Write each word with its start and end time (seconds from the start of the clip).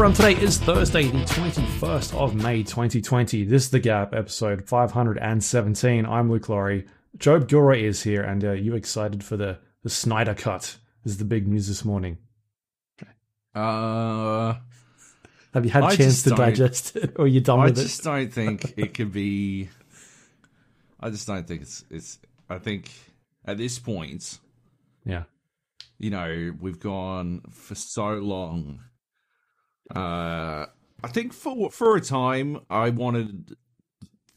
Everyone, 0.00 0.16
today 0.16 0.42
is 0.42 0.56
Thursday, 0.56 1.08
the 1.08 1.18
21st 1.18 2.14
of 2.14 2.34
May 2.34 2.62
2020. 2.62 3.44
This 3.44 3.64
is 3.64 3.70
The 3.70 3.80
Gap, 3.80 4.14
episode 4.14 4.66
517. 4.66 6.06
I'm 6.06 6.30
Luke 6.32 6.48
Lawrie. 6.48 6.86
Joab 7.18 7.48
Gilroy 7.48 7.82
is 7.82 8.02
here, 8.02 8.22
and 8.22 8.42
uh, 8.42 8.52
you 8.52 8.74
excited 8.76 9.22
for 9.22 9.36
the, 9.36 9.58
the 9.82 9.90
Snyder 9.90 10.32
Cut? 10.32 10.78
This 11.04 11.12
is 11.12 11.18
the 11.18 11.26
big 11.26 11.46
news 11.46 11.68
this 11.68 11.84
morning. 11.84 12.16
Uh, 13.54 14.54
Have 15.52 15.66
you 15.66 15.70
had 15.70 15.82
a 15.82 15.88
I 15.88 15.96
chance 15.96 16.22
to 16.22 16.30
digest 16.30 16.96
it, 16.96 17.12
or 17.16 17.26
are 17.26 17.28
you 17.28 17.40
done 17.42 17.60
I 17.60 17.64
with 17.66 17.76
just 17.76 18.02
don't 18.02 18.32
think 18.32 18.72
it 18.78 18.94
could 18.94 19.12
be. 19.12 19.68
I 20.98 21.10
just 21.10 21.26
don't 21.26 21.46
think 21.46 21.60
it's. 21.60 21.84
It's. 21.90 22.18
I 22.48 22.56
think 22.56 22.90
at 23.44 23.58
this 23.58 23.78
point, 23.78 24.38
Yeah. 25.04 25.24
you 25.98 26.08
know, 26.08 26.54
we've 26.58 26.80
gone 26.80 27.42
for 27.50 27.74
so 27.74 28.14
long. 28.14 28.80
Uh, 29.94 30.66
I 31.02 31.08
think 31.08 31.32
for 31.32 31.70
for 31.70 31.96
a 31.96 32.00
time, 32.00 32.60
I 32.68 32.90
wanted 32.90 33.56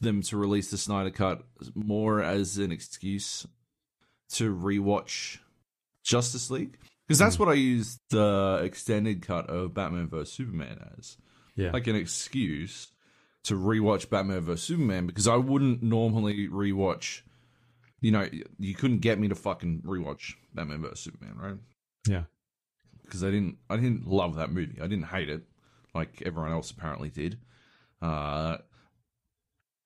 them 0.00 0.22
to 0.22 0.36
release 0.36 0.70
the 0.70 0.78
Snyder 0.78 1.10
Cut 1.10 1.42
more 1.74 2.22
as 2.22 2.58
an 2.58 2.72
excuse 2.72 3.46
to 4.30 4.54
rewatch 4.54 5.38
Justice 6.02 6.50
League 6.50 6.78
because 7.06 7.18
that's 7.18 7.38
what 7.38 7.48
I 7.48 7.54
used 7.54 8.00
the 8.10 8.60
extended 8.62 9.22
cut 9.22 9.48
of 9.48 9.74
Batman 9.74 10.08
vs 10.08 10.32
Superman 10.32 10.78
as. 10.98 11.16
Yeah. 11.56 11.70
like 11.70 11.86
an 11.86 11.94
excuse 11.94 12.88
to 13.44 13.54
rewatch 13.54 14.10
Batman 14.10 14.40
vs 14.40 14.62
Superman 14.64 15.06
because 15.06 15.28
I 15.28 15.36
wouldn't 15.36 15.82
normally 15.82 16.48
rewatch. 16.48 17.20
You 18.00 18.10
know, 18.10 18.28
you 18.58 18.74
couldn't 18.74 18.98
get 18.98 19.18
me 19.18 19.28
to 19.28 19.34
fucking 19.34 19.82
rewatch 19.86 20.34
Batman 20.52 20.82
vs 20.82 21.00
Superman, 21.00 21.36
right? 21.36 21.56
yeah. 22.08 22.24
Because 23.04 23.22
I 23.22 23.30
didn't, 23.30 23.58
I 23.70 23.76
didn't 23.76 24.06
love 24.06 24.34
that 24.36 24.50
movie. 24.50 24.80
I 24.80 24.86
didn't 24.86 25.06
hate 25.06 25.28
it, 25.28 25.42
like 25.94 26.22
everyone 26.24 26.52
else 26.52 26.70
apparently 26.70 27.10
did. 27.10 27.38
Uh, 28.02 28.56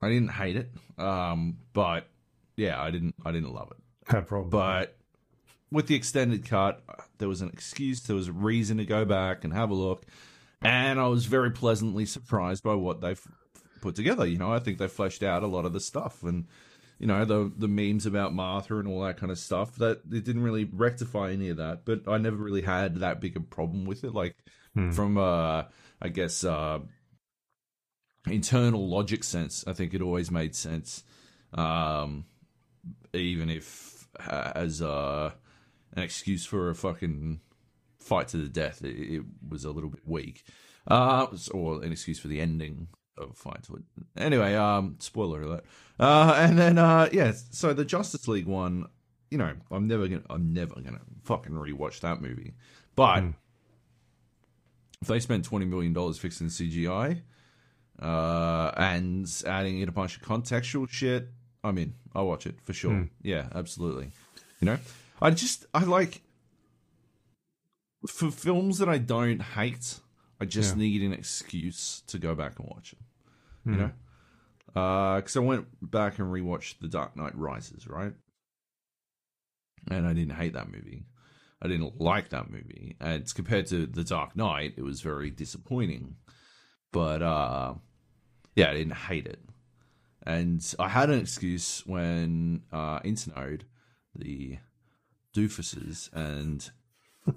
I 0.01 0.09
didn't 0.09 0.31
hate 0.31 0.57
it, 0.57 0.71
um, 0.97 1.59
but 1.73 2.09
yeah, 2.57 2.81
I 2.81 2.91
didn't, 2.91 3.15
I 3.25 3.33
didn't 3.33 3.53
love 3.53 3.73
it. 3.73 4.13
No 4.13 4.23
problem. 4.23 4.51
But 4.51 4.97
with 5.71 5.87
the 5.87 5.95
extended 5.95 6.45
cut, 6.47 6.83
there 7.19 7.29
was 7.29 7.43
an 7.43 7.51
excuse, 7.51 8.01
there 8.01 8.17
was 8.17 8.29
a 8.29 8.33
reason 8.33 8.79
to 8.79 8.85
go 8.85 9.05
back 9.05 9.45
and 9.45 9.53
have 9.53 9.71
a 9.71 9.75
look. 9.75 10.05
And 10.63 10.99
I 10.99 11.07
was 11.09 11.27
very 11.27 11.51
pleasantly 11.51 12.07
surprised 12.07 12.63
by 12.63 12.75
what 12.75 13.01
they've 13.01 13.21
put 13.81 13.95
together. 13.95 14.27
You 14.27 14.39
know, 14.39 14.53
I 14.53 14.59
think 14.59 14.79
they 14.79 14.89
fleshed 14.89 15.23
out 15.23 15.43
a 15.43 15.47
lot 15.47 15.65
of 15.65 15.73
the 15.73 15.81
stuff 15.81 16.23
and, 16.23 16.47
you 16.99 17.07
know, 17.07 17.25
the 17.25 17.53
the 17.57 17.69
memes 17.69 18.07
about 18.07 18.35
Martha 18.35 18.79
and 18.79 18.89
all 18.89 19.03
that 19.03 19.17
kind 19.17 19.33
of 19.33 19.39
stuff. 19.39 19.77
That 19.77 20.03
it 20.11 20.25
didn't 20.25 20.43
really 20.43 20.65
rectify 20.65 21.33
any 21.33 21.49
of 21.49 21.59
that, 21.59 21.85
but 21.85 22.09
I 22.09 22.19
never 22.19 22.37
really 22.37 22.63
had 22.63 22.97
that 22.97 23.21
big 23.21 23.37
a 23.37 23.41
problem 23.41 23.85
with 23.85 24.05
it. 24.05 24.15
Like 24.15 24.37
Hmm. 24.75 24.91
from 24.91 25.17
uh 25.17 25.65
I 26.01 26.09
guess 26.09 26.45
uh 26.45 26.81
internal 28.27 28.89
logic 28.89 29.25
sense, 29.25 29.65
I 29.67 29.73
think 29.73 29.95
it 29.95 30.03
always 30.03 30.31
made 30.31 30.55
sense. 30.55 31.05
Um 31.55 32.27
even 33.15 33.49
if 33.49 34.09
uh, 34.27 34.53
as 34.55 34.83
uh, 34.83 35.31
an 35.93 36.03
excuse 36.03 36.45
for 36.45 36.71
a 36.71 36.75
fucking 36.75 37.41
fight 38.01 38.29
to 38.29 38.37
the 38.37 38.49
death, 38.49 38.83
it, 38.83 38.97
it 38.97 39.23
was 39.49 39.65
a 39.65 39.71
little 39.71 39.91
bit 39.91 40.03
weak, 40.07 40.45
uh, 40.89 41.27
or 41.53 41.83
an 41.83 41.93
excuse 41.93 42.19
for 42.19 42.29
the 42.29 42.41
ending 42.41 42.89
of 43.19 43.37
fight. 43.37 43.67
Anyway, 44.17 44.55
um, 44.55 44.97
spoiler 45.01 45.43
alert. 45.43 45.65
Uh, 46.01 46.35
and 46.37 46.59
then 46.59 46.79
uh, 46.79 47.09
yeah, 47.13 47.33
so 47.51 47.73
the 47.73 47.85
Justice 47.85 48.29
League 48.29 48.47
one, 48.47 48.87
you 49.31 49.39
know, 49.39 49.53
I'm 49.71 49.87
never 49.87 50.07
gonna, 50.09 50.23
I'm 50.31 50.53
never 50.53 50.75
gonna 50.81 51.01
fucking 51.25 51.53
rewatch 51.53 52.01
that 52.01 52.21
movie, 52.23 52.55
but. 52.97 53.25
If 55.01 55.07
they 55.07 55.21
spent 55.21 55.45
twenty 55.45 55.65
million 55.65 55.93
dollars 55.93 56.19
fixing 56.19 56.49
CGI, 56.49 57.21
uh, 58.03 58.73
and 58.77 59.29
adding 59.47 59.79
in 59.79 59.89
a 59.89 59.93
bunch 59.93 60.17
of 60.17 60.23
contextual 60.23 60.89
shit, 60.89 61.29
I'm 61.63 61.79
in. 61.79 61.95
I'll 62.17 62.27
watch 62.27 62.47
it 62.49 62.57
for 62.65 62.73
sure. 62.73 63.09
Yeah, 63.23 63.47
absolutely. 63.55 64.11
You 64.61 64.67
know, 64.67 64.79
I 65.23 65.31
just 65.31 65.67
I 65.73 65.85
like 65.85 66.21
for 68.09 68.33
films 68.33 68.79
that 68.79 68.89
I 68.89 68.99
don't 68.99 69.41
hate. 69.41 70.01
I 70.41 70.45
just 70.47 70.75
Yeah. 70.75 70.83
need 70.83 71.03
an 71.03 71.13
excuse 71.13 72.03
to 72.09 72.19
go 72.19 72.35
back 72.35 72.59
and 72.59 72.69
watch 72.69 72.93
it. 72.93 72.99
You 73.73 73.77
know, 73.77 73.91
because 75.17 75.37
I 75.37 75.41
went 75.41 75.67
back 75.83 76.19
and 76.19 76.33
rewatched 76.33 76.81
The 76.81 76.89
Dark 76.89 77.17
Knight 77.17 77.37
Rises, 77.37 77.87
right? 77.87 78.13
And 79.91 80.07
I 80.07 80.13
didn't 80.13 80.37
hate 80.37 80.53
that 80.55 80.71
movie. 80.71 81.05
I 81.61 81.69
didn't 81.69 82.01
like 82.01 82.31
that 82.31 82.51
movie. 82.51 82.97
And 83.01 83.33
compared 83.35 83.67
to 83.67 83.87
The 83.87 84.05
Dark 84.05 84.37
Knight, 84.37 84.75
it 84.77 84.83
was 84.83 85.01
very 85.01 85.31
disappointing. 85.31 86.17
But 86.93 87.23
uh 87.23 87.75
yeah, 88.55 88.71
I 88.71 88.75
didn't 88.75 88.95
hate 88.95 89.27
it. 89.27 89.41
And 90.25 90.63
I 90.79 90.89
had 90.89 91.11
an 91.11 91.21
excuse 91.21 91.85
when 91.87 92.63
uh 92.73 93.01
Internode, 93.01 93.63
the 94.15 94.59
doofuses 95.35 96.13
and 96.13 96.71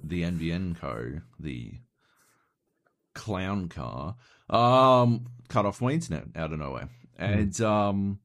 the 0.04 0.24
NBN 0.24 0.80
co, 0.80 1.22
the 1.40 1.80
clown 3.14 3.68
car, 3.70 4.16
um, 4.52 5.26
cut 5.48 5.66
off 5.66 5.82
my 5.82 5.92
internet 5.92 6.26
out 6.36 6.54
of 6.54 6.60
nowhere. 6.60 6.90
And 7.18 7.60
um 7.62 8.20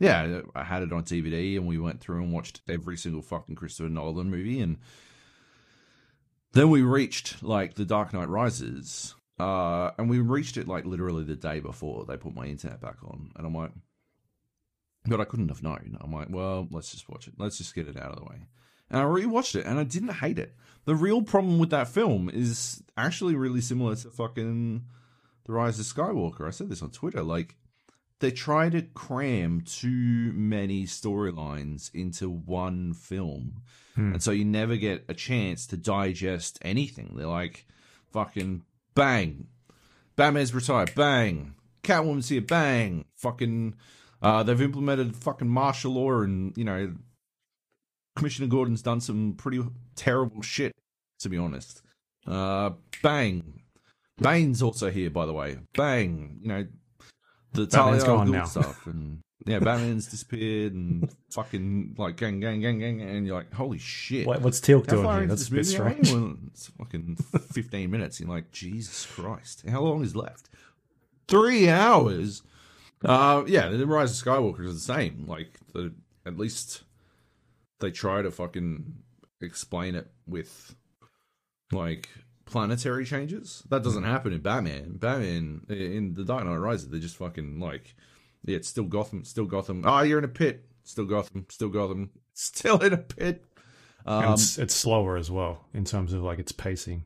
yeah, 0.00 0.40
I 0.54 0.64
had 0.64 0.82
it 0.82 0.92
on 0.92 1.04
DVD 1.04 1.56
and 1.56 1.66
we 1.66 1.78
went 1.78 2.00
through 2.00 2.22
and 2.22 2.32
watched 2.32 2.60
every 2.68 2.96
single 2.96 3.22
fucking 3.22 3.54
Christopher 3.54 3.88
Nolan 3.88 4.30
movie 4.30 4.60
and 4.60 4.78
then 6.54 6.70
we 6.70 6.82
reached 6.82 7.42
like 7.42 7.74
the 7.74 7.84
Dark 7.84 8.14
Knight 8.14 8.28
Rises, 8.28 9.14
uh, 9.38 9.90
and 9.98 10.08
we 10.08 10.20
reached 10.20 10.56
it 10.56 10.68
like 10.68 10.84
literally 10.84 11.24
the 11.24 11.34
day 11.36 11.58
before 11.58 12.04
they 12.06 12.16
put 12.16 12.34
my 12.34 12.46
internet 12.46 12.80
back 12.80 12.96
on, 13.04 13.32
and 13.36 13.46
I'm 13.46 13.54
like, 13.54 13.72
but 15.04 15.20
I 15.20 15.24
couldn't 15.24 15.48
have 15.48 15.62
known. 15.62 15.98
I'm 16.00 16.12
like, 16.12 16.28
well, 16.30 16.68
let's 16.70 16.92
just 16.92 17.08
watch 17.08 17.26
it. 17.26 17.34
Let's 17.36 17.58
just 17.58 17.74
get 17.74 17.88
it 17.88 17.96
out 17.96 18.12
of 18.12 18.18
the 18.18 18.24
way. 18.24 18.46
And 18.88 19.00
I 19.00 19.04
rewatched 19.04 19.56
it, 19.56 19.66
and 19.66 19.78
I 19.80 19.84
didn't 19.84 20.14
hate 20.14 20.38
it. 20.38 20.54
The 20.84 20.94
real 20.94 21.22
problem 21.22 21.58
with 21.58 21.70
that 21.70 21.88
film 21.88 22.30
is 22.32 22.82
actually 22.96 23.34
really 23.34 23.60
similar 23.60 23.96
to 23.96 24.10
fucking 24.10 24.84
The 25.46 25.52
Rise 25.52 25.78
of 25.78 25.86
Skywalker. 25.86 26.46
I 26.46 26.50
said 26.50 26.68
this 26.68 26.82
on 26.82 26.90
Twitter. 26.90 27.22
Like, 27.22 27.56
they 28.20 28.30
try 28.30 28.70
to 28.70 28.82
cram 28.82 29.60
too 29.60 30.32
many 30.32 30.84
storylines 30.84 31.94
into 31.94 32.30
one 32.30 32.94
film. 32.94 33.62
And 33.96 34.22
so 34.22 34.32
you 34.32 34.44
never 34.44 34.76
get 34.76 35.04
a 35.08 35.14
chance 35.14 35.66
to 35.68 35.76
digest 35.76 36.58
anything. 36.62 37.14
They're 37.16 37.26
like, 37.26 37.66
fucking 38.12 38.62
bang. 38.94 39.46
Batman's 40.16 40.54
retired, 40.54 40.94
bang. 40.94 41.54
Catwoman's 41.82 42.28
here, 42.28 42.40
bang. 42.40 43.04
Fucking, 43.16 43.74
uh, 44.22 44.42
they've 44.42 44.60
implemented 44.60 45.14
fucking 45.14 45.48
martial 45.48 45.92
law 45.92 46.22
and, 46.22 46.56
you 46.56 46.64
know, 46.64 46.94
Commissioner 48.16 48.48
Gordon's 48.48 48.82
done 48.82 49.00
some 49.00 49.34
pretty 49.34 49.62
terrible 49.96 50.40
shit, 50.42 50.72
to 51.20 51.28
be 51.28 51.36
honest. 51.36 51.82
Uh, 52.26 52.70
bang. 53.02 53.60
Bane's 54.18 54.62
also 54.62 54.90
here, 54.90 55.10
by 55.10 55.26
the 55.26 55.32
way. 55.32 55.58
Bang. 55.74 56.38
You 56.42 56.48
know, 56.48 56.66
the 57.52 57.66
Batman's 57.66 58.04
gone 58.04 58.30
now. 58.30 58.44
stuff. 58.44 58.86
And 58.86 59.20
yeah, 59.46 59.58
Batman's 59.58 60.06
disappeared 60.08 60.72
and 60.72 61.10
fucking 61.30 61.96
like 61.98 62.16
gang, 62.16 62.40
gang, 62.40 62.60
gang, 62.60 62.78
gang. 62.78 63.00
And 63.02 63.26
you're 63.26 63.36
like, 63.36 63.52
holy 63.52 63.78
shit. 63.78 64.26
What, 64.26 64.40
what's 64.42 64.60
Teal'c 64.60 64.86
doing 64.86 65.04
here? 65.04 65.26
That's 65.26 65.48
a 65.48 65.50
bit 65.50 65.66
movie 65.66 65.76
are 65.76 65.84
we? 65.84 66.04
strange. 66.04 66.12
Well, 66.12 66.36
it's 66.46 66.66
fucking 66.68 67.16
15 67.52 67.90
minutes. 67.90 68.20
You're 68.20 68.28
like, 68.28 68.52
Jesus 68.52 69.06
Christ. 69.06 69.64
How 69.68 69.82
long 69.82 70.02
is 70.02 70.16
left? 70.16 70.48
Three 71.28 71.68
hours. 71.68 72.42
Uh, 73.04 73.44
yeah, 73.46 73.68
the 73.68 73.86
Rise 73.86 74.18
of 74.18 74.26
Skywalker 74.26 74.64
is 74.64 74.86
the 74.86 74.94
same. 74.94 75.26
Like, 75.26 75.58
the, 75.74 75.92
at 76.24 76.38
least 76.38 76.84
they 77.80 77.90
try 77.90 78.22
to 78.22 78.30
fucking 78.30 78.94
explain 79.42 79.94
it 79.94 80.10
with, 80.26 80.74
like, 81.70 82.08
planetary 82.46 83.04
changes. 83.04 83.62
That 83.70 83.82
doesn't 83.82 84.04
happen 84.04 84.32
in 84.32 84.40
Batman. 84.40 84.96
Batman, 84.96 85.62
in 85.68 86.14
The 86.14 86.24
Dark 86.24 86.44
Knight 86.44 86.56
Rises, 86.56 86.88
they're 86.88 87.00
just 87.00 87.16
fucking, 87.16 87.60
like, 87.60 87.94
yeah, 88.44 88.56
it's 88.56 88.68
still 88.68 88.84
Gotham, 88.84 89.24
still 89.24 89.46
Gotham. 89.46 89.82
Oh, 89.86 90.02
you're 90.02 90.18
in 90.18 90.24
a 90.24 90.28
pit. 90.28 90.64
Still 90.84 91.06
Gotham, 91.06 91.46
still 91.48 91.68
Gotham, 91.70 92.10
still 92.34 92.78
in 92.78 92.92
a 92.92 92.98
pit. 92.98 93.44
Um, 94.06 94.34
it's, 94.34 94.58
it's 94.58 94.74
slower 94.74 95.16
as 95.16 95.30
well 95.30 95.64
in 95.72 95.84
terms 95.86 96.12
of 96.12 96.22
like 96.22 96.38
its 96.38 96.52
pacing. 96.52 97.04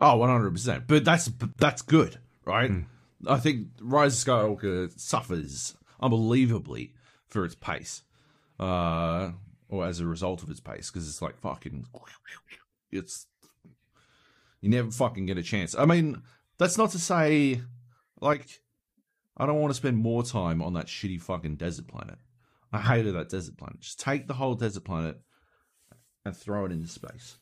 Oh, 0.00 0.12
Oh, 0.12 0.16
one 0.16 0.30
hundred 0.30 0.52
percent. 0.52 0.84
But 0.86 1.04
that's 1.04 1.30
that's 1.58 1.82
good, 1.82 2.18
right? 2.44 2.70
Hmm. 2.70 2.80
I 3.26 3.36
think 3.38 3.66
Rise 3.80 4.26
of 4.26 4.28
Skywalker 4.32 4.98
suffers 4.98 5.76
unbelievably 6.00 6.94
for 7.26 7.44
its 7.44 7.56
pace, 7.56 8.02
uh, 8.60 9.32
or 9.68 9.84
as 9.84 9.98
a 10.00 10.06
result 10.06 10.42
of 10.44 10.50
its 10.50 10.60
pace, 10.60 10.88
because 10.90 11.08
it's 11.08 11.20
like 11.20 11.36
fucking, 11.40 11.84
it's 12.92 13.26
you 14.60 14.68
never 14.68 14.90
fucking 14.90 15.26
get 15.26 15.38
a 15.38 15.42
chance. 15.42 15.74
I 15.76 15.84
mean, 15.84 16.22
that's 16.58 16.78
not 16.78 16.90
to 16.90 16.98
say, 16.98 17.60
like, 18.20 18.60
I 19.36 19.46
don't 19.46 19.60
want 19.60 19.70
to 19.70 19.76
spend 19.76 19.96
more 19.96 20.22
time 20.22 20.62
on 20.62 20.74
that 20.74 20.86
shitty 20.86 21.20
fucking 21.20 21.56
desert 21.56 21.86
planet. 21.86 22.18
I 22.72 22.80
hated 22.80 23.14
that 23.14 23.28
desert 23.28 23.56
planet. 23.56 23.80
Just 23.80 24.00
take 24.00 24.26
the 24.26 24.34
whole 24.34 24.54
desert 24.54 24.84
planet 24.84 25.20
and 26.24 26.36
throw 26.36 26.64
it 26.64 26.72
into 26.72 26.88
space. 26.88 27.38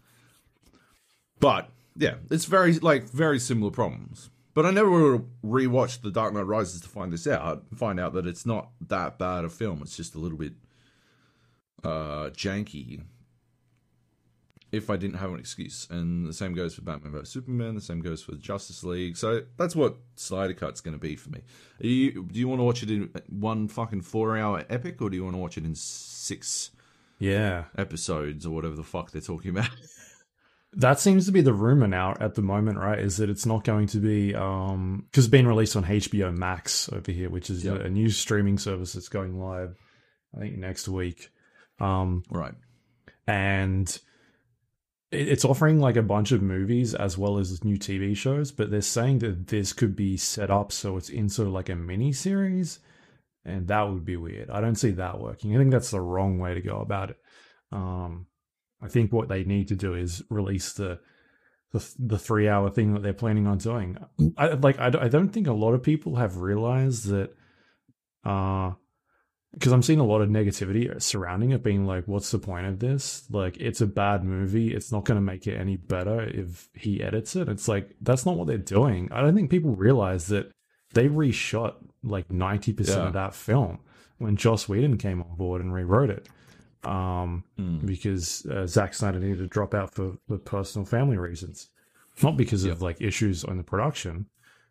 But 1.40 1.70
yeah, 1.96 2.16
it's 2.30 2.44
very 2.44 2.74
like 2.74 3.04
very 3.04 3.38
similar 3.38 3.70
problems. 3.70 4.30
But 4.54 4.64
I 4.64 4.70
never 4.70 5.19
rewatched 5.44 6.00
The 6.00 6.10
Dark 6.10 6.32
Knight 6.32 6.46
Rises 6.46 6.80
to 6.80 6.88
find 6.88 7.12
this 7.12 7.26
out. 7.26 7.64
Find 7.76 8.00
out 8.00 8.14
that 8.14 8.26
it's 8.26 8.46
not 8.46 8.70
that 8.88 9.19
bad 9.19 9.44
a 9.44 9.50
film. 9.50 9.82
It's 9.82 9.96
just 9.96 10.14
a 10.14 10.19
little 10.19 10.38
bit 10.38 10.54
uh, 11.84 12.30
janky. 12.30 13.02
If 14.76 14.90
I 14.90 14.96
didn't 14.96 15.17
have 15.17 15.31
an 15.31 15.38
excuse, 15.38 15.87
and 15.90 16.26
the 16.26 16.32
same 16.32 16.55
goes 16.55 16.75
for 16.75 16.82
Batman 16.82 17.12
vs 17.12 17.31
Superman, 17.31 17.75
the 17.75 17.81
same 17.81 18.00
goes 18.00 18.23
for 18.23 18.34
Justice 18.34 18.84
League. 18.84 19.17
So 19.17 19.43
that's 19.56 19.75
what 19.75 19.96
Snyder 20.17 20.55
Cut's 20.55 20.81
going 20.81 20.93
to 20.93 21.00
be 21.00 21.17
for 21.17 21.31
me. 21.31 21.40
You, 21.78 22.25
do 22.25 22.38
you 22.38 22.49
want 22.49 22.61
to 22.61 22.64
watch 22.64 22.82
it 22.82 22.90
in 22.90 23.11
one 23.28 23.69
fucking 23.69 24.02
four-hour 24.02 24.64
epic, 24.69 25.00
or 25.00 25.11
do 25.11 25.17
you 25.17 25.25
want 25.25 25.34
to 25.34 25.40
watch 25.40 25.58
it 25.58 25.64
in 25.64 25.75
six? 25.75 26.70
Yeah, 27.19 27.64
episodes 27.78 28.44
or 28.44 28.50
whatever 28.50 28.76
the 28.76 28.84
fuck 28.84 29.11
they're 29.11 29.23
talking 29.23 29.50
about. 29.50 29.70
That 30.76 31.00
seems 31.00 31.25
to 31.25 31.32
be 31.32 31.40
the 31.40 31.55
rumor 31.55 31.88
now 31.88 32.14
at 32.20 32.34
the 32.34 32.43
moment, 32.43 32.79
right? 32.79 32.99
Is 32.99 33.17
that 33.17 33.31
it's 33.31 33.46
not 33.46 33.64
going 33.64 33.87
to 33.88 33.99
be 33.99 34.34
um 34.34 35.06
because 35.11 35.25
it's 35.25 35.31
been 35.31 35.46
released 35.46 35.75
on 35.75 35.84
HBO 35.84 36.37
Max 36.37 36.90
over 36.93 37.11
here, 37.11 37.31
which 37.31 37.49
is 37.49 37.64
yep. 37.64 37.81
a, 37.81 37.88
new 37.88 38.11
streaming 38.11 38.58
service 38.58 38.93
that's 38.93 39.08
going 39.08 39.40
live, 39.40 39.75
I 40.37 40.40
think 40.40 40.58
next 40.58 40.87
week. 40.87 41.31
Um, 41.81 42.25
right, 42.31 42.55
and 43.26 43.99
it's 45.11 45.44
offering 45.44 45.81
like 45.81 45.97
a 45.97 46.03
bunch 46.03 46.32
of 46.32 46.43
movies 46.43 46.94
as 46.94 47.17
well 47.17 47.38
as 47.38 47.64
new 47.64 47.76
TV 47.76 48.17
shows, 48.17 48.50
but 48.50 48.70
they're 48.70 48.81
saying 48.81 49.20
that 49.20 49.49
this 49.49 49.73
could 49.73 49.94
be 49.94 50.17
set 50.17 50.50
up 50.50 50.73
so 50.73 50.97
it's 50.97 51.08
in 51.08 51.29
sort 51.29 51.49
of 51.49 51.55
like 51.55 51.69
a 51.69 51.76
mini 51.76 52.12
series, 52.12 52.81
and 53.44 53.69
that 53.69 53.88
would 53.88 54.05
be 54.05 54.17
weird. 54.17 54.50
I 54.50 54.61
don't 54.61 54.75
see 54.75 54.91
that 54.93 55.20
working. 55.20 55.55
I 55.55 55.58
think 55.58 55.70
that's 55.70 55.93
the 55.93 56.00
wrong 56.00 56.38
way 56.38 56.55
to 56.55 56.61
go 56.61 56.81
about 56.81 57.11
it. 57.11 57.19
Um, 57.70 58.26
I 58.82 58.88
think 58.88 59.12
what 59.12 59.29
they 59.29 59.44
need 59.44 59.69
to 59.69 59.76
do 59.76 59.94
is 59.94 60.23
release 60.29 60.73
the 60.73 61.00
the, 61.73 61.94
the 61.99 62.19
three 62.19 62.49
hour 62.49 62.70
thing 62.70 62.94
that 62.94 63.03
they're 63.03 63.12
planning 63.12 63.47
on 63.47 63.58
doing. 63.58 63.99
I 64.37 64.49
like 64.49 64.79
I, 64.79 64.87
I 64.87 65.08
don't 65.08 65.31
think 65.31 65.47
a 65.47 65.53
lot 65.53 65.75
of 65.75 65.82
people 65.82 66.17
have 66.17 66.38
realized 66.38 67.08
that 67.08 67.35
uh 68.25 68.73
because 69.56 69.73
I'm 69.73 69.82
seeing 69.82 70.00
a 70.00 70.05
lot 70.05 70.20
of 70.20 70.29
negativity 70.29 71.00
surrounding 71.00 71.53
it 71.53 71.62
being 71.62 71.87
like 71.87 72.06
what's 72.06 72.31
the 72.31 72.38
point 72.38 72.67
of 72.67 72.79
this? 72.79 73.25
Like 73.31 73.56
it's 73.56 73.81
a 73.81 73.87
bad 73.87 74.23
movie. 74.23 74.75
It's 74.75 74.93
not 74.93 75.06
going 75.06 75.17
to 75.17 75.23
make 75.23 75.47
it 75.47 75.56
any 75.56 75.76
better 75.76 76.20
if 76.25 76.69
he 76.75 77.03
edits 77.03 77.37
it. 77.37 77.49
It's 77.49 77.67
like 77.67 77.97
that's 78.03 78.26
not 78.26 78.37
what 78.37 78.49
they're 78.49 78.58
doing. 78.58 79.08
I 79.11 79.23
don't 79.23 79.35
think 79.35 79.50
people 79.50 79.75
realize 79.75 80.26
that 80.26 80.53
they 80.93 81.08
reshot 81.08 81.76
like 82.03 82.29
90% 82.29 82.87
yeah. 82.87 83.06
of 83.06 83.14
that 83.14 83.35
film 83.35 83.79
when 84.19 84.37
Joss 84.37 84.69
Whedon 84.69 84.99
came 84.99 85.23
on 85.23 85.37
board 85.37 85.62
and 85.62 85.73
rewrote 85.73 86.11
it 86.11 86.29
um, 86.85 87.44
mm. 87.58 87.85
because 87.85 88.44
uh, 88.47 88.67
Zack 88.67 88.93
Snyder 88.93 89.19
needed 89.19 89.38
to 89.38 89.47
drop 89.47 89.73
out 89.73 89.94
for, 89.94 90.19
for 90.29 90.37
personal 90.37 90.85
family 90.85 91.17
reasons, 91.17 91.69
not 92.23 92.37
because 92.37 92.64
of 92.64 92.82
like 92.82 93.00
issues 93.00 93.43
on 93.43 93.56
the 93.56 93.62
production, 93.62 94.26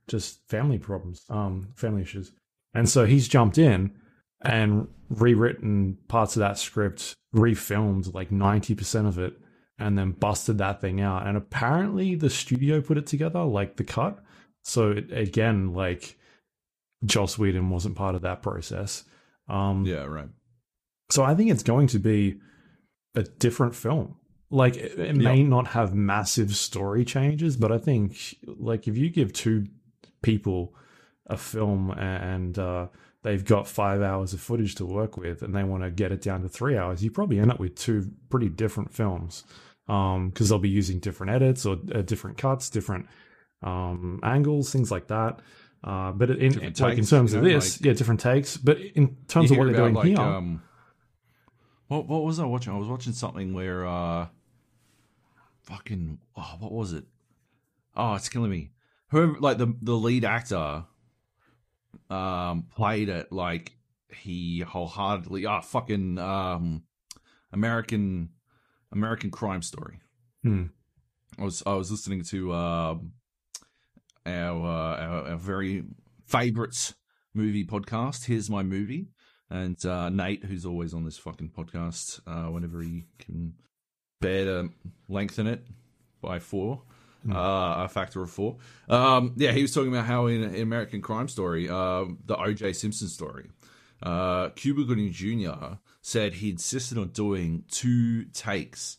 just 0.08 0.48
family 0.48 0.78
problems, 0.78 1.26
um, 1.32 1.70
family 1.76 2.04
issues. 2.04 2.32
And 2.76 2.88
so 2.88 3.06
he's 3.06 3.28
jumped 3.28 3.58
in 3.58 3.96
and 4.44 4.88
rewritten 5.10 5.98
parts 6.08 6.36
of 6.36 6.42
that 6.42 6.58
script, 6.58 7.14
refilmed 7.34 8.14
like 8.14 8.30
90% 8.30 9.08
of 9.08 9.20
it, 9.20 9.34
and 9.78 9.98
then 9.98 10.12
busted 10.12 10.58
that 10.58 10.82
thing 10.82 11.02
out. 11.02 11.28
And 11.28 11.38
apparently 11.38 12.16
the 12.16 12.30
studio 12.30 12.82
put 12.82 12.98
it 12.98 13.08
together, 13.08 13.44
like 13.44 13.78
the 13.78 13.84
cut. 13.84 14.24
So 14.64 14.92
it, 14.92 15.12
again, 15.12 15.74
like 15.74 16.18
Joss 17.06 17.38
Whedon 17.38 17.70
wasn't 17.70 17.96
part 17.96 18.16
of 18.16 18.22
that 18.22 18.42
process. 18.42 19.04
Um, 19.48 19.86
yeah, 19.86 20.06
right. 20.06 20.30
So 21.12 21.24
I 21.24 21.36
think 21.36 21.52
it's 21.52 21.64
going 21.64 21.88
to 21.88 22.00
be 22.00 22.40
a 23.16 23.24
different 23.24 23.76
film. 23.76 24.16
Like 24.50 24.76
it, 24.76 25.00
it 25.00 25.16
may 25.16 25.38
yep. 25.38 25.48
not 25.48 25.68
have 25.68 25.94
massive 25.94 26.56
story 26.56 27.04
changes, 27.06 27.58
but 27.58 27.72
I 27.72 27.78
think 27.78 28.36
like 28.46 28.88
if 28.88 28.98
you 28.98 29.10
give 29.10 29.34
two 29.34 29.66
people 30.22 30.74
a 31.28 31.38
film 31.38 31.92
and 31.92 32.58
uh, 32.58 32.88
they've 33.25 33.44
got 33.44 33.68
five 33.68 34.04
hours 34.04 34.33
of 34.33 34.39
footage 34.39 34.75
to 34.75 34.86
work 34.86 35.18
with 35.18 35.42
and 35.42 35.56
they 35.56 35.63
want 35.63 35.81
to 35.81 35.89
get 35.89 36.12
it 36.12 36.22
down 36.22 36.44
to 36.44 36.48
three 36.48 36.77
hours, 36.77 37.04
you 37.04 37.10
probably 37.10 37.39
end 37.39 37.51
up 37.51 37.60
with 37.60 37.75
two 37.75 38.12
pretty 38.30 38.48
different 38.48 38.94
films 38.94 39.44
because 39.88 40.16
um, 40.16 40.31
they'll 40.38 40.60
be 40.60 40.69
using 40.69 41.00
different 41.00 41.31
edits 41.31 41.66
or 41.66 41.77
uh, 41.94 42.04
different 42.04 42.38
cuts, 42.38 42.69
different 42.69 43.07
um, 43.63 44.19
angles, 44.22 44.72
things 44.72 44.92
like 44.92 45.07
that. 45.07 45.39
Uh, 45.83 46.12
but 46.12 46.30
in, 46.30 46.60
in 46.60 46.74
like 46.80 47.00
in 47.00 47.06
terms 47.06 47.33
you 47.33 47.42
know, 47.42 47.48
of 47.48 47.54
this, 47.54 47.81
like, 47.81 47.86
yeah, 47.86 47.94
different 47.94 48.19
takes. 48.19 48.57
But 48.57 48.77
in 48.80 49.18
terms 49.27 49.50
of 49.50 49.57
what 49.57 49.66
they're 49.66 49.75
doing 49.75 49.95
like, 49.95 50.06
here, 50.06 50.19
um, 50.19 50.62
what 51.88 52.07
what 52.07 52.24
was 52.24 52.39
I 52.39 52.45
watching? 52.45 52.74
I 52.74 52.77
was 52.77 52.88
watching 52.88 53.13
something 53.13 53.54
where 53.54 53.88
uh 53.88 54.27
fucking 55.63 56.19
oh, 56.36 56.56
what 56.60 56.72
was 56.72 56.94
it? 56.94 57.06
Oh, 57.95 58.13
it's 58.13 58.30
killing 58.30 58.51
me. 58.51 58.72
Whoever 59.10 59.39
like 59.39 59.57
the 59.57 59.75
the 59.81 59.94
lead 59.94 60.25
actor 60.25 60.86
um 62.10 62.68
played 62.75 63.10
it 63.10 63.31
like 63.31 63.78
he 64.10 64.60
wholeheartedly 64.60 65.46
ah 65.46 65.60
oh, 65.60 65.62
fucking 65.62 66.18
um 66.18 66.84
American 67.52 68.30
American 68.92 69.31
crime 69.31 69.62
story. 69.62 70.00
Hmm. 70.44 70.66
I 71.40 71.44
was 71.44 71.63
I 71.66 71.74
was 71.74 71.92
listening 71.92 72.24
to 72.25 72.54
um 72.54 73.13
our, 74.25 74.66
uh, 74.66 74.98
our, 74.98 75.28
our 75.30 75.38
very 75.38 75.84
favorite 76.25 76.94
movie 77.34 77.66
podcast. 77.66 78.25
Here's 78.25 78.50
my 78.50 78.63
movie, 78.63 79.10
and 79.50 79.84
uh, 79.86 80.10
Nate, 80.10 80.46
who's 80.46 80.66
always 80.66 80.94
on 80.94 81.04
this 81.04 81.18
fucking 81.18 81.50
podcast, 81.50 82.22
uh, 82.25 82.51
whenever 82.51 82.81
he 82.81 83.06
can 83.19 83.54
bear 84.22 84.46
to 84.46 84.69
lengthen 85.08 85.48
it 85.48 85.65
by 86.22 86.39
four. 86.39 86.84
Uh, 87.32 87.86
a 87.86 87.89
factor 87.89 88.22
of 88.22 88.29
four. 88.29 88.58
Um, 88.89 89.34
yeah, 89.36 89.51
he 89.51 89.62
was 89.62 89.74
talking 89.74 89.89
about 89.89 90.05
how 90.05 90.27
in, 90.27 90.44
in 90.44 90.62
American 90.62 91.01
Crime 91.01 91.27
Story, 91.27 91.70
uh, 91.70 92.05
the 92.25 92.36
O.J. 92.38 92.74
Simpson 92.74 93.08
story, 93.08 93.50
uh, 94.03 94.50
Cuba 94.50 94.84
Gooding 94.84 95.12
Jr. 95.12 95.75
said 96.01 96.36
he 96.36 96.50
insisted 96.50 96.98
on 96.98 97.10
doing 97.10 97.63
two 97.70 98.25
takes, 98.25 98.98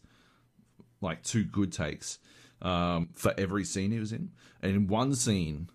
like 1.00 1.22
two 1.22 1.44
good 1.44 1.72
takes, 1.72 2.18
um, 2.62 3.10
for 3.12 3.34
every 3.38 3.64
scene 3.64 3.92
he 3.92 3.98
was 3.98 4.12
in, 4.12 4.30
and 4.62 4.74
in 4.74 4.86
one 4.88 5.14
scene, 5.14 5.68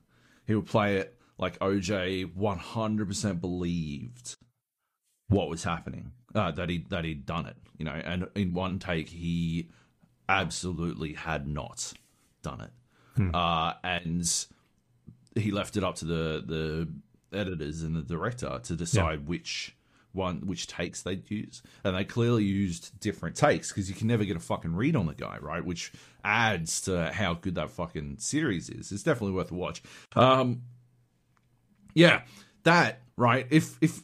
he 0.46 0.56
would 0.56 0.66
play 0.66 0.98
it 0.98 1.18
like 1.38 1.58
OJ 1.60 2.36
100% 2.36 3.42
believed 3.42 4.36
what 5.30 5.50
was 5.50 5.64
happening, 5.64 6.12
uh, 6.36 6.52
that 6.52 6.70
he 6.70 6.86
that 6.90 7.06
he'd 7.06 7.26
done 7.26 7.46
it, 7.46 7.56
you 7.78 7.86
know, 7.86 7.92
and 7.92 8.28
in 8.36 8.54
one 8.54 8.80
take 8.80 9.08
he 9.08 9.70
absolutely 10.28 11.14
had 11.14 11.48
not 11.48 11.94
done 12.42 12.62
it, 12.62 12.72
hmm. 13.16 13.36
uh, 13.36 13.74
and 13.84 14.46
he 15.36 15.52
left 15.52 15.78
it 15.78 15.84
up 15.84 15.96
to 15.96 16.06
the 16.06 16.44
the 16.46 16.88
editors 17.38 17.84
and 17.84 17.96
the 17.96 18.02
director 18.02 18.60
to 18.64 18.76
decide 18.76 19.20
yeah. 19.20 19.26
which 19.26 19.76
one 20.14 20.46
which 20.46 20.68
takes 20.68 21.02
they'd 21.02 21.30
use. 21.30 21.62
And 21.84 21.96
they 21.96 22.04
clearly 22.04 22.44
used 22.44 23.00
different 23.00 23.36
takes 23.36 23.70
because 23.70 23.90
you 23.90 23.96
can 23.96 24.08
never 24.08 24.26
get 24.26 24.36
a 24.36 24.42
fucking 24.42 24.76
read 24.76 24.96
on 24.96 25.06
the 25.06 25.16
guy 25.16 25.38
right? 25.40 25.64
Which 25.64 25.92
adds 26.24 26.82
to 26.82 27.12
how 27.12 27.36
good 27.36 27.56
that 27.56 27.70
fucking 27.70 28.18
series 28.20 28.70
is. 28.70 28.92
It's 28.92 29.04
definitely 29.04 29.34
worth 29.34 29.52
a 29.52 29.56
watch. 29.56 29.82
Um 30.16 30.64
yeah 31.94 32.22
that 32.64 33.02
right? 33.18 33.48
If 33.50 33.78
if 33.82 34.02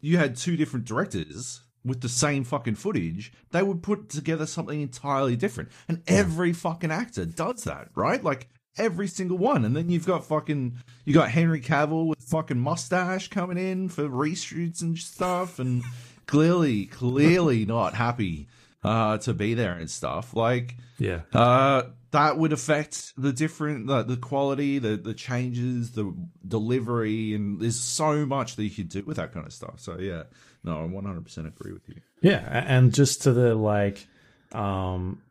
you 0.00 0.18
had 0.18 0.36
two 0.36 0.56
different 0.56 0.84
directors 0.84 1.60
with 1.88 2.00
the 2.00 2.08
same 2.08 2.44
fucking 2.44 2.76
footage, 2.76 3.32
they 3.50 3.62
would 3.62 3.82
put 3.82 4.08
together 4.08 4.46
something 4.46 4.80
entirely 4.80 5.36
different. 5.36 5.70
And 5.88 6.02
every 6.06 6.52
fucking 6.52 6.90
actor 6.90 7.24
does 7.24 7.64
that, 7.64 7.88
right? 7.94 8.22
Like 8.22 8.48
every 8.76 9.08
single 9.08 9.38
one. 9.38 9.64
And 9.64 9.76
then 9.76 9.88
you've 9.90 10.06
got 10.06 10.24
fucking 10.24 10.78
you 11.04 11.14
got 11.14 11.30
Henry 11.30 11.60
Cavill 11.60 12.06
with 12.06 12.22
fucking 12.22 12.58
mustache 12.60 13.28
coming 13.28 13.58
in 13.58 13.88
for 13.88 14.08
reshoots 14.08 14.82
and 14.82 14.96
stuff 14.96 15.58
and 15.58 15.82
clearly 16.26 16.86
clearly 16.86 17.64
not 17.64 17.94
happy 17.94 18.48
uh 18.84 19.18
to 19.18 19.34
be 19.34 19.54
there 19.54 19.72
and 19.74 19.90
stuff. 19.90 20.34
Like 20.34 20.76
yeah. 20.98 21.22
Uh 21.32 21.84
that 22.10 22.38
would 22.38 22.52
affect 22.52 23.12
the 23.16 23.32
different 23.32 23.86
the, 23.86 24.02
the 24.02 24.16
quality 24.16 24.78
the 24.78 24.96
the 24.96 25.14
changes 25.14 25.92
the 25.92 26.14
delivery 26.46 27.34
and 27.34 27.60
there's 27.60 27.78
so 27.78 28.24
much 28.24 28.56
that 28.56 28.64
you 28.64 28.70
could 28.70 28.88
do 28.88 29.02
with 29.04 29.16
that 29.16 29.32
kind 29.32 29.46
of 29.46 29.52
stuff 29.52 29.78
so 29.78 29.98
yeah 29.98 30.22
no 30.64 30.84
i 30.84 30.86
100% 30.86 31.46
agree 31.46 31.72
with 31.72 31.88
you 31.88 32.00
yeah 32.22 32.64
and 32.66 32.94
just 32.94 33.22
to 33.22 33.32
the 33.32 33.54
like 33.54 34.06
um 34.52 35.22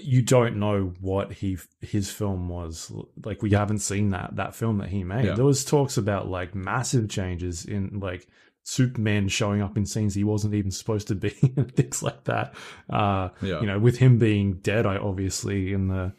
you 0.00 0.22
don't 0.22 0.56
know 0.56 0.94
what 1.00 1.32
he 1.32 1.58
his 1.80 2.10
film 2.10 2.48
was 2.48 2.90
like 3.24 3.42
we 3.42 3.50
haven't 3.50 3.80
seen 3.80 4.10
that 4.10 4.34
that 4.36 4.54
film 4.54 4.78
that 4.78 4.88
he 4.88 5.04
made 5.04 5.26
yeah. 5.26 5.34
there 5.34 5.44
was 5.44 5.64
talks 5.64 5.96
about 5.96 6.28
like 6.28 6.54
massive 6.54 7.08
changes 7.08 7.64
in 7.64 8.00
like 8.00 8.26
Superman 8.64 9.28
showing 9.28 9.60
up 9.60 9.76
in 9.76 9.84
scenes 9.84 10.14
he 10.14 10.24
wasn't 10.24 10.54
even 10.54 10.70
supposed 10.70 11.08
to 11.08 11.14
be 11.14 11.34
and 11.56 11.74
things 11.76 12.02
like 12.02 12.24
that. 12.24 12.54
Uh, 12.88 13.28
yeah. 13.42 13.60
You 13.60 13.66
know, 13.66 13.78
with 13.78 13.98
him 13.98 14.18
being 14.18 14.54
dead, 14.54 14.86
I 14.86 14.96
obviously 14.96 15.74
in 15.74 15.88
the 15.88 16.14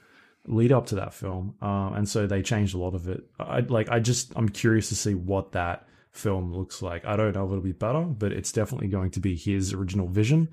lead 0.45 0.71
up 0.71 0.85
to 0.87 0.95
that 0.95 1.13
film, 1.13 1.55
uh, 1.61 1.91
and 1.95 2.07
so 2.07 2.27
they 2.27 2.41
changed 2.41 2.75
a 2.75 2.77
lot 2.77 2.93
of 2.93 3.07
it. 3.07 3.23
I 3.39 3.61
like. 3.61 3.89
I 3.89 3.99
just 3.99 4.31
I'm 4.35 4.49
curious 4.49 4.89
to 4.89 4.95
see 4.95 5.15
what 5.15 5.53
that 5.53 5.87
film 6.15 6.53
looks 6.53 6.81
like. 6.81 7.05
I 7.05 7.15
don't 7.15 7.33
know 7.35 7.45
if 7.45 7.51
it'll 7.51 7.61
be 7.63 7.71
better, 7.71 8.01
but 8.01 8.31
it's 8.31 8.51
definitely 8.51 8.87
going 8.87 9.11
to 9.11 9.19
be 9.19 9.35
his 9.35 9.73
original 9.73 10.07
vision. 10.07 10.49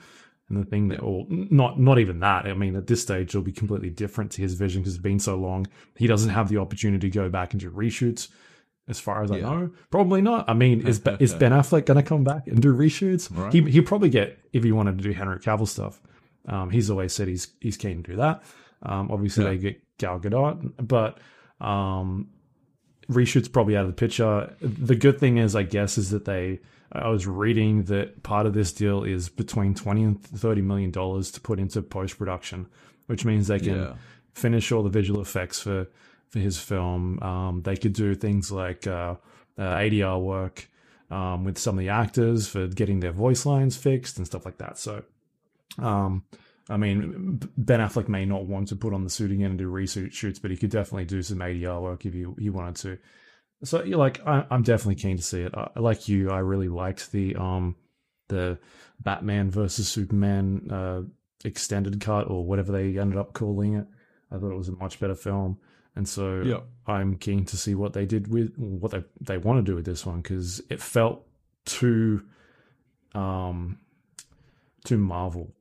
And 0.49 0.61
the 0.61 0.64
thing 0.69 0.88
that, 0.88 1.00
or 1.00 1.25
not, 1.28 1.78
not 1.81 1.99
even 1.99 2.21
that. 2.21 2.47
I 2.47 2.54
mean, 2.54 2.76
at 2.76 2.87
this 2.87 3.00
stage, 3.00 3.31
it'll 3.31 3.42
be 3.42 3.52
completely 3.52 3.90
different 3.90 4.33
to 4.33 4.42
his 4.42 4.54
vision 4.54 4.83
because 4.83 4.95
it's 4.95 5.02
been 5.02 5.19
so 5.21 5.37
long. 5.37 5.66
He 5.97 6.07
doesn't 6.07 6.31
have 6.31 6.49
the 6.49 6.59
opportunity 6.59 7.09
to 7.09 7.14
go 7.14 7.28
back 7.28 7.52
and 7.52 7.61
do 7.61 7.71
reshoots. 7.71 8.28
As 8.88 8.99
far 8.99 9.23
as 9.23 9.31
I 9.31 9.37
Yeah. 9.37 9.42
know, 9.42 9.71
probably 9.90 10.21
not. 10.21 10.50
I 10.50 10.54
mean, 10.54 10.85
is 10.87 11.00
is 11.21 11.33
Ben 11.35 11.52
Affleck 11.52 11.87
going 11.87 11.97
to 11.97 12.02
come 12.02 12.25
back 12.25 12.49
and 12.49 12.61
do 12.61 12.75
reshoots? 12.75 13.31
Right. 13.35 13.52
He 13.52 13.62
he'll 13.71 13.85
probably 13.85 14.11
get 14.11 14.40
if 14.52 14.64
he 14.64 14.73
wanted 14.73 14.99
to 14.99 15.04
do 15.04 15.12
Henry 15.12 15.38
Cavill 15.38 15.69
stuff. 15.69 16.02
Um, 16.47 16.69
he's 16.71 16.90
always 16.90 17.12
said 17.12 17.28
he's 17.28 17.47
he's 17.61 17.76
keen 17.76 18.02
to 18.02 18.11
do 18.11 18.16
that. 18.16 18.42
Um, 18.83 19.09
obviously 19.12 19.45
Yeah. 19.45 19.50
they 19.50 19.59
get 19.59 19.83
Gal 19.99 20.19
Gadot, 20.19 20.73
but 20.85 21.19
um, 21.64 22.31
reshoots 23.12 23.50
probably 23.52 23.76
out 23.76 23.83
of 23.85 23.88
the 23.88 23.95
picture. 23.95 24.54
The 24.61 24.95
good 24.97 25.19
thing 25.19 25.38
is, 25.38 25.54
I 25.57 25.62
guess, 25.62 25.99
is 25.99 26.11
that 26.11 26.25
they. 26.25 26.61
I 26.95 27.09
was 27.09 27.26
reading 27.26 27.85
that 27.85 28.23
part 28.23 28.45
of 28.45 28.52
this 28.52 28.71
deal 28.73 29.02
is 29.04 29.28
between 29.31 29.75
twenty 29.75 30.02
and 30.02 30.23
thirty 30.23 30.61
million 30.61 30.90
dollars 30.90 31.31
to 31.33 31.40
put 31.40 31.59
into 31.59 31.81
post 31.81 32.19
production, 32.19 32.66
which 33.07 33.25
means 33.25 33.47
they 33.49 33.59
can 33.61 33.76
Yeah. 33.76 33.95
finish 34.35 34.71
all 34.73 34.83
the 34.83 34.90
visual 34.90 35.21
effects 35.23 35.59
for 35.61 35.87
for 36.28 36.38
his 36.38 36.59
film. 36.59 37.23
Um, 37.23 37.62
they 37.62 37.76
could 37.76 37.92
do 37.95 38.14
things 38.14 38.52
like 38.52 38.87
uh, 38.87 39.14
uh, 39.59 39.62
ADR 39.62 40.21
work 40.23 40.69
um, 41.11 41.45
with 41.45 41.57
some 41.59 41.76
of 41.76 41.81
the 41.81 41.88
actors 41.90 42.47
for 42.49 42.66
getting 42.66 43.00
their 43.00 43.12
voice 43.12 43.47
lines 43.47 43.76
fixed 43.76 44.19
and 44.19 44.26
stuff 44.26 44.45
like 44.45 44.59
that. 44.59 44.76
So, 44.78 45.02
um, 45.78 46.25
I 46.69 46.76
mean, 46.76 47.40
Ben 47.57 47.81
Affleck 47.81 48.09
may 48.09 48.25
not 48.25 48.47
want 48.47 48.69
to 48.69 48.76
put 48.76 48.95
on 48.95 49.04
the 49.04 49.11
suit 49.11 49.33
again 49.33 49.50
and 49.50 49.59
do 49.59 49.71
reshoot 49.71 50.12
shoots, 50.12 50.38
but 50.38 50.50
he 50.50 50.57
could 50.57 50.71
definitely 50.71 51.04
do 51.07 51.23
some 51.23 51.38
ADR 51.38 51.81
work 51.83 52.07
if 52.07 52.14
he 52.14 52.25
he 52.38 52.50
wanted 52.50 52.76
to. 52.76 52.99
So, 53.64 53.83
you're 53.85 53.99
like, 53.99 54.25
I, 54.26 54.45
I'm 54.50 54.62
definitely 54.62 54.97
keen 54.97 55.16
to 55.16 55.23
see 55.23 55.42
it. 55.42 55.54
I, 55.54 55.71
like 55.78 56.09
you, 56.09 56.31
I 56.31 56.38
really 56.38 56.69
liked 56.69 57.12
the 57.12 57.37
um 57.37 57.76
the 58.28 58.59
Batman 59.00 59.50
versus 59.50 59.88
Superman 59.88 60.69
uh, 60.71 61.02
extended 61.45 62.00
cut 62.00 62.31
or 62.31 62.45
whatever 62.45 62.73
they 62.73 62.99
ended 62.99 63.19
up 63.19 63.33
calling 63.33 63.75
it. 63.75 63.87
I 64.31 64.38
thought 64.38 64.52
it 64.52 64.57
was 64.57 64.69
a 64.69 64.73
much 64.73 64.99
better 65.00 65.14
film, 65.14 65.59
and 65.97 66.09
so 66.09 66.42
Yeah. 66.42 66.61
I'm 66.87 67.16
keen 67.16 67.45
to 67.47 67.57
see 67.57 67.75
what 67.75 67.92
they 67.92 68.07
did 68.07 68.28
with 68.28 68.57
what 68.57 68.92
they 68.92 69.04
they 69.21 69.38
want 69.38 69.59
to 69.64 69.71
do 69.71 69.75
with 69.75 69.85
this 69.85 70.07
one 70.07 70.21
because 70.21 70.62
it 70.71 70.81
felt 70.81 71.26
too 71.64 72.23
um 73.14 73.78
too 74.85 74.99
Marvel 74.99 75.54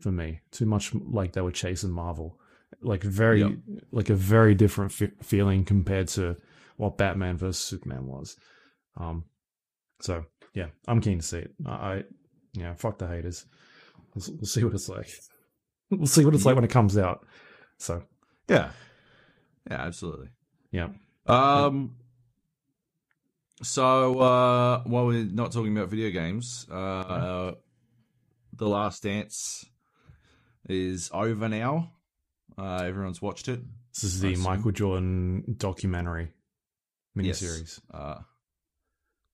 for 0.00 0.10
me, 0.12 0.40
too 0.50 0.66
much 0.66 0.94
like 0.94 1.32
they 1.32 1.40
were 1.40 1.50
chasing 1.52 1.90
Marvel, 1.90 2.38
like 2.82 3.02
very 3.02 3.40
Yeah. 3.42 3.50
like 3.90 4.10
a 4.10 4.14
very 4.14 4.54
different 4.54 4.92
fe- 4.92 5.12
feeling 5.22 5.64
compared 5.64 6.08
to 6.08 6.36
what 6.76 6.96
Batman 6.98 7.36
versus 7.36 7.58
Superman 7.64 8.06
was. 8.06 8.36
Um, 8.96 9.24
so 10.00 10.24
yeah, 10.54 10.66
I'm 10.86 11.00
keen 11.00 11.18
to 11.18 11.24
see 11.24 11.38
it. 11.38 11.52
I, 11.66 11.70
I 11.72 12.02
yeah, 12.54 12.74
fuck 12.74 12.98
the 12.98 13.06
haters. 13.08 13.46
We'll, 14.14 14.24
we'll 14.36 14.46
see 14.46 14.64
what 14.64 14.74
it's 14.74 14.88
like. 14.88 15.08
We'll 15.90 16.06
see 16.06 16.22
what 16.24 16.34
it's 16.34 16.44
like 16.44 16.54
when 16.54 16.64
it 16.64 16.70
comes 16.70 16.98
out. 16.98 17.26
So 17.78 18.02
Yeah. 18.48 18.70
Yeah, 19.70 19.80
absolutely. 19.86 20.28
yeah. 20.70 20.88
Um. 21.26 21.94
So 23.62 24.20
uh, 24.20 24.82
while 24.84 25.06
we're 25.06 25.24
not 25.24 25.50
talking 25.52 25.76
about 25.76 25.88
video 25.88 26.10
games, 26.10 26.66
uh, 26.70 27.52
the 28.52 28.68
Last 28.68 29.02
Dance 29.02 29.64
is 30.68 31.10
over 31.12 31.48
now. 31.48 31.92
Uh, 32.56 32.82
everyone's 32.84 33.22
watched 33.22 33.48
it. 33.48 33.60
This 33.94 34.04
is 34.04 34.20
the 34.20 34.36
Michael 34.36 34.70
Jordan 34.72 35.54
documentary 35.58 36.32
Yes. 37.16 37.42
miniseries. 37.42 37.80
Uh, 37.92 38.18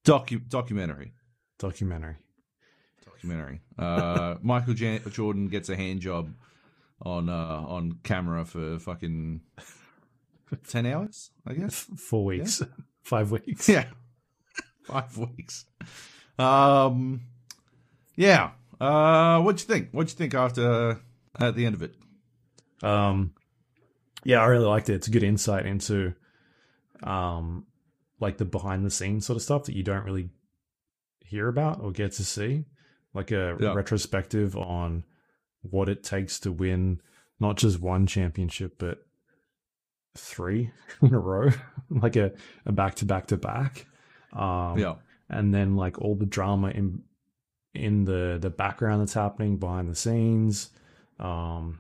docu- 0.04 0.48
documentary. 0.48 1.12
Documentary. 1.58 2.16
Documentary. 3.04 3.60
Uh, 3.78 4.36
Michael 4.42 4.74
Jan- 4.74 5.02
Jordan 5.10 5.48
gets 5.48 5.68
a 5.68 5.76
hand 5.76 6.00
job 6.00 6.30
on 7.02 7.28
uh, 7.28 7.32
on 7.66 7.98
camera 8.02 8.44
for 8.44 8.78
fucking 8.78 9.40
ten 10.68 10.86
hours, 10.86 11.30
I 11.46 11.54
guess. 11.54 11.86
Four 11.96 12.24
weeks, 12.26 12.62
five 13.02 13.30
weeks. 13.30 13.68
Yeah. 13.68 13.86
Five 14.84 15.16
weeks. 15.16 15.64
Um 16.38 17.22
Yeah. 18.16 18.50
Uh 18.80 19.40
what'd 19.40 19.60
you 19.60 19.66
think? 19.74 19.90
What'd 19.92 20.10
you 20.12 20.16
think 20.16 20.34
after 20.34 21.00
at 21.40 21.54
the 21.56 21.66
end 21.66 21.74
of 21.74 21.82
it? 21.82 21.94
Um, 22.82 23.32
yeah, 24.24 24.40
I 24.40 24.46
really 24.46 24.66
liked 24.66 24.88
it. 24.88 24.94
It's 24.94 25.08
a 25.08 25.10
good 25.10 25.22
insight 25.22 25.66
into, 25.66 26.14
um, 27.02 27.66
like 28.20 28.38
the 28.38 28.44
behind 28.44 28.84
the 28.84 28.90
scenes 28.90 29.26
sort 29.26 29.36
of 29.36 29.42
stuff 29.42 29.64
that 29.64 29.76
you 29.76 29.82
don't 29.82 30.04
really 30.04 30.30
hear 31.24 31.48
about 31.48 31.80
or 31.80 31.92
get 31.92 32.12
to 32.12 32.24
see, 32.24 32.64
like 33.12 33.30
a 33.30 33.56
Yeah. 33.60 33.74
retrospective 33.74 34.56
on 34.56 35.04
what 35.62 35.88
it 35.88 36.02
takes 36.02 36.38
to 36.40 36.52
win 36.52 37.00
not 37.40 37.56
just 37.56 37.80
one 37.80 38.06
championship 38.06 38.76
but 38.78 38.98
three 40.16 40.70
in 41.02 41.12
a 41.14 41.18
row, 41.18 41.50
like 41.90 42.16
a 42.16 42.32
a 42.66 42.72
back 42.72 42.94
to 42.96 43.04
back 43.04 43.26
to 43.26 43.36
back. 43.36 43.86
Um, 44.32 44.78
yeah. 44.78 44.94
and 45.28 45.54
then 45.54 45.76
like 45.76 45.98
all 46.00 46.14
the 46.14 46.26
drama 46.26 46.68
in 46.70 47.02
in 47.74 48.04
the 48.04 48.38
the 48.40 48.50
background 48.50 49.00
that's 49.00 49.14
happening 49.14 49.56
behind 49.58 49.88
the 49.88 49.94
scenes 49.94 50.70
um 51.18 51.78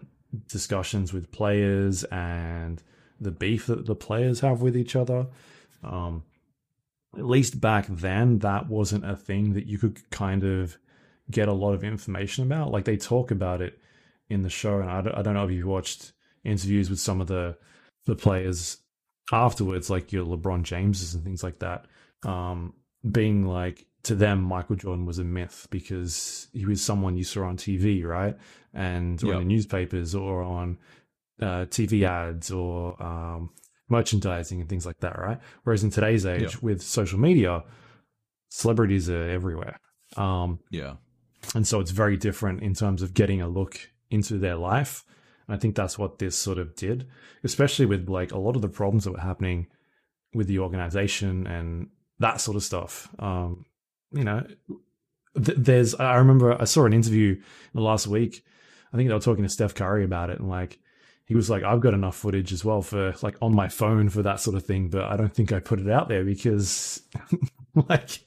discussions 0.48 1.12
with 1.12 1.30
players 1.30 2.04
and 2.04 2.82
the 3.20 3.30
beef 3.30 3.66
that 3.66 3.86
the 3.86 3.94
players 3.94 4.40
have 4.40 4.62
with 4.62 4.76
each 4.76 4.96
other. 4.96 5.26
Um 5.82 6.24
at 7.16 7.26
least 7.26 7.60
back 7.60 7.86
then 7.88 8.40
that 8.40 8.68
wasn't 8.68 9.08
a 9.08 9.16
thing 9.16 9.52
that 9.54 9.66
you 9.66 9.78
could 9.78 10.10
kind 10.10 10.42
of 10.42 10.76
get 11.30 11.48
a 11.48 11.52
lot 11.52 11.72
of 11.72 11.84
information 11.84 12.44
about. 12.44 12.70
Like 12.70 12.84
they 12.84 12.96
talk 12.96 13.30
about 13.30 13.60
it 13.60 13.78
in 14.28 14.42
the 14.42 14.50
show 14.50 14.80
and 14.80 14.90
i 14.90 15.02
don't, 15.02 15.14
I 15.14 15.22
don't 15.22 15.34
know 15.34 15.44
if 15.44 15.50
you've 15.50 15.66
watched 15.66 16.12
interviews 16.44 16.88
with 16.88 16.98
some 16.98 17.20
of 17.20 17.26
the 17.26 17.56
the 18.06 18.16
players 18.16 18.78
afterwards 19.30 19.90
like 19.90 20.12
your 20.12 20.24
lebron 20.24 20.62
jameses 20.62 21.14
and 21.14 21.24
things 21.24 21.42
like 21.42 21.60
that. 21.60 21.86
Um 22.24 22.74
being 23.08 23.46
like 23.46 23.86
to 24.04 24.14
them 24.14 24.42
michael 24.42 24.76
jordan 24.76 25.04
was 25.06 25.18
a 25.18 25.24
myth 25.24 25.66
because 25.70 26.48
he 26.52 26.64
was 26.66 26.80
someone 26.82 27.16
you 27.16 27.24
saw 27.24 27.44
on 27.44 27.56
tv 27.56 28.04
right? 28.04 28.36
And 28.72 29.22
in 29.22 29.28
the 29.38 29.44
newspapers 29.44 30.14
or 30.14 30.42
on 30.42 30.78
uh, 31.40 31.64
tv 31.76 32.02
ads 32.04 32.50
or 32.50 33.00
um 33.02 33.50
merchandising 33.88 34.60
and 34.60 34.68
things 34.68 34.86
like 34.86 35.00
that 35.00 35.18
right? 35.18 35.38
Whereas 35.64 35.84
in 35.84 35.90
today's 35.90 36.24
age 36.26 36.42
Yeah. 36.54 36.58
with 36.62 36.80
social 36.82 37.18
media 37.18 37.64
celebrities 38.48 39.08
are 39.10 39.28
everywhere. 39.28 39.78
Um 40.16 40.60
Yeah. 40.70 40.94
and 41.54 41.66
so 41.66 41.80
it's 41.80 41.90
very 41.90 42.16
different 42.16 42.62
in 42.62 42.74
terms 42.74 43.02
of 43.02 43.12
getting 43.14 43.40
a 43.42 43.48
look 43.48 43.74
into 44.10 44.38
their 44.38 44.56
life. 44.56 45.04
And 45.46 45.54
i 45.56 45.58
think 45.58 45.74
that's 45.74 45.98
what 45.98 46.18
this 46.18 46.36
sort 46.36 46.58
of 46.58 46.74
did 46.74 47.06
especially 47.42 47.84
with 47.86 48.08
like 48.08 48.32
a 48.32 48.38
lot 48.38 48.56
of 48.56 48.62
the 48.62 48.68
problems 48.68 49.04
that 49.04 49.12
were 49.12 49.20
happening 49.30 49.66
with 50.34 50.46
the 50.46 50.58
organization 50.58 51.46
and 51.46 51.88
that 52.18 52.40
sort 52.40 52.56
of 52.56 52.62
stuff. 52.62 53.08
Um 53.18 53.64
you 54.14 54.24
know 54.24 54.46
th- 55.42 55.58
there's 55.58 55.94
i 55.96 56.16
remember 56.16 56.60
i 56.60 56.64
saw 56.64 56.84
an 56.84 56.92
interview 56.92 57.32
in 57.32 57.40
the 57.74 57.80
last 57.82 58.06
week 58.06 58.44
i 58.92 58.96
think 58.96 59.08
they 59.08 59.14
were 59.14 59.20
talking 59.20 59.42
to 59.44 59.48
steph 59.48 59.74
curry 59.74 60.04
about 60.04 60.30
it 60.30 60.38
and 60.38 60.48
like 60.48 60.78
he 61.26 61.34
was 61.34 61.50
like 61.50 61.62
i've 61.62 61.80
got 61.80 61.94
enough 61.94 62.16
footage 62.16 62.52
as 62.52 62.64
well 62.64 62.82
for 62.82 63.14
like 63.22 63.36
on 63.42 63.54
my 63.54 63.68
phone 63.68 64.08
for 64.08 64.22
that 64.22 64.40
sort 64.40 64.56
of 64.56 64.64
thing 64.64 64.88
but 64.88 65.04
i 65.04 65.16
don't 65.16 65.34
think 65.34 65.52
i 65.52 65.58
put 65.60 65.80
it 65.80 65.90
out 65.90 66.08
there 66.08 66.24
because 66.24 67.02
like 67.88 68.20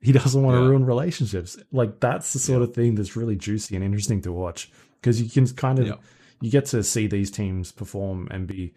he 0.00 0.12
doesn't 0.12 0.42
want 0.42 0.56
to 0.56 0.60
Yeah. 0.62 0.68
ruin 0.68 0.84
relationships 0.84 1.56
like 1.72 2.00
that's 2.00 2.32
the 2.32 2.38
sort 2.38 2.62
of 2.62 2.74
thing 2.74 2.94
that's 2.94 3.16
really 3.16 3.36
juicy 3.36 3.74
and 3.76 3.84
interesting 3.84 4.20
to 4.22 4.32
watch 4.32 4.70
because 5.00 5.20
you 5.20 5.28
can 5.28 5.46
kind 5.56 5.78
of 5.78 5.86
Yeah. 5.86 5.94
you 6.40 6.50
get 6.50 6.66
to 6.66 6.82
see 6.84 7.06
these 7.06 7.30
teams 7.30 7.72
perform 7.72 8.28
and 8.30 8.46
be 8.46 8.74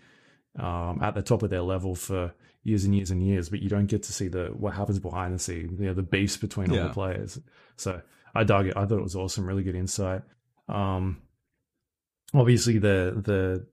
um, 0.57 0.99
at 1.03 1.15
the 1.15 1.21
top 1.21 1.43
of 1.43 1.49
their 1.49 1.61
level 1.61 1.95
for 1.95 2.33
years 2.65 2.83
and 2.83 2.93
years 2.95 3.11
and 3.11 3.25
years, 3.25 3.47
but 3.47 3.61
you 3.61 3.69
don't 3.69 3.85
get 3.85 4.03
to 4.03 4.11
see 4.11 4.27
the 4.27 4.47
what 4.47 4.73
happens 4.73 4.99
behind 4.99 5.33
the 5.33 5.39
scenes, 5.39 5.79
you 5.79 5.85
know, 5.85 5.93
the 5.93 6.03
beefs 6.03 6.35
between 6.35 6.71
all 6.71 6.87
the 6.87 6.93
players. 6.93 7.39
So 7.77 8.01
I 8.33 8.43
dug 8.43 8.67
it. 8.67 8.75
I 8.75 8.85
thought 8.85 8.97
it 8.97 9.03
was 9.03 9.15
awesome. 9.15 9.45
Really 9.45 9.63
good 9.63 9.75
insight. 9.75 10.23
Um, 10.67 11.21
obviously 12.33 12.79
the 12.79 13.21
the 13.23 13.65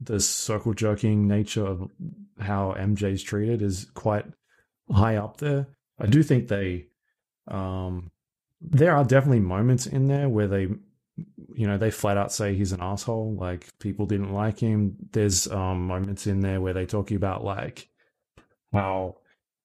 the 0.00 0.20
circle 0.20 0.74
jerking 0.74 1.26
nature 1.26 1.66
of 1.66 1.90
how 2.38 2.74
MJ's 2.78 3.22
treated 3.22 3.62
is 3.62 3.86
quite 3.94 4.26
high 4.92 5.16
up 5.16 5.38
there. 5.38 5.66
I 5.98 6.06
do 6.06 6.22
think 6.22 6.48
they 6.48 6.86
um 7.48 8.10
there 8.60 8.94
are 8.94 9.04
definitely 9.04 9.40
moments 9.40 9.86
in 9.86 10.06
there 10.06 10.28
where 10.28 10.48
they 10.48 10.68
you 11.54 11.66
know 11.66 11.78
they 11.78 11.90
flat 11.90 12.18
out 12.18 12.30
say 12.30 12.54
he's 12.54 12.72
an 12.72 12.82
asshole 12.82 13.34
like 13.34 13.66
people 13.80 14.06
didn't 14.06 14.32
like 14.32 14.60
him 14.60 14.96
there's 15.12 15.48
um 15.48 15.86
moments 15.86 16.26
in 16.26 16.40
there 16.40 16.60
where 16.60 16.74
they 16.74 16.86
talk 16.86 17.10
about 17.10 17.42
like 17.42 17.88
how 18.72 19.16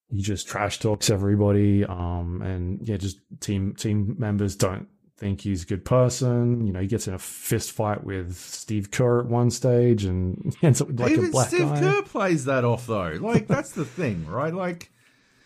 he 0.08 0.20
just 0.20 0.46
trash 0.46 0.78
talks 0.78 1.10
everybody 1.10 1.84
um 1.84 2.40
and 2.42 2.86
yeah 2.86 2.96
just 2.96 3.18
team 3.40 3.74
team 3.74 4.14
members 4.18 4.56
don't 4.56 4.88
think 5.16 5.40
he's 5.40 5.62
a 5.62 5.66
good 5.66 5.84
person 5.84 6.66
you 6.66 6.72
know 6.72 6.80
he 6.80 6.86
gets 6.86 7.06
in 7.06 7.14
a 7.14 7.18
fist 7.18 7.72
fight 7.72 8.02
with 8.04 8.36
steve 8.36 8.90
kerr 8.90 9.20
at 9.20 9.26
one 9.26 9.50
stage 9.50 10.04
and 10.04 10.54
ends 10.62 10.80
up 10.80 10.88
with 10.88 11.00
like 11.00 11.12
Even 11.12 11.26
a 11.26 11.30
black 11.30 11.48
Steve 11.48 11.68
guy 11.68 11.80
Kerr 11.80 12.02
plays 12.02 12.44
that 12.46 12.64
off 12.64 12.86
though. 12.86 13.16
Like 13.20 13.46
that's 13.46 13.70
the 13.70 13.84
thing, 13.84 14.26
right? 14.26 14.52
Like 14.52 14.90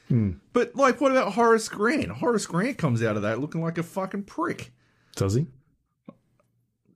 Hmm. 0.08 0.32
But 0.54 0.74
like 0.74 1.00
what 1.00 1.12
about 1.12 1.34
Horace 1.34 1.68
Grant? 1.68 2.10
Horace 2.10 2.46
Grant 2.46 2.78
comes 2.78 3.02
out 3.02 3.16
of 3.16 3.22
that 3.22 3.40
looking 3.40 3.62
like 3.62 3.76
a 3.78 3.82
fucking 3.82 4.24
prick. 4.24 4.72
does 5.16 5.34
he 5.34 5.46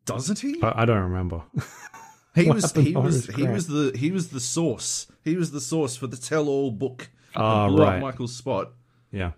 Doesn't 0.07 0.39
he? 0.39 0.61
I, 0.63 0.83
I 0.83 0.85
don't 0.87 1.11
remember. 1.11 1.43
He 2.35 2.47
What 2.47 2.55
was 2.57 2.73
he 2.73 2.95
was 2.95 3.27
he 3.27 3.43
was 3.47 3.67
the 3.67 3.93
he 3.95 4.11
was 4.11 4.29
the 4.29 4.41
source. 4.41 5.07
He 5.23 5.37
was 5.37 5.51
the 5.51 5.61
source 5.61 5.97
for 5.97 6.07
the 6.07 6.17
tell-all 6.17 6.71
book. 6.71 7.11
Ah, 7.37 7.67
right. 7.67 8.01
Michael's 8.01 8.35
spot. 8.35 8.73
Yeah. 9.11 9.33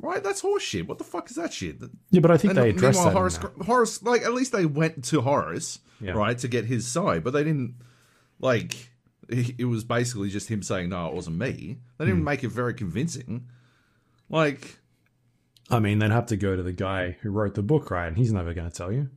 Right, 0.00 0.22
that's 0.22 0.42
horseshit. 0.42 0.88
What 0.88 0.98
the 0.98 1.04
fuck 1.04 1.30
is 1.30 1.36
that 1.36 1.52
shit? 1.52 1.76
Yeah, 2.10 2.20
but 2.20 2.32
I 2.32 2.36
think 2.36 2.50
And 2.54 2.58
they 2.58 2.70
addressed 2.70 3.04
that. 3.04 3.12
Horace. 3.12 3.38
Horace, 3.64 4.02
like 4.02 4.22
at 4.22 4.34
least 4.34 4.50
they 4.50 4.66
went 4.66 5.04
to 5.04 5.20
Horace, 5.20 5.78
Yeah. 6.00 6.12
right, 6.12 6.36
to 6.38 6.48
get 6.48 6.64
his 6.64 6.86
side, 6.88 7.22
but 7.22 7.32
they 7.32 7.44
didn't. 7.44 7.76
Like 8.40 8.90
it 9.28 9.66
was 9.68 9.84
basically 9.84 10.28
just 10.30 10.48
him 10.48 10.62
saying, 10.64 10.88
"No, 10.88 11.06
it 11.06 11.14
wasn't 11.14 11.38
me." 11.38 11.78
They 11.98 12.04
didn't 12.06 12.24
make 12.24 12.42
it 12.42 12.48
very 12.48 12.74
convincing. 12.74 13.46
Like 14.28 14.80
I 15.70 15.78
mean, 15.78 16.00
they'd 16.00 16.10
have 16.10 16.26
to 16.26 16.36
go 16.36 16.56
to 16.56 16.62
the 16.64 16.72
guy 16.72 17.16
who 17.22 17.30
wrote 17.30 17.54
the 17.54 17.62
book, 17.62 17.90
right? 17.92 18.08
And 18.08 18.16
he's 18.16 18.32
never 18.32 18.52
going 18.52 18.68
to 18.68 18.76
tell 18.76 18.90
you. 18.90 19.08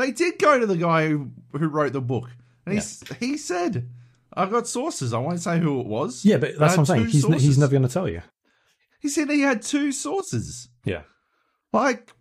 They 0.00 0.10
did 0.12 0.38
go 0.38 0.58
to 0.58 0.66
the 0.66 0.76
guy 0.76 1.08
who, 1.08 1.30
who 1.52 1.68
wrote 1.68 1.92
the 1.92 2.00
book, 2.00 2.28
and 2.66 2.78
he 2.78 3.16
he 3.26 3.36
said, 3.36 3.88
"I've 4.34 4.50
got 4.50 4.66
sources. 4.66 5.12
I 5.12 5.18
won't 5.18 5.40
say 5.40 5.58
who 5.58 5.80
it 5.80 5.86
was." 5.86 6.24
Yeah, 6.24 6.38
but 6.38 6.58
that's 6.58 6.72
what 6.76 6.80
I'm 6.80 6.86
saying. 6.86 7.06
He's, 7.08 7.28
ne- 7.28 7.38
he's 7.38 7.58
never 7.58 7.70
going 7.70 7.82
to 7.82 7.88
tell 7.88 8.08
you. 8.08 8.22
He 9.00 9.08
said 9.08 9.30
he 9.30 9.40
had 9.40 9.62
two 9.62 9.92
sources. 9.92 10.68
Yeah. 10.84 11.02
Like, 11.72 12.12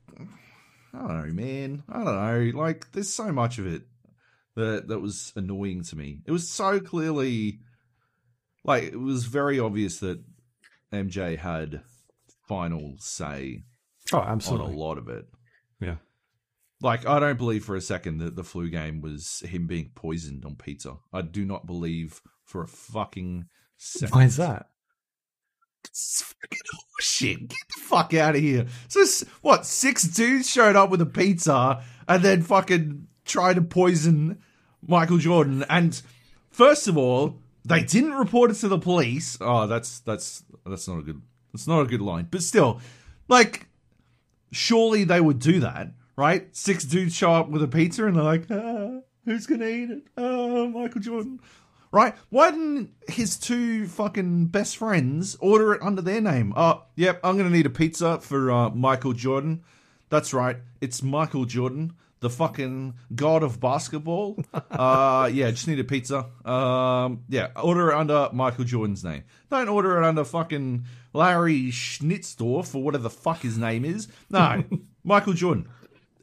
I 0.94 0.98
don't 1.08 1.28
know, 1.28 1.34
man. 1.34 1.84
I 1.90 2.04
don't 2.04 2.54
know. 2.54 2.60
Like, 2.60 2.92
there's 2.92 3.14
so 3.14 3.32
much 3.32 3.58
of 3.60 3.68
it 3.68 3.84
that 4.56 4.88
that 4.88 5.00
was 5.00 5.34
annoying 5.36 5.84
to 5.86 5.96
me. 5.96 6.22
It 6.26 6.32
was 6.32 6.50
so 6.50 6.80
clearly, 6.80 7.60
like, 8.64 8.84
it 8.84 9.00
was 9.00 9.26
very 9.26 9.60
obvious 9.60 10.00
that 10.00 10.24
MJ 10.94 11.38
had 11.38 11.82
final 12.48 12.96
say 13.00 13.64
Oh, 14.12 14.20
absolutely. 14.22 14.68
on 14.68 14.74
a 14.74 14.78
lot 14.78 14.98
of 14.98 15.08
it. 15.10 15.26
Yeah. 15.80 15.96
Like, 16.82 17.06
I 17.06 17.20
don't 17.20 17.38
believe 17.38 17.66
for 17.66 17.76
a 17.76 17.82
second 17.82 18.20
that 18.20 18.36
the 18.36 18.44
flu 18.44 18.70
game 18.70 19.02
was 19.02 19.42
him 19.46 19.68
being 19.68 19.92
poisoned 19.96 20.46
on 20.46 20.56
pizza. 20.56 20.98
I 21.12 21.22
do 21.22 21.46
not 21.46 21.66
believe 21.66 22.22
for 22.46 22.64
a 22.64 22.68
fucking 22.68 23.46
second. 23.78 24.16
Why 24.16 24.24
is 24.24 24.38
that? 24.38 24.70
It's 25.86 26.22
fucking 26.22 26.60
horseshit. 27.02 27.40
Get 27.50 27.68
the 27.76 27.82
fuck 27.84 28.14
out 28.14 28.36
of 28.36 28.42
here. 28.42 28.68
So, 28.88 29.06
what, 29.42 29.66
six 29.66 30.04
dudes 30.04 30.50
showed 30.50 30.76
up 30.76 30.90
with 30.90 31.02
a 31.02 31.06
pizza 31.06 31.84
and 32.08 32.24
then 32.24 32.42
fucking 32.42 33.08
tried 33.26 33.56
to 33.56 33.62
poison 33.62 34.40
Michael 34.86 35.18
Jordan. 35.18 35.66
And 35.70 36.02
first 36.50 36.88
of 36.88 36.98
all, 36.98 37.42
they 37.66 37.84
didn't 37.84 38.14
report 38.14 38.52
it 38.52 38.56
to 38.56 38.68
the 38.68 38.80
police. 38.80 39.38
Oh, 39.42 39.68
that's 39.68 40.00
that's 40.00 40.44
that's 40.66 40.88
not 40.88 41.00
a 41.00 41.02
good 41.02 41.22
that's 41.54 41.68
not 41.68 41.82
a 41.82 41.86
good 41.86 42.02
line. 42.02 42.28
But 42.30 42.44
still, 42.44 42.82
like, 43.28 43.68
surely 44.52 45.04
they 45.04 45.22
would 45.22 45.40
do 45.40 45.60
that, 45.62 45.92
right? 46.20 46.54
Six 46.54 46.84
dudes 46.84 47.16
show 47.16 47.32
up 47.32 47.48
with 47.48 47.64
a 47.64 47.68
pizza 47.68 48.06
and 48.06 48.18
they're 48.18 48.24
like, 48.24 48.46
ah, 48.52 49.00
who's 49.24 49.48
gonna 49.48 49.68
eat 49.68 49.90
it? 49.90 50.04
Oh, 50.18 50.68
Michael 50.68 51.00
Jordan. 51.00 51.40
Right? 51.92 52.14
Why 52.30 52.52
didn't 52.52 52.92
his 53.08 53.38
two 53.38 53.88
fucking 53.88 54.48
best 54.48 54.76
friends 54.76 55.38
order 55.40 55.74
it 55.74 55.82
under 55.82 56.02
their 56.02 56.20
name? 56.20 56.54
Oh, 56.58 56.84
yep, 56.98 57.22
I'm 57.24 57.38
gonna 57.38 57.50
need 57.50 57.66
a 57.66 57.70
pizza 57.70 58.20
for 58.20 58.52
uh, 58.52 58.70
Michael 58.72 59.14
Jordan. 59.14 59.64
That's 60.10 60.34
right, 60.34 60.58
it's 60.82 61.02
Michael 61.02 61.46
Jordan, 61.46 61.94
the 62.20 62.30
fucking 62.30 62.96
god 63.16 63.42
of 63.42 63.62
basketball. 63.62 64.44
uh, 64.72 65.30
yeah, 65.32 65.50
just 65.52 65.70
need 65.70 65.80
a 65.80 65.86
pizza. 65.86 66.26
Um, 66.44 67.24
yeah, 67.30 67.48
order 67.56 67.92
it 67.92 67.96
under 67.96 68.30
Michael 68.34 68.66
Jordan's 68.66 69.06
name. 69.06 69.24
Don't 69.50 69.70
order 69.70 69.98
it 69.98 70.06
under 70.06 70.26
fucking 70.26 70.84
Larry 71.14 71.68
Schnitzdorf 71.70 72.76
or 72.76 72.84
whatever 72.84 73.04
the 73.04 73.10
fuck 73.10 73.40
his 73.40 73.58
name 73.58 73.86
is. 73.86 74.10
No, 74.30 74.66
Michael 75.06 75.34
Jordan. 75.34 75.70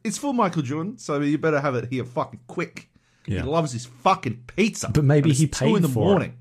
It's 0.07 0.19
for 0.19 0.33
Michael 0.33 0.63
Jordan, 0.63 0.99
so 0.99 1.21
you 1.21 1.37
better 1.37 1.61
have 1.61 1.75
it 1.75 1.91
here 1.91 2.05
fucking 2.05 2.41
quick. 2.47 2.89
Yeah. 3.27 3.43
He 3.43 3.49
loves 3.49 3.73
his 3.73 3.87
fucking 3.87 4.45
pizza. 4.47 4.89
But 4.89 5.05
maybe 5.05 5.33
he 5.33 5.47
it's 5.47 5.59
two 5.59 5.65
paid 5.65 5.77
in 5.77 5.83
the 5.83 5.89
for 5.89 6.23
it. 6.23 6.33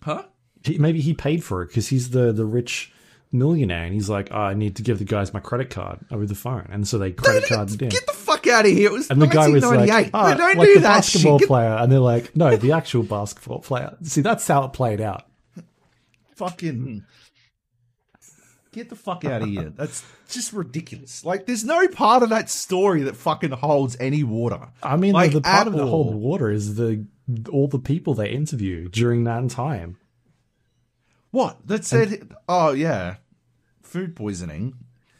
Huh? 0.00 0.22
He, 0.62 0.78
maybe 0.78 1.00
he 1.00 1.14
paid 1.14 1.42
for 1.42 1.62
it 1.62 1.68
because 1.68 1.88
he's 1.88 2.10
the, 2.10 2.32
the 2.32 2.44
rich 2.44 2.92
millionaire 3.32 3.84
and 3.84 3.92
he's 3.92 4.08
like, 4.08 4.28
oh, 4.30 4.38
I 4.38 4.54
need 4.54 4.76
to 4.76 4.82
give 4.82 5.00
the 5.00 5.04
guys 5.04 5.34
my 5.34 5.40
credit 5.40 5.68
card 5.68 5.98
over 6.12 6.24
the 6.26 6.36
phone. 6.36 6.68
And 6.70 6.86
so 6.86 6.98
they 6.98 7.10
credit 7.10 7.48
carded 7.48 7.82
in. 7.82 7.88
Get 7.88 8.06
the 8.06 8.12
fuck 8.12 8.46
out 8.46 8.66
of 8.66 8.70
here! 8.70 8.86
It 8.86 8.92
was 8.92 9.10
And 9.10 9.20
the 9.20 9.26
guy 9.26 9.48
was 9.48 9.64
like, 9.64 9.88
1998. 9.88 10.12
No, 10.12 10.18
ah, 10.18 10.34
don't 10.34 10.56
like 10.56 10.68
do 10.68 10.74
the 10.74 10.80
that 10.80 10.96
basketball 10.98 11.38
shit. 11.40 11.48
Player. 11.48 11.76
And 11.80 11.90
they're 11.90 11.98
like, 11.98 12.36
no, 12.36 12.56
the 12.56 12.72
actual 12.72 13.02
basketball 13.02 13.58
player. 13.58 13.96
See, 14.04 14.20
that's 14.20 14.46
how 14.46 14.64
it 14.64 14.72
played 14.72 15.00
out. 15.00 15.24
fucking 16.36 17.04
get 18.74 18.90
the 18.90 18.96
fuck 18.96 19.24
out 19.24 19.42
of 19.42 19.48
here. 19.48 19.70
That's 19.76 20.04
just 20.28 20.52
ridiculous. 20.52 21.24
Like, 21.24 21.46
there's 21.46 21.64
no 21.64 21.88
part 21.88 22.22
of 22.22 22.28
that 22.30 22.50
story 22.50 23.02
that 23.02 23.16
fucking 23.16 23.52
holds 23.52 23.96
any 23.98 24.24
water. 24.24 24.68
I 24.82 24.96
mean, 24.96 25.12
Like, 25.12 25.32
the, 25.32 25.38
the 25.38 25.42
part 25.42 25.66
of 25.66 25.72
the 25.72 25.86
whole 25.86 26.12
water 26.12 26.50
is 26.50 26.74
the 26.76 27.06
all 27.50 27.68
the 27.68 27.78
people 27.78 28.14
they 28.14 28.30
interview 28.30 28.88
during 28.88 29.24
that 29.24 29.48
time. 29.48 29.96
What? 31.30 31.66
That 31.66 31.84
said, 31.84 32.32
oh 32.48 32.72
yeah, 32.72 33.16
food 33.82 34.14
poisoning. 34.14 34.74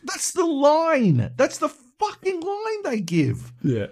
That's 0.05 0.33
the 0.33 0.45
line. 0.45 1.33
That's 1.37 1.59
the 1.59 1.69
fucking 1.69 2.41
line 2.41 2.83
they 2.85 3.01
give. 3.01 3.53
Yeah. 3.63 3.87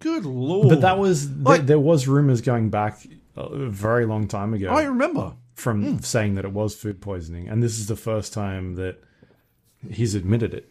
Good 0.00 0.24
lord. 0.24 0.68
But 0.68 0.80
that 0.80 0.98
was, 0.98 1.26
th- 1.26 1.38
Like- 1.40 1.66
there 1.66 1.78
was 1.78 2.08
rumors 2.08 2.40
going 2.40 2.70
back 2.70 3.06
a 3.36 3.68
very 3.68 4.06
long 4.06 4.28
time 4.28 4.54
ago. 4.54 4.70
I 4.70 4.84
remember. 4.84 5.34
from 5.54 5.84
hmm. 5.84 5.98
saying 5.98 6.36
that 6.36 6.44
it 6.44 6.52
was 6.52 6.74
food 6.74 7.00
poisoning, 7.00 7.48
and 7.48 7.62
this 7.62 7.78
is 7.78 7.86
the 7.86 7.96
first 7.96 8.32
time 8.32 8.76
that 8.76 9.02
he's 9.90 10.14
admitted 10.14 10.54
it. 10.54 10.70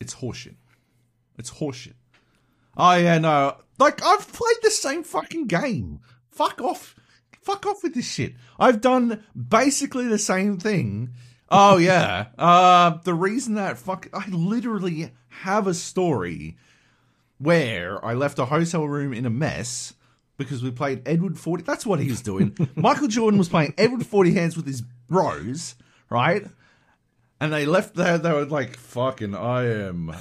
It's 0.00 0.16
horseshit. 0.16 0.54
It's 1.38 1.50
horseshit. 1.50 1.94
Oh 2.76 2.94
yeah, 2.94 3.18
no. 3.18 3.56
Like 3.78 4.02
I've 4.02 4.32
played 4.32 4.56
the 4.62 4.70
same 4.70 5.02
fucking 5.02 5.46
game. 5.46 6.00
Fuck 6.30 6.60
off. 6.60 6.94
Fuck 7.42 7.66
off 7.66 7.82
with 7.82 7.94
this 7.94 8.10
shit. 8.10 8.34
I've 8.58 8.80
done 8.80 9.24
basically 9.36 10.06
the 10.06 10.18
same 10.18 10.58
thing. 10.58 11.14
Oh 11.50 11.76
yeah. 11.78 12.26
Uh 12.38 12.98
the 13.04 13.14
reason 13.14 13.54
that 13.54 13.78
fuck 13.78 14.08
I 14.12 14.28
literally 14.28 15.10
have 15.42 15.66
a 15.66 15.74
story 15.74 16.56
where 17.38 18.04
I 18.04 18.14
left 18.14 18.38
a 18.38 18.44
hotel 18.46 18.86
room 18.86 19.12
in 19.12 19.26
a 19.26 19.30
mess 19.30 19.94
because 20.36 20.62
we 20.62 20.70
played 20.70 21.02
Edward 21.06 21.38
Forty. 21.38 21.62
That's 21.62 21.86
what 21.86 22.00
he 22.00 22.08
was 22.08 22.20
doing. 22.22 22.56
Michael 22.76 23.08
Jordan 23.08 23.38
was 23.38 23.48
playing 23.48 23.74
Edward 23.76 24.06
Forty 24.06 24.32
Hands 24.34 24.56
with 24.56 24.66
his 24.66 24.82
bros, 24.82 25.74
right? 26.10 26.46
And 27.40 27.52
they 27.52 27.66
left 27.66 27.94
there. 27.94 28.18
They 28.18 28.32
were 28.32 28.44
like, 28.44 28.76
"Fucking, 28.76 29.34
I 29.34 29.64
am 29.66 30.14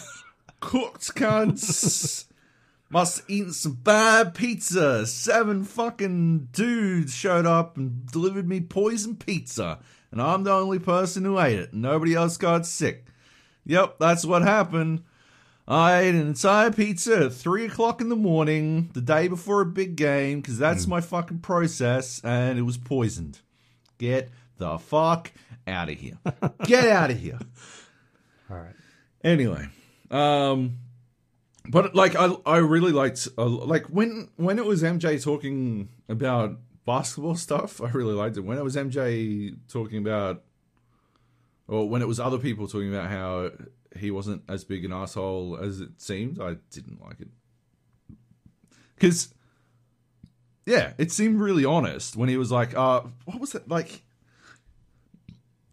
cooked, 0.59 1.15
cunts. 1.15 2.25
Must 2.89 3.23
eat 3.27 3.53
some 3.53 3.73
bad 3.73 4.35
pizza." 4.35 5.05
Seven 5.07 5.63
fucking 5.63 6.49
dudes 6.51 7.13
showed 7.13 7.45
up 7.45 7.77
and 7.77 8.05
delivered 8.07 8.47
me 8.47 8.61
poison 8.61 9.15
pizza, 9.15 9.79
and 10.11 10.21
I'm 10.21 10.43
the 10.43 10.53
only 10.53 10.79
person 10.79 11.25
who 11.25 11.39
ate 11.39 11.59
it. 11.59 11.73
Nobody 11.73 12.13
else 12.13 12.37
got 12.37 12.65
sick. 12.65 13.07
Yep, 13.65 13.97
that's 13.99 14.23
what 14.23 14.43
happened. 14.43 15.03
I 15.67 15.99
ate 15.99 16.15
an 16.15 16.27
entire 16.27 16.71
pizza 16.71 17.25
at 17.25 17.33
three 17.33 17.65
o'clock 17.65 17.99
in 17.99 18.07
the 18.07 18.15
morning, 18.15 18.89
the 18.93 19.01
day 19.01 19.27
before 19.27 19.59
a 19.59 19.65
big 19.65 19.97
game, 19.97 20.39
because 20.39 20.57
that's 20.57 20.85
mm. 20.85 20.89
my 20.89 21.01
fucking 21.01 21.39
process, 21.39 22.21
and 22.23 22.57
it 22.57 22.61
was 22.61 22.77
poisoned. 22.77 23.39
Get 23.97 24.29
the 24.57 24.77
fuck 24.77 25.33
out 25.67 25.89
of 25.89 25.97
here. 25.97 26.17
Get 26.63 26.87
out 26.87 27.11
of 27.11 27.19
here. 27.19 27.39
All 28.49 28.57
right. 28.57 28.75
Anyway, 29.23 29.67
um, 30.09 30.77
but 31.69 31.95
like 31.95 32.15
I, 32.15 32.33
I 32.45 32.57
really 32.57 32.91
liked 32.91 33.27
uh, 33.37 33.45
like 33.45 33.87
when 33.87 34.29
when 34.37 34.57
it 34.57 34.65
was 34.65 34.83
MJ 34.83 35.21
talking 35.21 35.89
about 36.07 36.57
basketball 36.85 37.35
stuff, 37.35 37.81
I 37.81 37.89
really 37.89 38.13
liked 38.13 38.37
it. 38.37 38.41
When 38.41 38.57
it 38.57 38.63
was 38.63 38.75
MJ 38.75 39.57
talking 39.67 39.97
about, 39.97 40.43
or 41.67 41.89
when 41.89 42.01
it 42.01 42.07
was 42.07 42.19
other 42.19 42.37
people 42.37 42.67
talking 42.67 42.93
about 42.93 43.09
how 43.09 43.51
he 43.97 44.11
wasn't 44.11 44.43
as 44.47 44.63
big 44.63 44.85
an 44.85 44.93
asshole 44.93 45.57
as 45.61 45.81
it 45.81 45.99
seemed, 46.01 46.39
I 46.39 46.55
didn't 46.71 47.01
like 47.01 47.19
it 47.19 47.29
because. 48.95 49.33
Yeah, 50.65 50.91
it 50.97 51.13
seemed 51.13 51.39
really 51.39 51.63
honest 51.63 52.17
when 52.17 52.27
he 52.27 52.35
was 52.35 52.51
like, 52.51 52.75
uh, 52.75 53.03
what 53.23 53.39
was 53.39 53.55
it? 53.55 53.69
Like, 53.69 54.03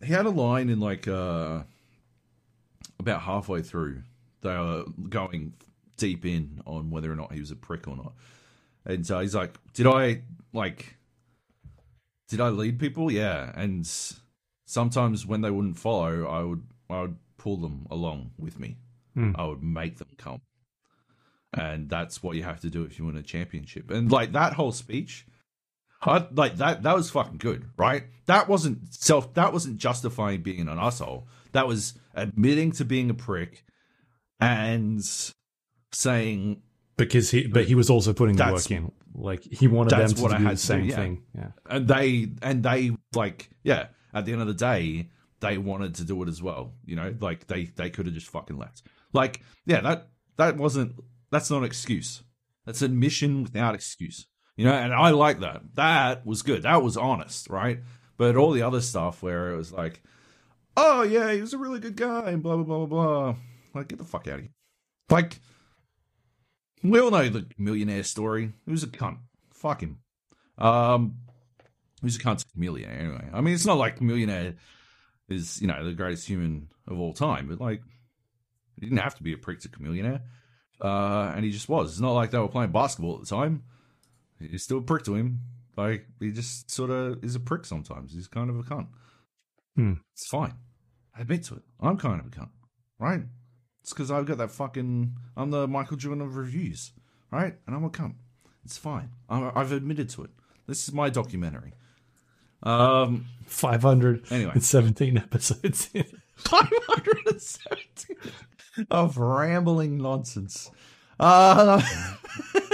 he 0.05 0.13
had 0.13 0.27
a 0.27 0.31
line 0.31 0.69
in 0.69 0.81
like, 0.81 1.09
uh, 1.09 1.63
about 2.99 3.23
halfway 3.23 3.63
through, 3.63 4.03
they 4.43 4.57
were 4.57 4.85
going 5.09 5.55
deep 5.97 6.25
in 6.25 6.61
on 6.67 6.91
whether 6.91 7.11
or 7.11 7.17
not 7.17 7.33
he 7.33 7.41
was 7.41 7.51
a 7.51 7.57
prick 7.57 7.89
or 7.89 7.97
not. 7.97 8.13
And 8.85 9.07
so 9.07 9.21
he's 9.21 9.35
like, 9.35 9.59
"Did 9.73 9.87
I 9.87 10.23
like? 10.53 10.97
Did 12.29 12.41
I 12.41 12.49
lead 12.51 12.79
people? 12.79 13.11
Yeah." 13.11 13.53
And 13.55 13.89
sometimes 14.67 15.27
when 15.27 15.41
they 15.41 15.51
wouldn't 15.51 15.79
follow, 15.79 16.27
I 16.27 16.43
would 16.43 16.63
I 16.91 17.01
would 17.03 17.17
pull 17.39 17.57
them 17.57 17.87
along 17.91 18.33
with 18.39 18.59
me. 18.59 18.77
I 19.37 19.45
would 19.47 19.63
make 19.63 19.99
them 19.99 20.09
come, 20.19 20.41
and 21.53 21.89
that's 21.89 22.23
what 22.23 22.37
you 22.37 22.43
have 22.43 22.61
to 22.61 22.71
do 22.71 22.83
if 22.83 22.99
you 22.99 23.07
win 23.07 23.17
a 23.17 23.23
championship. 23.23 23.91
And 23.91 24.11
like 24.11 24.33
that 24.33 24.55
whole 24.55 24.73
speech, 24.73 25.25
I, 26.05 26.27
like 26.33 26.57
that 26.57 26.83
that 26.83 26.95
was 26.95 27.11
fucking 27.11 27.39
good, 27.39 27.69
right? 27.77 28.05
That 28.27 28.49
wasn't 28.49 28.95
self. 28.95 29.35
That 29.35 29.53
wasn't 29.53 29.79
justifying 29.79 30.43
being 30.43 30.69
an 30.69 30.79
asshole. 30.79 31.29
That 31.53 31.67
was 31.67 31.95
admitting 32.15 32.73
to 32.73 32.85
being 32.85 33.11
a 33.11 33.15
prick 33.15 33.65
and 34.41 35.03
saying 35.93 36.63
because 36.97 37.31
he, 37.31 37.47
but 37.47 37.65
he 37.65 37.75
was 37.75 37.91
also 37.91 38.13
putting 38.13 38.37
the 38.37 38.53
work 38.53 38.71
in. 38.71 38.93
Like 39.17 39.43
he 39.43 39.69
wanted 39.69 39.91
them 39.91 40.09
to 40.09 40.15
do 40.15 40.29
the 40.29 40.51
do, 40.51 40.57
same 40.57 40.85
yeah. 40.85 40.97
thing. 40.97 41.23
Yeah. 41.37 41.51
and 41.69 41.87
they 41.87 42.33
and 42.43 42.63
they 42.63 42.93
like 43.15 43.49
yeah 43.63 43.89
at 44.13 44.25
the 44.27 44.33
end 44.33 44.41
of 44.41 44.49
the 44.49 44.55
day 44.55 45.09
they 45.41 45.59
wanted 45.59 45.95
to 45.97 46.05
do 46.05 46.21
it 46.23 46.29
as 46.29 46.43
well 46.43 46.73
you 46.85 46.97
know 46.97 47.15
like 47.21 47.47
they 47.47 47.67
they 47.77 47.91
could 47.91 48.07
have 48.07 48.15
just 48.15 48.29
fucking 48.29 48.59
left 48.59 48.83
like 49.13 49.43
yeah 49.67 49.81
that 49.81 50.09
that 50.37 50.57
wasn't 50.57 50.93
that's 51.31 51.51
not 51.51 51.59
an 51.59 51.65
excuse 51.65 52.23
that's 52.65 52.83
admission 52.83 53.43
without 53.43 53.75
excuse 53.75 54.27
you 54.57 54.65
know 54.65 54.73
and 54.73 54.93
i 54.93 55.11
like 55.11 55.41
that. 55.41 55.63
That 55.75 56.27
was 56.27 56.43
good. 56.43 56.63
That 56.63 56.83
was 56.83 56.97
honest 56.97 57.49
right? 57.49 57.81
But 58.17 58.37
all 58.37 58.53
the 58.53 58.63
other 58.63 58.81
stuff 58.81 59.23
where 59.23 59.51
it 59.51 59.57
was 59.57 59.73
like 59.73 60.03
oh 60.77 61.03
yeah 61.03 61.33
he 61.33 61.41
was 61.41 61.55
a 61.55 61.59
really 61.59 61.81
good 61.81 61.97
guy 61.97 62.31
and 62.31 62.43
blah 62.43 62.57
blah 62.57 62.65
blah 62.65 62.87
blah 62.87 62.87
blah. 62.87 63.37
Like 63.75 63.89
get 63.89 63.99
the 63.99 64.05
fuck 64.05 64.29
out 64.29 64.35
of 64.35 64.41
here. 64.41 64.51
Like 65.11 65.41
we 66.83 67.01
all 67.01 67.11
know 67.11 67.29
the 67.29 67.47
millionaire 67.59 68.05
story. 68.05 68.53
He 68.65 68.71
was 68.71 68.83
a 68.83 68.89
cunt. 68.89 69.19
Fuck 69.53 69.83
him. 69.83 69.99
Um 70.59 71.17
Who's 72.05 72.17
a 72.17 72.19
cunt 72.19 72.45
millionaire 72.55 72.99
anyway? 72.99 73.31
I 73.33 73.41
mean, 73.41 73.55
it's 73.55 73.65
not 73.65 73.79
like 73.79 74.03
millionaire 74.03 74.57
is 75.31 75.61
you 75.63 75.67
know 75.67 75.83
the 75.83 75.95
greatest 75.95 76.29
human 76.29 76.69
of 76.87 77.01
all 77.01 77.15
time, 77.15 77.49
but 77.49 77.61
like 77.61 77.81
he 78.79 78.87
didn't 78.87 78.99
have 78.99 79.15
to 79.15 79.23
be 79.23 79.33
a 79.33 79.39
prick 79.39 79.61
to 79.61 79.71
millionaire, 79.79 80.21
uh, 80.83 81.33
and 81.35 81.47
he 81.47 81.51
just 81.51 81.67
was. 81.67 81.93
It's 81.93 82.01
not 82.01 82.13
like 82.13 82.31
they 82.31 82.39
were 82.39 82.49
playing 82.49 82.73
basketball 82.73 83.15
at 83.15 83.21
the 83.23 83.27
time. 83.27 83.63
He's 84.39 84.63
still 84.63 84.79
a 84.79 84.83
prick 84.83 85.05
to 85.05 85.15
him. 85.15 85.41
Like 85.77 86.07
he 86.21 86.31
just 86.31 86.71
sort 86.71 86.91
of 86.91 87.23
is 87.25 87.35
a 87.35 87.41
prick 87.41 87.65
sometimes. 87.65 88.13
He's 88.15 88.29
kind 88.29 88.51
of 88.51 88.59
a 88.59 88.63
cunt. 88.63 88.87
Hmm. 89.77 89.95
It's 90.13 90.27
fine. 90.27 90.55
I 91.17 91.23
admit 91.23 91.45
to 91.45 91.55
it. 91.55 91.63
I'm 91.81 91.97
kind 91.97 92.21
of 92.21 92.27
a 92.27 92.31
cunt, 92.31 92.51
right? 92.99 93.23
It's 93.83 93.93
because 93.93 94.11
I've 94.11 94.27
got 94.27 94.39
that 94.39 94.51
fucking. 94.51 95.17
I'm 95.37 95.51
the 95.51 95.67
Michael 95.69 95.97
Jordan 95.97 96.23
of 96.23 96.37
reviews, 96.37 96.93
right? 97.31 97.55
And 97.67 97.75
I'm 97.77 97.85
a 97.85 97.91
cunt. 97.91 98.15
It's 98.65 98.79
fine. 98.79 99.11
I- 99.29 99.53
I've 99.55 99.73
admitted 99.73 100.09
to 100.11 100.25
it. 100.25 100.31
This 100.67 100.87
is 100.89 100.95
my 100.95 101.11
documentary. 101.11 101.73
Um, 102.63 103.27
Five 103.47 103.83
hundred 103.83 104.25
Anyway. 104.33 104.53
seventeen 104.61 105.19
episodes. 105.19 105.91
517 106.37 108.17
of 108.91 109.19
rambling 109.19 109.99
nonsense. 109.99 110.71
Uh, 111.21 111.81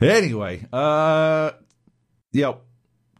anyway, 0.00 0.66
uh, 0.72 1.52
yep, 2.32 2.62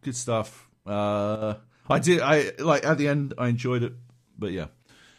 good 0.02 0.16
stuff. 0.16 0.68
Uh, 0.86 1.54
I 1.90 1.98
did. 1.98 2.20
I 2.20 2.52
like 2.58 2.84
at 2.84 2.98
the 2.98 3.08
end. 3.08 3.34
I 3.38 3.48
enjoyed 3.48 3.82
it, 3.82 3.94
but 4.38 4.52
yeah. 4.52 4.66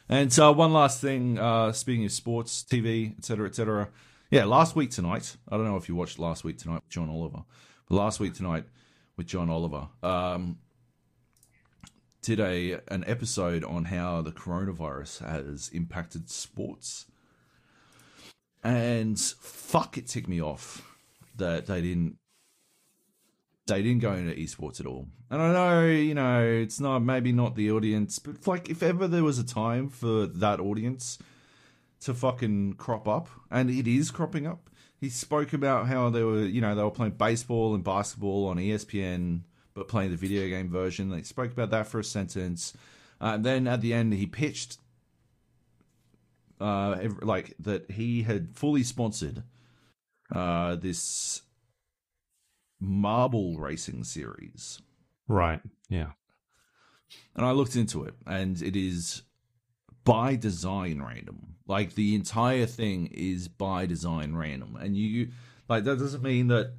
And 0.08 0.38
uh, 0.40 0.54
one 0.54 0.74
last 0.74 1.02
thing. 1.02 1.38
Uh, 1.38 1.72
speaking 1.72 2.06
of 2.06 2.12
sports, 2.12 2.64
TV, 2.64 3.18
etc., 3.18 3.48
etc. 3.48 3.90
Yeah, 4.32 4.46
last 4.46 4.76
week 4.76 4.92
tonight. 4.92 5.36
I 5.50 5.58
don't 5.58 5.66
know 5.66 5.78
if 5.78 5.90
you 5.90 5.96
watched 5.96 6.20
last 6.20 6.44
week 6.44 6.58
tonight 6.58 6.76
with 6.76 6.90
John 6.90 7.10
Oliver. 7.10 7.44
But 7.88 7.96
last 7.96 8.20
week 8.20 8.34
tonight 8.34 8.66
with 9.18 9.28
John 9.28 9.50
Oliver. 9.50 9.90
Um, 10.02 10.60
did 12.22 12.40
a 12.40 12.80
an 12.88 13.04
episode 13.08 13.64
on 13.64 13.86
how 13.86 14.22
the 14.22 14.32
coronavirus 14.32 15.28
has 15.28 15.70
impacted 15.74 16.30
sports. 16.30 17.06
And 18.64 19.20
fuck 19.20 19.98
it 19.98 20.08
ticked 20.08 20.28
me 20.28 20.42
off 20.42 20.89
that 21.40 21.66
they 21.66 21.82
didn't 21.82 22.18
they 23.70 23.82
didn't 23.82 24.02
go 24.02 24.14
into 24.14 24.34
esports 24.34 24.80
at 24.80 24.86
all. 24.86 25.08
And 25.30 25.42
I 25.42 25.54
know, 25.54 25.86
you 25.86 26.16
know, 26.16 26.44
it's 26.44 26.80
not 26.80 27.00
maybe 27.00 27.32
not 27.32 27.56
the 27.56 27.72
audience, 27.72 28.20
but 28.20 28.46
like 28.48 28.70
if 28.70 28.84
ever 28.84 29.08
there 29.08 29.24
was 29.24 29.40
a 29.40 29.46
time 29.46 29.90
for 29.90 30.26
that 30.26 30.60
audience 30.60 31.20
to 32.02 32.14
fucking 32.14 32.74
crop 32.74 33.08
up, 33.08 33.30
and 33.52 33.70
it 33.70 33.88
is 33.88 34.12
cropping 34.12 34.48
up. 34.48 34.70
He 35.00 35.10
spoke 35.10 35.54
about 35.54 35.88
how 35.88 36.10
they 36.10 36.24
were, 36.24 36.44
you 36.46 36.62
know, 36.62 36.76
they 36.76 36.84
were 36.84 36.92
playing 36.92 37.14
baseball 37.14 37.74
and 37.74 37.84
basketball 37.84 38.48
on 38.48 38.58
ESPN, 38.58 39.42
but 39.74 39.88
playing 39.88 40.12
the 40.12 40.18
video 40.18 40.48
game 40.50 40.70
version. 40.70 41.10
They 41.10 41.24
spoke 41.24 41.52
about 41.52 41.70
that 41.70 41.88
for 41.88 42.00
a 42.00 42.04
sentence. 42.04 42.74
Uh, 43.22 43.34
and 43.36 43.46
then 43.46 43.68
at 43.68 43.82
the 43.82 43.94
end, 43.94 44.14
he 44.14 44.26
pitched, 44.26 44.78
uh, 46.60 46.98
like 47.22 47.54
that 47.60 47.92
he 47.92 48.24
had 48.24 48.56
fully 48.56 48.84
sponsored 48.84 49.44
uh, 50.34 50.76
this 50.76 51.42
marble 52.80 53.58
racing 53.58 54.04
series. 54.04 54.82
right. 55.28 55.62
Yeah. 55.90 56.12
And 57.36 57.46
I 57.46 57.52
looked 57.52 57.76
into 57.76 58.04
it, 58.04 58.14
and 58.28 58.62
it 58.62 58.76
is 58.76 59.24
by 60.04 60.36
design 60.36 61.02
random. 61.02 61.56
Like 61.68 61.96
the 61.96 62.16
entire 62.16 62.66
thing 62.66 63.08
is 63.08 63.48
by 63.48 63.86
design 63.86 64.36
random, 64.36 64.76
and 64.80 64.96
you 64.96 65.30
like 65.68 65.84
that 65.84 66.00
doesn't 66.00 66.24
mean 66.24 66.48
that 66.48 66.74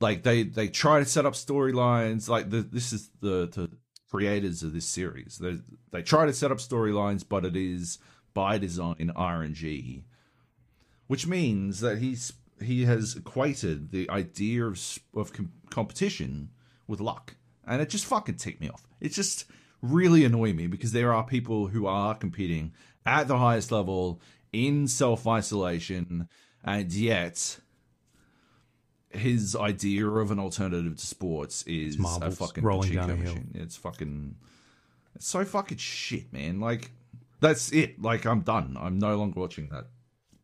like 0.00 0.22
they 0.22 0.42
they 0.44 0.68
try 0.68 0.98
to 0.98 1.04
set 1.04 1.26
up 1.26 1.34
storylines. 1.34 2.28
Like 2.28 2.50
the, 2.50 2.62
this 2.62 2.92
is 2.92 3.10
the 3.20 3.46
the 3.46 3.70
creators 4.10 4.62
of 4.62 4.72
this 4.72 4.86
series. 4.86 5.38
They 5.38 5.58
they 5.90 6.02
try 6.02 6.26
to 6.26 6.32
set 6.32 6.52
up 6.52 6.58
storylines, 6.58 7.24
but 7.28 7.44
it 7.44 7.56
is 7.56 7.98
by 8.34 8.58
design 8.58 8.96
in 8.98 9.10
RNG, 9.10 10.04
which 11.06 11.26
means 11.26 11.80
that 11.80 11.98
he's 11.98 12.32
he 12.62 12.84
has 12.84 13.16
equated 13.16 13.90
the 13.90 14.08
idea 14.10 14.64
of 14.66 14.98
of 15.14 15.32
com- 15.32 15.52
competition 15.70 16.50
with 16.86 17.00
luck, 17.00 17.36
and 17.66 17.82
it 17.82 17.88
just 17.90 18.04
fucking 18.04 18.36
ticked 18.36 18.60
me 18.60 18.68
off. 18.68 18.86
It 19.00 19.12
just 19.12 19.46
really 19.82 20.24
annoyed 20.24 20.56
me 20.56 20.66
because 20.66 20.92
there 20.92 21.12
are 21.12 21.24
people 21.24 21.68
who 21.68 21.86
are 21.86 22.14
competing 22.14 22.72
at 23.04 23.28
the 23.28 23.38
highest 23.38 23.70
level 23.70 24.20
in 24.52 24.88
self 24.88 25.26
isolation, 25.26 26.28
and 26.64 26.92
yet 26.92 27.60
his 29.10 29.56
idea 29.56 30.06
of 30.08 30.30
an 30.30 30.38
alternative 30.38 30.96
to 30.96 31.06
sports 31.06 31.62
is 31.62 31.98
a 32.20 32.30
fucking 32.30 32.64
rolling 32.64 32.94
down 32.94 33.10
a 33.10 33.16
hill. 33.16 33.34
machine. 33.34 33.50
It's 33.54 33.76
fucking 33.76 34.36
it's 35.14 35.26
so 35.28 35.44
fucking 35.44 35.78
shit, 35.78 36.32
man. 36.32 36.60
Like 36.60 36.90
that's 37.40 37.72
it. 37.72 38.00
Like 38.00 38.26
I'm 38.26 38.40
done. 38.40 38.76
I'm 38.78 38.98
no 38.98 39.16
longer 39.16 39.40
watching 39.40 39.68
that. 39.70 39.86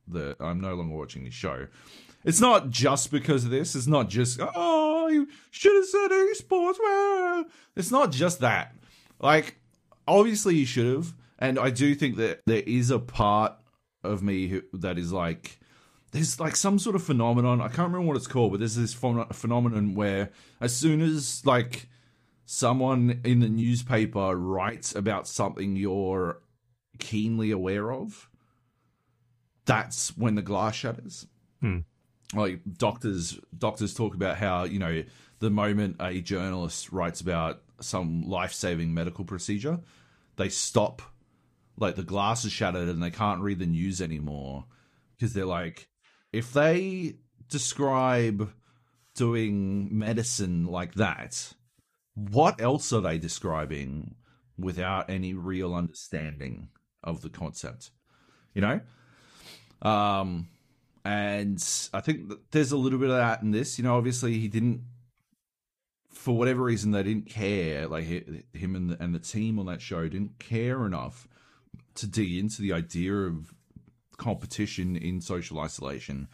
The 0.08 0.36
I'm 0.40 0.60
no 0.60 0.74
longer 0.74 0.94
watching 0.94 1.24
this 1.24 1.34
show. 1.34 1.66
It's 2.24 2.40
not 2.40 2.70
just 2.70 3.10
because 3.10 3.44
of 3.44 3.50
this. 3.50 3.74
It's 3.74 3.86
not 3.86 4.08
just 4.08 4.40
oh 4.40 5.08
you 5.08 5.28
should 5.50 5.74
have 5.74 5.86
said 5.86 6.10
esports. 6.10 6.76
Well, 6.80 7.44
it's 7.76 7.90
not 7.90 8.12
just 8.12 8.40
that. 8.40 8.74
Like 9.20 9.56
obviously 10.06 10.56
you 10.56 10.66
should 10.66 10.94
have, 10.94 11.14
and 11.38 11.58
I 11.58 11.70
do 11.70 11.94
think 11.94 12.16
that 12.16 12.40
there 12.46 12.62
is 12.66 12.90
a 12.90 12.98
part 12.98 13.54
of 14.04 14.22
me 14.22 14.48
who, 14.48 14.62
that 14.72 14.98
is 14.98 15.12
like 15.12 15.58
there's 16.12 16.38
like 16.38 16.56
some 16.56 16.78
sort 16.78 16.94
of 16.94 17.02
phenomenon. 17.02 17.60
I 17.60 17.68
can't 17.68 17.90
remember 17.90 18.06
what 18.06 18.16
it's 18.16 18.26
called, 18.26 18.52
but 18.52 18.58
there's 18.58 18.76
this 18.76 18.94
phen- 18.94 19.34
phenomenon 19.34 19.94
where 19.94 20.30
as 20.60 20.76
soon 20.76 21.00
as 21.00 21.44
like 21.46 21.88
someone 22.44 23.20
in 23.24 23.40
the 23.40 23.48
newspaper 23.48 24.36
writes 24.36 24.94
about 24.94 25.26
something 25.26 25.74
you're 25.76 26.42
keenly 26.98 27.50
aware 27.50 27.90
of, 27.92 28.28
that's 29.64 30.16
when 30.16 30.34
the 30.34 30.42
glass 30.42 30.74
shatters. 30.74 31.26
Hmm. 31.60 31.78
Like 32.34 32.60
doctors, 32.78 33.38
doctors 33.56 33.94
talk 33.94 34.14
about 34.14 34.38
how 34.38 34.64
you 34.64 34.78
know 34.78 35.04
the 35.38 35.50
moment 35.50 35.96
a 36.00 36.20
journalist 36.20 36.92
writes 36.92 37.20
about 37.20 37.62
some 37.80 38.22
life-saving 38.22 38.94
medical 38.94 39.24
procedure, 39.24 39.80
they 40.36 40.48
stop. 40.48 41.02
Like 41.76 41.96
the 41.96 42.02
glass 42.02 42.44
is 42.44 42.52
shattered 42.52 42.88
and 42.88 43.02
they 43.02 43.10
can't 43.10 43.40
read 43.40 43.58
the 43.58 43.66
news 43.66 44.00
anymore 44.00 44.66
because 45.16 45.32
they're 45.34 45.44
like, 45.46 45.88
if 46.32 46.52
they 46.52 47.16
describe 47.48 48.52
doing 49.14 49.88
medicine 49.96 50.66
like 50.66 50.94
that, 50.94 51.54
what 52.14 52.60
else 52.60 52.92
are 52.92 53.00
they 53.00 53.18
describing 53.18 54.14
without 54.58 55.10
any 55.10 55.34
real 55.34 55.74
understanding 55.74 56.68
of 57.02 57.22
the 57.22 57.30
concept? 57.30 57.90
You 58.54 58.60
know? 58.60 58.80
Um, 59.80 60.48
and 61.04 61.62
I 61.92 62.00
think 62.00 62.32
there's 62.50 62.72
a 62.72 62.76
little 62.76 62.98
bit 62.98 63.10
of 63.10 63.16
that 63.16 63.42
in 63.42 63.50
this. 63.50 63.78
You 63.78 63.84
know, 63.84 63.96
obviously 63.96 64.38
he 64.38 64.48
didn't, 64.48 64.82
for 66.10 66.36
whatever 66.36 66.62
reason, 66.62 66.92
they 66.92 67.02
didn't 67.02 67.28
care. 67.28 67.88
Like 67.88 68.06
hi- 68.06 68.44
him 68.52 68.76
and 68.76 68.90
the, 68.90 69.02
and 69.02 69.14
the 69.14 69.18
team 69.18 69.58
on 69.58 69.66
that 69.66 69.82
show 69.82 70.08
didn't 70.08 70.38
care 70.38 70.86
enough 70.86 71.26
to 71.96 72.06
dig 72.06 72.34
into 72.36 72.62
the 72.62 72.72
idea 72.72 73.12
of 73.12 73.52
competition 74.16 74.96
in 74.96 75.20
social 75.20 75.58
isolation 75.58 76.28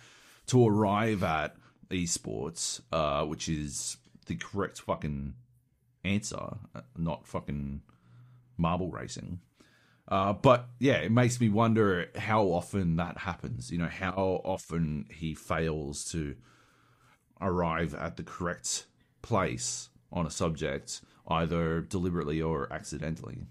to 0.46 0.66
arrive 0.66 1.22
at 1.22 1.56
esports, 1.90 2.80
uh, 2.92 3.24
which 3.24 3.48
is 3.48 3.96
the 4.26 4.36
correct 4.36 4.80
fucking 4.80 5.34
answer, 6.04 6.58
uh, 6.74 6.80
not 6.96 7.26
fucking 7.26 7.80
marble 8.58 8.90
racing. 8.90 9.40
Uh, 10.10 10.32
but 10.32 10.68
yeah, 10.78 10.94
it 10.94 11.12
makes 11.12 11.38
me 11.38 11.50
wonder 11.50 12.10
how 12.16 12.44
often 12.44 12.96
that 12.96 13.18
happens. 13.18 13.70
You 13.70 13.76
know, 13.78 13.88
how 13.88 14.40
often 14.42 15.06
he 15.14 15.34
fails 15.34 16.04
to 16.12 16.34
arrive 17.40 17.94
at 17.94 18.16
the 18.16 18.22
correct 18.22 18.86
place 19.20 19.90
on 20.10 20.24
a 20.26 20.30
subject, 20.30 21.02
either 21.28 21.82
deliberately 21.82 22.40
or 22.40 22.72
accidentally. 22.72 23.46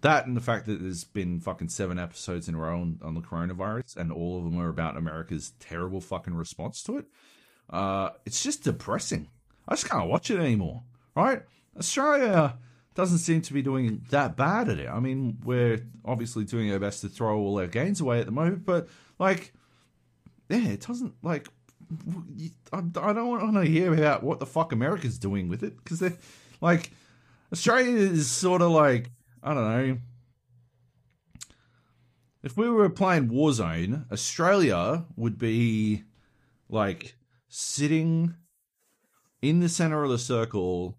that 0.00 0.26
and 0.26 0.36
the 0.36 0.40
fact 0.40 0.66
that 0.66 0.82
there's 0.82 1.04
been 1.04 1.40
fucking 1.40 1.68
seven 1.68 1.98
episodes 1.98 2.48
in 2.48 2.54
a 2.54 2.58
row 2.58 2.80
on, 2.80 2.98
on 3.02 3.14
the 3.14 3.20
coronavirus, 3.20 3.96
and 3.96 4.12
all 4.12 4.38
of 4.38 4.44
them 4.44 4.58
are 4.58 4.68
about 4.68 4.96
America's 4.96 5.52
terrible 5.60 6.00
fucking 6.00 6.34
response 6.34 6.82
to 6.82 6.98
it. 6.98 7.06
Uh, 7.70 8.10
it's 8.26 8.42
just 8.42 8.64
depressing. 8.64 9.28
I 9.66 9.74
just 9.74 9.88
can't 9.88 10.08
watch 10.08 10.30
it 10.30 10.38
anymore. 10.40 10.82
Right? 11.14 11.42
Australia 11.78 12.58
doesn't 12.94 13.18
seem 13.18 13.42
to 13.42 13.52
be 13.52 13.62
doing 13.62 14.04
that 14.10 14.36
bad 14.36 14.68
at 14.68 14.78
it. 14.78 14.88
I 14.88 15.00
mean, 15.00 15.38
we're 15.44 15.84
obviously 16.04 16.44
doing 16.44 16.72
our 16.72 16.78
best 16.78 17.00
to 17.00 17.08
throw 17.08 17.38
all 17.38 17.58
our 17.58 17.66
gains 17.66 18.00
away 18.00 18.20
at 18.20 18.26
the 18.26 18.32
moment, 18.32 18.64
but 18.64 18.88
like, 19.18 19.52
yeah, 20.48 20.68
it 20.68 20.86
doesn't 20.86 21.14
like. 21.22 21.48
I, 22.72 22.80
don't 22.80 23.28
want 23.28 23.54
to 23.54 23.70
hear 23.70 23.92
about 23.92 24.22
what 24.22 24.40
the 24.40 24.46
fuck 24.46 24.72
America's 24.72 25.18
doing 25.18 25.48
with 25.48 25.62
it 25.62 25.76
because 25.76 26.00
they're 26.00 26.16
like, 26.60 26.90
Australia 27.52 27.96
is 27.96 28.30
sort 28.30 28.62
of 28.62 28.70
like 28.70 29.10
I 29.42 29.52
don't 29.52 29.64
know. 29.64 29.98
If 32.42 32.56
we 32.56 32.68
were 32.68 32.88
playing 32.88 33.28
Warzone, 33.28 34.10
Australia 34.10 35.04
would 35.16 35.38
be 35.38 36.04
like 36.68 37.16
sitting 37.48 38.34
in 39.42 39.60
the 39.60 39.68
center 39.68 40.02
of 40.02 40.10
the 40.10 40.18
circle 40.18 40.98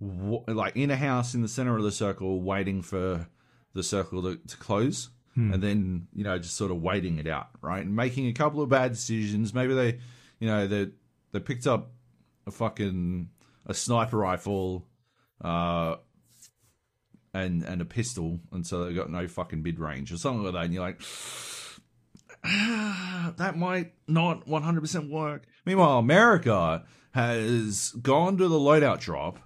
like 0.00 0.76
in 0.76 0.90
a 0.90 0.96
house 0.96 1.34
in 1.34 1.42
the 1.42 1.48
center 1.48 1.76
of 1.76 1.82
the 1.82 1.92
circle, 1.92 2.40
waiting 2.42 2.82
for 2.82 3.26
the 3.74 3.82
circle 3.82 4.22
to, 4.22 4.36
to 4.36 4.56
close, 4.56 5.08
Hmm. 5.34 5.52
and 5.52 5.60
then 5.62 6.06
you 6.14 6.22
know 6.22 6.38
just 6.38 6.54
sort 6.56 6.70
of 6.70 6.80
waiting 6.80 7.18
it 7.18 7.26
out, 7.26 7.48
right? 7.60 7.84
And 7.84 7.96
making 7.96 8.28
a 8.28 8.32
couple 8.32 8.62
of 8.62 8.68
bad 8.68 8.92
decisions. 8.92 9.52
Maybe 9.52 9.74
they, 9.74 9.98
you 10.38 10.46
know, 10.46 10.66
they 10.68 10.90
they 11.32 11.40
picked 11.40 11.66
up 11.66 11.90
a 12.46 12.52
fucking 12.52 13.30
a 13.66 13.74
sniper 13.74 14.16
rifle, 14.18 14.86
uh, 15.42 15.96
and 17.32 17.64
and 17.64 17.80
a 17.80 17.84
pistol, 17.84 18.38
and 18.52 18.64
so 18.64 18.84
they 18.84 18.94
got 18.94 19.10
no 19.10 19.26
fucking 19.26 19.62
mid 19.62 19.80
range 19.80 20.12
or 20.12 20.18
something 20.18 20.44
like 20.44 20.52
that. 20.52 20.64
And 20.66 20.74
you're 20.74 20.82
like. 20.84 21.00
that 23.38 23.54
might 23.56 23.92
not 24.06 24.46
100% 24.46 25.08
work. 25.10 25.44
Meanwhile, 25.64 25.98
America 25.98 26.84
has 27.12 27.90
gone 28.02 28.36
to 28.36 28.48
the 28.48 28.58
loadout 28.58 29.00
drop 29.00 29.38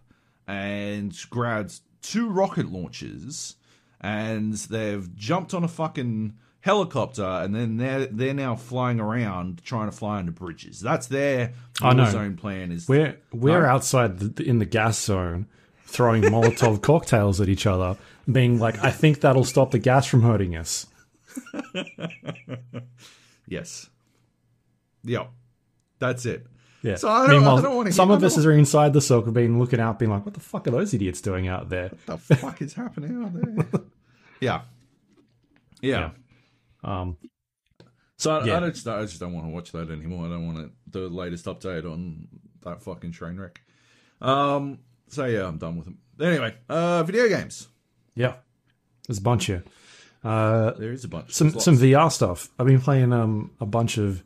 and 0.49 1.15
grabbed 1.31 1.81
two 2.03 2.29
rocket 2.29 2.73
launchers 2.73 3.55
and 4.01 4.55
they've 4.55 5.15
jumped 5.15 5.53
on 5.55 5.63
a 5.63 5.69
fucking 5.69 6.33
helicopter 6.61 7.23
and 7.25 7.55
then 7.55 7.77
they're 7.77 8.07
they're 8.07 8.35
now 8.35 8.57
flying 8.57 8.99
around 8.99 9.63
trying 9.65 9.89
to 9.91 9.97
fly 9.97 10.19
under 10.19 10.33
bridges. 10.33 10.81
That's 10.81 11.07
their 11.07 11.53
know. 11.83 12.05
zone 12.07 12.37
plan 12.37 12.73
is 12.73 12.89
We're 12.89 13.17
we're 13.33 13.63
No. 13.63 13.69
outside 13.69 14.19
the, 14.19 14.43
in 14.43 14.59
the 14.59 14.65
gas 14.65 14.99
zone, 14.99 15.47
throwing 15.85 16.23
Molotov 16.23 16.81
cocktails 16.83 17.41
at 17.41 17.49
each 17.49 17.67
other, 17.67 17.97
being 18.31 18.59
like, 18.59 18.83
"I 18.83 18.91
think 18.91 19.21
that'll 19.21 19.45
stop 19.45 19.71
the 19.71 19.79
gas 19.79 20.07
from 20.07 20.23
hurting 20.23 20.57
us." 20.57 20.87
yes. 23.47 23.89
Yep. 25.05 25.31
That's 25.99 26.27
it. 26.27 26.47
Yeah. 26.83 26.95
So 26.97 27.09
I 27.09 27.27
don't- 27.27 27.37
Meanwhile, 27.37 27.59
I 27.59 27.63
don't 27.63 27.77
wanna 27.77 27.93
some 27.93 28.09
hear- 28.09 28.17
of 28.19 28.25
us 28.25 28.39
are 28.45 28.53
inside 28.53 28.93
the 28.93 29.01
circle, 29.01 29.33
being 29.33 29.59
looking 29.59 29.81
out, 29.81 29.99
being 29.99 30.11
like, 30.11 30.25
"What 30.25 30.35
the 30.35 30.41
fuck 30.41 30.67
are 30.69 30.71
those 30.71 30.95
idiots 30.95 31.21
doing 31.21 31.49
out 31.49 31.69
there?" 31.69 31.91
What 32.07 32.27
the 32.29 32.37
fuck 32.37 32.63
is 32.63 32.75
happening 32.75 33.23
out 33.25 33.33
there? 33.35 33.81
Yeah. 34.41 34.61
Yeah. 35.83 36.11
Um, 36.85 37.17
So 38.17 38.31
I, 38.39 38.45
Yeah. 38.45 38.65
I, 38.65 38.71
just, 38.71 38.87
I 38.87 39.03
just 39.03 39.19
don't 39.21 39.33
want 39.33 39.47
to 39.47 39.51
watch 39.51 39.73
that 39.73 39.91
anymore. 39.91 40.27
I 40.27 40.29
don't 40.31 40.47
want 40.47 40.59
to, 40.59 40.71
the 41.01 41.09
latest 41.09 41.47
update 41.47 41.85
on 41.85 42.29
that 42.63 42.83
fucking 42.83 43.13
train 43.13 43.37
wreck. 43.39 43.61
Um. 44.21 44.79
So 45.09 45.25
yeah, 45.25 45.47
I'm 45.47 45.59
done 45.59 45.77
with 45.77 45.87
them. 45.87 45.99
Anyway, 46.21 46.55
uh, 46.69 47.03
video 47.05 47.29
games. 47.29 47.69
yeah, 48.15 48.35
there's 49.07 49.19
a 49.19 49.23
bunch 49.23 49.47
here. 49.47 49.63
Uh, 50.25 50.73
There 50.73 50.91
is 50.93 51.05
a 51.05 51.09
bunch. 51.09 51.33
some 51.33 51.51
some. 51.59 51.77
VR 51.79 52.11
stuff. 52.11 52.51
I've 52.59 52.67
been 52.67 52.81
playing 52.81 53.13
um 53.13 53.53
a 53.61 53.67
bunch 53.67 53.97
of 53.99 54.23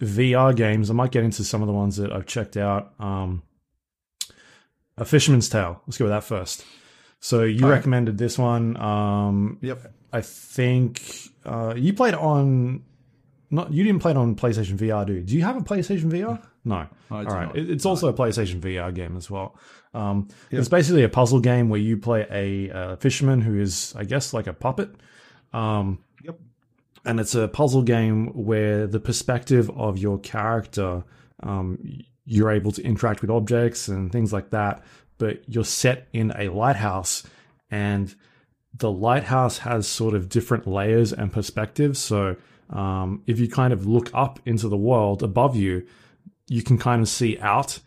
VR 0.00 0.54
games. 0.54 0.90
I 0.90 0.94
might 0.94 1.10
get 1.10 1.24
into 1.24 1.44
some 1.44 1.62
of 1.62 1.66
the 1.66 1.72
ones 1.74 1.96
that 1.96 2.12
I've 2.12 2.26
checked 2.26 2.56
out. 2.56 2.92
Um, 3.00 3.42
a 4.98 5.04
Fisherman's 5.04 5.48
Tale. 5.48 5.82
Let's 5.86 5.98
go 5.98 6.06
with 6.06 6.12
that 6.12 6.24
first. 6.24 6.64
So 7.20 7.42
you 7.42 7.64
Alright. 7.64 7.78
recommended 7.78 8.18
this 8.18 8.38
one. 8.38 8.76
Um, 8.76 9.58
Yep. 9.62 9.92
I 10.12 10.20
think 10.20 11.02
uh, 11.44 11.74
you 11.76 11.92
played 11.92 12.14
on. 12.14 12.84
Not 13.50 13.72
you 13.72 13.84
didn't 13.84 14.00
play 14.00 14.10
it 14.10 14.16
on 14.16 14.34
PlayStation 14.34 14.76
VR, 14.76 15.06
do? 15.06 15.22
Do 15.22 15.34
you 15.36 15.42
have 15.42 15.56
a 15.56 15.60
PlayStation 15.60 16.10
VR? 16.10 16.42
No. 16.64 16.86
All 17.10 17.22
right. 17.24 17.46
not. 17.46 17.56
It's 17.56 17.86
also 17.86 18.08
a 18.08 18.12
PlayStation 18.12 18.60
VR 18.60 18.92
game 18.94 19.16
as 19.16 19.30
well. 19.30 19.56
Um, 19.94 20.28
Yep. 20.50 20.60
It's 20.60 20.68
basically 20.68 21.04
a 21.04 21.08
puzzle 21.08 21.40
game 21.40 21.68
where 21.68 21.80
you 21.80 21.96
play 21.96 22.26
a, 22.30 22.70
uh 22.76 22.96
fisherman 22.96 23.40
who 23.40 23.58
is, 23.60 23.94
I 23.96 24.04
guess, 24.04 24.32
like 24.34 24.46
a 24.46 24.52
puppet. 24.52 24.90
Um. 25.52 25.98
And 27.06 27.20
it's 27.20 27.34
a 27.34 27.48
puzzle 27.48 27.82
game 27.82 28.26
where 28.34 28.86
the 28.86 29.00
perspective 29.00 29.70
of 29.70 29.96
your 29.96 30.18
character, 30.18 31.04
um, 31.42 31.78
you're 32.24 32.50
able 32.50 32.72
to 32.72 32.82
interact 32.82 33.22
with 33.22 33.30
objects 33.30 33.88
and 33.88 34.10
things 34.10 34.32
like 34.32 34.50
that. 34.50 34.82
But 35.18 35.42
you're 35.48 35.64
set 35.64 36.08
in 36.12 36.32
a 36.36 36.48
lighthouse, 36.48 37.22
and 37.70 38.14
the 38.76 38.90
lighthouse 38.90 39.58
has 39.58 39.88
sort 39.88 40.14
of 40.14 40.28
different 40.28 40.66
layers 40.66 41.12
and 41.12 41.32
perspectives. 41.32 41.98
So 41.98 42.36
um, 42.68 43.22
if 43.26 43.38
you 43.38 43.48
kind 43.48 43.72
of 43.72 43.86
look 43.86 44.10
up 44.12 44.40
into 44.44 44.68
the 44.68 44.76
world 44.76 45.22
above 45.22 45.56
you, 45.56 45.86
you 46.48 46.62
can 46.62 46.76
kind 46.76 47.00
of 47.00 47.08
see 47.08 47.38
out 47.38 47.78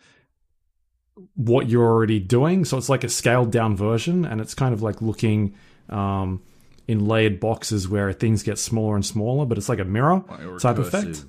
what 1.34 1.68
you're 1.68 1.86
already 1.86 2.18
doing. 2.18 2.64
So 2.64 2.78
it's 2.78 2.88
like 2.88 3.04
a 3.04 3.08
scaled 3.08 3.52
down 3.52 3.76
version, 3.76 4.24
and 4.24 4.40
it's 4.40 4.54
kind 4.54 4.74
of 4.74 4.82
like 4.82 5.02
looking 5.02 5.54
um, 5.88 6.42
in 6.90 7.06
layered 7.06 7.38
boxes 7.38 7.88
where 7.88 8.12
things 8.12 8.42
get 8.42 8.58
smaller 8.58 8.96
and 8.96 9.06
smaller, 9.06 9.46
but 9.46 9.56
it's 9.56 9.68
like 9.68 9.78
a 9.78 9.84
mirror 9.84 10.24
type 10.58 10.76
effect. 10.78 11.24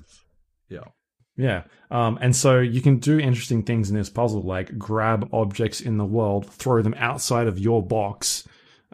Yeah. 0.68 0.88
Yeah. 1.36 1.62
Um, 1.88 2.18
and 2.20 2.34
so 2.34 2.58
you 2.58 2.80
can 2.80 2.98
do 2.98 3.20
interesting 3.20 3.62
things 3.62 3.88
in 3.88 3.96
this 3.96 4.10
puzzle, 4.10 4.42
like 4.42 4.76
grab 4.76 5.28
objects 5.32 5.80
in 5.80 5.98
the 5.98 6.04
world, 6.04 6.50
throw 6.50 6.82
them 6.82 6.96
outside 6.98 7.46
of 7.46 7.60
your 7.60 7.80
box 7.80 8.46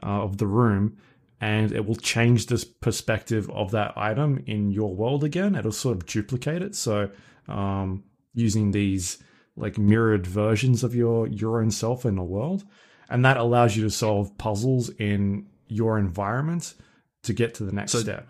uh, 0.03 0.25
of 0.25 0.37
the 0.37 0.47
room, 0.47 0.99
and 1.41 1.73
it 1.73 1.87
will 1.87 1.97
change 1.97 2.47
this 2.47 2.65
perspective 2.65 3.49
of 3.49 3.71
that 3.71 3.95
item 3.97 4.45
in 4.47 4.71
your 4.71 4.95
world 4.95 5.25
again. 5.25 5.55
It'll 5.55 5.73
sort 5.73 5.97
of 5.97 6.05
duplicate 6.07 6.61
it. 6.61 6.75
So 6.75 7.11
um, 7.49 8.05
using 8.35 8.73
these 8.73 9.17
like 9.57 9.79
mirrored 9.79 10.27
versions 10.27 10.85
of 10.85 10.95
your 10.95 11.27
your 11.29 11.63
own 11.63 11.71
self 11.71 12.05
in 12.05 12.17
the 12.17 12.23
world, 12.23 12.63
and 13.09 13.25
that 13.25 13.39
allows 13.39 13.75
you 13.75 13.85
to 13.85 13.91
solve 13.91 14.37
puzzles 14.37 14.91
in 14.91 15.47
your 15.69 15.99
environment 15.99 16.75
to 17.23 17.33
get 17.33 17.55
to 17.55 17.65
the 17.65 17.73
next 17.73 17.93
So- 17.93 18.01
step. 18.01 18.29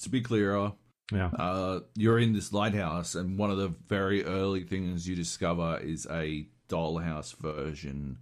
To 0.00 0.08
be 0.10 0.20
clear, 0.20 0.56
uh, 0.56 0.70
Yeah. 1.12 1.26
uh, 1.28 1.80
you're 1.96 2.18
in 2.18 2.32
this 2.32 2.52
lighthouse, 2.52 3.14
and 3.16 3.36
one 3.38 3.50
of 3.50 3.56
the 3.58 3.68
very 3.88 4.24
early 4.24 4.62
things 4.62 5.08
you 5.08 5.16
discover 5.16 5.78
is 5.82 6.06
a 6.10 6.48
dollhouse 6.68 7.34
version 7.36 8.18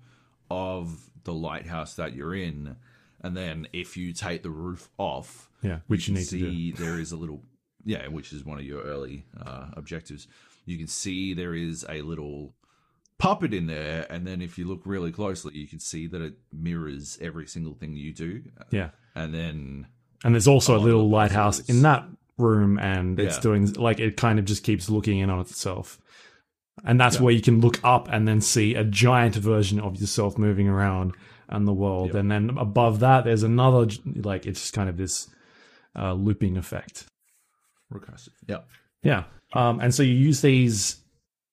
of 0.51 1.11
the 1.25 1.35
lighthouse 1.35 1.95
that 1.97 2.15
you're 2.15 2.35
in. 2.35 2.77
And 3.21 3.37
then 3.37 3.67
if 3.73 3.97
you 3.97 4.13
take 4.13 4.43
the 4.43 4.51
roof 4.51 4.89
off, 4.99 5.51
Yeah. 5.63 5.81
Which 5.89 6.07
you, 6.09 6.15
can 6.15 6.21
need 6.23 6.29
to 6.29 6.39
do. 6.39 6.51
see 6.51 6.73
there 6.73 6.99
is 7.01 7.11
a 7.13 7.17
little, 7.17 7.43
yeah, 7.85 8.07
which 8.09 8.33
is 8.33 8.45
one 8.45 8.59
of 8.59 8.65
your 8.65 8.83
early 8.83 9.27
uh, 9.37 9.71
objectives. 9.73 10.29
You 10.65 10.79
can 10.79 10.87
see 10.87 11.35
there 11.35 11.55
is 11.55 11.85
a 11.89 12.03
little 12.03 12.55
puppet 13.19 13.55
in 13.55 13.67
there, 13.67 14.07
and 14.11 14.27
then 14.27 14.43
if 14.43 14.59
you 14.59 14.67
look 14.67 14.83
really 14.85 15.11
closely, 15.13 15.55
you 15.57 15.67
can 15.67 15.81
see 15.81 16.07
that 16.09 16.21
it 16.21 16.35
mirrors 16.53 17.19
every 17.21 17.47
single 17.47 17.75
thing 17.75 17.95
you 17.97 18.13
do. 18.13 18.43
Yeah. 18.71 18.91
And 19.15 19.33
then 19.35 19.87
And 20.25 20.35
there's 20.35 20.49
also 20.49 20.75
a 20.75 20.79
a 20.79 20.81
little 20.81 21.09
lighthouse 21.09 21.61
in 21.61 21.83
that 21.83 22.07
room, 22.39 22.79
and 22.79 23.19
it's 23.19 23.37
Yeah. 23.37 23.43
doing 23.43 23.73
like 23.73 24.01
it 24.01 24.17
kind 24.17 24.39
of 24.39 24.45
just 24.45 24.63
keeps 24.65 24.91
looking 24.91 25.19
in 25.19 25.31
on 25.31 25.41
itself. 25.41 25.99
And 26.85 27.01
that's 27.01 27.17
Yeah. 27.17 27.23
where 27.23 27.33
you 27.35 27.41
can 27.41 27.61
look 27.61 27.81
up 27.83 28.09
and 28.13 28.29
then 28.29 28.41
see 28.43 28.75
a 28.75 28.85
giant 28.85 29.35
version 29.37 29.81
of 29.81 29.99
yourself 29.99 30.37
moving 30.37 30.69
around 30.69 31.15
and 31.49 31.67
the 31.67 31.73
world. 31.73 32.09
Yep. 32.09 32.17
And 32.17 32.31
then 32.31 32.51
above 32.59 33.01
that, 33.01 33.25
there's 33.25 33.43
another, 33.43 33.89
like, 34.17 34.45
it's 34.47 34.61
just 34.61 34.75
kind 34.75 34.89
of 34.91 34.97
this 34.99 35.29
uh, 35.99 36.13
looping 36.13 36.59
effect. 36.59 37.07
recursive. 37.91 38.31
Yeah. 38.47 38.63
Yeah. 39.03 39.25
Um, 39.55 39.81
and 39.81 39.95
so 39.95 40.03
you 40.03 40.13
use 40.15 40.41
these 40.43 40.97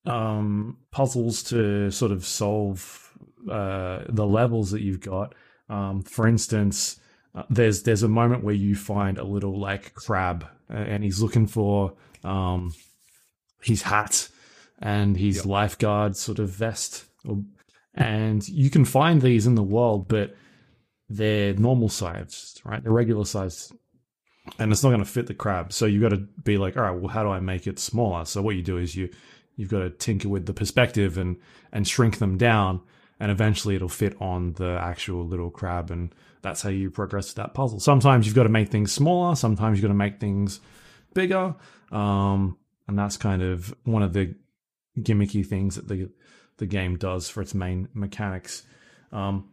um, 0.06 0.78
puzzles 0.90 1.42
to 1.44 1.90
sort 1.90 2.12
of 2.12 2.24
solve 2.24 3.12
uh, 3.50 4.04
the 4.08 4.26
levels 4.26 4.70
that 4.70 4.82
you've 4.82 5.00
got. 5.00 5.34
Um, 5.68 6.02
for 6.02 6.26
instance, 6.26 7.00
uh, 7.34 7.44
there's 7.50 7.82
there's 7.82 8.02
a 8.02 8.08
moment 8.08 8.44
where 8.44 8.54
you 8.54 8.74
find 8.74 9.18
a 9.18 9.24
little 9.24 9.58
like 9.58 9.94
crab, 9.94 10.46
uh, 10.70 10.74
and 10.76 11.02
he's 11.02 11.20
looking 11.20 11.46
for 11.46 11.94
um, 12.22 12.72
his 13.62 13.82
hat 13.82 14.28
and 14.80 15.16
his 15.16 15.36
Yep. 15.36 15.46
lifeguard 15.46 16.16
sort 16.16 16.38
of 16.38 16.50
vest, 16.50 17.06
and 17.94 18.46
you 18.48 18.70
can 18.70 18.84
find 18.84 19.22
these 19.22 19.46
in 19.46 19.54
the 19.54 19.62
world, 19.62 20.08
but 20.08 20.36
they're 21.08 21.54
normal 21.54 21.88
sized, 21.88 22.60
right? 22.64 22.82
They're 22.82 22.92
regular 22.92 23.24
sized 23.24 23.72
and 24.58 24.70
it's 24.72 24.82
not 24.82 24.90
going 24.90 25.02
to 25.02 25.10
fit 25.10 25.26
the 25.26 25.34
crab. 25.34 25.72
So 25.72 25.86
you've 25.86 26.02
got 26.02 26.10
to 26.10 26.18
be 26.42 26.58
like, 26.58 26.76
all 26.76 26.82
right, 26.82 26.90
well, 26.90 27.08
how 27.08 27.22
do 27.22 27.30
I 27.30 27.40
make 27.40 27.66
it 27.66 27.78
smaller? 27.78 28.24
So 28.24 28.42
what 28.42 28.56
you 28.56 28.62
do 28.62 28.78
is 28.78 28.94
you 28.94 29.08
you've 29.56 29.70
got 29.70 29.80
to 29.80 29.90
tinker 29.90 30.28
with 30.28 30.46
the 30.46 30.54
perspective 30.54 31.18
and 31.18 31.36
and 31.72 31.86
shrink 31.86 32.18
them 32.18 32.36
down 32.36 32.80
and 33.20 33.30
eventually 33.30 33.74
it'll 33.76 33.88
fit 33.88 34.16
on 34.20 34.52
the 34.54 34.78
actual 34.80 35.26
little 35.26 35.50
crab, 35.50 35.90
and 35.90 36.14
that's 36.42 36.62
how 36.62 36.68
you 36.68 36.90
progress 36.90 37.32
that 37.34 37.54
puzzle. 37.54 37.80
Sometimes 37.80 38.26
you've 38.26 38.34
got 38.34 38.42
to 38.44 38.48
make 38.48 38.68
things 38.68 38.92
smaller, 38.92 39.34
sometimes 39.36 39.78
you've 39.78 39.82
got 39.82 39.88
to 39.88 39.94
make 39.94 40.20
things 40.20 40.60
bigger, 41.14 41.54
um, 41.92 42.58
and 42.88 42.98
that's 42.98 43.16
kind 43.16 43.42
of 43.42 43.74
one 43.84 44.02
of 44.02 44.12
the 44.12 44.34
gimmicky 44.98 45.46
things 45.46 45.76
that 45.76 45.88
the 45.88 46.10
the 46.58 46.66
game 46.66 46.96
does 46.96 47.28
for 47.28 47.40
its 47.40 47.54
main 47.54 47.88
mechanics. 47.94 48.62
Um, 49.10 49.48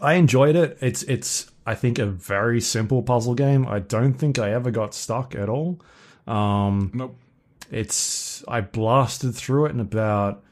I 0.00 0.14
enjoyed 0.14 0.56
it. 0.56 0.78
It's 0.80 1.02
it's 1.04 1.50
I 1.64 1.74
think 1.74 1.98
a 1.98 2.06
very 2.06 2.60
simple 2.60 3.02
puzzle 3.02 3.34
game. 3.34 3.66
I 3.66 3.78
don't 3.78 4.14
think 4.14 4.38
I 4.38 4.52
ever 4.52 4.70
got 4.70 4.94
stuck 4.94 5.34
at 5.34 5.48
all. 5.48 5.80
Um, 6.26 6.90
Nope. 6.92 7.18
It's 7.70 8.44
I 8.48 8.60
blasted 8.60 9.34
through 9.34 9.66
it 9.66 9.70
in 9.70 9.80
about 9.80 10.44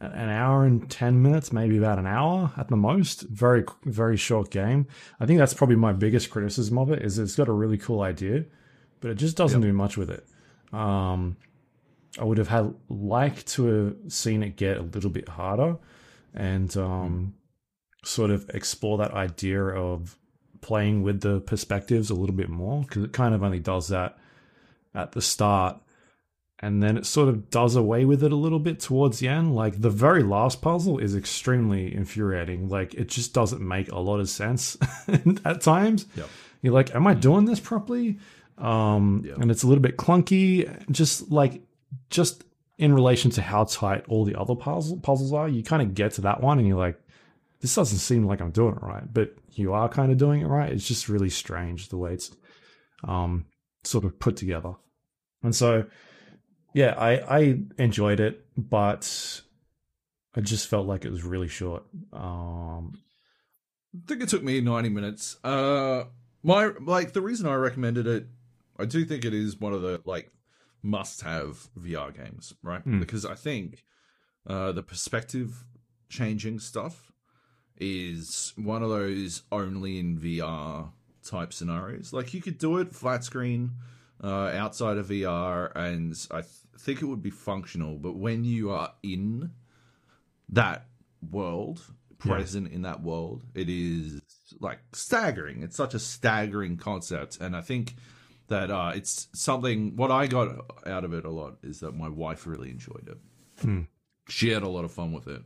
an 0.00 0.30
hour 0.30 0.64
and 0.64 0.90
10 0.90 1.20
minutes, 1.20 1.52
maybe 1.52 1.76
about 1.76 1.98
an 1.98 2.06
hour 2.06 2.52
at 2.56 2.68
the 2.68 2.76
most. 2.76 3.22
Very 3.22 3.64
very 3.84 4.16
short 4.16 4.50
game. 4.50 4.86
I 5.18 5.26
think 5.26 5.38
that's 5.38 5.54
probably 5.54 5.76
my 5.76 5.92
biggest 5.92 6.30
criticism 6.30 6.78
of 6.78 6.90
it 6.90 7.02
is 7.02 7.18
it's 7.18 7.36
got 7.36 7.48
a 7.48 7.52
really 7.52 7.78
cool 7.78 8.00
idea, 8.00 8.44
but 9.00 9.10
it 9.10 9.16
just 9.16 9.36
doesn't 9.36 9.60
do 9.60 9.72
much 9.72 9.96
with 9.96 10.10
it. 10.10 10.26
Um, 10.72 11.36
I 12.18 12.24
would 12.24 12.38
have 12.38 12.48
had 12.48 12.74
liked 12.88 13.46
to 13.48 13.64
have 13.66 14.12
seen 14.12 14.42
it 14.42 14.56
get 14.56 14.78
a 14.78 14.82
little 14.82 15.10
bit 15.10 15.28
harder 15.28 15.76
and 16.34 16.74
um, 16.76 17.34
sort 18.04 18.30
of 18.30 18.48
explore 18.50 18.98
that 18.98 19.12
idea 19.12 19.62
of 19.62 20.16
playing 20.60 21.02
with 21.02 21.20
the 21.20 21.40
perspectives 21.40 22.10
a 22.10 22.14
little 22.14 22.34
bit 22.34 22.48
more 22.48 22.82
because 22.82 23.04
it 23.04 23.12
kind 23.12 23.34
of 23.34 23.42
only 23.42 23.60
does 23.60 23.88
that 23.88 24.18
at 24.94 25.12
the 25.12 25.22
start 25.22 25.80
and 26.62 26.82
then 26.82 26.96
it 26.98 27.06
sort 27.06 27.28
of 27.30 27.48
does 27.50 27.74
away 27.74 28.04
with 28.04 28.22
it 28.22 28.32
a 28.32 28.36
little 28.36 28.58
bit 28.58 28.80
towards 28.80 29.18
the 29.18 29.28
end. 29.28 29.54
Like 29.54 29.80
the 29.80 29.88
very 29.90 30.22
last 30.22 30.60
puzzle 30.60 30.98
is 30.98 31.16
extremely 31.16 31.94
infuriating. 31.94 32.68
Like 32.68 32.92
it 32.94 33.08
just 33.08 33.32
doesn't 33.32 33.66
make 33.66 33.90
a 33.90 33.98
lot 33.98 34.20
of 34.20 34.28
sense 34.28 34.76
at 35.44 35.62
times. 35.62 36.06
Yep. 36.16 36.28
you're 36.62 36.74
like 36.74 36.94
am 36.94 37.06
i 37.06 37.14
doing 37.14 37.46
this 37.46 37.60
properly? 37.60 38.18
Um 38.58 39.22
Yeah. 39.26 39.34
and 39.40 39.50
it's 39.50 39.62
a 39.62 39.66
little 39.66 39.80
bit 39.82 39.96
clunky. 39.96 40.68
Just 40.90 41.30
like 41.30 41.62
just 42.10 42.44
in 42.76 42.92
relation 42.92 43.30
to 43.32 43.42
how 43.42 43.64
tight 43.64 44.04
all 44.08 44.24
the 44.26 44.38
other 44.38 44.54
puzzle, 44.54 44.98
puzzles 44.98 45.32
are 45.32 45.48
you 45.48 45.62
kind 45.62 45.82
of 45.82 45.94
get 45.94 46.12
to 46.12 46.20
that 46.22 46.42
one 46.42 46.58
and 46.58 46.68
you're 46.68 46.78
like 46.78 46.98
this 47.60 47.74
doesn't 47.74 47.98
seem 47.98 48.24
like 48.26 48.40
i'm 48.40 48.50
doing 48.50 48.74
it 48.74 48.82
right. 48.82 49.04
But 49.12 49.34
you 49.52 49.72
are 49.72 49.88
kind 49.88 50.12
of 50.12 50.18
doing 50.18 50.42
it 50.42 50.46
right. 50.46 50.70
It's 50.72 50.86
just 50.86 51.08
really 51.08 51.30
strange 51.30 51.88
the 51.88 51.96
way 51.96 52.12
it's 52.12 52.30
um 53.04 53.46
sort 53.84 54.04
of 54.04 54.18
put 54.18 54.36
together. 54.36 54.74
And 55.42 55.54
so 55.56 55.86
yeah 56.74 56.94
i 56.98 57.38
i 57.38 57.58
enjoyed 57.78 58.20
it 58.20 58.44
but 58.56 59.40
i 60.34 60.40
just 60.40 60.68
felt 60.68 60.86
like 60.86 61.04
it 61.04 61.10
was 61.10 61.24
really 61.24 61.48
short 61.48 61.84
um 62.12 62.98
I 63.94 63.98
think 64.06 64.22
it 64.22 64.28
took 64.28 64.42
me 64.42 64.60
90 64.60 64.88
minutes. 64.88 65.36
Uh 65.42 66.04
my 66.42 66.72
like 66.80 67.12
the 67.12 67.20
reason 67.20 67.46
I 67.46 67.54
recommended 67.54 68.06
it, 68.06 68.26
I 68.78 68.84
do 68.84 69.04
think 69.04 69.24
it 69.24 69.34
is 69.34 69.58
one 69.58 69.72
of 69.72 69.82
the 69.82 70.00
like 70.04 70.30
must-have 70.82 71.68
VR 71.78 72.14
games, 72.16 72.54
right? 72.62 72.86
Mm. 72.86 73.00
Because 73.00 73.24
I 73.24 73.34
think 73.34 73.84
uh 74.46 74.72
the 74.72 74.82
perspective 74.82 75.64
changing 76.08 76.60
stuff 76.60 77.12
is 77.76 78.52
one 78.56 78.82
of 78.82 78.90
those 78.90 79.42
only 79.50 79.98
in 79.98 80.18
VR 80.18 80.90
type 81.24 81.52
scenarios. 81.52 82.12
Like 82.12 82.32
you 82.32 82.40
could 82.40 82.58
do 82.58 82.78
it 82.78 82.94
flat 82.94 83.24
screen 83.24 83.72
uh 84.22 84.50
outside 84.54 84.98
of 84.98 85.08
VR 85.08 85.72
and 85.74 86.14
I 86.30 86.42
think 86.80 87.02
it 87.02 87.06
would 87.06 87.22
be 87.22 87.30
functional, 87.30 87.96
but 87.96 88.16
when 88.16 88.44
you 88.44 88.70
are 88.70 88.92
in 89.02 89.50
that 90.48 90.86
world 91.30 91.82
Yeah. 92.24 92.34
present 92.34 92.72
in 92.72 92.82
that 92.82 93.02
world 93.02 93.44
it 93.54 93.68
is 93.68 94.20
like 94.60 94.78
staggering 94.92 95.62
it's 95.62 95.76
such 95.76 95.94
a 95.94 95.98
staggering 95.98 96.76
concept 96.76 97.38
and 97.40 97.54
i 97.56 97.60
think 97.60 97.94
that 98.48 98.70
uh 98.70 98.92
it's 98.94 99.28
something 99.32 99.94
what 99.96 100.10
i 100.10 100.26
got 100.26 100.48
out 100.86 101.04
of 101.04 101.12
it 101.14 101.24
a 101.24 101.30
lot 101.30 101.58
is 101.62 101.80
that 101.80 101.92
my 101.94 102.08
wife 102.08 102.46
really 102.46 102.70
enjoyed 102.70 103.06
it 103.08 103.18
Hmm. 103.62 103.82
she 104.28 104.48
had 104.50 104.62
a 104.62 104.68
lot 104.68 104.84
of 104.84 104.92
fun 104.92 105.12
with 105.12 105.28
it 105.28 105.42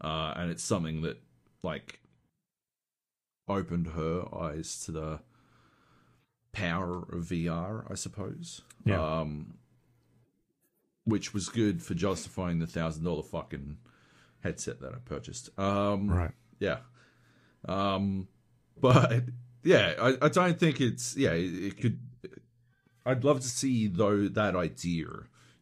uh 0.00 0.32
and 0.36 0.50
it's 0.50 0.62
something 0.64 1.02
that 1.02 1.18
like 1.62 2.00
opened 3.48 3.88
her 3.88 4.24
eyes 4.34 4.80
to 4.86 4.92
the 4.92 5.20
power 6.52 6.98
of 7.12 7.24
vr 7.26 7.90
i 7.90 7.94
suppose 7.94 8.62
Yeah. 8.84 9.20
um 9.20 9.57
which 11.08 11.32
was 11.34 11.48
good 11.48 11.82
for 11.82 11.94
justifying 11.94 12.58
the 12.58 12.66
thousand 12.66 13.04
dollar 13.04 13.22
fucking 13.22 13.78
headset 14.42 14.80
that 14.80 14.92
I 14.94 14.98
purchased. 15.04 15.50
Um, 15.58 16.08
right 16.08 16.32
Yeah. 16.60 16.78
Um, 17.66 18.28
but 18.80 19.24
yeah, 19.64 19.94
I, 20.00 20.16
I 20.22 20.28
don't 20.28 20.58
think 20.58 20.80
it's 20.80 21.16
yeah. 21.16 21.32
It, 21.32 21.64
it 21.64 21.80
could. 21.80 21.98
I'd 23.04 23.24
love 23.24 23.40
to 23.40 23.48
see 23.48 23.88
though 23.88 24.28
that 24.28 24.54
idea 24.54 25.06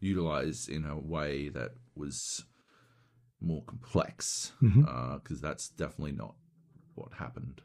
utilized 0.01 0.69
in 0.69 0.85
a 0.85 0.99
way 0.99 1.49
that 1.49 1.71
was 1.95 2.45
more 3.41 3.63
complex 3.63 4.53
because 4.61 5.41
that's 5.41 5.69
definitely 5.69 6.13
not 6.13 6.35
what 6.95 7.13
happened. 7.19 7.61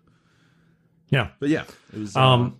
yeah 1.09 1.29
But 1.39 1.49
yeah, 1.49 1.63
it 1.93 1.99
was. 1.99 2.15
uh, 2.15 2.21
Um, 2.21 2.57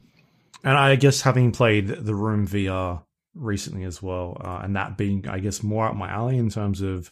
and 0.64 0.78
I 0.78 0.96
guess 0.96 1.22
having 1.22 1.52
played 1.52 1.88
the 1.88 2.16
Room 2.16 2.48
VR 2.48 3.04
recently 3.34 3.84
as 3.84 4.02
well, 4.02 4.38
uh, 4.44 4.60
and 4.63 4.76
that 4.76 4.98
being, 4.98 5.28
I 5.28 5.39
guess, 5.39 5.63
more 5.63 5.88
up 5.88 5.96
my 5.96 6.10
alley 6.10 6.38
in 6.38 6.50
terms 6.50 6.82
of 6.82 7.12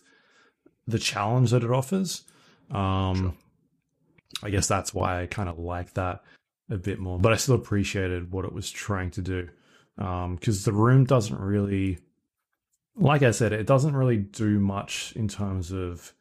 the 0.88 1.00
challenge 1.00 1.52
that 1.52 1.64
it 1.64 1.72
offers. 1.72 2.24
Um, 2.72 3.38
I 4.44 4.50
guess 4.50 4.68
that's 4.68 4.94
why 4.94 5.22
I 5.22 5.26
kind 5.26 5.50
of 5.50 5.58
like 5.60 5.94
that 5.94 6.24
a 6.70 6.78
bit 6.78 7.00
more, 7.00 7.20
but 7.20 7.34
I 7.34 7.36
still 7.36 7.56
appreciated 7.56 8.32
what 8.32 8.46
it 8.46 8.54
was 8.54 8.70
trying 8.70 9.12
to 9.12 9.22
do. 9.22 9.50
Um 9.98 10.36
because 10.36 10.64
the 10.64 10.72
room 10.72 11.04
doesn't 11.04 11.40
really, 11.40 11.98
like 12.96 13.24
I 13.24 13.32
said, 13.32 13.52
it 13.52 13.68
doesn't 13.68 13.96
really 13.96 14.18
do 14.18 14.60
much 14.60 15.14
in 15.16 15.28
terms 15.28 15.72
of 15.72 16.14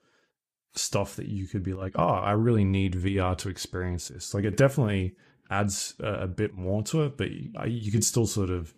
stuff 0.74 1.16
that 1.16 1.26
you 1.26 1.46
could 1.46 1.62
be 1.62 1.74
like, 1.74 1.92
oh, 1.96 2.06
I 2.08 2.32
really 2.32 2.64
need 2.64 2.94
VR 2.94 3.36
to 3.38 3.48
experience 3.48 4.08
this. 4.08 4.34
Like, 4.34 4.44
it 4.44 4.56
definitely 4.56 5.16
adds 5.50 5.94
a, 6.00 6.12
a 6.12 6.26
bit 6.26 6.54
more 6.54 6.82
to 6.84 7.02
it, 7.02 7.16
but 7.16 7.30
you, 7.30 7.50
you 7.66 7.92
could 7.92 8.04
still 8.04 8.26
sort 8.26 8.50
of 8.50 8.72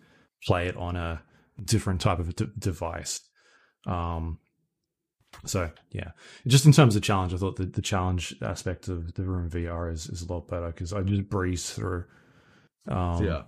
play 0.45 0.67
it 0.67 0.75
on 0.77 0.95
a 0.95 1.21
different 1.63 2.01
type 2.01 2.19
of 2.19 2.35
de- 2.35 2.45
device. 2.57 3.21
Um, 3.85 4.39
so 5.45 5.71
yeah, 5.91 6.11
just 6.45 6.65
in 6.65 6.71
terms 6.71 6.95
of 6.95 7.01
challenge, 7.03 7.33
I 7.33 7.37
thought 7.37 7.55
the, 7.55 7.65
the 7.65 7.81
challenge 7.81 8.35
aspect 8.41 8.87
of 8.89 9.13
the 9.13 9.23
room 9.23 9.49
VR 9.49 9.91
is, 9.91 10.07
is 10.07 10.21
a 10.23 10.31
lot 10.33 10.47
better 10.47 10.67
because 10.67 10.93
I 10.93 11.01
just 11.01 11.29
breeze 11.29 11.69
through 11.71 12.05
um, 12.87 13.23
yeah, 13.23 13.41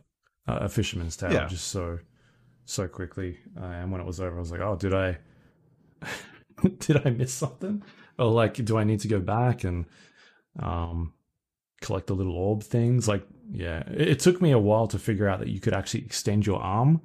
a 0.48 0.66
a 0.66 0.70
fisherman's 0.70 1.18
tale 1.18 1.34
Yeah. 1.34 1.48
just 1.48 1.68
so 1.68 2.00
so 2.66 2.88
quickly. 2.88 3.38
Uh, 3.60 3.66
and 3.66 3.92
when 3.92 4.00
it 4.00 4.08
was 4.08 4.22
over, 4.22 4.36
I 4.38 4.40
was 4.40 4.52
like, 4.52 4.62
oh, 4.62 4.76
did 4.76 4.94
I 4.94 5.18
did 6.80 7.06
I 7.06 7.10
miss 7.10 7.34
something? 7.34 7.84
Or 8.18 8.32
like, 8.32 8.54
do 8.64 8.78
I 8.78 8.84
need 8.84 9.00
to 9.02 9.08
go 9.08 9.20
back 9.20 9.64
and 9.64 9.86
um, 10.62 11.14
collect 11.82 12.08
the 12.08 12.16
little 12.16 12.38
orb 12.38 12.64
things? 12.64 13.08
Like, 13.08 13.26
yeah, 13.54 13.84
it, 13.88 14.10
it 14.10 14.20
took 14.20 14.42
me 14.42 14.52
a 14.52 14.60
while 14.60 14.88
to 14.88 15.00
figure 15.00 15.30
out 15.30 15.40
that 15.40 15.50
you 15.50 15.60
could 15.60 15.74
actually 15.74 16.02
extend 16.02 16.46
your 16.46 16.60
arm 16.60 17.02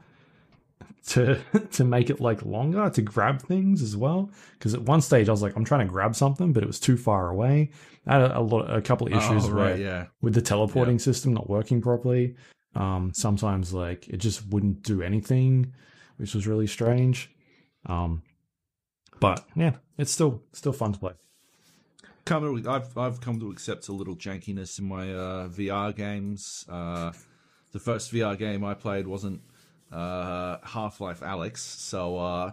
to 1.09 1.38
to 1.72 1.84
make 1.84 2.11
it 2.11 2.20
like 2.20 2.42
longer 2.44 2.88
to 2.90 3.03
grab 3.03 3.42
things 3.42 3.82
as 3.82 3.96
well. 3.96 4.30
Because 4.59 4.74
at 4.74 4.82
one 4.82 5.01
stage 5.01 5.28
I 5.28 5.32
was 5.32 5.42
like, 5.42 5.55
I'm 5.57 5.64
trying 5.64 5.86
to 5.86 5.92
grab 5.92 6.16
something, 6.16 6.53
but 6.53 6.62
it 6.62 6.66
was 6.66 6.80
too 6.80 6.96
far 6.96 7.28
away. 7.28 7.70
I 8.07 8.14
had 8.14 8.22
a, 8.22 8.38
a 8.38 8.40
lot, 8.40 8.74
a 8.74 8.80
couple 8.80 9.07
of 9.07 9.12
issues 9.12 9.46
oh, 9.46 9.55
where 9.55 9.76
yeah, 9.76 10.07
with 10.22 10.34
the 10.34 10.42
teleporting 10.42 10.99
system 10.99 11.34
not 11.34 11.49
working 11.51 11.82
properly. 11.82 12.34
Um, 12.74 13.12
sometimes 13.14 13.74
like 13.74 14.09
it 14.09 14.18
just 14.18 14.46
wouldn't 14.49 14.82
do 14.82 15.03
anything, 15.03 15.74
which 16.16 16.34
was 16.34 16.46
really 16.46 16.66
strange. 16.66 17.30
Um, 17.86 18.22
but 19.20 19.44
yeah, 19.55 19.76
it's 19.99 20.11
still 20.11 20.42
still 20.53 20.72
fun 20.72 20.92
to 20.94 20.99
play. 20.99 21.12
Come 22.29 22.62
to, 22.62 22.70
I've 22.70 22.99
I've 22.99 23.22
come 23.22 23.41
to 23.41 23.51
accept 23.51 23.89
a 23.89 23.93
little 23.93 24.14
jankiness 24.14 24.79
in 24.79 24.87
my 24.87 25.11
uh, 25.14 25.49
VR 25.49 25.97
games. 25.97 26.66
Uh, 26.68 27.12
the 27.72 27.79
first 27.79 28.12
VR 28.12 28.37
game 28.37 28.62
I 28.62 28.74
played 28.74 29.07
wasn't 29.07 29.41
uh, 29.91 30.59
Half 30.62 31.01
Life 31.01 31.20
Alyx, 31.20 31.57
so 31.57 32.18
uh, 32.18 32.51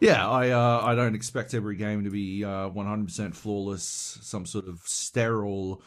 yeah, 0.00 0.28
I 0.28 0.50
uh, 0.50 0.82
I 0.84 0.94
don't 0.94 1.14
expect 1.14 1.54
every 1.54 1.76
game 1.76 2.04
to 2.04 2.10
be 2.10 2.44
uh, 2.44 2.68
100% 2.68 3.34
flawless, 3.34 4.18
some 4.20 4.44
sort 4.44 4.68
of 4.68 4.80
sterile, 4.84 5.80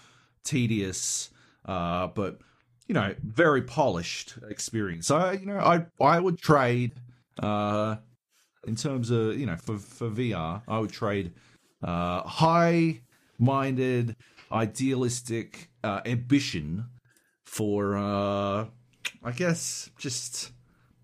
tedious, 0.44 1.30
uh, 1.66 2.08
but 2.08 2.40
you 2.88 2.96
know, 2.96 3.14
very 3.22 3.62
polished 3.62 4.40
experience. 4.50 5.12
I 5.12 5.34
you 5.34 5.46
know 5.46 5.60
I 5.60 5.86
I 6.04 6.20
would 6.20 6.40
trade 6.40 6.94
uh, 7.44 7.98
in 8.66 8.76
terms 8.76 9.12
of 9.12 9.38
you 9.38 9.46
know 9.46 9.58
for 9.58 9.78
for 9.78 10.10
VR, 10.10 10.64
I 10.68 10.80
would 10.80 10.92
trade 10.92 11.34
uh, 11.84 12.24
high 12.24 13.02
minded, 13.40 14.16
idealistic 14.52 15.70
uh, 15.84 16.02
ambition 16.06 16.86
for, 17.46 17.98
uh, 17.98 18.66
I 19.24 19.32
guess, 19.36 19.90
just 19.98 20.52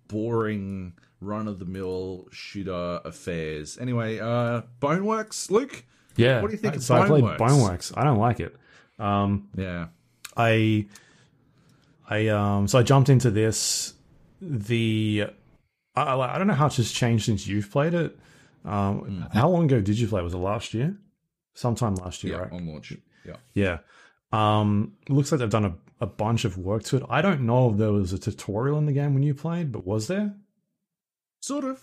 boring, 0.07 0.93
run 1.21 1.47
of 1.47 1.57
the 1.59 1.65
mill 1.65 2.27
shooter 2.31 2.99
affairs. 3.03 3.77
Anyway, 3.79 4.19
uh, 4.19 4.61
Boneworks, 4.79 5.49
Luke, 5.49 5.83
Yeah. 6.17 6.41
What 6.41 6.49
do 6.49 6.53
you 6.53 6.59
think 6.59 6.73
I- 6.73 6.77
of 6.77 6.83
so 6.83 6.95
I 6.95 7.07
played 7.07 7.23
Boneworks? 7.23 7.37
Boneworks. 7.39 7.93
I 7.97 8.03
don't 8.03 8.19
like 8.19 8.39
it. 8.39 8.55
Um, 8.99 9.49
Yeah. 9.57 9.87
I, 10.37 10.85
I 12.09 12.27
um, 12.27 12.67
so 12.67 12.77
I 12.79 12.83
jumped 12.83 13.09
into 13.09 13.31
this. 13.31 13.93
The, 14.41 15.27
I, 15.95 16.01
I 16.03 16.35
I 16.35 16.37
don't 16.37 16.47
know 16.47 16.53
how 16.53 16.67
it's 16.67 16.75
just 16.75 16.93
changed 16.93 17.25
since 17.25 17.47
you've 17.47 17.71
played 17.71 17.93
it. 17.93 18.17
Um, 18.63 18.99
Hmm. 18.99 19.21
how 19.37 19.49
long 19.49 19.65
ago 19.65 19.79
did 19.81 19.97
you 19.99 20.07
play? 20.07 20.21
Was 20.21 20.33
it 20.33 20.37
last 20.37 20.73
year? 20.73 20.97
Sometime 21.55 21.95
last 21.95 22.23
year, 22.23 22.35
Yeah. 22.35 22.39
right? 22.41 22.51
On 22.51 22.67
launch. 22.67 22.93
Yeah. 23.25 23.35
Yeah. 23.55 23.77
Um, 24.31 24.93
looks 25.09 25.31
like 25.31 25.39
they've 25.39 25.49
done 25.49 25.65
a, 25.65 25.75
a 25.99 26.05
bunch 26.05 26.45
of 26.45 26.57
work 26.57 26.83
to 26.83 26.97
it. 26.97 27.03
I 27.09 27.21
don't 27.23 27.41
know 27.41 27.71
if 27.71 27.77
there 27.77 27.91
was 27.91 28.13
a 28.13 28.19
tutorial 28.19 28.77
in 28.77 28.85
the 28.85 28.93
game 28.93 29.13
when 29.15 29.23
you 29.23 29.33
played, 29.33 29.71
but 29.71 29.85
was 29.87 30.05
there? 30.07 30.35
Sort 31.41 31.63
of. 31.63 31.81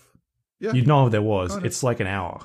Yeah. 0.60 0.72
You'd 0.72 0.86
know 0.86 1.06
if 1.06 1.12
there 1.12 1.22
was. 1.22 1.50
Kind 1.50 1.62
of. 1.62 1.66
It's 1.66 1.82
like 1.82 1.98
an 1.98 2.06
hour. 2.06 2.44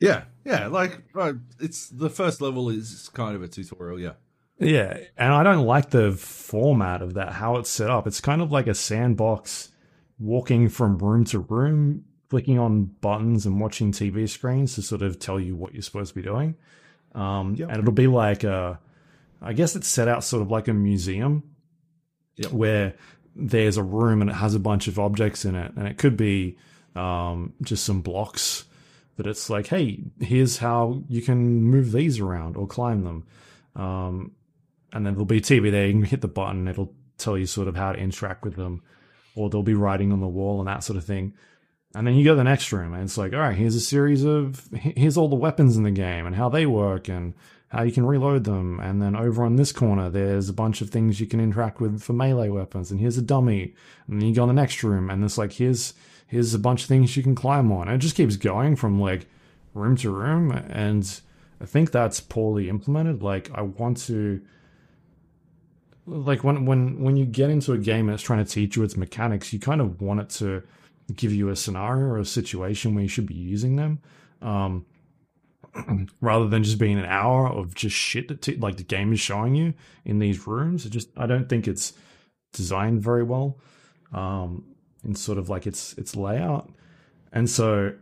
Yeah. 0.00 0.24
Yeah. 0.44 0.68
Like, 0.68 1.02
uh, 1.14 1.34
it's 1.60 1.88
the 1.88 2.10
first 2.10 2.40
level 2.40 2.68
is 2.70 3.10
kind 3.14 3.34
of 3.36 3.42
a 3.42 3.48
tutorial. 3.48 4.00
Yeah. 4.00 4.12
Yeah, 4.60 4.98
and 5.16 5.32
I 5.34 5.42
don't 5.42 5.66
like 5.66 5.90
the 5.90 6.12
format 6.12 7.02
of 7.02 7.14
that, 7.14 7.32
how 7.32 7.56
it's 7.56 7.68
set 7.68 7.90
up. 7.90 8.06
It's 8.06 8.20
kind 8.20 8.40
of 8.40 8.52
like 8.52 8.68
a 8.68 8.74
sandbox 8.74 9.70
walking 10.16 10.68
from 10.68 10.96
room 10.98 11.24
to 11.24 11.40
room, 11.40 12.04
clicking 12.34 12.58
on 12.58 12.86
buttons 13.00 13.46
and 13.46 13.60
watching 13.60 13.92
TV 13.92 14.28
screens 14.28 14.74
to 14.74 14.82
sort 14.82 15.02
of 15.02 15.20
tell 15.20 15.38
you 15.38 15.54
what 15.54 15.72
you're 15.72 15.84
supposed 15.84 16.08
to 16.08 16.14
be 16.16 16.22
doing. 16.22 16.56
Um, 17.14 17.54
Yep. 17.54 17.68
And 17.68 17.78
it'll 17.78 17.92
be 17.92 18.08
like, 18.08 18.42
a, 18.42 18.80
I 19.40 19.52
guess 19.52 19.76
it's 19.76 19.86
set 19.86 20.08
out 20.08 20.24
sort 20.24 20.42
of 20.42 20.50
like 20.50 20.66
a 20.66 20.72
museum 20.74 21.44
Yep. 22.38 22.50
where 22.50 22.94
there's 23.36 23.76
a 23.76 23.84
room 23.84 24.20
and 24.20 24.28
it 24.28 24.34
has 24.34 24.52
a 24.56 24.58
bunch 24.58 24.88
of 24.88 24.98
objects 24.98 25.44
in 25.44 25.54
it. 25.54 25.70
And 25.76 25.86
it 25.86 25.96
could 25.96 26.16
be 26.16 26.58
um, 26.96 27.52
just 27.62 27.84
some 27.84 28.00
blocks, 28.00 28.64
but 29.16 29.28
it's 29.28 29.48
like, 29.48 29.68
hey, 29.68 30.02
here's 30.18 30.58
how 30.58 31.04
you 31.08 31.22
can 31.22 31.62
move 31.62 31.92
these 31.92 32.18
around 32.18 32.56
or 32.56 32.66
climb 32.66 33.04
them. 33.04 33.26
Um, 33.76 34.32
and 34.92 35.06
then 35.06 35.12
there'll 35.14 35.24
be 35.24 35.40
TV 35.40 35.70
there. 35.70 35.86
You 35.86 35.92
can 35.92 36.02
hit 36.02 36.20
the 36.20 36.26
button. 36.26 36.66
It'll 36.66 36.92
tell 37.16 37.38
you 37.38 37.46
sort 37.46 37.68
of 37.68 37.76
how 37.76 37.92
to 37.92 37.98
interact 38.00 38.42
with 38.44 38.56
them, 38.56 38.82
or 39.36 39.50
there'll 39.50 39.62
be 39.62 39.74
writing 39.74 40.10
on 40.10 40.18
the 40.18 40.26
wall 40.26 40.58
and 40.58 40.66
that 40.66 40.82
sort 40.82 40.96
of 40.96 41.04
thing. 41.04 41.32
And 41.94 42.06
then 42.06 42.14
you 42.14 42.24
go 42.24 42.32
to 42.32 42.36
the 42.36 42.44
next 42.44 42.72
room, 42.72 42.92
and 42.92 43.04
it's 43.04 43.16
like, 43.16 43.32
all 43.32 43.38
right, 43.38 43.56
here's 43.56 43.76
a 43.76 43.80
series 43.80 44.24
of 44.24 44.68
here's 44.72 45.16
all 45.16 45.28
the 45.28 45.36
weapons 45.36 45.76
in 45.76 45.84
the 45.84 45.90
game 45.92 46.26
and 46.26 46.34
how 46.34 46.48
they 46.48 46.66
work 46.66 47.08
and 47.08 47.34
how 47.68 47.82
you 47.82 47.92
can 47.92 48.06
reload 48.06 48.44
them. 48.44 48.80
And 48.80 49.00
then 49.00 49.14
over 49.14 49.44
on 49.44 49.56
this 49.56 49.72
corner, 49.72 50.10
there's 50.10 50.48
a 50.48 50.52
bunch 50.52 50.80
of 50.80 50.90
things 50.90 51.20
you 51.20 51.26
can 51.26 51.40
interact 51.40 51.80
with 51.80 52.02
for 52.02 52.12
melee 52.12 52.48
weapons. 52.48 52.90
And 52.90 53.00
here's 53.00 53.18
a 53.18 53.22
dummy. 53.22 53.74
And 54.08 54.20
then 54.20 54.28
you 54.28 54.34
go 54.34 54.42
in 54.42 54.48
the 54.48 54.54
next 54.54 54.82
room, 54.82 55.08
and 55.08 55.24
it's 55.24 55.38
like 55.38 55.52
here's 55.52 55.94
here's 56.26 56.52
a 56.52 56.58
bunch 56.58 56.82
of 56.82 56.88
things 56.88 57.16
you 57.16 57.22
can 57.22 57.34
climb 57.34 57.70
on. 57.70 57.88
And 57.88 57.96
it 57.96 58.04
just 58.04 58.16
keeps 58.16 58.36
going 58.36 58.74
from 58.74 59.00
like 59.00 59.26
room 59.72 59.96
to 59.98 60.10
room, 60.10 60.50
and 60.50 61.20
I 61.60 61.66
think 61.66 61.92
that's 61.92 62.20
poorly 62.20 62.68
implemented. 62.68 63.22
Like 63.22 63.50
I 63.54 63.62
want 63.62 63.98
to 64.06 64.40
like 66.06 66.42
when 66.42 66.66
when 66.66 67.00
when 67.00 67.16
you 67.16 67.24
get 67.24 67.50
into 67.50 67.72
a 67.72 67.78
game 67.78 68.08
and 68.08 68.14
it's 68.14 68.22
trying 68.22 68.44
to 68.44 68.50
teach 68.50 68.76
you 68.76 68.82
its 68.82 68.96
mechanics, 68.96 69.52
you 69.52 69.60
kind 69.60 69.80
of 69.80 70.00
want 70.00 70.20
it 70.20 70.30
to 70.30 70.62
give 71.12 71.32
you 71.32 71.48
a 71.48 71.56
scenario 71.56 72.06
or 72.06 72.18
a 72.18 72.24
situation 72.24 72.94
where 72.94 73.02
you 73.02 73.08
should 73.08 73.26
be 73.26 73.34
using 73.34 73.76
them, 73.76 74.00
um, 74.40 74.86
rather 76.20 76.48
than 76.48 76.62
just 76.62 76.78
being 76.78 76.98
an 76.98 77.04
hour 77.04 77.48
of 77.48 77.74
just 77.74 77.96
shit 77.96 78.28
that 78.28 78.42
t- 78.42 78.56
like 78.56 78.76
the 78.76 78.84
game 78.84 79.12
is 79.12 79.20
showing 79.20 79.54
you 79.54 79.74
in 80.04 80.18
these 80.18 80.46
rooms. 80.46 80.86
It 80.86 80.90
just 80.90 81.08
I 81.16 81.26
don't 81.26 81.48
think 81.48 81.68
it's 81.68 81.92
designed 82.52 83.02
very 83.02 83.22
well, 83.22 83.58
um, 84.12 84.64
in 85.04 85.14
sort 85.14 85.38
of 85.38 85.48
like 85.48 85.66
its 85.66 85.94
its 85.94 86.16
layout, 86.16 86.70
and 87.32 87.48
so 87.48 87.94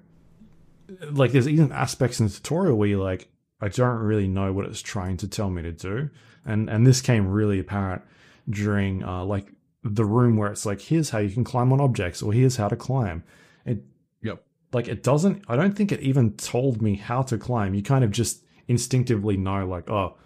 like 1.11 1.33
there's 1.33 1.49
even 1.49 1.73
aspects 1.73 2.21
in 2.21 2.27
the 2.27 2.33
tutorial 2.33 2.77
where 2.77 2.89
you're 2.89 3.03
like 3.03 3.29
I 3.61 3.69
don't 3.69 3.99
really 3.99 4.29
know 4.29 4.53
what 4.53 4.67
it's 4.67 4.83
trying 4.83 5.17
to 5.19 5.29
tell 5.29 5.51
me 5.51 5.63
to 5.63 5.73
do, 5.73 6.11
and 6.45 6.69
and 6.69 6.87
this 6.87 7.01
came 7.01 7.29
really 7.29 7.59
apparent 7.59 8.03
during 8.49 9.05
uh, 9.05 9.25
like 9.25 9.47
the 9.85 10.05
room 10.05 10.37
where 10.37 10.51
it's 10.51 10.65
like 10.67 10.81
here's 10.81 11.11
how 11.11 11.19
you 11.19 11.31
can 11.31 11.45
climb 11.45 11.73
on 11.73 11.81
objects 11.81 12.23
or 12.23 12.33
here's 12.33 12.57
how 12.57 12.69
to 12.69 12.77
climb. 12.77 13.25
It 13.67 13.83
Yep. 14.23 14.45
like 14.73 14.89
it 14.89 15.03
doesn't. 15.03 15.45
I 15.49 15.57
don't 15.57 15.77
think 15.77 15.91
it 15.93 16.01
even 16.01 16.35
told 16.37 16.81
me 16.81 16.95
how 16.97 17.23
to 17.23 17.37
climb. 17.39 17.75
You 17.75 17.83
kind 17.83 18.05
of 18.05 18.11
just 18.11 18.45
instinctively 18.69 19.37
know 19.37 19.67
like 19.67 19.91
oh, 19.91 20.17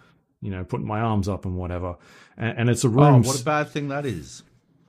you 0.41 0.51
know, 0.51 0.63
putting 0.63 0.85
my 0.87 0.99
arms 0.99 1.27
up 1.27 1.45
and 1.45 1.55
whatever, 1.57 1.95
and, 2.37 2.57
and 2.59 2.69
it's 2.69 2.83
a 2.83 2.87
Oh, 2.87 2.91
room. 2.91 3.23
what 3.23 3.41
a 3.41 3.43
bad 3.43 3.69
thing 3.69 3.87
that 3.87 4.05
is. 4.05 4.43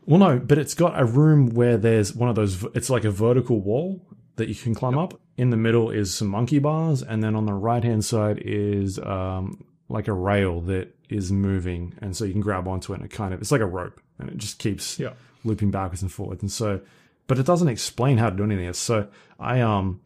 Well, 0.05 0.19
no, 0.19 0.39
but 0.39 0.57
it's 0.59 0.75
got 0.75 0.99
a 0.99 1.05
room 1.05 1.51
where 1.51 1.77
there's 1.77 2.15
one 2.15 2.29
of 2.29 2.35
those. 2.35 2.65
It's 2.75 2.89
like 2.91 3.05
a 3.05 3.11
vertical 3.11 3.61
wall 3.61 4.03
that 4.37 4.49
you 4.49 4.55
can 4.55 4.75
climb 4.75 4.97
up. 4.99 5.21
In 5.37 5.51
the 5.51 5.57
middle 5.57 5.91
is 5.91 6.15
some 6.15 6.29
monkey 6.29 6.59
bars, 6.59 7.03
and 7.03 7.23
then 7.23 7.35
on 7.35 7.47
the 7.47 7.53
right 7.55 7.83
hand 7.85 8.05
side 8.05 8.43
is 8.45 8.99
um, 8.99 9.65
like 9.89 10.09
a 10.09 10.13
rail 10.13 10.61
that 10.63 10.95
is 11.09 11.31
moving, 11.33 11.95
and 12.01 12.17
so 12.17 12.25
you 12.25 12.33
can 12.33 12.41
grab 12.41 12.67
onto 12.69 12.93
it. 12.93 12.97
And 12.97 13.05
it 13.05 13.11
kind 13.11 13.33
of 13.35 13.41
it's 13.41 13.53
like 13.53 13.61
a 13.61 13.67
rope, 13.67 14.01
and 14.19 14.29
it 14.29 14.37
just 14.37 14.59
keeps 14.59 14.99
Yeah. 14.99 15.13
looping 15.45 15.71
backwards 15.71 16.03
and 16.03 16.11
forwards. 16.13 16.43
And 16.43 16.51
so, 16.53 16.81
but 17.27 17.39
it 17.39 17.47
doesn't 17.47 17.69
explain 17.69 18.19
how 18.19 18.31
to 18.31 18.37
do 18.37 18.45
anything 18.45 18.67
this. 18.67 18.79
So 18.79 19.09
I 19.39 19.61
um, 19.61 20.01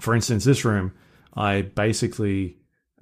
for 0.00 0.14
instance, 0.14 0.44
this 0.44 0.64
room, 0.64 0.92
I 1.34 1.62
basically 1.62 2.56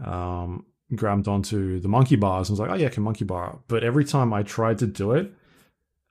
um 0.05 0.65
grabbed 0.95 1.27
onto 1.27 1.81
the 1.81 1.89
monkey 1.89 2.17
bars 2.17 2.49
and 2.49 2.55
was 2.59 2.61
like, 2.61 2.71
oh 2.71 2.81
yeah, 2.81 2.87
I 2.87 2.91
can 2.91 3.03
monkey 3.03 3.25
bar 3.25 3.47
up. 3.47 3.65
But 3.67 3.83
every 3.83 4.05
time 4.05 4.33
I 4.33 4.43
tried 4.43 4.79
to 4.79 4.87
do 4.87 5.13
it, 5.13 5.33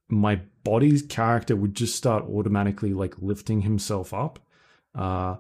my 0.10 0.42
body's 0.64 1.02
character 1.04 1.56
would 1.56 1.76
just 1.76 1.96
start 1.96 2.26
automatically 2.26 2.94
like 2.94 3.14
lifting 3.20 3.62
himself 3.62 4.14
up 4.14 4.40
uh 4.96 5.36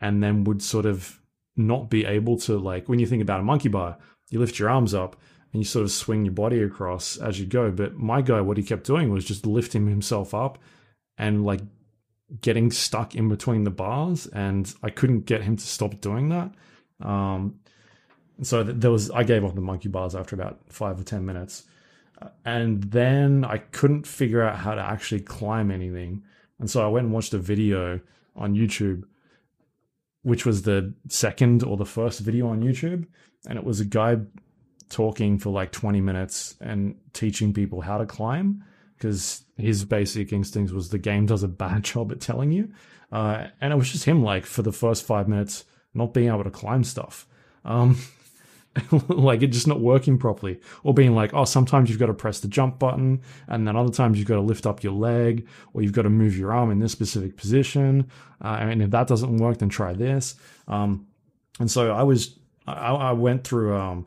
and 0.00 0.22
then 0.22 0.44
would 0.44 0.62
sort 0.62 0.86
of 0.86 1.20
not 1.56 1.90
be 1.90 2.04
able 2.04 2.38
to 2.38 2.58
like 2.58 2.88
when 2.88 2.98
you 2.98 3.06
think 3.06 3.20
about 3.22 3.40
a 3.40 3.42
monkey 3.42 3.68
bar 3.68 3.96
you 4.34 4.40
lift 4.40 4.58
your 4.58 4.68
arms 4.68 4.94
up 4.94 5.16
and 5.52 5.62
you 5.62 5.64
sort 5.64 5.84
of 5.84 5.90
swing 5.90 6.24
your 6.24 6.34
body 6.34 6.60
across 6.62 7.16
as 7.16 7.40
you 7.40 7.46
go 7.46 7.70
but 7.70 7.94
my 7.96 8.20
guy 8.20 8.40
what 8.40 8.56
he 8.56 8.62
kept 8.62 8.84
doing 8.84 9.10
was 9.10 9.24
just 9.24 9.46
lifting 9.46 9.86
himself 9.86 10.34
up 10.34 10.58
and 11.16 11.44
like 11.44 11.60
getting 12.40 12.70
stuck 12.70 13.14
in 13.14 13.28
between 13.28 13.64
the 13.64 13.70
bars 13.70 14.26
and 14.28 14.74
i 14.82 14.90
couldn't 14.90 15.20
get 15.20 15.42
him 15.42 15.56
to 15.56 15.66
stop 15.66 16.00
doing 16.00 16.28
that 16.28 16.50
um 17.00 17.58
so 18.42 18.62
there 18.62 18.90
was 18.90 19.10
i 19.12 19.22
gave 19.22 19.44
up 19.44 19.54
the 19.54 19.60
monkey 19.60 19.88
bars 19.88 20.14
after 20.14 20.34
about 20.34 20.58
five 20.68 20.98
or 21.00 21.04
ten 21.04 21.24
minutes 21.24 21.64
and 22.44 22.82
then 22.84 23.44
I 23.44 23.58
couldn't 23.58 24.06
figure 24.06 24.42
out 24.42 24.56
how 24.56 24.74
to 24.74 24.80
actually 24.80 25.20
climb 25.20 25.70
anything. 25.70 26.22
And 26.58 26.70
so 26.70 26.84
I 26.84 26.88
went 26.88 27.06
and 27.06 27.14
watched 27.14 27.34
a 27.34 27.38
video 27.38 28.00
on 28.36 28.54
YouTube, 28.54 29.04
which 30.22 30.46
was 30.46 30.62
the 30.62 30.94
second 31.08 31.62
or 31.62 31.76
the 31.76 31.84
first 31.84 32.20
video 32.20 32.48
on 32.48 32.62
YouTube. 32.62 33.06
And 33.48 33.58
it 33.58 33.64
was 33.64 33.80
a 33.80 33.84
guy 33.84 34.18
talking 34.88 35.38
for 35.38 35.50
like 35.50 35.72
20 35.72 36.00
minutes 36.00 36.56
and 36.60 36.96
teaching 37.12 37.52
people 37.52 37.80
how 37.80 37.98
to 37.98 38.06
climb 38.06 38.64
because 38.96 39.42
his 39.56 39.84
basic 39.84 40.32
instincts 40.32 40.72
was 40.72 40.88
the 40.88 40.98
game 40.98 41.26
does 41.26 41.42
a 41.42 41.48
bad 41.48 41.84
job 41.92 42.12
at 42.12 42.20
telling 42.20 42.52
you. 42.52 42.72
Uh, 43.12 43.46
and 43.60 43.72
it 43.72 43.76
was 43.76 43.92
just 43.92 44.04
him, 44.04 44.22
like, 44.22 44.44
for 44.44 44.62
the 44.62 44.72
first 44.72 45.04
five 45.04 45.28
minutes, 45.28 45.64
not 45.92 46.12
being 46.12 46.28
able 46.28 46.42
to 46.42 46.50
climb 46.50 46.82
stuff. 46.82 47.26
Um, 47.64 47.98
like 49.08 49.42
it 49.42 49.48
just 49.48 49.68
not 49.68 49.80
working 49.80 50.18
properly 50.18 50.58
or 50.82 50.92
being 50.92 51.14
like 51.14 51.32
oh 51.32 51.44
sometimes 51.44 51.88
you've 51.88 51.98
got 51.98 52.06
to 52.06 52.14
press 52.14 52.40
the 52.40 52.48
jump 52.48 52.78
button 52.78 53.20
and 53.46 53.66
then 53.66 53.76
other 53.76 53.92
times 53.92 54.18
you've 54.18 54.26
got 54.26 54.34
to 54.34 54.40
lift 54.40 54.66
up 54.66 54.82
your 54.82 54.92
leg 54.92 55.46
or 55.72 55.82
you've 55.82 55.92
got 55.92 56.02
to 56.02 56.10
move 56.10 56.36
your 56.36 56.52
arm 56.52 56.70
in 56.70 56.80
this 56.80 56.92
specific 56.92 57.36
position 57.36 58.08
uh, 58.42 58.56
and 58.60 58.82
if 58.82 58.90
that 58.90 59.06
doesn't 59.06 59.36
work 59.36 59.58
then 59.58 59.68
try 59.68 59.92
this 59.92 60.34
um, 60.66 61.06
and 61.60 61.70
so 61.70 61.92
i 61.92 62.02
was 62.02 62.36
i, 62.66 62.92
I 62.92 63.12
went 63.12 63.44
through 63.44 63.76
um, 63.76 64.06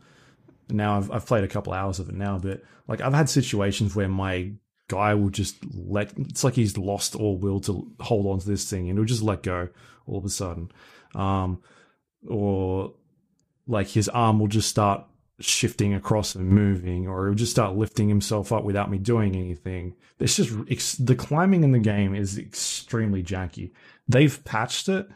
now 0.69 0.97
I've, 0.97 1.11
I've 1.11 1.25
played 1.25 1.43
a 1.43 1.47
couple 1.47 1.73
hours 1.73 1.99
of 1.99 2.09
it 2.09 2.15
now 2.15 2.37
but 2.37 2.61
like 2.87 3.01
i've 3.01 3.13
had 3.13 3.29
situations 3.29 3.95
where 3.95 4.09
my 4.09 4.51
guy 4.89 5.13
will 5.15 5.29
just 5.29 5.57
let 5.73 6.13
it's 6.17 6.43
like 6.43 6.53
he's 6.53 6.77
lost 6.77 7.15
all 7.15 7.37
will 7.37 7.59
to 7.61 7.91
hold 7.99 8.25
on 8.25 8.39
to 8.39 8.47
this 8.47 8.69
thing 8.69 8.89
and 8.89 8.97
he'll 8.97 9.05
just 9.05 9.23
let 9.23 9.43
go 9.43 9.69
all 10.05 10.17
of 10.17 10.25
a 10.25 10.29
sudden 10.29 10.71
um, 11.15 11.61
or 12.27 12.93
like 13.67 13.87
his 13.87 14.07
arm 14.09 14.39
will 14.39 14.47
just 14.47 14.69
start 14.69 15.05
shifting 15.39 15.93
across 15.93 16.35
and 16.35 16.49
moving, 16.49 17.07
or 17.07 17.27
he'll 17.27 17.35
just 17.35 17.51
start 17.51 17.75
lifting 17.75 18.09
himself 18.09 18.51
up 18.51 18.63
without 18.63 18.89
me 18.89 18.97
doing 18.97 19.35
anything. 19.35 19.95
It's 20.19 20.35
just 20.35 21.05
the 21.05 21.15
climbing 21.15 21.63
in 21.63 21.71
the 21.71 21.79
game 21.79 22.15
is 22.15 22.37
extremely 22.37 23.23
janky. 23.23 23.71
They've 24.07 24.43
patched 24.45 24.89
it. 24.89 25.07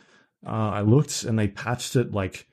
Uh, 0.45 0.69
I 0.69 0.81
looked 0.81 1.23
and 1.23 1.37
they 1.37 1.47
patched 1.47 1.95
it 1.95 2.11
like 2.11 2.47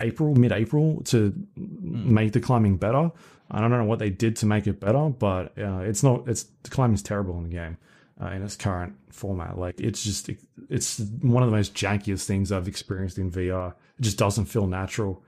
April, 0.00 0.34
mid 0.34 0.52
April 0.52 1.02
to 1.06 1.34
make 1.56 2.32
the 2.32 2.40
climbing 2.40 2.76
better. 2.76 3.10
I 3.50 3.60
don't 3.60 3.70
know 3.70 3.84
what 3.84 3.98
they 3.98 4.10
did 4.10 4.36
to 4.36 4.46
make 4.46 4.66
it 4.66 4.80
better, 4.80 5.08
but 5.08 5.56
uh, 5.58 5.78
it's 5.78 6.02
not. 6.02 6.28
It's 6.28 6.44
the 6.62 6.70
climbing's 6.70 7.02
terrible 7.02 7.36
in 7.38 7.44
the 7.44 7.50
game 7.50 7.78
uh, 8.20 8.28
in 8.28 8.42
its 8.42 8.56
current 8.56 8.94
format. 9.10 9.58
Like 9.58 9.80
it's 9.80 10.02
just 10.02 10.30
it's 10.68 10.98
one 11.22 11.42
of 11.42 11.50
the 11.50 11.56
most 11.56 11.74
jankiest 11.74 12.24
things 12.26 12.50
I've 12.52 12.68
experienced 12.68 13.18
in 13.18 13.30
VR. 13.30 13.72
It 13.98 14.02
just 14.02 14.18
doesn't 14.18 14.46
feel 14.46 14.66
natural. 14.66 15.22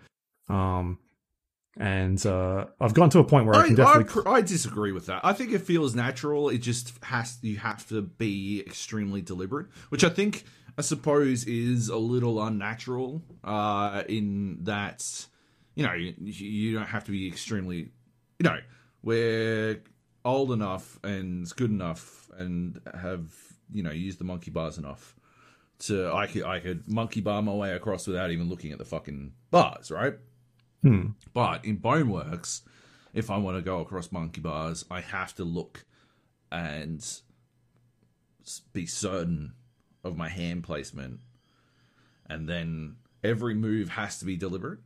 Um, 0.48 0.98
and 1.76 2.24
uh, 2.26 2.66
I've 2.80 2.92
gotten 2.92 3.10
to 3.10 3.20
a 3.20 3.24
point 3.24 3.46
where 3.46 3.54
I, 3.54 3.60
I, 3.60 3.64
can 3.66 3.72
I, 3.74 3.76
definitely. 3.76 4.22
pr- 4.22 4.28
I 4.28 4.40
disagree 4.40 4.90
with 4.90 5.06
that. 5.06 5.20
I 5.24 5.32
think 5.32 5.52
it 5.52 5.60
feels 5.60 5.94
natural. 5.94 6.48
It 6.48 6.58
just 6.58 6.92
has 7.04 7.38
you 7.42 7.58
have 7.58 7.88
to 7.90 8.02
be 8.02 8.64
extremely 8.66 9.22
deliberate, 9.22 9.68
which 9.90 10.02
I 10.02 10.08
think 10.08 10.44
I 10.78 10.82
suppose, 10.82 11.44
is 11.44 11.88
a 11.88 11.96
little 11.96 12.40
unnatural. 12.40 13.20
Uh, 13.42 14.04
in 14.08 14.58
that, 14.62 15.04
you 15.74 15.84
know, 15.84 15.92
you, 15.92 16.14
you 16.20 16.78
don't 16.78 16.86
have 16.86 17.04
to 17.04 17.10
be 17.10 17.26
extremely, 17.26 17.90
you 18.38 18.44
know, 18.44 18.58
we're 19.02 19.82
old 20.24 20.52
enough 20.52 21.00
and 21.02 21.50
good 21.56 21.70
enough 21.70 22.30
and 22.36 22.80
have 22.94 23.32
you 23.72 23.82
know 23.82 23.90
used 23.90 24.18
the 24.18 24.24
monkey 24.24 24.50
bars 24.50 24.76
enough 24.76 25.14
to 25.78 26.12
I 26.12 26.26
could 26.26 26.44
I 26.44 26.60
could 26.60 26.88
monkey 26.88 27.20
bar 27.20 27.40
my 27.40 27.52
way 27.52 27.72
across 27.72 28.06
without 28.06 28.30
even 28.30 28.48
looking 28.48 28.72
at 28.72 28.78
the 28.78 28.84
fucking 28.84 29.32
bars, 29.50 29.90
right? 29.90 30.14
Hmm. 30.82 31.08
But 31.34 31.64
in 31.64 31.78
Boneworks, 31.78 32.62
if 33.14 33.30
I 33.30 33.36
want 33.36 33.56
to 33.56 33.62
go 33.62 33.80
across 33.80 34.12
monkey 34.12 34.40
bars, 34.40 34.84
I 34.90 35.00
have 35.00 35.34
to 35.36 35.44
look 35.44 35.84
and 36.52 37.04
be 38.72 38.86
certain 38.86 39.54
of 40.08 40.16
my 40.16 40.28
hand 40.28 40.64
placement, 40.64 41.20
and 42.26 42.48
then 42.48 42.96
every 43.22 43.54
move 43.54 43.90
has 43.90 44.18
to 44.18 44.24
be 44.24 44.36
deliberate, 44.36 44.80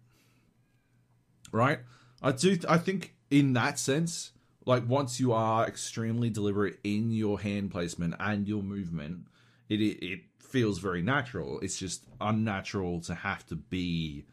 right? 1.51 1.81
I 2.21 2.33
do. 2.33 2.59
I 2.69 2.79
think 2.79 3.15
in 3.31 3.55
that 3.55 3.79
sense, 3.79 4.33
like 4.67 4.87
once 4.89 5.19
you 5.19 5.33
are 5.33 5.67
extremely 5.67 6.31
deliberate 6.31 6.79
in 6.85 7.11
your 7.11 7.41
hand 7.41 7.71
placement 7.71 8.15
and 8.21 8.47
your 8.47 8.63
movement, 8.63 9.27
it 9.69 9.81
it, 9.81 10.05
it 10.05 10.21
feels 10.39 10.79
very 10.79 11.03
natural. 11.03 11.59
It's 11.61 11.79
just 11.79 12.05
unnatural 12.21 13.01
to 13.03 13.15
have 13.15 13.47
to 13.47 13.57
be 13.57 14.27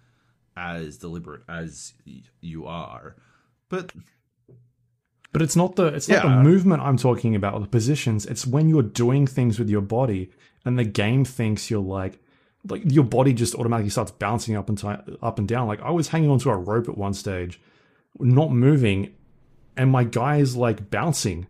as 0.57 0.97
deliberate 0.97 1.43
as 1.47 1.93
you 2.41 2.65
are. 2.67 3.15
But 3.69 3.93
But 5.31 5.41
it's 5.41 5.55
not 5.55 5.75
the 5.75 5.85
it's 5.85 6.09
not 6.09 6.23
the 6.23 6.43
movement 6.43 6.81
I'm 6.81 6.97
talking 6.97 7.35
about 7.35 7.53
or 7.53 7.61
the 7.61 7.67
positions. 7.67 8.25
It's 8.25 8.45
when 8.45 8.67
you're 8.67 8.83
doing 8.83 9.25
things 9.27 9.57
with 9.57 9.69
your 9.69 9.81
body 9.81 10.31
and 10.65 10.77
the 10.77 10.83
game 10.83 11.25
thinks 11.25 11.69
you're 11.69 11.81
like 11.81 12.19
like 12.67 12.81
your 12.85 13.03
body 13.03 13.33
just 13.33 13.55
automatically 13.55 13.89
starts 13.89 14.11
bouncing 14.11 14.55
up 14.55 14.69
and 14.69 14.77
ti 14.77 14.87
up 15.21 15.39
and 15.39 15.47
down. 15.47 15.67
Like 15.67 15.81
I 15.81 15.91
was 15.91 16.09
hanging 16.09 16.29
onto 16.29 16.49
a 16.49 16.57
rope 16.57 16.89
at 16.89 16.97
one 16.97 17.13
stage, 17.13 17.59
not 18.19 18.51
moving, 18.51 19.13
and 19.77 19.91
my 19.91 20.03
guy 20.03 20.37
is 20.37 20.55
like 20.55 20.89
bouncing. 20.89 21.47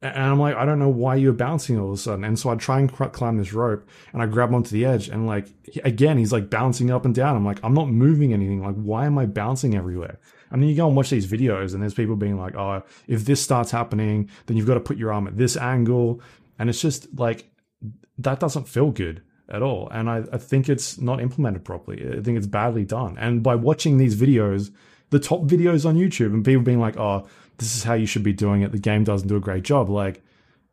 And 0.00 0.16
I'm 0.16 0.38
like, 0.38 0.54
I 0.54 0.64
don't 0.64 0.78
know 0.78 0.88
why 0.88 1.16
you're 1.16 1.32
bouncing 1.32 1.76
all 1.76 1.88
of 1.88 1.94
a 1.94 1.96
sudden. 1.96 2.22
And 2.22 2.38
so 2.38 2.50
I 2.50 2.54
try 2.54 2.78
and 2.78 2.92
climb 3.12 3.36
this 3.36 3.52
rope 3.52 3.88
and 4.12 4.22
I 4.22 4.26
grab 4.26 4.54
onto 4.54 4.70
the 4.70 4.84
edge 4.84 5.08
and 5.08 5.26
like, 5.26 5.48
again, 5.82 6.18
he's 6.18 6.32
like 6.32 6.48
bouncing 6.48 6.92
up 6.92 7.04
and 7.04 7.12
down. 7.12 7.34
I'm 7.34 7.44
like, 7.44 7.58
I'm 7.64 7.74
not 7.74 7.88
moving 7.88 8.32
anything. 8.32 8.62
Like, 8.62 8.76
why 8.76 9.06
am 9.06 9.18
I 9.18 9.26
bouncing 9.26 9.74
everywhere? 9.74 10.20
And 10.52 10.62
then 10.62 10.70
you 10.70 10.76
go 10.76 10.86
and 10.86 10.96
watch 10.96 11.10
these 11.10 11.26
videos 11.26 11.74
and 11.74 11.82
there's 11.82 11.94
people 11.94 12.14
being 12.14 12.38
like, 12.38 12.54
oh, 12.54 12.84
if 13.08 13.24
this 13.24 13.42
starts 13.42 13.72
happening, 13.72 14.30
then 14.46 14.56
you've 14.56 14.68
got 14.68 14.74
to 14.74 14.80
put 14.80 14.98
your 14.98 15.12
arm 15.12 15.26
at 15.26 15.36
this 15.36 15.56
angle. 15.56 16.22
And 16.60 16.70
it's 16.70 16.80
just 16.80 17.08
like, 17.18 17.50
that 18.18 18.40
doesn't 18.40 18.68
feel 18.68 18.90
good 18.90 19.22
at 19.48 19.62
all. 19.62 19.88
And 19.90 20.10
I, 20.10 20.24
I 20.32 20.38
think 20.38 20.68
it's 20.68 21.00
not 21.00 21.20
implemented 21.20 21.64
properly. 21.64 22.18
I 22.18 22.22
think 22.22 22.36
it's 22.36 22.46
badly 22.46 22.84
done. 22.84 23.16
And 23.18 23.42
by 23.42 23.54
watching 23.54 23.98
these 23.98 24.16
videos, 24.16 24.70
the 25.10 25.18
top 25.18 25.42
videos 25.42 25.86
on 25.86 25.96
YouTube 25.96 26.34
and 26.34 26.44
people 26.44 26.62
being 26.62 26.80
like, 26.80 26.96
oh, 26.98 27.26
this 27.58 27.74
is 27.74 27.84
how 27.84 27.94
you 27.94 28.06
should 28.06 28.22
be 28.22 28.32
doing 28.32 28.62
it. 28.62 28.72
The 28.72 28.78
game 28.78 29.04
doesn't 29.04 29.28
do 29.28 29.36
a 29.36 29.40
great 29.40 29.64
job. 29.64 29.88
Like 29.88 30.22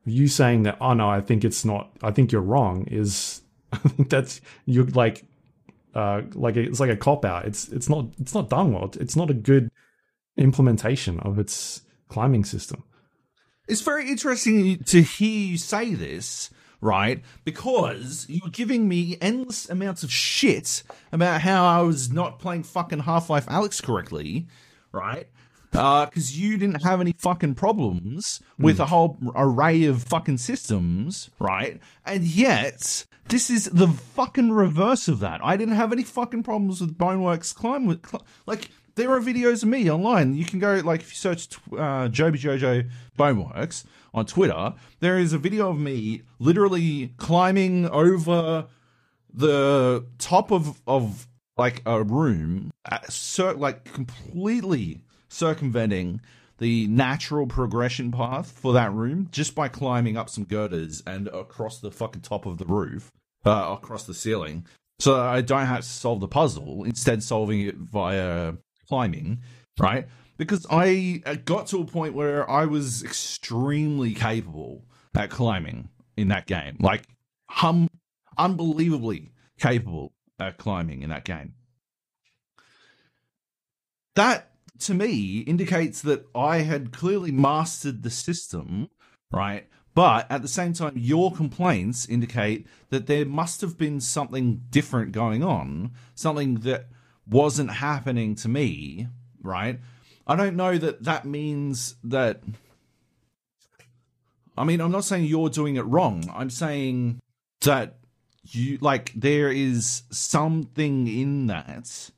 you 0.05 0.27
saying 0.27 0.63
that, 0.63 0.77
oh 0.81 0.93
no, 0.93 1.09
I 1.09 1.21
think 1.21 1.43
it's 1.43 1.63
not, 1.63 1.91
I 2.03 2.11
think 2.11 2.31
you're 2.31 2.41
wrong 2.41 2.85
is, 2.87 3.41
I 3.71 3.77
think 3.77 4.09
that's, 4.09 4.41
you're 4.65 4.85
like, 4.85 5.25
uh, 5.93 6.23
like 6.33 6.57
it's 6.57 6.79
like 6.79 6.89
a 6.89 6.97
cop 6.97 7.23
out. 7.23 7.45
It's, 7.45 7.69
it's 7.69 7.89
not, 7.89 8.07
it's 8.19 8.33
not 8.33 8.49
done 8.49 8.73
well. 8.73 8.91
It's 8.99 9.15
not 9.15 9.29
a 9.29 9.33
good 9.33 9.71
implementation 10.37 11.19
of 11.21 11.39
its 11.39 11.81
climbing 12.09 12.43
system. 12.43 12.83
It's 13.67 13.81
very 13.81 14.09
interesting 14.09 14.83
to 14.83 15.01
hear 15.01 15.47
you 15.47 15.57
say 15.57 15.95
this, 15.95 16.51
right? 16.85 17.21
Because 17.43 18.27
you're 18.29 18.49
giving 18.51 18.87
me 18.87 19.17
endless 19.19 19.67
amounts 19.67 20.03
of 20.03 20.11
shit 20.11 20.83
about 21.11 21.41
how 21.41 21.65
I 21.65 21.81
was 21.81 22.11
not 22.11 22.39
playing 22.39 22.63
fucking 22.63 22.99
Half 22.99 23.29
Life 23.29 23.47
Alyx 23.47 23.81
correctly, 23.81 24.45
right? 24.91 25.27
Because 25.71 26.39
you 26.39 26.57
didn't 26.57 26.83
have 26.83 27.01
any 27.01 27.13
fucking 27.17 27.55
problems 27.55 28.39
with 28.57 28.79
a 28.79 28.85
whole 28.85 29.17
array 29.35 29.83
of 29.85 30.03
fucking 30.03 30.37
systems, 30.37 31.31
right? 31.39 31.81
And 32.05 32.23
yet, 32.23 33.05
this 33.27 33.49
is 33.49 33.65
the 33.65 33.87
fucking 33.87 34.51
reverse 34.51 35.07
of 35.07 35.19
that. 35.19 35.41
I 35.43 35.57
didn't 35.57 35.75
have 35.75 35.91
any 35.91 36.03
fucking 36.03 36.43
problems 36.43 36.79
with 36.79 36.97
Boneworks 36.97 37.53
climb 37.53 37.87
with 37.87 38.07
cl- 38.07 38.25
like 38.45 38.69
there 38.93 39.11
are 39.11 39.19
videos 39.19 39.63
of 39.63 39.69
me 39.69 39.91
online. 39.91 40.35
You 40.35 40.45
can 40.45 40.59
go 40.59 40.81
like 40.85 41.01
if 41.01 41.09
you 41.11 41.17
search 41.17 41.49
uh, 41.77 42.07
Joby 42.07 42.39
Jojo 42.39 42.89
Boneworks 43.19 43.83
on 44.15 44.25
Twitter, 44.25 44.73
there 45.01 45.19
is 45.19 45.33
a 45.33 45.37
video 45.37 45.69
of 45.69 45.79
me 45.79 46.23
literally 46.39 47.13
climbing 47.17 47.87
over 47.89 48.65
the 49.31 50.05
top 50.17 50.51
of 50.51 50.81
of 50.87 51.27
like 51.57 51.81
a 51.85 52.01
room, 52.01 52.71
uh, 52.91 52.99
cir- 53.09 53.53
like 53.53 53.83
completely 53.93 55.01
circumventing 55.29 56.21
the 56.57 56.87
natural 56.87 57.45
progression 57.45 58.11
path 58.11 58.51
for 58.51 58.73
that 58.73 58.91
room 58.93 59.27
just 59.31 59.53
by 59.53 59.67
climbing 59.67 60.15
up 60.15 60.29
some 60.29 60.45
girders 60.45 61.03
and 61.05 61.27
across 61.27 61.79
the 61.79 61.91
fucking 61.91 62.21
top 62.21 62.45
of 62.45 62.57
the 62.57 62.65
roof, 62.65 63.11
uh, 63.45 63.75
across 63.77 64.05
the 64.05 64.13
ceiling. 64.13 64.65
So 64.99 65.19
I 65.19 65.41
don't 65.41 65.65
have 65.65 65.81
to 65.81 65.83
solve 65.83 66.21
the 66.21 66.27
puzzle, 66.29 66.85
instead 66.85 67.21
solving 67.21 67.61
it 67.61 67.75
via 67.75 68.53
climbing, 68.87 69.39
right? 69.77 70.07
Because 70.37 70.65
I 70.69 71.21
got 71.45 71.67
to 71.67 71.81
a 71.81 71.85
point 71.85 72.13
where 72.13 72.49
I 72.49 72.65
was 72.65 73.03
extremely 73.03 74.13
capable 74.13 74.85
at 75.15 75.29
climbing 75.29 75.89
in 76.17 76.27
that 76.29 76.45
game, 76.45 76.77
like 76.79 77.03
hum, 77.49 77.89
unbelievably 78.37 79.31
capable 79.59 80.13
at 80.39 80.57
climbing 80.57 81.01
in 81.03 81.09
that 81.09 81.23
game. 81.23 81.53
That 84.15 84.51
to 84.79 84.93
me 84.93 85.39
indicates 85.39 86.01
that 86.01 86.25
I 86.35 86.59
had 86.59 86.91
clearly 86.91 87.31
mastered 87.31 88.03
the 88.03 88.09
system, 88.09 88.89
right? 89.31 89.67
But 89.93 90.29
at 90.29 90.41
the 90.41 90.49
same 90.49 90.73
time, 90.73 90.93
your 90.97 91.33
complaints 91.33 92.05
indicate 92.05 92.67
that 92.89 93.07
there 93.07 93.25
must 93.25 93.61
have 93.61 93.77
been 93.77 94.01
something 94.01 94.63
different 94.69 95.13
going 95.13 95.41
on, 95.43 95.91
something 96.13 96.55
that 96.55 96.89
wasn't 97.25 97.71
happening 97.71 98.35
to 98.35 98.49
me, 98.49 99.07
right? 99.41 99.79
I 100.27 100.35
don't 100.35 100.55
know 100.55 100.77
that 100.77 101.03
that 101.03 101.25
means 101.25 101.95
that. 102.03 102.41
I 104.57 104.63
mean, 104.63 104.79
I'm 104.79 104.91
not 104.91 105.03
saying 105.03 105.25
you're 105.25 105.49
doing 105.49 105.75
it 105.75 105.85
wrong. 105.85 106.29
I'm 106.33 106.49
saying 106.49 107.19
that 107.61 107.97
you, 108.43 108.77
like, 108.79 109.11
there 109.13 109.51
is 109.51 110.03
something 110.11 111.07
in 111.07 111.47
that 111.47 112.09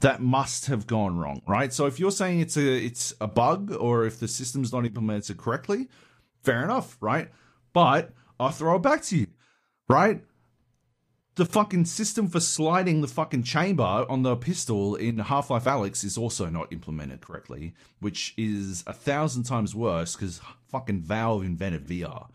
that 0.00 0.20
must 0.20 0.66
have 0.66 0.86
gone 0.86 1.16
wrong, 1.16 1.40
right? 1.46 1.72
So 1.72 1.86
if 1.86 2.00
you're 2.00 2.10
saying 2.10 2.40
it's 2.40 2.56
a 2.56 2.84
it's 2.84 3.14
a 3.20 3.28
bug 3.28 3.72
or 3.78 4.04
if 4.04 4.18
the 4.18 4.28
system's 4.28 4.72
not 4.72 4.84
implemented 4.84 5.36
correctly, 5.36 5.88
fair 6.42 6.64
enough, 6.64 6.96
right? 7.00 7.30
But 7.72 8.10
I'll 8.38 8.50
throw 8.50 8.76
it 8.76 8.82
back 8.82 9.02
to 9.04 9.16
you, 9.16 9.28
right? 9.88 10.24
The 11.36 11.46
fucking 11.46 11.86
system 11.86 12.28
for 12.28 12.40
sliding 12.40 13.00
the 13.00 13.08
fucking 13.08 13.44
chamber 13.44 14.04
on 14.08 14.22
the 14.22 14.36
pistol 14.36 14.96
in 14.96 15.18
Half 15.18 15.48
Life 15.48 15.64
Alyx 15.64 16.04
is 16.04 16.18
also 16.18 16.50
not 16.50 16.70
implemented 16.72 17.22
correctly, 17.22 17.72
which 18.00 18.34
is 18.36 18.84
a 18.86 18.92
thousand 18.92 19.44
times 19.44 19.74
worse 19.74 20.14
because 20.14 20.42
fucking 20.68 21.00
Valve 21.00 21.42
invented 21.42 21.86
VR, 21.86 22.26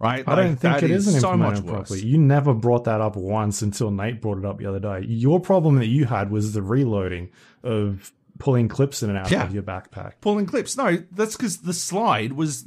right? 0.00 0.24
I 0.26 0.34
don't 0.36 0.56
think 0.56 0.82
it 0.82 0.90
is 0.90 1.06
isn't 1.06 1.20
so 1.20 1.36
much 1.36 1.60
worse. 1.60 1.70
properly. 1.70 2.06
You 2.06 2.16
never 2.16 2.54
brought 2.54 2.84
that 2.84 3.02
up 3.02 3.14
once 3.16 3.60
until 3.60 3.90
Nate 3.90 4.22
brought 4.22 4.38
it 4.38 4.46
up 4.46 4.56
the 4.58 4.64
other 4.66 4.80
day. 4.80 5.04
Your 5.06 5.38
problem 5.38 5.74
that 5.76 5.88
you 5.88 6.06
had 6.06 6.30
was 6.30 6.54
the 6.54 6.62
reloading 6.62 7.28
of 7.62 8.10
pulling 8.38 8.68
clips 8.68 9.02
in 9.02 9.10
and 9.10 9.18
out 9.18 9.30
Yeah. 9.30 9.44
of 9.44 9.52
your 9.52 9.62
backpack. 9.64 10.12
pulling 10.22 10.46
clips. 10.46 10.78
No, 10.78 10.96
that's 11.12 11.36
because 11.36 11.58
the 11.58 11.74
slide 11.74 12.32
was 12.32 12.64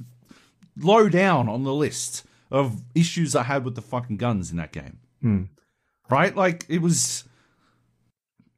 low 0.77 1.09
down 1.09 1.49
on 1.49 1.63
the 1.63 1.73
list 1.73 2.25
of 2.51 2.83
issues 2.93 3.35
I 3.35 3.41
had 3.43 3.65
with 3.65 3.73
the 3.73 3.81
fucking 3.81 4.17
guns 4.17 4.51
in 4.51 4.57
that 4.57 4.71
game. 4.71 4.97
Hmm. 5.21 5.43
Right? 6.09 6.35
Like, 6.35 6.65
it 6.69 6.81
was. 6.81 7.23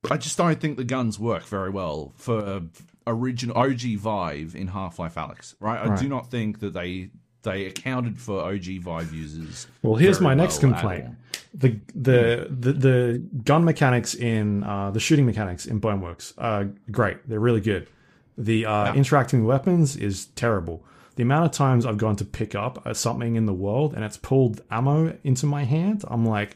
I 0.10 0.18
just 0.18 0.38
don't 0.38 0.60
think 0.60 0.78
the 0.78 0.84
guns 0.84 1.20
work 1.20 1.43
very 1.45 1.70
well 1.70 2.14
for 2.16 2.62
original 3.06 3.56
OG 3.58 3.97
Vive 3.97 4.56
in 4.56 4.68
Half 4.68 4.97
Life 4.99 5.16
Alyx. 5.16 5.56
Right? 5.60 5.80
I 5.80 5.89
Right. 5.89 5.99
do 5.99 6.10
not 6.10 6.32
think 6.32 6.60
that 6.60 6.74
they 6.74 7.10
they 7.43 7.66
accounted 7.66 8.20
for 8.20 8.41
OG 8.41 8.80
Vive 8.80 9.14
users. 9.14 9.68
Well, 9.82 9.95
here's 9.95 10.22
my 10.22 10.34
next 10.34 10.62
well 10.64 10.72
complaint. 10.74 11.06
The 11.54 11.80
the, 11.93 12.47
the 12.49 12.74
the 12.74 13.24
gun 13.43 13.64
mechanics 13.66 14.16
in 14.16 14.64
uh, 14.64 14.91
the 14.91 14.99
shooting 14.99 15.26
mechanics 15.26 15.66
in 15.66 15.80
Boneworks 15.82 16.34
are 16.38 16.70
great. 16.91 17.28
They're 17.28 17.39
really 17.39 17.62
good. 17.62 17.88
The 18.38 18.66
uh, 18.66 18.86
Yeah. 18.86 18.93
interacting 18.95 19.45
weapons 19.45 19.95
is 19.95 20.28
terrible. 20.28 20.84
The 21.16 21.24
amount 21.24 21.45
of 21.45 21.52
times 21.52 21.86
I've 21.86 21.97
gone 21.97 22.16
to 22.18 22.26
pick 22.26 22.56
up 22.56 22.86
uh, 22.88 22.93
something 22.93 23.36
in 23.36 23.45
the 23.45 23.54
world 23.54 23.93
and 23.93 24.04
it's 24.06 24.18
pulled 24.18 24.62
ammo 24.72 25.18
into 25.24 25.45
my 25.45 25.66
hand, 25.66 26.04
I'm 26.08 26.26
like, 26.26 26.56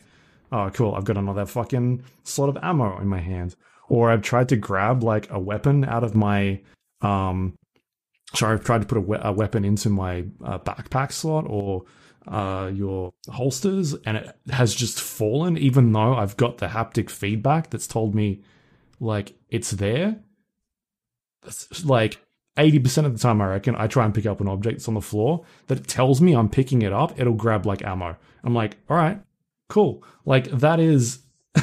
oh, 0.52 0.70
cool, 0.74 0.96
I've 0.96 1.06
got 1.06 1.18
another 1.18 1.46
fucking 1.46 2.04
slot 2.24 2.50
of 2.50 2.58
ammo 2.62 3.00
in 3.00 3.08
my 3.08 3.20
hand. 3.20 3.56
Or 3.88 4.10
I've 4.12 4.22
tried 4.22 4.50
to 4.50 4.56
grab 4.56 5.04
like 5.04 5.30
a 5.30 5.40
weapon 5.40 5.86
out 5.86 6.04
of 6.04 6.16
my, 6.16 6.62
um, 7.02 7.56
sorry, 8.34 8.56
I've 8.56 8.64
tried 8.66 8.82
to 8.82 8.88
put 8.88 8.98
a, 8.98 9.02
we- 9.02 9.18
a 9.22 9.32
weapon 9.32 9.64
into 9.64 9.90
my 9.90 10.26
uh, 10.44 10.60
backpack 10.60 11.12
slot 11.12 11.46
or 11.48 11.84
uh, 12.28 12.72
your 12.74 13.14
holsters, 13.30 13.94
and 14.06 14.18
it 14.18 14.36
has 14.50 14.74
just 14.74 15.00
fallen, 15.00 15.58
even 15.58 15.92
though 15.92 16.16
I've 16.16 16.36
got 16.36 16.58
the 16.58 16.68
haptic 16.68 17.12
feedback 17.12 17.70
that's 17.70 17.86
told 17.86 18.16
me 18.16 18.42
like 19.00 19.34
it's 19.50 19.70
there. 19.72 20.18
It's 21.46 21.86
like 21.86 22.20
eighty 22.58 22.80
percent 22.80 23.06
of 23.06 23.14
the 23.14 23.20
time, 23.20 23.42
I 23.42 23.46
reckon 23.48 23.76
I 23.78 23.86
try 23.86 24.06
and 24.06 24.16
pick 24.16 24.26
up 24.26 24.42
an 24.42 24.48
object 24.48 24.78
that's 24.78 24.88
on 24.88 24.96
the 24.96 25.02
floor 25.02 25.46
that 25.68 25.88
tells 25.88 26.20
me 26.20 26.34
I'm 26.34 26.50
picking 26.50 26.82
it 26.82 26.92
up. 26.92 27.20
It'll 27.20 27.34
grab 27.34 27.68
like 27.68 27.84
ammo. 27.84 28.18
I'm 28.44 28.56
like, 28.56 28.78
all 28.90 28.98
right, 28.98 29.22
cool. 29.76 30.02
Like 30.24 30.46
that 30.52 30.80
is 30.80 31.20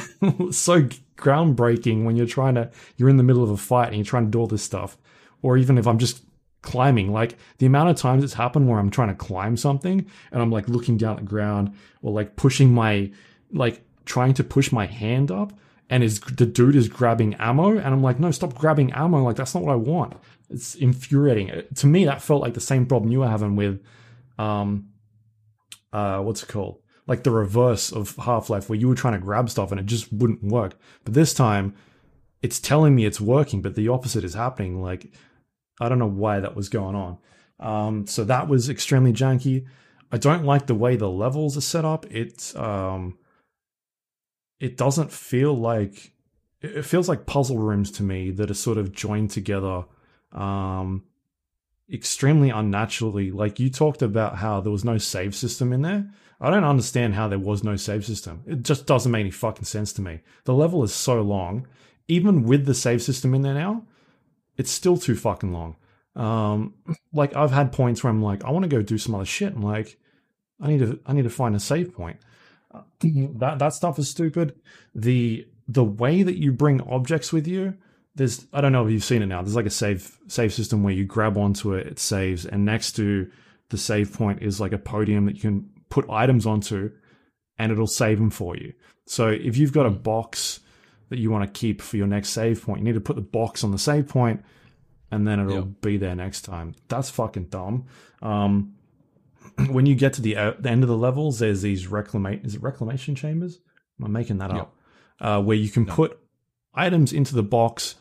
so 0.51 0.87
groundbreaking 1.17 2.05
when 2.05 2.15
you're 2.15 2.27
trying 2.27 2.53
to 2.53 2.69
you're 2.95 3.09
in 3.09 3.17
the 3.17 3.23
middle 3.23 3.43
of 3.43 3.49
a 3.49 3.57
fight 3.57 3.87
and 3.87 3.95
you're 3.95 4.05
trying 4.05 4.25
to 4.25 4.29
do 4.29 4.39
all 4.39 4.45
this 4.45 4.61
stuff. 4.61 4.97
Or 5.41 5.57
even 5.57 5.77
if 5.79 5.87
i'm 5.87 5.97
just 5.97 6.23
climbing 6.61 7.11
like 7.11 7.37
the 7.57 7.65
amount 7.65 7.89
of 7.89 7.97
times 7.97 8.23
it's 8.23 8.35
happened 8.35 8.69
where 8.69 8.79
i'm 8.79 8.89
trying 8.89 9.09
to 9.09 9.15
climb 9.15 9.57
something 9.57 10.05
and 10.31 10.41
i'm 10.41 10.49
like 10.49 10.69
looking 10.69 10.95
down 10.95 11.17
at 11.17 11.19
the 11.19 11.27
ground 11.27 11.75
or 12.01 12.13
like 12.13 12.37
pushing 12.37 12.73
my 12.73 13.11
like 13.51 13.81
trying 14.05 14.33
to 14.33 14.45
push 14.45 14.71
my 14.71 14.85
hand 14.85 15.29
up 15.29 15.51
and 15.89 16.01
is 16.01 16.21
the 16.21 16.45
dude 16.45 16.77
is 16.77 16.87
grabbing 16.87 17.33
ammo 17.33 17.71
and 17.71 17.87
i'm 17.87 18.01
like 18.01 18.19
no 18.19 18.31
stop 18.31 18.53
grabbing 18.53 18.93
ammo. 18.93 19.21
Like 19.23 19.35
that's 19.35 19.53
not 19.53 19.63
what 19.63 19.73
i 19.73 19.75
want. 19.75 20.13
It's 20.49 20.75
infuriating. 20.75 21.63
To 21.75 21.87
me 21.87 22.05
that 22.05 22.21
felt 22.21 22.41
like 22.41 22.53
the 22.53 22.61
same 22.61 22.85
problem 22.85 23.11
you 23.11 23.19
were 23.19 23.27
having 23.27 23.57
with 23.57 23.83
um 24.39 24.89
uh 25.91 26.19
what's 26.19 26.43
it 26.43 26.49
called 26.49 26.82
like 27.07 27.23
the 27.23 27.31
reverse 27.31 27.91
of 27.91 28.15
Half 28.15 28.49
Life, 28.49 28.69
where 28.69 28.79
you 28.79 28.87
were 28.87 28.95
trying 28.95 29.13
to 29.13 29.19
grab 29.19 29.49
stuff 29.49 29.71
and 29.71 29.79
it 29.79 29.85
just 29.85 30.11
wouldn't 30.11 30.43
work. 30.43 30.77
But 31.03 31.13
this 31.13 31.33
time, 31.33 31.75
it's 32.41 32.59
telling 32.59 32.95
me 32.95 33.05
it's 33.05 33.21
working, 33.21 33.61
but 33.61 33.75
the 33.75 33.89
opposite 33.89 34.23
is 34.23 34.33
happening. 34.33 34.81
Like, 34.81 35.11
I 35.79 35.89
don't 35.89 35.99
know 35.99 36.07
why 36.07 36.39
that 36.39 36.55
was 36.55 36.69
going 36.69 36.95
on. 36.95 37.17
Um, 37.59 38.07
so 38.07 38.23
that 38.25 38.47
was 38.47 38.69
extremely 38.69 39.13
janky. 39.13 39.65
I 40.11 40.17
don't 40.17 40.43
like 40.43 40.67
the 40.67 40.75
way 40.75 40.95
the 40.95 41.09
levels 41.09 41.57
are 41.57 41.61
set 41.61 41.85
up. 41.85 42.05
It 42.11 42.53
um, 42.55 43.17
it 44.59 44.77
doesn't 44.77 45.11
feel 45.11 45.53
like 45.53 46.13
it 46.61 46.85
feels 46.85 47.09
like 47.09 47.25
puzzle 47.25 47.57
rooms 47.57 47.91
to 47.91 48.03
me 48.03 48.31
that 48.31 48.49
are 48.49 48.55
sort 48.55 48.77
of 48.77 48.91
joined 48.91 49.31
together 49.31 49.85
um, 50.31 51.03
extremely 51.91 52.49
unnaturally. 52.49 53.31
Like 53.31 53.59
you 53.59 53.69
talked 53.69 54.01
about 54.01 54.37
how 54.37 54.61
there 54.61 54.71
was 54.71 54.85
no 54.85 54.97
save 54.97 55.35
system 55.35 55.73
in 55.73 55.81
there. 55.81 56.09
I 56.43 56.49
don't 56.49 56.65
understand 56.65 57.15
how 57.15 57.29
there 57.29 57.39
was 57.39 57.63
no 57.63 57.77
save 57.77 58.05
system. 58.05 58.43
It 58.45 58.63
just 58.63 58.85
doesn't 58.85 59.11
make 59.11 59.21
any 59.21 59.31
fucking 59.31 59.63
sense 59.63 59.93
to 59.93 60.01
me. 60.01 60.19
The 60.43 60.53
level 60.53 60.83
is 60.83 60.93
so 60.93 61.21
long. 61.21 61.67
Even 62.09 62.43
with 62.43 62.65
the 62.65 62.73
save 62.73 63.01
system 63.01 63.33
in 63.33 63.43
there 63.43 63.53
now, 63.53 63.85
it's 64.57 64.69
still 64.69 64.97
too 64.97 65.15
fucking 65.15 65.53
long. 65.53 65.77
Um, 66.17 66.73
like 67.13 67.33
I've 67.33 67.51
had 67.51 67.71
points 67.71 68.03
where 68.03 68.11
I'm 68.11 68.21
like, 68.21 68.43
I 68.43 68.51
want 68.51 68.63
to 68.63 68.69
go 68.69 68.81
do 68.81 68.97
some 68.97 69.15
other 69.15 69.23
shit. 69.23 69.53
I'm 69.53 69.61
like, 69.61 69.97
I 70.59 70.67
need 70.67 70.79
to, 70.79 70.99
I 71.05 71.13
need 71.13 71.23
to 71.23 71.29
find 71.29 71.55
a 71.55 71.61
save 71.61 71.93
point. 71.93 72.17
that 72.99 73.59
that 73.59 73.73
stuff 73.73 73.97
is 73.97 74.09
stupid. 74.09 74.53
The 74.93 75.47
the 75.69 75.83
way 75.83 76.23
that 76.23 76.37
you 76.37 76.51
bring 76.51 76.81
objects 76.81 77.31
with 77.31 77.47
you, 77.47 77.75
there's 78.15 78.47
I 78.51 78.59
don't 78.59 78.73
know 78.73 78.85
if 78.85 78.91
you've 78.91 79.03
seen 79.03 79.21
it 79.21 79.27
now. 79.27 79.41
There's 79.41 79.55
like 79.55 79.65
a 79.65 79.71
save 79.71 80.19
save 80.27 80.53
system 80.53 80.83
where 80.83 80.93
you 80.93 81.05
grab 81.05 81.37
onto 81.37 81.73
it, 81.73 81.87
it 81.87 81.99
saves, 81.99 82.45
and 82.45 82.65
next 82.65 82.93
to 82.97 83.31
the 83.69 83.77
save 83.77 84.13
point 84.13 84.41
is 84.43 84.59
like 84.59 84.73
a 84.73 84.77
podium 84.77 85.25
that 85.25 85.35
you 85.35 85.41
can 85.41 85.69
put 85.93 86.09
items 86.09 86.47
onto 86.47 86.89
and 87.59 87.71
it'll 87.71 87.85
save 87.85 88.17
them 88.17 88.31
for 88.31 88.57
you. 88.57 88.73
So 89.05 89.27
if 89.27 89.57
you've 89.57 89.71
got 89.71 89.85
a 89.85 89.91
box 89.91 90.59
that 91.09 91.19
you 91.19 91.29
want 91.29 91.45
to 91.45 91.59
keep 91.59 91.83
for 91.83 91.97
your 91.97 92.07
next 92.07 92.29
save 92.29 92.63
point, 92.63 92.79
you 92.79 92.85
need 92.85 92.95
to 92.95 92.99
put 92.99 93.15
the 93.15 93.21
box 93.21 93.63
on 93.63 93.69
the 93.69 93.77
save 93.77 94.07
point 94.07 94.43
and 95.11 95.27
then 95.27 95.39
it'll 95.39 95.53
yep. 95.53 95.81
be 95.81 95.97
there 95.97 96.15
next 96.15 96.41
time. 96.41 96.73
That's 96.87 97.11
fucking 97.11 97.45
dumb. 97.45 97.85
Um, 98.23 98.73
when 99.69 99.85
you 99.85 99.93
get 99.93 100.13
to 100.13 100.23
the, 100.23 100.35
uh, 100.35 100.53
the 100.57 100.71
end 100.71 100.81
of 100.81 100.89
the 100.89 100.97
levels, 100.97 101.37
there's 101.37 101.61
these 101.61 101.85
reclamation 101.85 102.43
is 102.43 102.55
it 102.55 102.63
reclamation 102.63 103.13
chambers? 103.13 103.59
Am 103.99 104.05
I 104.05 104.09
making 104.09 104.39
that 104.39 104.49
yep. 104.49 104.61
up? 104.61 104.75
Uh, 105.21 105.41
where 105.43 105.57
you 105.57 105.69
can 105.69 105.85
no. 105.85 105.93
put 105.93 106.19
items 106.73 107.13
into 107.13 107.35
the 107.35 107.43
box, 107.43 107.93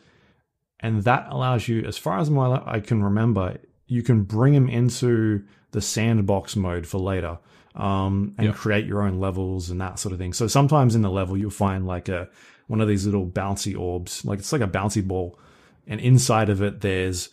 and 0.80 1.04
that 1.04 1.26
allows 1.28 1.68
you, 1.68 1.84
as 1.84 1.98
far 1.98 2.18
as 2.18 2.30
my, 2.30 2.62
I 2.64 2.80
can 2.80 3.04
remember, 3.04 3.58
you 3.86 4.02
can 4.02 4.22
bring 4.22 4.54
them 4.54 4.70
into 4.70 5.44
the 5.72 5.82
sandbox 5.82 6.56
mode 6.56 6.86
for 6.86 6.98
later 6.98 7.38
um, 7.74 8.34
and 8.38 8.48
yep. 8.48 8.56
create 8.56 8.86
your 8.86 9.02
own 9.02 9.18
levels 9.18 9.70
and 9.70 9.80
that 9.80 9.98
sort 9.98 10.12
of 10.12 10.18
thing. 10.18 10.32
So 10.32 10.46
sometimes 10.46 10.94
in 10.94 11.02
the 11.02 11.10
level 11.10 11.36
you'll 11.36 11.50
find 11.50 11.86
like 11.86 12.08
a 12.08 12.28
one 12.68 12.80
of 12.80 12.88
these 12.88 13.04
little 13.04 13.26
bouncy 13.26 13.78
orbs, 13.78 14.24
like 14.24 14.38
it's 14.38 14.52
like 14.52 14.62
a 14.62 14.68
bouncy 14.68 15.06
ball, 15.06 15.38
and 15.86 16.00
inside 16.00 16.48
of 16.48 16.62
it 16.62 16.80
there's 16.80 17.28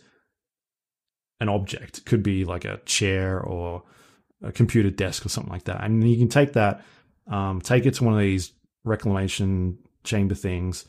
an 1.40 1.48
object. 1.48 1.98
It 1.98 2.04
could 2.04 2.22
be 2.22 2.44
like 2.44 2.64
a 2.64 2.78
chair 2.84 3.40
or 3.40 3.82
a 4.42 4.52
computer 4.52 4.90
desk 4.90 5.24
or 5.24 5.28
something 5.28 5.52
like 5.52 5.64
that, 5.64 5.82
and 5.82 6.08
you 6.08 6.18
can 6.18 6.28
take 6.28 6.54
that, 6.54 6.82
um, 7.26 7.60
take 7.60 7.86
it 7.86 7.94
to 7.94 8.04
one 8.04 8.14
of 8.14 8.20
these 8.20 8.52
reclamation 8.84 9.78
chamber 10.04 10.34
things, 10.34 10.84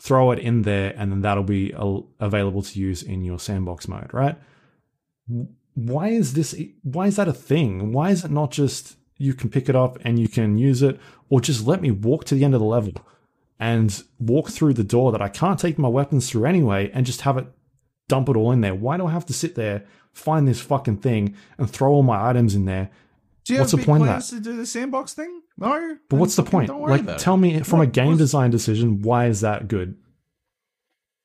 throw 0.00 0.32
it 0.32 0.38
in 0.38 0.62
there, 0.62 0.94
and 0.96 1.10
then 1.10 1.22
that'll 1.22 1.44
be 1.44 1.72
available 2.20 2.62
to 2.62 2.78
use 2.78 3.02
in 3.02 3.22
your 3.22 3.38
sandbox 3.38 3.88
mode, 3.88 4.12
right? 4.12 4.36
Why 5.74 6.08
is 6.08 6.34
this 6.34 6.54
why 6.82 7.06
is 7.06 7.16
that 7.16 7.28
a 7.28 7.32
thing? 7.32 7.92
Why 7.92 8.10
is 8.10 8.24
it 8.24 8.30
not 8.30 8.50
just 8.50 8.96
you 9.16 9.34
can 9.34 9.50
pick 9.50 9.68
it 9.68 9.76
up 9.76 9.98
and 10.04 10.18
you 10.18 10.28
can 10.28 10.58
use 10.58 10.82
it 10.82 10.98
or 11.28 11.40
just 11.40 11.66
let 11.66 11.80
me 11.80 11.90
walk 11.90 12.24
to 12.24 12.34
the 12.34 12.44
end 12.44 12.54
of 12.54 12.60
the 12.60 12.66
level 12.66 12.92
and 13.58 14.02
walk 14.18 14.50
through 14.50 14.74
the 14.74 14.84
door 14.84 15.12
that 15.12 15.22
I 15.22 15.28
can't 15.28 15.58
take 15.58 15.78
my 15.78 15.88
weapons 15.88 16.28
through 16.28 16.46
anyway 16.46 16.90
and 16.92 17.06
just 17.06 17.22
have 17.22 17.38
it 17.38 17.46
dump 18.08 18.28
it 18.28 18.36
all 18.36 18.52
in 18.52 18.60
there? 18.60 18.74
Why 18.74 18.96
do 18.96 19.06
I 19.06 19.12
have 19.12 19.26
to 19.26 19.32
sit 19.32 19.54
there 19.54 19.84
find 20.12 20.46
this 20.46 20.60
fucking 20.60 20.98
thing 20.98 21.34
and 21.56 21.70
throw 21.70 21.92
all 21.92 22.02
my 22.02 22.28
items 22.28 22.54
in 22.54 22.66
there? 22.66 22.90
Do 23.44 23.54
you 23.54 23.60
what's 23.60 23.72
have 23.72 23.80
the 23.80 23.86
point 23.86 24.02
of 24.02 24.08
that? 24.08 24.22
to 24.24 24.40
do 24.40 24.56
the 24.56 24.66
sandbox 24.66 25.14
thing? 25.14 25.42
No. 25.56 25.96
But 26.08 26.16
what's 26.16 26.36
the 26.36 26.42
point? 26.42 26.68
like 26.68 27.16
tell 27.18 27.36
me 27.36 27.60
from 27.60 27.78
what, 27.78 27.88
a 27.88 27.90
game 27.90 28.16
design 28.16 28.50
decision 28.50 29.02
why 29.02 29.26
is 29.26 29.40
that 29.40 29.68
good 29.68 29.96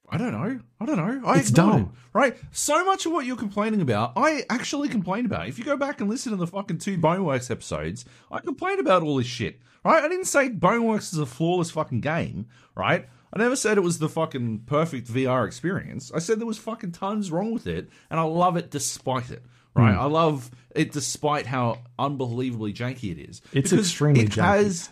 I 0.10 0.18
don't 0.18 0.32
know. 0.32 0.60
I 0.80 0.86
don't 0.86 0.96
know. 0.96 1.28
I 1.28 1.40
it's 1.40 1.52
dumb, 1.52 1.82
it, 1.82 1.88
right? 2.14 2.38
So 2.52 2.86
much 2.86 3.06
of 3.06 3.12
what 3.12 3.26
you're 3.26 3.36
complaining 3.36 3.82
about, 3.82 4.14
I 4.16 4.44
actually 4.50 4.88
complained 4.88 5.26
about. 5.26 5.50
If 5.50 5.60
you 5.60 5.66
go 5.66 5.76
back 5.76 6.00
and 6.00 6.10
listen 6.10 6.32
to 6.32 6.38
the 6.38 6.48
fucking 6.48 6.78
two 6.78 6.98
Boneworks 6.98 7.52
episodes, 7.52 8.06
I 8.32 8.40
complained 8.40 8.80
about 8.80 9.04
all 9.04 9.18
this 9.18 9.28
shit. 9.28 9.60
Right? 9.84 10.04
I 10.04 10.08
didn't 10.08 10.26
say 10.26 10.50
Boneworks 10.50 11.14
is 11.14 11.20
a 11.20 11.26
flawless 11.26 11.72
fucking 11.72 12.02
game. 12.02 12.48
Right? 12.76 13.08
I 13.34 13.40
never 13.40 13.58
said 13.58 13.78
it 13.78 13.82
was 13.82 14.00
the 14.00 14.08
fucking 14.08 14.60
perfect 14.66 15.12
VR 15.12 15.46
experience. 15.46 16.12
I 16.16 16.20
said 16.20 16.40
there 16.40 16.48
was 16.48 16.58
fucking 16.58 16.94
tons 16.94 17.30
wrong 17.30 17.54
with 17.54 17.68
it, 17.68 17.90
and 18.10 18.20
I 18.20 18.24
love 18.24 18.56
it 18.56 18.72
despite 18.72 19.30
it. 19.30 19.44
Right? 19.76 19.94
Mm. 19.94 20.00
I 20.00 20.06
love 20.06 20.50
it 20.74 20.94
despite 20.94 21.46
how 21.46 21.80
unbelievably 22.00 22.74
janky 22.74 23.12
it 23.12 23.30
is. 23.30 23.42
It's 23.52 23.74
extremely 23.74 24.22
it 24.22 24.30
janky. 24.32 24.44
has 24.44 24.90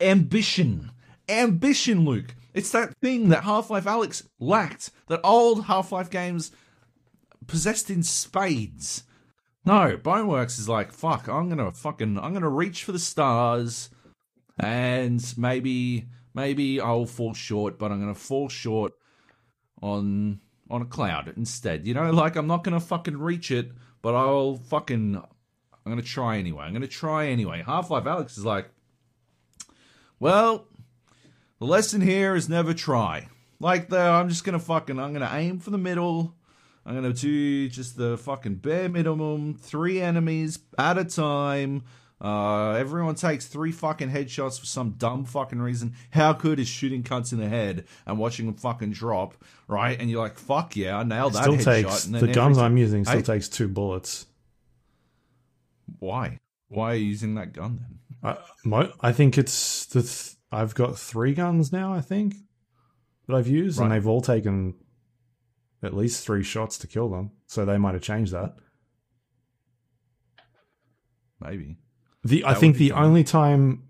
ambition. 0.00 0.90
Ambition, 1.28 2.04
Luke. 2.04 2.34
It's 2.54 2.72
that 2.72 2.96
thing 2.98 3.28
that 3.28 3.44
Half 3.44 3.70
Life 3.70 3.84
Alyx 3.84 4.26
lacked, 4.38 4.90
that 5.08 5.20
old 5.22 5.64
Half 5.66 5.92
Life 5.92 6.10
games 6.10 6.50
possessed 7.46 7.90
in 7.90 8.02
spades. 8.02 9.04
No, 9.64 9.96
Boneworks 9.96 10.58
is 10.58 10.68
like, 10.68 10.92
fuck, 10.92 11.28
I'm 11.28 11.48
gonna 11.48 11.70
fucking, 11.72 12.18
I'm 12.18 12.32
gonna 12.32 12.48
reach 12.48 12.84
for 12.84 12.92
the 12.92 12.98
stars, 12.98 13.90
and 14.58 15.22
maybe, 15.36 16.06
maybe 16.34 16.80
I'll 16.80 17.06
fall 17.06 17.34
short, 17.34 17.78
but 17.78 17.92
I'm 17.92 18.00
gonna 18.00 18.14
fall 18.14 18.48
short 18.48 18.92
on 19.82 20.40
on 20.70 20.82
a 20.82 20.86
cloud 20.86 21.32
instead. 21.36 21.86
You 21.86 21.94
know, 21.94 22.10
like 22.10 22.36
I'm 22.36 22.46
not 22.46 22.64
gonna 22.64 22.80
fucking 22.80 23.18
reach 23.18 23.50
it, 23.50 23.72
but 24.02 24.14
I'll 24.14 24.56
fucking, 24.56 25.16
I'm 25.16 25.92
gonna 25.92 26.02
try 26.02 26.38
anyway. 26.38 26.64
I'm 26.64 26.72
gonna 26.72 26.86
try 26.86 27.26
anyway. 27.26 27.62
Half 27.64 27.90
Life 27.90 28.04
Alyx 28.04 28.38
is 28.38 28.44
like, 28.44 28.70
well, 30.20 30.68
the 31.60 31.66
lesson 31.66 32.00
here 32.00 32.34
is 32.34 32.48
never 32.48 32.74
try. 32.74 33.28
Like 33.60 33.88
the 33.88 34.00
I'm 34.00 34.28
just 34.28 34.44
gonna 34.44 34.58
fucking 34.58 34.98
I'm 34.98 35.12
gonna 35.12 35.30
aim 35.32 35.58
for 35.60 35.70
the 35.70 35.78
middle. 35.78 36.34
I'm 36.84 36.94
gonna 36.94 37.12
do 37.12 37.68
just 37.68 37.96
the 37.96 38.16
fucking 38.18 38.56
bare 38.56 38.88
minimum, 38.88 39.54
three 39.54 40.00
enemies 40.00 40.58
at 40.78 40.98
a 40.98 41.04
time. 41.04 41.84
Uh, 42.22 42.72
everyone 42.72 43.14
takes 43.14 43.46
three 43.46 43.72
fucking 43.72 44.10
headshots 44.10 44.60
for 44.60 44.66
some 44.66 44.90
dumb 44.92 45.24
fucking 45.24 45.60
reason. 45.60 45.94
How 46.10 46.34
good 46.34 46.58
is 46.58 46.68
shooting 46.68 47.02
cunts 47.02 47.32
in 47.32 47.38
the 47.38 47.48
head 47.48 47.86
and 48.06 48.18
watching 48.18 48.44
them 48.46 48.56
fucking 48.56 48.92
drop, 48.92 49.34
right? 49.68 49.98
And 49.98 50.10
you're 50.10 50.22
like, 50.22 50.38
fuck 50.38 50.76
yeah, 50.76 50.98
I 50.98 51.02
nailed 51.02 51.32
that 51.32 51.44
still 51.44 51.54
headshot. 51.54 51.82
Takes, 51.82 52.04
the 52.04 52.28
guns 52.28 52.58
I'm 52.58 52.76
using 52.76 53.06
still 53.06 53.22
takes 53.22 53.48
two 53.48 53.68
bullets. 53.68 54.26
Why? 55.98 56.38
Why 56.68 56.92
are 56.92 56.96
you 56.96 57.06
using 57.06 57.34
that 57.36 57.52
gun 57.54 57.80
then? 58.22 58.36
I, 58.72 58.92
I 59.00 59.12
think 59.12 59.38
it's 59.38 59.86
the 59.86 60.02
th- 60.02 60.34
I've 60.52 60.74
got 60.74 60.98
three 60.98 61.34
guns 61.34 61.72
now, 61.72 61.92
I 61.92 62.00
think, 62.00 62.34
that 63.26 63.36
I've 63.36 63.46
used, 63.46 63.78
right. 63.78 63.84
and 63.84 63.94
they've 63.94 64.06
all 64.06 64.20
taken 64.20 64.74
at 65.82 65.94
least 65.94 66.24
three 66.24 66.42
shots 66.42 66.78
to 66.78 66.86
kill 66.86 67.08
them. 67.08 67.30
So 67.46 67.64
they 67.64 67.78
might 67.78 67.94
have 67.94 68.02
changed 68.02 68.32
that. 68.32 68.56
Maybe. 71.40 71.78
The 72.24 72.42
that 72.42 72.48
I 72.48 72.54
think 72.54 72.76
the 72.76 72.90
fun. 72.90 73.04
only 73.04 73.24
time. 73.24 73.84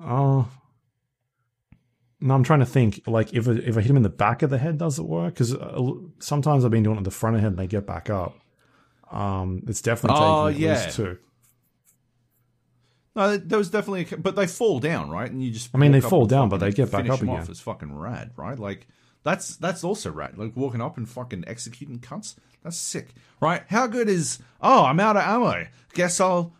Oh. 0.00 0.48
No, 2.20 2.34
I'm 2.34 2.44
trying 2.44 2.60
to 2.60 2.66
think. 2.66 3.02
Like, 3.06 3.32
if 3.32 3.48
if 3.48 3.76
I 3.76 3.80
hit 3.80 3.90
him 3.90 3.96
in 3.96 4.04
the 4.04 4.08
back 4.08 4.42
of 4.42 4.50
the 4.50 4.58
head, 4.58 4.78
does 4.78 4.98
it 4.98 5.04
work? 5.04 5.34
Because 5.34 5.54
uh, 5.54 5.92
sometimes 6.20 6.64
I've 6.64 6.70
been 6.70 6.84
doing 6.84 6.96
it 6.96 6.98
in 6.98 7.04
the 7.04 7.10
front 7.10 7.34
of 7.34 7.40
the 7.40 7.42
head 7.42 7.52
and 7.52 7.58
they 7.58 7.66
get 7.66 7.84
back 7.84 8.10
up. 8.10 8.38
Um, 9.10 9.62
it's 9.66 9.82
definitely 9.82 10.20
taking 10.20 10.32
oh, 10.32 10.46
at 10.46 10.56
yeah. 10.56 10.84
least 10.84 10.96
two. 10.96 11.18
No, 13.14 13.36
there 13.36 13.58
was 13.58 13.70
definitely, 13.70 14.06
a, 14.10 14.16
but 14.16 14.36
they 14.36 14.46
fall 14.46 14.80
down, 14.80 15.10
right? 15.10 15.30
And 15.30 15.42
you 15.42 15.50
just. 15.50 15.70
I 15.74 15.78
mean, 15.78 15.92
they 15.92 16.00
fall 16.00 16.26
down, 16.26 16.48
but 16.48 16.58
they 16.58 16.70
get 16.70 16.90
back 16.90 17.08
up 17.10 17.20
again. 17.20 17.36
Off. 17.36 17.48
It's 17.48 17.60
fucking 17.60 17.94
rad, 17.94 18.30
right? 18.36 18.58
Like 18.58 18.86
that's 19.22 19.56
that's 19.56 19.84
also 19.84 20.10
rad. 20.10 20.38
Like 20.38 20.56
walking 20.56 20.80
up 20.80 20.96
and 20.96 21.08
fucking 21.08 21.44
executing 21.46 21.98
cunts. 21.98 22.36
That's 22.62 22.76
sick, 22.76 23.14
right? 23.40 23.62
How 23.68 23.86
good 23.86 24.08
is? 24.08 24.38
Oh, 24.60 24.84
I'm 24.84 24.98
out 24.98 25.16
of 25.16 25.22
ammo. 25.22 25.66
Guess 25.94 26.20
I'll 26.20 26.54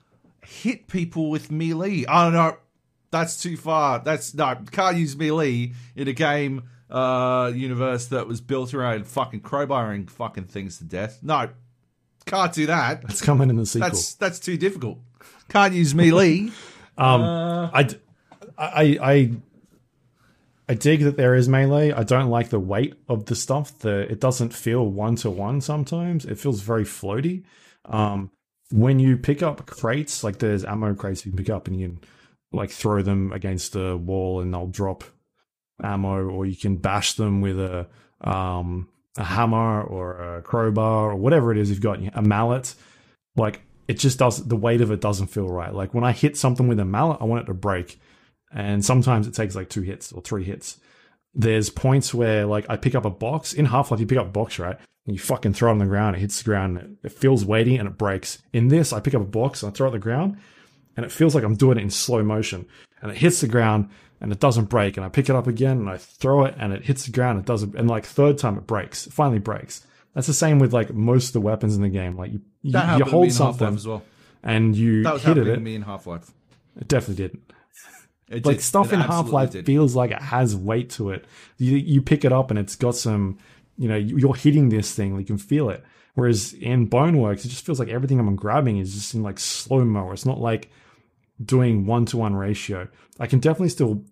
hit 0.44 0.88
people 0.88 1.30
with 1.30 1.50
melee. 1.50 2.04
Oh 2.06 2.30
no, 2.30 2.58
that's 3.10 3.40
too 3.40 3.56
far. 3.56 4.00
That's 4.00 4.34
no, 4.34 4.56
can't 4.70 4.96
use 4.96 5.16
melee 5.16 5.72
in 5.96 6.08
a 6.08 6.12
game 6.12 6.64
uh 6.90 7.50
universe 7.54 8.08
that 8.08 8.28
was 8.28 8.42
built 8.42 8.74
around 8.74 9.06
fucking 9.06 9.40
crowbarring 9.40 10.10
fucking 10.10 10.44
things 10.44 10.76
to 10.78 10.84
death. 10.84 11.20
No, 11.22 11.48
can't 12.26 12.52
do 12.52 12.66
that. 12.66 13.02
That's 13.02 13.22
coming 13.22 13.48
in 13.48 13.56
the 13.56 13.64
sequel. 13.64 13.88
That's 13.88 14.14
that's 14.14 14.38
too 14.38 14.58
difficult. 14.58 14.98
Can't 15.48 15.74
use 15.74 15.94
melee. 15.94 16.50
Um, 16.98 17.22
I, 17.22 17.88
I, 18.58 18.98
I, 19.02 19.30
I 20.68 20.74
dig 20.74 21.00
that 21.04 21.16
there 21.16 21.34
is 21.34 21.48
melee. 21.48 21.90
I 21.90 22.02
don't 22.02 22.28
like 22.28 22.50
the 22.50 22.60
weight 22.60 22.94
of 23.08 23.24
the 23.24 23.34
stuff. 23.34 23.78
The 23.78 24.00
it 24.10 24.20
doesn't 24.20 24.52
feel 24.52 24.86
one 24.86 25.16
to 25.16 25.30
one. 25.30 25.62
Sometimes 25.62 26.26
it 26.26 26.38
feels 26.38 26.60
very 26.60 26.84
floaty. 26.84 27.44
Um, 27.86 28.30
when 28.70 28.98
you 28.98 29.16
pick 29.16 29.42
up 29.42 29.66
crates, 29.66 30.22
like 30.22 30.38
there's 30.38 30.64
ammo 30.64 30.94
crates 30.94 31.24
you 31.24 31.32
can 31.32 31.38
pick 31.38 31.50
up, 31.50 31.66
and 31.66 31.80
you 31.80 31.88
can 31.88 32.00
like 32.52 32.70
throw 32.70 33.02
them 33.02 33.32
against 33.32 33.74
a 33.74 33.96
wall, 33.96 34.40
and 34.40 34.52
they'll 34.52 34.66
drop 34.66 35.02
ammo, 35.82 36.24
or 36.24 36.46
you 36.46 36.56
can 36.56 36.76
bash 36.76 37.14
them 37.14 37.40
with 37.40 37.58
a 37.58 37.86
um 38.20 38.88
a 39.18 39.24
hammer 39.24 39.82
or 39.82 40.36
a 40.36 40.42
crowbar 40.42 41.10
or 41.10 41.16
whatever 41.16 41.52
it 41.52 41.58
is 41.58 41.70
you've 41.70 41.80
got 41.80 42.00
a 42.14 42.22
mallet. 42.22 42.74
Like 43.36 43.62
it 43.88 43.98
just 43.98 44.18
does 44.18 44.44
the 44.46 44.56
weight 44.56 44.80
of 44.80 44.90
it 44.90 45.00
doesn't 45.00 45.28
feel 45.28 45.48
right. 45.48 45.74
Like 45.74 45.94
when 45.94 46.04
I 46.04 46.12
hit 46.12 46.36
something 46.36 46.68
with 46.68 46.80
a 46.80 46.84
mallet, 46.84 47.18
I 47.20 47.24
want 47.24 47.42
it 47.42 47.46
to 47.46 47.54
break. 47.54 48.00
And 48.52 48.84
sometimes 48.84 49.26
it 49.26 49.34
takes 49.34 49.54
like 49.54 49.68
two 49.68 49.82
hits 49.82 50.12
or 50.12 50.22
three 50.22 50.44
hits. 50.44 50.78
There's 51.34 51.70
points 51.70 52.12
where 52.12 52.46
like 52.46 52.66
I 52.68 52.76
pick 52.76 52.94
up 52.94 53.04
a 53.04 53.10
box 53.10 53.52
in 53.52 53.66
Half 53.66 53.90
Life, 53.90 54.00
you 54.00 54.06
pick 54.06 54.18
up 54.18 54.26
a 54.26 54.30
box, 54.30 54.58
right? 54.58 54.78
And 55.06 55.16
you 55.16 55.18
fucking 55.18 55.54
throw 55.54 55.70
it 55.70 55.72
on 55.72 55.78
the 55.78 55.86
ground, 55.86 56.16
it 56.16 56.20
hits 56.20 56.38
the 56.38 56.44
ground, 56.44 56.98
it, 57.02 57.10
feels 57.10 57.44
weighty 57.44 57.76
and 57.76 57.88
it 57.88 57.98
breaks. 57.98 58.40
In 58.52 58.68
this, 58.68 58.92
I 58.92 59.00
pick 59.00 59.14
up 59.14 59.22
a 59.22 59.24
box 59.24 59.62
and 59.62 59.72
I 59.72 59.74
throw 59.74 59.86
it 59.86 59.90
on 59.90 59.94
the 59.94 59.98
ground, 59.98 60.36
and 60.96 61.04
it 61.04 61.10
feels 61.10 61.34
like 61.34 61.42
I'm 61.42 61.56
doing 61.56 61.78
it 61.78 61.82
in 61.82 61.90
slow 61.90 62.22
motion. 62.22 62.66
And 63.00 63.10
it 63.10 63.16
hits 63.16 63.40
the 63.40 63.48
ground 63.48 63.88
and 64.20 64.30
it 64.30 64.38
doesn't 64.38 64.66
break. 64.66 64.96
And 64.96 65.04
I 65.04 65.08
pick 65.08 65.28
it 65.28 65.34
up 65.34 65.48
again 65.48 65.78
and 65.78 65.90
I 65.90 65.96
throw 65.96 66.44
it 66.44 66.54
and 66.56 66.72
it 66.72 66.84
hits 66.84 67.06
the 67.06 67.10
ground, 67.10 67.40
it 67.40 67.46
doesn't 67.46 67.74
and 67.74 67.90
like 67.90 68.06
third 68.06 68.38
time 68.38 68.56
it 68.56 68.66
breaks. 68.66 69.08
It 69.08 69.12
finally 69.12 69.40
breaks. 69.40 69.84
That's 70.14 70.26
the 70.26 70.34
same 70.34 70.58
with 70.58 70.72
like 70.72 70.92
most 70.92 71.28
of 71.28 71.32
the 71.34 71.40
weapons 71.40 71.74
in 71.76 71.82
the 71.82 71.88
game. 71.88 72.16
Like 72.16 72.32
you, 72.32 72.40
you, 72.62 72.78
you 72.98 73.04
hold 73.04 73.32
something 73.32 73.74
as 73.74 73.86
well. 73.86 74.02
and 74.42 74.76
you 74.76 75.02
That 75.04 75.14
was 75.14 75.22
hit 75.22 75.36
happening 75.36 75.54
it. 75.54 75.62
me 75.62 75.74
in 75.74 75.82
Half 75.82 76.06
Life. 76.06 76.30
It 76.80 76.88
definitely 76.88 77.28
didn't. 77.28 78.44
like 78.46 78.60
stuff 78.60 78.92
in 78.92 79.00
Half 79.00 79.30
Life 79.30 79.52
feels 79.64 79.94
like 79.94 80.10
it 80.10 80.20
has 80.22 80.54
weight 80.56 80.90
to 80.90 81.10
it. 81.10 81.26
You 81.58 81.76
you 81.76 82.02
pick 82.02 82.24
it 82.24 82.32
up 82.32 82.50
and 82.50 82.58
it's 82.58 82.76
got 82.76 82.94
some, 82.96 83.38
you 83.76 83.88
know, 83.88 83.96
you- 83.96 84.18
you're 84.18 84.34
hitting 84.34 84.68
this 84.68 84.94
thing, 84.94 85.18
you 85.18 85.24
can 85.24 85.38
feel 85.38 85.68
it. 85.70 85.82
Whereas 86.14 86.52
in 86.52 86.88
Boneworks, 86.90 87.44
it 87.44 87.48
just 87.48 87.64
feels 87.64 87.78
like 87.78 87.88
everything 87.88 88.18
I'm 88.20 88.36
grabbing 88.36 88.76
is 88.78 88.92
just 88.94 89.14
in 89.14 89.22
like 89.22 89.38
slow 89.38 89.82
mo. 89.84 90.12
It's 90.12 90.26
not 90.26 90.40
like 90.40 90.70
doing 91.42 91.86
one 91.86 92.04
to 92.06 92.16
one 92.18 92.34
ratio. 92.36 92.88
I 93.18 93.26
can 93.26 93.38
definitely 93.38 93.70
still 93.70 94.04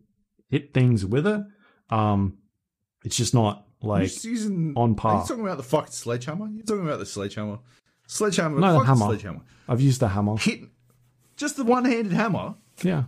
hit 0.48 0.72
things 0.72 1.04
with 1.04 1.26
it. 1.26 1.42
Um, 1.90 2.38
it's 3.04 3.16
just 3.16 3.34
not 3.34 3.66
like 3.82 4.24
using, 4.24 4.74
on 4.76 4.92
Are 4.92 4.94
par. 4.94 5.20
you 5.22 5.28
talking 5.28 5.44
about 5.44 5.56
the 5.56 5.62
fucking 5.62 5.92
sledgehammer? 5.92 6.48
You're 6.48 6.64
talking 6.64 6.86
about 6.86 6.98
the 6.98 7.06
sledgehammer. 7.06 7.58
Sledgehammer. 8.06 8.58
No, 8.58 8.80
the 8.80 8.84
hammer. 8.84 9.06
Sledgehammer. 9.06 9.40
I've 9.68 9.80
used 9.80 10.00
the 10.00 10.08
hammer. 10.08 10.36
Hit 10.36 10.62
just 11.36 11.56
the 11.56 11.64
one-handed 11.64 12.12
hammer. 12.12 12.54
Yeah, 12.82 13.04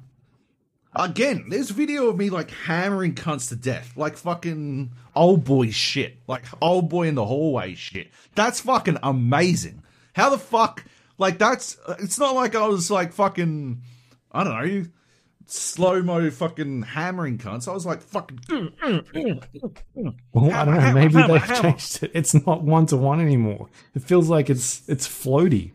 Again, 0.95 1.47
there's 1.49 1.71
video 1.71 2.09
of 2.09 2.19
me 2.19 2.29
like 2.29 2.51
hammering 2.51 3.15
cunts 3.15 3.49
to 3.49 3.57
death, 3.57 3.97
like 3.97 4.17
fucking 4.19 4.93
old 5.17 5.43
boy 5.43 5.71
shit, 5.71 6.19
like 6.29 6.45
old 6.61 6.91
boy 6.91 7.09
in 7.09 7.15
the 7.15 7.25
hallway 7.25 7.75
shit. 7.75 8.11
That's 8.35 8.61
fucking 8.61 8.99
amazing. 9.03 9.83
How 10.13 10.29
the 10.29 10.39
fuck? 10.39 10.85
Like 11.17 11.39
that's. 11.39 11.79
It's 12.01 12.19
not 12.19 12.35
like 12.35 12.55
I 12.55 12.67
was 12.67 12.91
like 12.91 13.15
fucking. 13.15 13.81
I 14.33 14.45
don't 14.45 14.53
know. 14.53 14.87
Slow 15.47 16.03
mo 16.03 16.31
fucking 16.31 16.83
hammering 16.83 17.39
cunts. 17.39 17.69
I 17.69 17.73
was 17.73 17.87
like 17.87 18.03
fucking. 18.03 18.41
Well, 20.33 20.51
I 20.53 20.65
don't 20.65 20.77
know. 20.77 20.93
Maybe 20.93 21.15
hammer, 21.15 21.35
they've 21.35 21.43
hammer. 21.43 21.63
changed 21.63 22.03
it. 22.03 22.11
It's 22.15 22.35
not 22.47 22.63
one 22.63 22.87
to 22.87 22.97
one 22.97 23.21
anymore. 23.21 23.69
It 23.95 24.03
feels 24.03 24.29
like 24.29 24.51
it's 24.51 24.89
it's 24.89 25.07
floaty 25.07 25.73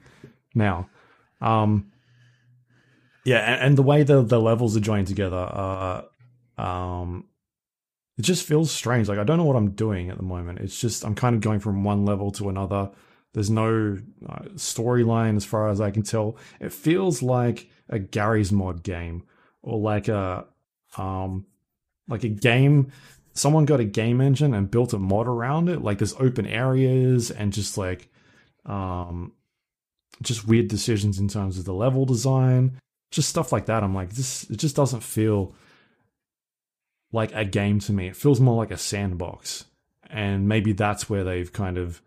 now. 0.55 0.89
Um, 1.41 1.91
yeah, 3.25 3.39
and, 3.39 3.61
and 3.61 3.77
the 3.77 3.83
way 3.83 4.03
the 4.03 4.21
the 4.21 4.39
levels 4.39 4.77
are 4.77 4.81
joined 4.81 5.07
together, 5.07 5.37
uh, 5.37 6.01
um, 6.61 7.25
it 8.17 8.21
just 8.21 8.47
feels 8.47 8.71
strange. 8.71 9.09
Like 9.09 9.19
I 9.19 9.23
don't 9.23 9.37
know 9.37 9.45
what 9.45 9.57
I'm 9.57 9.71
doing 9.71 10.09
at 10.09 10.17
the 10.17 10.23
moment. 10.23 10.59
It's 10.59 10.79
just 10.79 11.03
I'm 11.05 11.15
kind 11.15 11.35
of 11.35 11.41
going 11.41 11.59
from 11.59 11.83
one 11.83 12.05
level 12.05 12.31
to 12.31 12.49
another. 12.49 12.91
There's 13.33 13.49
no 13.49 13.97
uh, 14.27 14.39
storyline 14.55 15.35
as 15.35 15.45
far 15.45 15.69
as 15.69 15.81
I 15.81 15.91
can 15.91 16.03
tell. 16.03 16.37
It 16.59 16.71
feels 16.71 17.21
like 17.21 17.69
a 17.89 17.99
Garry's 17.99 18.51
Mod 18.51 18.81
game 18.81 19.23
or 19.67 19.79
like 19.79 20.07
a 20.07 20.45
um 20.97 21.45
like 22.07 22.23
a 22.23 22.29
game 22.29 22.91
someone 23.33 23.65
got 23.65 23.79
a 23.79 23.85
game 23.85 24.21
engine 24.21 24.53
and 24.53 24.71
built 24.71 24.93
a 24.93 24.97
mod 24.97 25.27
around 25.27 25.69
it 25.69 25.81
like 25.81 25.99
there's 25.99 26.15
open 26.19 26.47
areas 26.47 27.29
and 27.29 27.53
just 27.53 27.77
like 27.77 28.09
um 28.65 29.31
just 30.21 30.47
weird 30.47 30.67
decisions 30.67 31.19
in 31.19 31.27
terms 31.27 31.59
of 31.59 31.65
the 31.65 31.73
level 31.73 32.05
design 32.05 32.79
just 33.11 33.29
stuff 33.29 33.51
like 33.51 33.67
that. 33.67 33.83
I'm 33.83 33.95
like 33.95 34.11
this 34.11 34.43
it 34.49 34.57
just 34.57 34.75
doesn't 34.75 35.03
feel 35.03 35.53
like 37.11 37.33
a 37.33 37.45
game 37.45 37.79
to 37.81 37.93
me. 37.93 38.07
It 38.07 38.15
feels 38.15 38.39
more 38.39 38.57
like 38.57 38.71
a 38.71 38.77
sandbox. 38.77 39.65
And 40.09 40.47
maybe 40.47 40.73
that's 40.73 41.09
where 41.09 41.23
they've 41.23 41.51
kind 41.51 41.77
of 41.77 42.01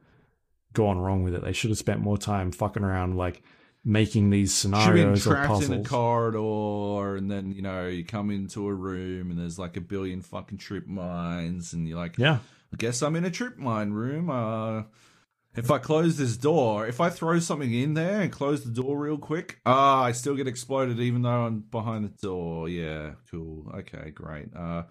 gone 0.73 0.99
wrong 0.99 1.23
with 1.23 1.35
it. 1.35 1.43
They 1.43 1.53
should 1.53 1.71
have 1.71 1.79
spent 1.79 2.01
more 2.01 2.19
time 2.19 2.53
fucking 2.53 2.85
around 2.85 3.17
like 3.17 3.43
making 3.85 4.31
these 4.31 4.53
scenarios 4.53 5.27
or 5.27 5.35
trapped 5.35 5.63
in 5.63 5.73
a 5.73 5.85
corridor, 5.85 7.17
and 7.17 7.31
then 7.31 7.53
you 7.53 7.63
know 7.63 7.87
you 7.87 8.05
come 8.05 8.31
into 8.31 8.67
a 8.69 8.75
room, 8.75 9.31
and 9.31 9.39
there's 9.39 9.59
like 9.59 9.77
a 9.77 9.81
billion 9.81 10.23
fucking 10.23 10.59
trip 10.59 10.87
mines, 10.87 11.73
and 11.73 11.89
you're 11.89 11.99
like, 11.99 12.19
yeah 12.19 12.39
I 12.73 12.77
guess 12.77 13.03
I'm 13.03 13.17
in 13.17 13.25
a 13.25 13.31
trip 13.31 13.59
mine 13.59 13.91
room. 13.91 14.31
Uh, 14.31 14.85
if 15.57 15.71
I 15.71 15.79
close 15.79 16.17
this 16.17 16.37
door, 16.37 16.87
if 16.87 17.01
I 17.01 17.11
throw 17.11 17.41
something 17.41 17.73
in 17.73 17.95
there 17.95 18.21
and 18.21 18.31
close 18.31 18.63
the 18.63 18.71
door 18.71 18.97
real 18.99 19.19
quick, 19.19 19.61
ah, 19.67 20.05
I 20.05 20.13
still 20.13 20.37
get 20.37 20.47
exploded 20.47 21.01
even 21.01 21.23
though 21.23 21.47
I'm 21.47 21.61
behind 21.61 22.05
the 22.05 22.17
door. 22.23 22.69
Yeah, 22.69 23.13
cool. 23.31 23.71
Okay, 23.75 24.11
great. 24.11 24.55
Uh, 24.55 24.85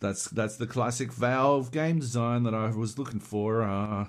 that's 0.00 0.28
that's 0.28 0.56
the 0.56 0.66
classic 0.66 1.12
Valve 1.12 1.70
game 1.70 1.98
design 1.98 2.44
that 2.44 2.54
I 2.54 2.70
was 2.70 2.98
looking 2.98 3.20
for. 3.20 3.62
Uh, 3.62 4.06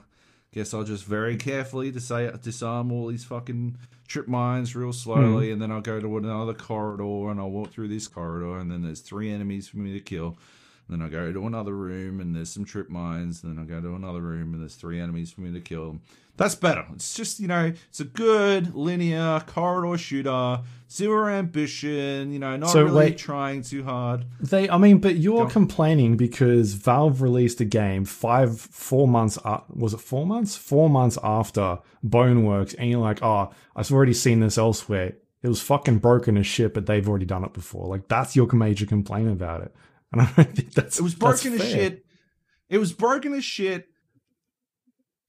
guess 0.55 0.73
I'll 0.73 0.83
just 0.83 1.05
very 1.05 1.37
carefully 1.37 1.91
dis- 1.91 2.11
disarm 2.41 2.91
all 2.91 3.07
these 3.07 3.25
fucking 3.25 3.77
trip 4.07 4.27
mines 4.27 4.75
real 4.75 4.87
hmm. 4.87 4.93
slowly, 4.93 5.51
and 5.51 5.61
then 5.61 5.71
I'll 5.71 5.81
go 5.81 5.99
to 5.99 6.17
another 6.17 6.53
corridor 6.53 7.29
and 7.29 7.39
I'll 7.39 7.51
walk 7.51 7.71
through 7.71 7.89
this 7.89 8.07
corridor, 8.07 8.57
and 8.57 8.71
then 8.71 8.81
there's 8.81 9.01
three 9.01 9.31
enemies 9.31 9.67
for 9.67 9.77
me 9.77 9.93
to 9.93 9.99
kill. 9.99 10.37
And 10.87 10.99
Then 10.99 11.07
I 11.07 11.09
go 11.09 11.31
to 11.31 11.47
another 11.47 11.73
room 11.73 12.19
and 12.19 12.35
there's 12.35 12.49
some 12.49 12.65
trip 12.65 12.89
mines. 12.89 13.43
And 13.43 13.57
then 13.57 13.63
I 13.63 13.67
go 13.67 13.81
to 13.81 13.95
another 13.95 14.21
room 14.21 14.53
and 14.53 14.61
there's 14.61 14.75
three 14.75 14.99
enemies 14.99 15.31
for 15.31 15.41
me 15.41 15.51
to 15.51 15.61
kill. 15.61 15.99
That's 16.37 16.55
better. 16.55 16.85
It's 16.93 17.13
just, 17.13 17.39
you 17.39 17.47
know, 17.47 17.71
it's 17.89 17.99
a 18.01 18.05
good 18.05 18.75
linear 18.75 19.41
corridor 19.47 19.97
shooter, 19.97 20.61
zero 20.91 21.27
ambition, 21.29 22.33
you 22.33 22.39
know, 22.39 22.57
not 22.57 22.69
So, 22.69 22.83
really 22.83 22.95
wait. 22.97 23.17
trying 23.17 23.61
too 23.61 23.83
hard. 23.85 24.25
They, 24.41 24.69
I 24.69 24.77
mean, 24.77 24.97
but 24.97 25.15
you're 25.15 25.45
Go. 25.45 25.49
complaining 25.49 26.17
because 26.17 26.73
Valve 26.73 27.21
released 27.21 27.61
a 27.61 27.65
game 27.65 28.03
five, 28.03 28.59
four 28.59 29.07
months. 29.07 29.37
Uh, 29.45 29.61
was 29.69 29.93
it 29.93 30.01
four 30.01 30.25
months? 30.25 30.57
Four 30.57 30.89
months 30.89 31.17
after 31.23 31.79
Boneworks, 32.05 32.75
and 32.77 32.89
you're 32.89 32.99
like, 32.99 33.23
oh, 33.23 33.51
I've 33.75 33.91
already 33.91 34.13
seen 34.13 34.41
this 34.41 34.57
elsewhere. 34.57 35.13
It 35.41 35.47
was 35.47 35.61
fucking 35.61 35.99
broken 35.99 36.37
as 36.37 36.47
shit, 36.47 36.73
but 36.73 36.85
they've 36.85 37.07
already 37.07 37.25
done 37.25 37.43
it 37.45 37.53
before. 37.53 37.87
Like 37.87 38.07
that's 38.07 38.35
your 38.35 38.51
major 38.51 38.85
complaint 38.85 39.29
about 39.29 39.61
it, 39.61 39.73
and 40.11 40.21
I 40.21 40.25
don't 40.35 40.53
think 40.55 40.73
that's 40.73 40.99
It 40.99 41.03
was 41.03 41.15
broken 41.15 41.53
as 41.53 41.61
shit. 41.61 42.05
It 42.67 42.79
was 42.79 42.91
broken 42.93 43.33
as 43.33 43.45
shit, 43.45 43.87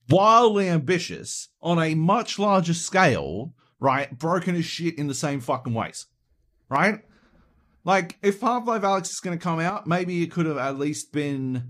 wildly 0.09 0.69
ambitious 0.69 1.49
on 1.61 1.79
a 1.81 1.95
much 1.95 2.39
larger 2.39 2.73
scale, 2.73 3.53
right? 3.79 4.17
Broken 4.17 4.55
as 4.55 4.65
shit 4.65 4.97
in 4.97 5.07
the 5.07 5.13
same 5.13 5.39
fucking 5.39 5.73
ways, 5.73 6.05
right? 6.69 7.01
Like, 7.83 8.17
if 8.21 8.41
Half 8.41 8.67
Life 8.67 8.81
Alyx 8.81 9.09
is 9.11 9.19
going 9.19 9.37
to 9.37 9.43
come 9.43 9.59
out, 9.59 9.87
maybe 9.87 10.21
it 10.21 10.31
could 10.31 10.45
have 10.45 10.57
at 10.57 10.77
least 10.77 11.11
been 11.13 11.69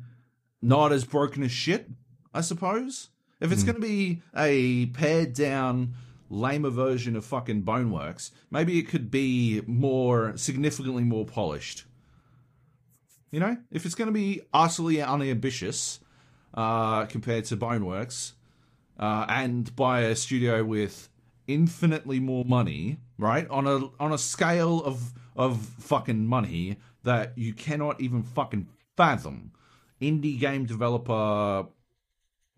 not 0.61 0.91
as 0.91 1.05
broken 1.05 1.43
as 1.43 1.51
shit, 1.51 1.89
I 2.33 2.41
suppose. 2.41 3.09
If 3.39 3.51
it's 3.51 3.61
Hmm. 3.61 3.67
going 3.67 3.81
to 3.81 3.87
be 3.87 4.21
a 4.35 4.87
pared 4.87 5.33
down, 5.33 5.93
lamer 6.29 6.71
version 6.71 7.15
of 7.15 7.23
fucking 7.23 7.63
Boneworks, 7.63 8.31
maybe 8.49 8.79
it 8.79 8.87
could 8.87 9.11
be 9.11 9.61
more, 9.67 10.35
significantly 10.37 11.03
more 11.03 11.25
polished. 11.25 11.85
You 13.31 13.39
know, 13.39 13.57
if 13.71 13.85
it's 13.85 13.95
going 13.95 14.07
to 14.07 14.13
be 14.13 14.41
utterly 14.53 15.01
unambitious 15.01 15.99
uh, 16.57 17.05
compared 17.05 17.45
to 17.45 17.55
Boneworks, 17.55 18.33
uh, 18.99 19.27
and 19.29 19.73
by 19.75 20.01
a 20.01 20.15
studio 20.15 20.63
with 20.63 21.07
infinitely 21.47 22.19
more 22.19 22.43
money, 22.43 22.97
right? 23.17 23.47
On 23.49 23.67
a 23.67 23.89
on 24.01 24.11
a 24.11 24.17
scale 24.17 24.83
of 24.83 25.13
of 25.35 25.61
fucking 25.61 26.25
money 26.25 26.77
that 27.03 27.37
you 27.37 27.53
cannot 27.53 28.01
even 28.01 28.23
fucking 28.23 28.67
fathom. 28.97 29.51
Indie 30.01 30.39
game 30.39 30.65
developer 30.65 31.67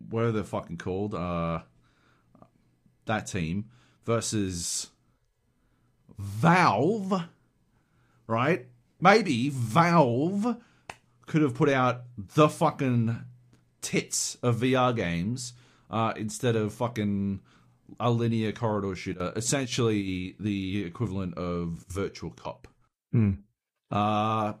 what 0.08 0.24
are 0.24 0.32
they 0.32 0.42
fucking 0.42 0.78
called? 0.78 1.14
Uh 1.14 1.60
that 3.04 3.26
team 3.26 3.66
versus 4.04 4.88
Valve, 6.18 7.22
right? 8.26 8.66
Maybe 9.00 9.50
Valve 9.50 10.56
could 11.26 11.42
have 11.42 11.54
put 11.54 11.68
out 11.68 12.02
the 12.16 12.48
fucking 12.48 13.24
tits 13.80 14.36
of 14.42 14.56
VR 14.56 14.94
games 14.94 15.52
uh, 15.90 16.12
instead 16.16 16.56
of 16.56 16.72
fucking 16.72 17.40
a 17.98 18.10
linear 18.10 18.52
corridor 18.52 18.94
shooter, 18.94 19.32
essentially 19.34 20.36
the 20.38 20.84
equivalent 20.84 21.36
of 21.36 21.84
Virtua 21.92 22.36
Cop. 22.36 22.68
Hmm. 23.12 23.32
Uh, 23.90 24.52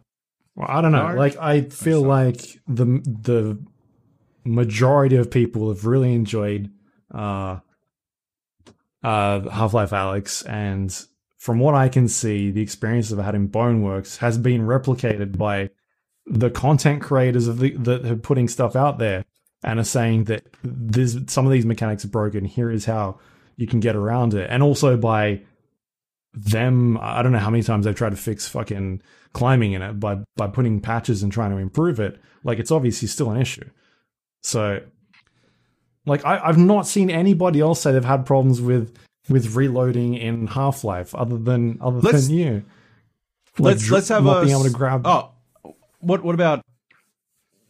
Well, 0.56 0.66
I 0.68 0.80
don't 0.82 0.92
know. 0.92 1.08
No, 1.08 1.14
like 1.14 1.36
I 1.36 1.62
feel 1.62 2.02
like 2.02 2.60
the 2.66 2.84
the 3.04 3.58
majority 4.44 5.16
of 5.16 5.30
people 5.30 5.68
have 5.68 5.84
really 5.86 6.12
enjoyed 6.14 6.70
uh 7.14 7.58
uh 9.04 9.48
Half-Life 9.48 9.90
Alyx 9.90 10.48
and 10.48 11.06
from 11.36 11.58
what 11.58 11.74
I 11.74 11.88
can 11.88 12.08
see 12.08 12.50
the 12.50 12.62
experience 12.62 13.12
I've 13.12 13.18
had 13.18 13.34
in 13.34 13.48
Boneworks 13.48 14.18
has 14.18 14.38
been 14.38 14.62
replicated 14.62 15.38
by 15.38 15.70
the 16.30 16.48
content 16.48 17.02
creators 17.02 17.46
of 17.48 17.58
the 17.58 17.72
that 17.72 18.06
are 18.06 18.16
putting 18.16 18.48
stuff 18.48 18.74
out 18.76 18.98
there 18.98 19.24
and 19.62 19.78
are 19.78 19.84
saying 19.84 20.24
that 20.24 20.44
this 20.62 21.18
some 21.26 21.44
of 21.44 21.52
these 21.52 21.66
mechanics 21.66 22.04
are 22.04 22.08
broken 22.08 22.44
here 22.44 22.70
is 22.70 22.84
how 22.86 23.18
you 23.56 23.66
can 23.66 23.80
get 23.80 23.96
around 23.96 24.32
it. 24.32 24.48
And 24.48 24.62
also 24.62 24.96
by 24.96 25.42
them 26.32 26.96
i 27.02 27.22
don't 27.22 27.32
know 27.32 27.40
how 27.40 27.50
many 27.50 27.60
times 27.60 27.84
they've 27.84 27.96
tried 27.96 28.10
to 28.10 28.16
fix 28.16 28.46
fucking 28.46 29.02
climbing 29.32 29.72
in 29.72 29.82
it 29.82 29.94
by 29.98 30.16
by 30.36 30.46
putting 30.46 30.80
patches 30.80 31.24
and 31.24 31.32
trying 31.32 31.50
to 31.50 31.56
improve 31.56 31.98
it 31.98 32.20
like 32.44 32.60
it's 32.60 32.70
obviously 32.70 33.08
still 33.08 33.30
an 33.32 33.40
issue. 33.40 33.68
So 34.42 34.80
like 36.06 36.24
I, 36.24 36.38
i've 36.46 36.56
not 36.56 36.86
seen 36.86 37.10
anybody 37.10 37.60
else 37.60 37.80
say 37.80 37.90
they've 37.92 38.04
had 38.04 38.24
problems 38.26 38.60
with 38.60 38.96
with 39.28 39.56
reloading 39.56 40.14
in 40.14 40.46
half-life 40.46 41.14
other 41.16 41.36
than 41.36 41.78
other 41.80 41.98
Let's- 41.98 42.28
than 42.28 42.36
you. 42.36 42.64
Like, 43.58 43.74
let's 43.74 43.90
let's 43.90 44.08
have 44.08 44.22
not 44.24 44.38
a 44.38 44.44
being 44.44 44.52
able 44.54 44.64
to 44.64 44.70
grab 44.70 45.02
Oh, 45.04 45.32
what 46.00 46.22
what 46.22 46.34
about 46.34 46.64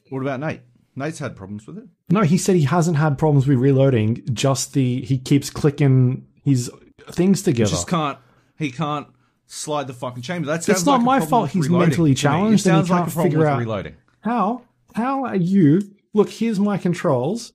what 0.09 0.21
about 0.23 0.41
Nate? 0.41 0.61
Nate's 0.97 1.19
had 1.21 1.37
problems 1.37 1.67
with 1.67 1.79
it. 1.79 1.85
no 2.11 2.23
he 2.23 2.37
said 2.37 2.57
he 2.57 2.65
hasn't 2.65 2.97
had 2.97 3.17
problems 3.17 3.47
with 3.47 3.59
reloading 3.59 4.23
just 4.33 4.73
the 4.75 5.03
he 5.03 5.19
keeps 5.19 5.49
clicking 5.51 6.27
his 6.43 6.71
things 7.11 7.43
together. 7.43 7.69
He 7.71 7.77
just 7.77 7.89
can't. 7.89 8.19
He 8.59 8.71
can't 8.71 9.07
slide 9.47 9.87
the 9.87 9.95
fucking 9.95 10.23
chamber. 10.23 10.47
That's 10.47 10.69
it. 10.69 10.73
It's 10.73 10.87
not 10.87 11.01
my 11.03 11.21
fault 11.21 11.51
he's 11.51 11.69
mentally 11.71 12.15
challenged 12.15 12.67
and 12.67 12.87
he 12.87 12.93
like 12.93 13.01
can't 13.05 13.09
a 13.09 13.13
problem 13.13 13.25
figure 13.31 13.39
with 13.39 13.49
out- 13.49 13.59
reloading. 13.59 13.97
How? 14.21 14.63
How 14.95 15.25
are 15.25 15.37
you? 15.37 15.81
Look, 16.13 16.29
here's 16.29 16.59
my 16.61 16.77
controls. 16.77 17.53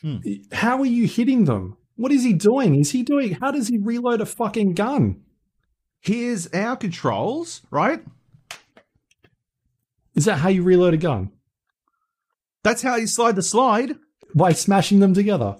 Hmm. 0.00 0.16
How 0.52 0.78
are 0.80 0.84
you 0.86 1.06
hitting 1.06 1.44
them? 1.44 1.76
What 1.96 2.10
is 2.10 2.24
he 2.24 2.32
doing? 2.32 2.74
Is 2.74 2.90
he 2.90 3.02
doing? 3.04 3.34
How 3.34 3.52
does 3.52 3.68
he 3.68 3.78
reload 3.78 4.20
a 4.20 4.26
fucking 4.26 4.74
gun? 4.74 5.22
Here's 6.00 6.48
our 6.48 6.76
controls, 6.76 7.62
right? 7.70 8.02
Is 10.14 10.24
that 10.26 10.38
how 10.38 10.48
you 10.48 10.62
reload 10.62 10.94
a 10.94 10.98
gun? 10.98 11.30
That's 12.62 12.82
how 12.82 12.96
you 12.96 13.06
slide 13.06 13.36
the 13.36 13.42
slide. 13.42 13.96
By 14.34 14.52
smashing 14.52 15.00
them 15.00 15.14
together? 15.14 15.56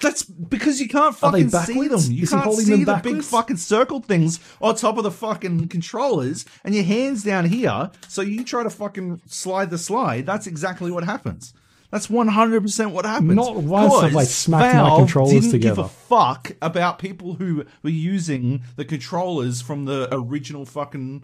That's 0.00 0.22
because 0.24 0.80
you 0.80 0.88
can't 0.88 1.14
fucking 1.14 1.50
see 1.50 1.86
them. 1.86 2.00
You 2.08 2.22
Is 2.24 2.30
can't 2.30 2.54
see 2.54 2.82
the 2.82 3.00
big 3.02 3.22
fucking 3.22 3.58
circle 3.58 4.00
things 4.00 4.40
on 4.60 4.74
top 4.74 4.96
of 4.96 5.04
the 5.04 5.10
fucking 5.10 5.68
controllers, 5.68 6.44
and 6.64 6.74
your 6.74 6.82
hands 6.82 7.22
down 7.22 7.44
here. 7.44 7.90
So 8.08 8.22
you 8.22 8.42
try 8.42 8.62
to 8.64 8.70
fucking 8.70 9.20
slide 9.26 9.70
the 9.70 9.78
slide. 9.78 10.26
That's 10.26 10.46
exactly 10.46 10.90
what 10.90 11.04
happens. 11.04 11.54
That's 11.90 12.08
one 12.08 12.28
hundred 12.28 12.62
percent 12.62 12.92
what 12.92 13.04
happens. 13.04 13.34
Not 13.34 13.56
once 13.56 14.00
have 14.02 14.16
I 14.16 14.24
smacked 14.24 14.76
my 14.76 14.96
controllers 14.96 15.32
didn't 15.32 15.50
together. 15.50 15.82
Give 15.82 15.84
a 15.84 15.88
fuck 15.88 16.52
about 16.62 16.98
people 16.98 17.34
who 17.34 17.66
were 17.82 17.90
using 17.90 18.62
the 18.76 18.84
controllers 18.86 19.60
from 19.60 19.84
the 19.84 20.08
original 20.10 20.64
fucking 20.64 21.22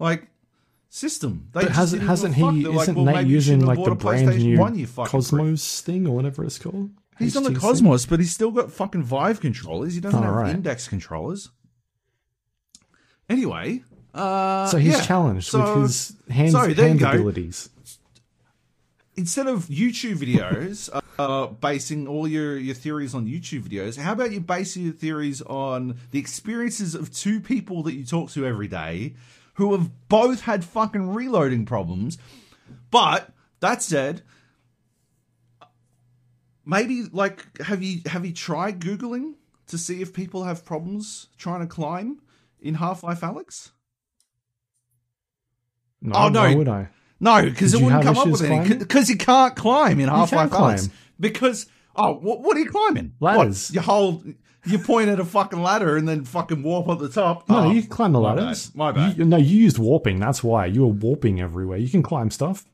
like 0.00 0.26
system. 0.94 1.48
They 1.52 1.62
But 1.62 1.72
hasn't 1.72 2.02
didn't 2.02 2.02
give 2.02 2.08
a 2.08 2.10
hasn't 2.10 2.34
he? 2.34 2.62
They're 2.64 2.72
like, 2.72 2.82
isn't 2.82 2.94
well, 3.04 3.14
Nate 3.14 3.26
using 3.26 3.64
like 3.64 3.82
the 3.82 3.94
brand 3.94 4.36
new 4.38 4.58
1, 4.58 4.78
you 4.78 4.86
fucking 4.86 5.04
prick. 5.04 5.10
Cosmos 5.10 5.80
thing 5.80 6.06
or 6.06 6.14
whatever 6.14 6.44
it's 6.44 6.58
called? 6.58 6.90
He's 7.18 7.34
on 7.36 7.44
the 7.44 7.54
Cosmos, 7.58 8.04
but 8.04 8.20
he's 8.20 8.32
still 8.32 8.50
got 8.50 8.70
fucking 8.70 9.02
Vive 9.02 9.40
controllers. 9.40 9.94
He 9.94 10.00
doesn't 10.00 10.18
Oh, 10.18 10.22
have 10.22 10.34
right. 10.34 10.54
index 10.54 10.88
controllers. 10.88 11.50
Anyway, 13.28 13.82
uh, 14.14 14.66
So 14.66 14.76
he's 14.76 14.92
yeah. 14.94 15.00
challenged 15.02 15.46
So- 15.48 15.74
with 15.80 15.82
his 15.84 16.12
hands 16.28 16.52
so 16.52 16.58
hand 16.74 17.02
abilities. 17.02 17.70
instead 19.16 19.46
of 19.46 19.66
YouTube 19.68 20.16
videos, 20.18 20.90
uh, 21.18 21.46
basing 21.46 22.06
all 22.06 22.28
your, 22.28 22.58
your 22.58 22.74
theories 22.74 23.14
on 23.14 23.26
YouTube 23.26 23.62
videos, 23.62 23.96
how 23.96 24.12
about 24.12 24.32
you 24.32 24.40
base 24.40 24.76
your 24.76 24.92
theories 24.92 25.40
on 25.42 25.96
the 26.10 26.18
experiences 26.18 26.94
of 26.94 27.10
two 27.14 27.40
people 27.40 27.82
that 27.84 27.94
you 27.94 28.04
talk 28.04 28.30
to 28.32 28.44
every 28.44 28.68
day 28.68 29.14
who 29.54 29.72
have 29.72 29.90
both 30.08 30.42
had 30.42 30.64
fucking 30.64 31.12
reloading 31.14 31.64
problems? 31.66 32.18
But 32.90 33.30
that 33.60 33.82
said, 33.82 34.22
maybe 36.64 37.04
like 37.12 37.58
have 37.62 37.82
you 37.82 38.00
have 38.06 38.24
you 38.24 38.32
tried 38.32 38.80
googling 38.80 39.34
to 39.68 39.78
see 39.78 40.02
if 40.02 40.12
people 40.12 40.44
have 40.44 40.64
problems 40.64 41.28
trying 41.38 41.60
to 41.60 41.66
climb 41.66 42.20
in 42.60 42.74
Half-Life 42.74 43.20
Alyx? 43.20 43.70
No, 46.00 46.12
Oh, 46.14 46.28
no. 46.28 46.40
why 46.42 46.54
would 46.54 46.68
I? 46.68 46.88
No, 47.20 47.42
because 47.42 47.72
it 47.74 47.82
wouldn't 47.82 48.02
come 48.02 48.18
up 48.18 48.26
with 48.26 48.42
anything. 48.42 48.78
Because 48.78 49.08
you 49.08 49.16
can't 49.16 49.54
climb 49.54 50.00
in 50.00 50.08
Half 50.08 50.32
Life 50.32 50.50
Alyx. 50.50 50.90
Because 51.20 51.66
oh, 51.94 52.14
what, 52.14 52.40
what 52.40 52.56
are 52.56 52.60
you 52.60 52.68
climbing? 52.70 53.12
What, 53.20 53.36
Ladders. 53.38 53.70
you 53.72 53.80
hold, 53.80 54.24
you 54.64 54.78
point 54.78 55.08
at 55.08 55.18
a 55.20 55.24
fucking 55.24 55.60
ladder 55.62 55.96
and 55.96 56.06
then 56.08 56.24
fucking 56.24 56.62
warp 56.62 56.88
up 56.88 56.98
the 57.00 57.08
top. 57.08 57.48
No, 57.48 57.58
Oh, 57.64 57.70
you 57.70 57.80
can 57.82 57.90
climb 57.90 58.12
the 58.12 58.20
my 58.20 58.34
ladders. 58.34 58.68
bad, 58.70 58.76
my 58.78 58.92
bad. 58.92 59.18
You, 59.18 59.24
no, 59.24 59.36
you 59.36 59.58
used 59.58 59.78
warping. 59.78 60.20
That's 60.20 60.42
why 60.44 60.66
you 60.66 60.82
were 60.82 60.88
warping 60.92 61.40
everywhere. 61.40 61.78
You 61.78 61.88
can 61.88 62.02
climb 62.02 62.30
stuff. 62.30 62.64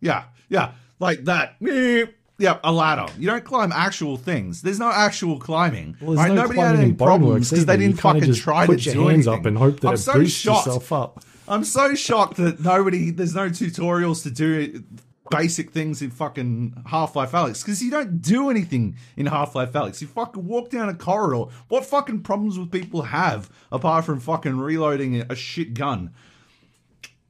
Yeah, 0.00 0.24
yeah, 0.48 0.72
like 0.98 1.24
that. 1.24 1.56
Yeah, 1.60 2.58
a 2.64 2.72
ladder. 2.72 3.12
You 3.18 3.26
don't 3.26 3.44
climb 3.44 3.70
actual 3.70 4.16
things. 4.16 4.62
There's 4.62 4.78
no 4.78 4.90
actual 4.90 5.38
climbing. 5.38 5.96
Well, 6.00 6.14
there's 6.16 6.28
right? 6.30 6.34
no 6.34 6.42
Nobody 6.42 6.60
had 6.60 6.76
any 6.76 6.92
problems 6.94 7.50
because 7.50 7.66
they 7.66 7.76
didn't 7.76 8.00
fucking 8.00 8.22
just 8.24 8.40
try 8.40 8.64
put 8.64 8.78
to 8.80 8.84
your 8.84 8.94
do 8.94 9.08
hands 9.08 9.26
anything. 9.28 9.40
up 9.40 9.46
and 9.46 9.58
hope 9.58 9.80
that 9.80 9.88
I'm 9.88 9.94
it 9.94 9.98
so 9.98 10.12
boosts 10.14 10.38
shocked. 10.40 10.66
yourself 10.66 10.90
up. 10.92 11.22
I'm 11.46 11.64
so 11.64 11.94
shocked 11.94 12.36
that 12.38 12.60
nobody, 12.60 13.10
there's 13.10 13.34
no 13.34 13.50
tutorials 13.50 14.22
to 14.22 14.30
do 14.30 14.82
basic 15.30 15.70
things 15.70 16.02
in 16.02 16.10
fucking 16.10 16.82
Half 16.86 17.16
Life 17.16 17.32
Alyx 17.32 17.64
because 17.64 17.82
you 17.82 17.90
don't 17.90 18.20
do 18.20 18.50
anything 18.50 18.96
in 19.16 19.26
Half 19.26 19.54
Life 19.54 19.72
Alyx. 19.72 20.00
You 20.00 20.08
fucking 20.08 20.46
walk 20.46 20.70
down 20.70 20.88
a 20.88 20.94
corridor. 20.94 21.50
What 21.68 21.86
fucking 21.86 22.22
problems 22.22 22.58
would 22.58 22.72
people 22.72 23.02
have 23.02 23.48
apart 23.72 24.04
from 24.04 24.20
fucking 24.20 24.58
reloading 24.58 25.22
a 25.22 25.34
shit 25.34 25.72
gun? 25.72 26.12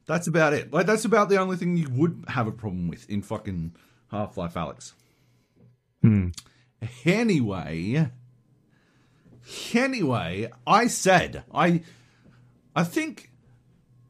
That's 0.07 0.27
about 0.27 0.53
it. 0.53 0.73
Like 0.73 0.87
that's 0.87 1.05
about 1.05 1.29
the 1.29 1.37
only 1.37 1.55
thing 1.55 1.77
you 1.77 1.87
would 1.91 2.25
have 2.27 2.47
a 2.47 2.51
problem 2.51 2.87
with 2.87 3.09
in 3.09 3.21
fucking 3.21 3.73
Half 4.09 4.35
Life 4.35 4.55
Alyx. 4.55 4.93
Hmm. 6.01 6.29
Anyway, 7.05 8.09
anyway, 9.73 10.49
I 10.65 10.87
said 10.87 11.43
I, 11.53 11.83
I 12.75 12.83
think 12.83 13.29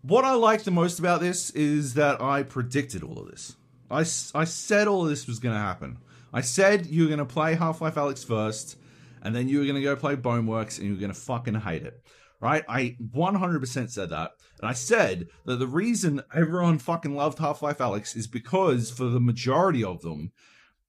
what 0.02 0.24
I 0.24 0.34
like 0.34 0.64
the 0.64 0.72
most 0.72 1.00
about 1.00 1.20
this 1.20 1.50
is 1.52 1.96
that 1.96 2.22
I 2.22 2.44
predicted 2.44 3.04
all 3.04 3.20
of 3.20 3.30
this. 3.30 3.58
I, 3.92 4.00
I 4.00 4.46
said 4.46 4.88
all 4.88 5.04
this 5.04 5.28
was 5.28 5.40
going 5.40 5.56
to 5.56 5.62
happen. 5.62 5.98
I 6.34 6.42
said 6.42 6.86
you 6.86 7.04
were 7.04 7.08
going 7.08 7.20
to 7.20 7.26
play 7.26 7.56
Half 7.56 7.82
Life 7.82 7.96
Alyx 7.96 8.26
first, 8.26 8.78
and 9.22 9.36
then 9.36 9.50
you 9.50 9.60
were 9.60 9.66
going 9.66 9.76
to 9.76 9.82
go 9.82 9.96
play 9.96 10.16
Boneworks, 10.16 10.78
and 10.78 10.88
you 10.88 10.94
were 10.94 11.00
going 11.00 11.14
to 11.14 11.20
fucking 11.20 11.56
hate 11.56 11.84
it. 11.84 12.02
Right? 12.40 12.64
I 12.68 12.98
100% 13.14 13.92
said 13.92 14.10
that. 14.10 14.32
And 14.60 14.70
I 14.70 14.74
said 14.74 15.28
that 15.46 15.58
the 15.58 15.68
reason 15.68 16.24
everyone 16.34 16.80
fucking 16.80 17.16
loved 17.16 17.40
Half 17.40 17.62
Life 17.62 17.78
Alyx 17.78 18.16
is 18.16 18.28
because 18.28 18.90
for 18.90 19.06
the 19.06 19.20
majority 19.20 19.84
of 19.84 20.02
them, 20.02 20.32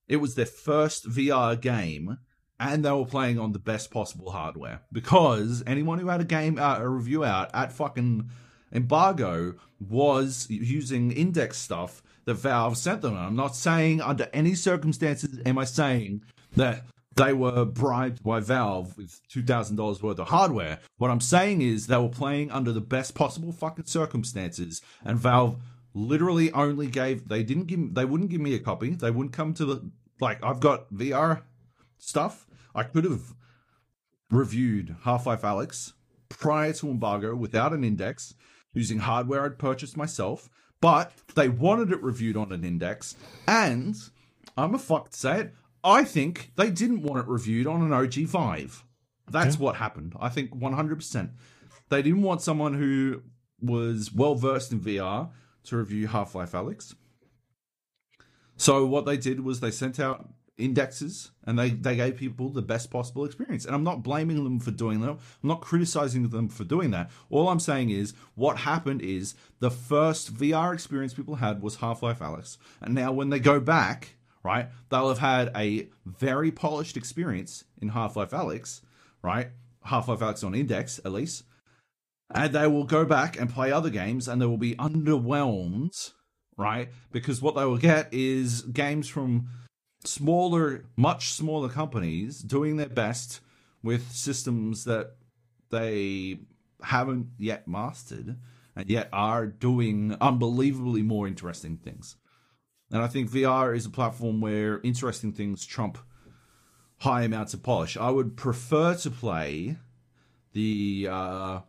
it 0.08 0.16
was 0.16 0.34
their 0.34 0.46
first 0.46 1.08
VR 1.08 1.60
game 1.60 2.18
and 2.60 2.84
they 2.84 2.92
were 2.92 3.04
playing 3.04 3.38
on 3.38 3.52
the 3.52 3.58
best 3.58 3.90
possible 3.90 4.30
hardware 4.30 4.82
because 4.92 5.64
anyone 5.66 5.98
who 5.98 6.08
had 6.08 6.20
a 6.20 6.24
game 6.24 6.58
uh, 6.58 6.78
a 6.78 6.88
review 6.88 7.24
out 7.24 7.50
at 7.52 7.72
fucking 7.72 8.28
embargo 8.72 9.54
was 9.80 10.46
using 10.48 11.10
index 11.10 11.58
stuff 11.58 12.02
that 12.24 12.34
Valve 12.34 12.76
sent 12.76 13.02
them. 13.02 13.16
And 13.16 13.24
I'm 13.24 13.36
not 13.36 13.56
saying 13.56 14.00
under 14.00 14.28
any 14.32 14.54
circumstances 14.54 15.40
am 15.44 15.58
I 15.58 15.64
saying 15.64 16.22
that 16.56 16.84
they 17.14 17.32
were 17.32 17.64
bribed 17.64 18.22
by 18.22 18.40
Valve 18.40 18.96
with 18.96 19.20
two 19.28 19.42
thousand 19.42 19.76
dollars 19.76 20.02
worth 20.02 20.18
of 20.18 20.28
hardware. 20.28 20.78
What 20.98 21.10
I'm 21.10 21.20
saying 21.20 21.62
is 21.62 21.86
they 21.86 21.96
were 21.96 22.08
playing 22.08 22.50
under 22.50 22.72
the 22.72 22.80
best 22.80 23.14
possible 23.14 23.52
fucking 23.52 23.86
circumstances, 23.86 24.80
and 25.04 25.18
Valve 25.18 25.60
literally 25.94 26.50
only 26.52 26.86
gave 26.86 27.28
they 27.28 27.42
didn't 27.42 27.66
give 27.66 27.94
they 27.94 28.04
wouldn't 28.04 28.30
give 28.30 28.40
me 28.40 28.54
a 28.54 28.58
copy. 28.58 28.90
They 28.90 29.10
wouldn't 29.10 29.34
come 29.34 29.52
to 29.54 29.64
the 29.64 29.90
like 30.20 30.42
I've 30.42 30.60
got 30.60 30.92
VR 30.92 31.42
stuff, 31.98 32.46
I 32.74 32.84
could 32.84 33.04
have 33.04 33.34
reviewed 34.30 34.96
Half 35.02 35.26
Life 35.26 35.42
Alyx 35.42 35.92
prior 36.28 36.72
to 36.72 36.88
embargo 36.88 37.36
without 37.36 37.72
an 37.72 37.84
index 37.84 38.34
using 38.72 39.00
hardware 39.00 39.44
I'd 39.44 39.58
purchased 39.58 39.96
myself, 39.96 40.48
but 40.82 41.12
they 41.34 41.48
wanted 41.48 41.92
it 41.92 42.02
reviewed 42.02 42.36
on 42.36 42.52
an 42.52 42.64
index, 42.64 43.16
and 43.46 43.96
I'm 44.58 44.74
a 44.74 44.78
fuck 44.78 45.10
to 45.10 45.16
say 45.16 45.40
it, 45.40 45.54
I 45.82 46.04
think 46.04 46.50
they 46.56 46.70
didn't 46.70 47.02
want 47.02 47.20
it 47.20 47.28
reviewed 47.28 47.66
on 47.66 47.82
an 47.82 47.92
OG 47.92 48.14
Vive. 48.26 48.84
That's 49.30 49.58
what 49.58 49.76
happened. 49.76 50.14
I 50.20 50.28
think 50.28 50.50
100%. 50.50 51.30
They 51.88 52.02
didn't 52.02 52.22
want 52.22 52.42
someone 52.42 52.74
who 52.74 53.22
was 53.60 54.12
well 54.12 54.34
versed 54.34 54.72
in 54.72 54.80
VR 54.80 55.30
to 55.64 55.76
review 55.76 56.08
Half 56.08 56.34
Life 56.34 56.52
Alyx. 56.52 56.94
So 58.56 58.84
what 58.84 59.06
they 59.06 59.16
did 59.16 59.40
was 59.40 59.60
they 59.60 59.70
sent 59.70 59.98
out 59.98 60.28
indexes 60.62 61.30
and 61.44 61.58
they, 61.58 61.70
they 61.70 61.96
gave 61.96 62.16
people 62.16 62.48
the 62.48 62.62
best 62.62 62.90
possible 62.90 63.24
experience. 63.24 63.64
And 63.64 63.74
I'm 63.74 63.84
not 63.84 64.02
blaming 64.02 64.44
them 64.44 64.60
for 64.60 64.70
doing 64.70 65.00
that. 65.00 65.10
I'm 65.10 65.18
not 65.42 65.60
criticizing 65.60 66.28
them 66.28 66.48
for 66.48 66.64
doing 66.64 66.90
that. 66.92 67.10
All 67.30 67.48
I'm 67.48 67.60
saying 67.60 67.90
is 67.90 68.14
what 68.34 68.58
happened 68.58 69.02
is 69.02 69.34
the 69.60 69.70
first 69.70 70.34
VR 70.34 70.72
experience 70.72 71.14
people 71.14 71.36
had 71.36 71.62
was 71.62 71.76
Half 71.76 72.02
Life 72.02 72.20
Alyx. 72.20 72.56
And 72.80 72.94
now 72.94 73.12
when 73.12 73.30
they 73.30 73.40
go 73.40 73.60
back, 73.60 74.14
right, 74.42 74.68
they'll 74.90 75.08
have 75.08 75.18
had 75.18 75.50
a 75.56 75.88
very 76.06 76.50
polished 76.50 76.96
experience 76.96 77.64
in 77.80 77.88
Half 77.90 78.16
Life 78.16 78.30
Alyx, 78.30 78.80
right? 79.22 79.48
Half 79.84 80.08
Life 80.08 80.20
Alyx 80.20 80.44
on 80.44 80.54
index, 80.54 81.00
at 81.04 81.12
least. 81.12 81.44
And 82.34 82.54
they 82.54 82.66
will 82.66 82.84
go 82.84 83.04
back 83.04 83.38
and 83.38 83.52
play 83.52 83.72
other 83.72 83.90
games 83.90 84.26
and 84.28 84.40
they 84.40 84.46
will 84.46 84.56
be 84.56 84.74
underwhelmed, 84.76 86.12
right? 86.56 86.88
Because 87.10 87.42
what 87.42 87.56
they 87.56 87.64
will 87.64 87.78
get 87.78 88.08
is 88.12 88.62
games 88.62 89.08
from 89.08 89.48
smaller, 90.04 90.84
much 90.96 91.32
smaller 91.32 91.68
companies 91.68 92.40
doing 92.40 92.76
their 92.76 92.88
best 92.88 93.40
with 93.82 94.10
systems 94.12 94.84
that 94.84 95.16
they 95.70 96.38
haven't 96.82 97.28
yet 97.38 97.66
mastered 97.66 98.36
and 98.74 98.90
yet 98.90 99.08
are 99.12 99.46
doing 99.46 100.16
unbelievably 100.20 101.02
more 101.02 101.26
interesting 101.26 101.76
things. 101.76 102.16
And 102.90 103.02
I 103.02 103.06
think 103.06 103.30
VR 103.30 103.74
is 103.74 103.86
a 103.86 103.90
platform 103.90 104.40
where 104.40 104.80
interesting 104.82 105.32
things 105.32 105.64
trump 105.64 105.98
high 106.98 107.22
amounts 107.22 107.54
of 107.54 107.62
polish. 107.62 107.96
I 107.96 108.10
would 108.10 108.36
prefer 108.36 108.94
to 108.96 109.10
play 109.10 109.76
the 110.52 111.08
uh, 111.10 111.60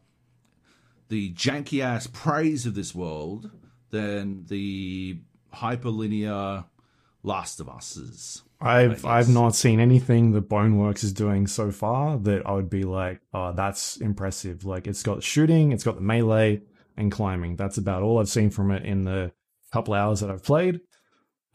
the 1.09 1.33
janky 1.33 1.81
ass 1.81 2.07
praise 2.07 2.65
of 2.65 2.75
this 2.75 2.93
world 2.93 3.51
than 3.89 4.45
the 4.47 5.19
hyperlinear 5.53 6.65
Last 7.23 7.59
of 7.59 7.69
Us's. 7.69 8.43
I've 8.59 9.05
I've 9.05 9.29
not 9.29 9.55
seen 9.55 9.79
anything 9.79 10.31
that 10.33 10.47
Boneworks 10.47 11.03
is 11.03 11.11
doing 11.13 11.47
so 11.47 11.71
far 11.71 12.17
that 12.19 12.45
I 12.45 12.53
would 12.53 12.69
be 12.69 12.83
like, 12.83 13.21
oh, 13.33 13.53
that's 13.53 13.97
impressive. 13.97 14.65
Like 14.65 14.87
it's 14.87 15.03
got 15.03 15.23
shooting, 15.23 15.71
it's 15.71 15.83
got 15.83 15.95
the 15.95 16.01
melee 16.01 16.61
and 16.95 17.11
climbing. 17.11 17.55
That's 17.55 17.77
about 17.77 18.03
all 18.03 18.19
I've 18.19 18.29
seen 18.29 18.49
from 18.49 18.71
it 18.71 18.85
in 18.85 19.03
the 19.03 19.31
couple 19.71 19.93
hours 19.93 20.19
that 20.21 20.29
I've 20.29 20.43
played. 20.43 20.79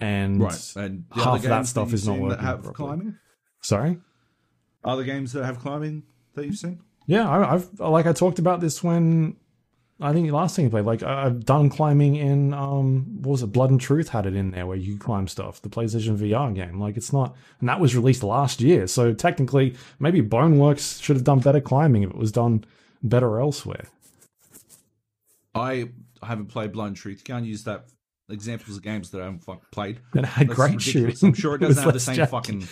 And, 0.00 0.40
right. 0.42 0.72
and 0.76 1.04
half 1.12 1.36
of 1.36 1.42
that 1.42 1.66
stuff 1.66 1.92
is 1.92 2.06
not 2.06 2.18
working. 2.18 2.44
Have 2.44 2.62
properly. 2.62 2.74
climbing. 2.74 3.18
Sorry. 3.62 3.98
Other 4.84 5.04
games 5.04 5.32
that 5.32 5.44
have 5.44 5.58
climbing 5.58 6.04
that 6.34 6.44
you've 6.44 6.56
seen? 6.56 6.80
Yeah, 7.06 7.28
I, 7.28 7.54
I've 7.54 7.80
like 7.80 8.06
I 8.06 8.12
talked 8.12 8.38
about 8.38 8.60
this 8.60 8.84
when 8.84 9.36
I 10.00 10.12
think 10.12 10.26
the 10.28 10.34
last 10.36 10.54
thing 10.54 10.64
you 10.64 10.70
played, 10.70 10.84
like 10.84 11.02
I- 11.02 11.26
I've 11.26 11.44
done 11.44 11.68
climbing 11.70 12.14
in 12.16 12.54
um 12.54 13.04
what 13.22 13.32
was 13.32 13.42
it, 13.42 13.48
Blood 13.52 13.70
and 13.70 13.80
Truth 13.80 14.10
had 14.10 14.26
it 14.26 14.36
in 14.36 14.52
there 14.52 14.64
where 14.66 14.76
you 14.76 14.96
climb 14.96 15.26
stuff, 15.26 15.60
the 15.60 15.68
PlayStation 15.68 16.16
VR 16.16 16.54
game. 16.54 16.78
Like 16.80 16.96
it's 16.96 17.12
not 17.12 17.34
and 17.60 17.68
that 17.68 17.80
was 17.80 17.96
released 17.96 18.22
last 18.22 18.60
year. 18.60 18.86
So 18.86 19.12
technically 19.12 19.74
maybe 19.98 20.22
Boneworks 20.22 21.02
should 21.02 21.16
have 21.16 21.24
done 21.24 21.40
better 21.40 21.60
climbing 21.60 22.04
if 22.04 22.10
it 22.10 22.16
was 22.16 22.30
done 22.30 22.64
better 23.02 23.40
elsewhere. 23.40 23.86
I 25.54 25.88
haven't 26.22 26.46
played 26.46 26.72
Blood 26.72 26.88
and 26.88 26.96
Truth. 26.96 27.18
You 27.18 27.24
can't 27.34 27.44
use 27.44 27.64
that 27.64 27.86
examples 28.28 28.76
of 28.76 28.82
games 28.82 29.10
that 29.10 29.20
I 29.20 29.24
haven't 29.24 29.40
fucking 29.44 29.62
played. 29.72 30.00
It 30.14 30.24
had 30.24 30.48
That's 30.48 30.56
great 30.56 30.72
ridiculous. 30.74 31.14
shooting. 31.18 31.28
I'm 31.30 31.34
sure 31.34 31.54
it 31.54 31.58
doesn't 31.62 31.82
have 31.82 31.92
the 31.92 32.00
same 32.00 32.26
fucking. 32.26 32.68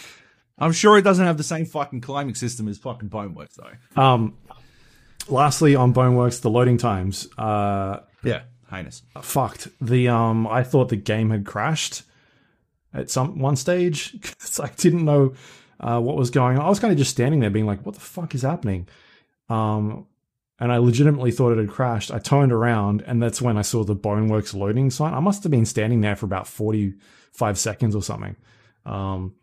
I'm 0.58 0.72
sure 0.72 0.96
it 0.96 1.02
doesn't 1.02 1.24
have 1.26 1.36
the 1.36 1.42
same 1.42 1.66
fucking 1.66 2.00
climbing 2.00 2.34
system 2.34 2.68
as 2.68 2.78
fucking 2.78 3.10
Boneworks 3.10 3.54
though. 3.56 4.00
Um 4.02 4.36
lastly 5.28 5.74
on 5.74 5.92
Boneworks, 5.94 6.40
the 6.40 6.50
loading 6.50 6.78
times. 6.78 7.28
Uh 7.38 8.00
Yeah, 8.22 8.42
heinous. 8.70 9.02
fucked. 9.22 9.68
The 9.80 10.08
um, 10.08 10.46
I 10.46 10.62
thought 10.62 10.88
the 10.88 10.96
game 10.96 11.30
had 11.30 11.44
crashed 11.46 12.02
at 12.94 13.10
some 13.10 13.38
one 13.38 13.56
stage 13.56 14.12
because 14.20 14.60
I 14.60 14.70
didn't 14.76 15.04
know 15.04 15.34
uh, 15.80 16.00
what 16.00 16.16
was 16.16 16.30
going 16.30 16.58
on. 16.58 16.64
I 16.64 16.68
was 16.68 16.80
kind 16.80 16.92
of 16.92 16.98
just 16.98 17.10
standing 17.10 17.40
there, 17.40 17.50
being 17.50 17.66
like, 17.66 17.84
"What 17.84 17.94
the 17.94 18.00
fuck 18.00 18.34
is 18.34 18.42
happening?" 18.42 18.88
Um, 19.48 20.06
and 20.58 20.72
I 20.72 20.78
legitimately 20.78 21.32
thought 21.32 21.52
it 21.52 21.58
had 21.58 21.68
crashed. 21.68 22.10
I 22.10 22.18
turned 22.18 22.50
around, 22.50 23.02
and 23.06 23.22
that's 23.22 23.42
when 23.42 23.58
I 23.58 23.62
saw 23.62 23.84
the 23.84 23.94
Boneworks 23.94 24.54
loading 24.54 24.90
sign. 24.90 25.12
I 25.12 25.20
must 25.20 25.42
have 25.42 25.50
been 25.52 25.66
standing 25.66 26.00
there 26.00 26.16
for 26.16 26.24
about 26.24 26.46
forty-five 26.48 27.58
seconds 27.58 27.94
or 27.94 28.02
something. 28.02 28.36
Um, 28.86 29.34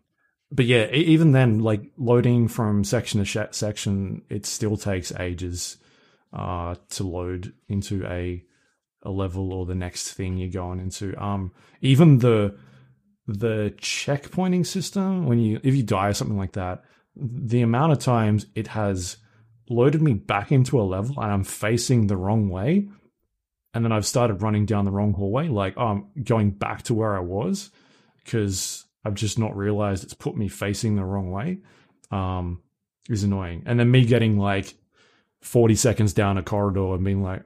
but 0.50 0.66
yeah, 0.66 0.90
even 0.90 1.32
then, 1.32 1.60
like 1.60 1.82
loading 1.96 2.48
from 2.48 2.84
section 2.84 3.18
to 3.18 3.24
sh- 3.24 3.52
section, 3.52 4.22
it 4.28 4.46
still 4.46 4.76
takes 4.76 5.12
ages 5.18 5.78
uh, 6.32 6.74
to 6.90 7.04
load 7.04 7.52
into 7.68 8.04
a 8.06 8.44
a 9.02 9.10
level 9.10 9.52
or 9.52 9.66
the 9.66 9.74
next 9.74 10.12
thing 10.12 10.38
you're 10.38 10.48
going 10.48 10.80
into. 10.80 11.20
Um, 11.22 11.52
even 11.80 12.18
the 12.18 12.56
the 13.26 13.74
checkpointing 13.78 14.66
system 14.66 15.26
when 15.26 15.38
you 15.38 15.60
if 15.62 15.74
you 15.74 15.82
die 15.82 16.08
or 16.08 16.14
something 16.14 16.38
like 16.38 16.52
that, 16.52 16.84
the 17.16 17.62
amount 17.62 17.92
of 17.92 17.98
times 17.98 18.46
it 18.54 18.68
has 18.68 19.16
loaded 19.70 20.02
me 20.02 20.12
back 20.12 20.52
into 20.52 20.80
a 20.80 20.82
level 20.82 21.20
and 21.20 21.32
I'm 21.32 21.44
facing 21.44 22.06
the 22.06 22.16
wrong 22.16 22.48
way, 22.48 22.88
and 23.72 23.84
then 23.84 23.92
I've 23.92 24.06
started 24.06 24.42
running 24.42 24.66
down 24.66 24.84
the 24.84 24.90
wrong 24.90 25.14
hallway, 25.14 25.48
like 25.48 25.74
oh, 25.76 25.86
I'm 25.86 26.06
going 26.22 26.50
back 26.50 26.82
to 26.84 26.94
where 26.94 27.16
I 27.16 27.20
was 27.20 27.70
because 28.24 28.83
I've 29.04 29.14
just 29.14 29.38
not 29.38 29.56
realized 29.56 30.04
it's 30.04 30.14
put 30.14 30.36
me 30.36 30.48
facing 30.48 30.96
the 30.96 31.04
wrong 31.04 31.30
way. 31.30 31.58
Um, 32.10 32.62
is 33.08 33.24
annoying, 33.24 33.64
and 33.66 33.78
then 33.78 33.90
me 33.90 34.04
getting 34.04 34.38
like 34.38 34.74
40 35.40 35.74
seconds 35.74 36.12
down 36.14 36.38
a 36.38 36.42
corridor 36.42 36.94
and 36.94 37.04
being 37.04 37.22
like, 37.22 37.42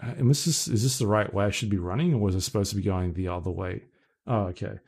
am 0.00 0.28
this 0.28 0.46
is, 0.46 0.68
is 0.68 0.82
this 0.82 0.98
the 0.98 1.06
right 1.06 1.32
way 1.32 1.44
I 1.44 1.50
should 1.50 1.70
be 1.70 1.78
running, 1.78 2.14
or 2.14 2.18
was 2.18 2.34
I 2.34 2.38
supposed 2.38 2.70
to 2.70 2.76
be 2.76 2.82
going 2.82 3.12
the 3.12 3.28
other 3.28 3.50
way? 3.50 3.82
Oh, 4.26 4.44
okay. 4.46 4.78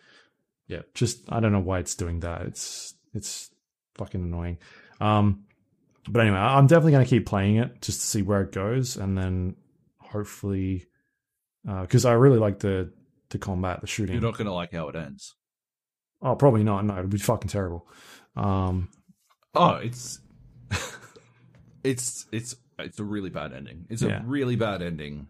Yeah, 0.68 0.82
just 0.94 1.20
I 1.28 1.40
don't 1.40 1.53
know 1.53 1.61
why 1.61 1.80
it's 1.80 1.94
doing 1.94 2.20
that. 2.20 2.42
It's 2.42 2.94
it's 3.12 3.51
fucking 3.96 4.22
annoying. 4.22 4.59
Um, 5.01 5.44
but 6.09 6.20
anyway, 6.20 6.38
I'm 6.38 6.66
definitely 6.66 6.92
gonna 6.92 7.05
keep 7.07 7.26
playing 7.26 7.57
it 7.57 7.82
just 7.82 8.01
to 8.01 8.07
see 8.07 8.22
where 8.22 8.42
it 8.42 8.53
goes, 8.53 8.96
and 8.96 9.18
then 9.18 9.57
hopefully, 9.98 10.86
because 11.64 12.05
I 12.05 12.12
really 12.12 12.38
like 12.38 12.61
the 12.61 12.92
the 13.30 13.38
combat, 13.38 13.80
the 13.80 13.86
shooting. 13.86 14.14
You're 14.14 14.22
not 14.22 14.38
gonna 14.38 14.55
like 14.55 14.72
how 14.72 14.88
it 14.88 14.96
ends. 14.96 15.34
Oh, 16.22 16.34
probably 16.36 16.62
not. 16.64 16.84
No, 16.84 16.98
it'd 16.98 17.10
be 17.10 17.18
fucking 17.18 17.48
terrible. 17.50 17.86
Um, 18.36 18.88
Oh, 19.54 19.74
it's 19.82 20.20
it's 21.84 22.26
it's 22.32 22.54
it's 22.78 22.98
a 22.98 23.04
really 23.04 23.30
bad 23.30 23.52
ending. 23.52 23.86
It's 23.88 24.02
Yeah. 24.02 24.22
a 24.22 24.24
really 24.26 24.56
bad 24.56 24.82
ending. 24.82 25.26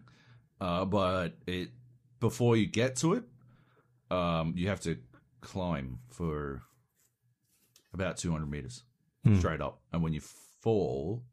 Uh, 0.59 0.85
but 0.85 1.37
it 1.47 1.69
before 2.19 2.55
you 2.55 2.67
get 2.67 2.95
to 2.97 3.13
it, 3.13 3.23
um, 4.11 4.53
you 4.55 4.67
have 4.69 4.79
to 4.81 4.97
climb 5.41 5.99
for 6.09 6.61
about 7.93 8.17
200 8.17 8.45
meters 8.49 8.83
Hmm. 9.23 9.37
straight 9.39 9.61
up, 9.61 9.81
and 9.91 10.01
when 10.03 10.13
you 10.13 10.21
fall, 10.21 11.23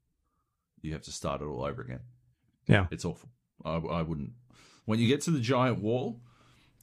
you 0.82 0.92
have 0.92 1.02
to 1.02 1.12
start 1.12 1.40
it 1.42 1.44
all 1.44 1.62
over 1.64 1.82
again. 1.82 2.00
Yeah. 2.66 2.86
it's 2.90 3.04
awful. 3.04 3.28
I, 3.64 3.76
I 3.76 4.02
wouldn't. 4.02 4.32
When 4.84 4.98
you 4.98 5.06
get 5.09 5.22
to 5.22 5.30
the 5.30 5.40
giant 5.40 5.80
wall, 5.80 6.20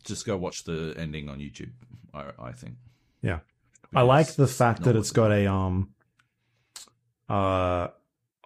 just 0.03 0.25
go 0.25 0.35
watch 0.37 0.63
the 0.63 0.93
ending 0.97 1.29
on 1.29 1.39
YouTube. 1.39 1.71
I, 2.15 2.31
I 2.39 2.51
think. 2.53 2.75
Yeah. 3.21 3.39
I 3.93 4.01
like 4.01 4.33
the 4.35 4.47
fact 4.47 4.83
that 4.83 4.95
it's 4.95 5.11
got 5.11 5.31
a 5.31 5.49
um 5.51 5.89
uh 7.29 7.87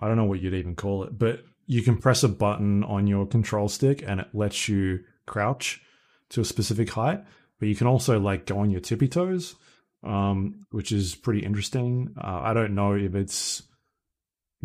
I 0.02 0.08
don't 0.08 0.18
know 0.18 0.26
what 0.26 0.42
you'd 0.42 0.54
even 0.54 0.76
call 0.76 1.04
it, 1.04 1.18
but 1.18 1.44
you 1.66 1.84
can 1.84 1.98
press 1.98 2.24
a 2.24 2.30
button 2.30 2.84
on 2.84 3.08
your 3.08 3.28
control 3.28 3.70
stick 3.70 4.04
and 4.06 4.20
it 4.20 4.28
lets 4.34 4.68
you 4.68 5.02
crouch 5.26 5.82
to 6.30 6.42
a 6.42 6.46
specific 6.46 6.90
height, 6.90 7.24
but 7.60 7.68
you 7.68 7.76
can 7.76 7.88
also 7.88 8.20
like 8.20 8.46
go 8.46 8.60
on 8.60 8.72
your 8.72 8.82
tippy 8.82 9.08
toes, 9.08 9.56
um, 10.04 10.66
which 10.72 10.92
is 10.92 11.16
pretty 11.16 11.46
interesting. 11.46 12.14
Uh, 12.18 12.42
I 12.44 12.54
don't 12.54 12.76
know 12.76 12.94
if 12.94 13.14
it's 13.16 13.64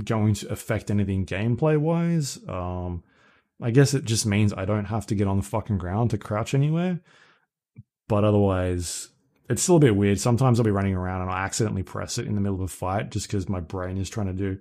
going 0.02 0.34
to 0.34 0.52
affect 0.52 0.90
anything 0.90 1.26
gameplay 1.26 1.78
wise. 1.78 2.38
Um, 2.48 3.02
I 3.62 3.70
guess 3.70 3.94
it 3.94 4.04
just 4.04 4.26
means 4.26 4.52
I 4.52 4.64
don't 4.64 4.86
have 4.86 5.06
to 5.06 5.14
get 5.14 5.28
on 5.28 5.38
the 5.38 5.42
fucking 5.42 5.78
ground 5.78 6.10
to 6.10 6.18
crouch 6.18 6.54
anywhere. 6.54 7.00
But 8.08 8.24
otherwise, 8.24 9.08
it's 9.48 9.62
still 9.62 9.76
a 9.76 9.80
bit 9.80 9.96
weird. 9.96 10.20
Sometimes 10.20 10.58
I'll 10.58 10.64
be 10.64 10.70
running 10.70 10.94
around 10.94 11.22
and 11.22 11.30
I'll 11.30 11.36
accidentally 11.36 11.82
press 11.82 12.18
it 12.18 12.26
in 12.26 12.34
the 12.34 12.40
middle 12.40 12.56
of 12.56 12.62
a 12.62 12.68
fight 12.68 13.10
just 13.10 13.26
because 13.26 13.48
my 13.48 13.60
brain 13.60 13.96
is 13.96 14.10
trying 14.10 14.26
to 14.26 14.32
do 14.32 14.58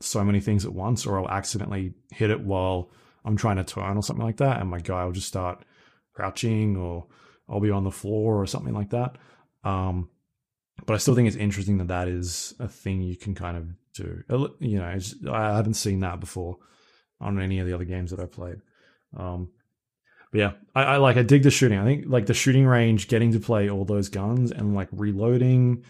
so 0.00 0.24
many 0.24 0.40
things 0.40 0.64
at 0.64 0.72
once, 0.72 1.06
or 1.06 1.18
I'll 1.18 1.30
accidentally 1.30 1.94
hit 2.10 2.30
it 2.30 2.40
while 2.40 2.90
I'm 3.24 3.36
trying 3.36 3.56
to 3.56 3.64
turn 3.64 3.96
or 3.96 4.02
something 4.02 4.24
like 4.24 4.38
that, 4.38 4.60
and 4.60 4.68
my 4.68 4.80
guy 4.80 5.04
will 5.04 5.12
just 5.12 5.28
start 5.28 5.64
crouching, 6.14 6.76
or 6.76 7.06
I'll 7.48 7.60
be 7.60 7.70
on 7.70 7.84
the 7.84 7.90
floor 7.90 8.40
or 8.40 8.46
something 8.46 8.74
like 8.74 8.90
that. 8.90 9.16
Um, 9.64 10.10
but 10.86 10.94
I 10.94 10.96
still 10.96 11.14
think 11.14 11.28
it's 11.28 11.36
interesting 11.36 11.78
that 11.78 11.88
that 11.88 12.08
is 12.08 12.54
a 12.58 12.66
thing 12.66 13.00
you 13.00 13.16
can 13.16 13.34
kind 13.34 13.56
of 13.56 13.68
do. 13.94 14.22
You 14.58 14.78
know, 14.78 14.98
I 15.30 15.56
haven't 15.56 15.74
seen 15.74 16.00
that 16.00 16.18
before 16.18 16.56
on 17.20 17.40
any 17.40 17.60
of 17.60 17.66
the 17.66 17.74
other 17.74 17.84
games 17.84 18.10
that 18.10 18.20
I 18.20 18.26
played. 18.26 18.56
Um, 19.16 19.52
but 20.32 20.38
yeah, 20.38 20.52
I, 20.74 20.82
I, 20.82 20.96
like 20.96 21.16
I 21.16 21.22
dig 21.22 21.42
the 21.42 21.50
shooting. 21.50 21.78
I 21.78 21.84
think 21.84 22.06
like 22.08 22.26
the 22.26 22.34
shooting 22.34 22.66
range, 22.66 23.06
getting 23.08 23.32
to 23.32 23.38
play 23.38 23.70
all 23.70 23.84
those 23.84 24.08
guns 24.08 24.50
and 24.50 24.74
like 24.74 24.88
reloading 24.90 25.84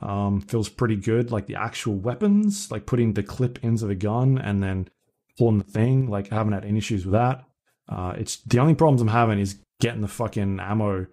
um, 0.00 0.40
feels 0.40 0.68
pretty 0.68 0.96
good. 0.96 1.30
Like 1.30 1.46
the 1.46 1.56
actual 1.56 1.96
weapons, 1.96 2.70
like 2.70 2.86
putting 2.86 3.12
the 3.12 3.22
clip 3.22 3.58
into 3.62 3.86
the 3.86 3.96
gun 3.96 4.38
and 4.38 4.62
then 4.62 4.88
pulling 5.36 5.58
the 5.58 5.64
thing. 5.64 6.08
Like 6.08 6.32
I 6.32 6.36
haven't 6.36 6.52
had 6.52 6.64
any 6.64 6.78
issues 6.78 7.04
with 7.04 7.12
that. 7.12 7.44
Uh, 7.88 8.14
it's 8.16 8.36
the 8.42 8.60
only 8.60 8.74
problems 8.74 9.02
I'm 9.02 9.08
having 9.08 9.40
is 9.40 9.58
getting 9.80 10.00
the 10.00 10.08
fucking 10.08 10.60
ammo 10.60 11.06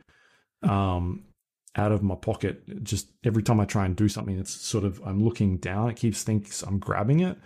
um, 0.63 1.23
out 1.75 1.91
of 1.91 2.03
my 2.03 2.15
pocket. 2.15 2.83
Just 2.83 3.09
every 3.23 3.43
time 3.43 3.59
I 3.59 3.65
try 3.65 3.85
and 3.85 3.95
do 3.95 4.07
something, 4.07 4.37
it's 4.37 4.53
sort 4.53 4.83
of 4.83 5.01
I'm 5.05 5.23
looking 5.23 5.57
down. 5.57 5.89
It 5.89 5.95
keeps 5.95 6.23
thinks 6.23 6.61
I'm 6.61 6.79
grabbing 6.79 7.21
it, 7.21 7.37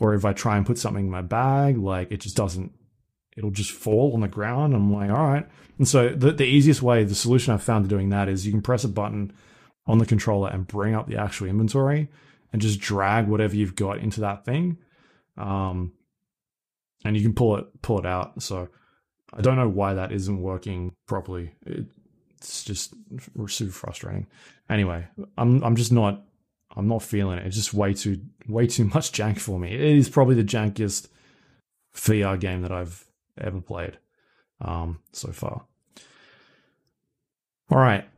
or 0.00 0.14
if 0.14 0.24
I 0.24 0.32
try 0.32 0.56
and 0.56 0.66
put 0.66 0.78
something 0.78 1.04
in 1.04 1.10
my 1.10 1.22
bag, 1.22 1.78
like 1.78 2.10
it 2.10 2.20
just 2.20 2.36
doesn't. 2.36 2.72
It'll 3.38 3.52
just 3.52 3.70
fall 3.70 4.12
on 4.14 4.20
the 4.20 4.28
ground. 4.28 4.74
I'm 4.74 4.92
like, 4.92 5.10
all 5.10 5.28
right. 5.28 5.48
And 5.78 5.86
so 5.86 6.08
the 6.08 6.32
the 6.32 6.44
easiest 6.44 6.82
way, 6.82 7.04
the 7.04 7.14
solution 7.14 7.54
I've 7.54 7.62
found 7.62 7.84
to 7.84 7.88
doing 7.88 8.08
that 8.08 8.28
is 8.28 8.44
you 8.44 8.52
can 8.52 8.62
press 8.62 8.82
a 8.82 8.88
button 8.88 9.32
on 9.86 9.98
the 9.98 10.06
controller 10.06 10.50
and 10.50 10.66
bring 10.66 10.94
up 10.94 11.06
the 11.06 11.16
actual 11.16 11.46
inventory 11.46 12.08
and 12.52 12.60
just 12.60 12.80
drag 12.80 13.28
whatever 13.28 13.54
you've 13.54 13.76
got 13.76 13.98
into 13.98 14.20
that 14.20 14.44
thing. 14.44 14.78
Um, 15.36 15.92
and 17.04 17.16
you 17.16 17.22
can 17.22 17.32
pull 17.32 17.56
it 17.56 17.66
pull 17.80 18.00
it 18.00 18.06
out. 18.06 18.42
So 18.42 18.68
I 19.32 19.40
don't 19.40 19.56
know 19.56 19.68
why 19.68 19.94
that 19.94 20.10
isn't 20.10 20.42
working 20.42 20.94
properly. 21.06 21.54
It, 21.64 21.86
it's 22.38 22.64
just 22.64 22.94
super 23.46 23.72
frustrating. 23.72 24.26
Anyway, 24.68 25.06
I'm 25.36 25.62
I'm 25.62 25.76
just 25.76 25.92
not 25.92 26.24
I'm 26.76 26.88
not 26.88 27.02
feeling 27.02 27.38
it. 27.38 27.46
It's 27.46 27.56
just 27.56 27.72
way 27.72 27.94
too 27.94 28.20
way 28.48 28.66
too 28.66 28.84
much 28.94 29.12
jank 29.12 29.38
for 29.38 29.60
me. 29.60 29.72
It 29.72 29.80
is 29.80 30.08
probably 30.08 30.34
the 30.34 30.42
jankiest 30.42 31.08
VR 31.94 32.38
game 32.38 32.62
that 32.62 32.72
I've 32.72 33.07
ever 33.40 33.60
played 33.60 33.98
um, 34.60 35.00
so 35.12 35.32
far. 35.32 35.64
All 37.70 37.78
right. 37.78 38.08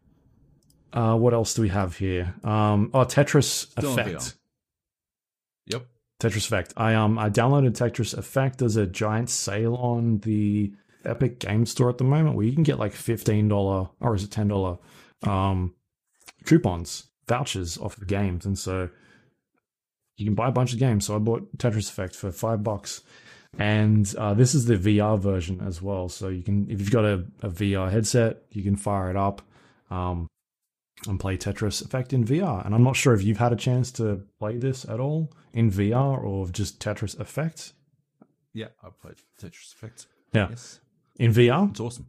Uh, 0.92 1.16
what 1.16 1.34
else 1.34 1.54
do 1.54 1.62
we 1.62 1.68
have 1.68 1.96
here? 1.96 2.34
Um, 2.42 2.90
oh, 2.94 3.04
Tetris 3.04 3.44
Still 3.44 3.92
Effect. 3.92 4.34
Yep. 5.66 5.86
Tetris 6.20 6.46
Effect. 6.46 6.72
I 6.76 6.94
um 6.94 7.18
I 7.18 7.30
downloaded 7.30 7.72
Tetris 7.72 8.16
Effect. 8.16 8.58
There's 8.58 8.76
a 8.76 8.86
giant 8.86 9.30
sale 9.30 9.74
on 9.76 10.18
the 10.18 10.72
Epic 11.04 11.38
Game 11.38 11.64
Store 11.64 11.88
at 11.88 11.98
the 11.98 12.04
moment 12.04 12.36
where 12.36 12.44
you 12.44 12.52
can 12.52 12.62
get 12.62 12.78
like 12.78 12.92
fifteen 12.92 13.48
dollar 13.48 13.88
or 14.00 14.14
is 14.14 14.24
it 14.24 14.30
ten 14.30 14.48
dollar 14.48 14.78
um 15.22 15.74
coupons 16.44 17.06
vouchers 17.28 17.78
off 17.78 17.96
the 17.96 18.04
games, 18.04 18.44
and 18.44 18.58
so 18.58 18.90
you 20.16 20.26
can 20.26 20.34
buy 20.34 20.48
a 20.48 20.52
bunch 20.52 20.72
of 20.72 20.78
games. 20.78 21.06
So 21.06 21.14
I 21.16 21.18
bought 21.18 21.56
Tetris 21.56 21.88
Effect 21.88 22.14
for 22.14 22.30
five 22.32 22.62
bucks, 22.62 23.02
and 23.58 24.12
uh, 24.16 24.34
this 24.34 24.54
is 24.54 24.66
the 24.66 24.76
VR 24.76 25.18
version 25.18 25.60
as 25.66 25.82
well. 25.82 26.08
So 26.08 26.28
you 26.28 26.42
can 26.42 26.70
if 26.70 26.80
you've 26.80 26.90
got 26.90 27.04
a, 27.04 27.24
a 27.42 27.48
VR 27.48 27.90
headset, 27.90 28.42
you 28.50 28.62
can 28.62 28.76
fire 28.76 29.10
it 29.10 29.16
up. 29.16 29.42
Um, 29.90 30.28
and 31.06 31.18
play 31.18 31.36
Tetris 31.36 31.84
Effect 31.84 32.12
in 32.12 32.24
VR. 32.24 32.64
And 32.64 32.74
I'm 32.74 32.82
not 32.82 32.96
sure 32.96 33.14
if 33.14 33.22
you've 33.22 33.38
had 33.38 33.52
a 33.52 33.56
chance 33.56 33.90
to 33.92 34.22
play 34.38 34.58
this 34.58 34.84
at 34.84 35.00
all 35.00 35.32
in 35.52 35.70
VR 35.70 36.22
or 36.22 36.48
just 36.48 36.80
Tetris 36.80 37.18
Effect. 37.18 37.72
Yeah, 38.52 38.68
I 38.82 38.88
played 39.00 39.16
Tetris 39.40 39.72
Effect. 39.72 40.06
Yeah. 40.32 40.48
Yes. 40.50 40.80
In 41.16 41.32
VR? 41.32 41.70
It's 41.70 41.80
awesome. 41.80 42.06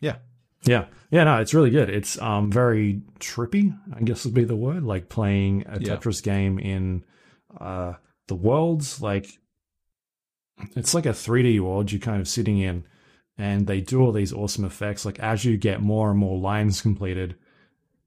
Yeah. 0.00 0.16
Yeah. 0.64 0.86
Yeah, 1.10 1.24
no, 1.24 1.38
it's 1.38 1.54
really 1.54 1.70
good. 1.70 1.90
It's 1.90 2.20
um 2.20 2.50
very 2.50 3.02
trippy, 3.20 3.76
I 3.94 4.00
guess 4.00 4.24
would 4.24 4.34
be 4.34 4.44
the 4.44 4.56
word, 4.56 4.82
like 4.82 5.08
playing 5.08 5.64
a 5.68 5.80
yeah. 5.80 5.96
Tetris 5.96 6.22
game 6.22 6.58
in 6.58 7.04
uh 7.60 7.94
the 8.26 8.34
worlds 8.34 9.02
like 9.02 9.38
it's 10.76 10.94
like 10.94 11.06
a 11.06 11.10
3D 11.10 11.60
world 11.60 11.90
you're 11.90 12.00
kind 12.00 12.20
of 12.20 12.28
sitting 12.28 12.58
in 12.58 12.84
and 13.36 13.66
they 13.66 13.80
do 13.80 14.00
all 14.00 14.12
these 14.12 14.32
awesome 14.32 14.64
effects 14.64 15.04
like 15.04 15.18
as 15.18 15.44
you 15.44 15.56
get 15.56 15.80
more 15.80 16.10
and 16.10 16.18
more 16.18 16.38
lines 16.38 16.80
completed 16.80 17.36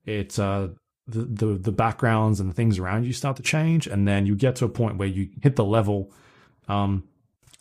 it 0.05 0.39
uh, 0.39 0.69
the, 1.07 1.21
the 1.21 1.45
the 1.57 1.71
backgrounds 1.71 2.39
and 2.39 2.49
the 2.49 2.53
things 2.53 2.79
around 2.79 3.05
you 3.05 3.13
start 3.13 3.37
to 3.37 3.43
change, 3.43 3.87
and 3.87 4.07
then 4.07 4.25
you 4.25 4.35
get 4.35 4.57
to 4.57 4.65
a 4.65 4.69
point 4.69 4.97
where 4.97 5.07
you 5.07 5.29
hit 5.41 5.55
the 5.55 5.63
level, 5.63 6.11
um, 6.67 7.03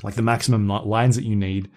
like 0.03 0.15
the 0.15 0.23
maximum 0.23 0.67
lines 0.69 1.17
that 1.17 1.25
you 1.25 1.37
need, 1.37 1.71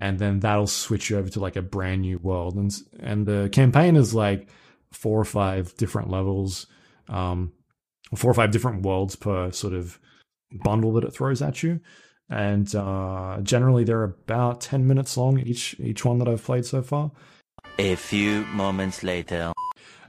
and 0.00 0.18
then 0.18 0.40
that'll 0.40 0.66
switch 0.66 1.10
you 1.10 1.18
over 1.18 1.28
to 1.28 1.40
like 1.40 1.56
a 1.56 1.62
brand 1.62 2.02
new 2.02 2.18
world. 2.18 2.56
And 2.56 2.74
and 2.98 3.26
the 3.26 3.48
campaign 3.52 3.96
is 3.96 4.14
like 4.14 4.48
four 4.90 5.20
or 5.20 5.24
five 5.24 5.76
different 5.76 6.10
levels, 6.10 6.66
um, 7.08 7.52
four 8.14 8.30
or 8.30 8.34
five 8.34 8.50
different 8.50 8.82
worlds 8.82 9.14
per 9.14 9.52
sort 9.52 9.74
of 9.74 9.98
bundle 10.52 10.92
that 10.94 11.04
it 11.04 11.12
throws 11.14 11.40
at 11.40 11.62
you. 11.62 11.80
And 12.28 12.74
uh, 12.74 13.38
generally, 13.42 13.84
they're 13.84 14.02
about 14.02 14.60
ten 14.60 14.86
minutes 14.86 15.16
long 15.16 15.38
each 15.38 15.78
each 15.78 16.04
one 16.04 16.18
that 16.18 16.28
I've 16.28 16.44
played 16.44 16.64
so 16.64 16.82
far. 16.82 17.12
A 17.78 17.94
few 17.94 18.44
moments 18.46 19.02
later. 19.02 19.52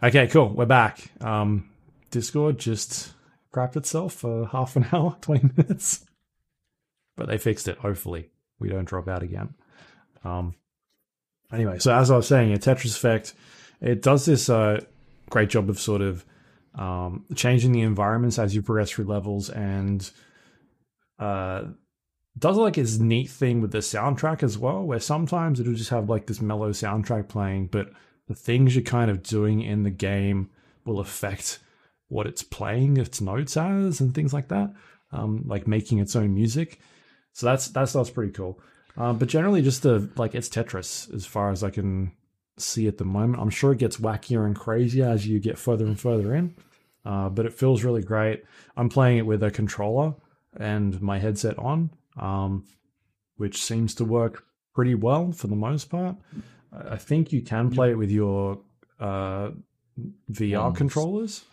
Okay, 0.02 0.28
cool. 0.28 0.50
We're 0.50 0.66
back. 0.66 1.12
Um, 1.22 1.70
Discord 2.12 2.60
just 2.60 3.14
crapped 3.54 3.76
itself 3.76 4.14
for 4.14 4.48
half 4.48 4.76
an 4.76 4.86
hour, 4.94 5.18
20 5.22 5.50
minutes. 5.58 6.06
But 7.16 7.28
they 7.28 7.38
fixed 7.38 7.68
it. 7.68 7.78
Hopefully, 7.80 8.30
we 8.60 8.70
don't 8.70 8.86
drop 8.86 9.08
out 9.08 9.24
again. 9.24 9.56
Um, 10.24 10.56
anyway, 11.52 11.80
so 11.80 11.94
as 11.94 12.12
I 12.12 12.16
was 12.16 12.28
saying, 12.28 12.54
a 12.54 12.58
Tetris 12.58 12.96
Effect, 12.96 13.34
it 13.82 14.02
does 14.02 14.26
this 14.26 14.50
uh, 14.50 14.82
great 15.30 15.50
job 15.50 15.70
of 15.70 15.80
sort 15.80 16.02
of 16.02 16.24
um, 16.76 17.26
changing 17.36 17.72
the 17.72 17.82
environments 17.82 18.38
as 18.38 18.54
you 18.54 18.62
progress 18.62 18.92
through 18.92 19.06
levels 19.06 19.50
and 19.50 20.10
uh, 21.20 21.64
does 22.38 22.58
like 22.58 22.76
this 22.76 23.00
neat 23.00 23.30
thing 23.30 23.62
with 23.62 23.72
the 23.72 23.80
soundtrack 23.80 24.44
as 24.44 24.58
well, 24.58 24.84
where 24.84 25.00
sometimes 25.00 25.60
it'll 25.60 25.74
just 25.74 25.90
have 25.90 26.10
like 26.10 26.28
this 26.28 26.42
mellow 26.42 26.72
soundtrack 26.72 27.28
playing, 27.30 27.68
but 27.68 27.92
the 28.28 28.36
things 28.36 28.76
you're 28.76 28.84
kind 28.84 29.10
of 29.10 29.24
doing 29.24 29.62
in 29.62 29.84
the 29.84 29.90
game 29.90 30.50
will 30.86 31.00
affect 31.00 31.60
what 32.10 32.28
it's 32.28 32.44
playing 32.44 32.98
its 32.98 33.20
notes 33.20 33.58
as 33.58 34.00
and 34.00 34.14
things 34.14 34.34
like 34.34 34.48
that 34.48 34.74
um, 35.12 35.44
like 35.46 35.68
making 35.68 36.00
its 36.00 36.16
own 36.16 36.34
music. 36.34 36.80
So 37.34 37.46
that's 37.46 37.68
that's 37.68 37.94
that's 37.94 38.10
pretty 38.10 38.32
cool. 38.32 38.60
Um, 38.98 39.18
but 39.18 39.28
generally 39.28 39.62
just 39.62 39.84
the 39.84 40.10
like 40.16 40.34
it's 40.36 40.50
tetris 40.50 41.14
as 41.14 41.24
far 41.26 41.52
as 41.52 41.64
i 41.64 41.70
can 41.70 42.12
see 42.58 42.88
at 42.88 42.98
the 42.98 43.06
moment. 43.06 43.40
I'm 43.42 43.52
sure 43.52 43.72
it 43.72 43.78
gets 43.78 43.98
wackier 43.98 44.46
and 44.46 44.56
crazier 44.56 45.06
as 45.06 45.28
you 45.28 45.40
get 45.40 45.60
further 45.60 45.86
and 45.86 46.00
further 46.00 46.34
in 46.34 46.56
uh, 47.06 47.30
but 47.30 47.46
it 47.46 47.54
feels 47.54 47.84
really 47.84 48.02
great. 48.02 48.44
I'm 48.76 48.90
playing 48.90 49.20
it 49.20 49.26
with 49.26 49.44
a 49.44 49.52
controller 49.52 50.16
and 50.60 51.00
my 51.02 51.20
headset 51.20 51.58
on 51.58 51.92
um, 52.20 52.64
which 53.38 53.62
seems 53.64 53.96
to 53.96 54.06
work 54.06 54.44
pretty 54.74 54.96
well 54.96 55.32
for 55.32 55.48
the 55.48 55.56
most 55.56 55.90
part 55.90 56.16
I 56.72 56.98
think 56.98 57.32
you 57.32 57.42
can 57.42 57.70
play 57.72 57.92
it 57.92 57.98
with 57.98 58.12
your 58.12 58.60
uh, 59.00 59.52
VR 60.32 60.64
Wands. 60.64 60.78
controllers, 60.78 61.46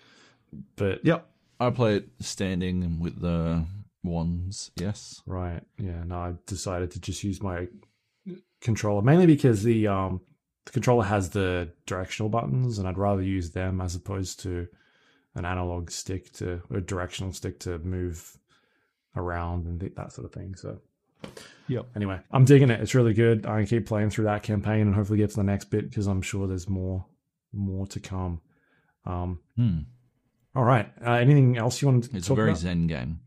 but 0.76 1.04
yep, 1.04 1.26
I 1.60 1.70
play 1.70 1.96
it 1.96 2.08
standing 2.20 2.98
with 3.00 3.20
the 3.20 3.64
ones. 4.02 4.70
Yes, 4.76 5.22
right. 5.26 5.62
Yeah, 5.78 6.02
no, 6.04 6.16
I 6.16 6.34
decided 6.46 6.90
to 6.92 7.00
just 7.00 7.22
use 7.24 7.42
my 7.42 7.68
controller 8.60 9.02
mainly 9.02 9.26
because 9.26 9.62
the 9.62 9.86
um 9.86 10.20
the 10.66 10.72
controller 10.72 11.04
has 11.04 11.30
the 11.30 11.70
directional 11.86 12.28
buttons, 12.28 12.78
and 12.78 12.88
I'd 12.88 12.98
rather 12.98 13.22
use 13.22 13.50
them 13.52 13.80
as 13.80 13.94
opposed 13.94 14.40
to 14.40 14.66
an 15.36 15.44
analog 15.44 15.90
stick 15.90 16.32
to 16.34 16.60
a 16.74 16.80
directional 16.80 17.32
stick 17.32 17.60
to 17.60 17.78
move 17.78 18.36
around 19.16 19.66
and 19.66 19.80
that 19.96 20.12
sort 20.12 20.24
of 20.24 20.32
thing. 20.32 20.54
So 20.54 20.80
Yep. 21.68 21.86
Anyway, 21.96 22.20
I'm 22.30 22.44
digging 22.44 22.70
it. 22.70 22.80
It's 22.80 22.94
really 22.94 23.14
good. 23.14 23.46
I 23.46 23.58
can 23.58 23.66
keep 23.66 23.86
playing 23.86 24.10
through 24.10 24.24
that 24.24 24.42
campaign 24.42 24.82
and 24.82 24.94
hopefully 24.94 25.18
get 25.18 25.30
to 25.30 25.36
the 25.36 25.44
next 25.44 25.66
bit 25.66 25.88
because 25.88 26.06
I'm 26.06 26.22
sure 26.22 26.46
there's 26.46 26.68
more 26.68 27.06
more 27.52 27.86
to 27.88 28.00
come. 28.00 28.40
Um, 29.06 29.40
hmm. 29.56 29.78
All 30.54 30.64
right. 30.64 30.90
Uh, 31.04 31.12
anything 31.12 31.56
else 31.56 31.80
you 31.80 31.88
want 31.88 32.04
to 32.04 32.16
it's 32.16 32.28
a 32.28 32.34
very 32.34 32.50
about? 32.50 32.60
zen 32.60 32.86
game. 32.86 33.20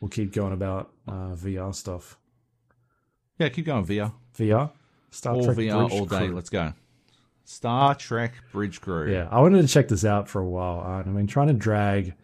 We'll 0.00 0.10
keep 0.10 0.32
going 0.32 0.52
about 0.52 0.92
uh, 1.06 1.34
VR 1.34 1.74
stuff. 1.74 2.18
Yeah, 3.38 3.48
keep 3.48 3.66
going 3.66 3.86
VR. 3.86 4.12
VR. 4.36 4.70
Star 5.10 5.34
all 5.34 5.44
Trek 5.44 5.56
VR 5.56 5.88
Bridge 5.88 6.00
all 6.00 6.06
day. 6.06 6.18
Crew. 6.26 6.34
Let's 6.34 6.50
go. 6.50 6.72
Star 7.44 7.94
Trek 7.94 8.34
Bridge 8.52 8.80
Crew. 8.80 9.10
Yeah, 9.10 9.28
I 9.30 9.40
wanted 9.40 9.62
to 9.62 9.68
check 9.68 9.88
this 9.88 10.04
out 10.04 10.28
for 10.28 10.40
a 10.40 10.48
while. 10.48 10.80
Uh, 10.80 11.00
I 11.00 11.04
mean, 11.04 11.26
trying 11.26 11.48
to 11.48 11.54
drag 11.54 12.14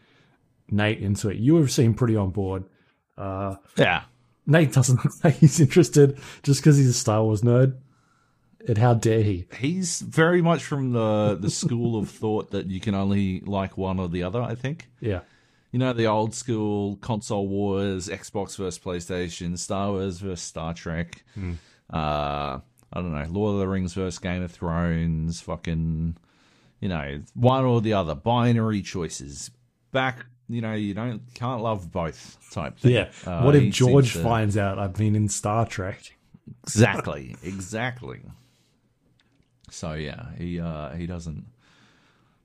Nate 0.71 0.99
into 0.99 1.31
it. 1.31 1.39
You 1.39 1.57
have 1.57 1.73
seemed 1.73 1.97
pretty 1.97 2.17
on 2.17 2.31
board. 2.31 2.65
Uh, 3.17 3.57
yeah. 3.77 4.03
Nate 4.47 4.73
doesn't 4.73 4.97
look 5.05 5.25
like 5.25 5.37
he's 5.37 5.61
interested 5.61 6.19
just 6.43 6.61
because 6.61 6.77
he's 6.77 6.89
a 6.89 6.95
Star 6.95 7.23
Wars 7.23 7.43
nerd. 7.43 7.77
And 8.67 8.79
how 8.79 8.95
dare 8.95 9.23
he? 9.23 9.47
He's 9.59 10.01
very 10.01 10.41
much 10.41 10.65
from 10.65 10.93
the 10.93 11.37
the 11.39 11.51
school 11.51 11.99
of 11.99 12.09
thought 12.09 12.51
that 12.53 12.67
you 12.67 12.81
can 12.81 12.95
only 12.95 13.41
like 13.41 13.77
one 13.77 14.01
or 14.01 14.09
the 14.09 14.23
other. 14.23 14.41
I 14.41 14.55
think. 14.55 14.89
Yeah. 15.01 15.21
You 15.71 15.79
know 15.81 15.93
the 15.93 16.07
old 16.07 16.35
school 16.35 16.97
console 16.97 17.47
wars, 17.49 18.09
Xbox 18.09 18.57
versus 18.57 18.79
PlayStation, 18.79 19.59
Star 19.59 19.91
Wars 19.91 20.19
versus 20.19 20.41
Star 20.41 20.73
Trek. 20.73 21.25
Mm. 21.37 21.57
Uh, 21.93 22.61
I 22.93 23.01
don't 23.01 23.13
know, 23.13 23.27
Lord 23.29 23.55
of 23.55 23.61
the 23.61 23.69
Rings 23.69 23.93
versus 23.93 24.19
Game 24.19 24.43
of 24.43 24.53
Thrones. 24.53 25.41
Fucking, 25.41 26.17
you 26.81 26.89
know, 26.89 27.21
one 27.35 27.65
or 27.65 27.81
the 27.81 27.93
other, 27.93 28.15
binary 28.15 28.83
choices. 28.83 29.51
Back, 29.91 30.27
you 30.49 30.61
know, 30.61 30.75
you 30.75 30.95
don't 30.95 31.23
can't 31.35 31.63
love 31.63 31.91
both 31.91 32.39
type 32.51 32.79
thing. 32.79 32.93
Yeah. 32.93 33.11
Uh, 33.27 33.43
what 33.43 33.57
if 33.57 33.73
George 33.73 34.13
to- 34.13 34.23
finds 34.23 34.57
out 34.57 34.79
I've 34.79 34.95
been 34.95 35.17
in 35.17 35.29
Star 35.29 35.67
Trek? 35.67 36.17
Exactly, 36.65 37.37
exactly. 37.43 38.21
So 39.71 39.95
yeah, 39.95 40.27
he 40.37 40.61
uh 40.61 40.91
he 40.91 41.07
doesn't 41.07 41.47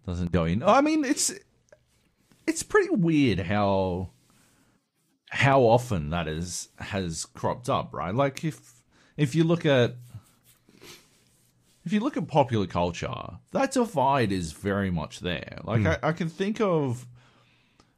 doesn't 0.06 0.32
go 0.32 0.46
in. 0.46 0.64
I 0.64 0.82
mean, 0.82 1.04
it's 1.06 1.34
it's 2.48 2.64
pretty 2.64 2.90
weird 2.90 3.40
how 3.40 4.10
how 5.30 5.62
often 5.62 6.10
that 6.10 6.28
is 6.28 6.70
has 6.78 7.26
cropped 7.26 7.70
up, 7.70 7.94
right? 7.94 8.16
Like 8.16 8.44
if 8.44 8.84
if 9.18 9.36
you 9.36 9.44
look 9.44 9.66
at 9.66 9.96
if 11.86 11.94
you 11.94 12.00
look 12.00 12.18
at 12.18 12.28
popular 12.28 12.68
culture, 12.68 13.38
that 13.52 13.72
divide 13.72 14.32
is 14.32 14.52
very 14.54 14.90
much 14.90 15.20
there. 15.20 15.60
Like 15.64 15.86
I, 15.86 16.10
I 16.10 16.12
can 16.14 16.30
think 16.30 16.60
of 16.62 17.06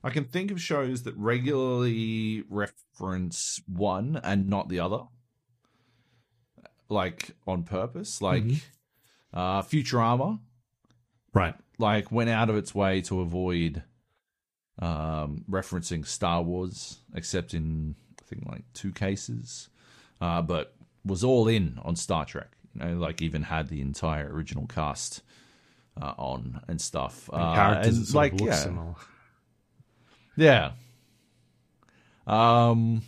I 0.04 0.10
can 0.10 0.26
think 0.26 0.52
of 0.52 0.60
shows 0.62 1.04
that 1.04 1.16
regularly 1.16 2.44
reference 2.50 3.62
one 3.68 4.20
and 4.24 4.50
not 4.50 4.68
the 4.70 4.80
other. 4.80 5.04
Like 6.90 7.32
on 7.48 7.64
purpose. 7.64 8.22
Like 8.22 8.44
uh 9.34 9.62
Futurama 9.62 10.40
Right. 11.34 11.56
like 11.78 12.12
went 12.12 12.30
out 12.30 12.50
of 12.50 12.58
its 12.58 12.76
way 12.76 13.02
to 13.04 13.22
avoid 13.22 13.84
um, 14.80 15.46
referencing 15.50 16.06
Star 16.06 16.42
Wars, 16.42 17.00
except 17.14 17.54
in 17.54 17.96
I 18.20 18.24
think 18.26 18.46
like 18.46 18.64
two 18.74 18.92
cases, 18.92 19.70
uh, 20.20 20.42
but 20.42 20.76
was 21.06 21.24
all 21.24 21.48
in 21.48 21.80
on 21.84 21.96
Star 21.96 22.26
Trek. 22.26 22.52
You 22.74 22.84
know, 22.86 22.94
like 22.98 23.22
even 23.22 23.44
had 23.44 23.70
the 23.70 23.80
entire 23.82 24.34
original 24.34 24.66
cast 24.68 25.22
uh, 26.02 26.14
on 26.18 26.62
and 26.68 26.82
stuff. 26.82 27.30
Uh, 27.32 27.54
Characters 27.54 27.98
and 27.98 28.14
like 28.14 28.40
yeah, 28.40 28.56
similar. 28.56 28.96
Yeah. 30.36 30.72
Um, 32.28 33.02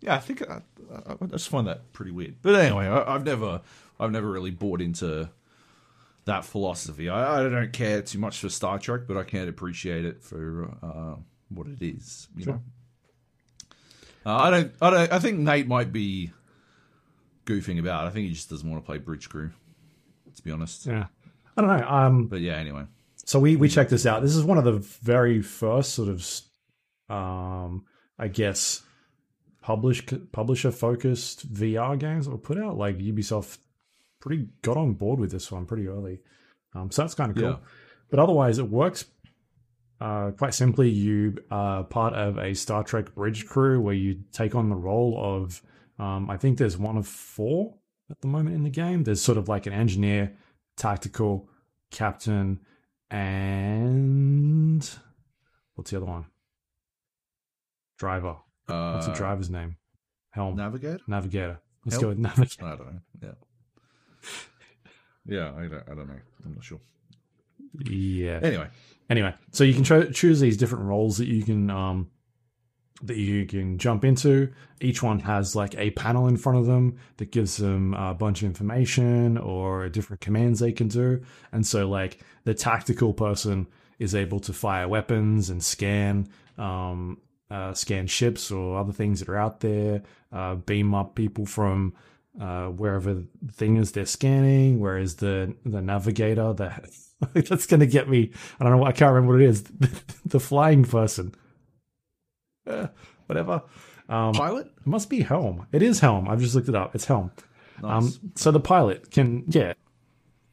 yeah, 0.00 0.14
I 0.14 0.18
think 0.18 0.48
I, 0.48 0.60
I, 0.94 1.16
I 1.20 1.26
just 1.26 1.48
find 1.48 1.66
that 1.66 1.92
pretty 1.92 2.10
weird. 2.12 2.36
But 2.42 2.54
anyway, 2.56 2.86
I, 2.86 3.14
I've 3.14 3.24
never, 3.24 3.60
I've 3.98 4.10
never 4.12 4.30
really 4.30 4.50
bought 4.50 4.80
into 4.80 5.28
that 6.24 6.44
philosophy. 6.44 7.08
I, 7.08 7.40
I 7.40 7.48
don't 7.48 7.72
care 7.72 8.02
too 8.02 8.18
much 8.18 8.38
for 8.38 8.48
Star 8.48 8.78
Trek, 8.78 9.02
but 9.08 9.16
I 9.16 9.24
can't 9.24 9.48
appreciate 9.48 10.04
it 10.04 10.22
for 10.22 10.70
uh, 10.82 11.16
what 11.48 11.66
it 11.66 11.82
is. 11.82 12.28
You 12.36 12.46
know, 12.46 12.62
uh, 14.26 14.36
I 14.36 14.50
don't, 14.50 14.72
I 14.80 14.90
don't. 14.90 15.12
I 15.12 15.18
think 15.18 15.38
Nate 15.38 15.66
might 15.66 15.92
be 15.92 16.32
goofing 17.46 17.78
about. 17.80 18.06
I 18.06 18.10
think 18.10 18.28
he 18.28 18.34
just 18.34 18.50
doesn't 18.50 18.68
want 18.70 18.82
to 18.82 18.86
play 18.86 18.98
Bridge 18.98 19.28
Crew. 19.28 19.50
To 20.36 20.42
be 20.42 20.50
honest, 20.50 20.86
Yeah. 20.86 21.06
I 21.56 21.60
don't 21.60 21.76
know. 21.76 21.86
Um, 21.86 22.26
but 22.28 22.40
yeah. 22.40 22.54
Anyway, 22.54 22.84
so 23.24 23.38
we 23.38 23.56
we 23.56 23.68
checked 23.68 23.90
this 23.90 24.06
out. 24.06 24.22
This 24.22 24.34
is 24.34 24.44
one 24.44 24.58
of 24.58 24.64
the 24.64 24.78
very 25.02 25.42
first 25.42 25.94
sort 25.94 26.08
of, 26.08 26.26
um, 27.08 27.84
I 28.18 28.28
guess, 28.28 28.82
publish 29.62 30.02
publisher 30.32 30.72
focused 30.72 31.52
VR 31.52 31.98
games 31.98 32.26
that 32.26 32.32
were 32.32 32.38
put 32.38 32.58
out. 32.58 32.76
Like 32.76 32.98
Ubisoft, 32.98 33.58
pretty 34.20 34.48
got 34.62 34.76
on 34.76 34.94
board 34.94 35.20
with 35.20 35.30
this 35.30 35.50
one 35.52 35.66
pretty 35.66 35.86
early. 35.86 36.20
Um, 36.74 36.90
so 36.90 37.02
that's 37.02 37.14
kind 37.14 37.30
of 37.30 37.36
cool. 37.36 37.50
Yeah. 37.50 37.56
But 38.10 38.18
otherwise, 38.18 38.58
it 38.58 38.68
works. 38.68 39.04
Uh, 40.00 40.32
quite 40.32 40.52
simply, 40.52 40.90
you 40.90 41.36
are 41.50 41.84
part 41.84 42.12
of 42.14 42.36
a 42.38 42.54
Star 42.54 42.82
Trek 42.82 43.14
bridge 43.14 43.46
crew 43.46 43.80
where 43.80 43.94
you 43.94 44.20
take 44.32 44.54
on 44.54 44.68
the 44.68 44.76
role 44.76 45.16
of. 45.18 45.62
Um, 45.98 46.28
I 46.28 46.36
think 46.36 46.58
there's 46.58 46.76
one 46.76 46.96
of 46.96 47.06
four 47.06 47.74
at 48.10 48.20
the 48.20 48.26
moment 48.26 48.56
in 48.56 48.64
the 48.64 48.70
game. 48.70 49.04
There's 49.04 49.22
sort 49.22 49.38
of 49.38 49.48
like 49.48 49.66
an 49.66 49.72
engineer, 49.72 50.32
tactical, 50.76 51.48
captain, 51.92 52.58
and 53.12 54.88
what's 55.74 55.90
the 55.90 55.96
other 55.98 56.06
one? 56.06 56.24
Driver. 57.98 58.36
uh, 58.68 58.92
What's 58.94 59.06
the 59.06 59.12
driver's 59.14 59.50
name? 59.50 59.76
Helm. 60.30 60.56
Navigator. 60.56 60.98
Navigator. 61.06 61.60
Let's 61.84 61.96
Helm? 61.96 62.02
go 62.02 62.08
with 62.08 62.18
Navigator. 62.18 62.64
I 62.64 62.76
don't 62.76 62.86
know. 62.94 63.00
Yeah. 63.22 63.32
Yeah, 65.24 65.52
I 65.56 65.68
don't, 65.68 65.82
I 65.88 65.94
don't 65.94 66.08
know. 66.08 66.18
I'm 66.44 66.54
not 66.54 66.64
sure. 66.64 66.80
Yeah. 67.84 68.40
Anyway, 68.42 68.68
Anyway, 69.10 69.34
so 69.50 69.62
you 69.64 69.74
can 69.74 69.84
cho- 69.84 70.10
choose 70.10 70.40
these 70.40 70.56
different 70.56 70.84
roles 70.84 71.18
that 71.18 71.26
you 71.26 71.42
can 71.44 71.68
um, 71.70 72.10
that 73.02 73.16
you 73.16 73.46
can 73.46 73.78
jump 73.78 74.04
into. 74.04 74.52
Each 74.80 75.02
one 75.02 75.20
has 75.20 75.56
like 75.56 75.74
a 75.76 75.90
panel 75.90 76.28
in 76.28 76.36
front 76.36 76.58
of 76.58 76.66
them 76.66 76.98
that 77.16 77.32
gives 77.32 77.56
them 77.56 77.94
a 77.94 78.14
bunch 78.14 78.42
of 78.42 78.46
information 78.46 79.38
or 79.38 79.88
different 79.88 80.20
commands 80.20 80.60
they 80.60 80.72
can 80.72 80.88
do. 80.88 81.22
And 81.52 81.66
so, 81.66 81.88
like 81.88 82.20
the 82.44 82.54
tactical 82.54 83.12
person 83.12 83.66
is 83.98 84.14
able 84.14 84.40
to 84.40 84.52
fire 84.52 84.88
weapons 84.88 85.50
and 85.50 85.62
scan 85.62 86.28
um, 86.58 87.18
uh, 87.50 87.74
scan 87.74 88.06
ships 88.06 88.50
or 88.50 88.78
other 88.78 88.92
things 88.92 89.20
that 89.20 89.28
are 89.28 89.36
out 89.36 89.60
there, 89.60 90.02
uh, 90.32 90.54
beam 90.54 90.94
up 90.94 91.14
people 91.14 91.44
from 91.44 91.94
uh, 92.40 92.66
wherever 92.66 93.12
the 93.14 93.26
thing 93.52 93.76
is 93.76 93.92
they're 93.92 94.06
scanning. 94.06 94.80
Whereas 94.80 95.16
the 95.16 95.54
the 95.64 95.82
navigator 95.82 96.52
that 96.54 96.88
that's 97.34 97.66
going 97.66 97.80
to 97.80 97.86
get 97.86 98.08
me. 98.08 98.30
I 98.58 98.64
don't 98.64 98.78
know. 98.78 98.84
I 98.84 98.92
can't 98.92 99.12
remember 99.12 99.34
what 99.34 99.42
it 99.42 99.48
is. 99.48 99.62
the 100.24 100.40
flying 100.40 100.84
person. 100.84 101.34
Uh, 102.66 102.88
whatever. 103.26 103.62
Um, 104.08 104.32
pilot. 104.32 104.66
it 104.66 104.86
must 104.86 105.08
be 105.08 105.20
Helm. 105.20 105.66
It 105.72 105.82
is 105.82 106.00
Helm. 106.00 106.28
I've 106.28 106.40
just 106.40 106.54
looked 106.54 106.68
it 106.68 106.74
up. 106.74 106.94
It's 106.94 107.04
Helm. 107.04 107.30
Nice. 107.82 108.16
Um, 108.16 108.32
so 108.34 108.50
the 108.50 108.60
pilot 108.60 109.10
can, 109.10 109.44
yeah, 109.48 109.72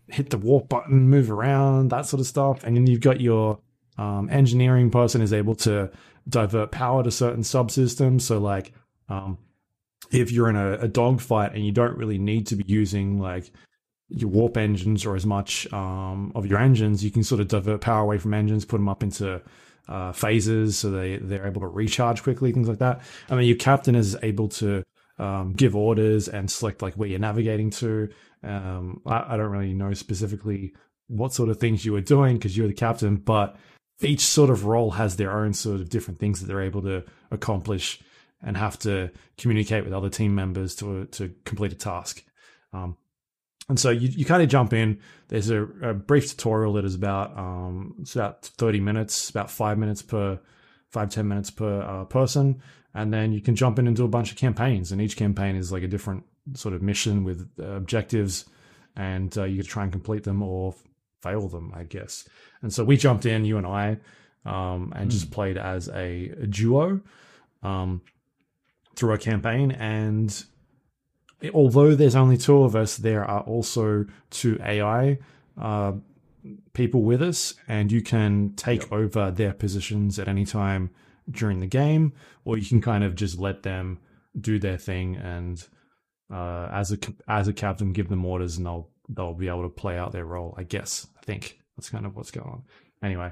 hit 0.07 0.29
the 0.29 0.37
warp 0.37 0.69
button, 0.69 1.09
move 1.09 1.31
around, 1.31 1.89
that 1.91 2.05
sort 2.05 2.19
of 2.19 2.27
stuff. 2.27 2.63
And 2.63 2.75
then 2.75 2.87
you've 2.87 3.01
got 3.01 3.21
your 3.21 3.59
um, 3.97 4.29
engineering 4.31 4.89
person 4.89 5.21
is 5.21 5.33
able 5.33 5.55
to 5.55 5.91
divert 6.27 6.71
power 6.71 7.03
to 7.03 7.11
certain 7.11 7.41
subsystems. 7.41 8.21
So, 8.21 8.39
like, 8.39 8.73
um, 9.09 9.37
if 10.11 10.31
you're 10.31 10.49
in 10.49 10.55
a, 10.55 10.73
a 10.73 10.87
dogfight 10.87 11.53
and 11.53 11.65
you 11.65 11.71
don't 11.71 11.97
really 11.97 12.17
need 12.17 12.47
to 12.47 12.55
be 12.55 12.63
using 12.65 13.19
like 13.19 13.51
your 14.07 14.29
warp 14.29 14.57
engines 14.57 15.05
or 15.05 15.15
as 15.15 15.25
much 15.25 15.71
um, 15.71 16.31
of 16.33 16.45
your 16.45 16.59
engines, 16.59 17.03
you 17.03 17.11
can 17.11 17.23
sort 17.23 17.41
of 17.41 17.47
divert 17.47 17.81
power 17.81 18.01
away 18.01 18.17
from 18.17 18.33
engines, 18.33 18.65
put 18.65 18.77
them 18.77 18.89
up 18.89 19.03
into 19.03 19.41
uh, 19.87 20.11
phasers 20.11 20.73
so 20.73 20.91
they 20.91 21.17
they're 21.17 21.47
able 21.47 21.61
to 21.61 21.67
recharge 21.67 22.23
quickly, 22.23 22.51
things 22.51 22.67
like 22.67 22.79
that. 22.79 23.01
And 23.29 23.39
then 23.39 23.45
your 23.45 23.57
captain 23.57 23.95
is 23.95 24.17
able 24.21 24.49
to 24.49 24.83
um, 25.17 25.53
give 25.53 25.75
orders 25.75 26.27
and 26.27 26.49
select 26.49 26.81
like 26.81 26.95
where 26.95 27.09
you're 27.09 27.19
navigating 27.19 27.69
to. 27.71 28.09
Um, 28.43 29.01
I, 29.05 29.33
I 29.33 29.37
don't 29.37 29.51
really 29.51 29.73
know 29.73 29.93
specifically 29.93 30.73
what 31.07 31.33
sort 31.33 31.49
of 31.49 31.57
things 31.57 31.83
you 31.85 31.93
were 31.93 32.01
doing 32.01 32.37
because 32.37 32.55
you're 32.55 32.67
the 32.67 32.73
captain, 32.73 33.17
but 33.17 33.57
each 34.01 34.21
sort 34.21 34.49
of 34.49 34.65
role 34.65 34.91
has 34.91 35.17
their 35.17 35.31
own 35.31 35.53
sort 35.53 35.81
of 35.81 35.89
different 35.89 36.19
things 36.19 36.39
that 36.39 36.45
they're 36.47 36.61
able 36.61 36.81
to 36.83 37.03
accomplish 37.31 37.99
and 38.41 38.55
have 38.55 38.79
to 38.79 39.11
communicate 39.37 39.83
with 39.83 39.93
other 39.93 40.09
team 40.09 40.33
members 40.33 40.75
to 40.75 41.05
to 41.07 41.33
complete 41.45 41.73
a 41.73 41.75
task. 41.75 42.23
Um, 42.71 42.97
and 43.69 43.79
so 43.79 43.91
you, 43.91 44.09
you 44.09 44.25
kind 44.25 44.41
of 44.41 44.49
jump 44.49 44.73
in. 44.73 44.99
There's 45.27 45.49
a, 45.51 45.63
a 45.81 45.93
brief 45.93 46.29
tutorial 46.29 46.73
that 46.73 46.85
is 46.85 46.95
about 46.95 47.37
um, 47.37 47.95
it's 48.01 48.15
about 48.15 48.43
30 48.43 48.79
minutes, 48.79 49.29
about 49.29 49.51
five 49.51 49.77
minutes 49.77 50.01
per 50.01 50.39
five 50.89 51.11
ten 51.11 51.27
minutes 51.27 51.51
per 51.51 51.81
uh, 51.81 52.05
person, 52.05 52.61
and 52.93 53.13
then 53.13 53.31
you 53.31 53.41
can 53.41 53.55
jump 53.55 53.77
in 53.77 53.87
and 53.87 53.95
do 53.95 54.03
a 54.03 54.09
bunch 54.09 54.31
of 54.31 54.37
campaigns. 54.37 54.91
And 54.91 54.99
each 54.99 55.15
campaign 55.15 55.55
is 55.55 55.71
like 55.71 55.83
a 55.83 55.87
different 55.87 56.23
sort 56.55 56.73
of 56.73 56.81
mission 56.81 57.23
with 57.23 57.47
uh, 57.59 57.63
objectives, 57.73 58.45
and 58.95 59.35
uh, 59.37 59.43
you 59.43 59.57
get 59.57 59.65
to 59.65 59.69
try 59.69 59.83
and 59.83 59.91
complete 59.91 60.23
them 60.23 60.41
or 60.41 60.73
fail 61.21 61.47
them, 61.47 61.71
I 61.75 61.83
guess. 61.83 62.27
And 62.61 62.73
so 62.73 62.83
we 62.83 62.97
jumped 62.97 63.25
in, 63.25 63.45
you 63.45 63.57
and 63.57 63.67
I, 63.67 63.97
um, 64.45 64.93
and 64.95 65.11
just 65.11 65.31
played 65.31 65.57
as 65.57 65.89
a, 65.89 66.31
a 66.41 66.47
duo 66.47 67.01
um, 67.61 68.01
through 68.95 69.13
a 69.13 69.17
campaign. 69.17 69.71
And 69.71 70.43
although 71.53 71.95
there's 71.95 72.15
only 72.15 72.37
two 72.37 72.63
of 72.63 72.75
us, 72.75 72.97
there 72.97 73.23
are 73.25 73.41
also 73.41 74.05
two 74.29 74.59
AI 74.63 75.19
uh, 75.57 75.93
people 76.73 77.01
with 77.03 77.21
us, 77.21 77.55
and 77.67 77.91
you 77.91 78.01
can 78.01 78.53
take 78.55 78.91
over 78.91 79.31
their 79.31 79.53
positions 79.53 80.19
at 80.19 80.27
any 80.27 80.45
time 80.45 80.89
during 81.29 81.59
the 81.59 81.67
game, 81.67 82.13
or 82.45 82.57
you 82.57 82.65
can 82.65 82.81
kind 82.81 83.03
of 83.03 83.15
just 83.15 83.37
let 83.39 83.63
them 83.63 83.99
do 84.39 84.59
their 84.59 84.77
thing 84.77 85.15
and 85.17 85.67
uh, 86.31 86.69
as 86.71 86.91
a 86.91 86.97
as 87.27 87.47
a 87.47 87.53
captain 87.53 87.91
give 87.93 88.09
them 88.09 88.25
orders, 88.25 88.57
and 88.57 88.65
they'll 88.65 88.89
they'll 89.09 89.33
be 89.33 89.47
able 89.47 89.63
to 89.63 89.69
play 89.69 89.97
out 89.97 90.11
their 90.11 90.25
role. 90.25 90.53
I 90.57 90.63
guess. 90.63 91.07
I 91.17 91.25
think 91.25 91.59
that's 91.75 91.89
kind 91.89 92.05
of 92.05 92.15
what's 92.15 92.31
going 92.31 92.47
on. 92.49 92.63
Anyway, 93.03 93.31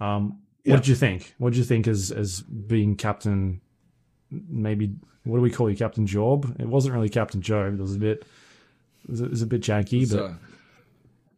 um, 0.00 0.40
Yeah. 0.64 0.74
what 0.74 0.82
did 0.82 0.88
you 0.88 0.94
think? 0.94 1.34
What 1.38 1.50
did 1.52 1.58
you 1.58 1.64
think 1.64 1.86
as 1.88 2.10
as 2.10 2.40
being 2.42 2.96
captain? 2.96 3.60
Maybe 4.30 4.96
what 5.24 5.36
do 5.36 5.42
we 5.42 5.50
call 5.50 5.70
you, 5.70 5.76
Captain 5.76 6.06
Joab? 6.06 6.56
It 6.60 6.66
wasn't 6.66 6.94
really 6.94 7.08
Captain 7.08 7.40
Joab. 7.42 7.74
It 7.74 7.80
was 7.82 7.96
a 7.96 7.98
bit, 7.98 8.24
it 9.04 9.10
was 9.10 9.20
a, 9.20 9.24
it 9.24 9.30
was 9.30 9.42
a 9.42 9.46
bit 9.46 9.62
janky, 9.62 10.00
but 10.02 10.16
So, 10.16 10.36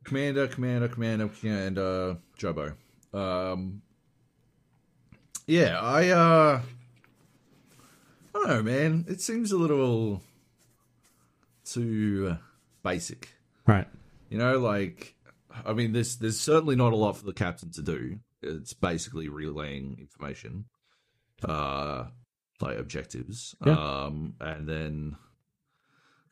Commander, 0.05 0.47
Commander, 0.47 0.89
Commander, 0.89 1.31
and 1.45 1.79
uh, 1.79 2.15
Jobo. 2.39 2.75
Um, 3.13 3.83
yeah, 5.47 5.81
I 5.81 6.09
uh, 6.09 6.61
I 8.35 8.39
don't 8.39 8.49
know, 8.49 8.63
man. 8.63 9.05
It 9.09 9.21
seems 9.21 9.53
a 9.53 9.57
little 9.57 10.23
too 11.65 12.29
uh, 12.33 12.37
basic. 12.83 13.31
right. 13.67 13.87
You 14.29 14.39
know, 14.39 14.59
like 14.59 15.15
I 15.65 15.73
mean, 15.73 15.93
there's 15.93 16.17
there's 16.17 16.39
certainly 16.41 16.77
not 16.77 16.93
a 16.93 16.97
lot 16.97 17.17
for 17.17 17.25
the 17.25 17.33
captain 17.33 17.71
to 17.73 17.83
do. 17.83 18.19
It's 18.43 18.75
basically 18.75 19.29
relaying 19.29 19.97
information, 19.99 20.67
uh, 21.45 22.07
like 22.61 22.79
objectives. 22.79 23.55
Yeah. 23.65 23.73
Um, 23.79 24.35
and 24.41 24.69
then, 24.69 25.17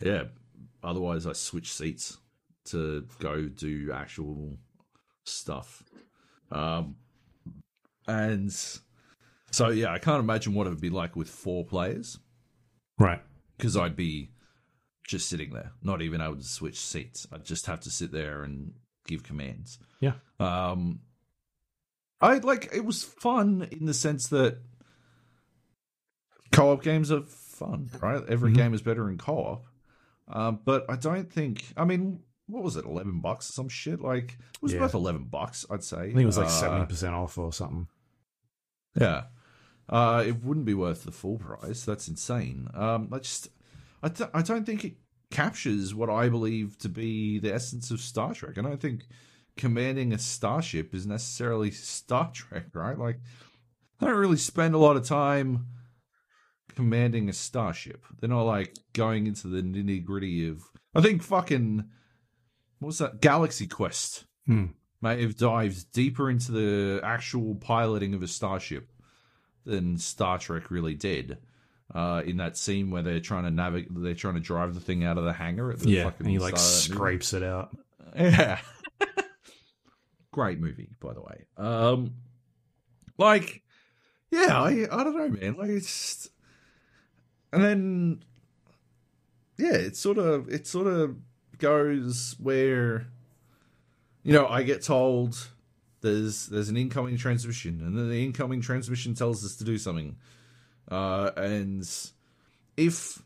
yeah. 0.02 0.24
Otherwise, 0.82 1.26
I 1.26 1.32
switch 1.32 1.72
seats 1.72 2.18
to 2.66 3.06
go 3.18 3.42
do 3.48 3.90
actual 3.92 4.58
stuff. 5.24 5.82
Um, 6.50 6.96
and 8.06 8.52
so 9.50 9.68
yeah, 9.70 9.92
I 9.92 9.98
can't 9.98 10.20
imagine 10.20 10.54
what 10.54 10.66
it 10.66 10.70
would 10.70 10.80
be 10.80 10.90
like 10.90 11.16
with 11.16 11.28
four 11.28 11.64
players 11.64 12.18
Right. 12.98 13.20
because 13.56 13.76
I'd 13.76 13.96
be 13.96 14.30
just 15.06 15.28
sitting 15.28 15.52
there, 15.52 15.72
not 15.82 16.02
even 16.02 16.20
able 16.20 16.36
to 16.36 16.42
switch 16.44 16.78
seats. 16.78 17.26
I'd 17.32 17.44
just 17.44 17.66
have 17.66 17.80
to 17.80 17.90
sit 17.90 18.12
there 18.12 18.42
and 18.42 18.72
give 19.06 19.22
commands. 19.22 19.78
Yeah. 20.00 20.14
Um, 20.38 21.00
I 22.20 22.38
like 22.38 22.70
it 22.74 22.84
was 22.84 23.02
fun 23.02 23.68
in 23.70 23.86
the 23.86 23.94
sense 23.94 24.28
that 24.28 24.58
co-op 26.54 26.82
games 26.82 27.10
are 27.12 27.22
fun, 27.22 27.90
right? 28.00 28.22
Every 28.28 28.52
Mhm. 28.52 28.56
game 28.56 28.74
is 28.74 28.82
better 28.82 29.08
in 29.10 29.18
co-op. 29.18 29.66
Um, 30.28 30.60
but 30.64 30.84
I 30.90 30.96
don't 30.96 31.30
think. 31.30 31.72
I 31.76 31.84
mean, 31.84 32.20
what 32.46 32.62
was 32.62 32.76
it? 32.76 32.84
Eleven 32.84 33.20
bucks 33.20 33.50
or 33.50 33.52
some 33.52 33.68
shit? 33.68 34.00
Like 34.00 34.32
it 34.54 34.62
was 34.62 34.72
Yeah. 34.72 34.80
worth 34.80 34.94
eleven 34.94 35.24
bucks, 35.24 35.66
I'd 35.70 35.84
say. 35.84 35.98
I 35.98 36.06
think 36.06 36.20
it 36.20 36.26
was 36.26 36.38
like 36.38 36.46
Uh, 36.46 36.50
seventy 36.50 36.86
percent 36.86 37.14
off 37.14 37.36
or 37.38 37.52
something. 37.52 37.88
yeah. 38.98 39.24
Uh, 39.88 40.24
it 40.26 40.42
wouldn't 40.42 40.64
be 40.66 40.72
worth 40.74 41.04
the 41.04 41.12
full 41.12 41.38
price. 41.38 41.84
That's 41.84 42.08
insane. 42.08 42.68
Um, 42.72 43.08
I 43.12 43.18
just, 43.18 43.48
I, 44.02 44.08
th- 44.08 44.30
I 44.32 44.40
don't 44.40 44.64
think 44.64 44.82
it 44.84 44.94
captures 45.30 45.94
what 45.94 46.08
I 46.08 46.30
believe 46.30 46.78
to 46.78 46.88
be 46.88 47.38
the 47.38 47.52
essence 47.52 47.90
of 47.90 48.00
Star 48.00 48.32
Trek. 48.32 48.56
And 48.56 48.66
I 48.66 48.70
don't 48.70 48.80
think 48.80 49.06
commanding 49.58 50.14
a 50.14 50.18
starship 50.18 50.94
is 50.94 51.06
necessarily 51.06 51.70
Star 51.70 52.30
Trek, 52.32 52.68
right? 52.74 52.98
Like, 52.98 53.20
I 54.00 54.06
don't 54.06 54.16
really 54.18 54.38
spend 54.38 54.74
a 54.74 54.78
lot 54.78 54.96
of 54.96 55.04
time 55.04 55.66
commanding 56.74 57.28
a 57.28 57.32
starship. 57.32 58.04
They're 58.20 58.28
not 58.28 58.42
like 58.42 58.74
going 58.92 59.26
into 59.26 59.48
the 59.48 59.62
nitty 59.62 60.04
gritty 60.04 60.48
of. 60.48 60.62
I 60.94 61.00
think 61.00 61.22
fucking. 61.22 61.84
What 62.78 62.86
was 62.86 62.98
that? 62.98 63.20
Galaxy 63.20 63.66
Quest 63.66 64.24
Hmm. 64.46 64.66
may 65.00 65.22
have 65.22 65.36
dived 65.36 65.90
deeper 65.92 66.28
into 66.30 66.52
the 66.52 67.00
actual 67.02 67.54
piloting 67.54 68.14
of 68.14 68.22
a 68.22 68.28
starship 68.28 68.90
than 69.64 69.96
Star 69.96 70.38
Trek 70.38 70.70
really 70.70 70.94
did. 70.94 71.38
Uh, 71.94 72.22
in 72.26 72.38
that 72.38 72.56
scene 72.56 72.90
where 72.90 73.02
they're 73.02 73.20
trying 73.20 73.44
to 73.44 73.50
navigate, 73.50 73.88
they're 73.94 74.14
trying 74.14 74.34
to 74.34 74.40
drive 74.40 74.74
the 74.74 74.80
thing 74.80 75.04
out 75.04 75.16
of 75.18 75.24
the 75.24 75.32
hangar 75.32 75.70
at 75.70 75.78
the 75.80 75.90
Yeah, 75.90 76.04
fucking 76.04 76.26
and 76.26 76.30
he 76.30 76.38
like 76.38 76.54
that 76.54 76.60
movie. 76.60 76.94
scrapes 76.94 77.32
it 77.32 77.42
out. 77.42 77.76
Yeah. 78.16 78.60
Great 80.32 80.58
movie, 80.60 80.90
by 81.00 81.12
the 81.14 81.20
way. 81.20 81.44
Um 81.56 82.14
like 83.18 83.62
yeah, 84.30 84.60
I 84.60 84.86
I 84.90 85.04
don't 85.04 85.16
know, 85.16 85.28
man. 85.28 85.54
Like 85.54 85.68
it's 85.70 85.86
just 85.86 86.30
and 87.54 87.64
then 87.64 88.22
yeah, 89.56 89.74
it 89.74 89.96
sort 89.96 90.18
of 90.18 90.48
it 90.48 90.66
sort 90.66 90.86
of 90.86 91.16
goes 91.58 92.34
where 92.38 93.06
you 94.22 94.32
know, 94.32 94.48
I 94.48 94.62
get 94.62 94.82
told 94.82 95.48
there's 96.00 96.46
there's 96.46 96.68
an 96.68 96.76
incoming 96.76 97.16
transmission 97.16 97.80
and 97.80 97.96
then 97.96 98.10
the 98.10 98.24
incoming 98.24 98.60
transmission 98.60 99.14
tells 99.14 99.44
us 99.44 99.56
to 99.56 99.64
do 99.64 99.78
something. 99.78 100.16
Uh 100.90 101.30
and 101.36 101.88
if 102.76 103.22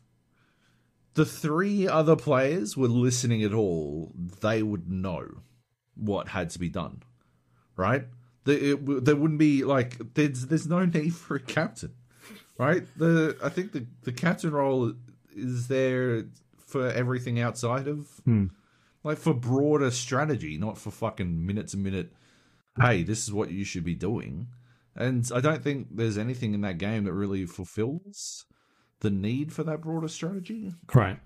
the 1.15 1.25
three 1.25 1.87
other 1.87 2.15
players 2.15 2.77
were 2.77 2.87
listening 2.87 3.43
at 3.43 3.53
all, 3.53 4.13
they 4.41 4.61
would 4.61 4.89
know 4.89 5.27
what 5.95 6.29
had 6.29 6.49
to 6.51 6.59
be 6.59 6.69
done, 6.69 7.01
right? 7.75 8.05
The, 8.45 8.71
it, 8.73 9.05
there 9.05 9.15
wouldn't 9.15 9.39
be 9.39 9.63
like 9.63 9.97
there's 10.13 10.45
there's 10.47 10.67
no 10.67 10.85
need 10.85 11.15
for 11.15 11.35
a 11.35 11.39
captain, 11.41 11.93
right? 12.59 12.83
The 12.97 13.35
I 13.43 13.49
think 13.49 13.71
the 13.71 13.87
the 14.03 14.11
captain 14.11 14.51
role 14.51 14.93
is 15.35 15.67
there 15.67 16.25
for 16.59 16.87
everything 16.89 17.39
outside 17.39 17.87
of 17.87 18.07
Hmm. 18.25 18.47
like 19.03 19.17
for 19.17 19.33
broader 19.33 19.89
strategy, 19.89 20.57
not 20.59 20.77
for 20.77 20.91
fucking 20.91 21.45
minute 21.47 21.69
to 21.69 21.77
minute. 21.77 22.11
Hey, 22.79 23.01
this 23.03 23.23
is 23.23 23.33
what 23.33 23.49
you 23.51 23.63
should 23.65 23.83
be 23.83 23.95
doing, 23.95 24.47
and 24.95 25.29
I 25.33 25.41
don't 25.41 25.63
think 25.63 25.87
there's 25.91 26.17
anything 26.17 26.53
in 26.53 26.61
that 26.61 26.77
game 26.77 27.03
that 27.05 27.13
really 27.13 27.45
fulfills 27.45 28.45
the 28.99 29.09
need 29.09 29.51
for 29.51 29.63
that 29.63 29.81
broader 29.81 30.07
strategy 30.09 30.73
Right. 30.93 31.19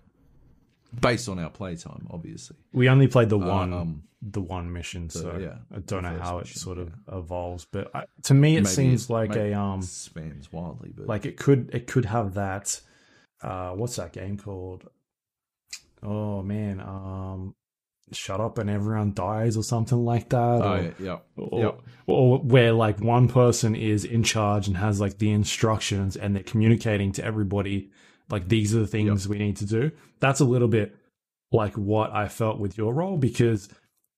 Based 1.01 1.27
on 1.29 1.39
our 1.39 1.49
playtime, 1.49 2.07
obviously. 2.11 2.57
We 2.73 2.89
only 2.89 3.07
played 3.07 3.29
the 3.29 3.39
Uh, 3.39 3.47
one 3.47 3.73
um, 3.73 4.03
the 4.21 4.41
one 4.41 4.71
mission, 4.71 5.09
so 5.09 5.37
yeah, 5.37 5.57
I 5.75 5.79
don't 5.79 6.03
know 6.03 6.17
how 6.17 6.37
it 6.37 6.45
mission, 6.45 6.59
sort 6.59 6.77
of 6.77 6.93
evolves. 7.11 7.65
But 7.71 7.91
I, 7.95 8.05
to 8.23 8.33
me, 8.33 8.55
it 8.57 8.61
Maybe 8.61 8.67
seems 8.73 9.09
it- 9.09 9.13
like 9.13 9.35
a 9.35 9.53
um 9.53 9.81
spans 9.81 10.51
wildly, 10.53 10.91
but 10.95 11.07
like 11.07 11.25
it 11.25 11.37
could 11.37 11.69
it 11.73 11.87
could 11.87 12.05
have 12.05 12.35
that. 12.35 12.79
Uh, 13.41 13.71
what's 13.71 13.97
that 13.97 14.13
game 14.13 14.37
called? 14.37 14.87
Oh 16.01 16.41
man, 16.41 16.79
um, 16.81 17.55
shut 18.11 18.39
up 18.41 18.57
and 18.57 18.69
everyone 18.69 19.13
dies 19.13 19.55
or 19.57 19.63
something 19.63 20.03
like 20.03 20.29
that. 20.29 20.37
oh 20.37 20.73
or, 20.73 20.81
yeah, 20.81 20.91
yeah, 20.99 21.17
or, 21.37 21.59
Yep. 21.59 21.81
or 22.07 22.37
where 22.39 22.73
like 22.73 22.99
one 23.01 23.27
person 23.27 23.75
is 23.75 24.03
in 24.05 24.23
charge 24.23 24.67
and 24.67 24.77
has 24.77 24.99
like 25.01 25.17
the 25.17 25.31
instructions 25.31 26.15
and 26.15 26.35
they're 26.35 26.43
communicating 26.43 27.11
to 27.13 27.23
everybody 27.23 27.89
like 28.29 28.47
these 28.49 28.75
are 28.75 28.79
the 28.79 28.87
things 28.87 29.27
we 29.27 29.37
need 29.37 29.57
to 29.57 29.65
do. 29.65 29.91
That's 30.19 30.39
a 30.39 30.45
little 30.45 30.67
bit 30.67 30.95
like 31.53 31.75
what 31.75 32.11
i 32.11 32.27
felt 32.27 32.59
with 32.59 32.77
your 32.77 32.93
role 32.93 33.15
because 33.15 33.69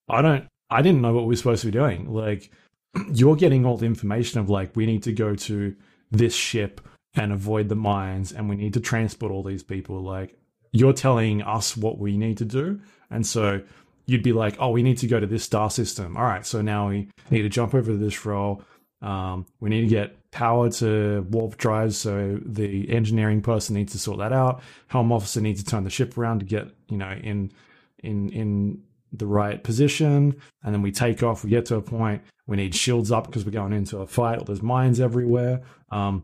i 0.10 0.22
don't 0.22 0.48
i 0.69 0.82
didn't 0.82 1.02
know 1.02 1.14
what 1.14 1.26
we 1.26 1.34
were 1.34 1.36
supposed 1.36 1.61
to 1.61 1.68
be 1.68 1.72
doing. 1.72 2.11
Like 2.11 2.49
you're 3.14 3.36
getting 3.36 3.65
all 3.65 3.77
the 3.77 3.86
information 3.86 4.40
of 4.40 4.49
like 4.49 4.76
we 4.76 4.86
need 4.86 5.03
to 5.03 5.14
go 5.14 5.36
to 5.36 5.76
this 6.11 6.34
ship 6.34 6.82
and 7.14 7.32
avoid 7.32 7.69
the 7.69 7.76
mines 7.76 8.32
and 8.32 8.49
we 8.49 8.56
need 8.56 8.73
to 8.73 8.80
transport 8.80 9.32
all 9.32 9.44
these 9.44 9.64
people. 9.64 10.02
Like 10.02 10.38
you're 10.72 10.94
telling 10.94 11.41
us 11.41 11.77
what 11.77 11.99
we 11.99 12.18
need 12.18 12.38
to 12.40 12.45
do. 12.45 12.82
And 13.11 13.26
so 13.26 13.61
you'd 14.06 14.23
be 14.23 14.34
like 14.34 14.56
oh 14.60 14.69
we 14.69 14.82
need 14.82 14.98
to 14.99 15.07
go 15.07 15.19
to 15.19 15.27
this 15.27 15.44
star 15.44 15.69
system. 15.69 16.18
All 16.18 16.23
right 16.23 16.45
so 16.45 16.61
now 16.61 16.90
we 16.90 17.10
need 17.30 17.44
to 17.44 17.49
jump 17.49 17.76
over 17.76 17.91
to 17.91 17.98
this 17.98 18.26
roll 18.26 18.64
um, 19.06 19.45
we 19.60 19.69
need 19.69 19.82
to 19.82 19.88
get 19.88 20.32
power 20.32 20.69
to 20.69 21.22
warp 21.30 21.57
drives 21.57 21.98
so 21.98 22.40
the 22.44 22.90
engineering 22.90 23.41
person 23.41 23.76
needs 23.76 23.94
to 23.94 23.99
sort 23.99 24.18
that 24.18 24.34
out. 24.34 24.61
Helm 24.88 25.11
officer 25.11 25.40
needs 25.40 25.64
to 25.64 25.69
turn 25.69 25.84
the 25.84 25.90
ship 25.90 26.18
around 26.18 26.40
to 26.40 26.45
get 26.45 26.68
you 26.90 26.98
know 26.98 27.11
in 27.11 27.52
in 27.99 28.30
in 28.30 28.82
the 29.14 29.27
right 29.27 29.64
position. 29.64 30.36
And 30.64 30.73
then 30.73 30.82
we 30.82 30.91
take 30.91 31.23
off 31.23 31.44
we 31.44 31.49
get 31.49 31.65
to 31.68 31.76
a 31.76 31.82
point 31.82 32.22
we 32.48 32.57
need 32.57 32.76
shields 32.76 33.11
up 33.11 33.26
because 33.27 33.45
we're 33.45 33.52
going 33.52 33.73
into 33.73 33.99
a 33.99 34.07
fight. 34.07 34.40
Or 34.40 34.45
there's 34.45 34.61
mines 34.61 34.99
everywhere. 34.99 35.61
Um, 35.91 36.23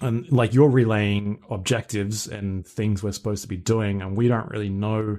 and 0.00 0.30
like 0.32 0.54
you're 0.54 0.70
relaying 0.70 1.42
objectives 1.50 2.26
and 2.26 2.66
things 2.66 3.02
we're 3.02 3.12
supposed 3.12 3.42
to 3.42 3.48
be 3.48 3.58
doing 3.58 4.00
and 4.00 4.16
we 4.16 4.26
don't 4.28 4.48
really 4.50 4.70
know 4.70 5.18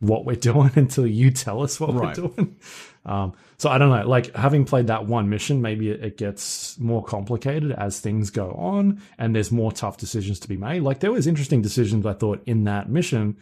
what 0.00 0.24
we're 0.24 0.34
doing 0.50 0.70
until 0.74 1.06
you 1.06 1.30
tell 1.30 1.62
us 1.62 1.78
what 1.78 1.94
Right. 1.94 2.18
we're 2.18 2.28
doing 2.28 2.56
um, 3.04 3.32
so 3.58 3.68
i 3.68 3.78
don't 3.78 3.90
know 3.90 4.06
like 4.08 4.34
having 4.36 4.64
played 4.64 4.86
that 4.86 5.06
one 5.06 5.28
mission 5.28 5.60
maybe 5.60 5.90
it, 5.90 6.04
it 6.04 6.16
gets 6.16 6.78
more 6.78 7.02
complicated 7.02 7.72
as 7.72 7.98
things 7.98 8.30
go 8.30 8.50
on 8.52 9.00
and 9.18 9.34
there's 9.34 9.50
more 9.50 9.72
tough 9.72 9.96
decisions 9.96 10.38
to 10.38 10.48
be 10.48 10.56
made. 10.56 10.82
Like 10.82 11.00
there 11.00 11.10
was 11.12 11.26
interesting 11.26 11.62
decisions 11.62 12.06
i 12.06 12.12
thought 12.12 12.42
in 12.46 12.64
that 12.64 12.88
mission 12.88 13.36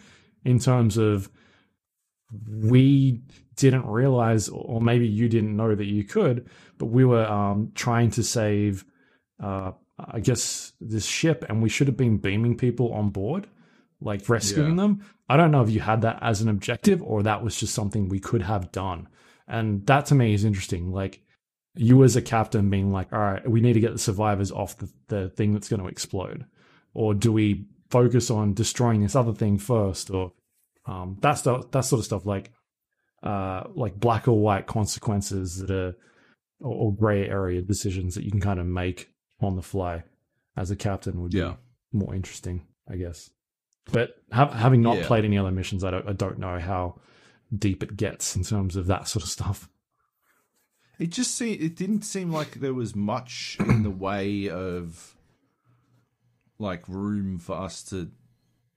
in 0.44 0.58
terms 0.58 0.96
of 0.96 1.30
we 2.46 3.20
didn't 3.56 3.86
realize 3.86 4.48
or 4.48 4.80
maybe 4.80 5.06
you 5.06 5.28
didn't 5.28 5.56
know 5.56 5.74
that 5.74 5.84
you 5.86 6.04
could 6.04 6.48
but 6.78 6.86
we 6.86 7.04
were 7.04 7.26
um, 7.26 7.72
trying 7.74 8.10
to 8.10 8.22
save 8.22 8.84
uh, 9.42 9.72
i 9.98 10.20
guess 10.20 10.72
this 10.80 11.04
ship 11.06 11.44
and 11.48 11.62
we 11.62 11.68
should 11.68 11.86
have 11.86 11.96
been 11.96 12.16
beaming 12.18 12.56
people 12.56 12.92
on 12.92 13.10
board 13.10 13.46
like 14.00 14.26
rescuing 14.30 14.70
Yeah. 14.70 14.76
them. 14.82 15.04
I 15.28 15.36
don't 15.36 15.50
know 15.50 15.60
if 15.62 15.68
you 15.70 15.80
had 15.80 16.00
that 16.02 16.18
as 16.22 16.40
an 16.40 16.48
objective 16.48 17.02
or 17.02 17.22
that 17.22 17.42
was 17.44 17.54
just 17.60 17.74
something 17.74 18.08
we 18.08 18.18
could 18.18 18.40
have 18.42 18.72
done 18.72 19.08
and 19.50 19.86
that 19.86 20.06
to 20.06 20.14
me 20.14 20.32
is 20.32 20.44
interesting 20.44 20.90
like 20.92 21.20
you 21.74 22.02
as 22.04 22.16
a 22.16 22.22
captain 22.22 22.70
being 22.70 22.90
like 22.90 23.12
all 23.12 23.18
right 23.18 23.48
we 23.50 23.60
need 23.60 23.74
to 23.74 23.80
get 23.80 23.92
the 23.92 23.98
survivors 23.98 24.50
off 24.50 24.76
the, 24.78 24.88
the 25.08 25.28
thing 25.30 25.52
that's 25.52 25.68
going 25.68 25.80
to 25.82 25.88
explode 25.88 26.44
or 26.94 27.14
do 27.14 27.30
we 27.32 27.66
focus 27.90 28.30
on 28.30 28.54
destroying 28.54 29.02
this 29.02 29.14
other 29.16 29.32
thing 29.34 29.58
first 29.58 30.10
or 30.10 30.32
um, 30.86 31.16
that's 31.20 31.42
the, 31.42 31.62
that 31.72 31.82
sort 31.82 31.98
of 32.00 32.04
stuff 32.06 32.24
like 32.26 32.50
uh, 33.22 33.64
like 33.74 33.94
black 34.00 34.26
or 34.28 34.38
white 34.40 34.66
consequences 34.66 35.58
that 35.58 35.70
are 35.70 35.94
or, 36.60 36.74
or 36.74 36.94
gray 36.94 37.28
area 37.28 37.60
decisions 37.62 38.14
that 38.14 38.24
you 38.24 38.30
can 38.30 38.40
kind 38.40 38.58
of 38.60 38.66
make 38.66 39.10
on 39.40 39.56
the 39.56 39.62
fly 39.62 40.02
as 40.56 40.70
a 40.70 40.76
captain 40.76 41.20
would 41.22 41.34
Yeah. 41.34 41.54
be 41.92 41.98
more 41.98 42.14
interesting, 42.14 42.66
I 42.90 42.96
guess. 42.96 43.30
But 43.92 44.14
ha- 44.32 44.50
having 44.52 44.82
not 44.82 44.98
Yeah. 44.98 45.06
played 45.06 45.24
any 45.24 45.36
other 45.38 45.50
missions, 45.50 45.84
I 45.84 45.90
don't 45.90 46.08
I 46.08 46.12
don't 46.12 46.38
know 46.38 46.58
how 46.58 47.00
deep 47.56 47.82
it 47.82 47.96
gets 47.96 48.36
in 48.36 48.44
terms 48.44 48.76
of 48.76 48.86
that 48.86 49.08
sort 49.08 49.22
of 49.22 49.28
stuff. 49.28 49.68
It 50.98 51.10
just 51.10 51.34
seemed 51.34 51.62
it 51.62 51.76
didn't 51.76 52.02
seem 52.02 52.30
like 52.30 52.54
there 52.60 52.74
was 52.74 52.94
much 52.94 53.56
in 53.60 53.82
the 53.82 53.90
way 53.90 54.48
of 54.50 55.16
like 56.58 56.86
room 56.88 57.38
for 57.38 57.56
us 57.56 57.82
to 57.84 58.10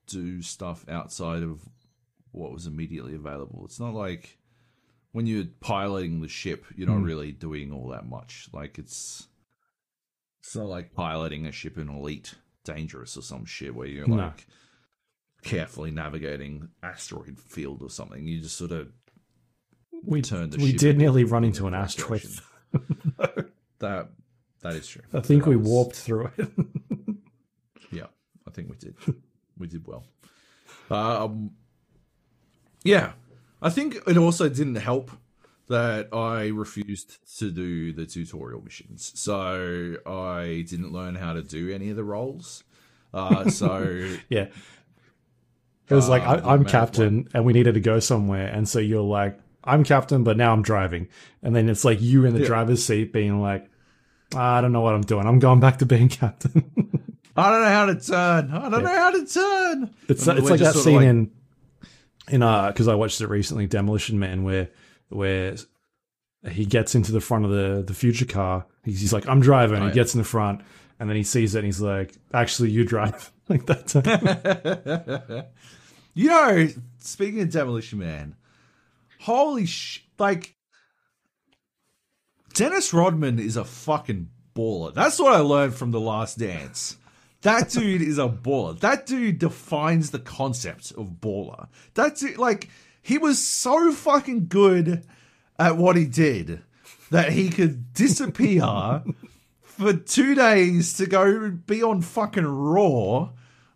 do 0.07 0.41
stuff 0.41 0.87
outside 0.87 1.43
of 1.43 1.61
what 2.31 2.53
was 2.53 2.65
immediately 2.65 3.13
available. 3.13 3.63
It's 3.65 3.79
not 3.79 3.93
like 3.93 4.37
when 5.11 5.27
you're 5.27 5.45
piloting 5.59 6.21
the 6.21 6.27
ship, 6.27 6.65
you're 6.75 6.87
not 6.87 6.97
hmm. 6.99 7.03
really 7.03 7.31
doing 7.31 7.71
all 7.71 7.89
that 7.89 8.07
much. 8.07 8.47
Like 8.53 8.79
it's 8.79 9.27
it's 10.41 10.55
not 10.55 10.67
like 10.67 10.93
piloting 10.93 11.45
a 11.45 11.51
ship 11.51 11.77
in 11.77 11.89
Elite 11.89 12.35
Dangerous 12.63 13.17
or 13.17 13.21
some 13.21 13.45
shit 13.45 13.75
where 13.75 13.87
you're 13.87 14.07
No. 14.07 14.15
like 14.15 14.47
carefully 15.43 15.91
navigating 15.91 16.69
asteroid 16.81 17.39
field 17.39 17.81
or 17.83 17.89
something. 17.89 18.25
You 18.27 18.39
just 18.41 18.57
sort 18.57 18.71
of 18.71 18.91
We 20.05 20.21
turn 20.21 20.49
the 20.49 20.57
we 20.57 20.73
did 20.73 20.97
nearly 20.97 21.23
run 21.23 21.43
into 21.43 21.67
an 21.67 21.73
asteroid. 21.73 22.27
that 23.79 24.09
that 24.61 24.73
is 24.73 24.87
true. 24.87 25.01
I 25.13 25.19
think 25.19 25.43
That 25.43 25.49
we 25.49 25.55
was- 25.57 25.67
warped 25.67 25.95
through 25.95 26.31
it. 26.37 26.49
Yeah, 27.91 28.07
I 28.47 28.51
think 28.51 28.69
we 28.69 28.75
did. 28.77 28.95
we 29.57 29.67
did 29.67 29.85
well. 29.85 30.03
Um, 30.89 31.51
yeah, 32.83 33.11
I 33.61 33.69
think 33.69 33.97
it 34.07 34.17
also 34.17 34.49
didn't 34.49 34.75
help 34.75 35.11
that 35.69 36.09
I 36.11 36.47
refused 36.47 37.19
to 37.37 37.51
do 37.51 37.93
the 37.93 38.05
tutorial 38.07 38.61
missions, 38.63 39.11
so 39.15 39.95
I 40.07 40.65
didn't 40.67 40.91
learn 40.91 41.13
how 41.15 41.33
to 41.33 41.43
do 41.43 41.71
any 41.71 41.89
of 41.91 41.95
the 41.95 42.03
roles. 42.03 42.63
Uh, 43.13 43.47
so 43.51 44.15
yeah. 44.29 44.47
It 45.89 45.95
was 45.95 46.07
like 46.09 46.23
Uh, 46.23 46.41
I, 46.43 46.53
I'm 46.53 46.63
mad 46.63 46.71
captain, 46.71 47.27
and 47.33 47.45
we 47.45 47.53
needed 47.53 47.73
to 47.73 47.79
go 47.81 47.99
somewhere, 47.99 48.47
and 48.47 48.67
so 48.67 48.79
you're 48.79 49.01
like, 49.01 49.39
I'm 49.63 49.83
captain, 49.83 50.23
but 50.23 50.37
now 50.37 50.53
I'm 50.53 50.61
driving, 50.61 51.07
and 51.41 51.55
then 51.55 51.69
it's 51.69 51.85
like 51.85 52.01
you 52.01 52.25
in 52.25 52.33
the 52.33 52.41
Yeah. 52.41 52.47
driver's 52.47 52.83
seat 52.85 53.13
being 53.13 53.41
like, 53.41 53.69
I 54.35 54.61
don't 54.61 54.71
know 54.71 54.81
what 54.81 54.93
I'm 54.95 55.01
doing. 55.01 55.27
I'm 55.27 55.39
going 55.39 55.59
back 55.59 55.79
to 55.79 55.85
being 55.85 56.09
captain. 56.21 56.63
I 57.35 57.49
don't 57.51 57.61
know 57.61 57.67
how 57.67 57.85
to 57.87 57.95
turn. 57.95 58.51
I 58.51 58.69
don't 58.69 58.83
know 58.83 58.95
how 58.95 59.11
to 59.11 59.25
turn. 59.25 59.89
It's 60.07 60.25
it's 60.27 60.27
like 60.27 60.37
that 60.37 60.57
just 60.59 60.73
sort 60.73 60.75
of 60.77 60.83
scene 60.83 60.95
like- 60.95 61.05
in 61.07 61.31
in 62.29 62.41
uh 62.43 62.67
because 62.67 62.87
I 62.87 62.95
watched 62.95 63.19
it 63.21 63.27
recently, 63.27 63.67
Demolition 63.67 64.17
Man, 64.19 64.43
where 64.43 64.69
where 65.09 65.55
he 66.49 66.65
gets 66.65 66.95
into 66.95 67.11
the 67.11 67.19
front 67.21 67.43
of 67.45 67.51
the 67.51 67.83
the 67.85 67.93
future 67.93 68.25
car. 68.25 68.65
He's, 68.85 69.01
he's 69.01 69.13
like, 69.13 69.27
I'm 69.27 69.39
driving. 69.41 69.75
and 69.77 69.83
Oh, 69.85 69.87
he 69.87 69.91
yeah. 69.91 69.95
gets 70.03 70.13
in 70.13 70.19
the 70.19 70.25
front, 70.25 70.61
and 70.99 71.09
then 71.09 71.17
he 71.17 71.23
sees 71.23 71.55
it, 71.55 71.59
and 71.59 71.65
he's 71.65 71.81
like, 71.81 72.13
Actually, 72.33 72.69
you 72.71 72.85
drive. 72.85 73.31
like 73.49 73.65
that. 73.65 73.87
Time. 73.87 75.45
You 76.15 76.27
know, 76.27 76.67
speaking 76.99 77.41
of 77.41 77.49
Demolition 77.49 77.97
Man, 77.99 78.35
holy 79.21 79.65
sh! 79.65 80.03
Like, 80.19 80.55
Dennis 82.53 82.93
Rodman 82.93 83.39
is 83.39 83.57
a 83.57 83.65
fucking 83.65 84.29
baller. 84.55 84.93
That's 84.93 85.17
what 85.17 85.33
I 85.33 85.39
learned 85.39 85.73
from 85.73 85.89
The 85.89 85.99
Last 85.99 86.37
Dance. 86.37 86.97
That 87.41 87.69
dude 87.69 88.03
is 88.03 88.19
a 88.19 88.29
baller. 88.29 88.79
That 88.79 89.07
dude 89.07 89.39
defines 89.39 90.11
the 90.11 90.19
concept 90.19 90.91
of 90.91 91.17
baller. 91.19 91.67
That 91.95 92.17
dude, 92.17 92.37
like, 92.37 92.69
he 93.01 93.17
was 93.17 93.43
so 93.43 93.91
fucking 93.91 94.47
good 94.47 95.03
at 95.57 95.77
what 95.77 95.95
he 95.95 96.05
did 96.05 96.61
that 97.09 97.33
he 97.33 97.49
could 97.49 97.93
disappear 97.93 99.03
for 99.83 99.93
two 99.93 100.35
days 100.35 100.93
to 100.97 101.05
go 101.05 101.51
be 101.51 101.83
on 101.83 102.01
fucking 102.01 102.45
Raw 102.45 103.29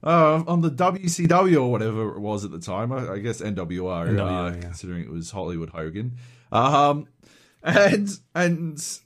uh, 0.03 0.43
on 0.47 0.61
the 0.61 0.71
WCW 0.71 1.61
or 1.61 1.71
whatever 1.71 2.15
it 2.15 2.19
was 2.19 2.43
at 2.45 2.51
the 2.51 2.59
time. 2.59 2.91
I, 2.91 3.13
I 3.13 3.19
guess 3.19 3.41
NWO, 3.41 3.55
NWO, 3.55 4.19
uh, 4.19 4.55
yeah. 4.55 4.61
considering 4.61 5.03
it 5.03 5.09
was 5.11 5.31
Hollywood 5.31 5.69
Hogan. 5.69 6.17
Um, 6.51 7.07
and 7.63 8.09
and 8.33 8.99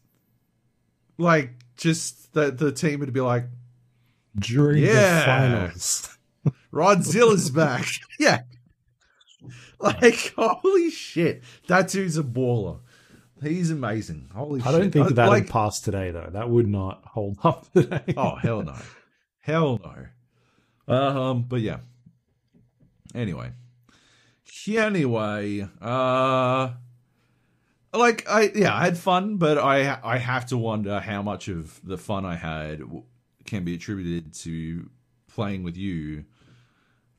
like 1.17 1.51
just 1.77 2.33
the 2.33 2.51
the 2.51 2.71
team 2.71 2.99
would 2.99 3.13
be 3.13 3.21
like, 3.21 3.45
During 4.37 4.81
the 4.81 4.87
Yeah. 4.87 5.25
finals. 5.25 6.17
Rodzilla's 6.73 7.49
back. 7.49 7.85
yeah. 8.19 8.41
Like, 9.79 10.33
holy 10.37 10.91
shit. 10.91 11.43
That 11.67 11.89
dude's 11.89 12.17
a 12.17 12.23
baller. 12.23 12.79
He's 13.41 13.71
amazing. 13.71 14.29
Holy 14.35 14.61
I 14.61 14.65
shit. 14.65 14.71
don't 14.81 14.91
think 14.91 15.05
Uh, 15.07 15.13
that 15.13 15.27
like, 15.27 15.43
would 15.45 15.51
pass 15.51 15.79
today, 15.81 16.11
though. 16.11 16.29
That 16.31 16.49
would 16.49 16.67
not 16.67 17.03
hold 17.05 17.37
up 17.43 17.69
today. 17.73 18.13
Oh 18.15 18.35
hell 18.35 18.61
no, 18.63 18.75
hell 19.39 19.79
no. 20.87 20.95
Um, 20.95 21.43
but 21.43 21.61
yeah. 21.61 21.79
Anyway, 23.15 23.51
anyway, 24.67 25.67
uh, 25.81 26.69
like 27.93 28.29
I 28.29 28.51
yeah, 28.55 28.75
I 28.75 28.85
had 28.85 28.97
fun, 28.97 29.37
but 29.37 29.57
I 29.57 29.99
I 30.03 30.17
have 30.17 30.45
to 30.47 30.57
wonder 30.57 30.99
how 30.99 31.21
much 31.21 31.47
of 31.47 31.79
the 31.83 31.97
fun 31.97 32.25
I 32.25 32.35
had 32.35 32.81
can 33.45 33.63
be 33.63 33.73
attributed 33.75 34.33
to 34.35 34.89
playing 35.27 35.63
with 35.63 35.75
you, 35.77 36.25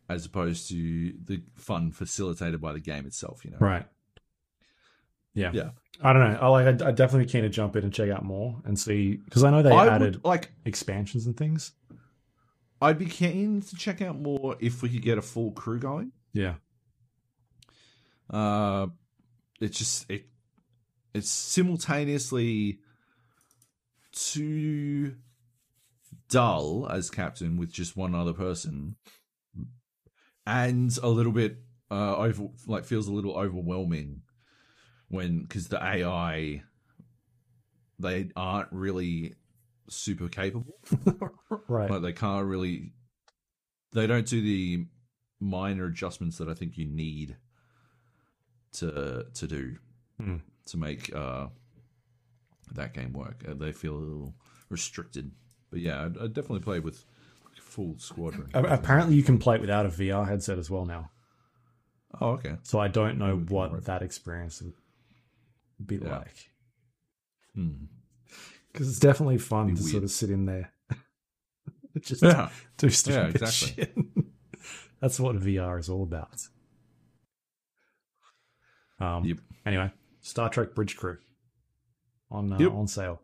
as 0.09 0.24
opposed 0.24 0.69
to 0.69 1.12
the 1.24 1.43
fun 1.57 1.90
facilitated 1.90 2.61
by 2.61 2.73
the 2.73 2.81
game 2.81 3.07
itself. 3.07 3.44
You 3.44 3.51
know, 3.53 3.59
Right. 3.59 3.86
Yeah. 5.35 5.51
Yeah. 5.53 5.70
I 6.03 6.12
don't 6.12 6.33
know. 6.33 6.39
I 6.41 6.49
like. 6.49 6.83
I, 6.83 6.89
I 6.89 6.91
definitely 6.91 7.27
keen 7.27 7.43
to 7.43 7.49
jump 7.49 7.77
in 7.77 7.85
and 7.85 7.93
check 7.93 8.11
out 8.11 8.24
more 8.24 8.61
and 8.65 8.79
see 8.79 9.16
because 9.16 9.45
I 9.45 9.51
know 9.51 9.62
they 9.62 9.70
I 9.70 9.87
added 9.87 10.16
would 10.16 10.24
like. 10.24 10.51
expansions 10.65 11.27
and 11.27 11.37
things. 11.37 11.73
I'd 12.81 12.99
be 12.99 13.07
keen 13.07 13.61
to 13.62 13.77
check 13.77 14.03
out 14.03 14.19
more 14.19 14.57
if 14.59 14.83
we 14.83 14.89
could 14.89 15.03
get 15.03 15.16
a 15.16 15.23
full 15.23 15.53
crew 15.53 15.79
going. 15.79 16.11
Yeah. 16.33 16.55
Uh, 18.29 18.89
it's 19.61 19.79
just 19.79 20.11
it 20.11 20.27
it's 21.15 21.31
simultaneously 21.31 22.81
too 24.12 25.15
dull 26.29 26.89
as 26.91 27.11
captain 27.11 27.57
with 27.57 27.70
just 27.70 27.97
one 27.97 28.15
other 28.15 28.33
person, 28.33 28.97
and 30.47 30.99
a 31.03 31.09
little 31.09 31.33
bit 31.33 31.59
uh 31.91 32.16
over 32.16 32.49
like 32.66 32.85
feels 32.85 33.07
a 33.07 33.12
little 33.12 33.37
overwhelming 33.37 34.23
when 35.12 35.43
because 35.43 35.68
the 35.68 35.76
AI 35.76 36.62
they 37.98 38.30
aren't 38.34 38.68
really 38.72 39.34
super 39.89 40.28
capable 40.28 40.78
Right. 41.68 41.90
like 41.90 42.02
they 42.02 42.12
can't 42.12 42.47
really 42.47 42.93
they 43.93 44.06
don't 44.06 44.26
do 44.26 44.40
the 44.40 44.86
minor 45.39 45.84
adjustments 45.86 46.39
that 46.39 46.48
I 46.48 46.55
think 46.55 46.78
you 46.78 46.86
need 46.86 47.36
to 48.74 49.26
to 49.34 49.47
do 49.47 49.76
Hmm. 50.18 50.36
to 50.66 50.76
make 50.76 51.14
uh 51.14 51.48
that 52.74 52.94
game 52.94 53.12
work. 53.12 53.44
Uh, 53.47 53.52
they 53.55 53.72
feel 53.72 53.94
a 53.94 53.98
little 53.98 54.34
restricted. 54.70 55.30
But 55.70 55.80
yeah, 55.80 56.05
I'd, 56.06 56.16
I'd 56.16 56.32
definitely 56.32 56.60
play 56.60 56.80
with 56.80 57.05
full 57.60 57.97
squadron. 57.98 58.48
Apparently, 58.55 59.14
you 59.14 59.22
can 59.22 59.39
play 59.39 59.56
it 59.56 59.60
without 59.60 59.84
a 59.84 59.90
VR 59.90 60.26
headset 60.26 60.59
as 60.59 60.70
well 60.70 60.86
now. 60.86 61.10
Oh, 62.20 62.30
okay. 62.32 62.56
So 62.62 62.78
I 62.78 62.89
don't 62.89 63.18
know 63.18 63.36
what 63.36 63.84
that 63.84 64.01
experience 64.02 64.62
be 65.86 65.96
Yeah. 65.96 66.18
like 66.18 66.50
Hmm. 67.54 67.84
because 68.72 68.88
it's 68.88 68.98
definitely 68.98 69.38
fun 69.38 69.74
to 69.76 69.82
sort 69.82 70.02
of 70.04 70.10
sit 70.10 70.30
in 70.30 70.46
there, 70.46 70.72
just 72.00 72.22
Yeah. 72.22 72.50
do 72.78 72.88
stupid 72.90 73.36
exactly. 73.42 73.84
shit. 73.84 73.96
That's 75.00 75.18
what 75.20 75.36
VR 75.36 75.78
is 75.78 75.88
all 75.88 76.02
about. 76.02 76.48
Um. 79.00 79.24
Yep. 79.24 79.38
Anyway, 79.66 79.90
Star 80.20 80.48
Trek 80.48 80.74
Bridge 80.74 80.96
Crew 80.96 81.18
on 82.30 82.52
uh, 82.52 82.59
Yep. 82.59 82.72
on 82.72 82.86
sale. 82.86 83.20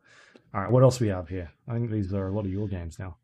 All 0.52 0.62
right, 0.62 0.70
what 0.70 0.82
else 0.82 0.98
we 0.98 1.09
have 1.09 1.28
here? 1.28 1.51
I 1.68 1.74
think 1.74 1.90
these 1.90 2.12
are 2.12 2.26
a 2.28 2.32
lot 2.32 2.44
of 2.47 2.51
your 2.52 2.68
games 2.68 2.98
now. 2.98 3.16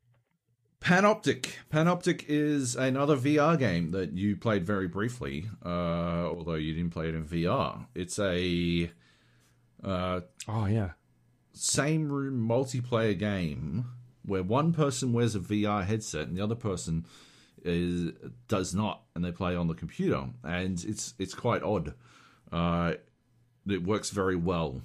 Panoptic. 0.81 1.49
Panoptic 1.73 2.25
is 2.29 2.77
another 2.77 3.17
VR 3.17 3.59
game 3.59 3.91
that 3.93 4.13
you 4.13 4.37
played 4.37 4.67
very 4.67 4.87
briefly, 4.87 5.49
uh, 5.65 5.69
although 6.29 6.55
you 6.57 6.75
didn't 6.75 6.91
play 6.93 7.09
it 7.09 7.15
in 7.15 7.25
VR. 7.25 7.87
It's 7.95 8.19
a 8.19 8.91
uh, 9.85 10.21
Oh 10.49 10.67
yeah, 10.67 10.91
same 11.53 12.11
room 12.11 12.47
multiplayer 12.49 13.19
game 13.19 13.87
where 14.25 14.43
one 14.43 14.73
person 14.73 15.13
wears 15.13 15.35
a 15.35 15.41
VR 15.41 15.85
headset 15.85 16.29
and 16.29 16.37
the 16.37 16.43
other 16.43 16.55
person 16.55 17.05
is 17.65 18.13
does 18.49 18.75
not, 18.75 19.03
and 19.15 19.25
they 19.25 19.33
play 19.33 19.57
on 19.57 19.69
the 19.69 19.75
computer, 19.75 20.27
and 20.43 20.85
it's 20.85 21.15
it's 21.19 21.35
quite 21.35 21.63
odd. 21.63 21.95
Uh, 22.53 22.95
it 23.69 23.83
works 23.83 24.11
very 24.11 24.37
well. 24.37 24.83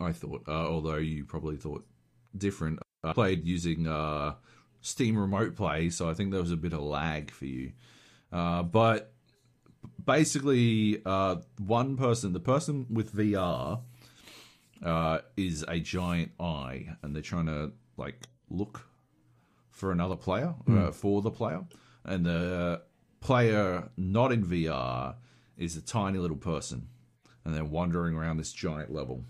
I 0.00 0.12
thought, 0.12 0.42
uh, 0.48 0.66
although 0.66 0.96
you 0.96 1.24
probably 1.24 1.56
thought 1.56 1.86
different. 2.36 2.80
I 3.04 3.12
played 3.12 3.46
using 3.46 3.86
uh, 3.86 4.34
Steam 4.80 5.18
Remote 5.18 5.56
Play, 5.56 5.90
so 5.90 6.08
I 6.08 6.14
think 6.14 6.30
there 6.30 6.40
was 6.40 6.50
a 6.50 6.56
bit 6.56 6.72
of 6.72 6.80
lag 6.80 7.30
for 7.30 7.46
you. 7.46 7.72
Uh, 8.32 8.62
but 8.62 9.12
basically, 10.04 11.02
uh, 11.04 11.36
one 11.58 11.96
person, 11.96 12.32
the 12.32 12.40
person 12.40 12.86
with 12.90 13.14
VR, 13.14 13.82
uh, 14.82 15.18
is 15.36 15.64
a 15.68 15.80
giant 15.80 16.32
eye, 16.38 16.86
and 17.02 17.14
they're 17.14 17.22
trying 17.22 17.46
to 17.46 17.72
like 17.96 18.26
look 18.50 18.86
for 19.70 19.92
another 19.92 20.16
player 20.16 20.54
uh, 20.68 20.90
for 20.90 21.22
the 21.22 21.30
player, 21.30 21.64
and 22.04 22.24
the 22.26 22.82
player 23.20 23.90
not 23.96 24.32
in 24.32 24.44
VR 24.44 25.16
is 25.56 25.76
a 25.76 25.82
tiny 25.82 26.18
little 26.18 26.36
person, 26.36 26.88
and 27.44 27.54
they're 27.54 27.64
wandering 27.64 28.14
around 28.14 28.36
this 28.36 28.52
giant 28.52 28.92
level. 28.92 29.24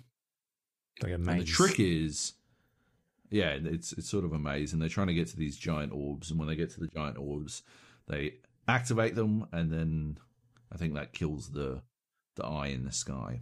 like 1.03 1.13
a 1.13 1.15
And 1.15 1.25
maze. 1.27 1.45
the 1.45 1.47
trick 1.51 1.79
is, 1.81 2.35
yeah, 3.31 3.51
it's 3.63 3.93
it's 3.93 4.09
sort 4.09 4.25
of 4.25 4.33
a 4.33 4.39
maze, 4.39 4.73
and 4.73 4.83
they're 4.83 4.89
trying 4.89 5.09
to 5.09 5.15
get 5.15 5.29
to 5.29 5.37
these 5.37 5.57
giant 5.57 5.93
orbs. 5.93 6.31
And 6.31 6.39
when 6.39 6.49
they 6.49 6.57
get 6.57 6.71
to 6.71 6.81
the 6.81 6.89
giant 6.89 7.19
orbs, 7.19 7.63
they 8.09 8.35
activate 8.69 9.15
them, 9.15 9.47
and 9.53 9.73
then 9.73 10.19
I 10.73 10.77
think 10.77 10.95
that 10.95 11.13
kills 11.13 11.51
the 11.51 11.83
the 12.37 12.45
eye 12.45 12.69
in 12.69 12.85
the 12.85 12.93
sky. 12.93 13.41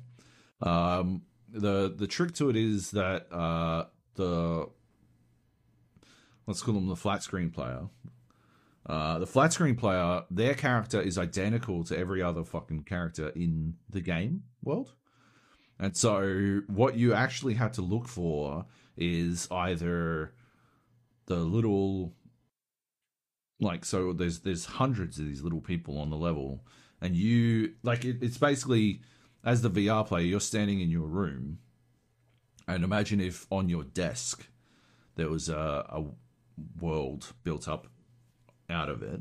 Um, 0.61 1.23
the 1.49 1.93
the 1.95 2.07
trick 2.07 2.35
to 2.35 2.51
it 2.51 2.57
is 2.57 2.93
that 2.93 3.33
uh, 3.33 3.87
the 4.15 4.69
let's 6.47 6.63
call 6.63 6.75
them 6.75 6.89
the 6.89 6.97
flat 6.97 7.23
screen 7.23 7.51
player. 7.51 7.89
Uh, 8.87 9.19
the 9.19 9.27
flat 9.27 9.53
screen 9.53 9.77
player, 9.77 10.23
their 10.31 10.55
character 10.55 11.01
is 11.01 11.17
identical 11.17 11.85
to 11.85 11.97
every 11.97 12.21
other 12.21 12.45
fucking 12.45 12.83
character 12.83 13.31
in 13.31 13.75
the 13.89 14.01
game 14.01 14.43
world. 14.63 14.93
And 15.79 15.97
so, 15.97 16.61
what 16.67 16.97
you 16.97 17.15
actually 17.15 17.55
have 17.55 17.73
to 17.73 17.83
look 17.83 18.07
for 18.07 18.67
is 18.97 19.49
either 19.51 20.35
the 21.27 21.37
little, 21.37 22.13
like, 23.59 23.85
so 23.85 24.13
there's 24.13 24.41
there's 24.41 24.67
hundreds 24.67 25.19
of 25.19 25.25
these 25.25 25.43
little 25.43 25.63
people 25.63 25.99
on 25.99 26.11
the 26.11 26.17
level, 26.17 26.65
and 27.05 27.15
you 27.15 27.75
like 27.83 28.07
it, 28.07 28.17
it's 28.23 28.39
basically 28.39 29.03
as 29.45 29.61
the 29.61 29.69
VR 29.69 30.07
player, 30.07 30.25
you're 30.25 30.41
standing 30.41 30.81
in 30.81 30.89
your 30.89 31.07
room, 31.07 31.59
and 32.67 32.83
imagine 32.83 33.21
if 33.21 33.47
on 33.51 33.69
your 33.69 33.85
desk 33.85 34.47
there 35.17 35.29
was 35.29 35.51
a, 35.51 35.85
a 35.91 36.03
world 36.81 37.35
built 37.45 37.69
up 37.69 37.89
out 38.71 38.89
of 38.89 39.03
it, 39.03 39.21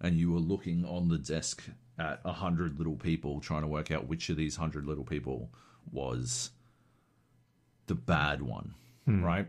and 0.00 0.16
you 0.16 0.30
were 0.30 0.38
looking 0.38 0.84
on 0.84 1.08
the 1.08 1.18
desk 1.18 1.64
at 1.98 2.20
a 2.24 2.34
hundred 2.34 2.78
little 2.78 2.94
people 2.94 3.40
trying 3.40 3.62
to 3.62 3.68
work 3.68 3.90
out 3.90 4.06
which 4.06 4.28
of 4.28 4.36
these 4.36 4.54
hundred 4.54 4.86
little 4.86 5.04
people 5.04 5.50
was 5.90 6.50
the 7.86 7.96
bad 7.96 8.42
one, 8.42 8.74
right? 9.24 9.48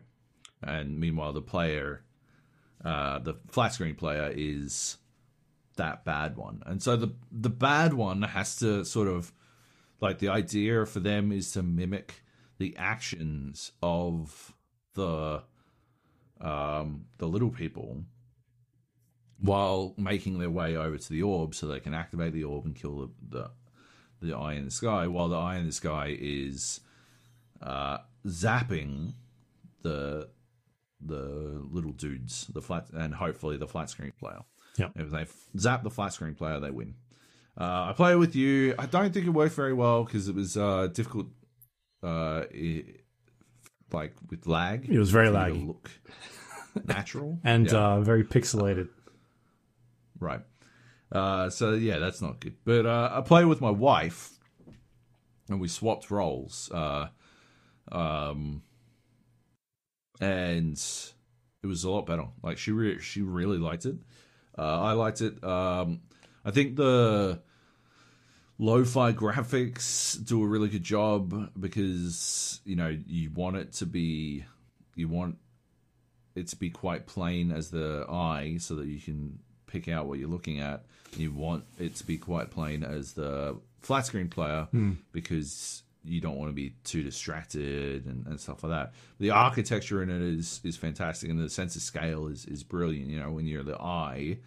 And 0.64 0.99
meanwhile, 0.99 1.34
the 1.34 1.41
player, 1.41 2.02
uh, 2.84 3.20
the 3.20 3.36
flat 3.48 3.74
screen 3.74 3.94
player, 3.94 4.34
is 4.36 4.98
that 5.76 6.06
bad 6.06 6.38
one, 6.38 6.64
and 6.65 6.81
so 6.81 6.95
the 6.95 7.14
the 7.31 7.49
bad 7.49 7.93
one 7.93 8.22
has 8.22 8.56
to 8.57 8.85
sort 8.85 9.07
of 9.07 9.31
like 10.02 10.19
the 10.19 10.30
idea 10.30 10.85
for 10.85 10.99
them 10.99 11.31
is 11.31 11.52
to 11.53 11.64
mimic 11.64 12.23
the 12.57 12.76
actions 12.77 13.72
of 13.81 14.53
the 14.93 15.43
um, 16.41 17.06
the 17.18 17.27
little 17.27 17.49
people 17.49 18.03
while 19.39 19.93
making 19.97 20.39
their 20.39 20.49
way 20.49 20.76
over 20.76 20.97
to 20.97 21.10
the 21.10 21.22
orb 21.22 21.53
so 21.53 21.68
they 21.68 21.80
can 21.80 21.93
activate 21.93 22.34
the 22.34 22.43
orb 22.43 22.65
and 22.65 22.76
kill 22.76 22.97
the 22.97 23.10
the, 23.30 23.52
the 24.22 24.38
eye 24.38 24.53
in 24.53 24.65
the 24.65 24.72
sky 24.72 25.07
while 25.07 25.27
the 25.27 25.38
eye 25.38 25.57
in 25.57 25.65
the 25.65 25.72
sky 25.72 26.15
is 26.19 26.80
uh, 27.61 27.97
zapping 28.27 29.14
the 29.81 30.30
the 31.02 31.61
little 31.69 31.91
dudes 31.91 32.47
the 32.47 32.61
flat 32.61 32.88
and 32.93 33.15
hopefully 33.15 33.57
the 33.57 33.68
flat 33.68 33.89
screen 33.89 34.14
player 34.18 34.39
Yeah. 34.77 34.89
if 34.95 35.10
they 35.11 35.22
f- 35.22 35.47
zap 35.57 35.84
the 35.84 35.89
flat 35.89 36.14
screen 36.14 36.35
player 36.35 36.60
they 36.60 36.72
win 36.72 36.95
uh, 37.57 37.88
I 37.89 37.93
play 37.95 38.11
it 38.11 38.18
with 38.18 38.35
you. 38.35 38.76
I 38.77 38.85
don't 38.85 39.14
think 39.14 39.26
it 39.26 39.30
worked 39.30 39.56
very 39.56 39.72
well 39.72 40.03
because 40.03 40.27
it 40.27 40.35
was 40.35 40.57
uh, 40.57 40.88
difficult, 40.93 41.27
uh, 42.03 42.43
i 42.53 42.84
like 43.93 44.14
with 44.30 44.45
lag. 44.45 44.89
It 44.89 44.99
was 44.99 45.10
very 45.10 45.30
laggy. 45.30 45.65
Look 45.65 45.89
natural 46.85 47.39
and 47.45 47.68
Yeah, 47.68 47.77
uh, 47.77 48.02
very 48.02 48.26
pixelated. 48.26 48.89
right. 50.19 50.41
Uh, 51.10 51.49
so 51.49 51.72
yeah, 51.76 51.99
that's 51.99 52.22
not 52.22 52.41
good. 52.41 52.56
But 52.65 52.85
uh, 52.85 53.10
I 53.14 53.22
play 53.22 53.45
with 53.45 53.61
my 53.61 53.69
wife, 53.69 54.31
and 55.47 55.61
we 55.61 55.69
swapped 55.69 56.11
roles. 56.11 56.69
Uh, 56.73 57.07
um, 57.89 58.64
and 60.19 60.73
it 61.64 61.68
was 61.68 61.85
a 61.85 61.89
lot 61.89 62.06
better. 62.06 62.26
Like 62.43 62.57
she 62.57 62.72
re- 62.72 62.99
she 62.99 63.22
really 63.22 63.60
liked 63.60 63.85
it. 63.85 63.95
Uh, 64.57 64.82
I 64.82 64.91
liked 64.94 65.22
it. 65.22 65.44
Um, 65.44 66.02
I 66.44 66.52
think 66.52 66.76
the 66.76 67.40
lo-fi 68.57 69.11
graphics 69.11 70.23
do 70.26 70.41
a 70.44 70.48
really 70.48 70.69
good 70.69 70.84
job 70.84 71.52
because 71.60 72.61
you 72.64 72.76
know 72.76 72.98
you 73.07 73.30
want 73.32 73.57
it 73.57 73.73
to 73.73 73.86
be 73.86 74.45
you 74.95 75.10
want 75.10 75.38
it 76.36 76.48
to 76.48 76.56
be 76.56 76.69
quite 76.69 77.06
plain 77.06 77.52
as 77.52 77.69
the 77.69 78.06
eye 78.10 78.57
so 78.60 78.76
that 78.76 78.88
you 78.88 78.99
can 78.99 79.40
pick 79.68 79.88
out 79.88 80.06
what 80.06 80.19
you're 80.19 80.30
looking 80.30 80.60
at. 80.60 80.86
You 81.18 81.32
want 81.32 81.65
it 81.80 81.95
to 81.95 82.06
be 82.06 82.18
quite 82.18 82.52
plain 82.52 82.84
as 82.84 83.14
the 83.14 83.57
flat 83.82 84.06
screen 84.06 84.30
player 84.30 84.68
because 85.11 85.84
you 86.06 86.22
don't 86.22 86.38
want 86.38 86.49
to 86.49 86.53
be 86.53 86.76
too 86.84 87.03
distracted 87.03 88.06
and, 88.06 88.26
and 88.27 88.40
stuff 88.40 88.64
like 88.64 88.72
that. 88.72 88.94
The 89.19 89.32
architecture 89.32 90.03
in 90.03 90.10
it 90.10 90.22
is 90.22 90.61
is 90.64 90.77
fantastic 90.77 91.30
and 91.30 91.40
the 91.40 91.49
sense 91.49 91.76
of 91.76 91.82
scale 91.82 92.27
is 92.27 92.45
is 92.45 92.64
brilliant. 92.64 93.10
You 93.10 93.19
know, 93.19 93.32
when 93.32 93.48
you're 93.48 93.64
the 93.64 93.80
eye, 93.80 94.38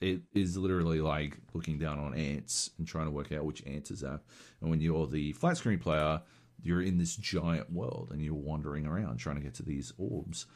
it 0.00 0.22
is 0.34 0.56
literally 0.56 1.00
like 1.00 1.38
looking 1.52 1.78
down 1.78 1.98
on 1.98 2.14
ants 2.14 2.70
and 2.78 2.86
trying 2.86 3.06
to 3.06 3.10
work 3.10 3.32
out 3.32 3.44
which 3.44 3.64
ant 3.66 3.90
is. 3.90 4.02
And 4.02 4.20
when 4.60 4.80
you're 4.80 5.06
the 5.06 5.32
flat 5.32 5.56
screen 5.56 5.78
player, 5.78 6.20
you're 6.62 6.82
in 6.82 6.98
this 6.98 7.16
giant 7.16 7.72
world 7.72 8.10
and 8.12 8.22
you're 8.22 8.34
wandering 8.34 8.86
around 8.86 9.18
trying 9.18 9.36
to 9.36 9.42
get 9.42 9.54
to 9.54 9.62
these 9.62 9.92
orbs. 9.98 10.46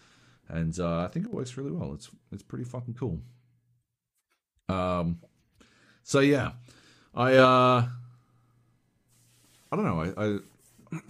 And 0.49 0.79
uh, 0.81 1.05
I 1.05 1.09
think 1.09 1.27
it 1.27 1.33
works 1.33 1.57
really 1.57 1.71
well. 1.71 1.93
It's 1.95 2.11
it's 2.33 2.43
pretty 2.43 2.65
fucking 2.65 2.95
cool. 2.95 3.21
Um, 4.69 5.21
so 6.03 6.21
yeah, 6.21 6.53
I 7.15 7.35
uh, 7.35 7.89
I 9.71 9.77
don't 9.77 9.85
know. 9.85 10.01
I, 10.01 10.25
I 10.27 10.39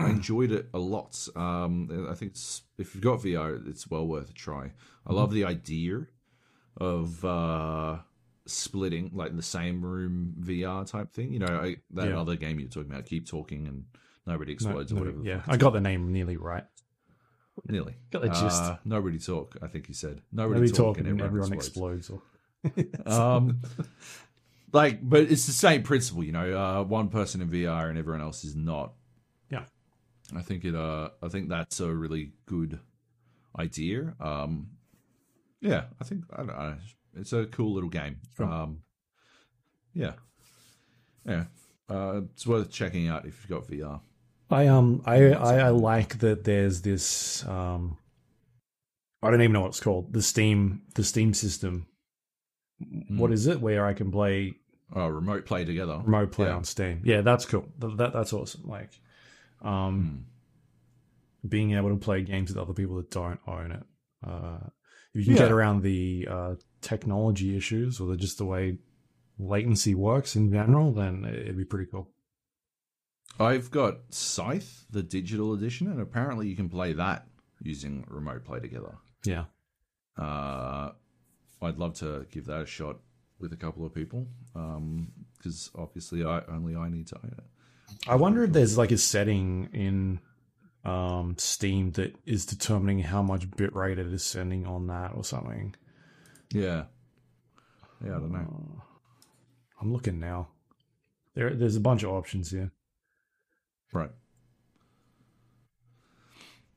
I 0.06 0.10
enjoyed 0.10 0.50
it 0.50 0.68
a 0.74 0.78
lot. 0.78 1.28
Um, 1.36 2.08
I 2.10 2.14
think 2.14 2.32
it's, 2.32 2.62
if 2.78 2.94
you've 2.94 3.04
got 3.04 3.20
VR, 3.20 3.64
it's 3.68 3.88
well 3.88 4.06
worth 4.06 4.30
a 4.30 4.32
try. 4.32 4.72
I 5.06 5.12
love 5.12 5.32
the 5.32 5.44
idea 5.44 6.06
of 6.76 7.24
uh, 7.24 7.98
splitting 8.46 9.12
like 9.14 9.36
the 9.36 9.42
same 9.42 9.82
room 9.84 10.34
VR 10.40 10.84
type 10.90 11.12
thing. 11.12 11.32
You 11.32 11.38
know, 11.38 11.46
I, 11.62 11.76
that 11.92 12.08
Yeah. 12.08 12.20
other 12.20 12.34
game 12.36 12.58
you're 12.58 12.68
talking 12.68 12.90
about, 12.90 13.06
keep 13.06 13.28
talking 13.28 13.66
and 13.68 13.84
nobody 14.26 14.50
No, 14.50 14.54
explodes 14.54 14.92
or 14.92 14.96
whatever. 14.96 15.18
the 15.18 15.24
yeah, 15.28 15.42
I 15.46 15.56
got 15.56 15.72
the 15.74 15.80
name 15.80 16.12
nearly 16.12 16.36
right. 16.36 16.64
Nearly. 17.68 17.94
Got 18.12 18.22
the 18.22 18.28
gist. 18.28 18.62
Uh, 18.62 18.76
nobody 18.84 19.18
talk, 19.18 19.56
I 19.62 19.66
think 19.66 19.88
you 19.88 19.94
said. 19.94 20.22
Nobody, 20.32 20.60
Maybe 20.60 20.70
talk, 20.70 20.96
talking 20.96 21.06
and 21.06 21.20
and 21.20 21.22
everyone 21.22 21.52
explodes. 21.52 22.08
explodes. 22.10 22.22
Or 23.06 23.10
Um, 23.12 23.60
like, 24.72 24.98
but 25.02 25.22
it's 25.22 25.46
the 25.46 25.52
same 25.52 25.82
principle, 25.82 26.24
you 26.24 26.32
know. 26.32 26.56
Uh, 26.56 26.82
one 26.82 27.08
person 27.08 27.40
in 27.40 27.48
VR 27.48 27.88
and 27.88 27.98
everyone 27.98 28.22
else 28.22 28.44
is 28.44 28.54
not. 28.54 28.92
Yeah. 29.50 29.64
I 30.34 30.42
think 30.42 30.64
it. 30.64 30.74
Uh, 30.74 31.10
I 31.22 31.28
think 31.28 31.48
that's 31.48 31.80
a 31.80 31.92
really 31.92 32.32
good 32.46 32.80
idea. 33.58 34.14
Um, 34.20 34.68
yeah, 35.60 35.84
I 36.00 36.04
think 36.04 36.24
I 36.32 36.36
don't 36.38 36.46
know. 36.48 36.76
It's 37.16 37.32
a 37.32 37.46
cool 37.46 37.74
little 37.74 37.90
game. 37.90 38.20
Sure. 38.36 38.46
Um, 38.46 38.82
yeah, 39.94 40.12
yeah. 41.26 41.44
Uh, 41.88 42.20
it's 42.32 42.46
worth 42.46 42.70
checking 42.70 43.08
out 43.08 43.26
if 43.26 43.40
you've 43.40 43.58
got 43.58 43.68
VR. 43.68 44.00
I 44.50 44.66
um 44.68 45.02
I, 45.04 45.32
I 45.32 45.56
I 45.58 45.68
like 45.70 46.20
that 46.20 46.44
there's 46.44 46.80
this 46.80 47.44
um 47.46 47.98
I 49.22 49.30
don't 49.30 49.42
even 49.42 49.52
know 49.52 49.62
what 49.62 49.68
it's 49.68 49.80
called 49.80 50.12
the 50.12 50.22
Steam 50.22 50.82
the 50.94 51.04
Steam 51.04 51.34
system. 51.34 51.87
What 53.08 53.32
is 53.32 53.46
it? 53.46 53.60
Where 53.60 53.84
I 53.86 53.92
can 53.94 54.10
play 54.10 54.54
Oh, 54.94 55.08
remote 55.08 55.44
play 55.44 55.64
together. 55.64 56.00
remote 56.04 56.32
play 56.32 56.46
Yeah. 56.48 56.56
on 56.56 56.64
Steam. 56.64 57.02
Yeah, 57.04 57.20
that's 57.20 57.44
cool. 57.44 57.68
That, 57.78 57.96
that 57.98 58.12
that's 58.12 58.32
awesome. 58.32 58.62
Like, 58.66 58.90
um, 59.62 60.24
being 61.46 61.72
able 61.72 61.90
to 61.90 61.96
play 61.96 62.22
games 62.22 62.50
with 62.50 62.58
other 62.58 62.72
people 62.72 62.96
that 62.96 63.10
don't 63.10 63.40
own 63.46 63.72
it. 63.72 63.82
Uh, 64.26 64.58
if 65.14 65.20
you 65.20 65.24
can 65.26 65.34
get 65.36 65.52
around 65.52 65.82
the 65.82 66.26
uh, 66.30 66.54
technology 66.80 67.56
issues 67.56 68.00
or 68.00 68.08
the, 68.08 68.16
just 68.16 68.38
the 68.38 68.44
way 68.44 68.78
latency 69.38 69.94
works 69.94 70.36
in 70.36 70.50
general, 70.52 70.92
then 70.92 71.24
it'd 71.24 71.56
be 71.56 71.64
pretty 71.64 71.90
cool. 71.90 72.10
I've 73.40 73.70
got 73.70 73.98
Scythe, 74.10 74.84
the 74.90 75.02
digital 75.02 75.52
edition, 75.52 75.86
and 75.86 76.00
apparently 76.00 76.48
you 76.48 76.56
can 76.56 76.68
play 76.68 76.92
that 76.94 77.26
using 77.62 78.04
remote 78.08 78.44
play 78.44 78.58
together. 78.60 78.96
Yeah. 79.24 79.44
Uh, 80.16 80.90
I'd 81.60 81.78
love 81.78 81.94
to 81.94 82.26
give 82.30 82.46
that 82.46 82.62
a 82.62 82.66
shot 82.66 82.98
with 83.38 83.52
a 83.52 83.56
couple 83.56 83.84
of 83.84 83.94
people 83.94 84.26
because 84.52 85.70
obviously 85.76 86.24
I 86.24 86.42
only 86.48 86.76
I 86.76 86.88
need 86.88 87.06
to 87.08 87.16
own 87.16 87.34
it. 87.36 87.44
I 88.06 88.16
wonder 88.16 88.44
if 88.44 88.52
there's 88.52 88.76
like 88.76 88.92
a 88.92 88.98
setting 88.98 89.68
in 89.72 90.20
um, 90.84 91.36
Steam 91.38 91.92
that 91.92 92.16
is 92.26 92.46
determining 92.46 93.00
how 93.00 93.22
much 93.22 93.50
bitrate 93.50 93.98
it 93.98 94.12
is 94.12 94.24
sending 94.24 94.66
on 94.66 94.86
that 94.88 95.12
or 95.14 95.24
something. 95.24 95.74
Yeah, 96.52 96.84
yeah, 98.04 98.16
I 98.16 98.20
don't 98.20 98.32
know. 98.32 98.82
I'm 99.80 99.92
looking 99.92 100.18
now. 100.18 100.48
There, 101.34 101.54
there's 101.54 101.76
a 101.76 101.80
bunch 101.80 102.02
of 102.02 102.10
options 102.10 102.50
here. 102.50 102.72
Right. 103.92 104.10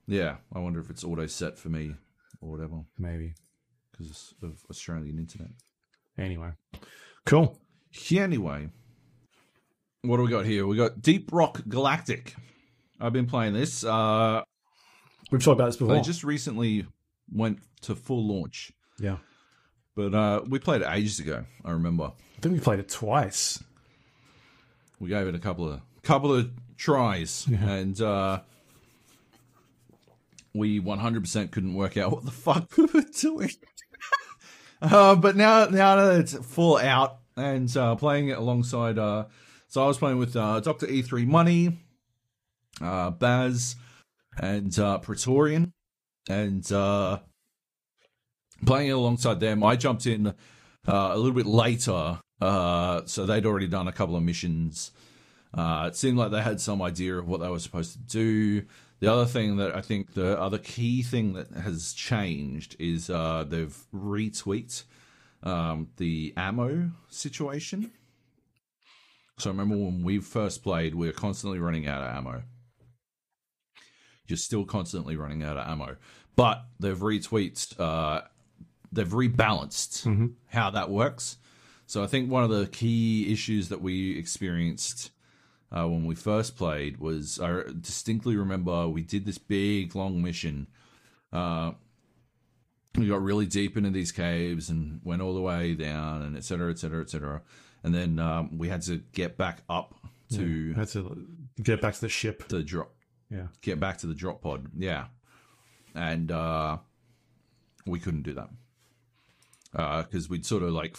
Yeah, 0.07 0.37
I 0.53 0.59
wonder 0.59 0.79
if 0.79 0.89
it's 0.89 1.03
auto 1.03 1.25
set 1.27 1.57
for 1.57 1.69
me 1.69 1.95
or 2.41 2.51
whatever 2.51 2.81
Maybe. 2.97 3.35
Because 4.01 4.33
of 4.41 4.63
Australian 4.69 5.17
internet. 5.17 5.51
Anyway, 6.17 6.51
cool. 7.25 7.57
Yeah, 8.07 8.21
Anyway, 8.23 8.69
what 10.03 10.17
do 10.17 10.23
we 10.23 10.29
got 10.29 10.45
here? 10.45 10.65
We 10.65 10.77
got 10.77 11.01
Deep 11.01 11.29
Rock 11.31 11.61
Galactic. 11.67 12.35
I've 12.99 13.13
been 13.13 13.27
playing 13.27 13.53
this. 13.53 13.83
Uh, 13.83 14.43
We've 15.31 15.43
talked 15.43 15.59
about 15.59 15.67
this 15.67 15.77
before. 15.77 15.95
They 15.95 16.01
just 16.01 16.23
recently 16.23 16.85
went 17.33 17.59
to 17.81 17.95
full 17.95 18.27
launch, 18.27 18.71
yeah, 18.99 19.17
but 19.95 20.13
uh, 20.13 20.41
we 20.47 20.59
played 20.59 20.81
it 20.81 20.87
ages 20.91 21.19
ago. 21.19 21.45
I 21.63 21.71
remember. 21.71 22.05
I 22.05 22.41
think 22.41 22.53
we 22.53 22.59
played 22.59 22.79
it 22.79 22.89
twice. 22.89 23.63
we 24.99 25.09
gave 25.09 25.27
it 25.27 25.35
a 25.35 25.39
couple 25.39 25.69
of 25.71 25.81
couple 26.03 26.33
of 26.33 26.49
tries, 26.77 27.47
and 27.47 27.99
uh, 28.01 28.41
we 30.53 30.81
100% 30.81 31.51
couldn't 31.51 31.73
work 31.75 31.95
out 31.97 32.11
what 32.11 32.25
the 32.25 32.31
fuck 32.31 32.75
we 32.77 32.85
were 32.85 33.05
doing. 33.19 33.51
Uh, 34.81 35.15
but 35.15 35.35
now 35.35 35.65
now 35.65 35.95
that 35.95 36.19
it's 36.19 36.33
full 36.33 36.77
out 36.77 37.19
and 37.37 37.75
uh, 37.77 37.95
playing 37.95 38.29
it 38.29 38.37
alongside, 38.37 38.97
uh, 38.97 39.25
so 39.67 39.83
I 39.83 39.87
was 39.87 39.97
playing 39.97 40.17
with 40.17 40.35
uh, 40.35 40.59
Doctor 40.59 40.87
E3 40.87 41.27
Money, 41.27 41.77
uh, 42.81 43.11
Baz, 43.11 43.75
and 44.37 44.73
Praetorian, 45.01 45.71
and 46.29 46.65
playing 48.65 48.87
it 48.87 48.91
alongside 48.91 49.39
them. 49.39 49.63
I 49.63 49.75
jumped 49.75 50.05
in 50.05 50.33
a 50.85 51.17
little 51.17 51.31
bit 51.31 51.45
later, 51.45 52.19
so 52.41 53.25
they'd 53.25 53.45
already 53.45 53.67
done 53.67 53.87
a 53.87 53.93
couple 53.93 54.15
of 54.15 54.23
missions. 54.23 54.91
It 55.57 55.95
seemed 55.95 56.17
like 56.17 56.31
they 56.31 56.41
had 56.41 56.59
some 56.59 56.81
idea 56.81 57.17
of 57.17 57.27
what 57.27 57.39
they 57.39 57.49
were 57.49 57.59
supposed 57.59 57.93
to 57.93 57.99
do. 57.99 58.65
The 59.01 59.11
other 59.11 59.25
thing 59.25 59.57
that 59.57 59.75
I 59.75 59.81
think 59.81 60.13
the 60.13 60.39
other 60.39 60.59
key 60.59 61.01
thing 61.01 61.33
that 61.33 61.51
has 61.51 61.91
changed 61.93 62.75
is 62.79 63.09
uh, 63.09 63.43
they've 63.47 63.75
retweaked 63.91 64.83
um, 65.41 65.89
the 65.97 66.33
ammo 66.37 66.91
situation. 67.09 67.91
So 69.39 69.49
remember 69.49 69.75
when 69.75 70.03
we 70.03 70.19
first 70.19 70.61
played, 70.61 70.93
we 70.93 71.07
were 71.07 71.13
constantly 71.13 71.57
running 71.57 71.87
out 71.87 72.03
of 72.03 72.15
ammo. 72.15 72.43
You're 74.27 74.37
still 74.37 74.65
constantly 74.65 75.15
running 75.15 75.41
out 75.41 75.57
of 75.57 75.67
ammo, 75.67 75.97
but 76.35 76.63
they've 76.79 76.95
retweaked, 76.95 77.79
uh, 77.79 78.21
they've 78.91 79.07
rebalanced 79.07 80.05
how 80.45 80.69
that 80.69 80.91
works. 80.91 81.37
So 81.87 82.03
I 82.03 82.07
think 82.07 82.29
one 82.29 82.43
of 82.43 82.51
the 82.51 82.67
key 82.67 83.33
issues 83.33 83.69
that 83.69 83.81
we 83.81 84.15
experienced 84.17 85.09
uh, 85.71 85.87
when 85.87 86.05
we 86.05 86.15
first 86.15 86.57
played 86.57 86.97
was 86.97 87.39
I 87.39 87.63
distinctly 87.79 88.35
remember 88.35 88.87
we 88.87 89.01
did 89.01 89.25
this 89.25 89.37
big 89.37 89.95
long 89.95 90.21
mission. 90.21 90.67
Uh, 91.31 91.71
we 92.97 93.07
got 93.07 93.21
really 93.21 93.45
deep 93.45 93.77
into 93.77 93.89
these 93.89 94.11
caves 94.11 94.69
and 94.69 94.99
went 95.03 95.21
all 95.21 95.33
the 95.33 95.39
way 95.41 95.73
down 95.75 96.21
and 96.23 96.35
et 96.35 96.43
cetera, 96.43 96.69
et 96.71 96.77
cetera, 96.79 97.01
et 97.01 97.09
cetera. 97.09 97.41
And 97.83 97.95
then 97.95 98.19
um, 98.19 98.57
we 98.57 98.67
had 98.67 98.81
to 98.83 98.97
get 99.13 99.37
back 99.37 99.63
up 99.69 99.95
to 100.33 100.73
Had 100.73 100.89
to 100.89 101.25
get 101.63 101.81
back 101.81 101.93
to 101.95 102.01
the 102.01 102.09
ship. 102.09 102.47
the 102.49 102.61
drop, 102.63 102.91
Yeah. 103.29 103.47
get 103.61 103.79
back 103.79 103.97
to 103.99 104.07
the 104.07 104.13
drop 104.13 104.41
pod. 104.41 104.67
Yeah. 104.77 105.05
And 105.95 106.31
uh, 106.31 106.77
we 107.85 107.99
couldn't 107.99 108.23
do 108.23 108.33
that 108.33 108.49
because 110.05 110.29
we'd 110.29 110.45
sort 110.45 110.63
of 110.63 110.71
like 110.71 110.97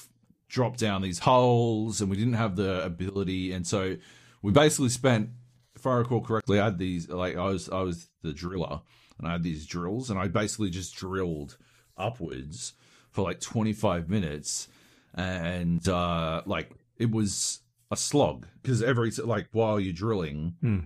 drop 0.49 0.77
down 0.78 1.03
these 1.03 1.19
holes 1.19 2.01
and 2.01 2.11
we 2.11 2.16
didn't 2.16 2.35
have 2.35 2.57
the 2.57 2.82
ability. 2.85 3.53
And 3.53 3.66
so 3.66 3.97
we 4.43 4.52
basically 4.52 4.89
spent, 4.89 5.31
if 5.74 5.86
I 5.86 5.94
recall 5.94 6.20
correctly, 6.20 6.59
I 6.60 6.64
had 6.64 6.78
these 6.78 7.09
like 7.09 7.36
I 7.36 7.47
was 7.47 7.69
I 7.69 7.81
was 7.82 8.09
the 8.23 8.32
driller 8.32 8.81
and 9.19 9.27
I 9.28 9.32
had 9.32 9.43
these 9.43 9.66
drills 9.66 10.10
and 10.10 10.19
I 10.19 10.28
basically 10.28 10.70
just 10.70 10.94
drilled 10.97 11.56
upwards 11.97 12.73
for 13.10 13.23
like 13.23 13.40
25 13.40 14.09
minutes 14.09 14.69
and 15.14 15.86
uh 15.89 16.43
like 16.47 16.70
it 16.97 17.10
was 17.10 17.60
a 17.90 17.97
slog 17.97 18.47
because 18.62 18.82
every 18.82 19.10
like 19.23 19.48
while 19.52 19.78
you're 19.78 19.93
drilling 19.93 20.55
Hmm. 20.60 20.78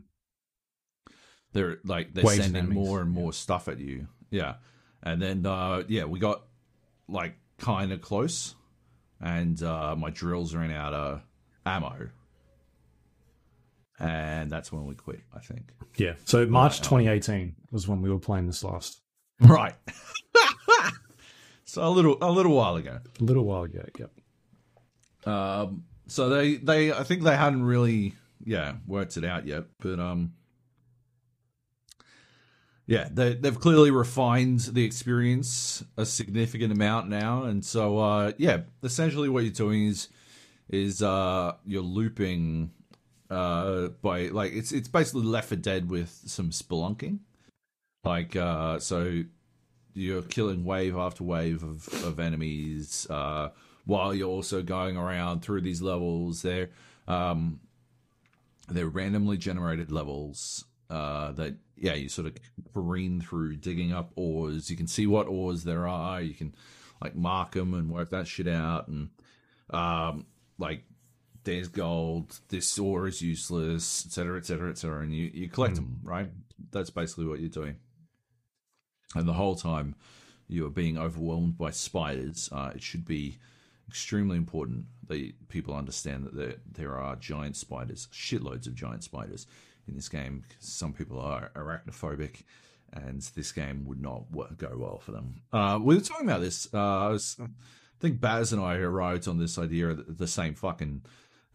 they're 1.52 1.78
like 1.84 2.12
they're 2.12 2.24
Waves 2.24 2.42
sending 2.42 2.68
more 2.68 3.00
and 3.00 3.10
more 3.10 3.32
stuff 3.32 3.68
at 3.68 3.78
you. 3.78 4.08
Yeah. 4.30 4.54
And 5.02 5.22
then 5.22 5.46
uh 5.46 5.84
yeah 5.88 6.04
we 6.04 6.18
got 6.18 6.42
like 7.08 7.36
kind 7.58 7.92
of 7.92 8.00
close 8.00 8.54
and 9.20 9.62
uh 9.62 9.94
my 9.96 10.10
drills 10.10 10.54
ran 10.54 10.72
out 10.72 10.92
of 10.92 11.22
ammo 11.64 12.08
and 13.98 14.50
that's 14.50 14.70
when 14.72 14.84
we 14.86 14.94
quit 14.94 15.20
i 15.34 15.38
think 15.40 15.70
Yeah. 15.96 16.14
So 16.24 16.44
March 16.46 16.78
2018 16.78 17.54
was 17.70 17.88
when 17.88 18.02
we 18.02 18.10
were 18.10 18.18
playing 18.18 18.46
this 18.46 18.62
last. 18.62 19.00
right 19.40 19.74
so 21.64 21.82
a 21.86 21.88
little 21.90 22.16
a 22.20 22.30
little 22.30 22.54
while 22.54 22.76
ago 22.76 22.98
A 23.20 23.24
little 23.24 23.44
while 23.44 23.62
ago. 23.64 23.84
Yep. 23.98 24.10
Um, 25.26 25.84
so 26.06 26.28
they, 26.28 26.54
they, 26.56 26.92
I 26.92 27.02
think 27.02 27.22
they 27.24 27.36
hadn't 27.36 27.64
really, 27.64 28.14
yeah, 28.44 28.74
worked 28.86 29.16
it 29.16 29.24
out 29.24 29.44
yet. 29.46 29.64
But 29.80 29.98
um, 29.98 30.34
yeah, 32.86 33.08
they 33.10 33.34
they've 33.34 33.58
clearly 33.58 33.90
refined 33.90 34.60
the 34.60 34.84
experience 34.84 35.82
a 35.96 36.06
significant 36.06 36.72
amount 36.72 37.08
now, 37.08 37.42
and 37.44 37.64
so 37.64 37.98
uh, 37.98 38.32
yeah, 38.38 38.58
essentially 38.84 39.28
what 39.28 39.42
you're 39.42 39.52
doing 39.52 39.86
is 39.86 40.08
is 40.68 41.00
uh 41.02 41.52
you're 41.64 41.82
looping 41.82 42.70
uh 43.30 43.88
by 44.02 44.28
like 44.28 44.52
it's 44.52 44.72
it's 44.72 44.88
basically 44.88 45.22
Left 45.22 45.48
4 45.48 45.56
Dead 45.56 45.90
with 45.90 46.22
some 46.26 46.50
spelunking, 46.50 47.20
like 48.04 48.36
uh 48.36 48.78
so 48.78 49.24
you're 49.96 50.22
killing 50.22 50.64
wave 50.64 50.96
after 50.96 51.24
wave 51.24 51.62
of, 51.62 51.88
of 52.04 52.20
enemies 52.20 53.06
uh, 53.08 53.48
while 53.86 54.14
you're 54.14 54.28
also 54.28 54.62
going 54.62 54.96
around 54.96 55.40
through 55.40 55.62
these 55.62 55.80
levels. 55.80 56.42
They're 56.42 56.68
um, 57.08 57.60
they're 58.68 58.88
randomly 58.88 59.38
generated 59.38 59.90
levels 59.90 60.64
uh, 60.90 61.32
that 61.32 61.56
yeah 61.76 61.94
you 61.94 62.08
sort 62.08 62.26
of 62.26 62.34
careen 62.74 63.20
through, 63.20 63.56
digging 63.56 63.92
up 63.92 64.12
ores. 64.16 64.70
You 64.70 64.76
can 64.76 64.86
see 64.86 65.06
what 65.06 65.28
ores 65.28 65.64
there 65.64 65.88
are. 65.88 66.20
You 66.20 66.34
can 66.34 66.54
like 67.02 67.16
mark 67.16 67.52
them 67.52 67.72
and 67.72 67.90
work 67.90 68.10
that 68.10 68.28
shit 68.28 68.48
out, 68.48 68.88
and 68.88 69.08
um, 69.70 70.26
like 70.58 70.84
there's 71.46 71.68
gold. 71.68 72.38
This 72.48 72.78
ore 72.78 73.06
is 73.06 73.22
useless, 73.22 74.04
etc., 74.04 74.36
etc., 74.38 74.70
etc. 74.70 75.02
And 75.02 75.14
you 75.14 75.30
you 75.32 75.48
collect 75.48 75.76
them, 75.76 76.00
right? 76.02 76.28
That's 76.70 76.90
basically 76.90 77.26
what 77.26 77.40
you're 77.40 77.48
doing 77.48 77.76
and 79.14 79.26
the 79.26 79.34
whole 79.34 79.54
time 79.54 79.94
you 80.48 80.66
are 80.66 80.70
being 80.70 80.98
overwhelmed 80.98 81.58
by 81.58 81.70
spiders, 81.70 82.48
uh, 82.52 82.72
it 82.74 82.82
should 82.82 83.04
be 83.04 83.38
extremely 83.88 84.36
important 84.36 84.84
that 85.08 85.48
people 85.48 85.74
understand 85.74 86.24
that 86.24 86.34
there 86.34 86.54
there 86.70 86.98
are 86.98 87.16
giant 87.16 87.56
spiders, 87.56 88.08
shitloads 88.12 88.66
of 88.66 88.74
giant 88.74 89.04
spiders 89.04 89.46
in 89.88 89.94
this 89.94 90.08
game. 90.08 90.44
some 90.58 90.92
people 90.92 91.20
are 91.20 91.50
arachnophobic, 91.54 92.42
and 92.92 93.22
this 93.34 93.52
game 93.52 93.84
would 93.86 94.00
not 94.00 94.24
go 94.56 94.76
well 94.76 94.98
for 94.98 95.12
them. 95.12 95.42
Uh, 95.52 95.78
we 95.80 95.94
were 95.94 96.00
talking 96.00 96.26
about 96.28 96.40
this. 96.40 96.68
Uh, 96.74 97.06
I, 97.06 97.08
was, 97.08 97.36
I 97.40 97.46
think 98.00 98.20
Baz 98.20 98.52
and 98.52 98.60
I 98.60 98.76
arrived 98.76 99.28
on 99.28 99.38
this 99.38 99.58
idea 99.58 99.90
at 99.90 100.18
the 100.18 100.26
same 100.26 100.54
fucking 100.54 101.02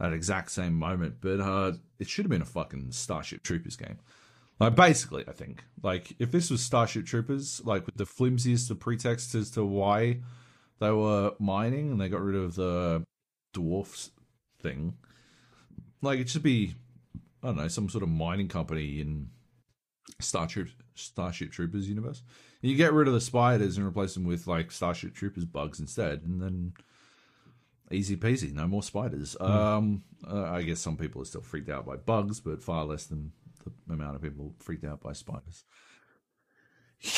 that 0.02 0.14
exact 0.14 0.50
same 0.50 0.74
moment, 0.74 1.18
but 1.22 1.40
uh, 1.40 1.74
it 2.00 2.10
should 2.10 2.26
have 2.26 2.32
been 2.32 2.42
a 2.42 2.46
fucking 2.46 2.92
Starship 2.92 3.44
Troopers 3.44 3.76
game. 3.76 4.00
Like 4.60 4.76
basically, 4.76 5.24
I 5.28 5.32
think 5.32 5.64
like 5.84 6.16
if 6.18 6.32
this 6.32 6.50
was 6.50 6.62
Starship 6.62 7.06
Troopers, 7.06 7.62
like 7.66 7.86
with 7.86 7.98
the 7.98 8.06
flimsiest 8.08 8.72
of 8.72 8.80
pretexts 8.80 9.36
as 9.36 9.52
to 9.52 9.64
why 9.64 10.22
they 10.80 10.90
were 10.92 11.34
mining 11.40 11.92
and 11.92 12.02
they 12.02 12.10
got 12.10 12.22
rid 12.22 12.36
of 12.36 12.56
the 12.56 13.06
dwarfs 13.54 14.10
thing, 14.60 14.96
like 16.02 16.20
it 16.20 16.30
should 16.30 16.44
be 16.44 16.74
I 17.44 17.48
don't 17.48 17.58
know 17.58 17.68
some 17.68 17.90
sort 17.90 18.04
of 18.04 18.10
mining 18.10 18.48
company 18.48 19.00
in 19.00 19.30
Star 20.20 20.48
Troop 20.48 20.70
Starship 20.96 21.52
Troopers 21.52 21.88
universe. 21.88 22.24
And 22.64 22.72
you 22.72 22.78
get 22.78 22.94
rid 22.94 23.08
of 23.08 23.14
the 23.14 23.22
spiders 23.22 23.78
and 23.78 23.86
replace 23.86 24.16
them 24.16 24.26
with 24.26 24.48
like 24.48 24.72
Starship 24.72 25.14
Troopers 25.14 25.46
bugs 25.46 25.80
instead, 25.80 26.24
and 26.24 26.42
then 26.42 26.74
easy 27.94 28.16
peasy, 28.18 28.54
no 28.54 28.68
more 28.68 28.84
spiders. 28.84 29.36
Um, 29.40 30.04
uh, 30.30 30.44
I 30.44 30.62
guess 30.64 30.80
some 30.80 30.98
people 30.98 31.22
are 31.22 31.26
still 31.26 31.42
freaked 31.42 31.70
out 31.70 31.86
by 31.86 31.96
bugs, 31.96 32.40
but 32.40 32.62
far 32.62 32.86
less 32.86 33.06
than 33.06 33.32
the 33.88 33.94
amount 33.94 34.16
of 34.16 34.22
people 34.22 34.54
freaked 34.60 34.84
out 34.86 35.02
by 35.02 35.14
spiders. 35.14 35.64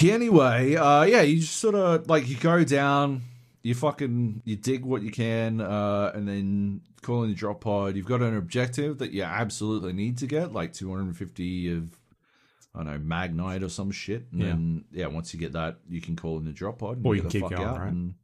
Anyway, 0.01 0.75
uh, 0.75 1.03
yeah, 1.03 1.21
you 1.21 1.39
just 1.39 1.57
sort 1.57 1.75
of 1.75 2.07
like 2.09 2.27
you 2.29 2.37
go 2.37 2.63
down, 2.63 3.21
you 3.63 3.75
fucking 3.75 4.41
you 4.45 4.55
dig 4.55 4.85
what 4.85 5.01
you 5.01 5.11
can, 5.11 5.59
uh, 5.59 6.11
and 6.15 6.27
then 6.27 6.81
call 7.01 7.23
in 7.23 7.29
the 7.29 7.35
drop 7.35 7.61
pod. 7.61 7.95
You've 7.97 8.05
got 8.05 8.21
an 8.21 8.37
objective 8.37 8.99
that 8.99 9.11
you 9.11 9.23
absolutely 9.23 9.91
need 9.91 10.17
to 10.19 10.27
get, 10.27 10.53
like 10.53 10.71
250 10.73 11.71
of 11.77 11.99
I 12.75 12.83
don't 12.83 12.87
know 12.87 13.15
Magnite 13.15 13.61
or 13.61 13.69
some 13.69 13.91
shit. 13.91 14.25
And 14.31 14.41
Yeah. 14.41 14.47
then 14.47 14.85
yeah, 14.91 15.07
once 15.07 15.33
you 15.33 15.39
get 15.39 15.51
that, 15.53 15.79
you 15.89 15.99
can 16.01 16.15
call 16.15 16.37
in 16.37 16.45
the 16.45 16.53
drop 16.53 16.79
pod, 16.79 16.97
and 16.97 17.05
Or 17.05 17.13
you 17.15 17.21
can 17.21 17.29
keep 17.29 17.41
fuck 17.41 17.51
going, 17.51 17.63
out 17.63 17.79
right? 17.79 17.91
and- 17.91 18.15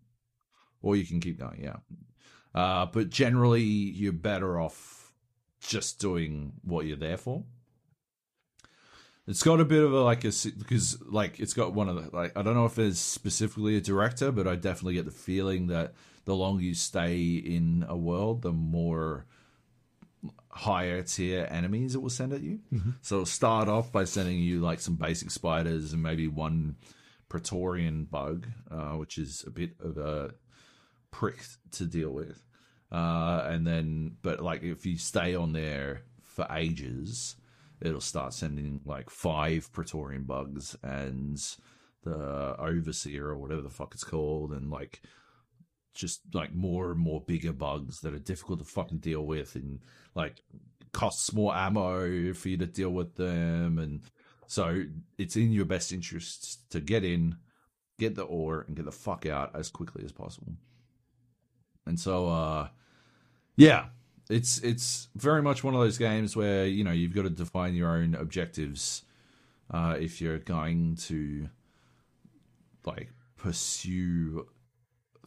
or 0.82 0.96
you 0.96 1.06
can 1.06 1.20
keep 1.20 1.38
going, 1.38 1.62
yeah. 1.62 1.76
Uh, 2.54 2.86
but 2.88 3.10
generally, 3.10 3.62
you're 3.62 4.12
better 4.14 4.60
off 4.60 5.12
just 5.62 6.00
doing 6.00 6.54
what 6.64 6.86
you're 6.86 6.98
there 6.98 7.18
for. 7.18 7.44
It's 9.28 9.44
got 9.44 9.60
a 9.60 9.66
bit 9.66 9.84
of 9.84 9.94
a 9.94 10.02
like 10.02 10.24
a 10.24 10.32
because 10.58 11.00
like 11.04 11.40
it's 11.40 11.54
got 11.54 11.74
one 11.74 11.88
of 11.88 11.96
the 11.96 12.16
like 12.16 12.36
I 12.36 12.42
don't 12.42 12.56
know 12.56 12.66
if 12.66 12.80
it's 12.80 13.00
specifically 13.00 13.78
a 13.78 13.82
director, 13.82 14.32
but 14.32 14.48
I 14.48 14.56
definitely 14.56 14.96
get 14.96 15.06
the 15.06 15.12
feeling 15.12 15.68
that 15.68 15.94
the 16.26 16.36
longer 16.36 16.64
you 16.64 16.74
stay 16.74 17.36
in 17.36 17.86
a 17.88 17.96
world, 17.96 18.42
the 18.42 18.52
more 18.52 19.26
higher 20.50 21.04
tier 21.04 21.48
enemies 21.52 21.94
it 21.94 22.02
will 22.02 22.10
send 22.10 22.34
at 22.34 22.42
you. 22.42 22.60
So 23.02 23.18
it'll 23.18 23.26
start 23.28 23.68
off 23.68 23.92
by 23.92 24.04
sending 24.06 24.40
you 24.40 24.62
like 24.62 24.80
some 24.80 24.96
basic 24.96 25.30
spiders 25.30 25.94
and 25.94 26.02
maybe 26.02 26.28
one 26.28 26.76
Praetorian 27.30 28.06
bug, 28.06 28.48
uh, 28.72 28.94
which 28.94 29.20
is 29.20 29.44
a 29.46 29.52
bit 29.52 29.76
of 29.80 29.98
a 30.00 30.32
prick 31.12 31.44
to 31.72 31.86
deal 31.86 32.12
with. 32.12 32.44
Uh, 32.92 33.44
and 33.46 33.68
then, 33.68 34.16
but 34.22 34.42
like 34.42 34.64
if 34.64 34.86
you 34.86 34.98
stay 34.98 35.36
on 35.36 35.54
there 35.54 36.04
for 36.24 36.48
ages, 36.52 37.36
it'll 37.82 38.02
start 38.02 38.34
sending 38.34 38.82
like 38.86 39.10
five 39.10 39.72
Praetorian 39.72 40.24
bugs 40.24 40.76
and 40.84 41.38
the 42.04 42.56
Overseer 42.58 43.28
or 43.28 43.38
whatever 43.38 43.62
the 43.62 43.70
fuck 43.70 43.94
it's 43.94 44.04
called, 44.04 44.52
and 44.54 44.72
like 44.72 45.02
just 45.94 46.22
like 46.34 46.54
more 46.54 46.92
and 46.92 47.00
more 47.00 47.22
bigger 47.22 47.54
bugs 47.54 48.02
that 48.02 48.14
are 48.14 48.20
difficult 48.20 48.60
to 48.60 48.66
fucking 48.66 49.00
deal 49.00 49.26
with, 49.26 49.56
and 49.56 49.80
like 50.16 50.42
costs 50.94 51.34
more 51.34 51.56
ammo 51.56 52.34
for 52.34 52.50
you 52.50 52.58
to 52.58 52.66
deal 52.66 52.92
with 52.92 53.16
them, 53.16 53.78
and 53.78 54.02
so 54.48 54.84
it's 55.18 55.36
in 55.36 55.52
your 55.52 55.66
best 55.66 55.94
interest 55.94 56.70
to 56.72 56.80
get 56.80 57.04
in, 57.04 57.36
get 58.00 58.16
the 58.16 58.24
ore, 58.24 58.66
and 58.68 58.76
get 58.76 58.86
the 58.86 58.92
fuck 58.92 59.26
out 59.26 59.56
as 59.56 59.70
quickly 59.70 60.04
as 60.04 60.12
possible. 60.12 60.54
And 61.86 62.00
so, 62.00 62.28
uh, 62.30 62.68
yeah, 63.56 63.86
it's 64.30 64.60
it's 64.60 65.10
very 65.16 65.42
much 65.42 65.64
one 65.64 65.74
of 65.74 65.80
those 65.80 65.98
games 65.98 66.36
where 66.36 66.66
you 66.66 66.84
know 66.84 66.92
you've 66.92 67.16
got 67.16 67.24
to 67.24 67.30
define 67.30 67.74
your 67.74 67.90
own 67.90 68.16
objectives 68.16 69.04
uh, 69.72 69.96
if 70.00 70.22
you're 70.22 70.38
going 70.40 70.96
to 70.96 71.50
like 72.86 73.12
pursue 73.38 74.48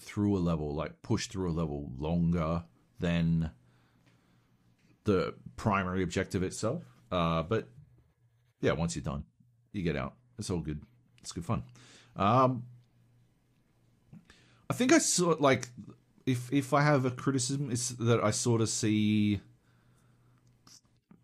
through 0.00 0.36
a 0.36 0.40
level, 0.40 0.74
like 0.74 1.02
push 1.02 1.26
through 1.26 1.50
a 1.50 1.52
level 1.52 1.90
longer 1.98 2.64
than 2.98 3.50
the 5.04 5.34
primary 5.56 6.02
objective 6.02 6.42
itself. 6.42 6.82
Uh, 7.10 7.42
but 7.42 7.68
yeah, 8.60 8.72
once 8.72 8.94
you're 8.96 9.02
done, 9.02 9.24
you 9.72 9.82
get 9.82 9.96
out. 9.96 10.14
It's 10.38 10.50
all 10.50 10.60
good. 10.60 10.82
It's 11.20 11.32
good 11.32 11.44
fun. 11.44 11.62
Um, 12.16 12.64
I 14.68 14.74
think 14.74 14.92
I 14.92 14.98
saw 14.98 15.36
like 15.38 15.68
if 16.26 16.52
if 16.52 16.72
I 16.72 16.82
have 16.82 17.04
a 17.04 17.10
criticism, 17.10 17.70
it's 17.70 17.90
that 17.90 18.22
I 18.22 18.30
sort 18.30 18.60
of 18.60 18.68
see 18.68 19.40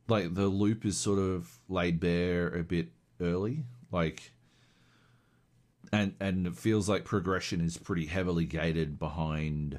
like 0.09 0.35
the 0.35 0.47
loop 0.47 0.85
is 0.85 0.97
sort 0.97 1.19
of 1.19 1.59
laid 1.69 2.01
bare 2.01 2.49
a 2.49 2.63
bit 2.63 2.89
early, 3.21 3.65
like 3.93 4.33
and 5.93 6.15
and 6.21 6.47
it 6.47 6.57
feels 6.57 6.89
like 6.89 7.05
progression 7.05 7.61
is 7.61 7.77
pretty 7.77 8.07
heavily 8.07 8.45
gated 8.45 8.99
behind 8.99 9.79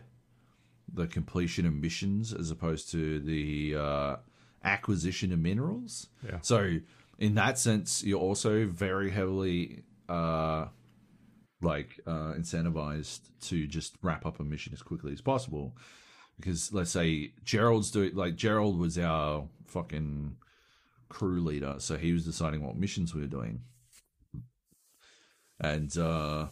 the 0.91 1.07
completion 1.07 1.65
of 1.65 1.73
missions 1.73 2.33
as 2.33 2.49
opposed 2.49 2.89
to 2.91 3.19
the 3.19 3.75
uh, 3.75 4.15
acquisition 4.63 5.31
of 5.31 5.39
minerals. 5.39 6.07
Yeah. 6.25 6.39
So 6.41 6.79
in 7.19 7.35
that 7.35 7.59
sense, 7.59 8.03
you're 8.03 8.19
also 8.19 8.65
very 8.65 9.11
heavily 9.11 9.83
uh, 10.07 10.65
like 11.61 11.99
uh, 12.07 12.34
incentivized 12.38 13.22
to 13.41 13.68
just 13.68 13.95
wrap 14.02 14.26
up 14.26 14.40
a 14.40 14.44
mission 14.44 14.73
as 14.73 14.81
quickly 14.81 15.11
as 15.11 15.22
possible. 15.22 15.76
Because 16.38 16.72
let's 16.72 16.91
say 16.91 17.34
Gerald's 17.44 17.91
doing 17.91 18.15
like 18.15 18.36
Gerald 18.36 18.80
was 18.80 18.98
our 18.98 19.48
fucking 19.68 20.38
crew 21.10 21.44
leader, 21.44 21.76
so 21.80 21.98
he 21.98 22.14
was 22.14 22.26
deciding 22.26 22.64
what 22.65 22.77
missions 22.77 23.14
we 23.14 23.22
were 23.22 23.27
doing. 23.27 23.61
And 25.60 25.95
uh 25.98 26.48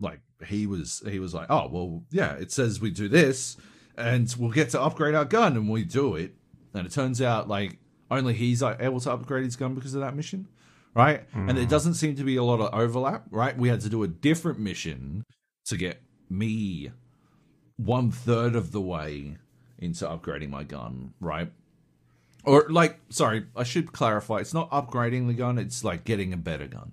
like 0.00 0.20
he 0.46 0.66
was 0.66 1.02
he 1.08 1.18
was 1.18 1.34
like 1.34 1.46
oh 1.50 1.68
well 1.68 2.02
yeah 2.10 2.32
it 2.32 2.50
says 2.50 2.80
we 2.80 2.90
do 2.90 3.08
this 3.08 3.56
and 3.96 4.34
we'll 4.38 4.50
get 4.50 4.70
to 4.70 4.80
upgrade 4.80 5.14
our 5.14 5.24
gun 5.24 5.56
and 5.56 5.68
we 5.68 5.84
do 5.84 6.16
it. 6.16 6.34
And 6.72 6.86
it 6.86 6.92
turns 6.92 7.20
out 7.20 7.48
like 7.48 7.78
only 8.10 8.32
he's 8.32 8.62
like 8.62 8.80
able 8.80 9.00
to 9.00 9.12
upgrade 9.12 9.44
his 9.44 9.56
gun 9.56 9.74
because 9.74 9.94
of 9.94 10.00
that 10.00 10.16
mission 10.16 10.48
right 10.94 11.24
and 11.34 11.56
there 11.56 11.66
doesn't 11.66 11.94
seem 11.94 12.14
to 12.16 12.24
be 12.24 12.36
a 12.36 12.42
lot 12.44 12.60
of 12.60 12.72
overlap 12.72 13.24
right 13.30 13.56
we 13.58 13.68
had 13.68 13.80
to 13.80 13.88
do 13.88 14.02
a 14.02 14.08
different 14.08 14.58
mission 14.58 15.24
to 15.64 15.76
get 15.76 16.00
me 16.30 16.90
one 17.76 18.10
third 18.10 18.54
of 18.54 18.72
the 18.72 18.80
way 18.80 19.36
into 19.78 20.04
upgrading 20.06 20.50
my 20.50 20.62
gun 20.62 21.12
right 21.20 21.50
or 22.44 22.66
like 22.68 23.00
sorry 23.08 23.46
i 23.56 23.62
should 23.62 23.92
clarify 23.92 24.38
it's 24.38 24.54
not 24.54 24.70
upgrading 24.70 25.26
the 25.26 25.34
gun 25.34 25.58
it's 25.58 25.82
like 25.82 26.04
getting 26.04 26.32
a 26.32 26.36
better 26.36 26.66
gun 26.66 26.92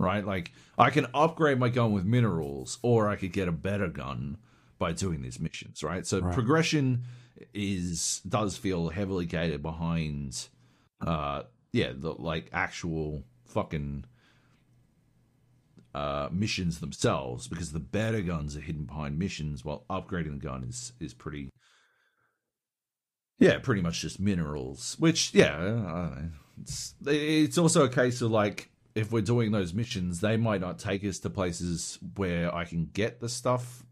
right? 0.00 0.24
Like 0.24 0.52
I 0.78 0.90
can 0.90 1.06
upgrade 1.14 1.58
my 1.58 1.68
gun 1.68 1.92
with 1.92 2.04
minerals, 2.04 2.78
or 2.82 3.08
I 3.08 3.16
could 3.16 3.32
get 3.32 3.48
a 3.48 3.52
better 3.52 3.88
gun 3.88 4.38
by 4.78 4.92
doing 4.92 5.22
these 5.22 5.38
missions, 5.38 5.82
right? 5.84 6.06
So 6.06 6.20
Right. 6.20 6.32
progression 6.32 7.04
is 7.52 8.20
does 8.28 8.56
feel 8.56 8.88
heavily 8.88 9.26
gated 9.26 9.62
behind, 9.62 10.48
uh, 11.00 11.42
yeah, 11.72 11.92
the 11.94 12.12
like 12.12 12.48
actual 12.52 13.24
fucking 13.50 14.04
uh 15.94 16.28
missions 16.30 16.78
themselves 16.78 17.48
because 17.48 17.72
the 17.72 17.80
better 17.80 18.20
guns 18.20 18.56
are 18.56 18.60
hidden 18.60 18.84
behind 18.84 19.18
missions, 19.18 19.64
while 19.64 19.84
upgrading 19.90 20.40
the 20.40 20.46
gun 20.46 20.64
is 20.64 20.92
is 21.00 21.14
pretty. 21.14 21.50
Yeah, 23.38 23.58
pretty 23.58 23.80
much 23.80 24.00
just 24.02 24.20
minerals. 24.20 24.96
Which, 24.98 25.32
yeah, 25.32 25.56
I 25.56 25.60
don't 25.64 25.82
know. 25.84 26.28
It's 26.60 26.94
it's 27.06 27.58
also 27.58 27.84
a 27.84 27.88
case 27.88 28.20
of 28.20 28.30
like 28.30 28.70
if 28.94 29.12
we're 29.12 29.22
doing 29.22 29.50
those 29.52 29.72
missions, 29.72 30.20
they 30.20 30.36
might 30.36 30.60
not 30.60 30.78
take 30.78 31.04
us 31.04 31.18
to 31.20 31.30
places 31.30 31.98
where 32.16 32.54
I 32.54 32.64
can 32.64 32.90
get 32.92 33.20
the 33.20 33.28
stuff 33.28 33.84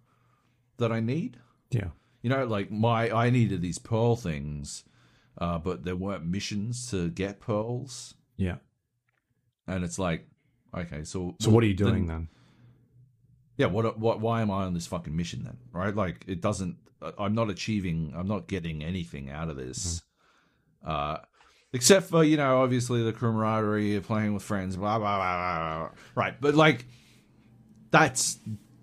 that 0.77 0.93
I 0.93 1.01
need. 1.01 1.39
Yeah. 1.71 1.89
You 2.23 2.31
know, 2.31 2.45
like 2.45 2.71
my 2.71 3.11
I 3.11 3.31
needed 3.31 3.63
these 3.63 3.79
pearl 3.79 4.17
things, 4.17 4.85
uh, 5.39 5.59
but 5.59 5.85
there 5.85 5.97
weren't 5.97 6.27
missions 6.27 6.91
to 6.91 7.09
get 7.11 7.41
pearls, 7.41 8.15
Yeah. 8.37 8.57
And 9.69 9.85
it's 9.85 9.99
like, 9.99 10.27
okay, 10.77 11.05
so 11.05 11.37
So 11.41 11.51
what 11.51 11.63
are 11.63 11.67
you 11.67 11.75
doing 11.75 12.07
then? 12.07 12.29
Yeah, 13.57 13.67
what 13.67 13.99
what 13.99 14.21
why 14.21 14.41
am 14.41 14.51
I 14.51 14.65
on 14.65 14.75
this 14.75 14.87
fucking 14.87 15.15
mission 15.15 15.45
then? 15.45 15.59
Right? 15.73 15.95
Like 15.95 16.25
it 16.27 16.41
doesn't 16.41 16.77
I'm 17.19 17.35
not 17.35 17.51
achieving 17.51 18.13
I'm 18.17 18.29
not 18.29 18.49
getting 18.49 18.83
anything 18.83 19.31
out 19.31 19.49
of 19.49 19.57
this. 19.57 20.03
Uh 20.85 21.19
except 21.73 22.09
for, 22.09 22.25
you 22.25 22.37
know, 22.37 22.63
obviously 22.63 23.03
the 23.03 23.13
camaraderie 23.13 23.97
of 23.97 24.07
playing 24.07 24.35
with 24.35 24.43
friends, 24.43 24.77
blah 24.77 24.99
blah 24.99 25.17
blah 25.17 25.37
blah. 25.37 25.79
blah. 25.79 25.91
Right. 26.15 26.41
But 26.41 26.55
like 26.55 26.87
that's 27.91 28.39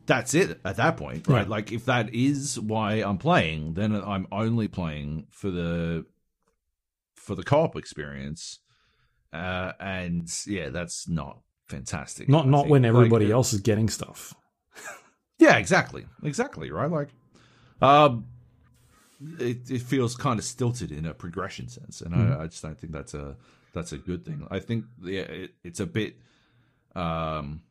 that's 0.06 0.34
it 0.34 0.60
at 0.64 0.76
that 0.76 0.98
point, 0.98 1.28
right? 1.28 1.40
Right. 1.40 1.50
Like 1.50 1.72
if 1.72 1.86
that 1.86 2.14
is 2.14 2.60
why 2.60 2.96
I'm 2.96 3.18
playing, 3.18 3.74
then 3.74 3.96
I'm 3.96 4.28
only 4.32 4.68
playing 4.68 5.28
for 5.32 5.50
the 5.50 6.06
for 7.16 7.36
the 7.36 7.44
co-op 7.44 7.76
experience. 7.76 8.60
Uh 9.36 9.74
and 9.80 10.32
yeah, 10.48 10.70
that's 10.70 11.08
not 11.08 11.42
fantastic. 11.68 12.30
Not 12.30 12.48
not 12.48 12.68
when 12.68 12.86
everybody 12.86 13.32
uh, 13.32 13.36
else 13.36 13.54
is 13.54 13.62
getting 13.62 13.90
stuff. 13.90 14.34
yeah, 15.40 15.58
exactly, 15.58 16.06
exactly, 16.24 16.72
right? 16.72 16.90
Like, 16.90 17.10
um, 17.82 18.26
it 19.40 19.70
it 19.70 19.82
feels 19.82 20.16
kind 20.16 20.40
of 20.40 20.46
stilted 20.46 20.92
in 20.92 21.06
a 21.06 21.14
progression 21.14 21.68
sense, 21.68 22.02
and 22.02 22.16
I, 22.16 22.44
I 22.44 22.48
just 22.48 22.62
don't 22.62 22.80
think 22.80 22.94
that's 22.94 23.14
a 23.14 23.36
that's 23.74 23.92
a 23.92 23.98
good 23.98 24.26
thing. 24.26 24.48
I 24.50 24.60
think 24.60 24.86
yeah, 25.04 25.22
it, 25.22 25.52
it's 25.64 25.80
a 25.80 25.86
bit, 25.86 26.16
um, 26.96 27.62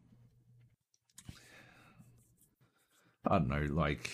I 3.26 3.38
don't 3.38 3.48
know, 3.48 3.68
like 3.70 4.10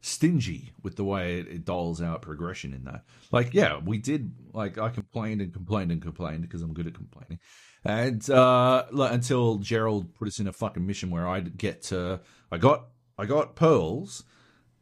stingy 0.00 0.72
with 0.82 0.96
the 0.96 1.04
way 1.04 1.40
it, 1.40 1.48
it 1.48 1.68
out 1.68 2.22
progression 2.22 2.72
in 2.72 2.84
that. 2.84 3.04
Like, 3.30 3.52
yeah, 3.52 3.78
we 3.84 3.98
did 3.98 4.32
like 4.52 4.78
I 4.78 4.88
complained 4.88 5.40
and 5.40 5.52
complained 5.52 5.92
and 5.92 6.00
complained 6.00 6.42
because 6.42 6.62
I'm 6.62 6.72
good 6.72 6.86
at 6.86 6.94
complaining. 6.94 7.38
And 7.84 8.28
uh 8.30 8.84
until 8.92 9.56
Gerald 9.58 10.14
put 10.14 10.28
us 10.28 10.38
in 10.38 10.46
a 10.46 10.52
fucking 10.52 10.86
mission 10.86 11.10
where 11.10 11.28
I'd 11.28 11.56
get 11.56 11.82
to 11.84 12.20
I 12.50 12.58
got 12.58 12.86
I 13.18 13.26
got 13.26 13.56
pearls 13.56 14.24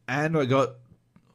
and 0.07 0.37
I 0.37 0.45
got 0.45 0.75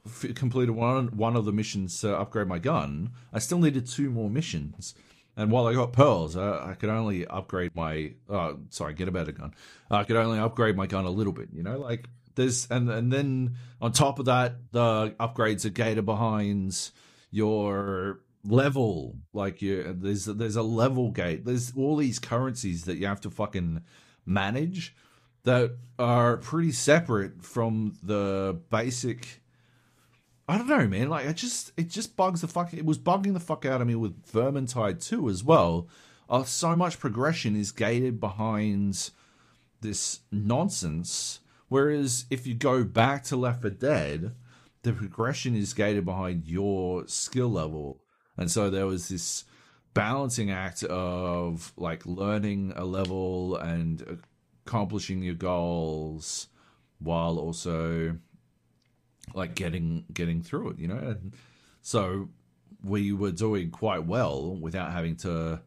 f- 0.06 0.34
completed 0.36 0.72
one 0.72 1.08
one 1.16 1.36
of 1.36 1.46
the 1.46 1.54
missions 1.54 2.00
to 2.02 2.18
upgrade 2.18 2.48
my 2.48 2.60
gun. 2.60 3.12
I 3.34 3.40
still 3.40 3.60
needed 3.60 3.86
two 3.86 4.10
more 4.10 4.30
missions. 4.30 4.96
And 5.36 5.50
while 5.50 5.66
I 5.66 5.74
got 5.74 5.94
pearls, 5.94 6.38
I, 6.38 6.72
I 6.72 6.76
could 6.76 6.90
only 6.90 7.26
upgrade 7.28 7.76
my 7.76 8.14
uh 8.30 8.54
sorry, 8.70 8.94
get 8.94 9.10
a 9.10 9.12
better 9.12 9.34
gun. 9.34 9.54
I 9.92 10.06
could 10.06 10.16
only 10.16 10.40
upgrade 10.40 10.78
my 10.78 10.88
gun 10.88 11.06
a 11.06 11.10
little 11.10 11.34
bit, 11.34 11.50
you 11.52 11.64
know, 11.64 11.78
like 11.78 12.08
there's 12.36 12.68
and 12.70 12.90
and 12.90 13.12
then 13.12 13.56
on 13.82 13.92
top 13.92 14.20
of 14.20 14.26
that, 14.26 14.72
the 14.72 15.16
upgrades 15.20 15.66
are 15.66 15.70
gated 15.70 16.06
behind 16.06 16.92
your 17.32 18.20
level. 18.46 19.16
Like 19.34 19.62
you, 19.62 19.96
there's 19.98 20.26
there's 20.26 20.56
a 20.56 20.64
level 20.64 21.12
gate. 21.12 21.46
There's 21.46 21.74
all 21.76 21.96
these 21.96 22.20
currencies 22.20 22.86
that 22.86 22.98
you 22.98 23.08
have 23.08 23.22
to 23.22 23.30
fucking 23.30 23.82
manage 24.26 24.96
that 25.44 25.78
are 26.00 26.38
pretty 26.38 26.72
separate 26.72 27.44
from 27.44 27.98
the 28.02 28.60
basic. 28.70 29.42
I 30.48 30.58
don't 30.58 30.68
know, 30.68 30.88
man. 30.88 31.10
Like, 31.10 31.28
I 31.28 31.34
just 31.34 31.72
it 31.78 31.90
just 31.90 32.16
bugs 32.16 32.42
the 32.42 32.48
fuck. 32.48 32.74
It 32.74 32.86
was 32.86 32.98
bugging 32.98 33.34
the 33.34 33.40
fuck 33.40 33.66
out 33.66 33.82
of 33.82 33.88
me 33.88 33.96
with 33.96 34.26
Vermintide 34.32 35.06
too, 35.06 35.30
as 35.30 35.44
well. 35.44 35.88
Uh, 36.30 36.44
so 36.44 36.76
much 36.76 37.00
progression 37.00 37.56
is 37.56 37.72
gated 37.72 38.20
behind 38.20 39.12
this 39.82 40.22
nonsense. 40.32 41.40
Whereas 41.69 42.26
if 42.30 42.45
you 42.45 42.53
go 42.53 42.84
back 42.84 43.23
to 43.26 43.35
Left 43.35 43.61
4 43.61 43.72
Dead, 43.72 44.35
the 44.84 44.94
progression 44.94 45.56
is 45.56 45.73
gated 45.73 46.06
behind 46.06 46.45
your 46.45 47.07
skill 47.07 47.49
level. 47.49 48.02
And 48.38 48.52
so 48.52 48.69
there 48.69 48.85
was 48.85 49.10
this 49.10 49.45
balancing 49.94 50.52
act 50.52 50.84
of 50.84 51.72
like 51.77 52.06
learning 52.06 52.73
a 52.76 52.84
level 52.84 53.56
and 53.56 54.19
accomplishing 54.65 55.22
your 55.22 55.35
goals 55.35 56.48
while 56.99 57.38
also 57.38 58.18
like 59.34 59.56
getting 59.56 60.06
getting 60.14 60.41
through 60.41 60.72
it, 60.72 60.80
you 60.80 60.88
know? 60.88 60.98
And 60.98 61.34
so 61.81 62.30
we 62.84 63.14
were 63.14 63.31
doing 63.31 63.72
quite 63.72 64.06
well 64.06 64.56
without 64.56 64.91
having 64.91 65.15
to 65.18 65.61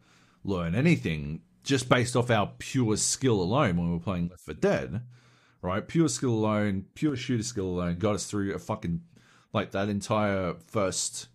learn 0.44 0.74
anything, 0.74 1.40
just 1.64 1.88
based 1.88 2.16
off 2.16 2.30
our 2.30 2.52
pure 2.58 2.96
skill 2.96 3.40
alone 3.40 3.76
when 3.76 3.86
we 3.88 3.94
were 3.94 4.00
playing 4.00 4.28
Left 4.28 4.42
4 4.42 4.54
Dead, 4.54 5.02
right? 5.66 5.86
Pure 5.86 6.08
skill 6.08 6.30
alone, 6.30 6.86
pure 6.94 7.16
shooter 7.16 7.42
skill 7.42 7.66
alone 7.66 7.98
got 7.98 8.14
us 8.14 8.26
through 8.26 8.54
a 8.54 8.58
fucking 8.58 9.02
like 9.52 9.72
that 9.72 9.88
entire 9.88 10.54
first 10.66 11.28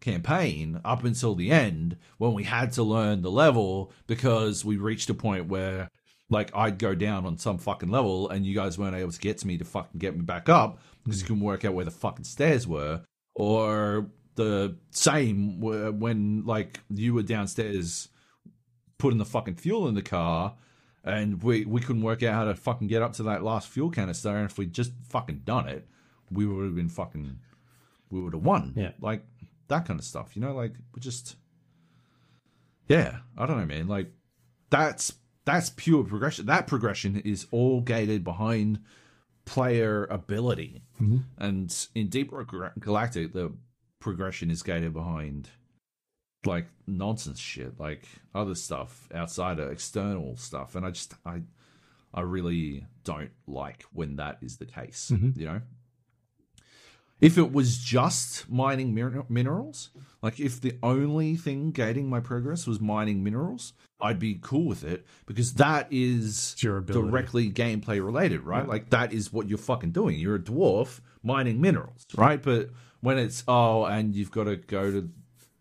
campaign 0.00 0.80
up 0.84 1.04
until 1.04 1.34
the 1.34 1.50
end 1.50 1.96
when 2.18 2.32
we 2.32 2.44
had 2.44 2.72
to 2.72 2.82
learn 2.82 3.22
the 3.22 3.30
level 3.30 3.92
because 4.06 4.64
we 4.64 4.76
reached 4.76 5.10
a 5.10 5.14
point 5.14 5.46
where 5.46 5.88
like 6.30 6.50
I'd 6.54 6.78
go 6.78 6.94
down 6.94 7.26
on 7.26 7.36
some 7.36 7.58
fucking 7.58 7.90
level 7.90 8.28
and 8.30 8.46
you 8.46 8.54
guys 8.54 8.78
weren't 8.78 8.96
able 8.96 9.12
to 9.12 9.20
get 9.20 9.38
to 9.38 9.46
me 9.46 9.58
to 9.58 9.64
fucking 9.64 9.98
get 9.98 10.16
me 10.16 10.22
back 10.22 10.48
up 10.48 10.80
because 11.04 11.20
you 11.20 11.26
couldn't 11.26 11.42
work 11.42 11.64
out 11.64 11.74
where 11.74 11.84
the 11.84 11.90
fucking 11.90 12.24
stairs 12.24 12.66
were 12.66 13.02
or 13.34 14.06
the 14.36 14.76
same 14.90 15.60
when 15.60 16.44
like 16.46 16.80
you 16.88 17.12
were 17.12 17.22
downstairs 17.22 18.08
putting 18.96 19.18
the 19.18 19.24
fucking 19.24 19.56
fuel 19.56 19.86
in 19.86 19.94
the 19.94 20.02
car 20.02 20.54
and 21.04 21.42
we 21.42 21.64
we 21.64 21.80
couldn't 21.80 22.02
work 22.02 22.22
out 22.22 22.34
how 22.34 22.44
to 22.44 22.54
fucking 22.54 22.88
get 22.88 23.02
up 23.02 23.12
to 23.14 23.22
that 23.24 23.42
last 23.42 23.68
fuel 23.68 23.90
canister. 23.90 24.30
And 24.30 24.50
if 24.50 24.58
we'd 24.58 24.72
just 24.72 24.92
fucking 25.08 25.42
done 25.44 25.68
it 25.68 25.86
we 26.30 26.46
would 26.46 26.64
have 26.64 26.74
been 26.74 26.88
fucking 26.88 27.38
we 28.10 28.20
would 28.20 28.32
have 28.34 28.44
won. 28.44 28.72
Yeah. 28.76 28.92
like 29.00 29.24
that 29.68 29.86
kind 29.86 30.00
of 30.00 30.04
stuff 30.04 30.34
you 30.34 30.42
know 30.42 30.52
like 30.52 30.74
we 30.92 31.00
just 31.00 31.36
yeah 32.88 33.18
i 33.38 33.46
don't 33.46 33.58
know 33.58 33.66
man. 33.66 33.88
Like 33.88 34.10
that's 34.70 35.14
that's 35.44 35.70
pure 35.70 36.04
progression. 36.04 36.46
That 36.46 36.66
progression 36.66 37.20
is 37.20 37.46
all 37.50 37.80
gated 37.80 38.22
behind 38.24 38.80
player 39.44 40.04
ability. 40.06 40.82
Mm-hmm. 41.00 41.18
And 41.38 41.88
in 41.94 42.08
deep 42.08 42.32
galactic 42.78 43.32
the 43.32 43.52
progression 43.98 44.50
is 44.50 44.62
gated 44.62 44.92
behind 44.92 45.50
like 46.44 46.66
nonsense 46.86 47.38
shit 47.38 47.78
like 47.78 48.08
other 48.34 48.54
stuff 48.54 49.08
outside 49.14 49.58
of 49.58 49.70
external 49.70 50.36
stuff 50.36 50.74
and 50.74 50.86
i 50.86 50.90
just 50.90 51.14
i 51.26 51.40
i 52.14 52.20
really 52.20 52.86
don't 53.04 53.30
like 53.46 53.84
when 53.92 54.16
that 54.16 54.38
is 54.40 54.56
the 54.56 54.66
case 54.66 55.10
mm-hmm. 55.12 55.38
you 55.38 55.46
know 55.46 55.60
if 57.20 57.36
it 57.36 57.52
was 57.52 57.78
just 57.78 58.48
mining 58.50 58.94
min- 58.94 59.24
minerals, 59.28 59.90
like 60.22 60.40
if 60.40 60.60
the 60.60 60.78
only 60.82 61.36
thing 61.36 61.70
gating 61.70 62.08
my 62.08 62.20
progress 62.20 62.66
was 62.66 62.80
mining 62.80 63.22
minerals, 63.22 63.74
I'd 64.00 64.18
be 64.18 64.38
cool 64.40 64.64
with 64.64 64.84
it 64.84 65.06
because 65.26 65.54
that 65.54 65.88
is 65.90 66.52
It's 66.54 66.62
your 66.62 66.78
ability. 66.78 67.10
directly 67.10 67.50
gameplay 67.50 68.02
related, 68.02 68.40
right? 68.40 68.66
Like 68.66 68.90
that 68.90 69.12
is 69.12 69.32
what 69.32 69.48
you're 69.48 69.58
fucking 69.58 69.90
doing. 69.90 70.18
You're 70.18 70.36
a 70.36 70.40
dwarf 70.40 71.00
mining 71.22 71.60
minerals, 71.60 72.06
right? 72.16 72.42
But 72.42 72.70
when 73.00 73.18
it's 73.18 73.44
oh, 73.46 73.84
and 73.84 74.14
you've 74.14 74.30
got 74.30 74.44
to 74.44 74.56
go 74.56 74.90
to 74.90 75.10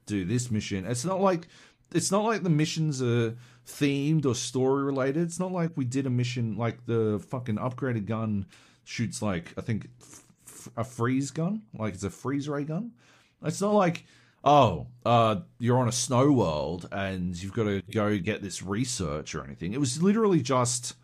do 0.09 0.25
this 0.25 0.51
mission, 0.51 0.85
it's 0.85 1.05
not 1.05 1.21
like 1.21 1.47
it's 1.93 2.11
not 2.11 2.23
like 2.23 2.43
the 2.43 2.49
missions 2.49 3.01
are 3.01 3.35
themed 3.67 4.25
or 4.25 4.35
story 4.35 4.83
related. 4.83 5.23
It's 5.23 5.39
not 5.39 5.51
like 5.51 5.71
we 5.75 5.85
did 5.85 6.05
a 6.05 6.09
mission 6.09 6.57
like 6.57 6.85
the 6.85 7.23
fucking 7.29 7.57
upgraded 7.57 8.05
gun 8.05 8.45
shoots 8.83 9.21
like 9.21 9.53
I 9.57 9.61
think 9.61 9.87
f- 10.01 10.69
a 10.77 10.83
freeze 10.83 11.31
gun, 11.31 11.63
like 11.77 11.93
it's 11.93 12.03
a 12.03 12.09
freeze 12.09 12.49
ray 12.49 12.63
gun. 12.63 12.91
It's 13.43 13.61
not 13.61 13.73
like 13.73 14.05
oh, 14.43 14.87
uh, 15.05 15.37
you're 15.59 15.77
on 15.77 15.87
a 15.87 15.93
snow 15.93 16.31
world 16.31 16.87
and 16.91 17.35
you've 17.41 17.53
got 17.53 17.63
to 17.63 17.81
go 17.91 18.17
get 18.17 18.41
this 18.41 18.63
research 18.63 19.35
or 19.35 19.43
anything. 19.43 19.73
It 19.73 19.79
was 19.79 20.01
literally 20.01 20.41
just 20.41 20.95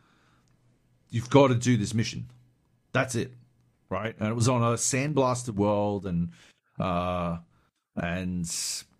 you've 1.09 1.29
got 1.29 1.47
to 1.47 1.55
do 1.55 1.77
this 1.77 1.93
mission. 1.93 2.27
That's 2.91 3.15
it, 3.15 3.33
right? 3.89 4.15
And 4.19 4.29
it 4.29 4.35
was 4.35 4.49
on 4.49 4.61
a 4.63 4.75
sandblasted 4.75 5.55
world, 5.55 6.05
and 6.05 6.29
uh, 6.79 7.37
and 7.95 8.45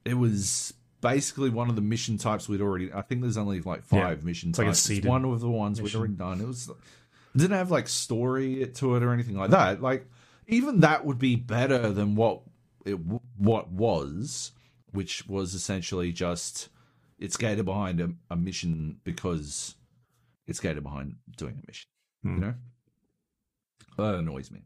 it 0.06 0.14
was 0.14 0.74
basically 1.02 1.50
one 1.50 1.70
of 1.70 1.76
the 1.76 1.82
mission 1.82 2.18
types 2.18 2.48
we'd 2.48 2.62
already. 2.62 2.92
I 2.94 3.02
think 3.02 3.22
there's 3.22 3.38
only 3.38 3.62
like 3.62 3.84
five 3.84 4.24
mission 4.24 4.50
It's 4.50 4.60
like 4.60 4.68
a 4.68 4.70
types. 4.70 4.90
It's 4.90 5.06
one 5.06 5.26
of 5.26 5.40
the 5.40 5.50
ones 5.50 5.82
we'd 5.82 5.96
already 5.96 6.14
done. 6.14 6.42
It 6.42 6.48
was 6.48 6.70
it 6.70 7.38
didn't 7.38 7.58
have 7.58 7.72
like 7.72 7.88
story 7.88 8.66
to 8.66 8.96
it 8.96 9.04
or 9.04 9.12
anything 9.12 9.36
like 9.36 9.52
that. 9.52 9.82
Like 9.82 10.08
even 10.48 10.82
that 10.82 11.06
would 11.06 11.20
be 11.20 11.36
better 11.36 11.92
than 11.92 12.16
what 12.16 12.42
it 12.86 12.98
what 13.38 13.70
was, 13.72 14.52
which 14.92 15.28
was 15.28 15.54
essentially 15.54 16.12
just 16.12 16.70
it's 17.20 17.38
gated 17.38 17.66
behind 17.66 18.00
a, 18.00 18.12
a 18.30 18.36
mission 18.36 19.00
because 19.04 19.76
it's 20.48 20.60
gated 20.60 20.84
behind 20.84 21.16
doing 21.38 21.60
a 21.62 21.68
mission. 21.68 21.90
You 22.24 22.32
know, 22.32 22.54
that 23.98 24.16
annoys 24.16 24.50
me. 24.50 24.62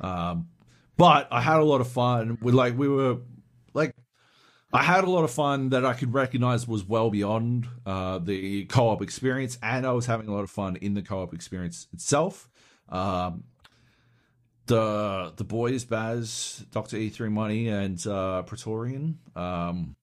Um, 0.00 0.48
but 0.96 1.28
I 1.30 1.40
had 1.40 1.60
a 1.60 1.64
lot 1.64 1.80
of 1.80 1.88
fun. 1.88 2.38
We 2.42 2.52
like 2.52 2.76
we 2.76 2.88
were 2.88 3.18
like 3.72 3.94
I 4.72 4.82
had 4.84 5.04
a 5.04 5.10
lot 5.10 5.24
of 5.24 5.30
fun 5.32 5.70
that 5.70 5.84
I 5.84 5.94
could 5.94 6.14
recognize 6.14 6.66
was 6.68 6.84
well 6.84 7.10
beyond 7.10 7.66
uh, 7.84 8.18
the 8.18 8.66
co-op 8.66 9.02
experience, 9.02 9.58
and 9.62 9.84
I 9.84 9.92
was 9.92 10.06
having 10.06 10.28
a 10.28 10.32
lot 10.32 10.44
of 10.44 10.50
fun 10.50 10.76
in 10.76 10.94
the 10.94 11.02
co-op 11.02 11.34
experience 11.34 11.88
itself. 11.92 12.48
Um, 12.88 13.44
the 14.66 15.32
the 15.34 15.42
boys, 15.42 15.84
Baz, 15.84 16.64
Doctor 16.70 16.96
E 16.96 17.08
Three 17.08 17.28
Money, 17.28 17.68
and 17.68 18.04
uh, 18.06 18.42
Praetorian. 18.42 19.18
Um, 19.34 19.96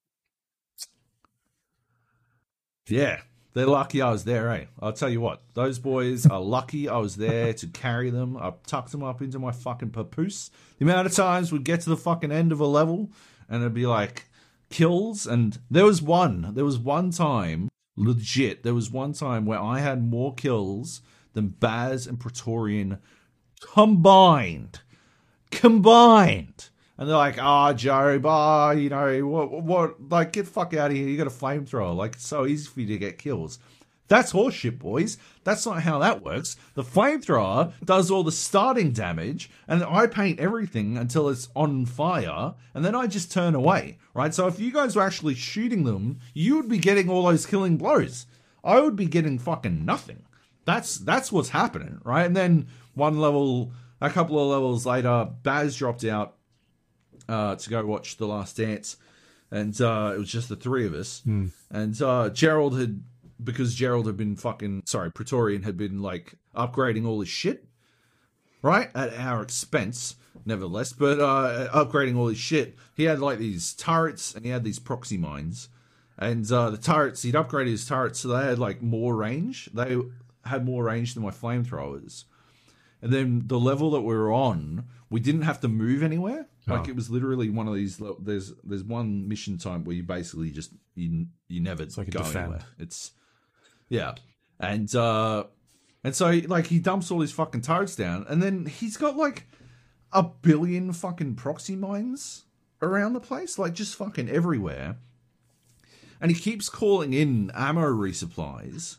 yeah, 2.86 3.20
they're 3.54 3.66
lucky 3.66 4.02
I 4.02 4.10
was 4.10 4.24
there, 4.24 4.50
eh? 4.50 4.64
I'll 4.80 4.92
tell 4.92 5.08
you 5.08 5.20
what, 5.22 5.42
those 5.54 5.78
boys 5.78 6.26
are 6.26 6.40
lucky 6.40 6.88
I 6.88 6.98
was 6.98 7.16
there 7.16 7.54
to 7.54 7.66
carry 7.72 8.10
them. 8.10 8.36
I 8.36 8.52
tucked 8.66 8.92
them 8.92 9.02
up 9.02 9.22
into 9.22 9.38
my 9.38 9.52
fucking 9.52 9.90
papoose. 9.90 10.50
The 10.78 10.84
amount 10.84 11.06
of 11.06 11.14
times 11.14 11.50
we'd 11.52 11.64
get 11.64 11.80
to 11.82 11.90
the 11.90 11.96
fucking 11.96 12.32
end 12.32 12.52
of 12.52 12.60
a 12.60 12.66
level 12.66 13.10
and 13.48 13.62
it'd 13.62 13.74
be 13.74 13.86
like 13.86 14.27
kills, 14.70 15.26
and 15.26 15.58
there 15.70 15.84
was 15.84 16.02
one, 16.02 16.54
there 16.54 16.64
was 16.64 16.78
one 16.78 17.10
time, 17.10 17.68
legit, 17.96 18.62
there 18.62 18.74
was 18.74 18.90
one 18.90 19.12
time 19.12 19.46
where 19.46 19.60
I 19.60 19.80
had 19.80 20.02
more 20.02 20.34
kills 20.34 21.02
than 21.32 21.48
Baz 21.48 22.06
and 22.06 22.18
Praetorian 22.18 22.98
combined 23.60 24.80
combined. 25.50 26.68
And 26.96 27.08
they're 27.08 27.16
like, 27.16 27.40
ah, 27.40 27.72
Joe, 27.72 28.18
bah, 28.18 28.72
you 28.72 28.88
know, 28.88 29.26
what, 29.26 29.62
what, 29.62 30.10
like, 30.10 30.32
get 30.32 30.48
fuck 30.48 30.74
out 30.74 30.90
of 30.90 30.96
here. 30.96 31.06
You 31.08 31.16
got 31.16 31.28
a 31.28 31.30
flamethrower. 31.30 31.94
Like, 31.94 32.14
it's 32.14 32.26
so 32.26 32.44
easy 32.44 32.68
for 32.68 32.80
you 32.80 32.88
to 32.88 32.98
get 32.98 33.18
kills. 33.18 33.60
That's 34.08 34.32
horseshit, 34.32 34.78
boys. 34.78 35.18
That's 35.44 35.66
not 35.66 35.82
how 35.82 35.98
that 35.98 36.24
works. 36.24 36.56
The 36.74 36.82
flamethrower 36.82 37.72
does 37.84 38.10
all 38.10 38.24
the 38.24 38.32
starting 38.32 38.92
damage, 38.92 39.50
and 39.66 39.84
I 39.84 40.06
paint 40.06 40.40
everything 40.40 40.96
until 40.96 41.28
it's 41.28 41.48
on 41.54 41.84
fire, 41.86 42.54
and 42.74 42.84
then 42.84 42.94
I 42.94 43.06
just 43.06 43.30
turn 43.30 43.54
away, 43.54 43.98
right? 44.14 44.34
So 44.34 44.46
if 44.46 44.58
you 44.58 44.72
guys 44.72 44.96
were 44.96 45.02
actually 45.02 45.34
shooting 45.34 45.84
them, 45.84 46.20
you 46.32 46.56
would 46.56 46.68
be 46.68 46.78
getting 46.78 47.08
all 47.10 47.24
those 47.24 47.46
killing 47.46 47.76
blows. 47.76 48.26
I 48.64 48.80
would 48.80 48.96
be 48.96 49.06
getting 49.06 49.38
fucking 49.38 49.84
nothing. 49.84 50.24
That's 50.64 50.98
that's 50.98 51.30
what's 51.30 51.50
happening, 51.50 52.00
right? 52.04 52.26
And 52.26 52.36
then 52.36 52.68
one 52.94 53.18
level, 53.18 53.72
a 54.00 54.10
couple 54.10 54.38
of 54.38 54.48
levels 54.48 54.84
later, 54.84 55.28
Baz 55.42 55.76
dropped 55.76 56.04
out 56.04 56.34
uh, 57.28 57.56
to 57.56 57.70
go 57.70 57.84
watch 57.86 58.16
The 58.16 58.26
Last 58.26 58.56
Dance, 58.56 58.96
and 59.50 59.78
uh, 59.80 60.12
it 60.14 60.18
was 60.18 60.30
just 60.30 60.48
the 60.48 60.56
three 60.56 60.86
of 60.86 60.94
us. 60.94 61.22
And 61.70 62.00
uh, 62.02 62.28
Gerald 62.30 62.78
had, 62.78 63.02
because 63.42 63.74
Gerald 63.74 64.06
had 64.06 64.16
been 64.16 64.36
fucking, 64.36 64.82
sorry, 64.86 65.10
Praetorian 65.10 65.62
had 65.62 65.76
been 65.76 66.02
like 66.02 66.34
upgrading 66.54 67.06
all 67.06 67.20
his 67.20 67.28
shit, 67.28 67.66
right, 68.62 68.90
at 68.94 69.14
our 69.14 69.42
expense, 69.42 70.16
nevertheless. 70.44 70.92
But 70.92 71.20
uh, 71.20 71.68
upgrading 71.72 72.16
all 72.16 72.28
his 72.28 72.38
shit, 72.38 72.76
he 72.94 73.04
had 73.04 73.20
like 73.20 73.38
these 73.38 73.74
turrets 73.74 74.34
and 74.34 74.44
he 74.44 74.50
had 74.50 74.64
these 74.64 74.78
proxy 74.78 75.18
mines. 75.18 75.68
And 76.18 76.50
uh, 76.50 76.70
the 76.70 76.78
turrets, 76.78 77.22
he'd 77.22 77.34
upgraded 77.34 77.68
his 77.70 77.86
turrets 77.86 78.18
so 78.20 78.28
they 78.28 78.44
had 78.44 78.58
like 78.58 78.82
more 78.82 79.14
range. 79.14 79.70
They 79.72 79.96
had 80.44 80.64
more 80.64 80.84
range 80.84 81.14
than 81.14 81.22
my 81.22 81.30
flamethrowers. 81.30 82.24
And 83.00 83.12
then 83.12 83.42
the 83.46 83.60
level 83.60 83.92
that 83.92 84.00
we 84.00 84.16
were 84.16 84.32
on, 84.32 84.84
we 85.10 85.20
didn't 85.20 85.42
have 85.42 85.60
to 85.60 85.68
move 85.68 86.02
anywhere. 86.02 86.48
Like 86.66 86.86
Oh. 86.86 86.90
it 86.90 86.96
was 86.96 87.08
literally 87.08 87.48
one 87.48 87.68
of 87.68 87.74
these. 87.74 88.02
There's 88.20 88.52
there's 88.64 88.82
one 88.82 89.28
mission 89.28 89.56
type 89.56 89.84
where 89.84 89.94
you 89.96 90.02
basically 90.02 90.50
just 90.50 90.72
you 90.96 91.26
you 91.48 91.60
never 91.60 91.86
like 91.96 92.08
a 92.08 92.10
go 92.10 92.20
anywhere. 92.22 92.60
It's 92.78 93.12
yeah, 93.88 94.14
and 94.60 94.94
uh 94.94 95.44
and 96.04 96.14
so 96.14 96.40
like 96.46 96.66
he 96.66 96.78
dumps 96.78 97.10
all 97.10 97.20
his 97.20 97.32
fucking 97.32 97.62
turrets 97.62 97.96
down, 97.96 98.26
and 98.28 98.42
then 98.42 98.66
he's 98.66 98.96
got 98.96 99.16
like 99.16 99.46
a 100.12 100.22
billion 100.22 100.92
fucking 100.92 101.34
proxy 101.34 101.76
mines 101.76 102.44
around 102.80 103.12
the 103.12 103.20
place, 103.20 103.58
like 103.58 103.74
just 103.74 103.96
fucking 103.96 104.28
everywhere. 104.28 104.96
And 106.20 106.30
he 106.30 106.40
keeps 106.40 106.68
calling 106.68 107.12
in 107.12 107.50
ammo 107.54 107.86
resupplies, 107.86 108.96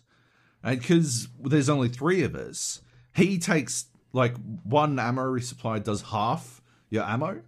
and 0.63 0.79
because 0.79 1.27
there's 1.43 1.69
only 1.69 1.89
three 1.89 2.23
of 2.23 2.35
us, 2.35 2.81
he 3.15 3.37
takes 3.37 3.85
like 4.13 4.35
one 4.63 4.99
ammo 4.99 5.23
resupply 5.23 5.83
does 5.83 6.01
half 6.01 6.61
your 6.89 7.03
ammo. 7.03 7.41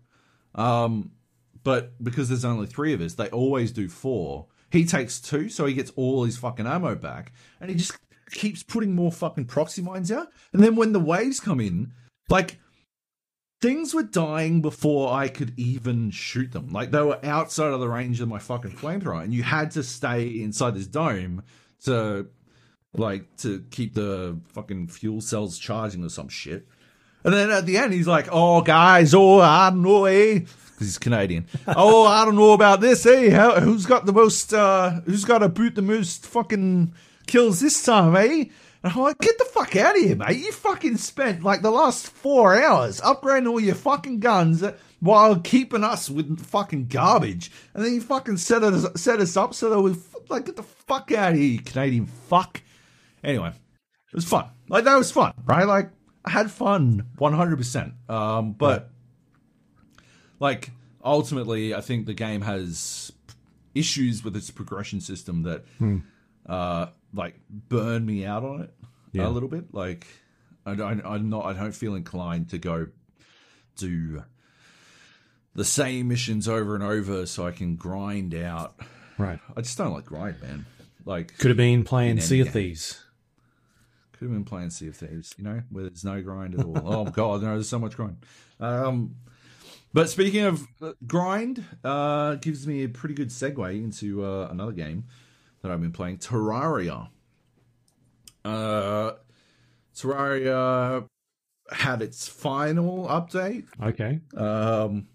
Um, 0.55 1.11
but 1.63 2.03
because 2.03 2.30
there's 2.30 2.45
only 2.45 2.68
three 2.68 2.93
of 2.93 3.01
us, 3.01 3.13
they 3.13 3.30
always 3.30 3.72
do 3.72 3.88
four. 3.88 4.47
He 4.72 4.85
takes 4.85 5.19
two, 5.19 5.49
so 5.49 5.65
he 5.65 5.73
gets 5.73 5.91
all 5.95 6.23
his 6.23 6.38
fucking 6.38 6.65
ammo 6.65 6.95
back, 6.95 7.34
and 7.60 7.69
he 7.69 7.76
just 7.76 7.98
keeps 8.31 8.64
putting 8.64 8.95
more 8.95 9.11
fucking 9.11 9.45
proxy 9.45 9.81
mines 9.81 10.11
out. 10.11 10.27
And 10.53 10.64
then 10.64 10.76
when 10.76 10.93
the 10.93 10.99
waves 10.99 11.39
come 11.39 11.60
in, 11.60 11.91
like 12.30 12.57
things 13.61 13.93
were 13.93 14.03
dying 14.03 14.61
before 14.61 15.14
I 15.14 15.27
could 15.27 15.53
even 15.57 16.10
shoot 16.10 16.52
them. 16.52 16.69
Like 16.69 16.91
they 16.91 17.02
were 17.02 17.23
outside 17.23 17.72
of 17.72 17.80
the 17.80 17.89
range 17.89 18.22
of 18.22 18.27
my 18.27 18.39
fucking 18.39 18.72
flamethrower, 18.72 19.23
and 19.23 19.34
you 19.34 19.43
had 19.43 19.72
to 19.72 19.84
stay 19.84 20.27
inside 20.41 20.76
this 20.76 20.88
dome 20.88 21.43
to 21.84 22.27
like 22.93 23.35
to 23.38 23.64
keep 23.72 23.93
the 23.93 24.39
fucking 24.53 24.88
fuel 24.88 25.22
cells 25.22 25.57
charging 25.57 26.03
or 26.03 26.10
some 26.10 26.30
shit. 26.30 26.68
And 27.23 27.34
then 27.34 27.52
at 27.52 27.65
the 27.65 27.77
end, 27.77 27.93
he's 27.93 28.07
like, 28.07 28.30
"Oh, 28.31 28.61
guys, 28.61 29.14
oh, 29.14 29.39
I 29.39 29.69
don't 29.69 29.84
know, 29.84 30.06
eh?" 30.06 30.41
Because 30.82 30.94
he's 30.94 30.98
Canadian. 30.98 31.45
oh, 31.68 32.08
I 32.08 32.26
don't 32.26 32.36
know 32.36 32.53
about 32.53 32.82
this, 32.82 33.03
Hey, 33.03 33.30
How, 33.30 33.60
who's 33.60 33.86
got 33.86 34.08
the 34.08 34.14
most? 34.14 34.52
uh 34.52 35.02
Who's 35.02 35.26
got 35.26 35.38
to 35.40 35.48
boot 35.48 35.76
the 35.76 35.84
most 35.84 36.26
fucking 36.26 36.95
kills 37.28 37.60
this 37.60 37.84
time, 37.84 38.16
eh? 38.16 38.45
And 38.84 38.91
I'm 38.91 38.98
like, 38.98 39.20
get 39.20 39.38
the 39.38 39.45
fuck 39.45 39.76
out 39.76 39.95
of 39.95 40.02
here, 40.02 40.16
mate. 40.16 40.40
You 40.40 40.52
fucking 40.52 40.98
spent 40.98 41.44
like 41.44 41.62
the 41.62 41.70
last 41.70 42.08
four 42.08 42.60
hours 42.60 42.99
upgrading 43.02 43.48
all 43.48 43.60
your 43.60 43.76
fucking 43.76 44.22
guns 44.22 44.64
while 44.99 45.40
keeping 45.40 45.84
us 45.84 46.10
with 46.10 46.44
fucking 46.44 46.88
garbage. 46.88 47.52
And 47.76 47.86
then 47.86 47.94
you 47.94 48.02
fucking 48.02 48.38
set 48.38 48.64
us, 48.64 48.88
set 48.99 49.20
us 49.20 49.38
up 49.38 49.53
so 49.53 49.70
that 49.70 49.80
we 49.80 49.94
like, 50.30 50.48
get 50.48 50.56
the 50.56 50.64
fuck 50.64 51.12
out 51.12 51.34
of 51.34 51.38
here, 51.38 51.60
Canadian 51.64 52.08
fuck. 52.08 52.60
Anyway, 53.24 53.49
it 53.49 54.16
was 54.16 54.26
fun. 54.26 54.49
Like, 54.68 54.86
that 54.86 54.95
was 54.95 55.12
fun, 55.12 55.34
right? 55.45 55.68
Like, 55.68 55.91
I 56.26 56.32
had 56.32 56.49
fun 56.49 57.06
100%. 57.20 58.10
Um, 58.10 58.53
but, 58.53 58.90
like, 60.41 60.72
ultimately, 61.03 61.73
I 61.73 61.80
think 61.80 62.05
the 62.07 62.13
game 62.13 62.41
has 62.41 63.13
issues 63.73 64.22
with 64.23 64.35
its 64.35 64.51
progression 64.51 64.99
system 64.99 65.43
that, 65.43 65.63
uh, 66.45 66.88
like 67.13 67.39
burn 67.49 68.05
me 68.05 68.26
out 68.26 68.43
on 68.43 68.61
it 68.63 68.73
Yeah. 69.13 69.27
a 69.27 69.30
little 69.30 69.47
bit. 69.49 69.73
Like 69.73 70.07
I 70.65 70.76
don't, 70.76 71.05
I'm 71.05 71.30
not, 71.30 71.45
I 71.45 71.53
don't 71.53 71.73
feel 71.73 71.95
inclined 71.95 72.49
to 72.49 72.57
go 72.57 72.88
do 73.77 74.23
the 75.55 75.65
same 75.65 76.07
missions 76.09 76.47
over 76.47 76.76
and 76.76 76.84
over 76.84 77.26
so 77.26 77.45
I 77.47 77.51
can 77.51 77.76
grind 77.76 78.34
out. 78.35 78.76
Right. 79.18 79.39
I 79.55 79.61
just 79.61 79.77
don't 79.77 79.93
like 79.93 80.05
grind, 80.05 80.41
man. 80.41 80.65
Like 81.05 81.38
Could 81.38 81.49
have 81.51 81.57
been 81.57 81.84
playing 81.84 82.19
Sea 82.22 82.41
of. 82.41 82.49
Thieves. 82.49 83.03
could 84.13 84.26
have 84.26 84.31
been 84.34 84.45
playing 84.45 84.69
Sea 84.69 84.88
of 84.89 84.95
Thieves, 84.95 85.34
you 85.38 85.43
know, 85.43 85.61
where 85.69 85.84
there's 85.85 86.03
no 86.05 86.22
grind 86.22 86.55
at 86.59 86.65
all. 86.65 86.77
oh 86.85 87.05
god, 87.05 87.41
no, 87.41 87.49
there's 87.53 87.69
so 87.69 87.80
much 87.80 87.95
grind. 87.95 88.18
Um, 88.59 89.15
but 89.93 90.09
speaking 90.09 90.43
of 90.45 90.68
grind, 91.07 91.63
uh, 91.84 92.35
gives 92.35 92.65
me 92.68 92.84
a 92.84 92.89
pretty 92.89 93.15
good 93.15 93.30
segue 93.30 93.73
into 93.76 94.23
uh, 94.26 94.47
another 94.51 94.72
game 94.72 95.05
that 95.61 95.72
I've 95.72 95.81
been 95.81 95.91
playing, 95.91 96.18
Terraria. 96.18 97.09
Uh, 98.43 99.11
Terraria 99.95 101.07
had 101.72 102.01
its 102.01 102.27
final 102.27 103.07
update, 103.07 103.65
Okay. 103.81 104.19
um, 104.35 105.07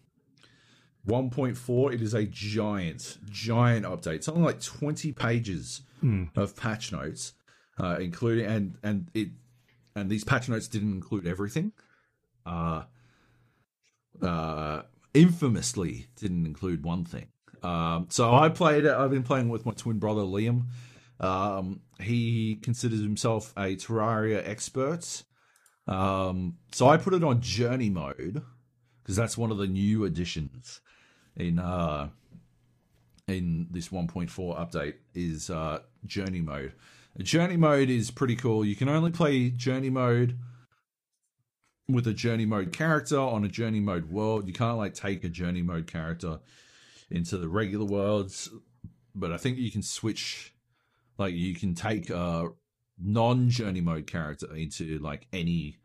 1.4. 1.07 1.94
It 1.94 2.03
is 2.03 2.15
a 2.15 2.24
giant, 2.24 3.19
giant 3.31 3.85
update. 3.86 4.23
Something 4.24 4.44
like 4.44 4.61
20 4.61 5.12
pages 5.12 5.82
of 6.36 6.55
patch 6.57 6.93
notes, 6.93 7.32
uh, 7.78 7.97
including 8.01 8.47
and 8.47 8.78
and 8.85 9.09
it 9.12 9.31
and 9.97 10.09
these 10.09 10.23
patch 10.23 10.48
notes 10.48 10.69
didn't 10.69 10.93
include 10.93 11.27
everything. 11.27 11.73
Uh, 12.44 12.85
uh, 14.23 14.83
infamously 15.15 16.07
didn't 16.17 16.47
include 16.47 16.85
one 16.85 17.05
thing. 17.05 17.27
Um, 17.63 18.07
so 18.11 18.35
I 18.35 18.49
played. 18.49 18.87
I've 18.87 19.11
been 19.11 19.23
playing 19.23 19.49
with 19.49 19.67
my 19.67 19.73
twin 19.73 19.99
brother 19.99 20.23
Liam. 20.23 20.67
Um, 21.19 21.81
he 22.01 22.57
considers 22.57 23.01
himself 23.01 23.53
a 23.57 23.77
Terraria 23.77 24.47
expert. 24.47 25.25
Um, 25.89 26.57
so 26.73 26.89
I 26.89 26.97
put 26.97 27.15
it 27.15 27.25
on 27.25 27.41
journey 27.41 27.91
mode 27.91 28.43
because 29.03 29.17
that's 29.17 29.39
one 29.39 29.51
of 29.51 29.59
the 29.59 29.69
new 29.69 30.05
additions 30.05 30.81
in 31.37 31.59
uh 31.59 32.09
in 33.29 33.67
this 33.71 33.89
1.4 33.89 34.29
update 34.31 34.95
is 35.15 35.49
uh 35.51 35.79
journey 36.05 36.41
mode. 36.41 36.73
Journey 37.23 37.57
mode 37.57 37.89
is 37.89 38.11
pretty 38.11 38.37
cool. 38.37 38.65
You 38.65 38.77
can 38.77 38.89
only 38.89 39.11
play 39.11 39.51
journey 39.51 39.91
mode 39.91 40.39
with 41.89 42.07
a 42.07 42.13
journey 42.13 42.47
mode 42.47 42.73
character 42.73 43.19
on 43.19 43.45
a 43.45 43.49
journey 43.49 43.81
mode 43.81 44.11
world. 44.11 44.47
You 44.47 44.53
can't 44.53 44.79
like 44.79 44.95
take 44.95 45.25
a 45.25 45.29
journey 45.29 45.63
mode 45.63 45.87
character 45.87 46.41
into 47.11 47.39
the 47.39 47.49
regular 47.49 47.85
worlds, 47.85 48.51
but 49.15 49.33
I 49.33 49.37
think 49.37 49.59
you 49.59 49.71
can 49.71 49.83
switch 49.83 50.53
like 51.19 51.35
you 51.35 51.55
can 51.55 51.75
take 51.75 52.11
a 52.11 52.49
non 53.01 53.49
journey 53.49 53.81
mode 53.81 54.07
character 54.07 54.55
into 54.55 54.99
like 54.99 55.27
any 55.33 55.79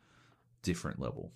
different 0.64 1.00
level 1.00 1.32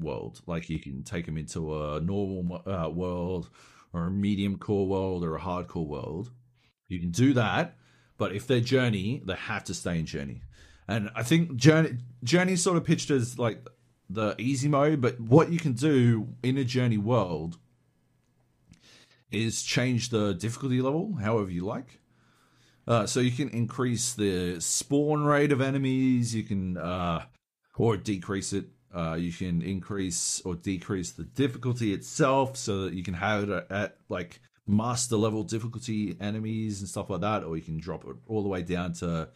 world. 0.00 0.40
Like 0.46 0.70
you 0.70 0.78
can 0.78 1.02
take 1.02 1.26
them 1.26 1.36
into 1.36 1.74
a 1.82 2.00
normal 2.00 2.62
uh, 2.66 2.88
world 2.88 3.50
or 3.92 4.06
a 4.06 4.10
medium 4.10 4.58
core 4.58 4.86
world 4.86 5.24
or 5.24 5.36
a 5.36 5.40
hardcore 5.40 5.86
world. 5.86 6.30
You 6.88 7.00
can 7.00 7.10
do 7.10 7.34
that, 7.34 7.76
but 8.16 8.34
if 8.34 8.46
they're 8.46 8.60
journey, 8.60 9.22
they 9.24 9.34
have 9.34 9.64
to 9.64 9.74
stay 9.74 9.98
in 9.98 10.06
journey. 10.06 10.42
And 10.86 11.10
I 11.14 11.22
think 11.22 11.56
journey 11.56 11.98
journey 12.24 12.56
sort 12.56 12.78
of 12.78 12.84
pitched 12.84 13.10
as 13.10 13.38
like 13.38 13.66
the 14.10 14.34
easy 14.38 14.68
mode, 14.68 15.00
but 15.00 15.20
what 15.20 15.52
you 15.52 15.58
can 15.58 15.72
do 15.74 16.28
in 16.42 16.56
a 16.56 16.64
journey 16.64 16.98
world 16.98 17.58
is 19.30 19.62
change 19.62 20.08
the 20.08 20.32
difficulty 20.32 20.80
level 20.80 21.16
however 21.20 21.50
you 21.50 21.64
like. 21.64 22.00
Uh, 22.86 23.04
so 23.04 23.20
you 23.20 23.30
can 23.30 23.50
increase 23.50 24.14
the 24.14 24.58
spawn 24.60 25.22
rate 25.22 25.52
of 25.52 25.60
enemies. 25.60 26.34
You 26.34 26.42
can 26.42 26.78
uh, 26.78 27.26
or 27.76 27.98
decrease 27.98 28.52
it. 28.54 28.66
Uh, 28.94 29.14
you 29.14 29.30
can 29.30 29.60
increase 29.60 30.40
or 30.46 30.54
decrease 30.54 31.10
the 31.10 31.24
difficulty 31.24 31.92
itself 31.92 32.56
so 32.56 32.84
that 32.84 32.94
you 32.94 33.02
can 33.02 33.12
have 33.12 33.48
it 33.50 33.66
at 33.68 33.98
like 34.08 34.40
master 34.66 35.16
level 35.16 35.42
difficulty 35.42 36.16
enemies 36.18 36.80
and 36.80 36.88
stuff 36.88 37.10
like 37.10 37.20
that, 37.20 37.44
or 37.44 37.56
you 37.56 37.62
can 37.62 37.78
drop 37.78 38.04
it 38.06 38.16
all 38.26 38.42
the 38.42 38.48
way 38.48 38.62
down 38.62 38.94
to 38.94 39.28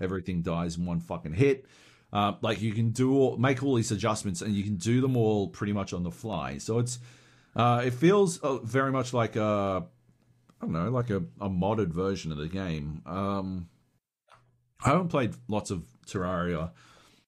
everything 0.00 0.42
dies 0.42 0.76
in 0.76 0.86
one 0.86 1.00
fucking 1.00 1.34
hit. 1.34 1.66
Uh, 2.12 2.32
like 2.40 2.60
you 2.60 2.72
can 2.72 2.90
do 2.90 3.14
all, 3.14 3.36
make 3.36 3.62
all 3.62 3.76
these 3.76 3.92
adjustments 3.92 4.42
and 4.42 4.54
you 4.54 4.64
can 4.64 4.76
do 4.76 5.00
them 5.00 5.16
all 5.16 5.48
pretty 5.48 5.72
much 5.72 5.92
on 5.92 6.02
the 6.02 6.10
fly. 6.10 6.58
So 6.58 6.78
it's 6.78 6.98
uh, 7.54 7.82
it 7.84 7.94
feels 7.94 8.38
uh, 8.38 8.58
very 8.58 8.90
much 8.90 9.12
like 9.12 9.36
a 9.36 9.84
I 10.60 10.66
don't 10.66 10.72
know, 10.72 10.90
like 10.90 11.10
a, 11.10 11.22
a 11.40 11.48
modded 11.48 11.88
version 11.88 12.32
of 12.32 12.38
the 12.38 12.48
game. 12.48 13.02
Um, 13.06 13.68
I 14.84 14.90
haven't 14.90 15.08
played 15.08 15.34
lots 15.48 15.70
of 15.70 15.84
Terraria. 16.06 16.72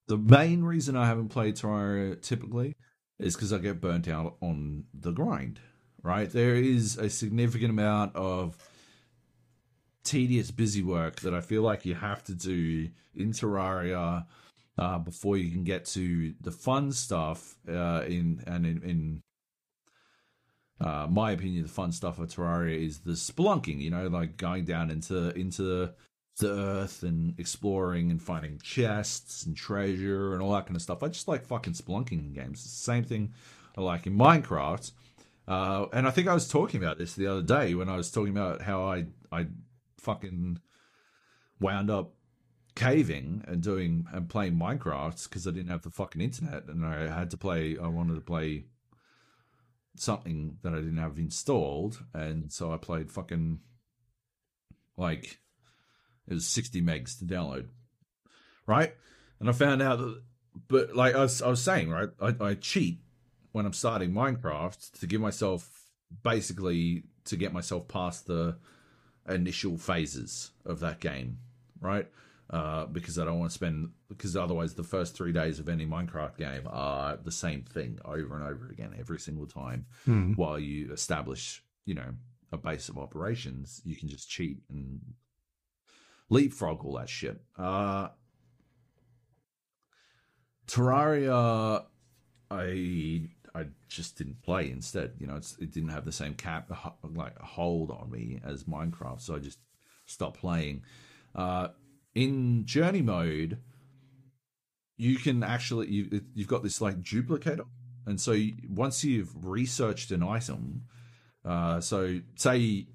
The 0.08 0.18
main 0.18 0.62
reason 0.62 0.96
I 0.96 1.06
haven't 1.06 1.28
played 1.28 1.56
Terraria 1.56 2.20
typically 2.20 2.74
is 3.18 3.34
because 3.34 3.52
I 3.52 3.58
get 3.58 3.80
burnt 3.80 4.08
out 4.08 4.36
on 4.42 4.84
the 4.92 5.12
grind. 5.12 5.60
Right, 6.02 6.28
there 6.28 6.56
is 6.56 6.98
a 6.98 7.08
significant 7.08 7.70
amount 7.70 8.16
of 8.16 8.56
tedious, 10.02 10.50
busy 10.50 10.82
work 10.82 11.20
that 11.20 11.32
I 11.32 11.40
feel 11.40 11.62
like 11.62 11.86
you 11.86 11.94
have 11.94 12.24
to 12.24 12.34
do 12.34 12.88
in 13.14 13.30
Terraria 13.30 14.26
uh, 14.78 14.98
before 14.98 15.36
you 15.36 15.50
can 15.50 15.64
get 15.64 15.84
to 15.86 16.34
the 16.40 16.50
fun 16.50 16.92
stuff. 16.92 17.56
Uh, 17.68 18.02
in 18.06 18.42
and 18.46 18.66
in, 18.66 18.82
in 18.82 19.22
uh, 20.80 21.06
my 21.08 21.32
opinion, 21.32 21.62
the 21.62 21.68
fun 21.68 21.92
stuff 21.92 22.18
of 22.18 22.28
Terraria 22.28 22.84
is 22.84 23.00
the 23.00 23.12
spelunking. 23.12 23.80
You 23.80 23.90
know, 23.90 24.08
like 24.08 24.36
going 24.36 24.64
down 24.64 24.90
into 24.90 25.30
into 25.38 25.92
the 26.38 26.50
earth 26.50 27.02
and 27.02 27.38
exploring 27.38 28.10
and 28.10 28.22
finding 28.22 28.58
chests 28.62 29.44
and 29.44 29.56
treasure 29.56 30.32
and 30.32 30.42
all 30.42 30.52
that 30.52 30.66
kind 30.66 30.76
of 30.76 30.82
stuff. 30.82 31.02
I 31.02 31.08
just 31.08 31.28
like 31.28 31.44
fucking 31.44 31.74
spelunking 31.74 32.12
in 32.20 32.32
games. 32.32 32.64
It's 32.64 32.80
the 32.80 32.84
same 32.84 33.04
thing 33.04 33.34
I 33.76 33.82
like 33.82 34.06
in 34.06 34.16
Minecraft. 34.16 34.92
Uh, 35.46 35.86
and 35.92 36.06
I 36.06 36.10
think 36.10 36.28
I 36.28 36.34
was 36.34 36.48
talking 36.48 36.82
about 36.82 36.98
this 36.98 37.14
the 37.14 37.26
other 37.26 37.42
day 37.42 37.74
when 37.74 37.88
I 37.88 37.96
was 37.96 38.10
talking 38.10 38.36
about 38.36 38.62
how 38.62 38.84
I 38.84 39.06
I 39.30 39.48
fucking 39.98 40.60
wound 41.60 41.90
up 41.90 42.14
caving 42.74 43.44
and 43.46 43.62
doing 43.62 44.06
and 44.12 44.28
playing 44.28 44.54
Minecraft 44.54 45.28
because 45.28 45.46
I 45.46 45.50
didn't 45.50 45.70
have 45.70 45.82
the 45.82 45.90
fucking 45.90 46.22
internet 46.22 46.64
and 46.66 46.84
I 46.84 47.08
had 47.08 47.30
to 47.30 47.36
play. 47.36 47.76
I 47.80 47.88
wanted 47.88 48.14
to 48.14 48.20
play 48.20 48.64
something 49.96 50.58
that 50.62 50.72
I 50.72 50.76
didn't 50.76 50.96
have 50.96 51.18
installed, 51.18 52.02
and 52.14 52.52
so 52.52 52.72
I 52.72 52.78
played 52.78 53.10
fucking 53.10 53.60
like 54.96 55.38
it 56.28 56.34
was 56.34 56.46
sixty 56.46 56.80
megs 56.80 57.18
to 57.18 57.24
download, 57.24 57.68
right? 58.66 58.94
And 59.40 59.48
I 59.48 59.52
found 59.52 59.82
out 59.82 59.98
that, 59.98 60.22
but 60.68 60.94
like 60.94 61.14
I 61.14 61.22
was, 61.22 61.42
I 61.42 61.48
was 61.48 61.62
saying, 61.62 61.90
right, 61.90 62.10
I, 62.20 62.34
I 62.40 62.54
cheat 62.54 63.00
when 63.52 63.66
I'm 63.66 63.72
starting 63.72 64.12
Minecraft 64.12 65.00
to 65.00 65.06
give 65.06 65.20
myself 65.20 65.68
basically 66.22 67.04
to 67.24 67.36
get 67.36 67.52
myself 67.52 67.88
past 67.88 68.26
the 68.26 68.56
initial 69.28 69.78
phases 69.78 70.50
of 70.64 70.80
that 70.80 71.00
game, 71.00 71.38
right? 71.80 72.08
Uh, 72.52 72.84
because 72.84 73.18
I 73.18 73.24
don't 73.24 73.38
want 73.38 73.50
to 73.50 73.54
spend 73.54 73.92
because 74.10 74.36
otherwise 74.36 74.74
the 74.74 74.82
first 74.82 75.14
three 75.14 75.32
days 75.32 75.58
of 75.58 75.70
any 75.70 75.86
Minecraft 75.86 76.36
game 76.36 76.64
are 76.66 77.16
the 77.16 77.32
same 77.32 77.62
thing 77.62 77.98
over 78.04 78.36
and 78.36 78.44
over 78.44 78.68
again 78.68 78.94
every 78.98 79.18
single 79.18 79.46
time. 79.46 79.86
Hmm. 80.04 80.32
While 80.34 80.58
you 80.58 80.92
establish, 80.92 81.64
you 81.86 81.94
know, 81.94 82.12
a 82.52 82.58
base 82.58 82.90
of 82.90 82.98
operations, 82.98 83.80
you 83.86 83.96
can 83.96 84.10
just 84.10 84.28
cheat 84.28 84.58
and 84.68 85.00
leapfrog 86.28 86.84
all 86.84 86.98
that 86.98 87.08
shit. 87.08 87.40
Uh, 87.58 88.08
Terraria, 90.66 91.84
I 92.50 93.30
I 93.54 93.66
just 93.88 94.18
didn't 94.18 94.42
play 94.42 94.70
instead. 94.70 95.12
You 95.18 95.26
know, 95.26 95.36
it's, 95.36 95.56
it 95.58 95.72
didn't 95.72 95.88
have 95.88 96.04
the 96.04 96.12
same 96.12 96.34
cap 96.34 96.70
like 97.02 97.38
hold 97.38 97.90
on 97.90 98.10
me 98.10 98.40
as 98.44 98.64
Minecraft, 98.64 99.22
so 99.22 99.36
I 99.36 99.38
just 99.38 99.58
stopped 100.04 100.38
playing. 100.38 100.82
Uh, 101.34 101.68
in 102.14 102.64
journey 102.66 103.02
mode, 103.02 103.58
you 104.96 105.16
can 105.16 105.42
actually 105.42 105.88
you 105.88 106.22
you've 106.34 106.48
got 106.48 106.62
this 106.62 106.80
like 106.80 107.00
duplicator, 107.00 107.66
and 108.06 108.20
so 108.20 108.32
you, 108.32 108.54
once 108.68 109.04
you've 109.04 109.32
researched 109.44 110.10
an 110.10 110.22
item, 110.22 110.82
uh, 111.44 111.80
so 111.80 112.20
say 112.36 112.86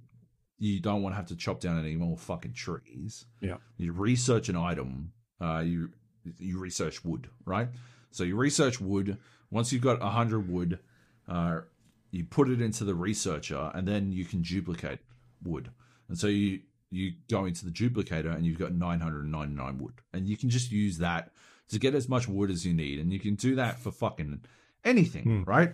you 0.59 0.79
don't 0.79 1.01
want 1.01 1.13
to 1.13 1.17
have 1.17 1.27
to 1.27 1.35
chop 1.35 1.59
down 1.59 1.79
any 1.79 1.95
more 1.95 2.17
fucking 2.17 2.53
trees. 2.53 3.25
Yeah. 3.41 3.57
You 3.77 3.91
research 3.91 4.49
an 4.49 4.55
item. 4.55 5.11
Uh, 5.39 5.59
you 5.59 5.89
you 6.39 6.59
research 6.59 7.05
wood, 7.05 7.29
right? 7.45 7.69
So 8.11 8.23
you 8.23 8.35
research 8.35 8.81
wood. 8.81 9.17
Once 9.51 9.71
you've 9.71 9.83
got 9.83 10.01
hundred 10.01 10.49
wood, 10.49 10.79
uh, 11.27 11.61
you 12.11 12.25
put 12.25 12.49
it 12.49 12.61
into 12.61 12.83
the 12.83 12.95
researcher, 12.95 13.71
and 13.73 13.87
then 13.87 14.11
you 14.11 14.25
can 14.25 14.41
duplicate 14.41 14.99
wood. 15.43 15.69
And 16.09 16.17
so 16.17 16.27
you 16.27 16.61
you 16.89 17.13
go 17.29 17.45
into 17.45 17.65
the 17.65 17.71
duplicator, 17.71 18.33
and 18.33 18.45
you've 18.45 18.59
got 18.59 18.73
nine 18.73 18.99
hundred 18.99 19.23
and 19.23 19.31
ninety 19.31 19.55
nine 19.55 19.77
wood, 19.77 19.93
and 20.13 20.27
you 20.27 20.37
can 20.37 20.49
just 20.49 20.71
use 20.71 20.97
that 20.99 21.31
to 21.69 21.79
get 21.79 21.95
as 21.95 22.07
much 22.07 22.27
wood 22.27 22.49
as 22.49 22.65
you 22.65 22.73
need, 22.73 22.99
and 22.99 23.11
you 23.11 23.19
can 23.19 23.35
do 23.35 23.55
that 23.55 23.79
for 23.79 23.91
fucking 23.91 24.41
anything, 24.83 25.23
hmm. 25.23 25.43
right? 25.43 25.73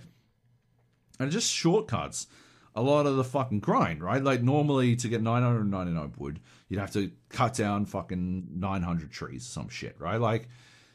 And 1.20 1.32
just 1.32 1.52
shortcuts 1.52 2.28
a 2.76 2.82
lot 2.82 3.06
of 3.06 3.18
the 3.18 3.24
fucking 3.24 3.60
grind, 3.60 4.04
right? 4.04 4.24
Like 4.24 4.42
normally 4.42 4.96
to 4.98 5.08
get 5.08 5.22
999 5.22 6.14
wood, 6.18 6.40
you'd 6.70 6.80
have 6.80 6.92
to 6.94 7.12
cut 7.30 7.54
down 7.54 7.86
fucking 7.86 8.48
900 8.56 9.12
trees 9.12 9.44
or 9.44 9.50
some 9.50 9.70
shit, 9.70 9.96
right? 10.00 10.20
Like 10.20 10.48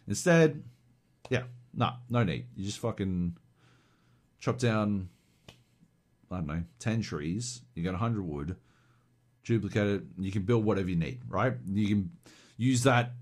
instead, 0.09 0.65
yeah, 1.31 1.45
nah, 1.73 1.95
no 2.11 2.25
need. 2.25 2.47
You 2.57 2.65
just 2.65 2.81
fucking 2.81 3.37
chop 4.41 4.59
down, 4.59 5.09
I 6.31 6.37
don't 6.37 6.47
know, 6.47 6.65
10 6.81 7.03
trees, 7.03 7.63
you 7.75 7.83
get 7.83 7.93
100 7.93 8.23
wood, 8.23 8.57
duplicate 9.49 9.87
it, 9.87 10.03
you 10.19 10.31
can 10.31 10.43
build 10.43 10.65
whatever 10.65 10.91
you 10.91 10.97
need, 10.97 11.21
right? 11.29 11.55
You 11.67 11.89
can 11.89 12.11
use 12.57 12.83
that 12.83 13.13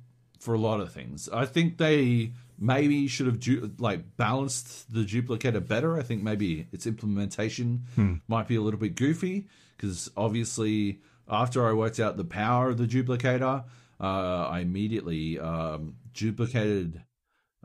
for 0.40 0.55
a 0.55 0.59
lot 0.59 0.81
of 0.81 0.93
things. 0.93 1.28
I 1.32 1.47
think 1.47 1.78
they 1.78 2.32
maybe 2.59 3.07
should 3.07 3.27
have 3.27 3.40
du- 3.40 3.73
like 3.78 4.16
balanced 4.16 4.93
the 4.93 5.05
duplicator 5.05 5.66
better. 5.66 5.97
I 5.98 6.03
think 6.03 6.23
maybe 6.23 6.66
its 6.73 6.86
implementation 6.86 8.20
might 8.28 8.48
be 8.48 8.57
a 8.57 8.61
little 8.61 8.81
bit 8.81 8.97
goofy 8.97 9.48
because 9.77 10.11
obviously 10.16 11.01
after 11.28 11.66
I 11.66 11.73
worked 11.73 12.01
out 12.01 12.16
the 12.16 12.24
power 12.24 12.70
of 12.70 12.78
the 12.78 12.86
duplicator, 12.86 13.65
uh, 14.01 14.48
I 14.48 14.61
immediately 14.61 15.39
um, 15.39 15.97
duplicated 16.12 17.03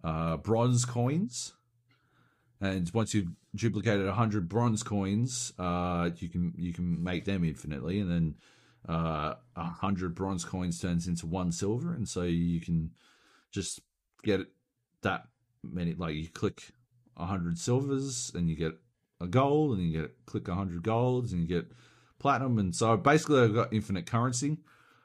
uh, 0.03 0.37
bronze 0.37 0.85
coins. 0.85 1.53
And 2.61 2.89
once 2.93 3.15
you've 3.15 3.31
duplicated 3.55 4.07
hundred 4.07 4.47
bronze 4.47 4.83
coins, 4.83 5.51
uh, 5.57 6.11
you 6.17 6.29
can 6.29 6.53
you 6.57 6.73
can 6.73 7.03
make 7.03 7.25
them 7.25 7.43
infinitely, 7.43 7.99
and 7.99 8.11
then 8.11 8.35
uh, 8.87 9.33
a 9.55 9.63
hundred 9.63 10.13
bronze 10.13 10.45
coins 10.45 10.79
turns 10.79 11.07
into 11.07 11.25
one 11.25 11.51
silver, 11.51 11.91
and 11.91 12.07
so 12.07 12.21
you 12.21 12.61
can 12.61 12.91
just 13.51 13.81
get 14.23 14.41
that 15.01 15.23
many. 15.63 15.95
Like 15.95 16.13
you 16.13 16.27
click 16.29 16.71
a 17.17 17.25
hundred 17.25 17.57
silvers, 17.57 18.31
and 18.35 18.47
you 18.47 18.55
get 18.55 18.73
a 19.19 19.25
gold, 19.25 19.77
and 19.77 19.91
you 19.91 19.99
get 20.01 20.25
click 20.27 20.47
a 20.47 20.53
hundred 20.53 20.83
golds, 20.83 21.33
and 21.33 21.41
you 21.41 21.47
get 21.47 21.71
platinum, 22.19 22.59
and 22.59 22.75
so 22.75 22.95
basically 22.95 23.41
I've 23.41 23.55
got 23.55 23.73
infinite 23.73 24.05
currency. 24.05 24.59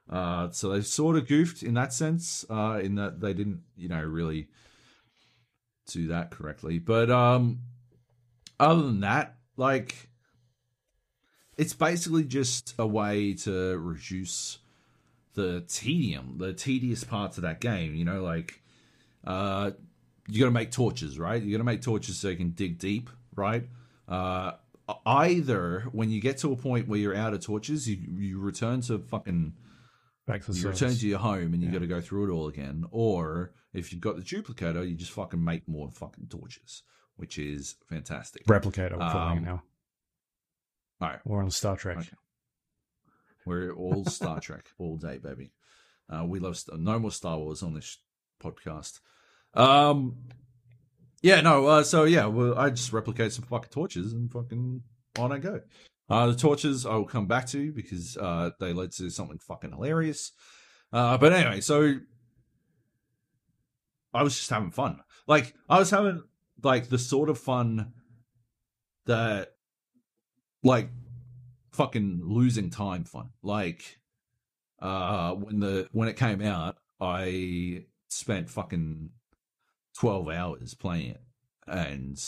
Uh, 0.08 0.50
so 0.50 0.68
they 0.68 0.82
sort 0.82 1.16
of 1.16 1.26
goofed 1.26 1.62
in 1.62 1.74
that 1.74 1.92
sense, 1.92 2.44
uh, 2.50 2.78
in 2.82 2.94
that 2.96 3.20
they 3.20 3.32
didn't, 3.32 3.62
you 3.76 3.88
know, 3.88 4.02
really 4.02 4.46
do 5.86 6.08
that 6.08 6.30
correctly. 6.30 6.78
But 6.78 7.10
um, 7.10 7.60
other 8.58 8.82
than 8.82 9.00
that, 9.00 9.36
like 9.56 10.08
it's 11.56 11.74
basically 11.74 12.24
just 12.24 12.74
a 12.78 12.86
way 12.86 13.34
to 13.34 13.78
reduce 13.78 14.58
the 15.34 15.64
tedium, 15.68 16.34
the 16.38 16.52
tedious 16.52 17.04
parts 17.04 17.38
of 17.38 17.42
that 17.42 17.60
game. 17.60 17.94
You 17.94 18.04
know, 18.04 18.22
like 18.22 18.62
uh, 19.24 19.72
you 20.28 20.40
got 20.40 20.46
to 20.46 20.52
make 20.52 20.70
torches, 20.70 21.18
right? 21.18 21.42
You 21.42 21.52
got 21.52 21.58
to 21.58 21.64
make 21.64 21.82
torches 21.82 22.18
so 22.18 22.28
you 22.28 22.36
can 22.36 22.50
dig 22.50 22.78
deep, 22.78 23.10
right? 23.34 23.66
Uh, 24.08 24.52
either 25.04 25.86
when 25.92 26.10
you 26.10 26.20
get 26.20 26.38
to 26.38 26.52
a 26.52 26.56
point 26.56 26.88
where 26.88 26.98
you're 26.98 27.16
out 27.16 27.34
of 27.34 27.40
torches, 27.40 27.88
you 27.88 27.98
you 28.18 28.38
return 28.38 28.80
to 28.82 28.98
fucking 28.98 29.54
Back 30.26 30.44
to 30.44 30.52
you 30.52 30.58
service. 30.58 30.80
return 30.80 30.96
to 30.96 31.06
your 31.06 31.18
home 31.20 31.54
and 31.54 31.62
you 31.62 31.70
got 31.70 31.80
to 31.80 31.86
go 31.86 32.00
through 32.00 32.28
it 32.28 32.34
all 32.34 32.48
again. 32.48 32.84
Or 32.90 33.52
if 33.76 33.92
you've 33.92 34.00
got 34.00 34.16
the 34.16 34.22
duplicator, 34.22 34.88
you 34.88 34.94
just 34.96 35.12
fucking 35.12 35.42
make 35.42 35.68
more 35.68 35.90
fucking 35.90 36.26
torches, 36.28 36.82
which 37.16 37.38
is 37.38 37.76
fantastic. 37.88 38.44
Replicator, 38.46 38.92
we're 38.92 39.10
calling 39.10 39.38
Um, 39.38 39.44
it 39.44 39.46
now. 39.46 39.62
All 41.00 41.08
right, 41.08 41.20
We're 41.24 41.42
on 41.42 41.50
Star 41.50 41.76
Trek. 41.76 41.98
Okay. 41.98 42.08
we're 43.44 43.70
all 43.72 44.04
Star 44.06 44.40
Trek 44.40 44.70
all 44.78 44.96
day, 44.96 45.18
baby. 45.18 45.52
Uh, 46.08 46.24
we 46.24 46.38
love 46.40 46.56
Star- 46.56 46.78
no 46.78 46.98
more 46.98 47.10
Star 47.10 47.38
Wars 47.38 47.62
on 47.62 47.74
this 47.74 47.98
podcast. 48.42 49.00
Um, 49.54 50.16
yeah, 51.22 51.40
no. 51.40 51.66
Uh, 51.66 51.82
so 51.82 52.04
yeah, 52.04 52.26
well, 52.26 52.56
I 52.58 52.70
just 52.70 52.92
replicate 52.92 53.32
some 53.32 53.44
fucking 53.44 53.70
torches 53.70 54.12
and 54.12 54.30
fucking 54.30 54.82
on 55.18 55.32
I 55.32 55.38
go. 55.38 55.60
Uh, 56.08 56.28
the 56.28 56.36
torches 56.36 56.86
I 56.86 56.94
will 56.94 57.04
come 57.06 57.26
back 57.26 57.46
to 57.48 57.72
because 57.72 58.16
uh, 58.16 58.50
they 58.60 58.72
led 58.72 58.92
to 58.92 59.10
something 59.10 59.38
fucking 59.38 59.72
hilarious. 59.72 60.32
Uh, 60.92 61.18
but 61.18 61.32
anyway, 61.32 61.60
so 61.60 61.94
I 64.16 64.22
was 64.22 64.36
just 64.36 64.50
having 64.50 64.70
fun. 64.70 65.00
Like 65.26 65.54
I 65.68 65.78
was 65.78 65.90
having 65.90 66.22
like 66.62 66.88
the 66.88 66.98
sort 66.98 67.28
of 67.28 67.38
fun 67.38 67.92
that 69.06 69.54
like 70.62 70.90
fucking 71.72 72.22
losing 72.24 72.70
time 72.70 73.04
fun. 73.04 73.30
Like 73.42 73.98
uh 74.80 75.32
when 75.32 75.60
the 75.60 75.88
when 75.92 76.08
it 76.08 76.16
came 76.16 76.42
out, 76.42 76.76
I 77.00 77.84
spent 78.08 78.50
fucking 78.50 79.10
12 79.98 80.28
hours 80.28 80.74
playing 80.74 81.10
it 81.10 81.22
and 81.66 82.18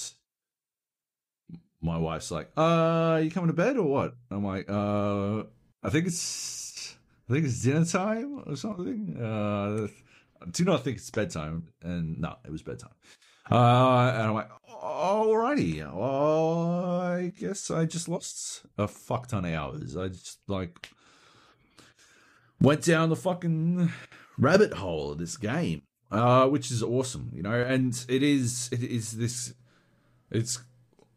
my 1.81 1.97
wife's 1.97 2.31
like, 2.31 2.51
"Uh, 2.56 3.20
you 3.23 3.31
coming 3.31 3.48
to 3.48 3.52
bed 3.52 3.77
or 3.77 3.85
what?" 3.85 4.16
I'm 4.31 4.44
like, 4.44 4.69
"Uh, 4.69 5.44
I 5.82 5.90
think 5.90 6.06
it's 6.06 6.97
I 7.28 7.32
think 7.32 7.47
it's 7.47 7.62
dinner 7.62 7.85
time 7.85 8.43
or 8.47 8.56
something." 8.56 9.16
Uh, 9.16 9.86
do 10.51 10.65
not 10.65 10.85
think 10.85 10.98
it's 10.98 11.10
bedtime, 11.10 11.69
and 11.82 12.19
no, 12.20 12.36
it 12.44 12.51
was 12.51 12.62
bedtime. 12.62 12.94
Uh, 13.51 14.12
and 14.15 14.23
I'm 14.23 14.35
like, 14.35 14.51
"Alrighty, 14.70 15.78
well, 15.94 17.01
I 17.01 17.32
guess 17.39 17.70
I 17.70 17.86
just 17.86 18.09
lost 18.09 18.62
a 18.77 18.86
fuck 18.86 19.28
ton 19.28 19.44
of 19.44 19.52
hours. 19.52 19.97
I 19.97 20.09
just 20.09 20.39
like 20.48 20.90
went 22.60 22.85
down 22.85 23.09
the 23.09 23.16
fucking 23.16 23.90
rabbit 24.36 24.74
hole 24.74 25.12
of 25.12 25.19
this 25.19 25.36
game, 25.36 25.82
uh, 26.10 26.47
which 26.48 26.70
is 26.70 26.82
awesome, 26.82 27.31
you 27.35 27.43
know. 27.43 27.60
And 27.60 28.05
it 28.09 28.23
is, 28.23 28.69
it 28.73 28.82
is 28.82 29.12
this, 29.12 29.55
it's 30.31 30.60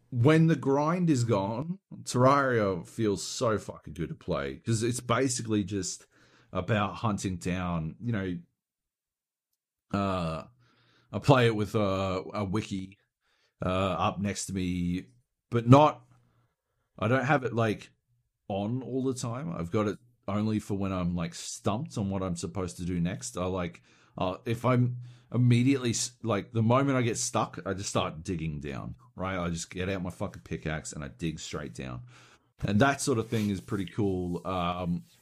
when 0.10 0.48
the 0.48 0.56
grind 0.56 1.10
is 1.10 1.23
gone, 1.23 1.80
Terraria 2.03 2.88
feels 2.88 3.23
so 3.23 3.57
fucking 3.57 3.93
good 3.93 4.10
to 4.10 4.15
play 4.15 4.53
because 4.53 4.84
it's 4.84 4.99
basically 4.99 5.64
just 5.64 6.06
about 6.53 6.95
hunting 6.95 7.38
down, 7.38 7.95
you 8.02 8.11
know. 8.11 8.38
Uh, 9.93 10.43
I 11.11 11.19
play 11.19 11.45
it 11.45 11.55
with 11.55 11.76
a, 11.76 12.23
a 12.34 12.43
wiki 12.43 12.97
uh, 13.65 13.69
up 13.69 14.19
next 14.19 14.45
to 14.47 14.53
me, 14.53 15.05
but 15.49 15.68
not. 15.68 16.01
I 16.99 17.07
don't 17.07 17.26
have 17.26 17.43
it 17.43 17.53
like 17.53 17.89
on 18.47 18.81
all 18.84 19.03
the 19.03 19.13
time. 19.13 19.53
I've 19.57 19.72
got 19.72 19.88
it 19.88 19.97
only 20.27 20.59
for 20.59 20.76
when 20.76 20.91
I'm 20.91 21.15
like 21.15 21.34
stumped 21.35 21.97
on 21.97 22.09
what 22.09 22.23
I'm 22.23 22.35
supposed 22.35 22.77
to 22.77 22.85
do 22.85 22.99
next. 22.99 23.38
I 23.38 23.45
like 23.45 23.81
uh, 24.18 24.38
if 24.45 24.65
I'm 24.65 24.97
immediately 25.34 25.95
like 26.23 26.51
the 26.51 26.61
moment 26.61 26.97
I 26.97 27.01
get 27.01 27.18
stuck, 27.18 27.59
I 27.65 27.73
just 27.73 27.89
start 27.89 28.23
digging 28.23 28.59
down. 28.59 28.95
Right, 29.15 29.38
I 29.38 29.49
just 29.49 29.69
get 29.69 29.89
out 29.89 30.03
my 30.03 30.09
fucking 30.09 30.43
pickaxe 30.43 30.93
and 30.93 31.03
I 31.03 31.09
dig 31.09 31.39
straight 31.39 31.73
down, 31.73 32.01
and 32.65 32.80
that 32.80 33.01
sort 33.01 33.19
of 33.19 33.27
thing 33.27 33.49
is 33.49 33.61
pretty 33.61 33.85
cool. 33.85 34.39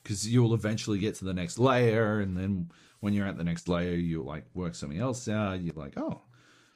Because 0.04 0.28
you'll 0.28 0.54
eventually 0.54 1.00
get 1.00 1.16
to 1.16 1.26
the 1.26 1.34
next 1.34 1.58
layer, 1.60 2.20
and 2.20 2.38
then 2.38 2.72
when 3.00 3.14
you're 3.14 3.28
at 3.28 3.38
the 3.38 3.44
next 3.44 3.68
layer, 3.68 3.96
you 3.96 4.24
like 4.24 4.46
work 4.54 4.76
something 4.76 5.00
else 5.00 5.28
out. 5.28 5.62
You're 5.62 5.74
like, 5.76 5.94
oh, 5.98 6.22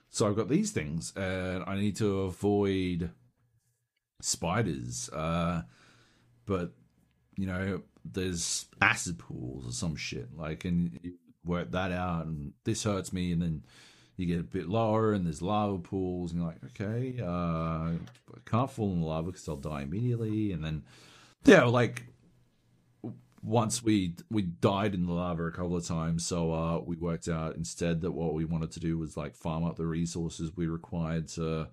so 0.10 0.28
I've 0.28 0.36
got 0.36 0.50
these 0.50 0.72
things, 0.72 1.14
and 1.16 1.64
I 1.66 1.76
need 1.76 1.96
to 1.98 2.22
avoid 2.22 3.10
spiders. 4.22 5.10
Uh, 5.10 5.64
but 6.46 6.72
you 7.36 7.48
know, 7.48 7.82
there's 8.06 8.66
acid 8.82 9.18
pools 9.18 9.68
or 9.68 9.72
some 9.72 9.96
shit. 9.96 10.30
Like, 10.38 10.66
and 10.66 11.00
you 11.02 11.14
work 11.46 11.72
that 11.72 11.92
out, 11.92 12.26
and 12.26 12.54
this 12.64 12.84
hurts 12.84 13.12
me, 13.12 13.32
and 13.32 13.42
then 13.42 13.64
you 14.16 14.26
get 14.26 14.40
a 14.40 14.44
bit 14.44 14.70
lower, 14.70 15.14
and 15.14 15.26
there's 15.26 15.42
lava 15.42 15.80
pools, 15.80 16.32
and 16.32 16.42
you're 16.42 16.50
like, 16.50 16.64
okay, 16.80 17.20
uh, 17.22 17.26
I 17.26 18.40
can't 18.46 18.72
fall 18.72 18.92
in 18.94 19.02
the 19.02 19.08
lava 19.08 19.32
because 19.32 19.48
I'll 19.50 19.56
die 19.56 19.82
immediately, 19.82 20.52
and 20.52 20.64
then 20.64 20.84
yeah, 21.46 21.64
like 21.64 22.04
once 23.44 23.84
we 23.84 24.16
we 24.32 24.42
died 24.42 24.94
in 24.94 25.06
the 25.06 25.12
lava 25.12 25.46
a 25.46 25.52
couple 25.52 25.76
of 25.76 25.86
times, 25.86 26.26
so 26.26 26.54
uh, 26.54 26.80
we 26.80 26.96
worked 26.96 27.28
out 27.28 27.56
instead 27.56 28.02
that 28.02 28.12
what 28.12 28.34
we 28.34 28.46
wanted 28.46 28.72
to 28.72 28.80
do 28.80 28.98
was 28.98 29.18
like 29.18 29.36
farm 29.36 29.66
up 29.66 29.76
the 29.76 29.86
resources 29.86 30.56
we 30.56 30.68
required 30.68 31.28
to 31.28 31.68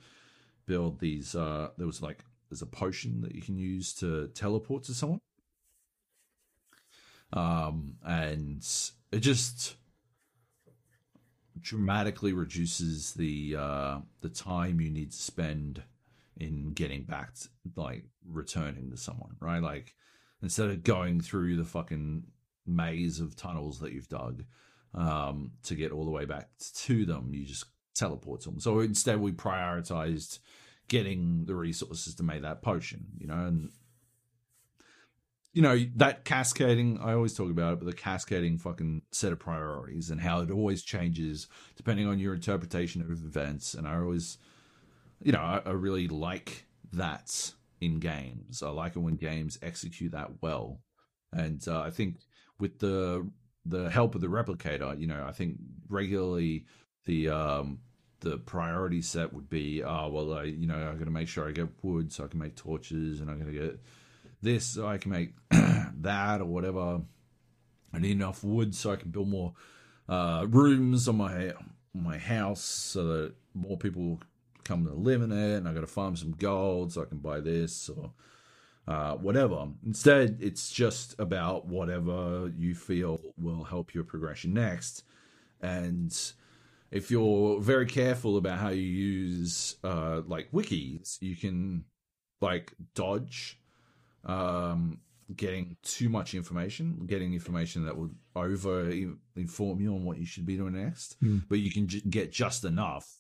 build 0.67 0.99
these. 0.99 1.35
Uh, 1.35 1.69
there 1.79 1.87
was 1.87 2.03
like 2.03 2.25
there's 2.49 2.63
a 2.63 2.67
potion 2.67 3.21
that 3.21 3.35
you 3.35 3.41
can 3.41 3.57
use 3.57 3.95
to 3.95 4.29
teleport 4.29 4.83
to 4.85 4.95
someone, 4.95 5.21
um, 7.33 7.95
and 8.05 8.67
it 9.13 9.21
just 9.21 9.77
dramatically 11.61 12.33
reduces 12.33 13.13
the 13.15 13.55
uh, 13.57 13.99
the 14.23 14.29
time 14.29 14.81
you 14.81 14.91
need 14.91 15.13
to 15.13 15.19
spend 15.19 15.83
in 16.37 16.73
getting 16.73 17.05
back, 17.05 17.35
to, 17.35 17.49
like 17.77 18.07
returning 18.27 18.91
to 18.91 18.97
someone, 18.97 19.37
right? 19.41 19.63
Like 19.63 19.95
instead 20.43 20.71
of 20.71 20.83
going 20.83 21.21
through 21.21 21.57
the 21.57 21.65
fucking 21.65 22.25
maze 22.67 23.21
of 23.21 23.37
tunnels 23.37 23.81
that 23.81 23.93
you've 23.93 24.09
dug 24.09 24.45
um, 24.95 25.53
to 25.65 25.75
get 25.75 25.93
all 25.93 26.05
the 26.05 26.11
way 26.11 26.25
back 26.25 26.49
to 26.75 27.05
them, 27.05 27.31
you 27.33 27.45
just 27.45 27.67
teleport 27.95 28.43
to 28.43 28.51
them. 28.51 28.61
So 28.61 28.81
instead, 28.81 29.21
we 29.21 29.33
prioritized 29.33 30.39
getting 30.89 31.45
the 31.47 31.55
resources 31.55 32.15
to 32.17 32.23
make 32.23 32.43
that 32.43 32.63
potion, 32.63 33.07
you 33.19 33.27
know, 33.27 33.47
and 33.47 33.71
you 35.53 35.63
know 35.63 35.77
that 35.97 36.25
cascading 36.25 36.99
i 37.03 37.13
always 37.13 37.35
talk 37.35 37.51
about 37.51 37.73
it 37.73 37.79
but 37.81 37.87
the 37.87 37.93
cascading 37.93 38.57
fucking 38.57 39.03
set 39.11 39.33
of 39.33 39.39
priorities 39.39 40.11
and 40.11 40.21
how 40.21 40.41
it 40.41 40.51
always 40.51 40.83
changes 40.83 41.49
depending 41.77 42.07
on 42.07 42.19
your 42.19 42.35
interpretation 42.35 43.03
of 43.03 43.11
events 43.11 43.75
and 43.75 43.87
i 43.87 43.97
always 43.97 44.39
you 45.23 45.33
know 45.33 45.41
i, 45.41 45.61
I 45.67 45.71
really 45.71 46.07
like 46.07 46.67
that 46.93 47.53
in 47.81 47.99
games 47.99 48.63
i 48.63 48.69
like 48.69 48.97
it 48.97 49.01
when 49.01 49.17
games 49.17 49.59
execute 49.63 50.13
that 50.13 50.31
well 50.43 50.81
and 51.33 51.67
uh, 51.69 51.81
i 51.81 51.91
think 51.91 52.17
with 52.59 52.79
the 52.79 53.29
the 53.67 53.91
help 53.91 54.15
of 54.15 54.21
the 54.21 54.27
replicator 54.27 54.99
you 54.99 55.07
know 55.07 55.25
i 55.27 55.33
think 55.33 55.57
regularly 55.89 56.65
the 57.05 57.29
um 57.29 57.79
the 58.21 58.37
priority 58.39 59.01
set 59.01 59.33
would 59.33 59.49
be 59.49 59.83
oh 59.83 60.09
well 60.09 60.35
i 60.35 60.43
you 60.43 60.67
know 60.67 60.91
i 60.91 60.95
got 60.95 61.05
to 61.05 61.11
make 61.11 61.29
sure 61.29 61.49
i 61.49 61.53
get 61.53 61.69
wood 61.83 62.13
so 62.13 62.25
i 62.25 62.29
can 62.29 62.39
make 62.39 62.55
torches 62.55 63.21
and 63.21 63.31
i'm 63.31 63.39
to 63.45 63.53
get 63.53 63.81
this 64.43 64.67
so 64.67 64.87
I 64.87 64.99
can 64.99 65.11
make 65.11 65.35
that 65.51 66.41
or 66.41 66.47
whatever. 66.47 67.01
I 67.93 67.99
need 67.99 68.13
enough 68.13 68.45
wood 68.45 68.75
so 68.75 68.93
I 68.93 68.97
can 68.97 69.11
build 69.11 69.29
more 69.29 69.55
uh, 70.09 70.47
rooms 70.49 71.09
on 71.09 71.17
my 71.17 71.53
my 71.93 72.19
house 72.19 72.63
so 72.63 73.07
that 73.07 73.35
more 73.53 73.77
people 73.77 74.21
come 74.71 74.87
to 74.87 74.95
live 74.95 75.23
in 75.23 75.33
it. 75.33 75.57
And 75.57 75.69
I 75.69 75.73
got 75.73 75.81
to 75.81 75.87
farm 75.87 76.17
some 76.17 76.33
gold 76.33 76.93
so 76.93 77.03
I 77.03 77.07
can 77.07 77.19
buy 77.19 77.41
this 77.41 77.89
or 77.89 78.13
uh, 78.87 79.15
whatever. 79.17 79.69
Instead, 79.85 80.39
it's 80.41 80.71
just 80.71 81.19
about 81.19 81.67
whatever 81.67 82.51
you 82.57 82.75
feel 82.75 83.21
will 83.37 83.65
help 83.65 83.95
your 83.95 84.05
progression 84.05 84.55
next. 84.55 85.05
And 85.61 86.17
if 86.91 87.11
you're 87.11 87.61
very 87.61 87.87
careful 87.87 88.37
about 88.37 88.59
how 88.59 88.71
you 88.71 88.83
use 88.83 89.77
uh, 89.85 90.23
like 90.27 90.51
wikis, 90.53 91.21
you 91.21 91.37
can 91.37 91.85
like 92.41 92.73
dodge 92.95 93.59
um, 94.25 95.01
getting 95.37 95.77
too 95.83 96.09
much 96.09 96.35
information, 96.35 97.03
getting 97.07 97.35
information 97.35 97.85
that 97.87 97.97
will 97.97 98.11
over 98.35 98.91
inform 99.37 99.81
you 99.81 99.95
on 99.95 100.05
what 100.05 100.19
you 100.19 100.27
should 100.27 100.47
be 100.47 100.57
doing 100.57 100.75
next. 100.75 101.23
Mm. 101.23 101.43
But 101.49 101.59
you 101.59 101.71
can 101.71 101.87
j- 101.87 102.03
get 102.09 102.33
just 102.33 102.65
enough 102.65 103.20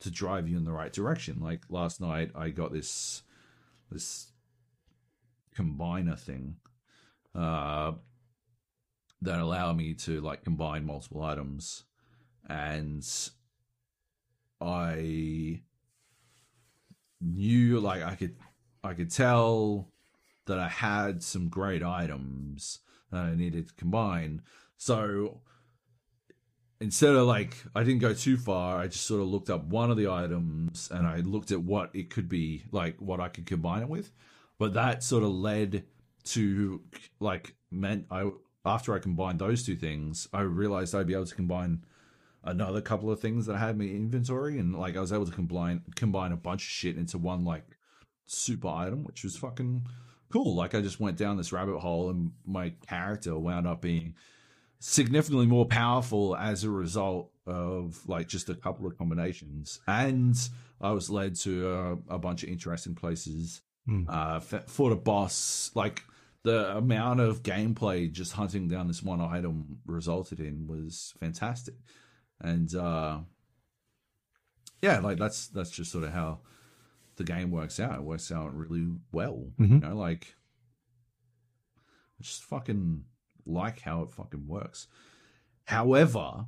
to 0.00 0.10
drive 0.10 0.48
you 0.48 0.56
in 0.56 0.64
the 0.64 0.72
right 0.72 0.92
direction. 0.92 1.40
Like 1.40 1.62
last 1.68 2.00
night, 2.00 2.30
I 2.34 2.50
got 2.50 2.72
this 2.72 3.22
this 3.90 4.32
combiner 5.56 6.18
thing 6.18 6.56
uh, 7.34 7.92
that 9.22 9.40
allowed 9.40 9.76
me 9.76 9.94
to 9.94 10.20
like 10.20 10.44
combine 10.44 10.84
multiple 10.84 11.22
items, 11.22 11.84
and 12.48 13.06
I 14.60 15.62
knew 17.20 17.80
like 17.80 18.02
I 18.02 18.14
could 18.14 18.36
I 18.84 18.94
could 18.94 19.10
tell 19.10 19.88
that 20.46 20.58
I 20.58 20.68
had 20.68 21.22
some 21.22 21.48
great 21.48 21.82
items 21.82 22.78
that 23.10 23.24
I 23.24 23.34
needed 23.34 23.68
to 23.68 23.74
combine. 23.74 24.42
So 24.76 25.40
instead 26.80 27.14
of 27.14 27.26
like, 27.26 27.56
I 27.74 27.82
didn't 27.82 28.00
go 28.00 28.14
too 28.14 28.36
far. 28.36 28.78
I 28.78 28.86
just 28.86 29.06
sort 29.06 29.20
of 29.20 29.28
looked 29.28 29.50
up 29.50 29.64
one 29.64 29.90
of 29.90 29.96
the 29.96 30.08
items 30.08 30.90
and 30.92 31.06
I 31.06 31.18
looked 31.18 31.50
at 31.50 31.62
what 31.62 31.90
it 31.94 32.10
could 32.10 32.28
be, 32.28 32.64
like 32.70 33.00
what 33.00 33.20
I 33.20 33.28
could 33.28 33.46
combine 33.46 33.82
it 33.82 33.88
with. 33.88 34.12
But 34.58 34.74
that 34.74 35.02
sort 35.02 35.22
of 35.22 35.30
led 35.30 35.84
to 36.24 36.82
like 37.20 37.54
meant 37.70 38.06
I 38.10 38.30
after 38.64 38.94
I 38.94 38.98
combined 38.98 39.38
those 39.38 39.64
two 39.64 39.76
things, 39.76 40.28
I 40.32 40.42
realized 40.42 40.94
I'd 40.94 41.06
be 41.06 41.14
able 41.14 41.26
to 41.26 41.34
combine 41.34 41.84
another 42.44 42.80
couple 42.80 43.10
of 43.10 43.20
things 43.20 43.46
that 43.46 43.56
I 43.56 43.58
had 43.58 43.70
in 43.70 43.78
my 43.78 43.84
inventory, 43.84 44.58
and 44.58 44.74
like 44.74 44.96
I 44.96 45.00
was 45.00 45.12
able 45.12 45.26
to 45.26 45.32
combine 45.32 45.82
combine 45.96 46.32
a 46.32 46.36
bunch 46.36 46.62
of 46.62 46.68
shit 46.68 46.96
into 46.96 47.18
one 47.18 47.44
like 47.44 47.64
super 48.26 48.68
item, 48.68 49.04
which 49.04 49.24
was 49.24 49.36
fucking 49.36 49.86
cool. 50.28 50.54
Like 50.54 50.74
I 50.74 50.80
just 50.80 51.00
went 51.00 51.16
down 51.16 51.36
this 51.36 51.52
rabbit 51.52 51.78
hole 51.78 52.10
and 52.10 52.32
my 52.44 52.70
character 52.86 53.38
wound 53.38 53.66
up 53.66 53.80
being 53.80 54.14
significantly 54.80 55.46
more 55.46 55.66
powerful 55.66 56.36
as 56.36 56.64
a 56.64 56.70
result 56.70 57.30
of 57.46 58.00
like 58.06 58.28
just 58.28 58.48
a 58.48 58.54
couple 58.54 58.86
of 58.86 58.96
combinations. 58.96 59.80
And 59.86 60.36
I 60.80 60.92
was 60.92 61.10
led 61.10 61.34
to 61.36 61.68
a, 62.08 62.14
a 62.14 62.18
bunch 62.18 62.42
of 62.42 62.48
interesting 62.48 62.94
places. 62.94 63.62
Hmm. 63.86 64.04
Uh, 64.08 64.40
fought 64.40 64.92
a 64.92 64.96
boss. 64.96 65.70
Like 65.74 66.02
the 66.44 66.76
amount 66.76 67.20
of 67.20 67.42
gameplay 67.42 68.10
just 68.12 68.32
hunting 68.32 68.68
down 68.68 68.86
this 68.86 69.02
one 69.02 69.20
item 69.20 69.78
resulted 69.86 70.40
in 70.40 70.66
was 70.66 71.14
fantastic. 71.18 71.74
And 72.40 72.72
uh, 72.74 73.18
yeah, 74.82 75.00
like 75.00 75.18
that's 75.18 75.48
that's 75.48 75.70
just 75.70 75.90
sort 75.90 76.04
of 76.04 76.12
how 76.12 76.40
the 77.16 77.24
game 77.24 77.50
works 77.50 77.80
out. 77.80 77.96
It 77.96 78.02
works 78.02 78.30
out 78.30 78.54
really 78.54 78.86
well. 79.10 79.48
Mhm. 79.58 79.82
You 79.82 79.88
know, 79.88 79.96
like 79.96 80.34
just 82.20 82.44
fucking 82.44 83.04
like 83.48 83.80
how 83.80 84.02
it 84.02 84.12
fucking 84.12 84.46
works. 84.46 84.86
However, 85.64 86.46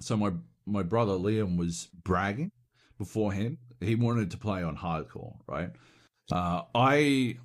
so 0.00 0.16
my 0.16 0.32
my 0.66 0.82
brother 0.82 1.12
Liam 1.12 1.56
was 1.56 1.88
bragging 2.04 2.50
beforehand. 2.98 3.58
He 3.80 3.94
wanted 3.94 4.30
to 4.32 4.38
play 4.38 4.62
on 4.62 4.76
hardcore, 4.76 5.36
right? 5.46 5.70
Uh, 6.30 6.62
I 6.74 7.36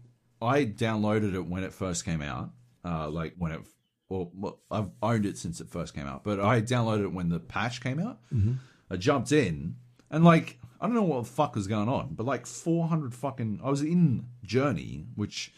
I 0.41 0.65
downloaded 0.65 1.34
it 1.34 1.45
when 1.45 1.64
it 1.64 1.73
first 1.73 2.06
came 2.06 2.22
out. 2.22 2.52
Uh, 2.85 3.10
like 3.10 3.34
when 3.38 3.53
it, 3.53 3.61
well, 4.10 4.60
I've 4.69 4.90
owned 5.02 5.26
it 5.26 5.38
since 5.38 5.61
it 5.61 5.69
first 5.69 5.94
came 5.94 6.06
out, 6.06 6.23
but 6.23 6.40
I 6.40 6.61
downloaded 6.61 7.03
it 7.06 7.14
when 7.14 7.30
the 7.30 7.40
patch 7.40 7.81
came 7.81 7.99
out. 7.99 8.19
Mhm. 8.34 8.57
I 8.90 8.98
jumped 8.98 9.31
in 9.31 9.76
and 10.11 10.23
like 10.23 10.60
I 10.81 10.85
don't 10.85 10.95
know 10.95 11.03
what 11.03 11.23
the 11.23 11.30
fuck 11.30 11.56
was 11.56 11.68
going 11.68 11.88
on, 11.88 12.14
but 12.14 12.26
like 12.26 12.45
400 12.45 13.15
fucking. 13.15 13.61
I 13.64 13.69
was 13.69 13.81
in 13.81 14.27
Journey, 14.44 15.06
which 15.15 15.53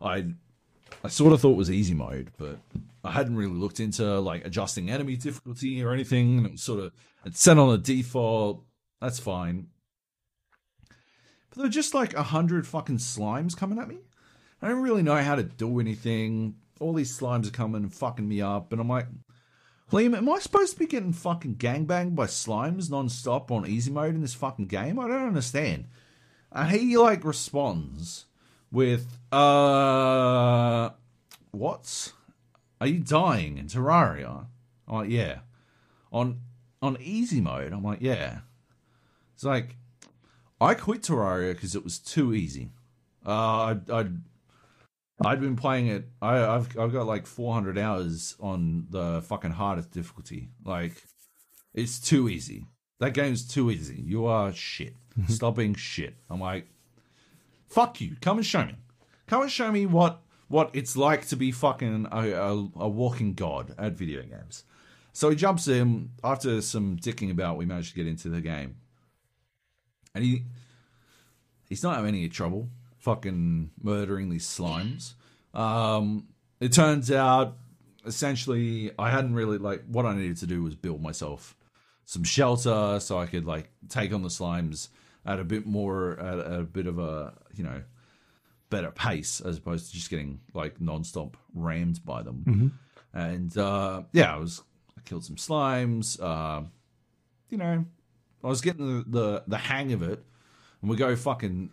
I 0.00 0.32
I 1.04 1.08
sort 1.08 1.32
of 1.32 1.40
thought 1.40 1.56
was 1.56 1.70
easy 1.70 1.94
mode, 1.94 2.30
but 2.38 2.58
I 3.04 3.12
hadn't 3.12 3.36
really 3.36 3.52
looked 3.52 3.80
into 3.80 4.18
like 4.20 4.44
adjusting 4.44 4.90
enemy 4.90 5.16
difficulty 5.16 5.82
or 5.82 5.92
anything. 5.92 6.38
And 6.38 6.46
it 6.46 6.52
was 6.52 6.62
sort 6.62 6.80
of 6.80 6.92
it's 7.24 7.40
set 7.40 7.58
on 7.58 7.72
a 7.72 7.78
default. 7.78 8.64
That's 9.00 9.18
fine. 9.18 9.68
But 11.50 11.56
there 11.56 11.64
were 11.66 11.70
just 11.70 11.94
like 11.94 12.14
a 12.14 12.22
hundred 12.22 12.66
fucking 12.66 12.98
slimes 12.98 13.56
coming 13.56 13.78
at 13.78 13.88
me. 13.88 13.98
I 14.60 14.68
don't 14.68 14.82
really 14.82 15.02
know 15.02 15.16
how 15.16 15.36
to 15.36 15.42
do 15.42 15.80
anything. 15.80 16.56
All 16.80 16.92
these 16.92 17.18
slimes 17.18 17.46
are 17.46 17.52
coming 17.52 17.82
and 17.82 17.92
fucking 17.92 18.26
me 18.26 18.42
up, 18.42 18.72
and 18.72 18.80
I'm 18.80 18.88
like, 18.88 19.06
Liam, 19.92 20.16
am 20.16 20.28
I 20.28 20.40
supposed 20.40 20.72
to 20.72 20.78
be 20.78 20.86
getting 20.86 21.12
fucking 21.12 21.56
gangbanged 21.56 22.16
by 22.16 22.26
slimes 22.26 22.90
non-stop 22.90 23.50
on 23.50 23.66
easy 23.66 23.90
mode 23.90 24.14
in 24.14 24.20
this 24.20 24.34
fucking 24.34 24.66
game? 24.66 24.98
I 24.98 25.06
don't 25.06 25.28
understand. 25.28 25.86
And 26.50 26.70
he 26.70 26.96
like 26.96 27.24
responds 27.24 28.24
with, 28.70 29.18
uh, 29.32 30.90
what? 31.50 32.12
Are 32.80 32.86
you 32.86 33.00
dying 33.00 33.58
in 33.58 33.66
Terraria? 33.66 34.46
I'm 34.88 34.94
like, 34.94 35.10
yeah. 35.10 35.40
On 36.12 36.40
on 36.82 36.96
easy 37.00 37.40
mode, 37.40 37.72
I'm 37.72 37.82
like, 37.82 38.00
yeah. 38.00 38.40
It's 39.34 39.44
like, 39.44 39.76
I 40.60 40.74
quit 40.74 41.02
Terraria 41.02 41.52
because 41.52 41.74
it 41.74 41.84
was 41.84 41.98
too 41.98 42.34
easy. 42.34 42.70
Uh, 43.24 43.30
I'd, 43.62 43.90
I'd 43.90 44.20
I'd 45.24 45.40
been 45.40 45.56
playing 45.56 45.88
it. 45.88 46.08
I, 46.20 46.44
I've 46.44 46.78
I've 46.78 46.92
got 46.92 47.06
like 47.06 47.26
400 47.26 47.78
hours 47.78 48.36
on 48.38 48.86
the 48.90 49.22
fucking 49.22 49.52
hardest 49.52 49.90
difficulty. 49.90 50.50
Like, 50.64 51.02
it's 51.74 51.98
too 51.98 52.28
easy. 52.28 52.66
That 53.00 53.14
game's 53.14 53.46
too 53.46 53.70
easy. 53.70 54.00
You 54.00 54.26
are 54.26 54.52
shit. 54.52 54.94
Stop 55.28 55.56
being 55.56 55.74
shit. 55.74 56.14
I'm 56.30 56.40
like, 56.40 56.68
fuck 57.68 58.00
you. 58.00 58.16
Come 58.20 58.38
and 58.38 58.46
show 58.46 58.64
me. 58.64 58.74
Come 59.26 59.42
and 59.42 59.50
show 59.50 59.70
me 59.70 59.86
what 59.86 60.22
what 60.48 60.70
it's 60.72 60.96
like 60.96 61.26
to 61.26 61.36
be 61.36 61.50
fucking 61.50 62.06
a, 62.12 62.30
a, 62.32 62.52
a 62.76 62.88
walking 62.88 63.34
god 63.34 63.74
at 63.78 63.94
video 63.94 64.22
games. 64.22 64.64
So 65.12 65.30
he 65.30 65.36
jumps 65.36 65.66
in 65.66 66.10
after 66.22 66.60
some 66.60 66.98
dicking 66.98 67.30
about. 67.30 67.56
We 67.56 67.66
managed 67.66 67.90
to 67.90 67.96
get 67.96 68.06
into 68.06 68.28
the 68.28 68.40
game, 68.40 68.76
and 70.14 70.22
he 70.22 70.44
he's 71.68 71.82
not 71.82 71.96
having 71.96 72.14
any 72.14 72.28
trouble 72.28 72.68
fucking 72.98 73.70
murdering 73.82 74.30
these 74.30 74.46
slimes. 74.46 75.14
Um, 75.54 76.26
it 76.60 76.72
turns 76.72 77.10
out, 77.10 77.56
essentially, 78.04 78.90
I 78.98 79.10
hadn't 79.10 79.34
really 79.34 79.58
like 79.58 79.84
what 79.86 80.04
I 80.04 80.14
needed 80.14 80.36
to 80.38 80.46
do 80.46 80.62
was 80.62 80.74
build 80.74 81.02
myself 81.02 81.56
some 82.04 82.24
shelter 82.24 82.98
so 83.00 83.18
I 83.18 83.26
could 83.26 83.46
like 83.46 83.70
take 83.88 84.12
on 84.12 84.22
the 84.22 84.28
slimes 84.28 84.88
at 85.26 85.40
a 85.40 85.44
bit 85.44 85.66
more 85.66 86.18
at 86.20 86.38
a 86.38 86.62
bit 86.62 86.86
of 86.86 86.98
a 86.98 87.34
you 87.54 87.64
know 87.64 87.82
better 88.70 88.90
pace 88.90 89.40
as 89.40 89.58
opposed 89.58 89.88
to 89.88 89.92
just 89.94 90.10
getting 90.10 90.40
like 90.54 90.78
nonstop 90.78 91.34
rammed 91.54 92.04
by 92.04 92.22
them. 92.22 92.42
And 93.12 93.56
uh, 93.56 94.02
yeah, 94.12 94.34
I 94.34 94.38
was 94.38 94.62
I 94.96 95.00
killed 95.02 95.24
some 95.24 95.36
slimes. 95.36 96.20
Uh, 96.20 96.64
you 97.48 97.58
know, 97.58 97.84
I 98.42 98.46
was 98.46 98.60
getting 98.60 98.98
the, 98.98 99.04
the 99.08 99.44
the 99.46 99.58
hang 99.58 99.92
of 99.92 100.02
it, 100.02 100.22
and 100.80 100.90
we 100.90 100.96
go 100.96 101.14
fucking 101.16 101.70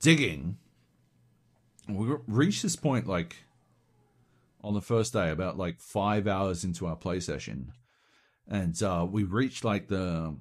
digging. 0.00 0.58
And 1.86 1.96
we 1.96 2.16
reached 2.26 2.62
this 2.62 2.76
point 2.76 3.06
like 3.06 3.36
on 4.62 4.74
the 4.74 4.80
first 4.80 5.12
day, 5.12 5.30
about 5.30 5.56
like 5.56 5.80
five 5.80 6.26
hours 6.26 6.64
into 6.64 6.86
our 6.86 6.96
play 6.96 7.20
session, 7.20 7.72
and 8.48 8.82
uh, 8.82 9.06
we 9.08 9.22
reached 9.22 9.64
like 9.64 9.86
the 9.86 10.34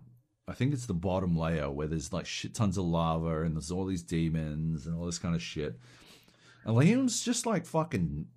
I 0.47 0.53
think 0.53 0.73
it's 0.73 0.85
the 0.85 0.93
bottom 0.93 1.35
layer 1.35 1.71
where 1.71 1.87
there's 1.87 2.13
like 2.13 2.27
shit 2.27 2.53
tons 2.53 2.77
of 2.77 2.85
lava 2.85 3.41
and 3.41 3.55
there's 3.55 3.71
all 3.71 3.85
these 3.85 4.03
demons 4.03 4.85
and 4.85 4.97
all 4.97 5.05
this 5.05 5.17
kind 5.17 5.33
of 5.33 5.41
shit. 5.41 5.79
And 6.63 6.75
Liam's 6.75 7.23
just 7.23 7.45
like 7.45 7.65
fucking 7.65 8.27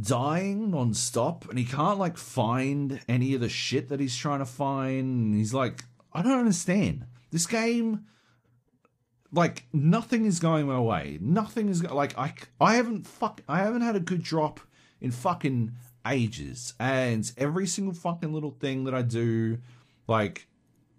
dying 0.00 0.70
non-stop 0.70 1.48
and 1.48 1.58
he 1.58 1.64
can't 1.64 1.98
like 1.98 2.16
find 2.16 3.00
any 3.08 3.34
of 3.34 3.40
the 3.40 3.48
shit 3.48 3.88
that 3.88 4.00
he's 4.00 4.16
trying 4.16 4.40
to 4.40 4.46
find. 4.46 5.34
He's 5.34 5.54
like, 5.54 5.84
I 6.12 6.22
don't 6.22 6.38
understand. 6.38 7.06
This 7.30 7.46
game 7.46 8.06
like 9.32 9.66
nothing 9.72 10.24
is 10.24 10.40
going 10.40 10.66
my 10.66 10.80
way. 10.80 11.18
Nothing 11.20 11.68
is 11.68 11.82
go- 11.82 11.94
like 11.94 12.18
I 12.18 12.34
I 12.60 12.74
haven't 12.74 13.06
fuck 13.06 13.42
I 13.48 13.58
haven't 13.58 13.82
had 13.82 13.94
a 13.94 14.00
good 14.00 14.24
drop 14.24 14.58
in 15.00 15.12
fucking 15.12 15.72
ages. 16.06 16.74
And 16.80 17.30
every 17.36 17.66
single 17.66 17.94
fucking 17.94 18.32
little 18.32 18.50
thing 18.50 18.84
that 18.84 18.94
I 18.94 19.02
do 19.02 19.58
like 20.10 20.48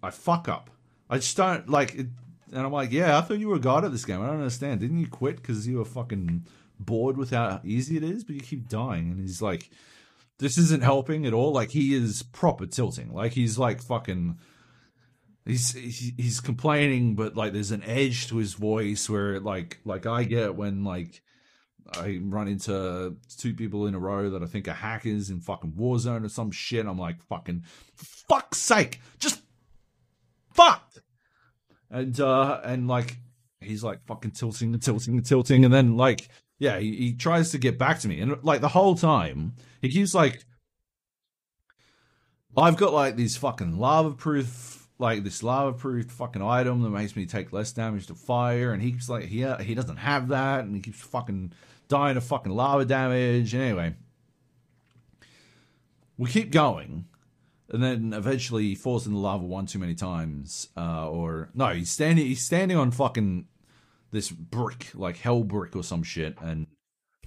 I 0.02 0.10
fuck 0.10 0.48
up. 0.48 0.70
I 1.08 1.18
just 1.18 1.36
don't 1.36 1.68
like 1.68 1.94
it, 1.94 2.06
and 2.52 2.66
I'm 2.66 2.72
like, 2.72 2.90
yeah, 2.90 3.16
I 3.16 3.20
thought 3.20 3.38
you 3.38 3.48
were 3.48 3.56
a 3.56 3.60
god 3.60 3.84
at 3.84 3.92
this 3.92 4.04
game. 4.04 4.20
I 4.20 4.26
don't 4.26 4.38
understand. 4.38 4.80
Didn't 4.80 4.98
you 4.98 5.06
quit 5.06 5.36
because 5.36 5.68
you 5.68 5.78
were 5.78 5.84
fucking 5.84 6.46
bored 6.80 7.16
with 7.16 7.30
how 7.30 7.60
easy 7.62 7.96
it 7.96 8.02
is? 8.02 8.24
But 8.24 8.34
you 8.34 8.40
keep 8.40 8.68
dying, 8.68 9.10
and 9.10 9.20
he's 9.20 9.40
like, 9.40 9.70
this 10.38 10.58
isn't 10.58 10.82
helping 10.82 11.26
at 11.26 11.34
all. 11.34 11.52
Like 11.52 11.70
he 11.70 11.94
is 11.94 12.22
proper 12.22 12.66
tilting. 12.66 13.12
Like 13.12 13.32
he's 13.32 13.58
like 13.58 13.80
fucking. 13.80 14.38
He's 15.44 15.72
he's 15.72 16.40
complaining, 16.40 17.16
but 17.16 17.36
like 17.36 17.52
there's 17.52 17.72
an 17.72 17.82
edge 17.82 18.28
to 18.28 18.36
his 18.36 18.54
voice 18.54 19.10
where 19.10 19.40
like 19.40 19.78
like 19.84 20.06
I 20.06 20.22
get 20.22 20.54
when 20.54 20.84
like 20.84 21.20
I 21.94 22.20
run 22.22 22.48
into 22.48 23.16
two 23.38 23.54
people 23.54 23.86
in 23.86 23.94
a 23.94 23.98
row 23.98 24.30
that 24.30 24.42
I 24.42 24.46
think 24.46 24.68
are 24.68 24.72
hackers 24.72 25.30
in 25.30 25.40
fucking 25.40 25.72
Warzone 25.72 26.24
or 26.24 26.28
some 26.28 26.50
shit. 26.50 26.86
I'm 26.86 26.98
like 26.98 27.20
fucking 27.22 27.64
fuck's 27.94 28.58
sake, 28.58 29.00
just 29.18 29.42
fuck. 30.52 30.92
And 31.90 32.18
uh 32.20 32.60
and 32.64 32.88
like 32.88 33.18
he's 33.60 33.84
like 33.84 34.04
fucking 34.06 34.32
tilting 34.32 34.72
and 34.72 34.82
tilting 34.82 35.14
and 35.14 35.26
tilting, 35.26 35.64
and 35.64 35.72
then 35.72 35.96
like 35.96 36.28
yeah, 36.58 36.78
he, 36.78 36.94
he 36.96 37.12
tries 37.14 37.50
to 37.50 37.58
get 37.58 37.78
back 37.78 37.98
to 38.00 38.08
me, 38.08 38.20
and 38.20 38.42
like 38.42 38.60
the 38.60 38.68
whole 38.68 38.94
time 38.94 39.54
he 39.80 39.88
keeps 39.88 40.14
like 40.14 40.44
I've 42.56 42.76
got 42.76 42.92
like 42.92 43.16
these 43.16 43.36
fucking 43.36 43.78
lava 43.78 44.12
proof 44.12 44.88
like 44.98 45.24
this 45.24 45.42
lava 45.42 45.72
proof 45.72 46.10
fucking 46.10 46.42
item 46.42 46.82
that 46.82 46.90
makes 46.90 47.16
me 47.16 47.26
take 47.26 47.52
less 47.52 47.72
damage 47.72 48.06
to 48.06 48.14
fire, 48.14 48.72
and 48.72 48.82
he 48.82 48.92
keeps 48.92 49.08
like 49.08 49.24
he 49.24 49.44
he 49.60 49.74
doesn't 49.74 49.96
have 49.96 50.28
that, 50.28 50.60
and 50.60 50.74
he 50.74 50.80
keeps 50.80 51.00
fucking 51.00 51.52
dying 51.92 52.16
of 52.16 52.24
fucking 52.24 52.50
lava 52.50 52.86
damage. 52.86 53.54
Anyway, 53.54 53.94
we 56.16 56.30
keep 56.30 56.50
going, 56.50 57.04
and 57.68 57.82
then 57.82 58.14
eventually 58.14 58.62
he 58.62 58.74
falls 58.74 59.06
in 59.06 59.12
the 59.12 59.18
lava 59.18 59.44
one 59.44 59.66
too 59.66 59.78
many 59.78 59.94
times. 59.94 60.68
Uh, 60.74 61.10
or 61.10 61.50
no, 61.54 61.66
he's 61.68 61.90
standing 61.90 62.24
he's 62.24 62.40
standing 62.40 62.78
on 62.78 62.92
fucking 62.92 63.46
this 64.10 64.30
brick, 64.30 64.88
like 64.94 65.18
hell 65.18 65.44
brick 65.44 65.76
or 65.76 65.82
some 65.82 66.02
shit, 66.02 66.34
and 66.40 66.66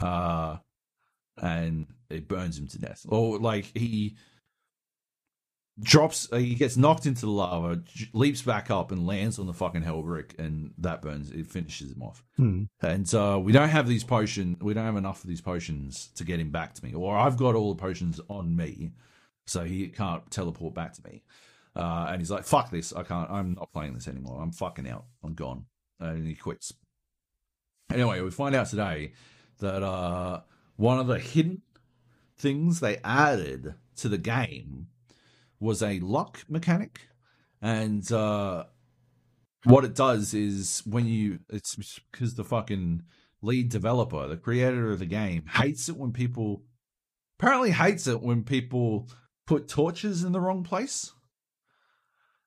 uh, 0.02 0.58
and 1.40 1.86
it 2.10 2.28
burns 2.28 2.58
him 2.58 2.68
to 2.70 2.80
death. 2.80 3.06
Or 3.08 3.38
like 3.38 3.72
he 3.76 4.16
drops, 5.80 6.32
uh, 6.32 6.38
he 6.38 6.56
gets 6.56 6.78
knocked 6.78 7.06
into 7.06 7.22
the 7.22 7.32
lava, 7.32 7.78
j- 7.86 8.10
leaps 8.14 8.42
back 8.42 8.72
up, 8.72 8.92
and 8.92 9.06
lands 9.06 9.40
on 9.40 9.46
the 9.46 9.54
fucking 9.54 9.82
hell 9.82 10.02
brick, 10.02 10.36
and 10.40 10.74
that 10.78 11.02
burns. 11.02 11.32
It 11.32 11.48
finishes 11.48 11.92
him 11.92 12.02
off. 12.02 12.24
And 12.82 13.14
uh, 13.14 13.40
we 13.42 13.52
don't 13.52 13.70
have 13.70 13.88
these 13.88 14.04
potions. 14.04 14.58
We 14.62 14.74
don't 14.74 14.86
have 14.86 14.96
enough 14.98 15.24
of 15.24 15.30
these 15.30 15.42
potions 15.42 16.10
to 16.16 16.24
get 16.24 16.40
him 16.40 16.52
back 16.52 16.74
to 16.76 16.86
me. 16.86 16.94
Or 16.94 17.18
I've 17.18 17.38
got 17.38 17.56
all 17.56 17.74
the 17.74 17.82
potions 17.82 18.22
on 18.30 18.56
me, 18.56 18.92
so 19.46 19.64
he 19.64 19.88
can't 19.90 20.30
teleport 20.32 20.74
back 20.74 20.94
to 20.94 21.04
me. 21.04 21.24
Uh, 21.76 22.08
and 22.10 22.22
he's 22.22 22.32
like, 22.32 22.46
"Fuck 22.46 22.72
this! 22.72 22.94
I 22.94 23.04
can't. 23.04 23.30
I'm 23.30 23.54
not 23.54 23.74
playing 23.74 23.96
this 23.96 24.08
anymore. 24.08 24.42
I'm 24.42 24.52
fucking 24.52 24.88
out. 24.88 25.06
I'm 25.24 25.34
gone." 25.34 25.66
And 26.00 26.26
he 26.26 26.36
quits. 26.36 26.74
Anyway, 27.92 28.22
we 28.22 28.32
find 28.32 28.56
out 28.56 28.68
today 28.68 29.12
that 29.60 29.84
uh, 29.84 30.42
one 30.78 31.00
of 31.00 31.08
the 31.08 31.20
hidden 31.20 31.62
things 32.38 32.80
they 32.80 32.98
added 33.04 33.76
to 33.98 34.10
the 34.10 34.18
game 34.18 34.88
was 35.60 35.82
a 35.82 36.00
lock 36.00 36.44
mechanic, 36.50 37.02
and 37.62 38.10
uh, 38.12 38.66
what 39.64 39.84
it 39.84 39.96
does 39.96 40.34
is 40.34 40.84
when 40.86 41.08
you 41.08 41.40
it's 41.50 42.00
because 42.12 42.36
the 42.36 42.44
fucking 42.44 43.04
lead 43.42 43.70
developer, 43.70 44.28
the 44.28 44.38
creator 44.38 44.92
of 44.92 45.00
the 45.00 45.06
game, 45.06 45.46
hates 45.46 45.90
it 45.90 45.98
when 45.98 46.12
people 46.12 46.64
apparently 47.40 47.72
hates 47.72 48.08
it 48.08 48.22
when 48.22 48.44
people 48.44 49.10
put 49.46 49.68
torches 49.68 50.24
in 50.24 50.32
the 50.32 50.42
wrong 50.42 50.64
place. 50.64 51.12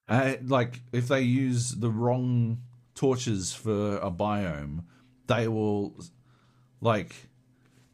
Uh, 0.09 0.35
like 0.47 0.81
if 0.93 1.09
they 1.09 1.21
use 1.21 1.73
the 1.73 1.91
wrong 1.91 2.59
torches 2.95 3.53
for 3.53 3.99
a 3.99 4.11
biome, 4.11 4.85
they 5.27 5.47
will 5.47 6.01
like 6.81 7.15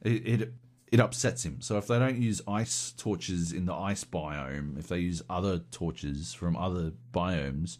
it, 0.02 0.40
it 0.42 0.54
it 0.94 1.00
upsets 1.00 1.44
him. 1.44 1.60
So 1.60 1.76
if 1.76 1.88
they 1.88 1.98
don't 1.98 2.22
use 2.22 2.40
ice 2.46 2.94
torches 2.96 3.50
in 3.50 3.66
the 3.66 3.74
ice 3.74 4.04
biome, 4.04 4.78
if 4.78 4.86
they 4.86 5.00
use 5.00 5.22
other 5.28 5.58
torches 5.72 6.32
from 6.32 6.56
other 6.56 6.92
biomes, 7.12 7.78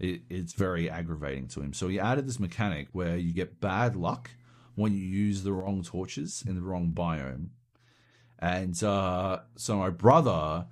it, 0.00 0.22
it's 0.28 0.54
very 0.54 0.90
aggravating 0.90 1.46
to 1.46 1.60
him. 1.60 1.72
So 1.72 1.86
he 1.86 2.00
added 2.00 2.26
this 2.26 2.40
mechanic 2.40 2.88
where 2.90 3.16
you 3.16 3.32
get 3.32 3.60
bad 3.60 3.94
luck 3.94 4.32
when 4.74 4.92
you 4.94 4.98
use 4.98 5.44
the 5.44 5.52
wrong 5.52 5.84
torches 5.84 6.42
in 6.44 6.56
the 6.56 6.60
wrong 6.60 6.90
biome. 6.92 7.50
And 8.40 8.82
uh, 8.82 9.42
so 9.54 9.76
my 9.76 9.90
brother, 9.90 10.66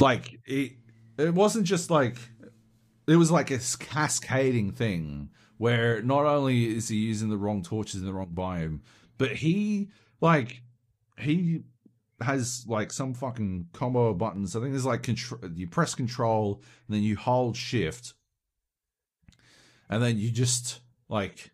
like 0.00 0.40
it, 0.44 0.72
it 1.18 1.34
wasn't 1.34 1.66
just 1.66 1.88
like 1.88 2.16
it 3.06 3.14
was 3.14 3.30
like 3.30 3.52
a 3.52 3.60
cascading 3.78 4.72
thing 4.72 5.30
where 5.56 6.02
not 6.02 6.26
only 6.26 6.76
is 6.76 6.88
he 6.88 6.96
using 6.96 7.28
the 7.28 7.36
wrong 7.36 7.62
torches 7.62 8.00
in 8.00 8.06
the 8.06 8.12
wrong 8.12 8.32
biome, 8.34 8.80
but 9.20 9.32
he 9.32 9.90
like 10.22 10.62
he 11.18 11.60
has 12.22 12.64
like 12.66 12.90
some 12.90 13.12
fucking 13.12 13.68
combo 13.74 14.06
of 14.06 14.18
buttons. 14.18 14.56
I 14.56 14.60
think 14.60 14.72
there's 14.72 14.86
like 14.86 15.02
control. 15.02 15.42
You 15.54 15.68
press 15.68 15.94
control 15.94 16.62
and 16.88 16.96
then 16.96 17.02
you 17.02 17.16
hold 17.16 17.54
shift, 17.54 18.14
and 19.90 20.02
then 20.02 20.18
you 20.18 20.30
just 20.30 20.80
like 21.10 21.50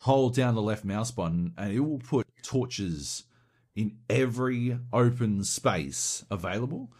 hold 0.00 0.34
down 0.34 0.54
the 0.54 0.60
left 0.60 0.84
mouse 0.84 1.10
button, 1.10 1.54
and 1.56 1.72
it 1.72 1.80
will 1.80 2.00
put 2.00 2.26
torches 2.42 3.24
in 3.74 3.96
every 4.10 4.78
open 4.92 5.42
space 5.42 6.26
available. 6.30 6.92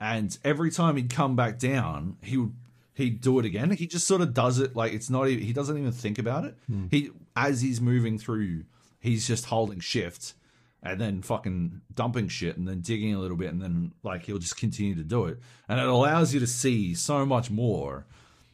And 0.00 0.36
every 0.42 0.72
time 0.72 0.96
he'd 0.96 1.10
come 1.10 1.36
back 1.36 1.60
down, 1.60 2.16
he 2.22 2.38
would 2.38 2.54
he'd 2.94 3.20
do 3.20 3.38
it 3.38 3.44
again. 3.44 3.70
He 3.70 3.86
just 3.86 4.08
sort 4.08 4.20
of 4.20 4.34
does 4.34 4.58
it 4.58 4.74
like 4.74 4.92
it's 4.92 5.08
not. 5.08 5.28
He 5.28 5.52
doesn't 5.52 5.78
even 5.78 5.92
think 5.92 6.18
about 6.18 6.44
it. 6.44 6.56
Hmm. 6.66 6.86
He 6.90 7.10
as 7.36 7.60
he's 7.60 7.80
moving 7.80 8.18
through, 8.18 8.64
he's 9.08 9.26
just 9.26 9.46
holding 9.46 9.80
shift 9.80 10.34
and 10.82 11.00
then 11.00 11.22
fucking 11.22 11.80
dumping 11.94 12.28
shit 12.28 12.56
and 12.56 12.68
then 12.68 12.80
digging 12.80 13.14
a 13.14 13.18
little 13.18 13.36
bit 13.36 13.52
and 13.52 13.60
then 13.60 13.92
like 14.02 14.24
he'll 14.24 14.38
just 14.38 14.56
continue 14.56 14.94
to 14.94 15.02
do 15.02 15.24
it. 15.24 15.38
And 15.68 15.80
it 15.80 15.86
allows 15.86 16.32
you 16.32 16.40
to 16.40 16.46
see 16.46 16.94
so 16.94 17.26
much 17.26 17.50
more. 17.50 18.06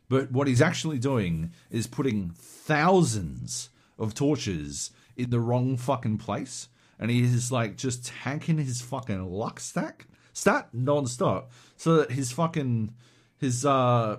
But 0.09 0.31
what 0.31 0.49
he's 0.49 0.63
actually 0.63 0.99
doing 0.99 1.53
is 1.71 1.87
putting 1.87 2.31
thousands 2.31 3.71
of 3.99 4.15
torches 4.15 4.91
in 5.17 5.31
the 5.31 5.41
wrong 5.41 5.77
fucking 5.77 6.19
place. 6.19 6.69
And 6.99 7.11
he 7.11 7.23
is 7.23 7.53
like 7.53 7.77
just 7.77 8.07
tanking 8.07 8.59
his 8.59 8.81
fucking 8.81 9.31
luck 9.31 9.61
stack 9.61 10.07
stat 10.33 10.69
non-stop 10.73 11.53
so 11.77 11.97
that 11.97 12.11
his 12.11 12.33
fucking 12.33 12.93
his 13.39 13.65
uh 13.65 14.19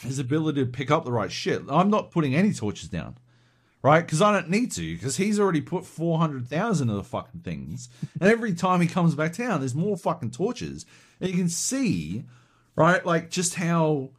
his 0.00 0.18
ability 0.18 0.64
to 0.64 0.70
pick 0.70 0.90
up 0.90 1.04
the 1.04 1.12
right 1.12 1.32
shit. 1.32 1.62
I'm 1.68 1.90
not 1.90 2.10
putting 2.10 2.34
any 2.34 2.52
torches 2.52 2.88
down 2.88 3.16
right? 3.86 4.04
Because 4.04 4.20
I 4.20 4.32
don't 4.32 4.50
need 4.50 4.72
to, 4.72 4.94
because 4.94 5.16
he's 5.16 5.38
already 5.38 5.60
put 5.60 5.86
400,000 5.86 6.90
of 6.90 6.96
the 6.96 7.04
fucking 7.04 7.42
things. 7.42 7.88
And 8.20 8.28
every 8.28 8.52
time 8.52 8.80
he 8.80 8.88
comes 8.88 9.14
back 9.14 9.36
down, 9.36 9.60
there's 9.60 9.76
more 9.76 9.96
fucking 9.96 10.32
torches. 10.32 10.84
And 11.20 11.30
you 11.30 11.36
can 11.36 11.48
see, 11.48 12.24
right, 12.74 13.06
like 13.06 13.30
just 13.30 13.54
how 13.54 14.10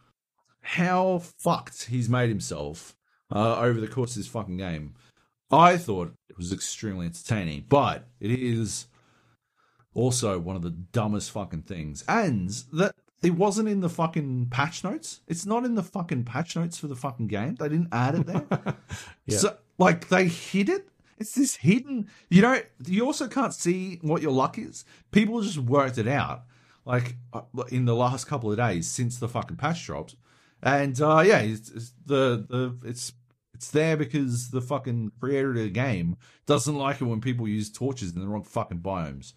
how 0.61 1.19
fucked 1.37 1.87
he's 1.87 2.07
made 2.07 2.29
himself 2.29 2.95
uh, 3.29 3.57
over 3.57 3.81
the 3.81 3.89
course 3.89 4.11
of 4.11 4.21
this 4.21 4.27
fucking 4.27 4.55
game. 4.55 4.95
I 5.51 5.75
thought 5.75 6.13
it 6.29 6.37
was 6.37 6.53
extremely 6.53 7.05
entertaining, 7.05 7.65
but 7.67 8.07
it 8.21 8.31
is 8.31 8.87
also 9.93 10.39
one 10.39 10.55
of 10.55 10.61
the 10.61 10.69
dumbest 10.69 11.31
fucking 11.31 11.63
things. 11.63 12.05
And 12.07 12.51
that 12.71 12.95
it 13.23 13.35
wasn't 13.35 13.69
in 13.69 13.81
the 13.81 13.89
fucking 13.89 14.47
patch 14.49 14.83
notes. 14.83 15.21
It's 15.27 15.45
not 15.45 15.65
in 15.65 15.75
the 15.75 15.83
fucking 15.83 16.25
patch 16.25 16.55
notes 16.55 16.77
for 16.77 16.87
the 16.87 16.95
fucking 16.95 17.27
game. 17.27 17.55
They 17.55 17.69
didn't 17.69 17.89
add 17.91 18.15
it 18.15 18.25
there. 18.25 18.45
Yeah. 19.25 19.37
So 19.37 19.57
like 19.77 20.07
they 20.09 20.27
hid 20.27 20.69
it. 20.69 20.89
It's 21.17 21.33
this 21.33 21.55
hidden. 21.55 22.09
You 22.29 22.41
know. 22.43 22.61
You 22.85 23.05
also 23.05 23.27
can't 23.27 23.53
see 23.53 23.99
what 24.01 24.21
your 24.21 24.31
luck 24.31 24.57
is. 24.57 24.85
People 25.11 25.41
just 25.41 25.57
worked 25.57 25.97
it 25.97 26.07
out. 26.07 26.43
Like 26.85 27.15
uh, 27.33 27.41
in 27.69 27.83
the 27.83 27.95
last 27.95 28.27
couple 28.27 28.49
of 28.49 28.57
days 28.57 28.87
since 28.87 29.17
the 29.17 29.27
fucking 29.27 29.57
patch 29.57 29.85
drops, 29.85 30.15
and 30.63 30.99
uh, 31.01 31.21
yeah, 31.25 31.39
it's, 31.39 31.69
it's 31.69 31.91
the 32.05 32.45
the 32.47 32.77
it's 32.87 33.11
it's 33.53 33.71
there 33.71 33.97
because 33.97 34.51
the 34.51 34.61
fucking 34.61 35.11
creator 35.19 35.49
of 35.49 35.55
the 35.55 35.69
game 35.69 36.15
doesn't 36.45 36.77
like 36.77 37.01
it 37.01 37.05
when 37.05 37.19
people 37.19 37.45
use 37.45 37.69
torches 37.69 38.15
in 38.15 38.21
the 38.21 38.27
wrong 38.27 38.43
fucking 38.43 38.79
biomes. 38.79 39.33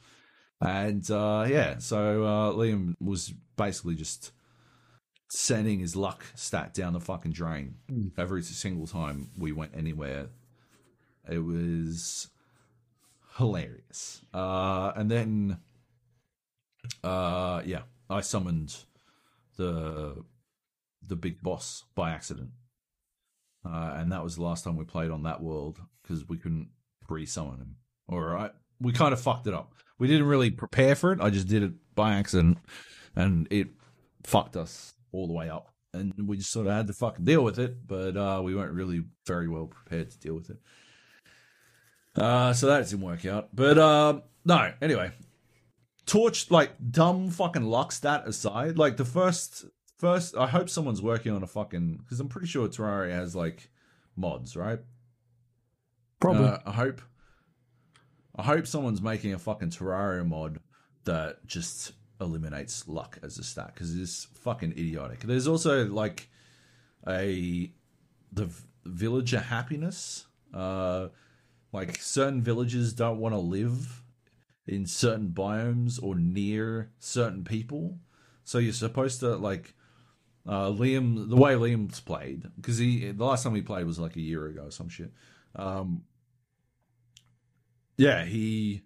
And 0.61 1.09
uh, 1.11 1.47
yeah, 1.49 1.79
so 1.79 2.25
uh, 2.25 2.53
Liam 2.53 2.95
was 3.01 3.33
basically 3.57 3.95
just 3.95 4.33
sending 5.31 5.79
his 5.79 5.95
luck 5.95 6.25
stat 6.35 6.75
down 6.75 6.93
the 6.93 7.01
fucking 7.01 7.33
drain 7.33 7.77
every 8.19 8.43
single 8.43 8.87
time 8.87 9.31
we 9.39 9.53
went 9.53 9.73
anywhere. 9.77 10.29
It 11.31 11.39
was 11.39 12.29
hilarious. 13.37 14.23
Uh, 14.35 14.93
and 14.97 15.11
then, 15.11 15.59
uh, 17.05 17.63
yeah, 17.65 17.83
I 18.09 18.21
summoned 18.21 18.77
the 19.57 20.25
the 21.07 21.17
big 21.17 21.43
boss 21.43 21.85
by 21.95 22.11
accident, 22.11 22.51
uh, 23.65 23.95
and 23.97 24.13
that 24.13 24.23
was 24.23 24.37
the 24.37 24.43
last 24.43 24.65
time 24.65 24.77
we 24.77 24.85
played 24.85 25.11
on 25.11 25.23
that 25.23 25.43
world 25.43 25.81
because 26.03 26.29
we 26.29 26.37
couldn't 26.37 26.69
pre-summon 27.07 27.59
him. 27.59 27.77
All 28.09 28.21
right, 28.21 28.53
we 28.81 28.93
kind 28.93 29.13
of 29.13 29.21
fucked 29.21 29.47
it 29.47 29.55
up. 29.55 29.75
We 30.01 30.09
didn't 30.09 30.27
really 30.27 30.51
prepare 30.51 30.97
for 30.97 31.13
it. 31.13 31.21
I 31.21 31.31
just 31.31 31.47
did 31.47 31.63
it 31.63 31.73
by 31.95 32.15
accident, 32.15 32.59
and 33.15 33.47
it 33.51 33.69
fucked 34.25 34.57
us 34.57 34.95
all 35.13 35.27
the 35.27 35.33
way 35.33 35.49
up. 35.49 35.73
And 35.93 36.15
we 36.27 36.39
just 36.39 36.51
sort 36.51 36.67
of 36.67 36.73
had 36.73 36.87
to 36.87 36.93
fucking 36.93 37.25
deal 37.25 37.45
with 37.45 37.59
it, 37.59 37.87
but 37.87 38.17
uh, 38.17 38.41
we 38.43 38.55
weren't 38.55 38.73
really 38.73 39.05
very 39.27 39.47
well 39.47 39.67
prepared 39.67 40.11
to 40.11 40.19
deal 40.19 40.35
with 40.35 40.51
it. 40.51 40.57
Uh, 42.17 42.53
so 42.53 42.67
that 42.67 42.89
didn't 42.89 43.05
work 43.05 43.27
out. 43.27 43.55
But 43.55 43.79
um, 43.79 44.23
no, 44.45 44.73
anyway, 44.81 45.13
torch 46.07 46.51
like 46.51 46.73
dumb 46.91 47.31
fucking 47.31 47.65
luck 47.65 47.93
stat 47.93 48.23
aside, 48.27 48.79
like 48.79 48.97
the 48.97 49.05
first 49.05 49.67
first, 49.99 50.37
I 50.37 50.47
hope 50.47 50.71
someone's 50.71 51.03
working 51.03 51.33
on 51.33 51.43
a 51.43 51.47
fucking 51.47 51.99
because 51.99 52.21
I'm 52.21 52.29
pretty 52.29 52.47
sure 52.47 52.67
Terraria 52.69 53.13
has 53.13 53.37
like 53.37 53.69
mods, 54.17 54.57
right? 54.57 54.81
Probably. 56.21 56.49
Uh, 56.49 56.59
I 56.65 56.73
hope. 56.73 57.03
I 58.41 58.43
hope 58.43 58.67
someone's 58.67 59.03
making 59.03 59.35
a 59.35 59.39
fucking 59.39 59.69
Terraria 59.69 60.27
mod 60.27 60.61
that 61.05 61.47
just 61.47 61.93
eliminates 62.23 62.89
luck 62.89 63.19
as 63.23 63.37
a 63.37 63.45
stat 63.45 63.73
because 63.75 63.95
it's 63.95 64.29
fucking 64.33 64.73
idiotic. 64.73 65.21
There's 65.21 65.47
also 65.47 65.85
like 65.85 66.31
a 67.07 67.71
the 68.33 68.49
villager 68.87 69.41
happiness. 69.41 70.25
Uh, 70.55 71.09
like 71.71 72.01
certain 72.01 72.41
villages 72.41 72.95
don't 72.95 73.19
want 73.19 73.35
to 73.35 73.39
live 73.39 74.03
in 74.67 74.87
certain 74.87 75.29
biomes 75.29 76.03
or 76.03 76.15
near 76.15 76.93
certain 76.99 77.45
people, 77.45 77.99
so 78.45 78.57
you're 78.57 78.73
supposed 78.73 79.21
to 79.21 79.37
like 79.37 79.75
uh, 80.49 80.69
Liam. 80.69 81.29
The 81.29 81.37
way 81.37 81.53
Liam's 81.57 82.01
played 82.01 82.45
because 82.57 82.79
he 82.79 83.11
the 83.11 83.23
last 83.23 83.43
time 83.43 83.55
he 83.55 83.61
played 83.61 83.85
was 83.85 83.99
like 83.99 84.17
a 84.17 84.23
year 84.23 84.47
ago, 84.47 84.63
or 84.63 84.71
some 84.71 84.89
shit. 84.89 85.13
Um, 85.55 86.05
yeah, 88.01 88.25
he 88.25 88.83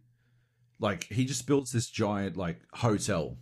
like 0.80 1.04
he 1.04 1.24
just 1.24 1.46
builds 1.46 1.70
this 1.70 1.88
giant 1.88 2.36
like 2.36 2.60
hotel 2.74 3.36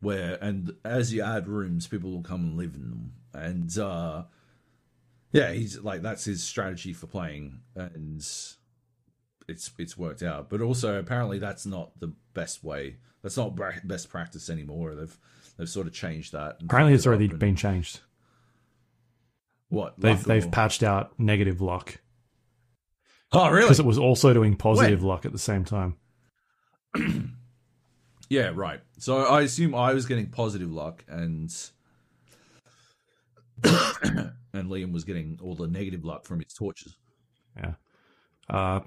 where 0.00 0.38
and 0.40 0.70
as 0.84 1.12
you 1.12 1.20
add 1.20 1.48
rooms 1.48 1.88
people 1.88 2.12
will 2.12 2.22
come 2.22 2.42
and 2.44 2.56
live 2.56 2.74
in 2.76 2.90
them. 2.90 3.12
And 3.34 3.76
uh 3.76 4.22
yeah 5.32 5.50
he's 5.52 5.80
like 5.80 6.00
that's 6.02 6.24
his 6.24 6.42
strategy 6.44 6.92
for 6.92 7.08
playing 7.08 7.58
and 7.74 8.18
it's 9.48 9.70
it's 9.78 9.98
worked 9.98 10.22
out. 10.22 10.48
But 10.48 10.60
also 10.60 10.98
apparently 11.00 11.40
that's 11.40 11.66
not 11.66 11.98
the 11.98 12.12
best 12.32 12.62
way. 12.62 12.98
That's 13.22 13.36
not 13.36 13.56
bra- 13.56 13.72
best 13.82 14.08
practice 14.10 14.48
anymore. 14.48 14.94
They've 14.94 15.18
they've 15.56 15.68
sort 15.68 15.88
of 15.88 15.92
changed 15.92 16.32
that 16.34 16.58
Apparently, 16.62 16.94
it's 16.94 17.06
already 17.06 17.26
been 17.26 17.56
changed. 17.56 17.98
what 19.70 19.98
They've 19.98 20.22
they've 20.22 20.46
or- 20.46 20.50
patched 20.50 20.84
out 20.84 21.18
negative 21.18 21.60
luck 21.60 21.98
oh 23.32 23.50
really 23.50 23.62
because 23.64 23.80
it 23.80 23.86
was 23.86 23.98
also 23.98 24.32
doing 24.32 24.56
positive 24.56 25.02
luck 25.02 25.24
at 25.26 25.32
the 25.32 25.38
same 25.38 25.64
time. 25.64 25.96
Yeah, 28.30 28.50
right. 28.54 28.80
So 28.98 29.24
I 29.24 29.40
assume 29.40 29.74
I 29.74 29.94
was 29.94 30.04
getting 30.04 30.26
positive 30.26 30.70
luck 30.70 31.02
and 31.08 31.50
and 33.64 34.32
Liam 34.70 34.92
was 34.92 35.04
getting 35.04 35.38
all 35.42 35.54
the 35.54 35.66
negative 35.66 36.04
luck 36.04 36.26
from 36.26 36.40
his 36.40 36.52
torches. 36.52 36.94
Yeah. 37.56 37.72
Uh, 38.48 38.80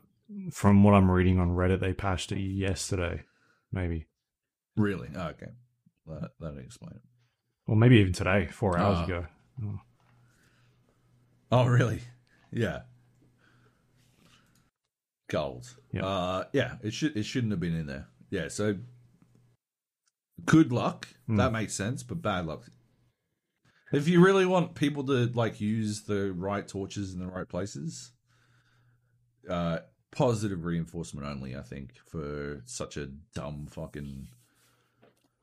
from 0.51 0.83
what 0.83 0.93
I'm 0.93 1.09
reading 1.09 1.39
on 1.39 1.49
Reddit, 1.55 1.79
they 1.79 1.91
patched 1.93 2.31
it 2.31 2.39
yesterday, 2.39 3.23
maybe, 3.71 4.05
Really? 4.77 5.09
Oh, 5.15 5.29
okay. 5.29 5.51
That 6.05 6.31
that'll 6.39 6.59
explain 6.59 6.93
it. 6.95 7.01
or 7.67 7.75
maybe 7.75 7.97
even 7.97 8.13
today, 8.13 8.47
four 8.51 8.77
hours 8.77 8.99
Ah. 8.99 9.05
ago. 9.05 9.25
Oh, 11.51 11.65
really? 11.65 12.01
Yeah. 12.51 12.81
Gold. 15.31 15.75
Yeah. 15.93 16.05
Uh 16.05 16.43
yeah, 16.53 16.75
it 16.83 16.93
should 16.93 17.15
it 17.17 17.23
shouldn't 17.23 17.51
have 17.51 17.59
been 17.59 17.75
in 17.75 17.87
there. 17.87 18.07
Yeah, 18.29 18.47
so 18.49 18.77
good 20.45 20.71
luck, 20.71 21.07
Hmm. 21.27 21.37
that 21.37 21.51
makes 21.51 21.73
sense, 21.73 22.03
but 22.03 22.21
bad 22.21 22.45
luck. 22.45 22.65
If 23.93 24.07
you 24.07 24.23
really 24.23 24.45
want 24.45 24.75
people 24.75 25.03
to 25.05 25.31
like 25.33 25.59
use 25.61 26.03
the 26.03 26.31
right 26.33 26.67
torches 26.67 27.13
in 27.13 27.19
the 27.19 27.27
right 27.27 27.47
places, 27.47 28.11
uh 29.49 29.79
positive 30.11 30.65
reinforcement 30.65 31.25
only, 31.25 31.55
I 31.55 31.61
think, 31.61 31.93
for 32.05 32.61
such 32.65 32.97
a 32.97 33.07
dumb 33.33 33.67
fucking 33.71 34.27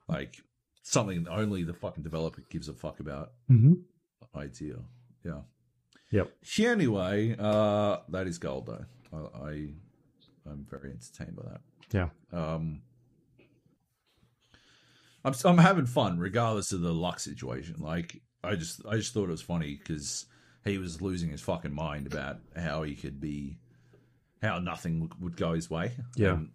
like 0.09 0.37
something 0.83 1.27
only 1.29 1.63
the 1.65 1.75
fucking 1.75 2.03
developer 2.03 2.43
gives 2.51 2.69
a 2.69 2.75
fuck 2.75 3.01
about 3.01 3.33
Mm-hmm. 3.51 3.75
idea. 4.39 4.77
Yeah. 5.25 5.41
Yep. 6.11 6.33
Anyway, 6.61 7.37
uh, 7.39 7.99
that 8.09 8.27
is 8.27 8.39
gold 8.39 8.67
though. 8.67 8.87
I, 9.13 9.17
I 9.17 9.51
I'm 10.51 10.67
very 10.71 10.91
entertained 10.93 11.37
by 11.37 11.43
that. 11.51 11.61
Yeah. 11.93 12.09
Um, 12.33 12.83
I'm 15.25 15.35
I'm 15.45 15.59
having 15.59 15.87
fun 15.87 16.19
regardless 16.19 16.73
of 16.73 16.81
the 16.81 16.93
luck 16.93 17.21
situation. 17.21 17.77
Like 17.79 18.21
I 18.43 18.55
just 18.55 18.85
I 18.87 18.97
just 18.97 19.13
thought 19.13 19.25
it 19.25 19.33
was 19.33 19.43
funny 19.43 19.77
because 19.77 20.27
he 20.65 20.79
was 20.79 21.01
losing 21.03 21.31
his 21.31 21.41
fucking 21.41 21.75
mind 21.75 22.07
about 22.07 22.39
how 22.57 22.83
he 22.83 22.95
could 22.95 23.21
be 23.21 23.59
how 24.43 24.59
nothing 24.61 25.11
would- 25.21 25.37
go 25.37 25.55
his 25.55 25.69
way. 25.69 25.93
Yeah. 26.17 26.35
And 26.35 26.51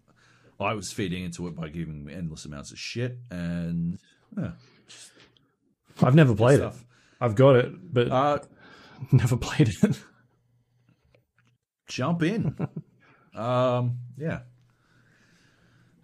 I 0.60 0.72
was 0.74 0.92
feeding 0.92 1.24
into 1.24 1.46
it 1.48 1.54
by 1.56 1.68
giving 1.68 2.02
him 2.02 2.08
endless 2.08 2.44
amounts 2.44 2.72
of 2.72 2.78
shit 2.78 3.18
and 3.30 3.98
yeah, 4.36 4.52
I've 6.02 6.14
never 6.14 6.34
played 6.34 6.54
it. 6.60 6.62
stuff. 6.62 6.84
I've 7.20 7.34
got 7.34 7.56
it, 7.56 7.92
but 7.92 8.08
Uh, 8.10 8.38
never 9.12 9.36
played 9.36 9.68
it. 9.82 9.98
Jump 11.86 12.22
in. 12.22 12.56
um, 13.34 13.98
yeah. 14.16 14.40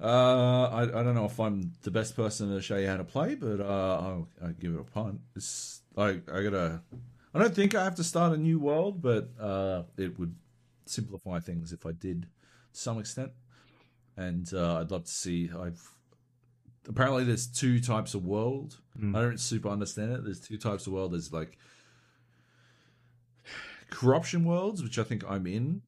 Uh, 0.01 0.69
I, 0.73 0.82
I 0.82 1.02
don't 1.02 1.15
know 1.15 1.27
if 1.27 1.39
I'm 1.39 1.73
the 1.82 1.90
best 1.90 2.16
person 2.16 2.55
to 2.55 2.62
show 2.62 2.77
you 2.77 2.89
how 2.89 2.97
to 2.97 3.05
play, 3.05 3.35
but 3.35 3.61
uh, 3.61 4.01
I'll, 4.01 4.28
I'll 4.43 4.52
give 4.52 4.74
it 4.74 4.81
a 4.81 4.85
punt. 4.85 5.20
It's 5.36 5.82
I 5.97 6.20
I 6.32 6.43
gotta. 6.43 6.81
I 7.35 7.39
don't 7.39 7.55
think 7.55 7.74
I 7.74 7.85
have 7.85 7.94
to 7.97 8.05
start 8.05 8.32
a 8.32 8.36
new 8.36 8.59
world, 8.59 9.02
but 9.02 9.31
uh, 9.39 9.82
it 9.97 10.19
would 10.19 10.35
simplify 10.86 11.39
things 11.39 11.73
if 11.73 11.86
I 11.86 11.93
did, 11.93 12.23
to 12.23 12.81
some 12.81 12.98
extent. 12.98 13.31
And 14.16 14.52
uh, 14.52 14.81
I'd 14.81 14.90
love 14.90 15.05
to 15.05 15.11
see. 15.11 15.51
I've 15.57 15.81
apparently 16.89 17.24
there's 17.24 17.47
two 17.47 17.81
types 17.81 18.15
of 18.15 18.24
world. 18.24 18.78
Mm. 18.98 19.16
I 19.16 19.20
don't 19.20 19.40
super 19.40 19.69
understand 19.69 20.12
it. 20.12 20.24
There's 20.24 20.40
two 20.40 20.59
types 20.59 20.86
of 20.86 20.94
world. 20.94 21.12
There's 21.12 21.32
like 21.32 21.59
corruption 23.90 24.44
worlds, 24.44 24.82
which 24.82 24.98
I 24.98 25.02
think 25.04 25.24
I'm 25.28 25.46
in. 25.46 25.82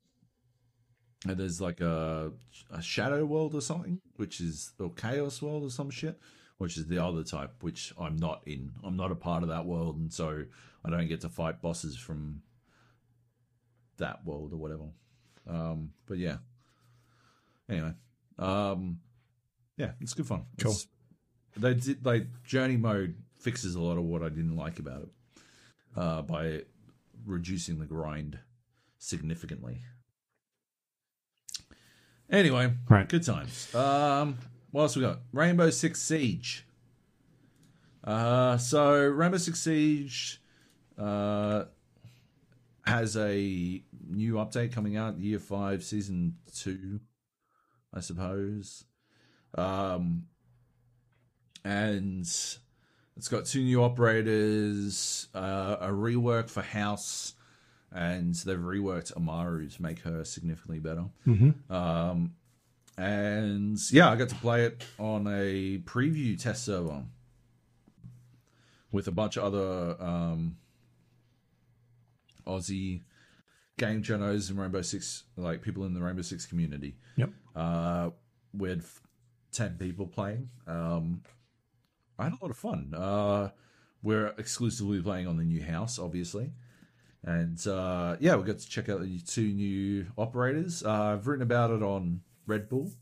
And 1.26 1.36
there's 1.36 1.60
like 1.60 1.80
a, 1.80 2.32
a 2.72 2.82
shadow 2.82 3.24
world 3.24 3.54
or 3.54 3.60
something, 3.60 4.00
which 4.16 4.40
is 4.40 4.72
or 4.80 4.90
chaos 4.92 5.40
world 5.40 5.62
or 5.62 5.70
some 5.70 5.88
shit, 5.88 6.18
which 6.58 6.76
is 6.76 6.86
the 6.88 6.98
other 7.02 7.22
type, 7.22 7.52
which 7.60 7.92
I'm 7.98 8.16
not 8.16 8.42
in. 8.44 8.72
I'm 8.82 8.96
not 8.96 9.12
a 9.12 9.14
part 9.14 9.44
of 9.44 9.48
that 9.48 9.64
world, 9.64 9.96
and 9.98 10.12
so 10.12 10.44
I 10.84 10.90
don't 10.90 11.06
get 11.06 11.20
to 11.20 11.28
fight 11.28 11.62
bosses 11.62 11.96
from 11.96 12.42
that 13.98 14.26
world 14.26 14.52
or 14.52 14.56
whatever. 14.56 14.88
Um, 15.48 15.90
but 16.06 16.18
yeah. 16.18 16.38
Anyway, 17.68 17.94
um, 18.38 18.98
yeah, 19.76 19.92
it's 20.00 20.14
good 20.14 20.26
fun. 20.26 20.46
Cool. 20.60 20.72
It's- 20.72 20.88
they 21.54 21.74
did 21.74 22.04
like 22.04 22.26
journey 22.44 22.78
mode 22.78 23.14
fixes 23.38 23.74
a 23.74 23.80
lot 23.80 23.98
of 23.98 24.04
what 24.04 24.22
I 24.22 24.30
didn't 24.30 24.56
like 24.56 24.78
about 24.78 25.02
it 25.02 25.08
uh, 25.96 26.22
by 26.22 26.62
reducing 27.24 27.78
the 27.78 27.86
grind 27.86 28.38
significantly. 28.98 29.82
Anyway, 32.30 32.74
Right. 32.88 33.08
good 33.08 33.22
times. 33.24 33.74
Um, 33.74 34.38
what 34.70 34.82
else 34.82 34.96
we 34.96 35.02
got? 35.02 35.20
Rainbow 35.32 35.70
Six 35.70 36.00
Siege. 36.00 36.66
Uh, 38.02 38.56
so 38.56 39.06
Rainbow 39.06 39.36
Six 39.36 39.60
Siege 39.60 40.40
uh, 40.98 41.64
has 42.86 43.16
a 43.16 43.82
new 44.08 44.34
update 44.34 44.72
coming 44.72 44.96
out, 44.96 45.18
Year 45.18 45.38
Five, 45.38 45.84
Season 45.84 46.36
Two, 46.54 47.00
I 47.92 48.00
suppose. 48.00 48.84
Um, 49.54 50.24
and 51.64 52.26
it's 53.16 53.28
got 53.28 53.44
two 53.44 53.62
new 53.62 53.82
operators, 53.82 55.28
uh, 55.34 55.76
a 55.80 55.88
rework 55.88 56.50
for 56.50 56.62
House, 56.62 57.34
and 57.92 58.34
they've 58.34 58.58
reworked 58.58 59.16
Amaru 59.16 59.68
to 59.68 59.82
make 59.82 60.00
her 60.00 60.24
significantly 60.24 60.78
better. 60.78 61.04
Mm-hmm. 61.26 61.72
Um, 61.72 62.34
and 62.96 63.78
yeah, 63.90 64.10
I 64.10 64.16
got 64.16 64.28
to 64.30 64.34
play 64.36 64.64
it 64.64 64.84
on 64.98 65.26
a 65.26 65.78
preview 65.78 66.40
test 66.40 66.64
server 66.64 67.04
with 68.90 69.08
a 69.08 69.12
bunch 69.12 69.36
of 69.36 69.44
other 69.44 69.96
um, 70.02 70.56
Aussie 72.46 73.02
game 73.78 74.02
journos 74.02 74.50
and 74.50 74.58
Rainbow 74.58 74.82
Six, 74.82 75.24
like 75.36 75.62
people 75.62 75.84
in 75.84 75.94
the 75.94 76.00
Rainbow 76.00 76.22
Six 76.22 76.46
community. 76.46 76.96
Yep. 77.16 77.30
Uh, 77.56 78.10
we 78.54 78.68
had 78.68 78.82
10 79.52 79.76
people 79.78 80.06
playing. 80.06 80.48
Um, 80.66 81.22
I 82.22 82.26
had 82.26 82.34
a 82.34 82.44
lot 82.44 82.50
of 82.52 82.56
fun. 82.56 82.94
Uh, 82.96 83.50
we're 84.00 84.28
exclusively 84.38 85.02
playing 85.02 85.26
on 85.26 85.36
the 85.36 85.44
new 85.44 85.60
house, 85.62 85.98
obviously. 85.98 86.52
And 87.24 87.64
uh, 87.66 88.16
yeah, 88.20 88.36
we 88.36 88.44
got 88.44 88.58
to 88.58 88.68
check 88.68 88.88
out 88.88 89.00
the 89.02 89.18
two 89.20 89.48
new 89.48 90.06
operators. 90.16 90.84
Uh, 90.84 91.14
I've 91.14 91.26
written 91.26 91.42
about 91.42 91.70
it 91.70 91.82
on 91.82 92.20
Red 92.46 92.68
Bull. 92.68 92.92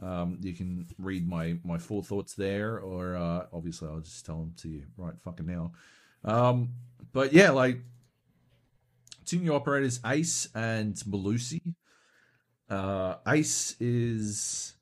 Um, 0.00 0.38
you 0.40 0.54
can 0.54 0.86
read 0.98 1.28
my, 1.28 1.58
my 1.62 1.76
full 1.76 2.02
thoughts 2.02 2.34
there, 2.34 2.78
or 2.78 3.16
uh, 3.16 3.46
obviously 3.52 3.88
I'll 3.88 4.00
just 4.00 4.24
tell 4.24 4.38
them 4.38 4.54
to 4.58 4.68
you 4.68 4.82
right 4.96 5.14
fucking 5.24 5.46
now. 5.46 5.72
Um, 6.24 6.70
but 7.12 7.32
yeah, 7.32 7.50
like 7.50 7.80
two 9.26 9.40
new 9.40 9.54
operators, 9.54 10.00
Ace 10.06 10.48
and 10.54 10.94
Melusi. 10.94 11.74
Uh, 12.70 13.16
Ace 13.26 13.76
is 13.80 14.74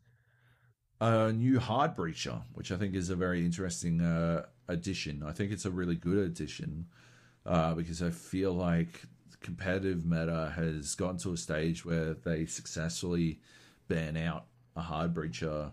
a 1.01 1.33
new 1.33 1.59
hard 1.61 1.97
breacher, 1.97 2.43
which 2.55 2.73
I 2.73 2.77
think 2.77 2.95
is 2.95 3.11
a 3.11 3.17
very 3.17 3.45
interesting 3.45 4.01
uh, 4.01 4.47
addition. 4.69 5.23
I 5.27 5.33
think 5.33 5.53
it's 5.53 5.65
a 5.65 5.71
really 5.71 5.97
good 5.97 6.19
addition 6.19 6.87
uh, 7.45 7.75
because 7.75 8.03
I 8.03 8.11
feel 8.11 8.53
like 8.53 9.03
competitive 9.41 10.05
meta 10.05 10.53
has 10.57 10.95
gotten 10.95 11.19
to 11.19 11.33
a 11.33 11.37
stage 11.37 11.85
where 11.85 12.15
they 12.15 12.47
successfully 12.47 13.41
ban 13.89 14.17
out 14.17 14.47
a 14.75 14.81
hard 14.81 15.15
breacher, 15.15 15.73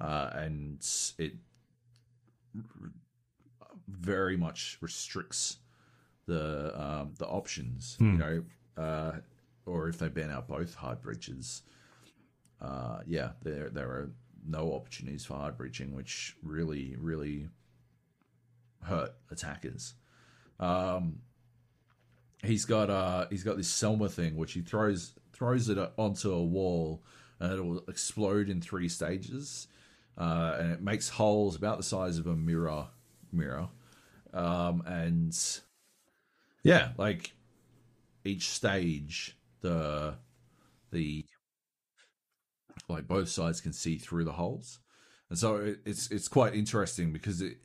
uh, 0.00 0.30
and 0.34 0.86
it 1.18 1.34
very 3.88 4.36
much 4.36 4.78
restricts 4.80 5.58
the 6.26 6.78
um, 6.80 7.14
the 7.18 7.26
options. 7.26 7.96
You 8.12 8.18
know, 8.18 8.42
uh, 8.76 9.12
or 9.66 9.88
if 9.88 9.98
they 9.98 10.08
ban 10.08 10.30
out 10.30 10.48
both 10.48 10.74
hard 10.74 11.00
breaches, 11.00 11.62
uh, 12.60 13.00
yeah, 13.06 13.30
there 13.42 13.70
there 13.70 13.88
are 13.88 14.10
no 14.46 14.74
opportunities 14.74 15.24
for 15.24 15.34
hard 15.34 15.56
breaching, 15.56 15.94
which 15.94 16.36
really 16.42 16.96
really 16.98 17.48
hurt 18.82 19.12
attackers. 19.30 19.94
Um, 20.60 21.20
he's 22.42 22.64
got 22.64 22.90
uh 22.90 23.26
he's 23.30 23.44
got 23.44 23.56
this 23.56 23.68
Selma 23.68 24.08
thing 24.08 24.36
which 24.36 24.52
he 24.52 24.60
throws 24.60 25.12
throws 25.32 25.68
it 25.68 25.78
onto 25.96 26.32
a 26.32 26.42
wall 26.42 27.02
and 27.40 27.52
it 27.52 27.64
will 27.64 27.84
explode 27.88 28.48
in 28.48 28.60
three 28.60 28.88
stages, 28.88 29.68
uh, 30.16 30.56
and 30.58 30.72
it 30.72 30.82
makes 30.82 31.08
holes 31.08 31.54
about 31.54 31.76
the 31.76 31.84
size 31.84 32.18
of 32.18 32.26
a 32.26 32.34
mirror 32.34 32.88
mirror, 33.32 33.68
um, 34.34 34.82
and 34.86 35.60
yeah, 36.64 36.90
like 36.98 37.32
each 38.24 38.50
stage 38.50 39.36
the 39.60 40.16
the 40.90 41.24
like 42.88 43.06
both 43.06 43.28
sides 43.28 43.60
can 43.60 43.72
see 43.72 43.98
through 43.98 44.24
the 44.24 44.32
holes, 44.32 44.78
and 45.30 45.38
so 45.38 45.56
it, 45.56 45.80
it's 45.84 46.10
it's 46.10 46.28
quite 46.28 46.54
interesting 46.54 47.12
because 47.12 47.40
it 47.40 47.58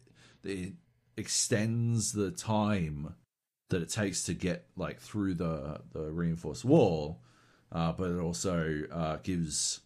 it 0.43 0.73
extends 1.17 2.11
the 2.11 2.31
time 2.31 3.15
that 3.69 3.81
it 3.81 3.89
takes 3.89 4.23
to 4.25 4.33
get 4.33 4.67
like 4.75 4.99
through 4.99 5.35
the 5.35 5.81
the 5.91 6.11
reinforced 6.11 6.65
wall, 6.65 7.21
uh, 7.71 7.91
but 7.91 8.11
it 8.11 8.19
also 8.19 8.83
uh, 8.91 9.17
gives 9.23 9.81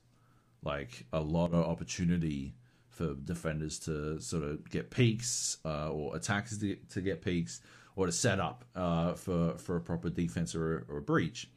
like 0.64 1.05
a 1.14 1.19
lot 1.19 1.53
of 1.53 1.65
opportunity 1.65 2.55
for 2.89 3.14
defenders 3.14 3.80
to 3.80 4.19
sort 4.19 4.43
of 4.43 4.69
get 4.69 4.89
peeks 4.89 5.57
uh, 5.64 5.89
or 5.89 6.15
attackers 6.15 6.57
to, 6.57 6.76
to 6.89 6.99
get 6.99 7.22
peeks 7.22 7.61
or 7.95 8.07
to 8.07 8.11
set 8.11 8.39
up 8.39 8.65
uh, 8.76 9.14
for 9.14 9.57
for 9.57 9.77
a 9.77 9.81
proper 9.81 10.09
defense 10.09 10.55
or, 10.55 10.85
or 10.89 10.97
a 10.97 11.01
breach. 11.01 11.49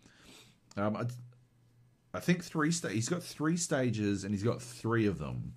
Um, 0.76 0.96
I, 0.96 1.06
I 2.12 2.20
think 2.20 2.42
three 2.44 2.72
sta- 2.72 2.88
he's 2.88 3.08
got 3.08 3.22
three 3.22 3.56
stages 3.56 4.24
and 4.24 4.34
he's 4.34 4.42
got 4.42 4.60
three 4.60 5.06
of 5.06 5.18
them, 5.18 5.54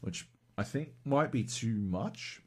which 0.00 0.26
I 0.56 0.62
think 0.62 0.90
might 1.04 1.30
be 1.30 1.44
too 1.44 1.74
much. 1.74 2.40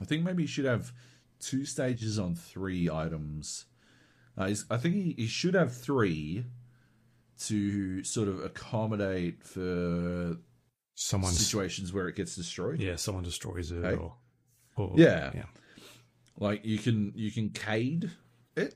I 0.00 0.04
think 0.04 0.22
maybe 0.24 0.42
he 0.42 0.46
should 0.46 0.64
have 0.66 0.92
two 1.40 1.64
stages 1.64 2.18
on 2.18 2.34
three 2.34 2.90
items. 2.90 3.66
Uh, 4.36 4.46
he's, 4.48 4.64
I 4.70 4.76
think 4.76 4.94
he, 4.94 5.14
he 5.16 5.26
should 5.26 5.54
have 5.54 5.74
three 5.74 6.44
to 7.46 8.04
sort 8.04 8.28
of 8.28 8.44
accommodate 8.44 9.42
for 9.42 10.36
Someone's 10.94 11.38
situations 11.44 11.92
where 11.92 12.08
it 12.08 12.16
gets 12.16 12.36
destroyed. 12.36 12.78
yeah, 12.80 12.96
someone 12.96 13.24
destroys 13.24 13.70
it 13.72 13.82
Hey? 13.84 13.94
or, 13.94 14.14
or 14.76 14.92
Yeah. 14.96 15.30
yeah. 15.34 15.44
Like 16.38 16.64
you 16.64 16.78
can 16.78 17.12
you 17.14 17.30
can 17.30 17.50
cade 17.50 18.10
it. 18.56 18.74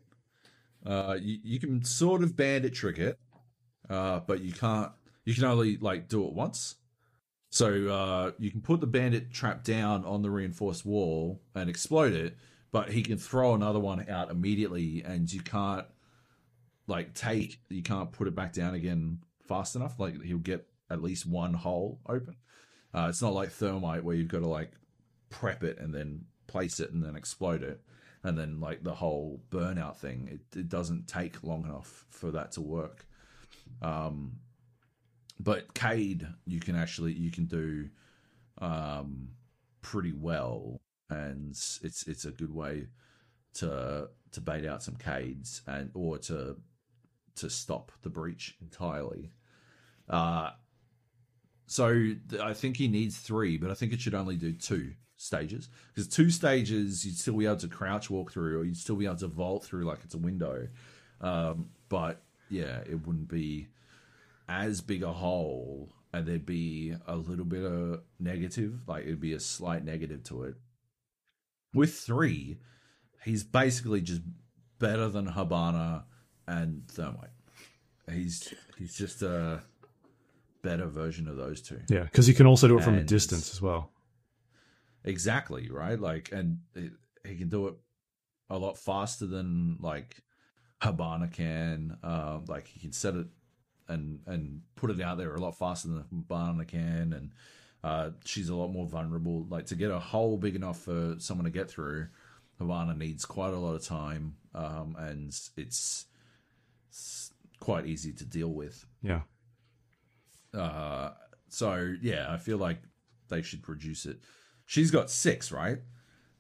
Uh, 0.85 1.17
you, 1.21 1.39
you 1.43 1.59
can 1.59 1.85
sort 1.85 2.23
of 2.23 2.37
bandit 2.37 2.75
trick 2.75 2.99
it, 2.99 3.19
uh, 3.89 4.21
but 4.27 4.41
you 4.41 4.53
can't. 4.53 4.93
You 5.25 5.35
can 5.35 5.45
only 5.45 5.77
like 5.77 6.09
do 6.09 6.27
it 6.27 6.33
once. 6.33 6.77
So 7.51 7.89
uh, 7.89 8.33
you 8.39 8.51
can 8.51 8.61
put 8.61 8.81
the 8.81 8.87
bandit 8.87 9.33
trap 9.33 9.65
down 9.65 10.05
on 10.05 10.23
the 10.23 10.31
reinforced 10.31 10.85
wall 10.85 11.41
and 11.55 11.71
explode 11.71 12.13
it, 12.13 12.37
but 12.71 12.91
he 12.91 13.03
can 13.03 13.19
throw 13.19 13.55
another 13.55 13.79
one 13.79 14.09
out 14.09 14.31
immediately, 14.31 15.03
and 15.05 15.33
you 15.33 15.41
can't 15.41 15.87
like 16.87 17.15
take. 17.15 17.61
You 17.69 17.83
can't 17.83 18.13
put 18.13 18.29
it 18.29 18.35
back 18.35 18.53
down 18.53 18.75
again 18.75 19.19
fast 19.47 19.77
enough. 19.77 19.99
Like 19.99 20.23
he'll 20.23 20.39
get 20.39 20.67
at 20.91 21.03
least 21.03 21.27
one 21.27 21.55
hole 21.55 22.01
open. 22.09 22.37
Uh, 22.95 23.07
it's 23.09 23.23
not 23.23 23.35
like 23.35 23.51
thermite 23.51 24.05
where 24.05 24.15
you've 24.15 24.29
got 24.29 24.41
to 24.41 24.49
like 24.49 24.73
prep 25.29 25.63
it 25.63 25.79
and 25.79 25.95
then 25.95 26.25
place 26.47 26.81
it 26.81 26.93
and 26.93 27.03
then 27.03 27.17
explode 27.17 27.63
it 27.63 27.81
and 28.23 28.37
then 28.37 28.61
like 28.61 28.83
the 28.83 28.95
whole 28.95 29.41
burnout 29.51 29.97
thing 29.97 30.29
it, 30.31 30.59
it 30.59 30.69
doesn't 30.69 31.07
take 31.07 31.43
long 31.43 31.65
enough 31.65 32.07
for 32.11 32.31
that 32.31 32.53
to 32.53 32.61
work 32.61 33.07
um 33.83 34.33
but 35.39 35.75
cade 35.75 36.27
you 36.47 36.61
can 36.61 36.77
actually 36.77 37.13
you 37.13 37.31
can 37.31 37.45
do 37.47 37.89
um 38.59 39.29
pretty 39.83 40.13
well. 40.13 40.81
And 41.09 41.51
it's 41.51 41.81
it's 42.07 42.25
a 42.25 42.33
good 42.33 42.53
way 42.53 42.89
to 43.55 44.09
to 44.33 44.41
bait 44.41 44.67
out 44.67 44.83
some 44.83 44.97
cades 44.97 45.61
and 45.67 45.91
or 45.95 46.19
to 46.19 46.57
to 47.37 47.51
stop 47.51 47.93
the 48.03 48.11
breach 48.11 48.57
entirely. 48.61 49.31
Uh 50.09 50.51
so 51.67 51.93
th- 51.93 52.41
I 52.41 52.55
think 52.55 52.77
he 52.77 52.89
needs 52.89 53.19
three, 53.19 53.57
but 53.57 53.71
I 53.71 53.75
think 53.75 53.93
it 53.93 54.01
should 54.01 54.15
only 54.15 54.37
do 54.37 54.53
two 54.53 54.93
stages. 55.17 55.69
Because 55.93 56.09
two 56.09 56.31
stages 56.31 57.05
you'd 57.05 57.19
still 57.19 57.37
be 57.37 57.47
able 57.47 57.57
to 57.57 57.69
crouch 57.69 58.09
walk 58.09 58.33
through, 58.33 58.61
or 58.61 58.65
you'd 58.65 58.77
still 58.77 58.97
be 58.97 59.07
able 59.07 59.17
to 59.17 59.27
vault 59.29 59.65
through 59.65 59.85
like 59.85 60.01
it's 60.05 60.15
a 60.15 60.19
window. 60.19 60.69
Um, 61.21 61.71
but 61.89 62.23
yeah, 62.49 62.81
it 62.89 63.07
wouldn't 63.07 63.29
be 63.29 63.69
as 64.49 64.81
big 64.81 65.03
a 65.03 65.13
hole, 65.13 65.93
and 66.13 66.27
there'd 66.27 66.47
be 66.47 66.95
a 67.07 67.17
little 67.17 67.45
bit 67.45 67.65
of 67.65 68.03
negative, 68.19 68.81
like 68.87 69.05
it'd 69.05 69.21
be 69.21 69.33
a 69.33 69.41
slight 69.41 69.85
negative 69.85 70.23
to 70.25 70.45
it. 70.45 70.55
With 71.75 71.95
three, 71.95 72.59
he's 73.25 73.45
basically 73.45 74.01
just 74.01 74.23
better 74.79 75.09
than 75.09 75.27
Hibana 75.27 76.05
and 76.47 76.89
Thermite. 76.89 77.31
He's 78.11 78.55
he's 78.79 78.97
just 78.97 79.23
a 79.23 79.63
better 80.63 80.87
version 80.87 81.29
of 81.29 81.37
those 81.37 81.61
two. 81.61 81.81
Yeah, 81.89 82.05
because 82.05 82.29
you 82.29 82.35
can 82.35 82.47
also 82.47 82.69
do 82.69 82.79
it 82.79 82.85
from 82.85 82.95
a 82.95 83.05
distance 83.05 83.53
as 83.53 83.61
well. 83.61 83.91
Exactly, 85.05 85.71
right? 85.71 85.99
Like, 85.99 86.31
and 86.33 86.59
it, 86.75 86.93
he 87.25 87.37
can 87.37 87.49
do 87.49 87.69
it 87.69 87.75
a 88.51 88.59
lot 88.59 88.79
faster 88.79 89.27
than 89.27 89.79
like 89.81 90.23
Hibana 90.83 91.33
can. 91.33 91.97
Um, 92.03 92.45
like 92.49 92.67
he 92.67 92.81
can 92.81 92.93
set 92.93 93.15
it 93.15 93.27
and 93.89 94.21
and 94.27 94.63
put 94.75 94.91
it 94.91 95.01
out 95.01 95.19
there 95.19 95.35
a 95.35 95.41
lot 95.41 95.59
faster 95.59 95.89
than 95.89 96.05
Hibana 96.13 96.67
can, 96.67 97.13
and 97.13 97.33
uh, 97.85 98.11
she's 98.25 98.49
a 98.49 98.55
lot 98.55 98.69
more 98.69 98.87
vulnerable. 98.87 99.47
Like 99.49 99.67
to 99.67 99.75
get 99.75 99.91
a 99.91 99.99
hole 99.99 100.37
big 100.37 100.57
enough 100.57 100.81
for 100.81 101.17
someone 101.19 101.45
to 101.45 101.51
get 101.51 101.71
through, 101.71 102.09
Hibana 102.61 102.97
needs 102.97 103.25
quite 103.25 103.53
a 103.53 103.59
lot 103.59 103.75
of 103.75 103.85
time, 103.85 104.37
um, 104.55 104.97
and 104.99 105.29
it's, 105.29 106.07
it's 106.89 107.33
quite 107.61 107.87
easy 107.87 108.13
to 108.13 108.25
deal 108.25 108.53
with. 108.53 108.85
Yeah. 109.03 109.21
Uh, 110.55 111.13
so 111.49 111.95
yeah, 112.01 112.27
I 112.31 112.37
feel 112.37 112.59
like 112.59 112.79
they 113.29 113.43
should 113.43 113.69
reduce 113.69 114.07
it 114.07 114.21
she's 114.67 114.91
got 114.91 115.11
six, 115.11 115.51
right? 115.51 115.79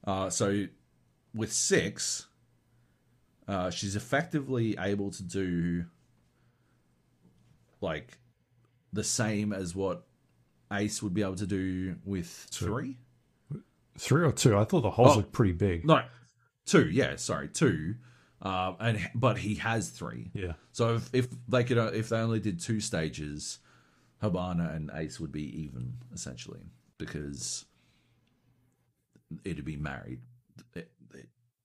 Uh, 0.04 0.28
so 0.28 0.66
with 1.34 1.52
six, 1.52 2.26
uh, 3.48 3.70
she's 3.70 3.96
effectively 3.96 4.76
able 4.78 5.10
to 5.10 5.22
do 5.22 5.84
like 7.80 8.18
the 8.92 9.04
same 9.04 9.52
as 9.52 9.74
what 9.74 10.06
Ace 10.72 11.02
would 11.02 11.14
be 11.14 11.22
able 11.22 11.36
to 11.36 11.46
do 11.46 11.96
with 12.04 12.26
three. 12.50 12.96
Three 13.98 14.24
or 14.24 14.32
two? 14.32 14.56
I 14.56 14.64
thought 14.64 14.82
the 14.82 14.90
holes 14.90 15.12
Oh. 15.12 15.16
looked 15.18 15.32
pretty 15.32 15.52
big. 15.52 15.84
No, 15.86 16.02
two. 16.64 16.88
Yeah, 16.90 17.16
sorry, 17.16 17.48
two. 17.48 17.94
Uh, 18.42 18.74
and 18.80 19.10
but 19.14 19.38
he 19.38 19.54
has 19.56 19.88
three. 19.90 20.30
Yeah. 20.34 20.52
So 20.72 20.96
if, 20.96 21.10
if 21.14 21.28
they 21.48 21.64
could, 21.64 21.78
uh, 21.78 21.90
if 21.94 22.10
they 22.10 22.18
only 22.18 22.40
did 22.40 22.60
two 22.60 22.80
stages, 22.80 23.58
Hibana 24.22 24.74
and 24.74 24.90
Ace 24.94 25.18
would 25.20 25.32
be 25.32 25.62
even 25.62 25.94
essentially 26.12 26.60
because 26.98 27.64
it'd 29.44 29.64
be 29.64 29.76
married. 29.76 30.20
It- 30.74 30.90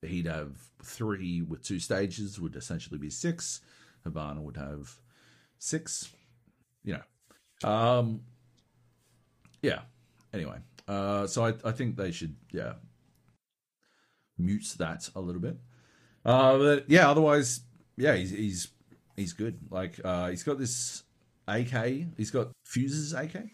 He'd 0.02 0.26
have 0.26 0.56
three 0.82 1.42
with 1.42 1.62
two 1.62 1.78
stages 1.78 2.40
would 2.40 2.56
essentially 2.56 2.98
be 2.98 3.10
six. 3.10 3.60
Hibana 4.06 4.40
would 4.40 4.56
have 4.56 4.90
six. 5.58 6.10
You 6.84 6.98
know, 7.62 7.68
um, 7.70 8.22
yeah. 9.62 9.82
Anyway, 10.34 10.58
uh, 10.88 11.26
so 11.26 11.46
I, 11.46 11.54
I 11.64 11.70
think 11.72 11.96
they 11.96 12.10
should 12.10 12.34
yeah 12.50 12.74
mute 14.38 14.74
that 14.78 15.08
a 15.14 15.20
little 15.20 15.40
bit. 15.40 15.56
Uh, 16.24 16.58
but 16.58 16.90
yeah, 16.90 17.08
otherwise, 17.10 17.60
yeah, 17.96 18.14
he's 18.16 18.30
he's 18.30 18.68
he's 19.16 19.32
good. 19.32 19.58
Like 19.70 20.00
uh, 20.04 20.30
he's 20.30 20.42
got 20.42 20.58
this 20.58 21.04
AK. 21.46 22.06
He's 22.16 22.30
got 22.30 22.48
Fuze's 22.64 23.12
AK, 23.12 23.44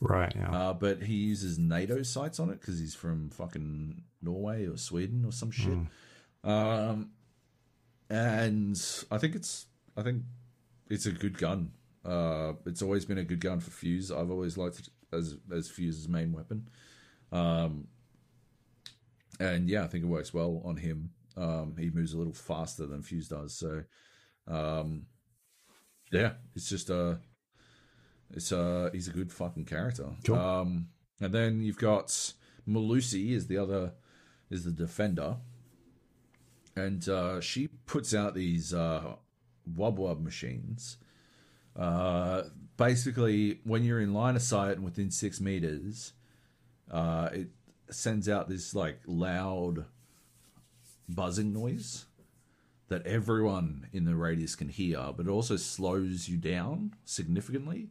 Right. 0.00 0.32
Yeah. 0.34 0.50
uh, 0.50 0.72
but 0.72 1.02
he 1.02 1.14
uses 1.14 1.58
NATO 1.58 2.02
sights 2.02 2.40
on 2.40 2.50
it 2.50 2.60
because 2.60 2.78
he's 2.80 2.94
from 2.94 3.30
fucking 3.30 4.02
Norway 4.22 4.66
or 4.66 4.76
Sweden 4.76 5.24
or 5.24 5.32
some 5.32 5.50
shit. 5.50 5.78
Um, 6.44 7.10
and 8.10 8.80
I 9.10 9.18
think 9.18 9.34
it's 9.34 9.66
I 9.96 10.02
think 10.02 10.22
it's 10.90 11.06
a 11.06 11.12
good 11.12 11.38
gun. 11.38 11.72
Uh, 12.04 12.54
it's 12.66 12.82
always 12.82 13.04
been 13.04 13.18
a 13.18 13.24
good 13.24 13.40
gun 13.40 13.60
for 13.60 13.70
Fuze. 13.70 14.10
I've 14.10 14.30
always 14.30 14.56
liked 14.56 14.80
it 14.80 14.88
as 15.12 15.36
as 15.52 15.70
Fuze's 15.70 16.08
main 16.08 16.32
weapon. 16.32 16.68
Um, 17.30 17.88
and 19.40 19.68
yeah, 19.68 19.84
I 19.84 19.86
think 19.86 20.04
it 20.04 20.08
works 20.08 20.34
well 20.34 20.62
on 20.64 20.76
him. 20.76 21.10
Um, 21.36 21.76
he 21.78 21.90
moves 21.90 22.12
a 22.12 22.18
little 22.18 22.34
faster 22.34 22.86
than 22.86 23.02
Fuze 23.02 23.28
does, 23.28 23.54
so 23.54 23.82
um, 24.46 25.06
yeah, 26.12 26.32
it's 26.54 26.68
just 26.68 26.90
a 26.90 27.18
it's 28.30 28.52
a 28.52 28.90
he's 28.92 29.08
a 29.08 29.12
good 29.12 29.32
fucking 29.32 29.64
character. 29.64 30.06
Cool. 30.24 30.36
Um, 30.36 30.88
and 31.20 31.32
then 31.32 31.62
you've 31.62 31.78
got 31.78 32.08
Malusi 32.68 33.30
is 33.32 33.46
the 33.46 33.58
other 33.58 33.92
is 34.52 34.64
the 34.64 34.70
defender, 34.70 35.36
and 36.76 37.08
uh, 37.08 37.40
she 37.40 37.68
puts 37.86 38.14
out 38.14 38.34
these 38.34 38.72
uh, 38.72 39.14
wub 39.76 39.96
wub 39.98 40.22
machines. 40.22 40.98
Uh, 41.74 42.42
basically, 42.76 43.60
when 43.64 43.82
you're 43.82 44.00
in 44.00 44.12
line 44.12 44.36
of 44.36 44.42
sight 44.42 44.76
and 44.76 44.84
within 44.84 45.10
six 45.10 45.40
meters, 45.40 46.12
uh, 46.90 47.30
it 47.32 47.48
sends 47.90 48.28
out 48.28 48.48
this 48.48 48.74
like 48.74 49.00
loud 49.06 49.86
buzzing 51.08 51.52
noise 51.52 52.06
that 52.88 53.06
everyone 53.06 53.88
in 53.92 54.04
the 54.04 54.14
radius 54.14 54.54
can 54.54 54.68
hear, 54.68 55.12
but 55.16 55.26
it 55.26 55.30
also 55.30 55.56
slows 55.56 56.28
you 56.28 56.36
down 56.36 56.94
significantly. 57.06 57.88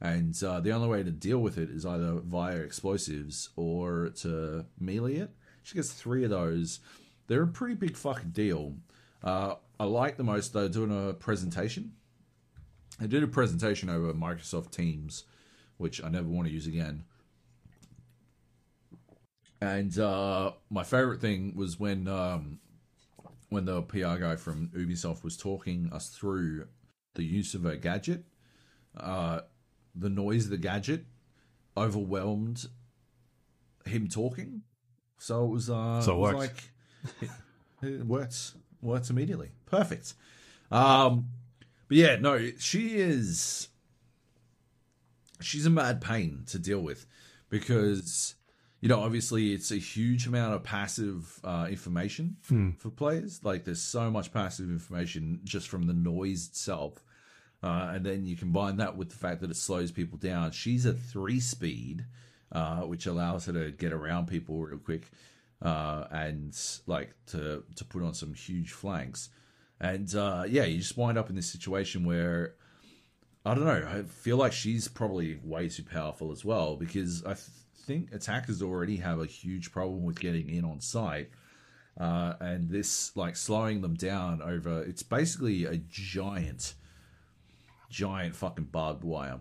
And 0.00 0.40
uh, 0.42 0.60
the 0.60 0.72
only 0.72 0.88
way 0.88 1.02
to 1.02 1.10
deal 1.10 1.38
with 1.38 1.58
it 1.58 1.70
is 1.70 1.84
either 1.84 2.20
via 2.24 2.56
explosives 2.56 3.50
or 3.56 4.10
to 4.20 4.64
melee 4.78 5.16
it. 5.16 5.30
She 5.68 5.74
gets 5.74 5.92
three 5.92 6.24
of 6.24 6.30
those. 6.30 6.80
They're 7.26 7.42
a 7.42 7.46
pretty 7.46 7.74
big 7.74 7.94
fucking 7.94 8.30
deal. 8.30 8.72
Uh, 9.22 9.56
I 9.78 9.84
like 9.84 10.16
the 10.16 10.24
most 10.24 10.54
though 10.54 10.66
doing 10.66 11.10
a 11.10 11.12
presentation. 11.12 11.92
I 12.98 13.06
did 13.06 13.22
a 13.22 13.26
presentation 13.26 13.90
over 13.90 14.14
Microsoft 14.14 14.70
Teams, 14.70 15.24
which 15.76 16.02
I 16.02 16.08
never 16.08 16.26
want 16.26 16.48
to 16.48 16.54
use 16.54 16.66
again. 16.66 17.04
And 19.60 19.98
uh, 19.98 20.52
my 20.70 20.84
favorite 20.84 21.20
thing 21.20 21.52
was 21.54 21.78
when 21.78 22.08
um, 22.08 22.60
when 23.50 23.66
the 23.66 23.82
PR 23.82 24.16
guy 24.16 24.36
from 24.36 24.68
Ubisoft 24.68 25.22
was 25.22 25.36
talking 25.36 25.90
us 25.92 26.08
through 26.08 26.66
the 27.14 27.24
use 27.24 27.52
of 27.52 27.66
a 27.66 27.76
gadget. 27.76 28.24
Uh, 28.96 29.40
the 29.94 30.08
noise 30.08 30.46
of 30.46 30.50
the 30.50 30.56
gadget 30.56 31.04
overwhelmed 31.76 32.68
him 33.84 34.08
talking, 34.08 34.62
so 35.18 35.44
it 35.44 35.48
was 35.48 35.70
uh, 35.70 36.00
So 36.00 36.14
it 36.14 36.18
was 36.18 36.34
like 36.34 36.70
it, 37.22 37.30
it 37.82 38.06
works 38.06 38.54
works 38.82 39.10
immediately, 39.10 39.50
perfect. 39.66 40.14
Um, 40.70 41.28
but 41.88 41.96
yeah, 41.96 42.16
no, 42.16 42.50
she 42.58 42.96
is 42.96 43.68
she's 45.40 45.66
a 45.66 45.70
mad 45.70 46.00
pain 46.00 46.44
to 46.48 46.58
deal 46.58 46.80
with 46.80 47.06
because 47.48 48.34
you 48.80 48.88
know 48.88 49.00
obviously 49.00 49.52
it's 49.52 49.70
a 49.70 49.76
huge 49.76 50.26
amount 50.26 50.54
of 50.54 50.62
passive 50.62 51.40
uh, 51.44 51.66
information 51.70 52.36
for 52.78 52.90
players. 52.90 53.40
Like 53.42 53.64
there's 53.64 53.82
so 53.82 54.10
much 54.10 54.32
passive 54.32 54.68
information 54.68 55.40
just 55.44 55.68
from 55.68 55.86
the 55.86 55.94
noise 55.94 56.48
itself. 56.48 57.04
Uh, 57.60 57.90
and 57.94 58.06
then 58.06 58.24
you 58.24 58.36
combine 58.36 58.76
that 58.76 58.96
with 58.96 59.08
the 59.10 59.16
fact 59.16 59.40
that 59.40 59.50
it 59.50 59.56
slows 59.56 59.90
people 59.90 60.16
down. 60.16 60.52
She's 60.52 60.86
a 60.86 60.92
three 60.92 61.40
speed 61.40 62.04
uh, 62.52 62.80
which 62.80 63.06
allows 63.06 63.46
her 63.46 63.52
to 63.52 63.70
get 63.72 63.92
around 63.92 64.26
people 64.26 64.60
real 64.60 64.78
quick 64.78 65.10
uh, 65.62 66.04
and 66.10 66.56
like 66.86 67.14
to 67.26 67.64
to 67.76 67.84
put 67.84 68.02
on 68.02 68.14
some 68.14 68.34
huge 68.34 68.72
flanks 68.72 69.30
and 69.80 70.14
uh, 70.14 70.44
yeah 70.48 70.64
you 70.64 70.78
just 70.78 70.96
wind 70.96 71.18
up 71.18 71.30
in 71.30 71.36
this 71.36 71.50
situation 71.50 72.04
where 72.04 72.54
I 73.48 73.54
don't 73.54 73.64
know. 73.64 73.88
I 73.88 74.02
feel 74.02 74.36
like 74.36 74.52
she's 74.52 74.88
probably 74.88 75.38
way 75.42 75.70
too 75.70 75.82
powerful 75.82 76.32
as 76.32 76.44
well 76.44 76.76
because 76.76 77.24
I 77.24 77.32
th- 77.32 77.46
think 77.86 78.12
attackers 78.12 78.60
already 78.60 78.96
have 78.96 79.20
a 79.20 79.26
huge 79.26 79.72
problem 79.72 80.04
with 80.04 80.20
getting 80.20 80.50
in 80.50 80.66
on 80.66 80.82
site. 80.82 81.30
Uh, 81.98 82.34
and 82.40 82.68
this, 82.68 83.16
like, 83.16 83.36
slowing 83.36 83.80
them 83.80 83.94
down 83.94 84.42
over 84.42 84.82
it's 84.82 85.02
basically 85.02 85.64
a 85.64 85.78
giant, 85.88 86.74
giant 87.88 88.36
fucking 88.36 88.66
barbed 88.66 89.02
wire. 89.02 89.38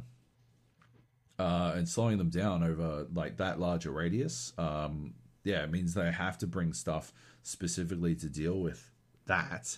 Uh, 1.40 1.74
and 1.76 1.88
slowing 1.88 2.18
them 2.18 2.30
down 2.30 2.64
over 2.64 3.06
like 3.14 3.38
that 3.38 3.60
larger 3.60 3.92
radius, 3.92 4.54
um, 4.58 5.14
yeah, 5.44 5.64
it 5.64 5.72
means 5.72 5.94
they 5.94 6.12
have 6.12 6.38
to 6.40 6.48
bring 6.48 6.74
stuff 6.74 7.14
specifically 7.44 8.16
to 8.16 8.28
deal 8.28 8.60
with 8.60 8.90
that 9.28 9.78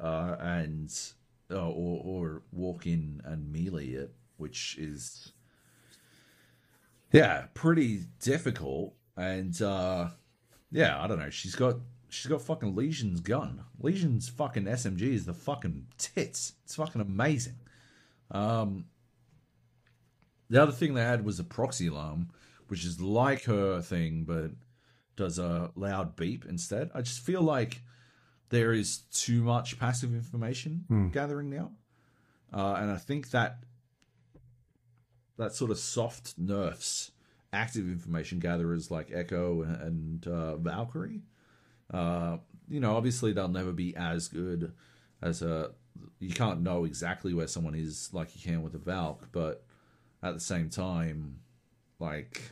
uh, 0.00 0.36
and 0.40 0.92
uh, 1.50 1.68
or 1.68 2.02
or 2.04 2.42
walk 2.52 2.86
in 2.86 3.20
and 3.24 3.52
melee 3.52 3.86
it, 3.86 4.12
which 4.36 4.76
is 4.78 5.32
yeah, 7.12 7.46
pretty 7.54 8.04
difficult. 8.20 8.94
And 9.16 9.60
uh, 9.60 10.08
yeah, 10.70 11.02
I 11.02 11.06
don't 11.06 11.18
know. 11.18 11.30
She's 11.30 11.54
got 11.54 11.76
she's 12.08 12.26
got 12.26 12.42
fucking 12.42 12.74
Lesion's 12.74 13.20
gun. 13.20 13.64
Lesion's 13.80 14.28
fucking 14.28 14.64
SMG 14.64 15.02
is 15.02 15.26
the 15.26 15.34
fucking 15.34 15.86
tits. 15.98 16.54
It's 16.64 16.76
fucking 16.76 17.00
amazing. 17.00 17.56
Um, 18.30 18.86
the 20.50 20.60
other 20.62 20.72
thing 20.72 20.94
they 20.94 21.02
had 21.02 21.24
was 21.24 21.38
a 21.38 21.44
proxy 21.44 21.86
alarm, 21.86 22.28
which 22.68 22.84
is 22.84 23.00
like 23.00 23.44
her 23.44 23.80
thing, 23.80 24.24
but 24.24 24.50
does 25.16 25.38
a 25.38 25.70
loud 25.76 26.16
beep 26.16 26.44
instead. 26.46 26.90
I 26.94 27.02
just 27.02 27.20
feel 27.20 27.42
like 27.42 27.82
there 28.50 28.72
is 28.72 28.98
too 29.12 29.42
much 29.42 29.78
passive 29.78 30.12
information 30.12 30.84
gathering 31.12 31.50
now, 31.50 31.70
uh, 32.52 32.74
and 32.80 32.90
I 32.90 32.96
think 32.96 33.30
that 33.30 33.62
that 35.38 35.54
sort 35.54 35.70
of 35.70 35.78
soft 35.78 36.34
nerfs 36.36 37.12
active 37.52 37.86
information 37.88 38.38
gatherers 38.38 38.90
like 38.90 39.10
Echo 39.12 39.62
and, 39.62 39.76
and 39.82 40.26
uh, 40.28 40.56
Valkyrie. 40.56 41.22
Uh, 41.92 42.36
you 42.68 42.78
know, 42.80 42.96
obviously 42.96 43.32
they'll 43.32 43.48
never 43.48 43.72
be 43.72 43.96
as 43.96 44.28
good 44.28 44.72
as 45.22 45.42
a. 45.42 45.70
You 46.18 46.30
can't 46.30 46.62
know 46.62 46.84
exactly 46.84 47.34
where 47.34 47.46
someone 47.48 47.74
is 47.74 48.10
like 48.12 48.34
you 48.34 48.42
can 48.42 48.62
with 48.62 48.74
a 48.74 48.78
Valk, 48.78 49.28
but 49.32 49.64
at 50.22 50.34
the 50.34 50.40
same 50.40 50.68
time, 50.70 51.40
like 51.98 52.42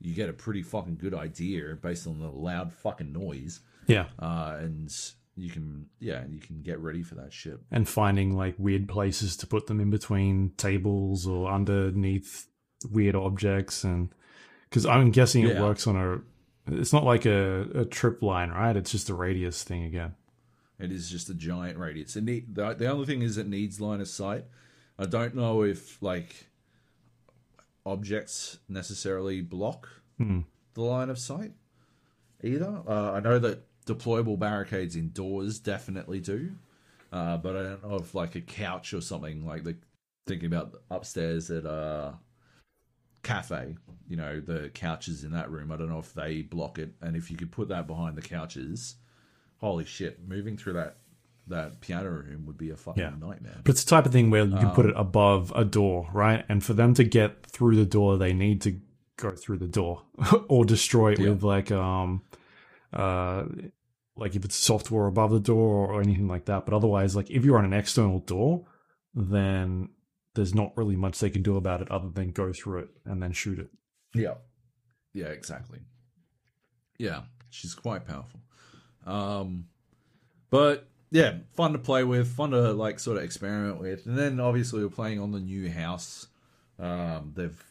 you 0.00 0.14
get 0.14 0.28
a 0.28 0.32
pretty 0.32 0.62
fucking 0.62 0.96
good 0.96 1.14
idea 1.14 1.76
based 1.80 2.06
on 2.06 2.18
the 2.18 2.28
loud 2.28 2.72
fucking 2.72 3.12
noise 3.12 3.60
Yeah. 3.86 4.06
uh, 4.18 4.56
and 4.60 4.92
you 5.34 5.48
can 5.48 5.86
yeah 5.98 6.24
you 6.28 6.40
can 6.40 6.60
get 6.60 6.78
ready 6.80 7.02
for 7.02 7.14
that 7.14 7.32
shit 7.32 7.58
And 7.70 7.88
finding 7.88 8.36
like 8.36 8.54
weird 8.58 8.86
places 8.88 9.36
to 9.38 9.46
put 9.46 9.66
them 9.66 9.80
in 9.80 9.88
between 9.90 10.50
tables 10.56 11.26
or 11.26 11.50
underneath 11.50 12.46
weird 12.90 13.14
objects. 13.14 13.84
And 13.84 14.10
because 14.68 14.84
I'm 14.86 15.10
guessing 15.12 15.44
it 15.44 15.54
Yeah. 15.54 15.62
works 15.62 15.86
on 15.86 15.96
a. 15.96 16.20
It's 16.66 16.92
not 16.92 17.04
like 17.04 17.24
a, 17.26 17.62
a 17.74 17.84
trip 17.84 18.22
line, 18.22 18.50
right? 18.50 18.76
It's 18.76 18.90
just 18.92 19.08
a 19.10 19.14
radius 19.14 19.62
thing 19.64 19.84
again. 19.84 20.14
it 20.78 20.90
is 20.92 21.08
just 21.10 21.30
a 21.30 21.34
giant 21.34 21.78
radius 21.78 22.16
it 22.16 22.24
need, 22.24 22.54
the, 22.54 22.74
the 22.74 22.88
only 22.88 23.06
thing 23.06 23.22
is 23.22 23.36
it 23.38 23.46
needs 23.48 23.80
line 23.80 24.00
of 24.00 24.08
sight 24.08 24.44
i 25.02 25.06
don't 25.06 25.34
know 25.34 25.62
if 25.62 26.00
like 26.02 26.46
objects 27.84 28.58
necessarily 28.68 29.40
block 29.40 29.88
Hmm. 30.18 30.40
the 30.74 30.82
line 30.82 31.10
of 31.10 31.18
sight 31.18 31.52
either. 32.44 32.82
Uh, 32.86 33.12
I 33.12 33.20
know 33.20 33.38
that 33.40 33.64
deployable 33.86 34.38
barricades 34.38 34.94
indoors 34.94 35.58
definitely 35.58 36.20
do, 36.20 36.52
uh, 37.12 37.38
but 37.38 37.56
I 37.56 37.62
don't 37.62 37.88
know 37.88 37.96
if 37.96 38.14
like 38.14 38.34
a 38.36 38.40
couch 38.40 38.94
or 38.94 39.00
something 39.00 39.44
like 39.44 39.64
the 39.64 39.76
thinking 40.26 40.46
about 40.46 40.80
upstairs 40.90 41.50
at 41.50 41.64
a 41.64 42.14
cafe. 43.22 43.76
You 44.08 44.16
know 44.16 44.38
the 44.40 44.70
couches 44.74 45.24
in 45.24 45.32
that 45.32 45.50
room. 45.50 45.72
I 45.72 45.76
don't 45.76 45.88
know 45.88 45.98
if 45.98 46.14
they 46.14 46.42
block 46.42 46.78
it, 46.78 46.94
and 47.00 47.16
if 47.16 47.30
you 47.30 47.36
could 47.36 47.50
put 47.50 47.68
that 47.68 47.86
behind 47.86 48.16
the 48.16 48.22
couches, 48.22 48.96
holy 49.58 49.84
shit! 49.84 50.20
Moving 50.28 50.56
through 50.56 50.74
that 50.74 50.98
that 51.48 51.80
piano 51.80 52.08
room 52.10 52.46
would 52.46 52.56
be 52.56 52.70
a 52.70 52.76
fucking 52.76 53.02
Yeah. 53.02 53.10
nightmare. 53.18 53.60
But 53.64 53.70
it's 53.72 53.84
the 53.84 53.90
type 53.90 54.06
of 54.06 54.12
thing 54.12 54.30
where 54.30 54.44
you 54.44 54.56
can 54.56 54.66
Um, 54.68 54.74
put 54.74 54.86
it 54.86 54.94
above 54.96 55.52
a 55.56 55.64
door, 55.64 56.08
right? 56.12 56.44
And 56.48 56.62
for 56.62 56.72
them 56.74 56.94
to 56.94 57.04
get 57.04 57.44
through 57.46 57.76
the 57.76 57.84
door, 57.86 58.16
they 58.16 58.32
need 58.32 58.60
to 58.62 58.80
go 59.16 59.30
through 59.32 59.58
the 59.58 59.68
door 59.68 60.04
or 60.48 60.64
destroy 60.64 61.12
it 61.12 61.18
Yeah. 61.20 61.30
with 61.30 61.42
like 61.42 61.70
um 61.72 62.22
uh 62.92 63.44
like 64.16 64.36
if 64.36 64.44
it's 64.44 64.54
software 64.56 65.06
above 65.06 65.30
the 65.32 65.40
door 65.40 65.90
or 65.92 66.00
anything 66.00 66.28
like 66.28 66.44
that. 66.46 66.64
But 66.64 66.74
otherwise, 66.74 67.16
like 67.16 67.30
if 67.30 67.44
you're 67.44 67.58
on 67.58 67.64
an 67.64 67.72
external 67.72 68.20
door, 68.20 68.66
then 69.14 69.88
there's 70.34 70.54
not 70.54 70.76
really 70.76 70.96
much 70.96 71.18
they 71.18 71.30
can 71.30 71.42
do 71.42 71.56
about 71.56 71.82
it 71.82 71.90
other 71.90 72.08
than 72.08 72.30
go 72.30 72.52
through 72.52 72.80
it 72.80 72.88
and 73.04 73.22
then 73.22 73.32
shoot 73.32 73.58
it. 73.58 73.70
Yeah. 74.14 74.34
Yeah, 75.12 75.26
exactly. 75.26 75.80
Yeah, 76.98 77.22
she's 77.50 77.74
quite 77.74 78.06
powerful. 78.06 78.40
Um 79.06 79.66
but 80.50 80.88
yeah, 81.12 81.34
fun 81.52 81.72
to 81.74 81.78
play 81.78 82.02
with, 82.02 82.26
fun 82.26 82.50
to 82.50 82.72
like 82.72 82.98
sort 82.98 83.18
of 83.18 83.22
experiment 83.22 83.78
with. 83.80 84.06
And 84.06 84.18
then 84.18 84.40
obviously 84.40 84.82
we're 84.82 84.88
playing 84.90 85.20
on 85.20 85.30
the 85.30 85.40
new 85.40 85.70
house. 85.70 86.26
Um 86.78 87.32
they've 87.36 87.62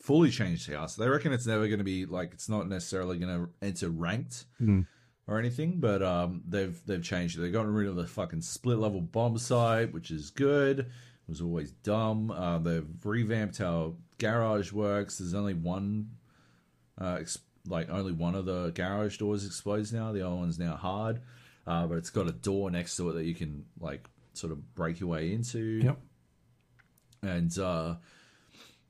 fully 0.00 0.30
changed 0.30 0.68
the 0.68 0.76
house. 0.76 0.94
They 0.96 1.08
reckon 1.08 1.32
it's 1.32 1.46
never 1.46 1.66
going 1.68 1.78
to 1.78 1.84
be 1.84 2.04
like 2.06 2.32
it's 2.32 2.48
not 2.48 2.68
necessarily 2.68 3.18
going 3.18 3.34
to 3.46 3.48
enter 3.66 3.88
ranked 3.88 4.44
Hmm. 4.58 4.82
or 5.26 5.38
anything, 5.38 5.80
but 5.80 6.02
um 6.02 6.42
they've 6.46 6.78
they've 6.86 7.02
changed 7.02 7.38
it. 7.38 7.40
They've 7.42 7.52
gotten 7.52 7.72
rid 7.72 7.88
of 7.88 7.96
the 7.96 8.06
fucking 8.06 8.42
split 8.42 8.78
level 8.78 9.00
bomb 9.00 9.38
site, 9.38 9.92
which 9.92 10.10
is 10.10 10.30
good. 10.30 10.80
It 10.80 11.30
was 11.30 11.40
always 11.40 11.72
dumb. 11.72 12.30
Uh, 12.30 12.58
they've 12.58 12.86
revamped 13.04 13.58
how 13.58 13.94
garage 14.18 14.70
works. 14.72 15.18
There's 15.18 15.34
only 15.34 15.54
one, 15.54 16.10
uh, 17.00 17.16
ex- 17.20 17.38
like 17.66 17.90
only 17.90 18.12
one 18.12 18.36
of 18.36 18.44
the 18.44 18.70
garage 18.70 19.18
doors 19.18 19.44
explodes 19.44 19.92
now. 19.92 20.12
The 20.12 20.24
other 20.24 20.36
one's 20.36 20.56
now 20.58 20.76
hard, 20.76 21.20
uh, 21.66 21.86
but 21.86 21.98
it's 21.98 22.10
got 22.10 22.28
a 22.28 22.32
door 22.32 22.70
next 22.70 22.96
to 22.96 23.10
it 23.10 23.14
that 23.14 23.24
you 23.24 23.34
can 23.34 23.64
like 23.80 24.04
sort 24.34 24.52
of 24.52 24.74
break 24.74 25.00
your 25.00 25.08
way 25.10 25.32
into. 25.32 25.80
Yep. 25.82 25.98
And 27.22 27.58
uh, 27.58 27.96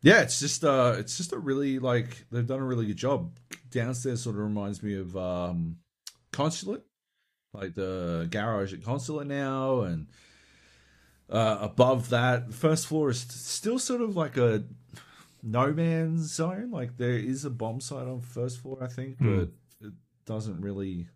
yeah, 0.02 0.22
it's 0.22 0.40
just 0.40 0.64
uh, 0.64 0.94
it's 0.98 1.16
just 1.16 1.32
a 1.32 1.38
really 1.38 1.78
like 1.78 2.26
they've 2.30 2.46
done 2.46 2.60
a 2.60 2.64
really 2.64 2.86
good 2.86 2.96
job. 2.96 3.36
Downstairs 3.70 4.22
sort 4.22 4.36
of 4.36 4.42
reminds 4.42 4.82
me 4.82 4.94
of 4.94 5.16
um, 5.16 5.76
Consulate, 6.32 6.82
like 7.54 7.74
the 7.74 8.28
garage 8.30 8.72
at 8.74 8.84
Consulate 8.84 9.26
now, 9.26 9.82
and 9.82 10.06
uh, 11.30 11.58
above 11.60 12.10
that, 12.10 12.48
the 12.48 12.54
first 12.54 12.86
floor 12.86 13.10
is 13.10 13.20
still 13.20 13.78
sort 13.78 14.00
of 14.00 14.16
like 14.16 14.36
a 14.36 14.64
no 15.42 15.72
man's 15.72 16.32
zone. 16.34 16.70
Like 16.70 16.96
there 16.98 17.16
is 17.16 17.44
a 17.44 17.50
bomb 17.50 17.80
site 17.80 18.06
on 18.06 18.20
first 18.20 18.60
floor, 18.60 18.78
I 18.82 18.88
think, 18.88 19.18
Hmm. 19.18 19.38
but 19.38 19.48
it 19.86 19.92
doesn't 20.26 20.60
really 20.60 21.06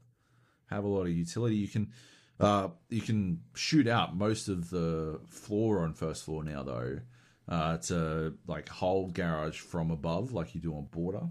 have 0.70 0.84
a 0.84 0.88
lot 0.88 1.02
of 1.02 1.10
utility. 1.12 1.56
You 1.56 1.68
can 1.68 1.92
uh, 2.38 2.68
you 2.88 3.02
can 3.02 3.40
shoot 3.54 3.86
out 3.86 4.16
most 4.16 4.48
of 4.48 4.70
the 4.70 5.20
floor 5.28 5.80
on 5.84 5.92
first 5.92 6.24
floor 6.24 6.42
now, 6.42 6.62
though. 6.62 7.00
Uh, 7.48 7.76
to 7.78 8.32
like 8.46 8.68
hold 8.68 9.12
garage 9.12 9.58
from 9.58 9.90
above, 9.90 10.32
like 10.32 10.54
you 10.54 10.60
do 10.60 10.72
on 10.74 10.84
border, 10.92 11.22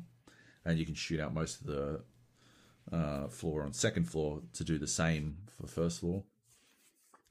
and 0.66 0.78
you 0.78 0.86
can 0.86 0.94
shoot 0.94 1.18
out 1.20 1.34
most 1.34 1.62
of 1.62 1.68
the 1.68 2.02
uh, 2.92 3.28
floor 3.30 3.64
on 3.64 3.72
second 3.72 4.04
floor 4.04 4.42
to 4.54 4.66
do 4.66 4.78
the 4.78 4.88
same 4.88 5.38
for 5.58 5.66
first 5.68 6.02
floor. 6.02 6.24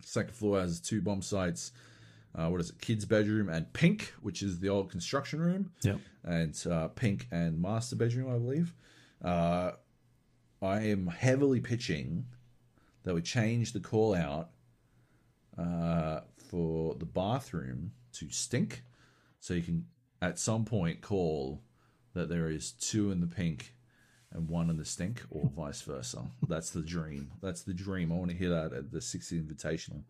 Second 0.02 0.34
floor 0.34 0.60
has 0.60 0.80
two 0.80 1.02
bomb 1.02 1.20
sites. 1.20 1.70
Uh, 2.34 2.48
what 2.48 2.60
is 2.60 2.70
it? 2.70 2.80
Kids' 2.80 3.04
bedroom 3.04 3.48
and 3.50 3.70
pink, 3.74 4.12
which 4.22 4.42
is 4.42 4.60
the 4.60 4.68
old 4.70 4.90
construction 4.90 5.40
room, 5.40 5.70
Yep. 5.82 5.98
and 6.24 6.66
uh, 6.70 6.88
pink 6.88 7.26
and 7.30 7.60
master 7.60 7.96
bedroom, 7.96 8.32
I 8.34 8.38
believe. 8.38 8.72
I 10.60 10.80
am 10.80 11.06
heavily 11.06 11.60
pitching 11.60 12.26
that 13.04 13.14
we 13.14 13.22
change 13.22 13.72
the 13.72 13.80
call 13.80 14.14
out 14.14 14.50
uh, 15.56 16.20
for 16.50 16.94
the 16.94 17.06
bathroom 17.06 17.92
to 18.14 18.30
stink, 18.30 18.82
so 19.40 19.54
you 19.54 19.62
can 19.62 19.86
at 20.20 20.38
some 20.38 20.64
point 20.64 21.00
call 21.00 21.62
that 22.14 22.28
there 22.28 22.50
is 22.50 22.72
two 22.72 23.10
in 23.12 23.20
the 23.20 23.26
pink 23.26 23.74
and 24.32 24.48
one 24.48 24.68
in 24.68 24.76
the 24.76 24.84
stink, 24.84 25.22
or 25.30 25.50
vice 25.56 25.80
versa. 25.82 26.26
That's 26.46 26.70
the 26.70 26.82
dream. 26.82 27.30
That's 27.40 27.62
the 27.62 27.72
dream. 27.72 28.12
I 28.12 28.16
want 28.16 28.30
to 28.30 28.36
hear 28.36 28.50
that 28.50 28.72
at 28.72 28.90
the 28.90 28.98
60th 28.98 29.46
Invitational. 29.46 30.02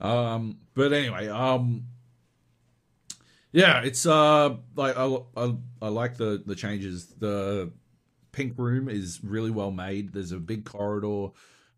Um, 0.00 0.58
but 0.74 0.92
anyway, 0.92 1.28
um, 1.28 1.84
yeah, 3.52 3.82
it's 3.82 4.06
uh, 4.06 4.56
like 4.74 4.96
I, 4.96 5.16
I, 5.36 5.54
I 5.82 5.88
like 5.88 6.16
the 6.16 6.42
the 6.44 6.54
changes. 6.54 7.06
The 7.06 7.70
pink 8.32 8.54
room 8.58 8.88
is 8.88 9.20
really 9.22 9.50
well 9.50 9.70
made. 9.70 10.12
There's 10.12 10.32
a 10.32 10.38
big 10.38 10.64
corridor 10.64 11.28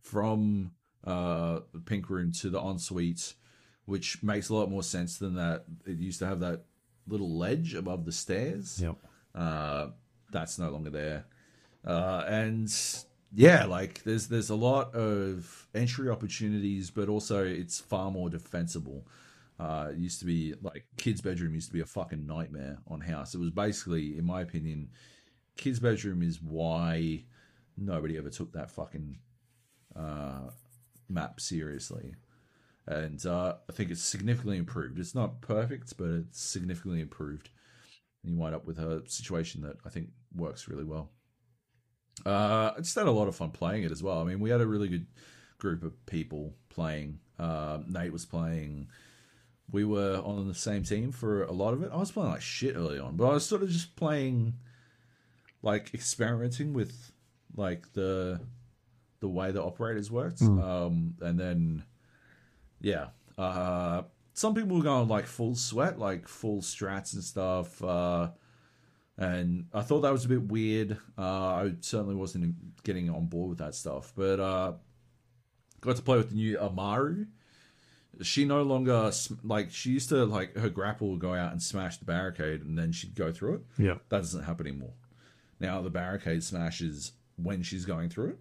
from 0.01 0.73
uh 1.05 1.61
the 1.73 1.81
pink 1.81 2.09
room 2.09 2.33
to 2.33 2.49
the 2.51 2.61
ensuite, 2.61 3.35
which 3.85 4.23
makes 4.23 4.49
a 4.49 4.55
lot 4.55 4.71
more 4.71 4.83
sense 4.83 5.19
than 5.19 5.35
that. 5.35 5.65
It 5.87 5.99
used 5.99 6.19
to 6.21 6.27
have 6.27 6.41
that 6.41 6.65
little 7.07 7.37
ledge 7.37 7.75
above 7.75 8.05
the 8.05 8.13
stairs. 8.13 8.81
Yep. 8.81 8.97
Uh, 9.35 9.89
that's 10.31 10.59
no 10.59 10.71
longer 10.71 10.91
there. 10.91 11.27
Uh, 11.87 12.25
and 12.27 12.73
yeah, 13.35 13.65
like 13.65 14.03
there's 14.05 14.29
there's 14.29 14.51
a 14.51 14.55
lot 14.55 14.95
of 14.95 15.67
entry 15.75 16.09
opportunities, 16.09 16.91
but 16.91 17.09
also 17.09 17.45
it's 17.45 17.81
far 17.81 18.11
more 18.11 18.31
defensible. 18.31 19.07
Uh, 19.59 19.89
it 19.91 19.99
used 19.99 20.19
to 20.21 20.25
be 20.25 20.55
like 20.63 20.85
kids' 20.97 21.21
bedroom 21.21 21.55
used 21.55 21.69
to 21.69 21.73
be 21.73 21.81
a 21.81 21.87
fucking 21.87 22.27
nightmare 22.27 22.79
on 22.89 23.01
house. 23.01 23.35
It 23.35 23.41
was 23.41 23.51
basically, 23.51 24.19
in 24.19 24.25
my 24.25 24.41
opinion, 24.41 24.89
kids' 25.57 25.81
bedroom 25.81 26.23
is 26.23 26.41
why 26.43 27.25
nobody 27.77 28.17
ever 28.17 28.31
took 28.31 28.53
that 28.53 28.71
fucking 28.71 29.19
uh, 29.97 30.51
map 31.09 31.41
seriously. 31.41 32.15
And 32.87 33.25
uh, 33.25 33.55
I 33.69 33.73
think 33.73 33.91
it's 33.91 34.03
significantly 34.03 34.59
improved. 34.59 34.99
It's 34.99 35.15
not 35.15 35.41
perfect, 35.41 35.97
but 35.97 36.09
it's 36.09 36.41
significantly 36.41 37.01
improved. 37.01 37.49
And 38.23 38.33
you 38.33 38.39
wind 38.39 38.55
up 38.55 38.67
with 38.67 38.79
a 38.79 39.03
situation 39.07 39.63
that 39.63 39.77
I 39.87 39.89
think 39.89 40.11
works 40.35 40.69
really 40.69 40.85
well. 40.85 41.11
Uh, 42.25 42.73
I 42.77 42.79
just 42.79 42.95
had 42.95 43.07
a 43.07 43.11
lot 43.11 43.29
of 43.29 43.37
fun 43.37 43.51
playing 43.51 43.85
it 43.85 43.91
as 43.93 44.03
well. 44.03 44.21
I 44.21 44.25
mean, 44.25 44.41
we 44.41 44.51
had 44.51 44.61
a 44.61 44.67
really 44.67 44.89
good 44.89 45.07
group 45.59 45.83
of 45.83 46.07
people 46.07 46.55
playing. 46.69 47.21
Uh, 47.39 47.79
Nate 47.89 48.13
was 48.13 48.25
playing. 48.25 48.89
We 49.71 49.85
were 49.85 50.21
on 50.25 50.47
the 50.47 50.55
same 50.55 50.85
team 50.85 51.11
for 51.11 51.43
a 51.45 51.53
lot 51.53 51.73
of 51.73 51.83
it. 51.83 51.91
I 51.93 51.97
was 51.97 52.13
playing 52.13 52.31
like 52.31 52.43
shit 52.43 52.77
early 52.77 52.99
on, 52.99 53.17
but 53.17 53.27
I 53.29 53.33
was 53.33 53.47
sort 53.47 53.63
of 53.63 53.71
just 53.71 53.97
playing, 53.97 54.55
like 55.65 55.95
experimenting 55.95 56.73
with 56.75 57.13
like 57.57 57.93
the 57.95 58.41
the 59.21 59.29
way 59.29 59.51
the 59.51 59.63
operators 59.63 60.11
worked. 60.11 60.43
Um, 60.43 61.15
and 61.23 61.41
then, 61.41 61.85
yeah, 62.81 63.07
uh, 63.39 64.03
some 64.35 64.55
people 64.55 64.77
were 64.77 64.83
going 64.83 65.09
like 65.09 65.27
full 65.27 65.55
sweat, 65.55 65.99
like 65.99 66.29
full 66.29 66.61
strats 66.61 67.15
and 67.15 67.25
stuff. 67.25 67.83
Uh, 67.83 68.31
and 69.17 69.67
I 69.73 69.81
thought 69.83 70.01
that 70.01 70.13
was 70.13 70.25
a 70.27 70.29
bit 70.29 70.43
weird. 70.43 70.99
Uh, 71.17 71.23
I 71.23 71.73
certainly 71.81 72.17
wasn't 72.17 72.83
getting 72.83 73.09
on 73.09 73.27
board 73.27 73.49
with 73.51 73.59
that 73.59 73.75
stuff, 73.75 74.13
but 74.15 74.39
uh, 74.41 74.73
got 75.81 75.97
to 75.97 76.03
play 76.03 76.19
with 76.19 76.31
the 76.31 76.37
new 76.37 76.59
Amaru. 76.59 77.27
She 78.23 78.45
no 78.45 78.63
longer 78.63 79.11
like 79.43 79.71
she 79.73 79.91
used 79.91 80.09
to 80.11 80.25
like 80.25 80.57
her 80.57 80.69
grapple 80.69 81.11
would 81.13 81.21
go 81.21 81.33
out 81.35 81.53
and 81.53 81.63
smash 81.63 81.97
the 81.97 82.05
barricade, 82.05 82.61
and 82.63 82.77
then 82.79 82.93
she'd 82.93 83.15
go 83.15 83.33
through 83.33 83.55
it. 83.55 83.63
Yeah, 83.79 83.95
That 84.11 84.19
doesn't 84.19 84.45
happen 84.45 84.67
anymore. 84.67 84.93
Now 85.61 85.83
the 85.83 85.91
barricade 85.91 86.43
smashes 86.43 87.13
when 87.37 87.63
she's 87.63 87.85
going 87.85 88.09
through 88.11 88.31
it, 88.31 88.39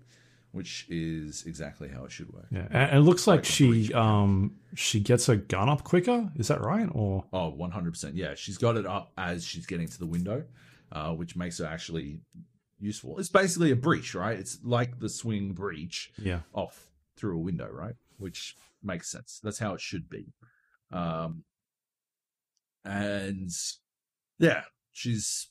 which 0.51 0.85
is 0.90 1.43
exactly 1.45 1.90
how 1.90 2.06
it 2.06 2.11
should 2.11 2.32
work. 2.33 2.45
Yeah. 2.51 2.67
And 2.69 2.98
it 2.98 3.01
looks 3.01 3.27
like 3.27 3.40
Like 3.40 3.45
she 3.45 3.93
um 3.93 4.56
she 4.75 5.00
gets 5.00 5.27
her 5.27 5.35
gun 5.35 5.69
up 5.69 5.83
quicker. 5.83 6.32
Is 6.35 6.48
that 6.48 6.61
right? 6.61 6.88
Or 6.92 7.25
Oh, 7.33 7.51
100%. 7.58 8.11
Yeah, 8.16 8.35
she's 8.35 8.58
got 8.58 8.77
it 8.77 8.85
up 8.85 9.11
as 9.17 9.45
she's 9.45 9.66
getting 9.66 9.88
to 9.88 10.00
the 10.00 10.06
window, 10.06 10.43
uh, 10.92 11.11
which 11.14 11.35
makes 11.35 11.59
her 11.59 11.66
actually 11.66 12.22
useful. 12.80 13.17
It's 13.19 13.30
basically 13.30 13.72
a 13.72 13.75
breach, 13.75 14.14
right? 14.14 14.38
It's 14.38 14.59
like 14.64 15.00
the 15.00 15.09
swing 15.09 15.53
breach 15.53 16.11
yeah. 16.17 16.40
off 16.53 16.88
through 17.16 17.35
a 17.38 17.42
window, 17.42 17.69
right? 17.72 17.95
Which 18.17 18.56
makes 18.83 19.09
sense. 19.09 19.40
That's 19.43 19.59
how 19.59 19.74
it 19.74 19.82
should 19.82 20.09
be. 20.09 20.33
Um, 20.92 21.43
and 22.85 23.50
yeah, 24.40 24.64
she's 24.92 25.48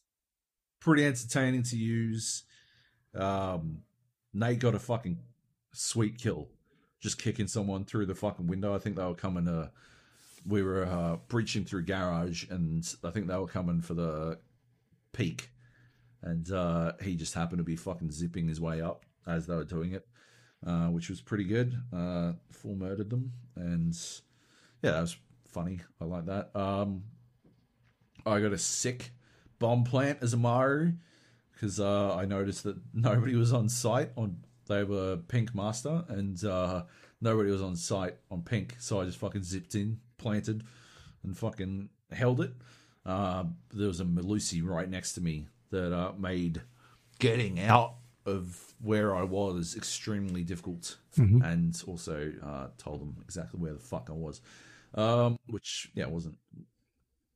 pretty 0.83 1.07
entertaining 1.07 1.62
to 1.62 1.77
use. 1.77 2.43
Um, 3.15 3.78
Nate 4.35 4.59
got 4.59 4.75
a 4.75 4.78
fucking 4.78 5.19
sweet 5.73 6.19
kill, 6.19 6.49
just 7.01 7.19
kicking 7.19 7.47
someone 7.47 7.85
through 7.85 8.07
the 8.07 8.15
fucking 8.15 8.47
window. 8.47 8.75
I 8.75 8.78
think 8.78 8.97
they 8.97 9.05
were 9.05 9.15
coming 9.15 9.44
to. 9.47 9.70
We 10.44 10.62
were 10.62 10.85
uh, 10.85 11.17
breaching 11.28 11.65
through 11.65 11.85
garage, 11.85 12.51
and 12.51 12.85
I 13.05 13.11
think 13.11 13.28
they 13.28 13.36
were 13.36 13.47
coming 13.47 13.81
for 13.81 13.94
the 13.94 14.39
peek. 15.12 15.51
and 16.23 16.51
uh, 16.52 16.93
he 17.02 17.15
just 17.15 17.35
happened 17.35 17.59
to 17.59 17.65
be 17.65 17.77
fucking 17.77 18.11
zipping 18.11 18.49
his 18.49 18.61
way 18.61 18.81
up 18.81 19.05
as 19.27 19.47
they 19.47 19.55
were 19.55 19.65
doing 19.65 19.93
it, 19.93 20.07
uh, 20.67 20.86
which 20.86 21.09
was 21.09 21.20
pretty 21.20 21.44
good. 21.44 21.75
Uh, 21.93 22.33
full 22.51 22.75
murdered 22.75 23.11
them, 23.11 23.33
and 23.57 23.97
yeah, 24.83 24.93
that 24.93 25.01
was 25.01 25.17
funny. 25.47 25.81
I 26.01 26.05
like 26.05 26.27
that. 26.27 26.51
Um, 26.57 27.05
I 28.25 28.41
got 28.41 28.52
a 28.52 28.59
sick 28.59 29.12
bomb 29.62 29.84
plant 29.84 30.18
as 30.23 30.34
Amaru 30.34 30.92
because 31.52 31.78
uh, 31.78 32.16
I 32.16 32.24
noticed 32.24 32.65
that 32.65 32.76
nobody 32.92 33.36
was 33.36 33.52
on 33.52 33.68
site 33.68 34.10
on 34.16 34.39
they 34.66 34.84
were 34.84 35.16
pink 35.28 35.55
master 35.55 36.05
and 36.08 36.42
uh, 36.44 36.82
nobody 37.20 37.50
was 37.50 37.62
on 37.62 37.76
site 37.76 38.16
on 38.31 38.42
pink, 38.42 38.76
so 38.78 39.00
I 39.00 39.05
just 39.05 39.18
fucking 39.18 39.42
zipped 39.44 39.74
in, 39.74 39.99
planted, 40.18 40.65
and 41.23 41.36
fucking 41.36 41.89
held 42.10 42.41
it. 42.41 42.52
Uh, 43.07 43.44
there 43.73 43.89
was 43.89 44.00
a 44.00 44.05
Melusi 44.05 44.65
right 44.65 44.89
next 44.89 45.15
to 45.15 45.20
me 45.20 45.47
that 45.70 45.92
uh, 45.92 46.12
made 46.18 46.62
getting 47.18 47.60
out 47.60 47.94
of 48.26 48.74
where 48.81 49.15
I 49.15 49.23
was 49.23 49.76
extremely 49.76 50.44
difficult, 50.44 50.97
and 51.44 51.81
also 51.86 52.32
uh, 52.44 52.66
told 52.78 53.00
them 53.00 53.16
exactly 53.20 53.60
where 53.60 53.73
the 53.73 53.81
fuck 53.81 54.08
I 54.10 54.15
was, 54.15 54.41
um, 54.94 55.39
which 55.47 55.91
yeah 55.94 56.07
wasn't 56.07 56.36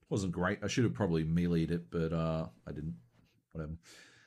wasn't 0.08 0.32
great. 0.32 0.58
I 0.62 0.68
should 0.68 0.84
have 0.84 0.94
probably 0.94 1.24
meleeed 1.24 1.70
it, 1.70 1.90
but 1.90 2.12
uh, 2.12 2.46
I 2.66 2.72
didn't. 2.72 2.96
Whatever. 3.52 3.72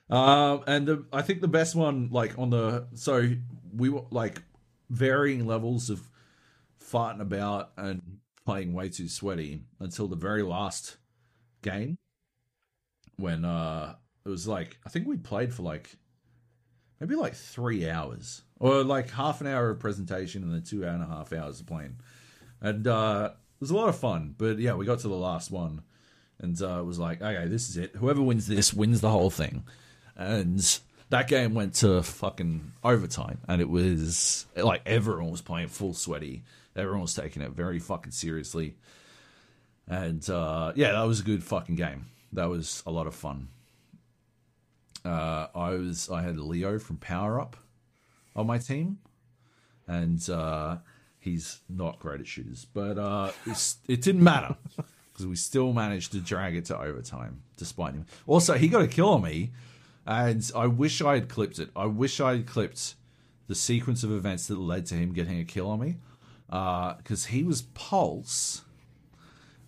Um, 0.09 0.63
and 0.65 0.87
the, 0.87 1.05
I 1.13 1.21
think 1.21 1.41
the 1.41 1.47
best 1.47 1.75
one, 1.75 2.09
like 2.11 2.37
on 2.37 2.49
the 2.49 2.87
so 2.95 3.29
we 3.73 3.89
were 3.89 4.05
like 4.09 4.41
varying 4.89 5.45
levels 5.45 5.89
of 5.89 6.01
farting 6.83 7.21
about 7.21 7.71
and 7.77 8.01
playing 8.45 8.73
way 8.73 8.89
too 8.89 9.07
sweaty 9.07 9.61
until 9.79 10.07
the 10.07 10.15
very 10.15 10.41
last 10.41 10.97
game 11.61 11.97
when 13.17 13.45
uh 13.45 13.93
it 14.25 14.29
was 14.29 14.47
like 14.47 14.77
I 14.85 14.89
think 14.89 15.07
we 15.07 15.17
played 15.17 15.53
for 15.53 15.61
like 15.61 15.95
maybe 16.99 17.15
like 17.15 17.35
three 17.35 17.87
hours 17.89 18.41
or 18.59 18.83
like 18.83 19.11
half 19.11 19.41
an 19.41 19.47
hour 19.47 19.69
of 19.69 19.79
presentation 19.79 20.41
and 20.41 20.53
then 20.53 20.63
two 20.63 20.83
and 20.83 21.03
a 21.03 21.05
half 21.05 21.31
hours 21.31 21.59
of 21.59 21.67
playing 21.67 21.97
and 22.61 22.87
uh 22.87 23.31
was 23.59 23.71
a 23.71 23.75
lot 23.75 23.89
of 23.89 23.97
fun 23.97 24.35
but 24.37 24.59
yeah 24.59 24.73
we 24.73 24.85
got 24.85 24.99
to 24.99 25.07
the 25.07 25.15
last 25.15 25.51
one 25.51 25.81
and 26.41 26.61
uh, 26.61 26.81
was 26.85 26.99
like 26.99 27.21
okay 27.21 27.47
this 27.47 27.69
is 27.69 27.77
it. 27.77 27.95
Whoever 27.95 28.21
wins 28.21 28.47
this 28.47 28.73
wins 28.73 29.01
the 29.01 29.09
whole 29.09 29.29
thing. 29.29 29.63
And 30.15 30.79
that 31.09 31.27
game 31.27 31.53
went 31.53 31.75
to 31.75 32.03
fucking 32.03 32.73
overtime 32.83 33.39
and 33.47 33.61
it 33.61 33.69
was 33.69 34.45
like 34.55 34.81
everyone 34.85 35.31
was 35.31 35.41
playing 35.41 35.67
full 35.67 35.93
sweaty. 35.93 36.43
Everyone 36.75 37.01
was 37.01 37.13
taking 37.13 37.41
it 37.41 37.51
very 37.51 37.79
fucking 37.79 38.11
seriously. 38.11 38.75
And 39.87 40.27
uh, 40.29 40.73
yeah 40.75 40.91
that 40.93 41.03
was 41.03 41.19
a 41.19 41.23
good 41.23 41.43
fucking 41.43 41.75
game. 41.75 42.07
That 42.33 42.49
was 42.49 42.83
a 42.85 42.91
lot 42.91 43.07
of 43.07 43.15
fun. 43.15 43.49
Uh, 45.05 45.47
i 45.55 45.69
was 45.71 46.09
i 46.09 46.21
had 46.21 46.37
leo 46.37 46.77
from 46.77 46.97
power 46.97 47.39
up 47.39 47.55
on 48.35 48.47
my 48.47 48.57
team. 48.57 48.99
And 49.87 50.29
uh, 50.29 50.77
he's 51.19 51.59
not 51.69 51.99
great 51.99 52.19
at 52.19 52.27
shooters 52.27 52.65
but 52.73 52.97
uh, 52.97 53.31
it 53.87 54.01
didn't 54.01 54.23
matter 54.23 54.55
because 55.11 55.27
we 55.27 55.35
still 55.35 55.73
managed 55.73 56.11
to 56.11 56.19
drag 56.19 56.55
it 56.55 56.65
to 56.65 56.79
overtime 56.79 57.41
despite 57.57 57.93
him 57.93 58.05
also 58.25 58.53
he 58.53 58.67
got 58.67 58.81
a 58.81 58.87
kill 58.87 59.09
on 59.09 59.21
me 59.21 59.51
and 60.09 60.51
I 60.55 60.65
wish 60.65 61.03
I 61.03 61.13
had 61.13 61.29
clipped 61.29 61.59
it. 61.59 61.69
I 61.75 61.85
wish 61.85 62.19
I 62.19 62.37
had 62.37 62.47
clipped 62.47 62.95
the 63.47 63.53
sequence 63.53 64.03
of 64.03 64.11
events 64.11 64.47
that 64.47 64.57
led 64.57 64.87
to 64.87 64.95
him 64.95 65.13
getting 65.13 65.39
a 65.39 65.43
kill 65.43 65.69
on 65.69 65.79
me, 65.79 65.97
because 66.47 67.25
he 67.27 67.43
was 67.43 67.61
pulse, 67.61 68.63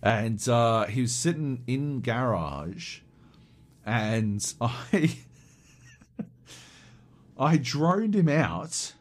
and 0.02 0.46
uh, 0.48 0.86
he 0.86 1.00
was 1.00 1.14
sitting 1.14 1.62
in 1.68 2.00
garage, 2.00 3.00
and 3.86 4.54
I 4.60 5.18
I 7.38 7.56
droned 7.56 8.16
him 8.16 8.28
out, 8.28 8.94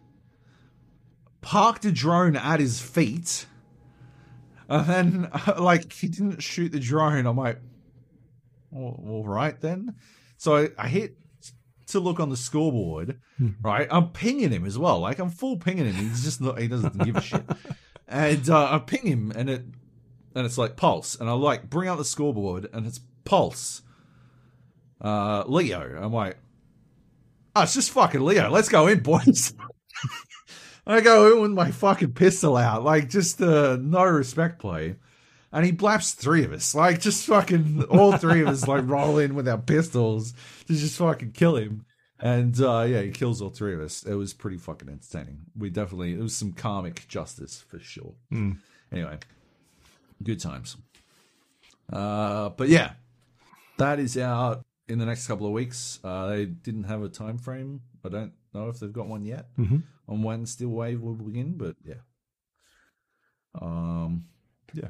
parked 1.42 1.86
a 1.86 1.92
drone 1.92 2.36
at 2.36 2.60
his 2.60 2.80
feet, 2.80 3.46
and 4.70 4.88
then 4.88 5.32
like 5.60 5.92
he 5.92 6.08
didn't 6.08 6.42
shoot 6.42 6.72
the 6.72 6.80
drone. 6.80 7.26
I'm 7.26 7.38
like, 7.38 7.60
all 8.74 9.04
all 9.08 9.26
right 9.28 9.60
then. 9.60 9.96
So 10.38 10.58
I, 10.58 10.70
I 10.78 10.88
hit 10.88 11.18
to 11.88 12.00
look 12.00 12.20
on 12.20 12.30
the 12.30 12.38
scoreboard, 12.38 13.20
right? 13.62 13.88
I'm 13.92 14.10
pinging 14.10 14.52
him 14.52 14.66
as 14.66 14.78
well. 14.78 15.00
Like 15.00 15.20
I'm 15.20 15.30
full 15.30 15.58
pinging 15.58 15.86
him. 15.86 15.96
He's 15.96 16.24
just 16.24 16.42
not. 16.42 16.60
He 16.60 16.68
doesn't 16.68 16.98
give 17.04 17.16
a 17.18 17.22
shit. 17.22 17.44
And 18.08 18.50
uh, 18.50 18.74
I 18.74 18.80
ping 18.80 19.08
him, 19.08 19.32
and 19.34 19.50
it 19.50 19.64
and 20.36 20.46
it's 20.46 20.58
like 20.58 20.76
pulse, 20.76 21.16
and 21.16 21.30
I 21.30 21.32
like 21.32 21.70
bring 21.70 21.88
out 21.88 21.98
the 21.98 22.04
scoreboard, 22.04 22.70
and 22.74 22.86
it's 22.86 23.00
pulse. 23.24 23.84
Uh, 25.00 25.46
Leo. 25.48 25.98
I'm 25.98 26.12
like, 26.12 26.38
oh, 27.56 27.64
it's 27.64 27.74
just 27.74 27.92
fucking 27.92 28.20
Leo. 28.20 28.50
Let's 28.50 28.68
go 28.68 28.88
in, 28.88 29.00
boys. 29.00 29.54
I 30.86 31.02
go 31.02 31.34
in 31.34 31.42
with 31.42 31.52
my 31.52 31.72
fucking 31.72 32.14
pistol 32.14 32.58
out, 32.58 32.84
like 32.84 33.10
just 33.10 33.42
uh, 33.42 33.78
no 33.80 34.04
respect 34.04 34.60
play. 34.60 34.96
And 35.54 35.66
he 35.66 35.72
blaps 35.72 36.14
three 36.14 36.46
of 36.46 36.54
us, 36.54 36.74
like 36.74 37.02
just 37.02 37.26
fucking 37.28 37.84
all 37.84 38.18
three 38.18 38.42
of 38.42 38.48
us, 38.48 38.68
like 38.68 38.84
roll 38.88 39.18
in 39.18 39.36
with 39.36 39.48
our 39.48 39.58
pistols 39.58 40.34
to 40.68 40.74
just 40.74 40.98
fucking 40.98 41.34
kill 41.34 41.58
him. 41.58 41.86
And 42.20 42.60
uh, 42.62 42.86
yeah, 42.88 43.02
he 43.02 43.12
kills 43.12 43.42
all 43.42 43.50
three 43.50 43.74
of 43.74 43.82
us. 43.82 44.04
It 44.04 44.14
was 44.14 44.34
pretty 44.34 44.58
fucking 44.58 44.88
entertaining. 44.88 45.40
We 45.58 45.70
definitely, 45.70 46.14
it 46.14 46.20
was 46.20 46.36
some 46.36 46.54
karmic 46.54 47.08
justice 47.08 47.64
for 47.68 47.80
sure. 47.80 48.14
Anyway, 48.92 49.18
good 50.24 50.40
times. 50.40 50.78
Uh, 51.92 52.50
but 52.50 52.70
yeah, 52.70 52.94
that 53.78 54.00
is 54.00 54.18
out 54.18 54.64
in 54.88 55.00
the 55.00 55.06
next 55.06 55.28
couple 55.28 55.48
of 55.48 55.54
weeks. 55.54 56.00
Uh, 56.04 56.28
they 56.28 56.46
didn't 56.46 56.84
have 56.84 57.04
a 57.04 57.10
time 57.10 57.38
frame. 57.38 57.82
I 58.06 58.10
don't 58.10 58.34
know 58.54 58.70
if 58.70 58.80
they've 58.80 58.92
got 58.94 59.08
one 59.08 59.24
yet 59.26 59.48
Mhm. 59.58 59.84
on 60.08 60.24
when 60.24 60.46
Steel 60.46 60.70
Wave 60.70 61.02
will 61.02 61.16
begin, 61.16 61.58
but 61.58 61.76
yeah. 61.84 62.02
Um, 63.62 64.26
yeah, 64.74 64.90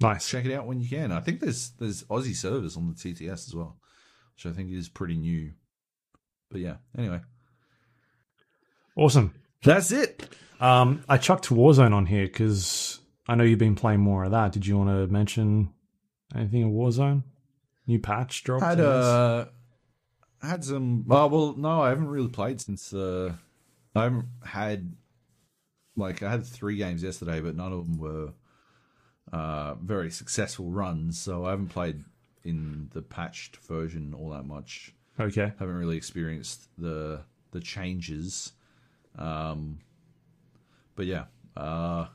Nice. 0.00 0.28
check 0.28 0.44
it 0.44 0.52
out 0.52 0.66
when 0.66 0.80
you 0.80 0.88
can. 0.88 1.12
I 1.12 1.20
think 1.20 1.40
there's 1.40 1.70
there's 1.72 2.02
Aussie 2.04 2.34
servers 2.36 2.76
on 2.76 2.88
the 2.88 2.94
TTS 2.94 3.48
as 3.48 3.54
well, 3.54 3.78
which 4.34 4.46
I 4.46 4.52
think 4.52 4.70
is 4.70 4.88
pretty 4.88 5.16
new. 5.16 5.52
But 6.50 6.60
yeah, 6.60 6.76
anyway, 6.96 7.20
Awesome. 8.96 9.32
that's 9.62 9.90
it. 9.90 10.36
Um, 10.60 11.02
I 11.08 11.16
chucked 11.18 11.48
Warzone 11.48 11.92
on 11.94 12.06
here 12.06 12.26
because 12.26 13.00
I 13.26 13.34
know 13.34 13.44
you've 13.44 13.58
been 13.58 13.74
playing 13.74 14.00
more 14.00 14.24
of 14.24 14.30
that. 14.32 14.52
Did 14.52 14.66
you 14.66 14.76
want 14.78 14.90
to 14.90 15.06
mention 15.12 15.72
anything 16.34 16.62
in 16.62 16.72
Warzone? 16.72 17.24
New 17.86 17.98
patch 17.98 18.44
dropped. 18.44 18.62
Had 18.64 18.80
I 20.44 20.48
had 20.48 20.64
some. 20.64 21.06
Oh, 21.08 21.26
well, 21.26 21.54
no, 21.56 21.80
I 21.80 21.88
haven't 21.88 22.08
really 22.08 22.28
played 22.28 22.60
since. 22.60 22.92
Uh, 22.92 23.32
I 23.96 24.02
haven't 24.04 24.26
had 24.44 24.92
like 25.96 26.22
I 26.22 26.30
had 26.30 26.44
three 26.44 26.76
games 26.76 27.02
yesterday, 27.02 27.40
but 27.40 27.56
none 27.56 27.72
of 27.72 27.86
them 27.86 27.98
were 27.98 28.32
uh, 29.32 29.74
very 29.76 30.10
successful 30.10 30.70
runs. 30.70 31.18
So 31.18 31.46
I 31.46 31.50
haven't 31.50 31.68
played 31.68 32.04
in 32.44 32.90
the 32.92 33.00
patched 33.00 33.56
version 33.56 34.12
all 34.12 34.30
that 34.30 34.44
much. 34.44 34.92
okay. 35.18 35.52
haven't 35.58 35.76
really 35.76 35.96
experienced 35.96 36.68
the 36.76 37.22
the 37.52 37.60
changes. 37.60 38.52
Um, 39.16 39.78
but 40.94 41.06
yeah, 41.06 41.24
uh, 41.56 42.06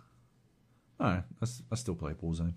I, 1.00 1.14
know, 1.14 1.24
I, 1.42 1.48
I 1.72 1.76
still 1.76 1.96
play 1.96 2.14
Warzone. 2.14 2.54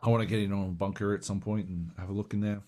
I 0.00 0.08
want 0.08 0.22
to 0.22 0.28
get 0.28 0.38
in 0.38 0.52
on 0.52 0.74
Bunker 0.74 1.14
at 1.14 1.24
some 1.24 1.40
point 1.40 1.66
and 1.66 1.90
have 1.98 2.10
a 2.10 2.12
look 2.12 2.32
in 2.32 2.40
there. 2.40 2.62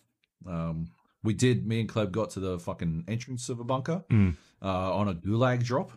Um, 0.44 0.88
we 1.22 1.34
did. 1.34 1.66
Me 1.66 1.80
and 1.80 1.88
Kleb 1.88 2.10
got 2.12 2.30
to 2.30 2.40
the 2.40 2.58
fucking 2.58 3.04
entrance 3.08 3.48
of 3.48 3.60
a 3.60 3.64
bunker 3.64 4.04
Mm. 4.10 4.36
uh, 4.62 4.94
on 4.94 5.08
a 5.08 5.14
gulag 5.14 5.62
drop. 5.64 5.92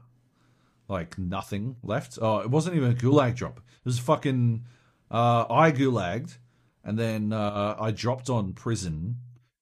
Like 0.88 1.18
nothing 1.18 1.78
left. 1.82 2.20
Oh, 2.22 2.40
it 2.40 2.50
wasn't 2.50 2.76
even 2.76 2.92
a 2.92 2.96
gulag 2.96 3.36
drop. 3.36 3.58
It 3.58 3.86
was 3.86 3.98
fucking. 4.00 4.66
Uh, 5.10 5.46
I 5.50 5.72
gulagged, 5.72 6.38
and 6.84 6.98
then 6.98 7.34
uh, 7.34 7.76
I 7.80 7.90
dropped 7.92 8.30
on 8.30 8.54
prison, 8.54 9.18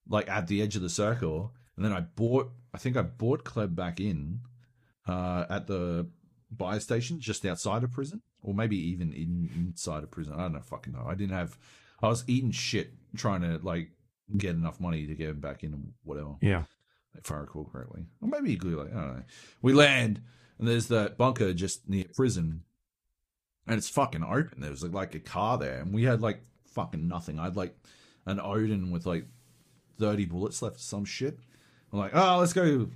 like 0.10 0.30
at 0.30 0.48
the 0.48 0.62
edge 0.62 0.76
of 0.76 0.82
the 0.82 0.90
circle, 0.90 1.54
and 1.78 1.86
then 1.86 1.94
I 1.94 2.02
bought. 2.02 2.52
I 2.74 2.78
think 2.78 2.98
I 2.98 3.04
bought 3.04 3.46
Kleb 3.46 3.74
back 3.76 4.00
in 4.02 4.42
uh, 5.08 5.46
at 5.50 5.68
the 5.68 6.08
buy 6.52 6.78
station 6.80 7.20
just 7.22 7.46
outside 7.46 7.84
of 7.86 7.92
prison, 7.92 8.22
or 8.42 8.54
maybe 8.54 8.78
even 8.78 9.14
in, 9.14 9.50
inside 9.56 10.04
of 10.04 10.12
prison. 10.12 10.34
I 10.34 10.40
don't 10.42 10.54
know. 10.54 10.60
Fucking 10.62 10.92
know. 10.92 11.06
I 11.08 11.16
didn't 11.16 11.36
have. 11.36 11.58
I 12.02 12.08
was 12.10 12.26
eating 12.28 12.52
shit 12.52 12.94
trying 13.16 13.42
to 13.42 13.60
like 13.64 13.92
get 14.38 14.52
enough 14.56 14.80
money 14.80 15.06
to 15.08 15.16
get 15.16 15.30
him 15.30 15.40
back 15.40 15.64
in 15.64 15.94
whatever 16.04 16.36
Yeah. 16.42 16.64
if 17.18 17.32
I 17.32 17.36
recall 17.38 17.66
correctly. 17.66 18.06
Or 18.22 18.28
maybe 18.28 18.58
like, 18.58 18.92
I 18.92 18.96
don't 18.96 19.18
know. 19.18 19.24
We 19.62 19.74
land, 19.74 20.22
and 20.60 20.68
there's 20.68 20.88
that 20.88 21.18
bunker 21.18 21.54
just 21.54 21.88
near 21.90 22.06
prison, 22.16 22.64
and 23.68 23.78
it's 23.78 23.90
fucking 23.90 24.24
open. 24.24 24.60
There 24.62 24.72
was 24.72 24.84
like, 24.84 24.94
like 24.94 25.16
a 25.16 25.20
car 25.20 25.58
there, 25.58 25.80
and 25.80 25.94
we 25.94 26.04
had 26.04 26.22
like 26.22 26.42
fucking 26.68 27.08
nothing. 27.08 27.40
I 27.40 27.46
had 27.46 27.56
like 27.58 27.76
an 28.26 28.40
Odin 28.40 28.92
with 28.92 29.06
like 29.06 29.26
30 30.00 30.26
bullets 30.26 30.62
left, 30.62 30.78
or 30.78 30.80
some 30.80 31.06
shit. 31.06 31.38
I'm 31.92 32.00
like, 32.00 32.12
oh, 32.16 32.38
let's 32.40 32.54
go 32.54 32.90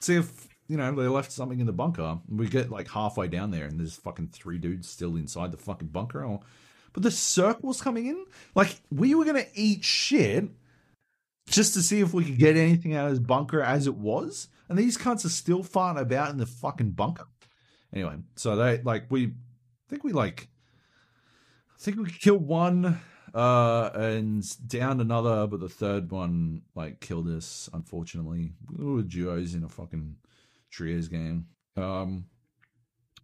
see 0.00 0.16
if, 0.16 0.48
you 0.68 0.76
know, 0.76 0.94
they 0.94 1.08
left 1.08 1.32
something 1.32 1.60
in 1.60 1.66
the 1.66 1.72
bunker. 1.72 2.18
We 2.28 2.48
get 2.48 2.70
like 2.70 2.88
halfway 2.90 3.28
down 3.28 3.50
there, 3.50 3.64
and 3.66 3.78
there's 3.80 3.96
fucking 3.96 4.28
three 4.28 4.58
dudes 4.58 4.88
still 4.88 5.16
inside 5.16 5.52
the 5.52 5.56
fucking 5.58 5.88
bunker. 5.88 6.24
I'm- 6.24 6.40
But 6.96 7.02
the 7.02 7.10
circle's 7.10 7.82
coming 7.82 8.06
in. 8.06 8.24
Like, 8.54 8.80
we 8.90 9.14
were 9.14 9.26
to 9.26 9.46
eat 9.54 9.84
shit 9.84 10.48
just 11.46 11.74
to 11.74 11.82
see 11.82 12.00
if 12.00 12.14
we 12.14 12.24
could 12.24 12.38
get 12.38 12.56
anything 12.56 12.94
out 12.94 13.04
of 13.04 13.10
his 13.10 13.20
bunker 13.20 13.60
as 13.60 13.86
it 13.86 13.96
was. 13.96 14.48
And 14.70 14.78
these 14.78 14.96
cunts 14.96 15.26
are 15.26 15.28
still 15.28 15.62
farting 15.62 16.00
about 16.00 16.30
in 16.30 16.38
the 16.38 16.46
fucking 16.46 16.92
bunker. 16.92 17.26
Anyway, 17.92 18.16
so 18.36 18.56
they 18.56 18.78
like 18.78 19.10
we 19.10 19.26
I 19.26 19.90
think 19.90 20.04
we 20.04 20.12
like 20.12 20.48
I 21.74 21.82
think 21.82 21.98
we 21.98 22.10
killed 22.10 22.46
one 22.46 22.98
uh 23.34 23.90
and 23.92 24.66
downed 24.66 25.02
another, 25.02 25.46
but 25.46 25.60
the 25.60 25.68
third 25.68 26.10
one 26.10 26.62
like 26.74 27.00
killed 27.00 27.28
us, 27.28 27.68
unfortunately. 27.74 28.52
We 28.74 28.86
were 28.86 29.02
duos 29.02 29.54
in 29.54 29.64
a 29.64 29.68
fucking 29.68 30.16
trios 30.70 31.08
game. 31.08 31.48
Um 31.76 32.24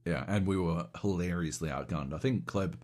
yeah, 0.05 0.25
and 0.29 0.47
we 0.47 0.59
were 0.59 0.89
hilariously 1.01 1.71
outgunned. 1.71 2.13
I 2.13 2.19
think 2.19 2.45
Kleb 2.45 2.75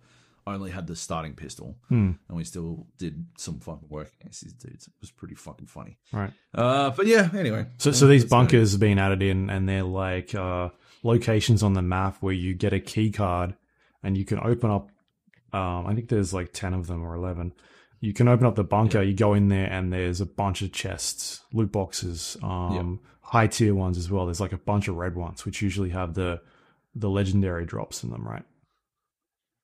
only 0.54 0.70
had 0.70 0.86
the 0.86 0.96
starting 0.96 1.34
pistol, 1.34 1.76
Hmm. 1.88 2.12
and 2.28 2.36
we 2.36 2.44
still 2.44 2.86
did 2.98 3.26
some 3.36 3.60
fucking 3.60 3.88
work 3.88 4.12
against 4.20 4.42
these 4.42 4.52
dudes. 4.52 4.86
It 4.86 4.94
was 5.00 5.10
pretty 5.10 5.34
fucking 5.34 5.66
funny. 5.66 5.98
Right. 6.12 6.32
Uh, 6.54 6.90
but 6.90 7.06
yeah, 7.06 7.28
anyway. 7.36 7.66
So, 7.78 7.92
so 7.92 8.06
these 8.06 8.24
bunkers 8.24 8.72
have 8.72 8.80
been 8.80 8.98
added 8.98 9.22
in, 9.22 9.50
and 9.50 9.68
they're 9.68 9.82
like 9.82 10.34
uh, 10.34 10.70
locations 11.02 11.62
on 11.62 11.72
the 11.74 11.82
map 11.82 12.16
where 12.20 12.32
you 12.34 12.54
get 12.54 12.72
a 12.72 12.80
key 12.80 13.10
card, 13.10 13.54
and 14.02 14.16
you 14.16 14.24
can 14.24 14.38
open 14.40 14.70
up. 14.70 14.90
Um, 15.52 15.86
I 15.86 15.94
think 15.94 16.08
there's 16.08 16.34
like 16.34 16.52
ten 16.52 16.74
of 16.74 16.86
them 16.86 17.02
or 17.04 17.14
eleven. 17.14 17.52
You 18.00 18.12
can 18.12 18.28
open 18.28 18.46
up 18.46 18.54
the 18.54 18.64
bunker. 18.64 19.02
You 19.02 19.14
go 19.14 19.34
in 19.34 19.48
there, 19.48 19.66
and 19.70 19.92
there's 19.92 20.20
a 20.20 20.26
bunch 20.26 20.62
of 20.62 20.72
chests, 20.72 21.40
loot 21.52 21.72
boxes, 21.72 22.36
um, 22.42 23.00
high 23.22 23.48
tier 23.48 23.74
ones 23.74 23.98
as 23.98 24.10
well. 24.10 24.26
There's 24.26 24.40
like 24.40 24.52
a 24.52 24.58
bunch 24.58 24.88
of 24.88 24.96
red 24.96 25.16
ones, 25.16 25.44
which 25.44 25.62
usually 25.62 25.90
have 25.90 26.14
the 26.14 26.40
the 26.94 27.08
legendary 27.10 27.64
drops 27.66 28.02
in 28.04 28.10
them, 28.10 28.26
right? 28.26 28.44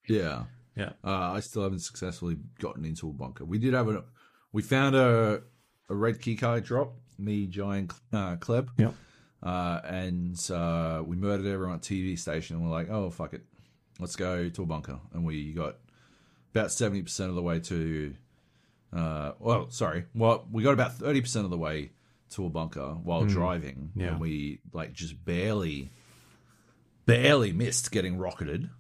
Yeah. 0.09 0.45
Yeah. 0.77 0.91
Uh, 1.05 1.33
I 1.33 1.41
still 1.41 1.63
haven't 1.63 1.81
successfully 1.81 2.37
gotten 2.59 2.85
into 2.85 3.09
a 3.09 3.13
bunker. 3.13 3.45
We 3.45 3.59
did 3.59 3.75
have 3.75 3.89
a, 3.89 4.05
we 4.53 4.63
found 4.63 4.97
a 4.97 5.43
a 5.89 5.95
red 5.95 6.21
keycard 6.21 6.65
drop. 6.65 6.95
Me, 7.19 7.47
Giant, 7.47 7.93
uh, 8.13 8.35
Kleb. 8.37 8.69
Yep. 8.77 8.95
Uh, 9.43 9.81
and 9.85 10.51
uh, 10.51 11.03
we 11.07 11.15
murdered 11.17 11.47
everyone 11.47 11.77
at 11.77 11.83
TV 11.83 12.19
station. 12.19 12.57
And 12.57 12.65
we're 12.65 12.71
like, 12.73 12.91
oh 12.91 13.11
fuck 13.11 13.35
it, 13.35 13.43
let's 14.01 14.17
go 14.17 14.49
to 14.49 14.63
a 14.63 14.67
bunker. 14.67 14.99
And 15.13 15.25
we 15.25 15.53
got 15.53 15.77
about 16.55 16.73
seventy 16.73 17.03
percent 17.03 17.29
of 17.31 17.37
the 17.37 17.43
way 17.43 17.61
to. 17.61 18.15
Uh, 18.93 19.33
well, 19.39 19.71
sorry. 19.71 20.05
Well, 20.15 20.47
we 20.51 20.63
got 20.63 20.73
about 20.73 20.95
thirty 20.95 21.21
percent 21.21 21.45
of 21.45 21.51
the 21.51 21.59
way 21.59 21.91
to 22.31 22.47
a 22.47 22.51
bunker 22.51 22.97
while 23.05 23.25
driving, 23.27 23.93
Yeah. 23.95 24.09
and 24.13 24.21
we 24.21 24.61
like 24.73 24.93
just 24.93 25.25
barely, 25.25 25.91
barely 27.07 27.53
missed 27.53 27.91
getting 27.93 28.17
rocketed. 28.19 28.71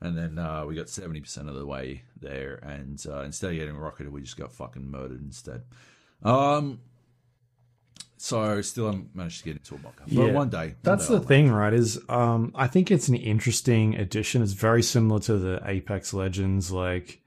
And 0.00 0.18
then 0.18 0.38
uh, 0.38 0.64
we 0.66 0.74
got 0.74 0.88
seventy 0.88 1.20
percent 1.20 1.48
of 1.48 1.54
the 1.54 1.64
way 1.66 2.02
there, 2.20 2.56
and 2.56 3.02
uh, 3.08 3.22
instead 3.22 3.50
of 3.52 3.56
getting 3.56 3.76
rocketed, 3.76 4.12
we 4.12 4.20
just 4.20 4.36
got 4.36 4.52
fucking 4.52 4.90
murdered 4.90 5.22
instead. 5.22 5.62
Um, 6.22 6.80
so 8.16 8.60
still 8.62 8.86
haven't 8.86 9.14
managed 9.14 9.38
to 9.40 9.44
get 9.44 9.56
into 9.56 9.74
a 9.74 9.78
bunker. 9.78 10.04
But 10.06 10.12
Yeah. 10.12 10.32
one 10.32 10.48
day, 10.50 10.66
one 10.68 10.76
That's 10.82 11.06
day 11.08 11.14
the 11.14 11.20
I'll 11.20 11.26
thing, 11.26 11.50
right? 11.50 11.72
Is 11.74 12.00
um, 12.08 12.52
I 12.54 12.66
think 12.66 12.90
it's 12.90 13.08
an 13.08 13.14
interesting 13.16 13.94
addition. 13.96 14.42
It's 14.42 14.52
very 14.52 14.82
similar 14.82 15.20
to 15.20 15.36
the 15.38 15.60
Apex 15.64 16.14
Legends. 16.14 16.70
Like, 16.70 17.20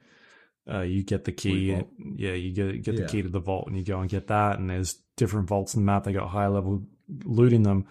uh, 0.70 0.80
you 0.80 1.02
get 1.04 1.24
the 1.24 1.32
key, 1.32 1.72
vault. 1.72 1.88
yeah, 2.16 2.32
you 2.32 2.52
get 2.52 2.82
get 2.82 2.94
Yeah. 2.94 3.02
the 3.02 3.06
key 3.08 3.22
to 3.22 3.28
the 3.28 3.40
vault, 3.40 3.66
and 3.68 3.76
you 3.76 3.84
go 3.84 4.00
and 4.00 4.10
get 4.10 4.26
that. 4.28 4.58
And 4.58 4.68
there's 4.70 4.94
different 5.16 5.48
vaults 5.48 5.74
in 5.74 5.82
the 5.82 5.86
map. 5.86 6.04
They 6.04 6.12
got 6.12 6.28
high 6.28 6.48
level 6.48 6.82
loot 7.24 7.52
in 7.52 7.62
them. 7.62 7.86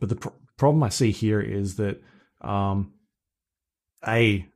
But 0.00 0.08
the 0.08 0.16
pr- 0.16 0.28
problem 0.56 0.82
I 0.82 0.88
see 0.88 1.10
here 1.12 1.40
is 1.40 1.76
that, 1.76 2.00
um, 2.40 2.92
a 4.06 4.46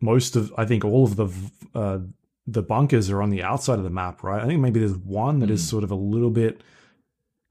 most 0.00 0.36
of 0.36 0.52
I 0.56 0.64
think 0.64 0.84
all 0.84 1.04
of 1.04 1.16
the 1.16 1.28
uh, 1.74 1.98
the 2.46 2.62
bunkers 2.62 3.10
are 3.10 3.22
on 3.22 3.30
the 3.30 3.42
outside 3.42 3.78
of 3.78 3.84
the 3.84 3.90
map, 3.90 4.22
right? 4.22 4.42
I 4.42 4.46
think 4.46 4.60
maybe 4.60 4.80
there's 4.80 4.96
one 4.96 5.38
that 5.40 5.50
is 5.50 5.62
Mm. 5.62 5.68
sort 5.70 5.84
of 5.84 5.90
a 5.90 5.94
little 5.96 6.30
bit 6.30 6.62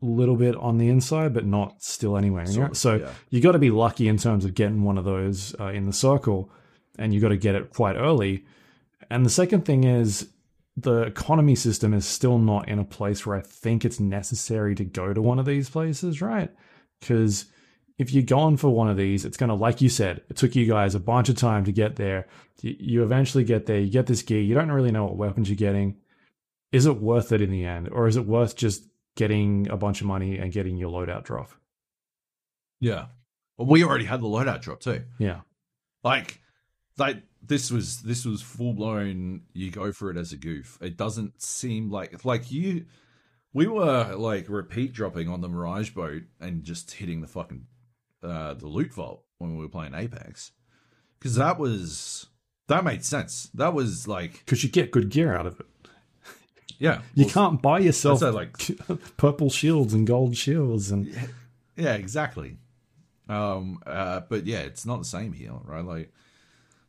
little 0.02 0.38
bit 0.38 0.56
on 0.56 0.78
the 0.78 0.88
inside, 0.88 1.34
but 1.34 1.46
not 1.46 1.84
still 1.84 2.16
anywhere 2.18 2.46
near. 2.46 2.54
Sort 2.54 2.72
of, 2.72 2.78
So 2.78 2.96
yeah. 2.96 3.12
you 3.30 3.42
got 3.42 3.52
to 3.52 3.60
be 3.60 3.70
lucky 3.70 4.08
in 4.08 4.18
terms 4.18 4.46
of 4.46 4.54
getting 4.54 4.84
one 4.84 4.98
of 4.98 5.04
those 5.04 5.54
uh, 5.60 5.68
in 5.68 5.86
the 5.86 5.94
circle, 5.94 6.50
and 6.98 7.14
you 7.14 7.20
got 7.20 7.30
to 7.30 7.38
get 7.38 7.54
it 7.56 7.74
quite 7.74 7.96
early. 7.98 8.46
And 9.10 9.26
the 9.26 9.30
second 9.30 9.66
thing 9.66 9.84
is 9.84 10.30
the 10.78 11.02
economy 11.02 11.56
system 11.56 11.94
is 11.94 12.06
still 12.06 12.38
not 12.38 12.70
in 12.70 12.80
a 12.80 12.86
place 12.86 13.26
where 13.26 13.36
I 13.38 13.42
think 13.42 13.84
it's 13.84 14.00
necessary 14.00 14.74
to 14.76 14.86
go 14.86 15.14
to 15.14 15.22
one 15.22 15.38
of 15.38 15.46
these 15.46 15.70
places, 15.70 16.22
right? 16.22 16.50
Because 17.02 17.46
if 18.00 18.14
you're 18.14 18.24
going 18.24 18.56
for 18.56 18.70
one 18.70 18.90
of 18.90 18.96
these, 18.96 19.26
it's 19.26 19.36
going 19.36 19.50
to, 19.50 19.56
like 19.56 19.82
you 19.82 19.90
said, 19.90 20.22
it 20.30 20.38
took 20.38 20.56
you 20.56 20.66
guys 20.66 20.96
a 20.96 21.00
bunch 21.00 21.28
of 21.28 21.36
time 21.36 21.66
to 21.66 21.72
get 21.74 21.98
there. 21.98 22.28
You, 22.62 22.76
you 22.80 23.04
eventually 23.04 23.44
get 23.44 23.66
there, 23.66 23.78
you 23.78 23.92
get 23.92 24.08
this 24.08 24.22
gear, 24.22 24.42
you 24.42 24.56
don't 24.56 24.72
really 24.72 24.92
know 24.92 25.04
what 25.04 25.18
weapons 25.18 25.50
you're 25.50 25.58
getting. 25.58 25.98
Is 26.72 26.86
it 26.86 27.02
worth 27.02 27.34
it 27.34 27.42
in 27.42 27.52
the 27.52 27.66
end? 27.66 27.90
Or 27.90 28.08
is 28.08 28.16
it 28.16 28.26
worth 28.26 28.56
just 28.56 28.84
getting 29.16 29.68
a 29.70 29.76
bunch 29.76 30.00
of 30.00 30.08
money 30.08 30.38
and 30.38 30.52
getting 30.52 30.78
your 30.78 30.90
loadout 30.90 31.26
drop? 31.26 31.52
Yeah. 32.80 33.08
Well, 33.58 33.68
we 33.68 33.84
already 33.84 34.06
had 34.06 34.22
the 34.22 34.28
loadout 34.28 34.62
drop 34.62 34.80
too. 34.80 35.04
Yeah. 35.18 35.42
Like, 36.02 36.40
like 36.98 37.24
this 37.42 37.70
was 37.70 38.02
this 38.02 38.24
was 38.24 38.42
full 38.42 38.74
blown. 38.74 39.42
You 39.52 39.72
go 39.72 39.92
for 39.92 40.10
it 40.10 40.16
as 40.16 40.32
a 40.32 40.38
goof. 40.38 40.78
It 40.82 40.96
doesn't 40.96 41.42
seem 41.42 41.92
like 41.92 42.24
like 42.24 42.50
you. 42.50 42.86
We 43.52 43.68
were 43.68 44.16
like 44.16 44.46
repeat 44.48 44.94
dropping 44.94 45.28
on 45.28 45.42
the 45.42 45.50
Mirage 45.50 45.90
boat 45.90 46.24
and 46.40 46.64
just 46.64 46.92
hitting 46.92 47.20
the 47.20 47.28
fucking 47.28 47.66
uh, 48.24 48.54
the 48.54 48.68
loot 48.68 48.94
vault 48.94 49.24
when 49.38 49.56
we 49.58 49.64
were 49.64 49.70
playing 49.70 49.94
Apex 49.94 50.52
because 51.18 51.36
that 51.36 51.58
was 51.60 52.28
that 52.68 52.84
made 52.84 53.04
sense. 53.04 53.50
That 53.54 53.74
was 53.74 54.08
like 54.08 54.40
Because 54.46 54.64
you 54.64 54.70
get 54.70 54.92
good 54.92 55.10
gear 55.10 55.36
out 55.36 55.46
of 55.46 55.60
it. 55.60 55.66
yeah. 56.78 57.02
You 57.16 57.26
well, 57.26 57.34
can't 57.34 57.62
buy 57.62 57.80
yourself 57.80 58.22
like 58.22 58.58
purple 59.18 59.50
shields 59.50 59.94
and 59.94 60.06
gold 60.06 60.38
shields 60.38 60.92
and 60.92 61.14
Yeah, 61.76 61.94
exactly. 61.96 62.58
Um, 63.28 63.82
uh, 63.86 64.22
but 64.28 64.46
yeah, 64.48 64.60
it's 64.60 64.86
not 64.86 65.00
the 65.00 65.06
same 65.06 65.34
here, 65.34 65.54
right? 65.64 65.86
Like 65.86 66.12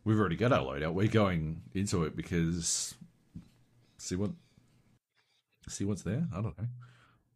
we've 0.04 0.18
already 0.18 0.36
got 0.36 0.52
our 0.52 0.60
loadout. 0.64 0.94
We're 0.94 1.06
going 1.08 1.62
into 1.74 2.04
it 2.04 2.16
because 2.16 2.94
see 3.98 4.16
what 4.16 4.30
see 5.68 5.84
what's 5.84 6.02
there. 6.02 6.26
I 6.34 6.36
don't 6.36 6.58
know. 6.58 6.66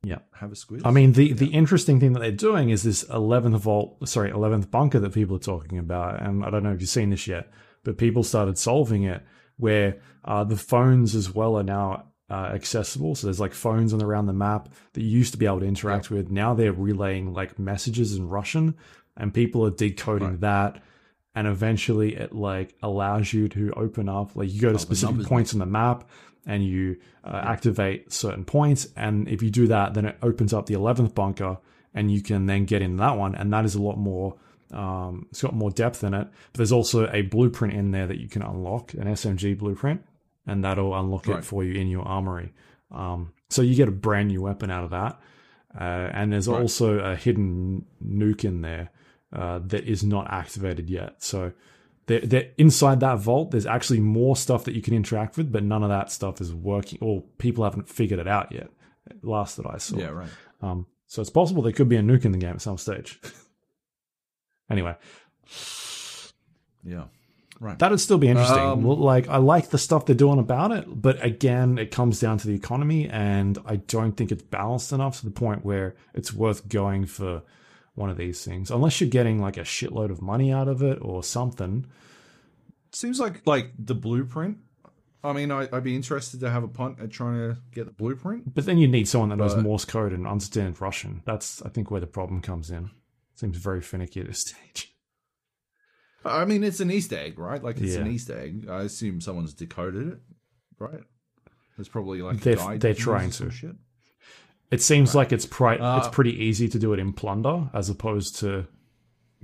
Yeah. 0.04 0.18
Have 0.34 0.52
a 0.52 0.56
squid. 0.56 0.82
I 0.84 0.90
mean, 0.90 1.12
the 1.12 1.32
the 1.32 1.46
interesting 1.48 1.98
thing 2.00 2.12
that 2.12 2.20
they're 2.20 2.30
doing 2.32 2.70
is 2.70 2.82
this 2.82 3.02
eleventh 3.04 3.60
vault, 3.62 4.06
sorry, 4.08 4.30
eleventh 4.30 4.70
bunker 4.70 5.00
that 5.00 5.12
people 5.12 5.36
are 5.36 5.40
talking 5.40 5.78
about, 5.78 6.22
and 6.22 6.44
I 6.44 6.50
don't 6.50 6.62
know 6.62 6.72
if 6.72 6.80
you've 6.80 6.90
seen 6.90 7.10
this 7.10 7.26
yet, 7.26 7.50
but 7.82 7.98
people 7.98 8.22
started 8.22 8.58
solving 8.58 9.04
it 9.04 9.22
where 9.56 9.98
uh, 10.24 10.44
the 10.44 10.56
phones 10.56 11.14
as 11.14 11.32
well 11.34 11.56
are 11.56 11.62
now 11.62 12.06
uh, 12.30 12.50
accessible. 12.54 13.14
So 13.14 13.26
there's 13.26 13.40
like 13.40 13.54
phones 13.54 13.92
on 13.92 14.02
around 14.02 14.26
the 14.26 14.32
map 14.32 14.68
that 14.94 15.02
you 15.02 15.08
used 15.08 15.32
to 15.32 15.38
be 15.38 15.46
able 15.46 15.60
to 15.60 15.66
interact 15.66 16.10
with. 16.10 16.30
Now 16.30 16.54
they're 16.54 16.72
relaying 16.72 17.32
like 17.32 17.58
messages 17.58 18.16
in 18.16 18.28
Russian, 18.28 18.74
and 19.16 19.32
people 19.32 19.64
are 19.66 19.70
decoding 19.70 20.28
Right. 20.30 20.40
that. 20.40 20.82
And 21.36 21.48
eventually, 21.48 22.14
it 22.14 22.32
like 22.32 22.76
allows 22.80 23.32
you 23.32 23.48
to 23.48 23.72
open 23.76 24.08
up. 24.08 24.36
Like 24.36 24.52
you 24.52 24.60
go 24.60 24.68
to 24.68 24.74
the 24.74 24.78
specific 24.78 25.26
points 25.26 25.52
on 25.52 25.58
the 25.58 25.66
map, 25.66 26.08
and 26.46 26.64
you 26.64 26.96
uh, 27.24 27.40
activate 27.44 28.12
certain 28.12 28.44
points. 28.44 28.88
And 28.96 29.28
if 29.28 29.42
you 29.42 29.50
do 29.50 29.66
that, 29.68 29.94
then 29.94 30.04
it 30.04 30.16
opens 30.22 30.52
up 30.52 30.66
the 30.66 30.74
eleventh 30.74 31.14
bunker, 31.14 31.58
and 31.94 32.10
you 32.10 32.22
can 32.22 32.46
then 32.46 32.64
get 32.64 32.82
in 32.82 32.96
that 32.98 33.16
one. 33.16 33.34
And 33.34 33.52
that 33.52 33.64
is 33.64 33.74
a 33.74 33.82
lot 33.82 33.96
more. 33.98 34.36
Um, 34.72 35.26
it's 35.30 35.42
got 35.42 35.54
more 35.54 35.70
depth 35.70 36.02
in 36.04 36.14
it. 36.14 36.26
But 36.52 36.56
there's 36.58 36.72
also 36.72 37.08
a 37.12 37.22
blueprint 37.22 37.74
in 37.74 37.92
there 37.92 38.06
that 38.06 38.18
you 38.18 38.28
can 38.28 38.42
unlock, 38.42 38.94
an 38.94 39.04
SMG 39.06 39.56
blueprint, 39.56 40.02
and 40.46 40.64
that'll 40.64 40.94
unlock 40.98 41.26
Right. 41.28 41.38
it 41.38 41.44
for 41.44 41.62
you 41.64 41.74
in 41.80 41.88
your 41.88 42.02
armory. 42.06 42.52
Um, 42.90 43.32
so 43.50 43.62
you 43.62 43.74
get 43.76 43.88
a 43.88 43.92
brand 43.92 44.28
new 44.28 44.42
weapon 44.42 44.70
out 44.70 44.84
of 44.84 44.90
that. 44.90 45.20
Uh, 45.78 46.10
and 46.12 46.32
there's 46.32 46.48
Right. 46.48 46.60
also 46.60 46.98
a 46.98 47.14
hidden 47.16 47.84
nuke 48.04 48.44
in 48.44 48.60
there 48.62 48.90
uh, 49.32 49.58
that 49.66 49.84
is 49.84 50.04
not 50.04 50.30
activated 50.30 50.88
yet. 50.88 51.22
So 51.22 51.52
they're, 52.06 52.20
they're 52.20 52.50
inside 52.58 53.00
that 53.00 53.18
vault. 53.18 53.50
There's 53.50 53.66
actually 53.66 54.00
more 54.00 54.36
stuff 54.36 54.64
that 54.64 54.74
you 54.74 54.82
can 54.82 54.94
interact 54.94 55.36
with, 55.36 55.50
but 55.50 55.62
none 55.64 55.82
of 55.82 55.88
that 55.88 56.10
stuff 56.12 56.40
is 56.40 56.52
working, 56.52 56.98
or 57.00 57.22
people 57.38 57.64
haven't 57.64 57.88
figured 57.88 58.20
it 58.20 58.28
out 58.28 58.52
yet. 58.52 58.68
Last 59.22 59.56
that 59.56 59.66
I 59.66 59.78
saw. 59.78 59.98
yeah, 59.98 60.08
right. 60.08 60.28
Um, 60.62 60.86
so 61.06 61.20
it's 61.20 61.30
possible 61.30 61.62
there 61.62 61.72
could 61.72 61.88
be 61.88 61.96
a 61.96 62.02
nuke 62.02 62.24
in 62.24 62.32
the 62.32 62.38
game 62.38 62.54
at 62.54 62.62
some 62.62 62.78
stage. 62.78 63.20
anyway, 64.70 64.96
Yeah, 66.82 67.04
right. 67.60 67.78
that'd 67.78 68.00
still 68.00 68.18
be 68.18 68.28
interesting. 68.28 68.58
Um, 68.58 68.84
like 68.84 69.28
I 69.28 69.36
like 69.38 69.70
the 69.70 69.78
stuff 69.78 70.06
they're 70.06 70.14
doing 70.14 70.38
about 70.38 70.72
it, 70.72 70.84
but 70.88 71.22
again, 71.24 71.78
it 71.78 71.90
comes 71.90 72.20
down 72.20 72.38
to 72.38 72.46
the 72.48 72.54
economy, 72.54 73.08
and 73.08 73.58
I 73.66 73.76
don't 73.76 74.12
think 74.12 74.32
it's 74.32 74.42
balanced 74.42 74.92
enough 74.92 75.20
to 75.20 75.24
the 75.26 75.30
point 75.30 75.64
where 75.64 75.94
it's 76.14 76.32
worth 76.32 76.68
going 76.68 77.06
for 77.06 77.42
one 77.94 78.10
of 78.10 78.16
these 78.16 78.44
things, 78.44 78.70
unless 78.70 79.00
you're 79.00 79.10
getting 79.10 79.40
like 79.40 79.56
a 79.56 79.60
shitload 79.62 80.10
of 80.10 80.20
money 80.22 80.52
out 80.52 80.68
of 80.68 80.82
it 80.82 80.98
or 81.00 81.22
something. 81.22 81.86
Seems 82.92 83.18
like 83.20 83.46
like 83.46 83.70
the 83.78 83.94
blueprint. 83.94 84.58
I 85.22 85.32
mean, 85.32 85.50
I, 85.50 85.68
I'd 85.72 85.84
be 85.84 85.96
interested 85.96 86.40
to 86.40 86.50
have 86.50 86.62
a 86.64 86.68
punt 86.68 86.98
at 87.00 87.10
trying 87.10 87.36
to 87.38 87.58
get 87.72 87.86
the 87.86 87.92
blueprint. 87.92 88.52
But 88.54 88.66
then 88.66 88.76
you 88.78 88.86
need 88.86 89.08
someone 89.08 89.30
that 89.30 89.36
knows 89.36 89.54
But- 89.54 89.62
Morse 89.62 89.84
code 89.86 90.12
and 90.12 90.26
understands 90.26 90.80
Russian. 90.80 91.22
That's 91.24 91.62
I 91.62 91.70
think 91.70 91.90
where 91.90 92.00
the 92.00 92.06
problem 92.06 92.40
comes 92.42 92.70
in. 92.70 92.90
Seems 93.36 93.56
very 93.56 93.80
finicky 93.80 94.20
at 94.20 94.26
this 94.26 94.40
stage. 94.46 94.94
I 96.24 96.44
mean, 96.44 96.64
it's 96.64 96.80
an 96.80 96.90
Easter 96.90 97.16
egg, 97.18 97.38
right? 97.38 97.62
Like 97.62 97.78
it's 97.80 97.94
an 97.96 98.06
Yeah. 98.06 98.12
Easter 98.12 98.38
egg. 98.38 98.66
I 98.68 98.82
assume 98.82 99.20
someone's 99.20 99.54
decoded 99.54 100.08
it, 100.08 100.18
right? 100.78 101.00
There's 101.76 101.88
probably 101.88 102.22
like 102.22 102.36
a 102.36 102.40
They're- 102.40 102.56
they're 102.56 102.64
you 102.74 102.78
can 102.80 102.88
use 102.90 102.98
trying 102.98 103.30
to. 103.30 103.50
Shit. 103.50 103.76
It 104.74 104.82
seems 104.82 105.14
like 105.14 105.32
it's 105.32 105.46
pri- 105.46 105.78
Uh, 105.78 105.98
it's 105.98 106.08
pretty 106.08 106.32
easy 106.44 106.68
to 106.68 106.78
do 106.78 106.92
it 106.92 106.98
in 106.98 107.12
plunder 107.12 107.70
as 107.72 107.88
opposed 107.88 108.36
to 108.40 108.66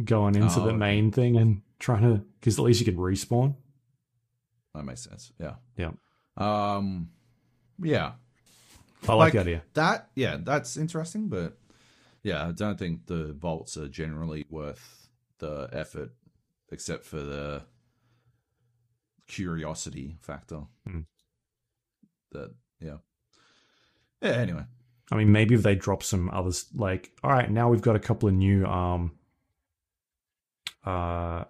going 0.05 0.35
into 0.35 0.61
Oh, 0.61 0.65
the 0.65 0.71
okay. 0.71 0.77
main 0.77 1.13
thing 1.13 1.37
and 1.37 1.63
trying 1.79 2.03
to 2.03 2.25
because 2.41 2.59
at 2.59 2.65
least 2.65 2.81
you 2.81 2.87
can 2.87 2.97
respawn. 2.97 3.55
That 4.75 4.85
makes 4.85 5.03
sense. 5.03 5.33
Yeah. 5.39 5.55
Yeah, 5.77 5.93
Um. 6.37 7.11
Yeah. 7.83 8.13
I 9.09 9.15
like, 9.15 9.33
the 9.33 9.41
idea. 9.41 9.63
That. 9.75 10.11
Yeah, 10.15 10.37
that's 10.43 10.77
interesting, 10.77 11.29
but 11.29 11.57
yeah, 12.23 12.47
I 12.49 12.53
don't 12.53 12.79
think 12.79 13.07
the 13.07 13.33
vaults 13.33 13.77
are 13.79 13.89
generally 13.89 14.45
worth 14.51 15.09
the 15.39 15.69
effort, 15.73 16.13
except 16.71 17.05
for 17.07 17.21
the 17.23 17.63
curiosity 19.27 20.17
factor. 20.21 20.63
Hmm. 20.87 21.01
That. 22.33 22.53
Yeah. 22.81 22.99
Yeah. 24.23 24.31
Anyway. 24.33 24.65
I 25.11 25.17
mean, 25.17 25.33
maybe 25.33 25.55
if 25.55 25.63
they 25.63 25.75
drop 25.75 26.03
some 26.03 26.31
others, 26.31 26.67
like, 26.75 27.11
all 27.25 27.31
right, 27.31 27.51
now 27.51 27.69
we've 27.69 27.83
got 27.83 27.97
a 27.97 28.01
couple 28.01 28.29
of 28.29 28.35
new, 28.35 28.65
um, 28.65 29.13
uh, 30.87 31.45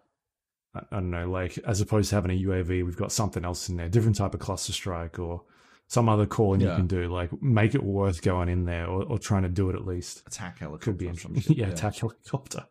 I 0.74 0.82
don't 0.90 1.10
know, 1.10 1.30
like, 1.30 1.58
as 1.58 1.80
opposed 1.80 2.10
to 2.10 2.14
having 2.16 2.30
a 2.30 2.42
UAV, 2.42 2.84
we've 2.84 2.96
got 2.96 3.12
something 3.12 3.44
else 3.44 3.68
in 3.68 3.76
there, 3.76 3.88
different 3.88 4.16
type 4.16 4.34
of 4.34 4.40
cluster 4.40 4.72
strike 4.72 5.18
or 5.18 5.42
some 5.88 6.08
other 6.08 6.24
calling 6.24 6.60
you 6.60 6.68
can 6.68 6.86
do, 6.86 7.08
like, 7.12 7.42
make 7.42 7.74
it 7.74 7.82
worth 7.82 8.22
going 8.22 8.48
in 8.48 8.64
there 8.64 8.86
or, 8.86 9.02
or 9.02 9.18
trying 9.18 9.42
to 9.42 9.48
do 9.48 9.68
it 9.68 9.74
at 9.74 9.84
least. 9.86 10.22
Attack 10.26 10.60
helicopter. 10.60 10.84
Could 10.84 10.98
be 10.98 11.08
interesting. 11.08 11.40
shit. 11.40 11.56
yeah, 11.58 11.66
attack 11.66 11.96
helicopter. 11.96 12.64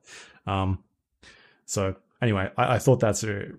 Um, 0.48 0.84
so 1.66 1.98
anyway, 2.22 2.50
I, 2.58 2.76
I 2.76 2.80
thought 2.80 3.00
that's 3.00 3.24
a, 3.24 3.52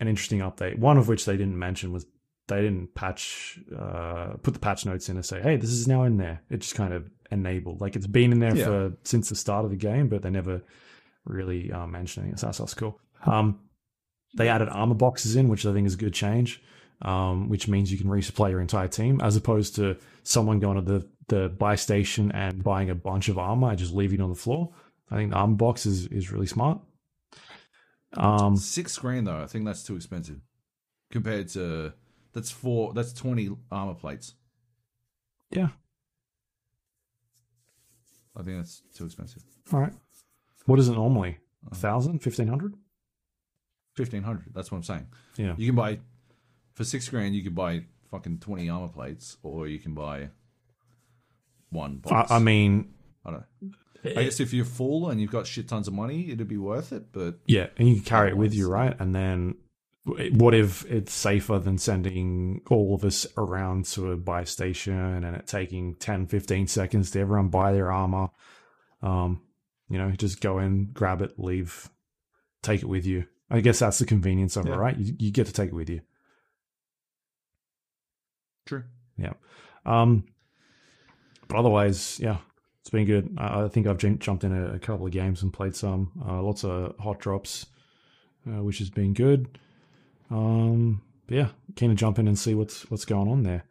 an 0.00 0.08
interesting 0.08 0.38
update. 0.38 0.78
One 0.78 0.96
of 0.96 1.08
which 1.08 1.24
they 1.24 1.36
didn't 1.36 1.58
mention 1.58 1.92
was 1.92 2.06
they 2.48 2.62
didn't 2.62 2.94
patch, 2.94 3.58
uh, 3.76 4.34
put 4.42 4.54
the 4.54 4.60
patch 4.60 4.86
notes 4.86 5.08
in 5.08 5.16
and 5.16 5.24
say, 5.24 5.40
"Hey, 5.42 5.56
this 5.56 5.70
is 5.70 5.88
now 5.88 6.04
in 6.04 6.16
there." 6.16 6.42
It 6.50 6.58
just 6.60 6.74
kind 6.74 6.92
of 6.92 7.10
enabled, 7.30 7.80
like 7.80 7.96
it's 7.96 8.06
been 8.06 8.30
in 8.32 8.38
there 8.38 8.56
Yeah. 8.56 8.64
for 8.64 8.92
since 9.02 9.28
the 9.28 9.34
start 9.34 9.64
of 9.64 9.70
the 9.70 9.76
game, 9.76 10.08
but 10.08 10.22
they 10.22 10.30
never 10.30 10.62
really 11.24 11.72
uh, 11.72 11.86
mentioned 11.86 12.32
it. 12.32 12.38
So 12.38 12.46
that's, 12.46 12.58
that's 12.58 12.74
cool. 12.74 13.00
Um, 13.24 13.58
they 14.36 14.48
added 14.48 14.68
armor 14.68 14.94
boxes 14.94 15.34
in, 15.34 15.48
which 15.48 15.66
I 15.66 15.72
think 15.72 15.86
is 15.86 15.94
a 15.94 15.98
good 15.98 16.14
change. 16.14 16.62
Um, 17.02 17.50
which 17.50 17.68
means 17.68 17.92
you 17.92 17.98
can 17.98 18.06
resupply 18.06 18.48
your 18.50 18.62
entire 18.62 18.88
team, 18.88 19.20
as 19.20 19.36
opposed 19.36 19.74
to 19.76 19.98
someone 20.22 20.60
going 20.60 20.76
to 20.76 20.82
the 20.82 21.06
the 21.28 21.48
buy 21.50 21.74
station 21.74 22.32
and 22.32 22.64
buying 22.64 22.88
a 22.88 22.94
bunch 22.94 23.28
of 23.28 23.36
armor 23.36 23.68
and 23.68 23.78
just 23.78 23.92
leaving 23.92 24.20
it 24.20 24.22
on 24.22 24.30
the 24.30 24.34
floor. 24.36 24.72
I 25.10 25.16
think 25.16 25.30
the 25.30 25.36
armor 25.36 25.56
box 25.56 25.84
is 25.84 26.06
is 26.06 26.32
really 26.32 26.46
smart. 26.46 26.80
Um, 28.16 28.56
Six 28.56 28.96
grand 28.98 29.26
though. 29.26 29.42
I 29.42 29.46
think 29.46 29.64
that's 29.66 29.82
too 29.82 29.96
expensive 29.96 30.40
compared 31.10 31.48
to 31.48 31.92
that's 32.36 32.50
four. 32.50 32.92
That's 32.92 33.14
twenty 33.14 33.50
armor 33.72 33.94
plates. 33.94 34.34
yeah, 35.50 35.68
I 38.36 38.42
think 38.42 38.58
that's 38.58 38.82
too 38.94 39.06
expensive. 39.06 39.42
all 39.72 39.80
right. 39.80 39.92
What 40.66 40.78
is 40.78 40.88
it 40.88 40.92
normally? 40.92 41.38
A 41.70 41.74
thousand, 41.74 42.18
fifteen 42.20 42.48
hundred? 42.48 42.74
Fifteen 43.94 44.22
hundred. 44.22 44.52
That's 44.54 44.70
what 44.70 44.76
I'm 44.76 44.84
saying. 44.84 45.06
Yeah, 45.36 45.54
You 45.56 45.66
can 45.66 45.74
buy 45.76 46.00
for 46.74 46.84
six 46.84 47.08
grand. 47.08 47.34
You 47.34 47.42
can 47.42 47.54
buy 47.54 47.84
fucking 48.10 48.40
twenty 48.40 48.68
armor 48.68 48.88
plates, 48.88 49.38
or 49.42 49.66
you 49.66 49.78
can 49.78 49.94
buy 49.94 50.28
one 51.70 52.02
I, 52.04 52.08
box. 52.08 52.30
I 52.30 52.38
mean, 52.38 52.92
I 53.24 53.30
don't 53.30 53.44
know. 53.62 53.70
I 54.04 54.24
guess 54.24 54.40
if 54.40 54.52
you're 54.52 54.64
full 54.66 55.08
and 55.08 55.20
you've 55.20 55.32
got 55.32 55.46
shit 55.46 55.68
tons 55.68 55.88
of 55.88 55.94
money, 55.94 56.30
it'd 56.30 56.46
be 56.46 56.58
worth 56.58 56.92
it. 56.92 57.10
But 57.12 57.38
Yeah, 57.46 57.68
and 57.78 57.88
you 57.88 57.94
can 57.96 58.04
carry 58.04 58.28
it 58.28 58.36
with 58.36 58.54
you, 58.54 58.68
right? 58.68 58.94
And 59.00 59.14
then 59.14 59.56
what 60.06 60.54
if 60.54 60.84
it's 60.90 61.12
safer 61.12 61.58
than 61.58 61.78
sending 61.78 62.60
all 62.70 62.94
of 62.94 63.04
us 63.04 63.26
around 63.36 63.86
to 63.86 64.12
a 64.12 64.16
buy 64.16 64.44
station 64.44 64.94
and 65.24 65.34
it 65.36 65.46
taking 65.48 65.96
10, 65.96 66.26
15 66.28 66.68
seconds 66.68 67.10
to 67.10 67.20
everyone 67.20 67.48
buy 67.48 67.72
their 67.72 67.90
armor? 67.90 68.28
Um, 69.02 69.42
you 69.88 69.98
know, 69.98 70.10
just 70.12 70.40
go 70.40 70.58
in, 70.60 70.90
grab 70.92 71.22
it, 71.22 71.38
leave, 71.38 71.88
take 72.62 72.82
it 72.82 72.88
with 72.88 73.04
you. 73.04 73.24
I 73.50 73.60
guess 73.60 73.78
that's 73.80 73.98
the 73.98 74.06
convenience 74.06 74.56
of 74.56 74.66
Yeah. 74.66 74.74
it, 74.74 74.76
right? 74.78 74.96
You, 74.96 75.14
you 75.18 75.30
get 75.32 75.46
to 75.48 75.52
take 75.52 75.68
it 75.68 75.74
with 75.74 75.90
you. 75.90 76.00
true. 78.66 78.84
Yeah. 79.16 79.34
Um, 79.84 80.24
but 81.48 81.56
otherwise, 81.58 82.18
yeah, 82.20 82.38
it's 82.80 82.90
been 82.90 83.06
good. 83.06 83.34
I, 83.38 83.62
I 83.64 83.68
think 83.68 83.86
I've 83.86 83.98
jum- 83.98 84.18
jumped 84.18 84.42
in 84.44 84.52
a, 84.52 84.74
a 84.74 84.78
couple 84.78 85.06
of 85.06 85.12
games 85.12 85.42
and 85.42 85.52
played 85.52 85.76
some. 85.76 86.10
Uh, 86.28 86.42
lots 86.42 86.64
of 86.64 86.96
hot 86.98 87.20
drops, 87.20 87.66
uh, 88.48 88.62
which 88.62 88.78
has 88.78 88.90
been 88.90 89.14
good. 89.14 89.58
Um, 90.30 91.02
yeah, 91.28 91.48
keen 91.74 91.90
to 91.90 91.96
jump 91.96 92.18
in 92.18 92.28
and 92.28 92.38
see 92.38 92.54
what's 92.54 92.90
what's 92.90 93.04
going 93.04 93.28
on 93.28 93.42
there. 93.42 93.64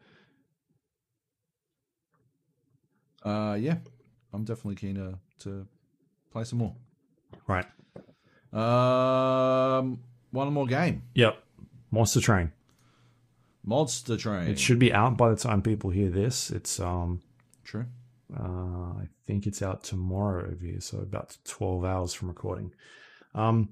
Uh, 3.23 3.57
yeah, 3.59 3.77
I'm 4.31 4.43
definitely 4.43 4.75
keen 4.75 4.95
to, 4.95 5.17
to 5.39 5.67
play 6.31 6.43
some 6.43 6.59
more. 6.59 6.75
Right. 7.47 7.65
Um, 8.53 9.99
one 10.31 10.53
more 10.53 10.67
game. 10.67 11.03
Yep. 11.15 11.41
Monster 11.89 12.21
Train. 12.21 12.51
Monster 13.63 14.15
Train. 14.15 14.47
It 14.47 14.59
should 14.59 14.77
be 14.77 14.93
out 14.93 15.17
by 15.17 15.29
the 15.29 15.35
time 15.35 15.63
people 15.63 15.89
hear 15.89 16.11
this. 16.11 16.51
It's 16.51 16.79
um, 16.79 17.21
true. 17.63 17.85
Uh, 18.37 18.99
I 18.99 19.07
think 19.25 19.47
it's 19.47 19.61
out 19.61 19.83
tomorrow 19.83 20.45
over 20.45 20.63
here, 20.63 20.81
so 20.81 20.99
about 20.99 21.37
12 21.45 21.83
hours 21.83 22.13
from 22.13 22.27
recording. 22.27 22.73
Um, 23.33 23.69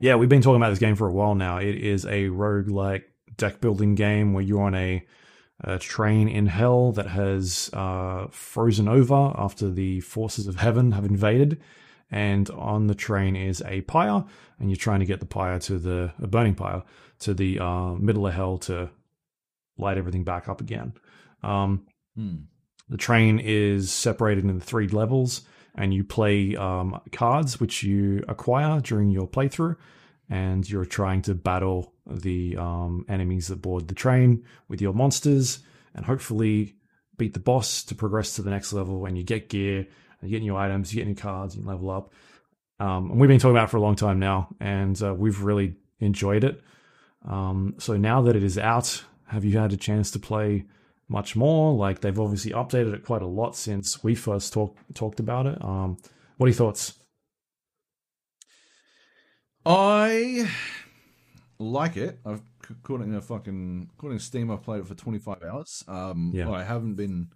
yeah, 0.00 0.16
we've 0.16 0.28
been 0.28 0.42
talking 0.42 0.56
about 0.56 0.70
this 0.70 0.78
game 0.78 0.96
for 0.96 1.06
a 1.06 1.12
while 1.12 1.34
now. 1.34 1.58
It 1.58 1.76
is 1.76 2.04
a 2.04 2.28
roguelike 2.28 3.04
deck 3.36 3.60
building 3.60 3.94
game 3.94 4.32
where 4.32 4.42
you're 4.42 4.62
on 4.62 4.74
a, 4.74 5.06
a 5.62 5.78
train 5.78 6.28
in 6.28 6.46
hell 6.46 6.92
that 6.92 7.06
has 7.08 7.70
uh, 7.72 8.26
frozen 8.30 8.88
over 8.88 9.32
after 9.36 9.70
the 9.70 10.00
forces 10.00 10.46
of 10.46 10.56
heaven 10.56 10.92
have 10.92 11.04
invaded. 11.04 11.60
And 12.10 12.50
on 12.50 12.88
the 12.88 12.94
train 12.96 13.36
is 13.36 13.62
a 13.66 13.82
pyre, 13.82 14.24
and 14.58 14.68
you're 14.68 14.76
trying 14.76 14.98
to 15.00 15.06
get 15.06 15.20
the 15.20 15.26
pyre 15.26 15.60
to 15.60 15.78
the 15.78 16.12
a 16.20 16.26
burning 16.26 16.56
pyre 16.56 16.82
to 17.20 17.34
the 17.34 17.60
uh, 17.60 17.92
middle 17.94 18.26
of 18.26 18.34
hell 18.34 18.58
to 18.58 18.90
light 19.78 19.96
everything 19.96 20.24
back 20.24 20.48
up 20.48 20.60
again. 20.60 20.94
Um, 21.42 21.86
Hmm. 22.16 22.36
the 22.88 22.96
train 22.96 23.38
is 23.38 23.92
separated 23.92 24.44
into 24.44 24.58
three 24.58 24.88
levels, 24.88 25.42
and 25.80 25.94
you 25.94 26.04
play 26.04 26.54
um, 26.56 27.00
cards 27.10 27.58
which 27.58 27.82
you 27.82 28.22
acquire 28.28 28.80
during 28.80 29.10
your 29.10 29.26
playthrough, 29.26 29.76
and 30.28 30.68
you're 30.68 30.84
trying 30.84 31.22
to 31.22 31.34
battle 31.34 31.94
the 32.06 32.54
um, 32.58 33.06
enemies 33.08 33.48
that 33.48 33.62
board 33.62 33.88
the 33.88 33.94
train 33.94 34.44
with 34.68 34.82
your 34.82 34.92
monsters, 34.92 35.60
and 35.94 36.04
hopefully 36.04 36.76
beat 37.16 37.32
the 37.32 37.40
boss 37.40 37.82
to 37.84 37.94
progress 37.94 38.34
to 38.34 38.42
the 38.42 38.50
next 38.50 38.74
level. 38.74 39.06
And 39.06 39.16
you 39.16 39.24
get 39.24 39.48
gear, 39.48 39.78
and 40.20 40.30
you 40.30 40.36
get 40.36 40.42
new 40.42 40.54
items, 40.54 40.92
you 40.92 41.00
get 41.00 41.08
new 41.08 41.14
cards, 41.14 41.56
you 41.56 41.64
level 41.64 41.88
up. 41.88 42.12
Um, 42.78 43.10
and 43.10 43.18
we've 43.18 43.28
been 43.28 43.38
talking 43.38 43.56
about 43.56 43.68
it 43.68 43.70
for 43.70 43.78
a 43.78 43.82
long 43.82 43.96
time 43.96 44.18
now, 44.18 44.48
and 44.60 45.02
uh, 45.02 45.14
we've 45.14 45.42
really 45.42 45.76
enjoyed 45.98 46.44
it. 46.44 46.60
Um, 47.26 47.76
so 47.78 47.96
now 47.96 48.20
that 48.22 48.36
it 48.36 48.44
is 48.44 48.58
out, 48.58 49.02
have 49.28 49.46
you 49.46 49.58
had 49.58 49.72
a 49.72 49.78
chance 49.78 50.10
to 50.10 50.18
play 50.18 50.66
much 51.10 51.36
more? 51.36 51.74
Like 51.74 52.00
they've 52.00 52.18
obviously 52.18 52.52
updated 52.52 52.94
it 52.94 53.04
quite 53.04 53.22
a 53.22 53.26
lot 53.26 53.56
since 53.56 54.02
we 54.02 54.14
first 54.14 54.52
talked 54.52 54.94
talked 54.94 55.20
about 55.20 55.46
it. 55.46 55.62
Um, 55.62 55.98
what 56.36 56.46
are 56.46 56.50
your 56.50 56.56
thoughts? 56.56 56.94
I 59.66 60.48
like 61.58 61.96
it. 61.96 62.18
I've 62.24 62.42
according 62.70 63.12
to 63.12 63.20
fucking 63.20 63.90
according 63.96 64.18
to 64.18 64.24
Steam, 64.24 64.50
I've 64.50 64.62
played 64.62 64.80
it 64.80 64.86
for 64.86 64.94
25 64.94 65.42
hours. 65.42 65.84
Um, 65.88 66.30
Yeah. 66.34 66.50
I 66.50 66.62
haven't 66.62 66.94
been 66.94 67.28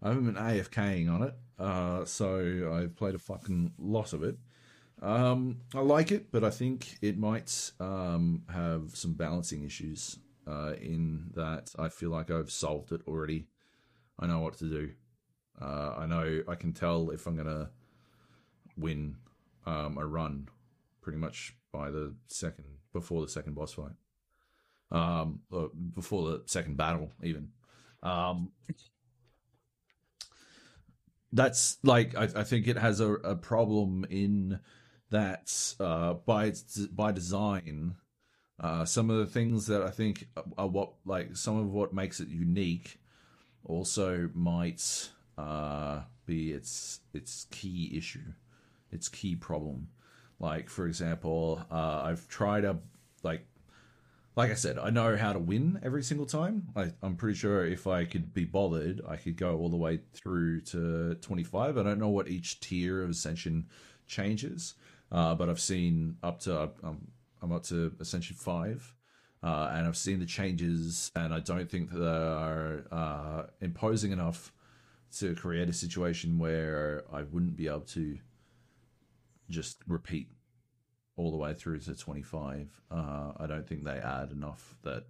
I 0.00 0.08
haven't 0.08 0.24
been 0.24 0.42
AFKing 0.42 1.12
on 1.12 1.22
it, 1.22 1.34
uh, 1.58 2.04
so 2.04 2.72
I've 2.74 2.96
played 2.96 3.14
a 3.14 3.18
fucking 3.20 3.74
lot 3.78 4.12
of 4.12 4.24
it. 4.24 4.36
Um, 5.00 5.58
I 5.74 5.80
like 5.80 6.10
it, 6.12 6.32
but 6.32 6.42
I 6.44 6.50
think 6.50 6.98
it 7.02 7.18
might 7.18 7.72
um, 7.78 8.42
have 8.48 8.96
some 8.96 9.14
balancing 9.14 9.64
issues 9.64 10.18
uh, 10.46 10.74
in 10.80 11.30
that 11.34 11.72
I 11.78 11.88
feel 11.88 12.10
like 12.10 12.30
I've 12.30 12.50
solved 12.50 12.92
it 12.92 13.02
already. 13.06 13.46
I 14.18 14.26
know 14.26 14.40
what 14.40 14.58
to 14.58 14.64
do. 14.64 14.90
Uh, 15.60 15.94
I 15.98 16.06
know 16.06 16.42
I 16.48 16.54
can 16.54 16.72
tell 16.72 17.10
if 17.10 17.26
I'm 17.26 17.36
gonna 17.36 17.70
win 18.76 19.16
um, 19.66 19.98
a 19.98 20.06
run 20.06 20.48
pretty 21.00 21.18
much 21.18 21.54
by 21.72 21.90
the 21.90 22.14
second 22.26 22.64
before 22.92 23.22
the 23.22 23.28
second 23.28 23.54
boss 23.54 23.72
fight, 23.72 23.92
um, 24.90 25.40
or 25.50 25.70
before 25.94 26.30
the 26.30 26.42
second 26.46 26.76
battle 26.76 27.10
even. 27.22 27.48
Um, 28.02 28.52
that's 31.32 31.78
like 31.82 32.16
I, 32.16 32.24
I 32.24 32.44
think 32.44 32.66
it 32.66 32.76
has 32.76 33.00
a, 33.00 33.12
a 33.12 33.36
problem 33.36 34.04
in 34.10 34.60
that 35.10 35.74
uh, 35.80 36.14
by 36.14 36.52
by 36.90 37.12
design, 37.12 37.96
uh, 38.60 38.84
some 38.84 39.10
of 39.10 39.18
the 39.18 39.26
things 39.26 39.66
that 39.66 39.82
I 39.82 39.90
think 39.90 40.28
are 40.56 40.68
what 40.68 40.92
like 41.04 41.36
some 41.36 41.58
of 41.58 41.72
what 41.72 41.92
makes 41.92 42.20
it 42.20 42.28
unique 42.28 43.00
also 43.64 44.30
might 44.34 45.10
uh, 45.38 46.02
be 46.26 46.52
its 46.52 47.00
its 47.12 47.46
key 47.50 47.92
issue, 47.96 48.32
its 48.90 49.08
key 49.08 49.36
problem. 49.36 49.88
Like 50.38 50.68
for 50.68 50.86
example, 50.86 51.64
uh, 51.70 52.02
I've 52.04 52.28
tried 52.28 52.64
a 52.64 52.78
like 53.22 53.46
like 54.34 54.50
I 54.50 54.54
said, 54.54 54.78
I 54.78 54.90
know 54.90 55.16
how 55.16 55.32
to 55.32 55.38
win 55.38 55.78
every 55.82 56.02
single 56.02 56.26
time. 56.26 56.68
I, 56.74 56.92
I'm 57.02 57.16
pretty 57.16 57.36
sure 57.36 57.66
if 57.66 57.86
I 57.86 58.04
could 58.04 58.32
be 58.32 58.44
bothered, 58.44 59.02
I 59.06 59.16
could 59.16 59.36
go 59.36 59.58
all 59.58 59.68
the 59.68 59.76
way 59.76 60.00
through 60.14 60.62
to 60.62 61.16
25. 61.16 61.76
I 61.76 61.82
don't 61.82 61.98
know 61.98 62.08
what 62.08 62.28
each 62.28 62.60
tier 62.60 63.02
of 63.02 63.10
Ascension 63.10 63.66
changes, 64.06 64.74
uh, 65.10 65.34
but 65.34 65.50
I've 65.50 65.60
seen 65.60 66.16
up 66.22 66.40
to 66.40 66.70
um, 66.82 67.08
I'm 67.42 67.52
up 67.52 67.64
to 67.64 67.92
Ascension 68.00 68.36
five, 68.36 68.94
uh, 69.42 69.70
and 69.72 69.86
I've 69.86 69.96
seen 69.96 70.20
the 70.20 70.26
changes, 70.26 71.10
and 71.16 71.34
I 71.34 71.40
don't 71.40 71.68
think 71.68 71.90
that 71.90 71.98
they 71.98 72.06
are 72.06 72.84
uh, 72.92 73.42
imposing 73.60 74.12
enough 74.12 74.52
to 75.18 75.34
create 75.34 75.68
a 75.68 75.72
situation 75.72 76.38
where 76.38 77.04
I 77.12 77.22
wouldn't 77.22 77.56
be 77.56 77.66
able 77.66 77.80
to 77.80 78.18
just 79.50 79.78
repeat 79.86 80.28
all 81.16 81.30
the 81.30 81.36
way 81.36 81.52
through 81.52 81.80
to 81.80 81.94
25. 81.94 82.80
Uh, 82.90 83.32
I 83.36 83.46
don't 83.46 83.68
think 83.68 83.84
they 83.84 83.98
add 83.98 84.30
enough 84.30 84.76
that, 84.82 85.04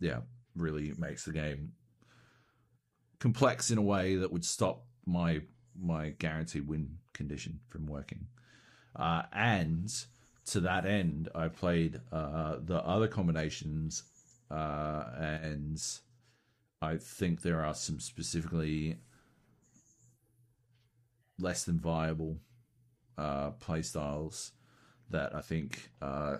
yeah, 0.00 0.20
really 0.56 0.94
makes 0.96 1.24
the 1.24 1.32
game 1.32 1.72
complex 3.18 3.70
in 3.70 3.78
a 3.78 3.82
way 3.82 4.16
that 4.16 4.32
would 4.32 4.44
stop 4.44 4.84
my 5.06 5.40
my 5.76 6.10
guaranteed 6.10 6.68
win 6.68 6.98
condition 7.12 7.58
from 7.68 7.86
working. 7.86 8.26
Uh, 8.94 9.22
and 9.32 9.92
to 10.46 10.60
that 10.60 10.86
end, 10.86 11.28
I 11.34 11.48
played 11.48 12.00
uh, 12.12 12.56
the 12.64 12.76
other 12.76 13.08
combinations, 13.08 14.02
uh, 14.50 15.04
and 15.18 15.82
I 16.82 16.96
think 16.96 17.42
there 17.42 17.64
are 17.64 17.74
some 17.74 18.00
specifically 18.00 18.98
less 21.38 21.64
than 21.64 21.78
viable 21.78 22.38
uh, 23.16 23.50
play 23.52 23.82
styles 23.82 24.52
that 25.10 25.34
I 25.34 25.40
think 25.40 25.90
uh, 26.02 26.38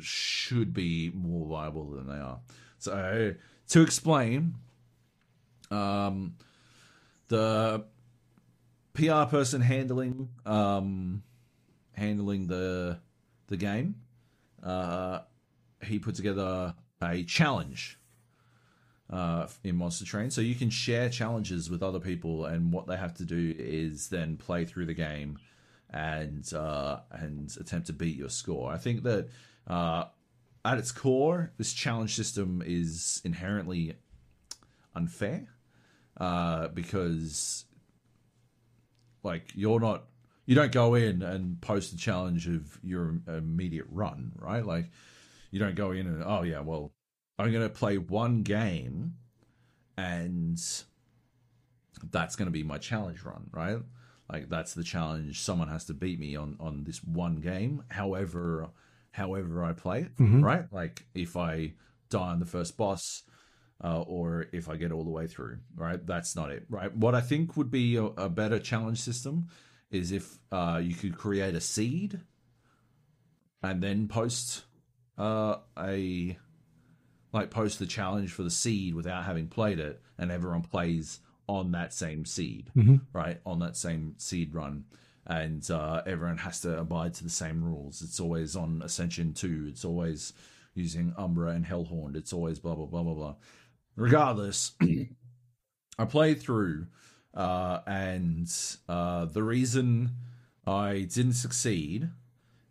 should 0.00 0.74
be 0.74 1.10
more 1.14 1.46
viable 1.46 1.90
than 1.90 2.08
they 2.08 2.18
are. 2.18 2.40
So 2.78 3.34
to 3.68 3.82
explain, 3.82 4.54
um, 5.70 6.34
the 7.28 7.84
PR 8.94 9.24
person 9.24 9.60
handling 9.60 10.28
um, 10.44 11.22
handling 11.98 12.46
the 12.46 13.00
the 13.48 13.56
game, 13.56 13.96
uh, 14.62 15.20
he 15.82 15.98
put 15.98 16.14
together 16.14 16.74
a 17.02 17.24
challenge 17.24 17.98
uh, 19.10 19.46
in 19.64 19.76
Monster 19.76 20.04
Train. 20.04 20.30
So 20.30 20.40
you 20.40 20.54
can 20.54 20.70
share 20.70 21.08
challenges 21.08 21.70
with 21.70 21.82
other 21.82 22.00
people, 22.00 22.46
and 22.46 22.72
what 22.72 22.86
they 22.86 22.96
have 22.96 23.14
to 23.14 23.24
do 23.24 23.54
is 23.58 24.08
then 24.08 24.36
play 24.36 24.64
through 24.64 24.86
the 24.86 24.94
game 24.94 25.38
and 25.90 26.50
uh, 26.52 27.00
and 27.10 27.54
attempt 27.58 27.86
to 27.88 27.92
beat 27.92 28.16
your 28.16 28.30
score. 28.30 28.72
I 28.72 28.78
think 28.78 29.02
that 29.04 29.28
uh, 29.66 30.04
at 30.64 30.78
its 30.78 30.92
core, 30.92 31.52
this 31.56 31.72
challenge 31.72 32.14
system 32.14 32.62
is 32.64 33.22
inherently 33.24 33.96
unfair 34.94 35.48
uh, 36.18 36.68
because 36.68 37.64
like 39.22 39.52
you're 39.54 39.80
not 39.80 40.04
you 40.48 40.54
don't 40.54 40.72
go 40.72 40.94
in 40.94 41.20
and 41.20 41.60
post 41.60 41.90
the 41.90 41.98
challenge 41.98 42.48
of 42.48 42.80
your 42.82 43.16
immediate 43.28 43.84
run, 43.90 44.32
right? 44.34 44.64
Like 44.64 44.90
you 45.50 45.58
don't 45.58 45.74
go 45.74 45.90
in 45.90 46.06
and 46.06 46.24
oh 46.24 46.40
yeah, 46.40 46.60
well 46.60 46.90
I'm 47.38 47.52
going 47.52 47.68
to 47.68 47.68
play 47.68 47.98
one 47.98 48.42
game 48.44 49.12
and 49.98 50.58
that's 52.10 52.34
going 52.34 52.46
to 52.46 52.50
be 52.50 52.62
my 52.62 52.78
challenge 52.78 53.22
run, 53.24 53.50
right? 53.52 53.76
Like 54.32 54.48
that's 54.48 54.72
the 54.72 54.82
challenge. 54.82 55.38
Someone 55.42 55.68
has 55.68 55.84
to 55.84 55.92
beat 55.94 56.18
me 56.18 56.34
on 56.34 56.56
on 56.58 56.84
this 56.84 57.04
one 57.04 57.36
game. 57.42 57.84
However, 57.90 58.70
however 59.10 59.62
I 59.62 59.74
play 59.74 60.00
it, 60.00 60.12
right? 60.42 60.64
Like 60.72 61.04
if 61.14 61.36
I 61.36 61.74
die 62.08 62.30
on 62.30 62.40
the 62.40 62.46
first 62.46 62.78
boss, 62.78 63.22
uh, 63.84 64.00
or 64.00 64.46
if 64.52 64.70
I 64.70 64.76
get 64.76 64.92
all 64.92 65.04
the 65.04 65.10
way 65.10 65.26
through, 65.26 65.58
right? 65.76 66.04
That's 66.06 66.34
not 66.34 66.50
it, 66.50 66.64
right? 66.70 66.96
What 66.96 67.14
I 67.14 67.20
think 67.20 67.54
would 67.58 67.70
be 67.70 67.96
a, 67.96 68.04
a 68.04 68.30
better 68.30 68.58
challenge 68.58 69.00
system 69.02 69.48
is 69.90 70.12
if 70.12 70.38
uh, 70.52 70.80
you 70.82 70.94
could 70.94 71.16
create 71.16 71.54
a 71.54 71.60
seed 71.60 72.20
and 73.62 73.82
then 73.82 74.08
post 74.08 74.64
uh, 75.16 75.56
a 75.78 76.36
like 77.32 77.50
post 77.50 77.78
the 77.78 77.86
challenge 77.86 78.32
for 78.32 78.42
the 78.42 78.50
seed 78.50 78.94
without 78.94 79.24
having 79.24 79.48
played 79.48 79.78
it, 79.78 80.00
and 80.16 80.30
everyone 80.30 80.62
plays 80.62 81.20
on 81.46 81.72
that 81.72 81.92
same 81.92 82.24
seed, 82.24 82.70
right? 83.12 83.40
On 83.46 83.58
that 83.60 83.76
same 83.76 84.14
seed 84.18 84.54
run. 84.54 84.84
And 85.26 85.68
uh, 85.70 86.02
everyone 86.06 86.38
has 86.38 86.60
to 86.62 86.78
abide 86.78 87.14
to 87.14 87.24
the 87.24 87.30
same 87.30 87.62
rules. 87.62 88.00
It's 88.00 88.18
always 88.18 88.56
on 88.56 88.80
Ascension 88.82 89.34
2. 89.34 89.66
It's 89.68 89.84
always 89.84 90.32
using 90.74 91.12
Umbra 91.18 91.50
and 91.50 91.66
Hellhorn. 91.66 92.16
It's 92.16 92.32
always 92.32 92.58
blah, 92.58 92.74
blah, 92.74 92.86
blah, 92.86 93.02
blah, 93.02 93.14
blah. 93.14 93.34
Regardless, 93.94 94.72
I 95.98 96.04
played 96.06 96.40
through, 96.40 96.86
uh, 97.38 97.80
and 97.86 98.52
uh, 98.88 99.24
the 99.26 99.44
reason 99.44 100.10
I 100.66 101.06
didn't 101.10 101.34
succeed 101.34 102.10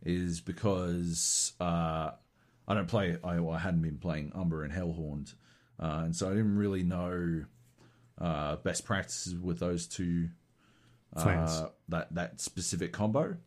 is 0.06 0.42
because 0.42 1.54
uh, 1.62 2.12
I 2.68 2.74
don't 2.74 2.88
play. 2.88 3.18
I, 3.24 3.38
I 3.38 3.58
hadn't 3.58 3.82
been 3.82 3.98
playing 3.98 4.34
Umbra 4.36 4.66
and 4.66 4.74
Hellhorn, 4.74 5.34
uh, 5.82 6.02
and 6.04 6.16
so 6.16 6.28
I 6.28 6.32
didn't 6.32 6.58
really 6.58 6.84
know 6.84 7.46
uh, 8.20 8.58
best 8.58 8.84
practices 8.84 9.36
with 9.36 9.60
those 9.60 9.88
two. 9.88 10.30
Uh, 11.16 11.70
that 11.88 12.14
that 12.14 12.42
specific 12.42 12.92
combo, 12.92 13.38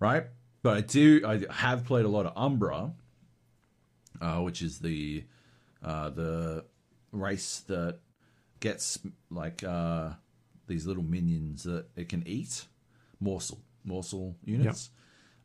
right? 0.00 0.24
But 0.62 0.76
I 0.76 0.80
do. 0.80 1.22
I 1.24 1.52
have 1.52 1.84
played 1.84 2.04
a 2.04 2.08
lot 2.08 2.26
of 2.26 2.32
Umbra, 2.36 2.92
uh, 4.20 4.40
which 4.40 4.60
is 4.60 4.80
the 4.80 5.24
uh, 5.84 6.10
the 6.10 6.64
race 7.12 7.60
that 7.68 8.00
gets 8.58 8.98
like 9.30 9.62
uh, 9.62 10.10
these 10.66 10.86
little 10.86 11.02
minions 11.02 11.64
that 11.64 11.86
it 11.96 12.08
can 12.08 12.26
eat 12.26 12.66
morsel 13.20 13.60
morsel 13.84 14.36
units. 14.44 14.90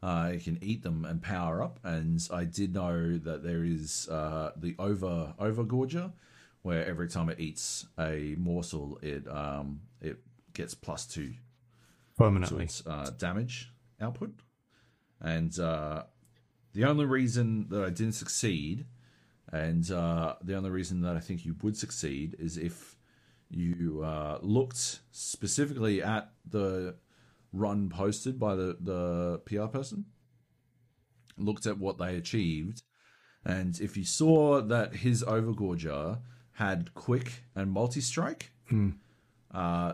Uh, 0.02 0.32
it 0.34 0.44
can 0.44 0.58
eat 0.62 0.82
them 0.82 1.04
and 1.04 1.22
power 1.22 1.62
up. 1.62 1.80
And 1.84 2.26
I 2.32 2.46
did 2.46 2.74
know 2.74 3.18
that 3.18 3.44
there 3.44 3.66
is 3.66 4.08
uh, 4.10 4.52
the 4.56 4.76
over 4.80 5.34
overgorger, 5.40 6.14
where 6.62 6.86
every 6.86 7.10
time 7.10 7.30
it 7.30 7.40
eats 7.40 7.86
a 8.00 8.36
morsel, 8.38 8.98
it 9.02 9.28
um, 9.28 9.82
it 10.02 10.20
gets 10.54 10.74
plus 10.74 11.06
two 11.06 11.34
permanently 12.18 12.60
to 12.60 12.64
its 12.64 12.88
uh, 12.88 13.12
damage 13.18 13.72
output. 14.00 14.32
And 15.20 15.58
uh, 15.60 16.04
the 16.74 16.86
only 16.86 17.06
reason 17.06 17.68
that 17.70 17.84
I 17.84 17.90
didn't 17.90 18.14
succeed, 18.14 18.86
and 19.52 19.90
uh, 19.92 20.36
the 20.42 20.56
only 20.56 20.70
reason 20.70 21.02
that 21.02 21.18
I 21.18 21.20
think 21.20 21.46
you 21.46 21.56
would 21.62 21.76
succeed, 21.76 22.38
is 22.40 22.58
if 22.58 22.96
you 23.50 24.02
uh, 24.04 24.40
looked 24.42 25.00
specifically 25.12 26.02
at 26.02 26.32
the 26.50 26.96
run 27.52 27.90
posted 27.90 28.40
by 28.40 28.56
the, 28.56 28.78
the 28.80 29.42
PR 29.46 29.66
person, 29.66 30.06
looked 31.38 31.66
at 31.66 31.80
what 31.80 31.98
they 31.98 32.16
achieved, 32.16 32.84
and 33.46 33.80
if 33.80 33.96
you 33.98 34.04
saw 34.04 34.62
that 34.62 34.98
his 34.98 35.24
Overgorger 35.24 36.20
had 36.54 36.94
quick 36.94 37.44
and 37.56 37.72
multi 37.72 38.02
strike, 38.02 38.52
uh, 39.54 39.94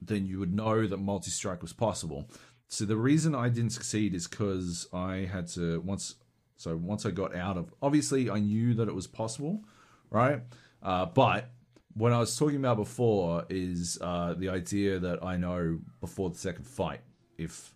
then 0.00 0.26
you 0.26 0.38
would 0.38 0.54
know 0.54 0.86
that 0.86 0.98
multi 0.98 1.30
strike 1.30 1.62
was 1.62 1.72
possible. 1.72 2.30
So 2.68 2.84
the 2.84 2.96
reason 2.96 3.34
I 3.34 3.48
didn't 3.48 3.70
succeed 3.70 4.14
is 4.14 4.26
because 4.26 4.88
I 4.92 5.28
had 5.32 5.48
to 5.48 5.80
once. 5.80 6.16
So 6.58 6.76
once 6.76 7.04
I 7.04 7.10
got 7.10 7.34
out 7.34 7.56
of, 7.56 7.72
obviously 7.82 8.30
I 8.30 8.38
knew 8.38 8.74
that 8.74 8.88
it 8.88 8.94
was 8.94 9.06
possible, 9.06 9.62
right? 10.10 10.40
Uh, 10.82 11.04
but 11.06 11.50
what 11.96 12.12
I 12.12 12.18
was 12.18 12.36
talking 12.36 12.56
about 12.56 12.76
before 12.76 13.46
is 13.48 13.98
uh, 14.02 14.34
the 14.34 14.50
idea 14.50 14.98
that 14.98 15.24
I 15.24 15.36
know 15.36 15.78
before 16.00 16.28
the 16.28 16.36
second 16.36 16.66
fight 16.66 17.00
if 17.38 17.74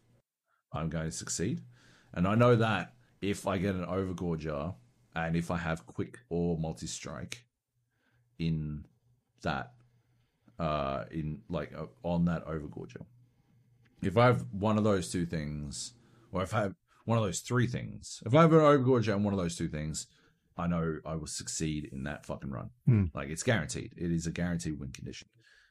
I'm 0.72 0.90
going 0.90 1.06
to 1.06 1.12
succeed, 1.12 1.62
and 2.12 2.28
I 2.28 2.34
know 2.34 2.54
that 2.56 2.92
if 3.22 3.46
I 3.46 3.56
get 3.56 3.74
an 3.74 3.86
overgorger 3.86 4.74
and 5.14 5.36
if 5.36 5.50
I 5.50 5.56
have 5.56 5.86
quick 5.86 6.18
or 6.28 6.58
multi 6.58 6.86
strike 6.86 7.44
in 8.38 8.84
that 9.42 9.72
uh 10.58 11.04
in 11.10 11.40
like 11.48 11.72
uh, 11.76 11.86
on 12.02 12.26
that 12.26 12.46
overgorger. 12.46 13.04
If 14.02 14.16
i 14.16 14.26
have 14.26 14.44
one 14.52 14.78
of 14.78 14.84
those 14.84 15.10
two 15.10 15.26
things 15.26 15.92
or 16.32 16.42
if 16.42 16.54
i 16.54 16.60
have 16.60 16.74
one 17.04 17.18
of 17.18 17.24
those 17.24 17.40
three 17.40 17.66
things 17.66 18.22
if 18.24 18.34
i 18.34 18.42
have 18.42 18.52
an 18.52 18.60
overgorger 18.60 19.14
and 19.14 19.24
one 19.24 19.34
of 19.34 19.40
those 19.40 19.56
two 19.56 19.68
things 19.68 20.06
i 20.60 20.66
know 20.66 20.98
i 21.04 21.14
will 21.14 21.26
succeed 21.26 21.88
in 21.92 22.04
that 22.04 22.24
fucking 22.26 22.50
run. 22.50 22.70
Hmm. 22.86 23.04
like 23.14 23.28
it's 23.30 23.42
guaranteed. 23.42 23.92
It 23.96 24.10
is 24.10 24.26
a 24.26 24.30
guaranteed 24.30 24.78
win 24.78 24.92
condition 24.92 25.28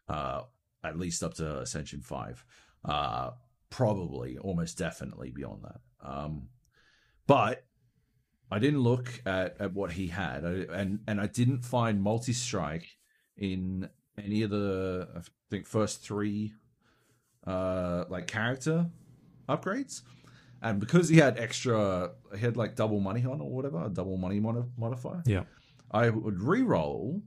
uh 0.08 0.42
at 0.84 0.98
least 0.98 1.24
up 1.24 1.34
to 1.36 1.60
ascension 1.60 2.02
5 2.02 2.46
uh 2.86 3.32
probably 3.70 4.38
almost 4.38 4.78
definitely 4.78 5.32
beyond 5.32 5.64
that. 5.64 5.80
Um 6.02 6.50
but 7.28 7.64
I 8.52 8.58
didn't 8.58 8.80
look 8.82 9.22
at, 9.28 9.58
at 9.60 9.74
what 9.74 9.92
he 9.92 10.08
had, 10.08 10.44
I, 10.44 10.66
and 10.80 11.00
and 11.08 11.22
I 11.22 11.28
didn't 11.28 11.64
find 11.64 12.02
multi 12.02 12.34
strike 12.34 12.88
in 13.38 13.88
any 14.18 14.42
of 14.42 14.50
the 14.50 15.08
I 15.16 15.22
think 15.50 15.68
first 15.68 16.02
three 16.04 16.54
uh 17.46 18.06
like 18.10 18.28
character 18.28 18.88
upgrades, 19.48 20.02
and 20.62 20.80
because 20.80 21.10
he 21.10 21.18
had 21.18 21.38
extra, 21.40 22.12
he 22.34 22.40
had 22.40 22.58
like 22.58 22.76
double 22.76 23.00
money 23.00 23.26
on 23.26 23.42
or 23.42 23.50
whatever, 23.50 23.86
a 23.86 23.90
double 23.90 24.18
money 24.18 24.40
mod- 24.40 24.72
modifier. 24.78 25.24
Yeah. 25.26 25.44
I 25.92 26.10
would 26.10 26.42
re-roll, 26.42 27.22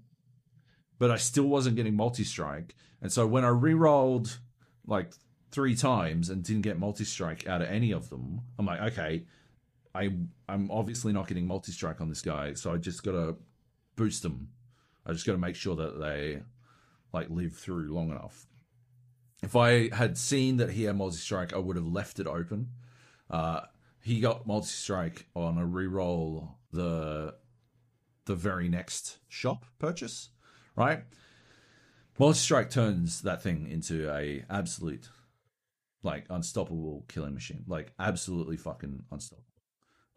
but 0.99 1.11
I 1.11 1.17
still 1.17 1.47
wasn't 1.47 1.77
getting 1.77 1.97
multi-strike. 1.97 2.75
And 3.01 3.13
so 3.13 3.27
when 3.27 3.45
I 3.45 3.49
re-rolled 3.49 4.39
like 4.87 5.13
three 5.51 5.75
times 5.75 6.31
and 6.31 6.43
didn't 6.45 6.63
get 6.63 6.79
multi-strike 6.79 7.49
out 7.49 7.63
of 7.63 7.69
any 7.69 7.91
of 7.93 8.11
them, 8.11 8.41
I'm 8.59 8.67
like, 8.67 8.81
okay, 8.93 9.25
I 9.95 10.11
I'm 10.49 10.71
obviously 10.71 11.13
not 11.13 11.27
getting 11.27 11.47
multi-strike 11.47 12.01
on 12.01 12.09
this 12.09 12.23
guy, 12.23 12.55
so 12.55 12.73
I 12.73 12.77
just 12.77 13.03
gotta 13.03 13.37
boost 13.97 14.23
them. 14.23 14.49
I 15.05 15.13
just 15.13 15.27
gotta 15.27 15.39
make 15.39 15.57
sure 15.57 15.77
that 15.77 15.99
they 15.99 16.43
like 17.13 17.29
live 17.31 17.55
through 17.55 17.93
long 17.93 18.11
enough. 18.11 18.47
If 19.43 19.57
I 19.57 19.95
had 19.95 20.17
seen 20.17 20.59
that 20.59 20.71
he 20.71 20.85
had 20.85 20.97
multi-strike, 20.97 21.53
I 21.53 21.59
would 21.59 21.77
have 21.77 21.87
left 21.87 22.21
it 22.21 22.27
open. 22.27 22.69
Uh, 23.33 23.63
he 24.03 24.21
got 24.21 24.47
multi-strike 24.47 25.27
on 25.35 25.59
a 25.59 25.67
re-roll 25.67 26.59
the 26.73 27.35
the 28.27 28.35
very 28.37 28.69
next 28.69 29.19
shop 29.29 29.65
purchase, 29.79 30.29
right? 30.77 31.03
Multi 32.19 32.39
strike 32.39 32.71
turns 32.71 33.23
that 33.23 33.43
thing 33.43 33.67
into 33.69 34.09
a 34.15 34.45
absolute, 34.49 35.09
like 36.05 36.25
unstoppable 36.31 37.05
killing 37.09 37.35
machine, 37.35 37.65
like 37.67 37.93
absolutely 37.99 38.57
fucking 38.57 39.03
unstoppable. 39.11 39.49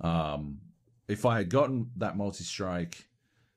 Um, 0.01 0.59
if 1.07 1.25
I 1.25 1.37
had 1.37 1.49
gotten 1.49 1.89
that 1.95 2.17
multi 2.17 2.43
strike, 2.43 3.07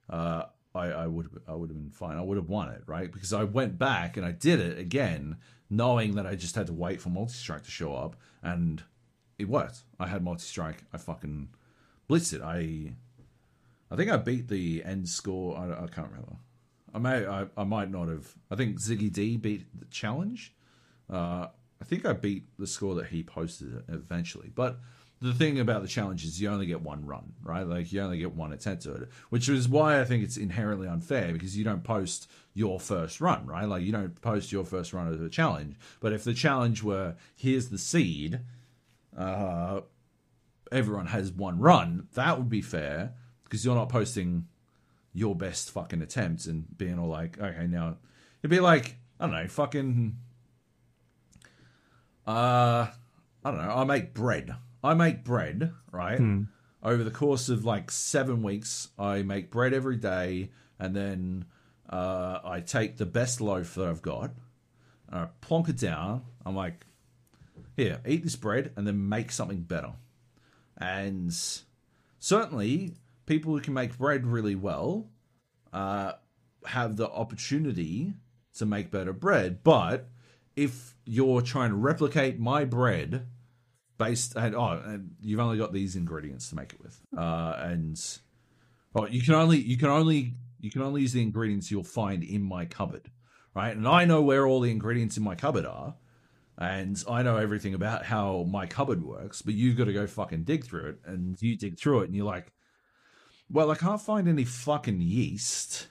uh, 0.09 0.45
I, 0.75 0.87
I 0.87 1.07
would 1.07 1.29
I 1.47 1.55
would 1.55 1.69
have 1.69 1.77
been 1.77 1.91
fine. 1.91 2.17
I 2.17 2.23
would 2.23 2.39
have 2.39 2.49
won 2.49 2.71
it, 2.71 2.83
right? 2.87 3.13
Because 3.13 3.33
I 3.33 3.45
went 3.45 3.79
back 3.79 4.17
and 4.17 4.25
I 4.25 4.33
did 4.33 4.61
it 4.61 4.79
again, 4.79 5.37
knowing 5.69 6.15
that 6.15 6.27
I 6.27 6.35
just 6.35 6.55
had 6.55 6.69
to 6.69 6.73
wait 6.73 7.03
for 7.03 7.11
multi 7.11 7.35
strike 7.35 7.65
to 7.65 7.71
show 7.71 7.95
up, 7.95 8.17
and 8.43 8.83
it 9.39 9.49
worked. 9.49 9.83
I 9.99 10.07
had 10.07 10.23
multi 10.23 10.43
strike. 10.43 10.85
I 10.93 10.99
fucking 10.99 11.49
blitzed 12.09 12.35
it. 12.35 12.43
I 12.43 12.95
I 13.91 13.97
think 13.97 14.11
I 14.11 14.17
beat 14.17 14.49
the 14.49 14.83
end 14.85 15.09
score. 15.09 15.57
I, 15.57 15.85
I 15.85 15.87
can't 15.87 16.09
remember. 16.09 16.37
I 16.95 16.99
may, 16.99 17.27
I, 17.27 17.47
I 17.57 17.65
might 17.65 17.91
not 17.91 18.09
have. 18.09 18.35
I 18.51 18.57
think 18.57 18.79
Ziggy 18.79 19.13
D 19.13 19.37
beat 19.37 19.67
the 19.79 19.87
challenge. 19.87 20.55
Uh, 21.11 21.49
I 21.81 21.85
think 21.85 22.05
I 22.05 22.13
beat 22.13 22.45
the 22.59 22.67
score 22.67 22.95
that 22.97 23.07
he 23.07 23.23
posted 23.23 23.83
eventually. 23.89 24.51
But 24.55 24.81
the 25.21 25.35
thing 25.35 25.59
about 25.59 25.83
the 25.83 25.89
challenge 25.89 26.25
is 26.25 26.41
you 26.41 26.49
only 26.49 26.67
get 26.67 26.81
one 26.81 27.05
run, 27.05 27.33
right? 27.43 27.67
Like 27.67 27.93
you 27.93 28.01
only 28.01 28.19
get 28.19 28.35
one 28.35 28.53
attempt 28.53 28.87
at 28.87 29.03
it, 29.03 29.09
which 29.31 29.49
is 29.49 29.69
why 29.69 30.01
I 30.01 30.05
think 30.05 30.23
it's 30.23 30.37
inherently 30.37 30.87
unfair 30.87 31.33
because 31.33 31.57
you 31.57 31.65
don't 31.65 31.83
post 31.83 32.31
your 32.55 32.79
first 32.79 33.21
run, 33.21 33.47
right? 33.47 33.65
Like 33.65 33.83
you 33.83 33.93
don't 33.93 34.21
post 34.21 34.53
your 34.53 34.65
first 34.65 34.93
run 34.93 35.09
of 35.09 35.19
the 35.19 35.29
challenge. 35.29 35.77
But 36.01 36.13
if 36.13 36.25
the 36.25 36.35
challenge 36.35 36.83
were 36.83 37.17
here's 37.37 37.69
the 37.69 37.79
seed, 37.79 38.41
uh, 39.19 39.81
everyone 40.73 41.07
has 41.07 41.33
one 41.33 41.59
run, 41.59 42.09
that 42.15 42.39
would 42.39 42.49
be 42.49 42.63
fair 42.63 43.15
because 43.45 43.65
you're 43.65 43.75
not 43.75 43.89
posting 43.89 44.47
your 45.13 45.35
best 45.35 45.71
fucking 45.71 46.01
attempts 46.03 46.47
and 46.47 46.79
being 46.79 46.99
all 46.99 47.09
like, 47.09 47.39
okay, 47.39 47.67
now 47.67 47.97
it'd 48.41 48.51
be 48.51 48.61
like 48.61 48.97
I 49.21 49.27
don't 49.27 49.35
know, 49.35 49.49
fucking. 49.49 50.17
Uh, 52.27 52.87
I 53.45 53.51
don't 53.51 53.57
know. 53.57 53.75
I 53.75 53.85
make 53.85 54.15
bread. 54.15 54.55
I 54.85 54.95
make 54.95 55.25
bread, 55.25 55.73
right? 55.91 56.21
Over 56.83 57.03
the 57.03 57.11
course 57.11 57.49
of 57.49 57.65
like 57.65 57.91
seven 57.91 58.43
weeks, 58.43 58.89
I 58.99 59.23
make 59.23 59.51
bread 59.51 59.75
every 59.75 59.97
day, 59.97 60.51
and 60.79 60.95
then 60.95 61.47
uh, 61.91 62.39
I 62.45 62.61
take 62.61 62.97
the 62.97 63.07
best 63.07 63.41
loaf 63.41 63.75
that 63.75 63.89
I've 63.89 64.03
got, 64.03 64.31
and 65.11 65.21
I 65.21 65.29
plonk 65.41 65.69
it 65.69 65.79
down. 65.79 66.23
I'm 66.47 66.55
like, 66.55 66.87
here, 67.79 68.01
eat 68.07 68.25
this 68.25 68.37
bread, 68.37 68.73
and 68.77 68.87
then 68.87 69.09
make 69.09 69.31
something 69.31 69.61
better. 69.61 69.93
And 70.77 71.33
certainly, 72.19 72.95
people 73.25 73.55
who 73.55 73.61
can 73.61 73.73
make 73.73 73.97
bread 73.97 74.27
really 74.27 74.55
well 74.55 75.09
uh, 75.73 76.13
have 76.67 76.97
the 76.97 77.09
opportunity 77.09 78.15
to 78.57 78.67
make 78.67 78.91
better 78.91 79.13
bread. 79.13 79.63
But 79.63 80.09
if 80.57 80.97
you're 81.05 81.41
trying 81.41 81.71
to 81.71 81.77
replicate 81.77 82.39
my 82.39 82.65
bread 82.65 83.27
based 83.97 84.35
and 84.37 84.55
oh, 84.55 84.83
and 84.85 85.15
you've 85.21 85.41
only 85.41 85.59
got 85.59 85.73
these 85.73 85.97
ingredients 85.97 86.51
to 86.51 86.57
make 86.57 86.73
it 86.73 86.81
with, 86.83 87.01
uh, 87.17 87.55
and 87.59 88.01
oh, 88.95 89.07
you 89.07 89.23
can 89.23 89.35
only 89.35 89.59
you 89.59 89.77
can 89.77 89.89
only 89.89 90.35
you 90.61 90.71
can 90.71 90.83
only 90.83 91.03
use 91.03 91.13
the 91.13 91.23
ingredients 91.23 91.71
you'll 91.71 91.85
find 91.85 92.25
in 92.25 92.43
my 92.43 92.65
cupboard, 92.65 93.11
right? 93.55 93.77
And 93.77 93.87
I 93.87 94.05
know 94.05 94.21
where 94.23 94.47
all 94.47 94.61
the 94.61 94.71
ingredients 94.71 95.17
in 95.17 95.23
my 95.23 95.37
cupboard 95.37 95.67
are. 95.67 95.95
And 96.61 97.03
I 97.09 97.23
know 97.23 97.37
everything 97.37 97.75
about 97.75 98.05
how 98.05 98.45
my 98.49 98.67
cupboard 98.67 99.05
works, 99.05 99.43
but 99.43 99.55
you've 99.55 99.77
got 99.77 99.85
to 99.85 99.93
go 99.93 100.09
fucking 100.09 100.43
dig 100.43 100.65
through 100.65 100.89
it. 100.89 100.99
And 101.05 101.41
you 101.41 101.57
dig 101.57 101.79
through 101.79 102.01
it, 102.01 102.07
and 102.07 102.17
you're 102.17 102.27
like, 102.27 102.53
well, 103.49 103.71
I 103.71 103.77
can't 103.77 104.01
find 104.01 104.29
any 104.29 104.45
fucking 104.45 105.01
yeast. 105.01 105.87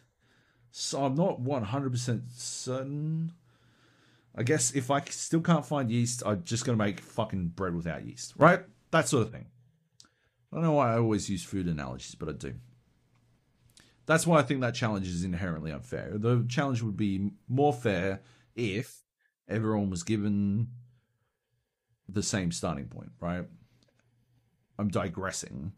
So 0.72 1.06
I'm 1.06 1.16
not 1.16 1.42
100% 1.42 2.22
certain. 2.36 3.32
I 4.36 4.44
guess 4.44 4.76
if 4.76 4.92
I 4.92 5.02
still 5.06 5.42
can't 5.42 5.66
find 5.66 5.90
yeast, 5.90 6.22
I'm 6.26 6.44
just 6.44 6.66
going 6.66 6.78
to 6.78 6.84
make 6.84 7.00
fucking 7.00 7.48
bread 7.56 7.74
without 7.74 8.06
yeast, 8.06 8.34
right? 8.38 8.60
That 8.92 9.08
sort 9.08 9.26
of 9.26 9.32
thing. 9.32 9.48
I 10.52 10.56
don't 10.58 10.64
know 10.64 10.74
why 10.74 10.94
I 10.94 10.98
always 10.98 11.30
use 11.30 11.44
food 11.44 11.68
analogies, 11.68 12.14
but 12.14 12.30
I 12.30 12.34
do. 12.34 12.56
That's 14.06 14.28
why 14.28 14.40
I 14.40 14.44
think 14.44 14.62
that 14.62 14.76
challenge 14.76 15.08
is 15.08 15.24
inherently 15.24 15.72
unfair. 15.72 16.12
The 16.14 16.46
challenge 16.48 16.82
would 16.82 16.98
be 16.98 17.32
more 17.48 17.74
fair 17.74 18.22
if 18.56 19.02
everyone 19.50 19.90
was 19.90 20.04
given 20.04 20.68
the 22.10 22.24
same 22.24 22.52
starting 22.52 22.88
point, 22.88 23.12
right? 23.20 23.46
I'm 24.80 24.90
digressing. 24.90 25.74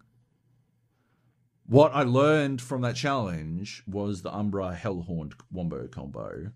What 1.66 1.94
I 1.94 2.04
learned 2.04 2.62
from 2.62 2.82
that 2.82 2.96
challenge 2.96 3.84
was 3.88 4.22
the 4.22 4.34
Umbra 4.34 4.78
Hellhorn 4.80 5.34
Wombo 5.52 5.88
combo 5.88 6.52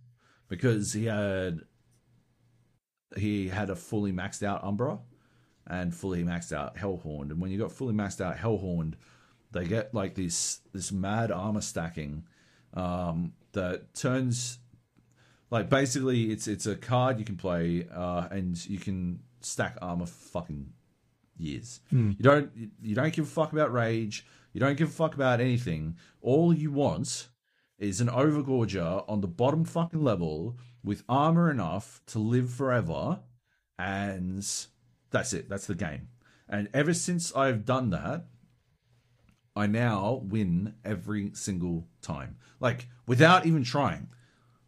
because 0.47 0.93
he 0.93 1.05
had 1.05 1.61
he 3.15 3.47
had 3.47 3.69
a 3.69 3.75
fully 3.75 4.11
maxed 4.11 4.41
out 4.41 4.63
Umbra 4.63 4.99
and 5.67 5.93
fully 5.93 6.23
maxed 6.23 6.51
out 6.51 6.75
Hellhorn. 6.75 7.31
And 7.31 7.39
when 7.39 7.51
you 7.51 7.59
got 7.59 7.71
fully 7.71 7.93
maxed 7.93 8.21
out 8.21 8.37
Hellhorn, 8.37 8.95
they 9.51 9.65
get 9.65 9.93
like 9.93 10.15
this 10.15 10.61
this 10.73 10.91
mad 10.91 11.31
armor 11.31 11.61
stacking 11.61 12.25
um, 12.73 13.33
that 13.53 13.93
turns 13.93 14.59
like 15.53 15.69
basically 15.69 16.31
it's 16.31 16.47
it's 16.47 16.65
a 16.65 16.75
card 16.75 17.19
you 17.19 17.25
can 17.25 17.37
play 17.37 17.87
uh, 17.93 18.27
and 18.31 18.65
you 18.65 18.79
can 18.79 19.19
stack 19.41 19.77
armor 19.83 20.07
fucking 20.07 20.73
years. 21.37 21.79
You 22.09 22.23
don't 22.23 22.51
you 22.81 22.95
don't 22.95 23.13
give 23.13 23.25
a 23.25 23.29
fuck 23.29 23.53
about 23.53 23.71
rage. 23.71 24.25
You 24.53 24.59
don't 24.59 24.75
give 24.75 24.89
a 24.89 24.91
fuck 24.91 25.13
about 25.13 25.39
anything. 25.39 25.95
All 26.21 26.53
you 26.53 26.71
want 26.71 27.27
is 27.77 28.01
an 28.01 28.07
overgorger 28.07 29.05
on 29.07 29.21
the 29.21 29.27
bottom 29.27 29.63
fucking 29.63 30.03
level 30.03 30.57
with 30.83 31.03
armor 31.07 31.51
enough 31.51 32.01
to 32.07 32.17
live 32.19 32.49
forever, 32.49 33.19
and 33.77 34.43
that's 35.11 35.33
it. 35.33 35.49
That's 35.49 35.67
the 35.67 35.75
game. 35.75 36.07
And 36.49 36.67
ever 36.73 36.95
since 36.95 37.35
I've 37.35 37.63
done 37.63 37.91
that, 37.91 38.25
I 39.55 39.67
now 39.67 40.23
win 40.23 40.73
every 40.83 41.29
single 41.35 41.87
time. 42.01 42.37
Like 42.59 42.87
without 43.05 43.45
even 43.45 43.63
trying. 43.63 44.09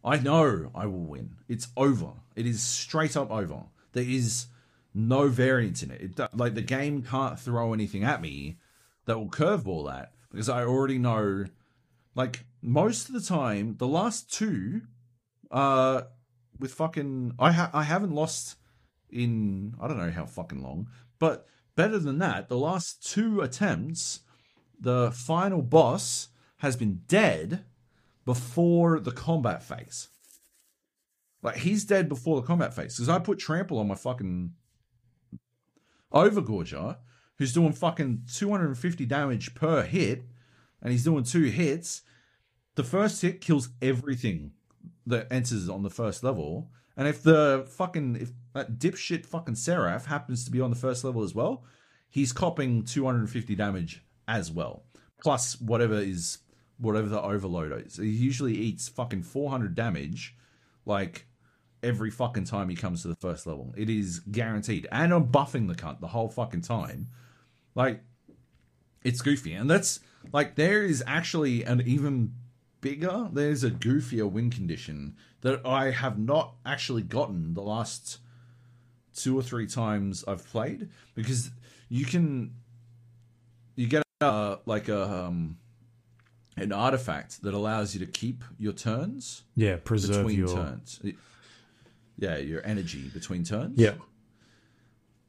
I 0.06 0.18
know 0.18 0.70
I 0.72 0.86
will 0.86 1.04
win. 1.04 1.36
It's 1.48 1.66
over. 1.76 2.12
It 2.36 2.46
is 2.46 2.62
straight 2.62 3.16
up 3.16 3.30
over. 3.30 3.64
There 3.92 4.04
is 4.04 4.46
no 4.94 5.26
variance 5.26 5.82
in 5.82 5.90
it. 5.90 6.00
it 6.00 6.28
like 6.32 6.54
the 6.54 6.62
game 6.62 7.02
can't 7.02 7.38
throw 7.38 7.74
anything 7.74 8.04
at 8.04 8.22
me 8.22 8.58
that 9.06 9.18
will 9.18 9.28
curveball 9.28 9.90
that 9.90 10.12
because 10.30 10.48
I 10.48 10.64
already 10.64 10.98
know. 10.98 11.46
Like 12.14 12.46
most 12.62 13.08
of 13.08 13.14
the 13.14 13.20
time, 13.20 13.74
the 13.78 13.88
last 13.88 14.32
two, 14.32 14.82
uh, 15.50 16.02
with 16.58 16.72
fucking 16.72 17.34
I 17.38 17.50
ha- 17.52 17.70
I 17.74 17.82
haven't 17.82 18.12
lost 18.12 18.56
in 19.10 19.74
I 19.80 19.88
don't 19.88 19.98
know 19.98 20.12
how 20.12 20.24
fucking 20.24 20.62
long, 20.62 20.86
but 21.18 21.46
better 21.74 21.98
than 21.98 22.18
that, 22.20 22.48
the 22.48 22.56
last 22.56 23.04
two 23.12 23.40
attempts, 23.40 24.20
the 24.80 25.10
final 25.10 25.62
boss 25.62 26.28
has 26.58 26.76
been 26.76 27.02
dead 27.08 27.64
before 28.26 29.00
the 29.00 29.12
combat 29.12 29.62
phase. 29.62 30.08
Like 31.42 31.56
he's 31.56 31.84
dead 31.84 32.08
before 32.08 32.40
the 32.40 32.46
combat 32.46 32.74
phase 32.74 32.96
because 32.96 33.08
I 33.08 33.18
put 33.20 33.38
trample 33.38 33.78
on 33.78 33.88
my 33.88 33.94
fucking 33.94 34.50
overgorger, 36.12 36.96
who's 37.38 37.52
doing 37.52 37.72
fucking 37.72 38.22
250 38.34 39.06
damage 39.06 39.54
per 39.54 39.82
hit, 39.82 40.24
and 40.82 40.92
he's 40.92 41.04
doing 41.04 41.24
two 41.24 41.44
hits. 41.44 42.02
The 42.74 42.84
first 42.84 43.22
hit 43.22 43.40
kills 43.40 43.70
everything 43.80 44.50
that 45.06 45.28
enters 45.30 45.68
on 45.68 45.82
the 45.82 45.90
first 45.90 46.22
level. 46.24 46.70
And 46.96 47.06
if 47.06 47.22
the 47.22 47.66
fucking 47.76 48.16
if 48.16 48.32
that 48.54 48.78
dipshit 48.78 49.24
fucking 49.24 49.54
Seraph 49.54 50.06
happens 50.06 50.44
to 50.44 50.50
be 50.50 50.60
on 50.60 50.70
the 50.70 50.76
first 50.76 51.04
level 51.04 51.22
as 51.22 51.34
well, 51.34 51.64
he's 52.10 52.32
copping 52.32 52.82
250 52.82 53.54
damage 53.54 54.04
as 54.26 54.50
well. 54.50 54.84
Plus 55.22 55.60
whatever 55.60 56.00
is 56.00 56.38
whatever 56.78 57.08
the 57.08 57.20
overload 57.20 57.86
is. 57.86 57.96
He 57.96 58.08
usually 58.08 58.54
eats 58.54 58.88
fucking 58.88 59.22
400 59.22 59.74
damage 59.74 60.36
like 60.84 61.26
every 61.82 62.10
fucking 62.10 62.44
time 62.44 62.68
he 62.68 62.76
comes 62.76 63.02
to 63.02 63.08
the 63.08 63.16
first 63.16 63.46
level. 63.46 63.72
It 63.76 63.88
is 63.88 64.20
guaranteed. 64.20 64.86
And 64.90 65.12
I'm 65.12 65.28
buffing 65.28 65.68
the 65.68 65.74
cunt 65.74 66.00
the 66.00 66.08
whole 66.08 66.28
fucking 66.28 66.62
time. 66.62 67.08
Like, 67.74 68.02
it's 69.04 69.20
goofy. 69.20 69.52
And 69.52 69.70
that's 69.70 70.00
like 70.32 70.56
there 70.56 70.82
is 70.82 71.02
actually 71.06 71.62
an 71.64 71.82
even 71.86 72.34
bigger, 72.80 73.28
there's 73.32 73.64
a 73.64 73.70
goofier 73.70 74.30
win 74.30 74.50
condition 74.50 75.16
that 75.42 75.64
I 75.64 75.90
have 75.90 76.18
not 76.18 76.54
actually 76.64 77.02
gotten 77.02 77.54
the 77.54 77.62
last 77.62 78.18
two 79.14 79.38
or 79.38 79.42
three 79.42 79.66
times 79.66 80.24
I've 80.26 80.46
played 80.46 80.90
because 81.14 81.50
you 81.88 82.04
can 82.04 82.54
you 83.74 83.86
get 83.86 84.02
uh, 84.20 84.56
like 84.66 84.88
a 84.88 85.02
um, 85.02 85.58
an 86.56 86.72
artifact 86.72 87.42
that 87.42 87.52
allows 87.54 87.94
you 87.94 88.04
to 88.04 88.10
keep 88.10 88.42
your 88.58 88.72
turns 88.72 89.42
Yeah, 89.54 89.76
preserve 89.76 90.16
between 90.26 90.38
your. 90.38 90.48
turns. 90.48 91.00
Yeah, 92.18 92.38
your 92.38 92.64
energy 92.64 93.08
between 93.12 93.44
turns. 93.44 93.78
Yeah, 93.78 93.94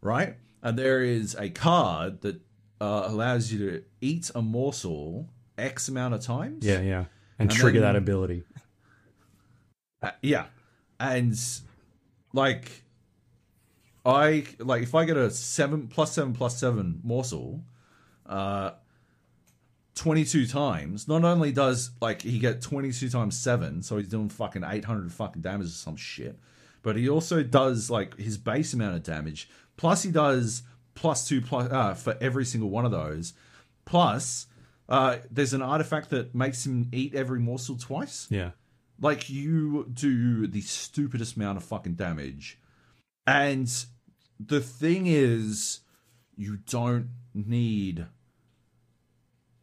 right? 0.02 0.36
And 0.64 0.78
there 0.80 1.04
is 1.04 1.36
a 1.36 1.50
card 1.50 2.22
that 2.22 2.42
uh, 2.80 3.04
allows 3.08 3.52
you 3.52 3.60
to 3.72 3.84
eat 4.02 4.32
a 4.36 4.42
morsel 4.42 5.28
X 5.58 5.90
amount 5.90 6.14
of 6.14 6.22
times. 6.22 6.66
yeah, 6.66 6.80
yeah, 6.82 7.06
and, 7.40 7.50
And 7.50 7.52
trigger 7.52 7.80
then- 7.82 7.94
that 7.94 7.98
ability. 7.98 8.44
Uh, 10.02 10.12
yeah, 10.22 10.46
and 11.00 11.36
like 12.32 12.84
I 14.06 14.46
like 14.60 14.84
if 14.84 14.94
I 14.96 15.06
get 15.06 15.18
a 15.18 15.30
seven 15.32 15.88
plus 15.88 16.14
seven 16.14 16.34
plus 16.34 16.58
seven 16.60 17.00
morsel, 17.04 17.64
uh, 18.28 18.72
twenty 19.98 20.24
two 20.24 20.46
times. 20.48 21.08
Not 21.08 21.26
only 21.26 21.52
does 21.52 21.92
like 22.00 22.22
he 22.22 22.40
get 22.40 22.62
twenty 22.62 22.92
two 22.92 23.10
times 23.10 23.38
seven, 23.38 23.82
so 23.82 23.98
he's 23.98 24.08
doing 24.08 24.30
fucking 24.30 24.64
eight 24.66 24.86
hundred 24.86 25.12
fucking 25.12 25.42
damage 25.42 25.68
or 25.68 25.72
some 25.72 25.98
shit, 25.98 26.40
but 26.84 26.96
he 26.96 27.10
also 27.10 27.44
does 27.44 27.90
like 27.90 28.16
his 28.18 28.38
base 28.38 28.74
amount 28.74 28.96
of 28.96 29.04
damage. 29.04 29.50
Plus 29.76 30.04
he 30.04 30.12
does 30.12 30.64
plus 30.96 31.28
two 31.28 31.42
plus 31.42 31.70
uh, 31.72 31.94
for 31.94 32.16
every 32.22 32.46
single 32.46 32.70
one 32.70 32.86
of 32.86 32.92
those. 32.92 33.34
Plus, 33.86 34.48
uh, 34.88 35.18
there's 35.32 35.54
an 35.54 35.62
artifact 35.62 36.10
that 36.12 36.34
makes 36.36 36.66
him 36.66 36.90
eat 36.92 37.16
every 37.16 37.40
morsel 37.40 37.78
twice 37.78 38.28
Yeah, 38.30 38.52
like 39.00 39.30
you 39.30 39.88
do 39.92 40.48
the 40.48 40.62
stupidest 40.62 41.36
amount 41.36 41.58
of 41.58 41.64
fucking 41.64 41.94
damage 41.96 42.60
and 43.26 43.70
the 44.40 44.60
thing 44.62 45.08
is 45.08 45.82
you 46.36 46.58
don't 46.70 47.10
need 47.34 48.06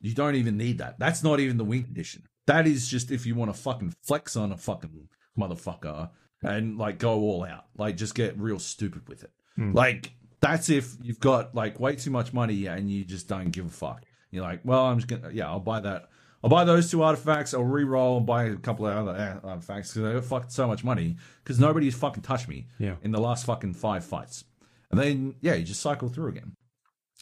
you 0.06 0.14
don't 0.14 0.34
even 0.36 0.56
need 0.56 0.78
that 0.78 0.98
that's 0.98 1.22
not 1.22 1.40
even 1.40 1.56
the 1.56 1.64
win 1.64 1.82
condition 1.82 2.22
that 2.46 2.66
is 2.66 2.86
just 2.88 3.10
if 3.10 3.24
you 3.26 3.34
want 3.34 3.52
to 3.54 3.58
fucking 3.60 3.94
flex 4.02 4.36
on 4.36 4.52
a 4.52 4.56
fucking 4.56 5.08
motherfucker 5.38 6.10
and 6.42 6.78
like 6.78 6.98
go 6.98 7.20
all 7.20 7.44
out 7.44 7.64
like 7.76 7.96
just 7.96 8.14
get 8.14 8.38
real 8.38 8.58
stupid 8.58 9.08
with 9.08 9.24
it 9.24 9.30
like 9.72 10.12
that's 10.40 10.68
if 10.68 10.94
you've 11.02 11.20
got 11.20 11.54
like 11.54 11.78
way 11.80 11.94
too 11.96 12.10
much 12.10 12.32
money 12.32 12.66
and 12.66 12.90
you 12.90 13.04
just 13.04 13.28
don't 13.28 13.50
give 13.50 13.66
a 13.66 13.70
fuck 13.70 14.02
you're 14.30 14.42
like 14.42 14.60
well 14.64 14.84
i'm 14.86 14.98
just 14.98 15.08
gonna 15.08 15.32
yeah 15.32 15.48
i'll 15.48 15.60
buy 15.60 15.80
that 15.80 16.08
I'll 16.42 16.50
buy 16.50 16.64
those 16.64 16.90
two 16.90 17.02
artifacts. 17.02 17.54
I'll 17.54 17.64
re-roll 17.64 18.18
and 18.18 18.26
buy 18.26 18.44
a 18.44 18.56
couple 18.56 18.86
of 18.86 18.94
other 18.94 19.18
eh, 19.18 19.48
artifacts 19.48 19.94
because 19.94 20.10
I 20.10 20.12
got 20.12 20.24
fucking 20.26 20.50
so 20.50 20.66
much 20.66 20.84
money 20.84 21.16
because 21.42 21.58
nobody's 21.58 21.94
fucking 21.94 22.22
touched 22.22 22.48
me 22.48 22.66
Yeah. 22.78 22.96
in 23.00 23.12
the 23.12 23.18
last 23.18 23.46
fucking 23.46 23.72
five 23.72 24.04
fights. 24.04 24.44
And 24.90 25.00
then 25.00 25.36
yeah, 25.40 25.54
you 25.54 25.64
just 25.64 25.80
cycle 25.80 26.10
through 26.10 26.28
again. 26.28 26.52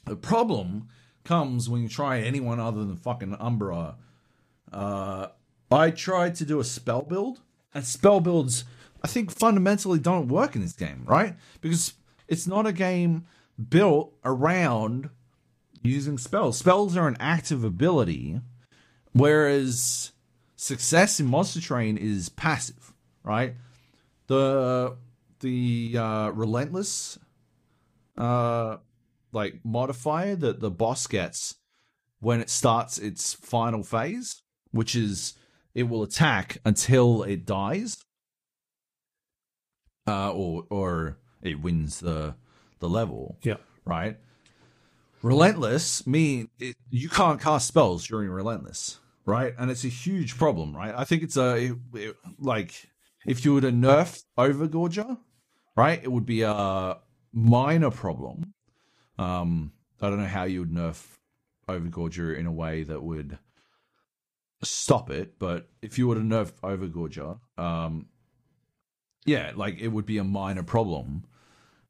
The 0.07 0.17
problem 0.17 0.89
comes 1.25 1.69
when 1.69 1.83
you 1.83 1.89
try 1.89 2.21
anyone 2.21 2.61
other 2.61 2.85
than 2.85 2.97
fucking 2.97 3.37
Umbra. 3.39 3.97
Uh, 4.73 5.29
I 5.71 5.91
tried 5.91 6.35
to 6.37 6.45
do 6.45 6.61
a 6.61 6.65
spell 6.65 7.03
build, 7.03 7.41
and 7.75 7.85
spell 7.85 8.21
builds 8.21 8.65
I 9.05 9.09
think 9.09 9.31
fundamentally 9.33 9.99
don't 9.99 10.29
work 10.29 10.55
in 10.55 10.63
this 10.63 10.75
game, 10.75 11.03
right? 11.07 11.35
Because 11.61 11.95
it's 12.29 12.47
not 12.47 12.67
a 12.67 12.73
game 12.73 13.27
built 13.69 14.15
around 14.25 15.11
using 15.83 16.19
spells. 16.19 16.59
Spells 16.59 16.97
are 16.97 17.09
an 17.09 17.17
active 17.19 17.65
ability 17.65 18.41
Whereas 19.13 20.13
success 20.57 21.21
in 21.21 21.27
Monster 21.27 21.61
Train 21.61 21.97
is 21.97 22.29
passive, 22.31 22.93
right? 23.23 23.55
The 24.27 24.97
the 25.41 25.99
uh, 25.99 26.31
relentless 26.31 27.19
uh 28.17 28.77
like 29.33 29.61
modifier 29.65 30.37
that 30.37 30.61
the 30.61 30.71
boss 30.71 31.07
gets 31.07 31.57
when 32.21 32.41
it 32.41 32.51
starts 32.51 32.99
its 32.99 33.35
final 33.35 33.83
phase, 33.83 34.43
which 34.71 34.95
is 34.95 35.35
it 35.75 35.85
will 35.85 36.03
attack 36.03 36.59
until 36.65 37.23
it 37.23 37.45
dies. 37.47 37.97
Uh 40.07 40.33
or 40.33 40.65
or 40.71 41.19
it 41.43 41.61
wins 41.61 42.01
the 42.01 42.35
the 42.81 42.89
level 42.89 43.39
yeah, 43.43 43.57
right? 43.85 44.17
Relentless 45.23 46.05
mean 46.07 46.49
it, 46.59 46.75
you 46.91 47.09
can't 47.09 47.41
cast 47.41 47.69
spells 47.69 48.07
during 48.09 48.29
relentless, 48.29 48.99
right? 49.25 49.55
And 49.57 49.71
it's 49.71 49.85
a 49.85 49.89
huge 49.89 50.37
problem, 50.37 50.77
right? 50.77 50.93
I 50.97 51.05
think 51.05 51.23
it's 51.23 51.37
a 51.37 51.55
it- 51.55 51.77
it- 51.95 52.17
like 52.41 52.91
if 53.25 53.45
you 53.45 53.55
were 53.55 53.61
to 53.61 53.71
nerf 53.71 54.25
Overgorger, 54.37 55.17
right? 55.77 56.03
It 56.03 56.11
would 56.11 56.27
be 56.27 56.43
a 56.43 56.99
minor 57.33 57.91
problem. 57.93 58.53
Um, 59.23 59.73
I 60.01 60.11
don't 60.11 60.21
know 60.21 60.27
how 60.27 60.45
you 60.45 60.61
would 60.61 60.73
nerf 60.73 61.19
Overgorger 61.69 62.37
in 62.37 62.47
a 62.47 62.53
way 62.53 62.83
that 62.83 63.03
would 63.03 63.39
stop 64.63 65.11
it, 65.11 65.39
but 65.39 65.69
if 65.81 65.99
you 65.99 66.09
were 66.09 66.17
to 66.17 66.21
nerf 66.21 66.53
Overgorger, 66.63 67.39
um, 67.57 68.07
yeah, 69.25 69.53
like 69.55 69.79
it 69.81 69.89
would 69.89 70.07
be 70.07 70.19
a 70.19 70.25
minor 70.25 70.63
problem 70.63 71.25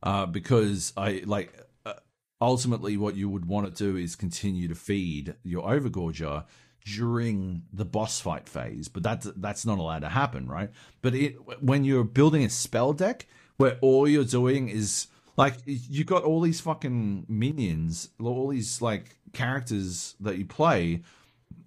uh, 0.03 0.27
because 0.27 0.93
I 0.97 1.23
like 1.25 1.57
uh, 1.87 1.95
ultimately 2.41 2.97
what 2.97 3.17
you 3.17 3.29
would 3.29 3.47
want 3.47 3.75
to 3.75 3.85
do 3.85 3.97
is 3.97 4.17
continue 4.17 4.69
to 4.69 4.75
feed 4.75 5.35
your 5.43 5.63
overgorger 5.65 6.45
during 6.85 7.63
the 7.73 7.85
boss 7.85 8.21
fight 8.21 8.49
phase, 8.49 8.89
but 8.89 9.03
that's 9.03 9.31
that's 9.37 9.65
not 9.65 9.79
allowed 9.79 10.01
to 10.01 10.09
happen, 10.09 10.47
right? 10.49 10.71
But 11.01 11.15
it 11.15 11.37
when 11.63 11.85
you're 11.85 12.05
building 12.05 12.45
a 12.45 12.51
spell 12.51 12.93
deck 12.93 13.27
where 13.57 13.79
all 13.81 14.09
you're 14.09 14.25
doing 14.25 14.69
is 14.69 15.07
like 15.37 15.57
you 15.65 16.05
got 16.05 16.25
all 16.25 16.41
these 16.41 16.61
fucking 16.61 17.27
minions, 17.29 18.11
all 18.23 18.49
these 18.49 18.83
like 18.83 19.17
characters 19.33 20.15
that 20.21 20.39
you 20.39 20.45
play, 20.45 21.03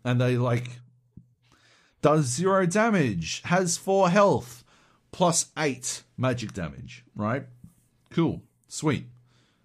and 0.03 0.21
they 0.21 0.37
like 0.37 0.79
does 2.01 2.25
zero 2.25 2.65
damage, 2.65 3.41
has 3.45 3.77
four 3.77 4.09
health, 4.09 4.63
plus 5.11 5.47
eight 5.57 6.03
magic 6.17 6.53
damage, 6.53 7.03
right? 7.15 7.45
Cool. 8.11 8.43
Sweet. 8.67 9.07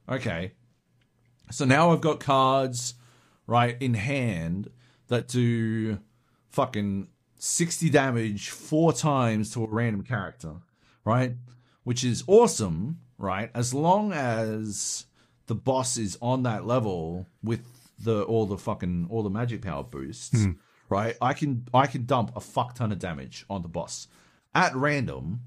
Okay. 0.08 0.52
So 1.50 1.64
now 1.64 1.90
I've 1.90 2.00
got 2.00 2.20
cards, 2.20 2.94
right, 3.46 3.76
in 3.80 3.94
hand 3.94 4.70
that 5.08 5.28
do 5.28 5.98
fucking 6.48 7.08
60 7.38 7.90
damage 7.90 8.50
four 8.50 8.92
times 8.92 9.52
to 9.52 9.64
a 9.64 9.68
random 9.68 10.02
character, 10.02 10.56
right? 11.04 11.32
Which 11.84 12.04
is 12.04 12.22
awesome, 12.26 13.00
right? 13.20 13.50
As 13.54 13.72
long 13.72 14.12
as 14.12 15.06
the 15.46 15.54
boss 15.54 15.96
is 15.96 16.18
on 16.20 16.42
that 16.44 16.66
level 16.66 17.26
with 17.42 17.60
the 17.98 18.22
all 18.22 18.46
the 18.46 18.58
fucking 18.58 19.08
all 19.10 19.22
the 19.22 19.30
magic 19.30 19.62
power 19.62 19.82
boosts, 19.84 20.46
right? 20.88 21.16
I 21.20 21.34
can 21.34 21.66
I 21.72 21.86
can 21.86 22.06
dump 22.06 22.32
a 22.36 22.40
fuck 22.40 22.74
ton 22.74 22.92
of 22.92 22.98
damage 22.98 23.44
on 23.48 23.62
the 23.62 23.68
boss 23.68 24.08
at 24.54 24.74
random 24.74 25.42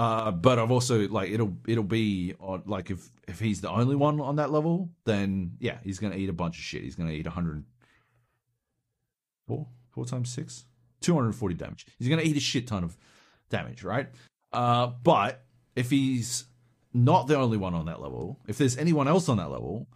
uh, 0.00 0.30
but 0.30 0.58
I've 0.58 0.70
also 0.70 1.06
like 1.08 1.30
it'll 1.30 1.54
it'll 1.66 1.84
be 1.84 2.34
on 2.40 2.62
like 2.64 2.90
if 2.90 3.10
if 3.28 3.38
he's 3.38 3.60
the 3.60 3.68
only 3.68 3.94
one 3.94 4.18
on 4.18 4.36
that 4.36 4.50
level, 4.50 4.88
then 5.04 5.52
yeah, 5.60 5.76
he's 5.82 5.98
gonna 5.98 6.16
eat 6.16 6.30
a 6.30 6.32
bunch 6.32 6.56
of 6.56 6.64
shit. 6.64 6.82
He's 6.82 6.94
gonna 6.94 7.10
eat 7.10 7.26
104 7.26 7.64
four 9.46 9.66
four 9.90 10.06
times 10.06 10.32
six, 10.32 10.64
240 11.02 11.54
damage. 11.54 11.86
He's 11.98 12.08
gonna 12.08 12.22
eat 12.22 12.34
a 12.34 12.40
shit 12.40 12.66
ton 12.66 12.82
of 12.82 12.96
damage, 13.50 13.84
right? 13.84 14.08
Uh, 14.54 14.86
but 15.02 15.44
if 15.76 15.90
he's 15.90 16.46
not 16.92 17.26
the 17.26 17.36
only 17.36 17.56
one 17.56 17.74
on 17.74 17.86
that 17.86 18.00
level, 18.00 18.38
if 18.46 18.58
there's 18.58 18.76
anyone 18.76 19.08
else 19.08 19.28
on 19.28 19.36
that 19.36 19.50
level, 19.50 19.88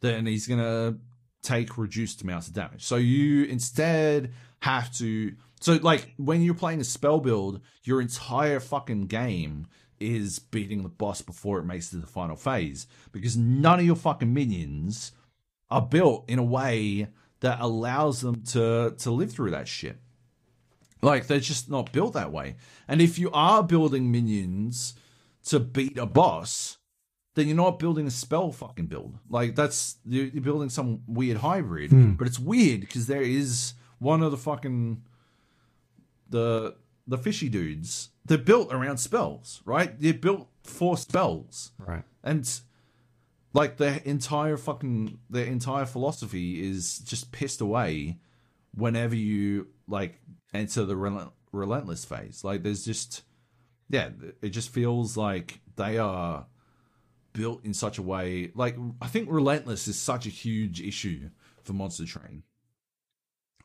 then 0.00 0.26
he's 0.26 0.46
gonna 0.46 0.96
take 1.42 1.78
reduced 1.78 2.22
amounts 2.22 2.48
of 2.48 2.54
damage. 2.54 2.84
So 2.84 2.96
you 2.96 3.44
instead 3.44 4.32
have 4.60 4.92
to 4.94 5.32
so 5.60 5.74
like 5.74 6.12
when 6.16 6.42
you're 6.42 6.54
playing 6.54 6.80
a 6.80 6.84
spell 6.84 7.20
build, 7.20 7.60
your 7.84 8.00
entire 8.00 8.58
fucking 8.58 9.06
game 9.06 9.66
is 10.00 10.40
beating 10.40 10.82
the 10.82 10.88
boss 10.88 11.22
before 11.22 11.60
it 11.60 11.64
makes 11.64 11.88
it 11.88 11.90
to 11.92 11.98
the 11.98 12.06
final 12.06 12.34
phase 12.34 12.88
because 13.12 13.36
none 13.36 13.78
of 13.78 13.86
your 13.86 13.94
fucking 13.94 14.34
minions 14.34 15.12
are 15.70 15.82
built 15.82 16.28
in 16.28 16.40
a 16.40 16.44
way 16.44 17.06
that 17.40 17.60
allows 17.60 18.20
them 18.20 18.42
to 18.42 18.94
to 18.98 19.10
live 19.10 19.30
through 19.32 19.52
that 19.52 19.68
shit. 19.68 19.98
Like 21.00 21.26
they're 21.26 21.40
just 21.40 21.70
not 21.70 21.92
built 21.92 22.14
that 22.14 22.32
way. 22.32 22.56
And 22.88 23.00
if 23.00 23.18
you 23.18 23.30
are 23.32 23.62
building 23.62 24.10
minions 24.10 24.94
to 25.46 25.60
beat 25.60 25.98
a 25.98 26.06
boss, 26.06 26.78
then 27.34 27.48
you're 27.48 27.56
not 27.56 27.78
building 27.78 28.06
a 28.06 28.10
spell 28.10 28.52
fucking 28.52 28.86
build. 28.86 29.18
Like 29.28 29.54
that's 29.54 29.96
you're, 30.04 30.28
building 30.42 30.68
some 30.68 31.02
weird 31.06 31.38
hybrid. 31.38 31.90
Hmm. 31.90 32.12
But 32.12 32.26
it's 32.26 32.38
weird 32.38 32.80
because 32.80 33.06
there 33.06 33.22
is 33.22 33.74
one 33.98 34.22
of 34.22 34.30
the 34.30 34.36
fucking 34.36 35.02
the 36.28 36.76
the 37.06 37.18
fishy 37.18 37.48
dudes, 37.48 38.10
they're 38.24 38.38
built 38.38 38.72
around 38.72 38.98
spells, 38.98 39.60
right? 39.64 39.98
They're 40.00 40.14
built 40.14 40.48
for 40.62 40.96
spells. 40.96 41.72
Right. 41.78 42.04
And 42.22 42.48
like 43.52 43.76
their 43.76 43.96
entire 44.04 44.56
fucking 44.56 45.18
their 45.28 45.46
entire 45.46 45.86
philosophy 45.86 46.62
is 46.68 46.98
just 46.98 47.32
pissed 47.32 47.60
away 47.60 48.18
whenever 48.74 49.14
you 49.14 49.68
like 49.88 50.20
enter 50.54 50.84
the 50.84 50.96
relent- 50.96 51.32
relentless 51.52 52.04
phase. 52.04 52.44
Like 52.44 52.62
there's 52.62 52.84
just 52.84 53.22
yeah, 53.92 54.08
it 54.40 54.48
just 54.48 54.70
feels 54.70 55.16
like 55.16 55.60
they 55.76 55.98
are 55.98 56.46
built 57.34 57.64
in 57.64 57.72
such 57.72 57.98
a 57.98 58.02
way 58.02 58.50
like 58.54 58.76
I 59.00 59.06
think 59.06 59.28
relentless 59.30 59.86
is 59.86 59.98
such 59.98 60.26
a 60.26 60.30
huge 60.30 60.80
issue 60.80 61.30
for 61.62 61.74
Monster 61.74 62.06
Train. 62.06 62.42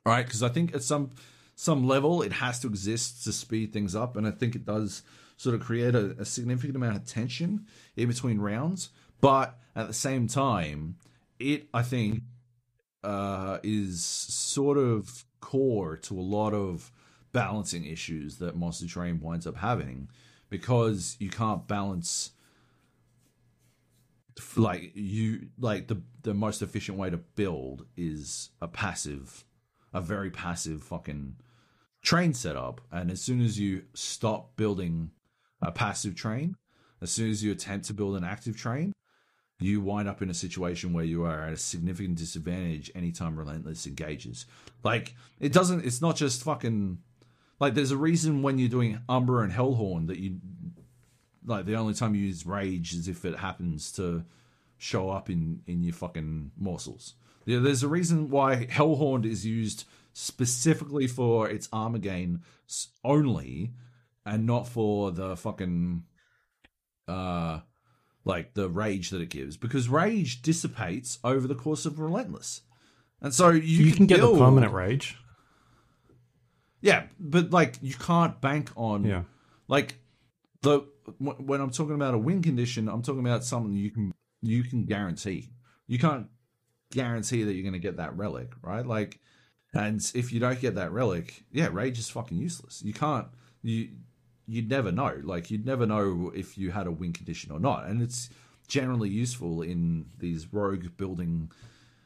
Right? 0.05 0.25
Because 0.25 0.43
I 0.43 0.49
think 0.49 0.75
at 0.75 0.83
some 0.83 1.11
some 1.55 1.87
level 1.87 2.21
it 2.21 2.33
has 2.33 2.59
to 2.59 2.67
exist 2.67 3.23
to 3.23 3.31
speed 3.31 3.73
things 3.73 3.95
up 3.95 4.15
and 4.17 4.27
I 4.27 4.31
think 4.31 4.55
it 4.55 4.65
does 4.65 5.01
sort 5.37 5.55
of 5.55 5.61
create 5.61 5.95
a, 5.95 6.15
a 6.19 6.25
significant 6.25 6.75
amount 6.75 6.97
of 6.97 7.05
tension 7.05 7.65
in 7.95 8.09
between 8.09 8.39
rounds. 8.39 8.89
But 9.21 9.57
at 9.75 9.87
the 9.87 9.93
same 9.93 10.27
time, 10.27 10.97
it 11.39 11.67
I 11.73 11.83
think 11.83 12.23
uh, 13.01 13.59
is 13.63 14.03
sort 14.03 14.77
of 14.77 15.23
core 15.39 15.95
to 15.95 16.19
a 16.19 16.21
lot 16.21 16.53
of 16.53 16.91
balancing 17.37 17.85
issues 17.85 18.39
that 18.39 18.55
Monster 18.55 18.87
Train 18.87 19.19
winds 19.21 19.45
up 19.45 19.57
having 19.57 20.09
because 20.49 21.15
you 21.19 21.29
can't 21.29 21.67
balance 21.67 22.31
like 24.55 24.91
you 24.95 25.49
like 25.59 25.85
the 25.85 26.01
the 26.23 26.33
most 26.33 26.63
efficient 26.63 26.97
way 26.97 27.11
to 27.11 27.17
build 27.17 27.85
is 27.95 28.49
a 28.59 28.67
passive 28.67 29.45
a 29.93 30.01
very 30.01 30.31
passive 30.31 30.81
fucking 30.81 31.35
train 32.01 32.33
setup. 32.33 32.81
And 32.91 33.11
as 33.11 33.21
soon 33.21 33.39
as 33.41 33.59
you 33.59 33.83
stop 33.93 34.55
building 34.55 35.11
a 35.61 35.71
passive 35.71 36.15
train 36.15 36.55
as 37.03 37.11
soon 37.11 37.29
as 37.29 37.43
you 37.43 37.51
attempt 37.51 37.85
to 37.85 37.93
build 37.93 38.17
an 38.17 38.23
active 38.23 38.57
train 38.57 38.93
you 39.59 39.81
wind 39.81 40.07
up 40.07 40.23
in 40.23 40.29
a 40.31 40.33
situation 40.33 40.93
where 40.93 41.03
you 41.03 41.23
are 41.23 41.43
at 41.43 41.53
a 41.53 41.57
significant 41.57 42.17
disadvantage 42.17 42.91
anytime 42.95 43.37
relentless 43.37 43.85
engages. 43.85 44.47
Like 44.83 45.15
it 45.39 45.53
doesn't 45.53 45.85
it's 45.85 46.01
not 46.01 46.15
just 46.15 46.43
fucking 46.43 46.99
like 47.59 47.73
there's 47.73 47.91
a 47.91 47.97
reason 47.97 48.41
when 48.41 48.59
you're 48.59 48.69
doing 48.69 48.99
umbra 49.09 49.43
and 49.43 49.51
hellhorn 49.53 50.07
that 50.07 50.17
you 50.19 50.37
like 51.45 51.65
the 51.65 51.75
only 51.75 51.93
time 51.93 52.13
you 52.15 52.21
use 52.25 52.45
rage 52.45 52.93
is 52.93 53.07
if 53.07 53.23
it 53.25 53.37
happens 53.37 53.91
to 53.93 54.23
show 54.77 55.09
up 55.09 55.29
in 55.29 55.61
in 55.65 55.83
your 55.83 55.93
fucking 55.93 56.51
morsels 56.57 57.15
yeah, 57.45 57.59
there's 57.59 57.81
a 57.83 57.87
reason 57.87 58.29
why 58.29 58.65
hellhorn 58.65 59.25
is 59.25 59.45
used 59.45 59.85
specifically 60.11 61.07
for 61.07 61.49
its 61.49 61.69
armor 61.71 61.97
gain 61.99 62.41
only 63.05 63.71
and 64.25 64.45
not 64.45 64.67
for 64.67 65.11
the 65.11 65.37
fucking 65.37 66.03
uh 67.07 67.59
like 68.25 68.53
the 68.55 68.67
rage 68.67 69.11
that 69.11 69.21
it 69.21 69.29
gives 69.29 69.55
because 69.55 69.87
rage 69.87 70.41
dissipates 70.41 71.19
over 71.23 71.47
the 71.47 71.55
course 71.55 71.85
of 71.85 71.99
relentless 71.99 72.61
and 73.21 73.33
so 73.33 73.49
you, 73.49 73.85
You, 73.85 73.93
can 73.93 74.05
get 74.05 74.17
build- 74.19 74.35
the 74.35 74.43
permanent 74.43 74.73
rage. 74.73 75.17
Yeah 76.81 77.03
but 77.19 77.51
like 77.51 77.75
you 77.81 77.93
can't 77.93 78.39
bank 78.41 78.69
on 78.75 79.03
Yeah. 79.03 79.23
like 79.67 79.95
the 80.61 80.79
wh- 81.19 81.39
when 81.39 81.59
i'm 81.61 81.71
talking 81.71 81.95
about 81.95 82.13
a 82.13 82.17
win 82.17 82.41
condition 82.41 82.87
i'm 82.87 83.01
talking 83.01 83.21
about 83.21 83.43
something 83.43 83.73
you 83.73 83.91
can 83.91 84.13
you 84.43 84.63
can 84.63 84.85
guarantee. 84.85 85.49
You 85.87 85.97
can't 85.97 86.27
guarantee 86.91 87.41
that 87.43 87.53
you're 87.53 87.63
going 87.63 87.73
to 87.73 87.79
get 87.79 87.97
that 87.97 88.15
relic 88.15 88.51
right? 88.61 88.85
Like 88.85 89.19
and 89.73 89.99
if 90.13 90.31
you 90.31 90.39
don't 90.39 90.59
get 90.61 90.75
that 90.75 90.91
relic 90.91 91.43
yeah 91.51 91.69
rage 91.71 91.97
is 91.99 92.09
fucking 92.09 92.37
useless. 92.37 92.81
You 92.83 92.93
can't 92.93 93.27
you 93.63 93.89
you'd 94.45 94.69
never 94.69 94.91
know. 94.91 95.19
Like 95.23 95.49
you'd 95.51 95.65
never 95.65 95.85
know 95.87 96.31
if 96.35 96.57
you 96.57 96.71
had 96.71 96.87
a 96.87 96.91
win 96.91 97.13
condition 97.13 97.51
or 97.51 97.59
not. 97.59 97.87
And 97.87 98.01
it's 98.01 98.29
generally 98.67 99.09
useful 99.09 99.61
in 99.63 100.05
these 100.19 100.53
rogue 100.53 100.85
building 100.97 101.51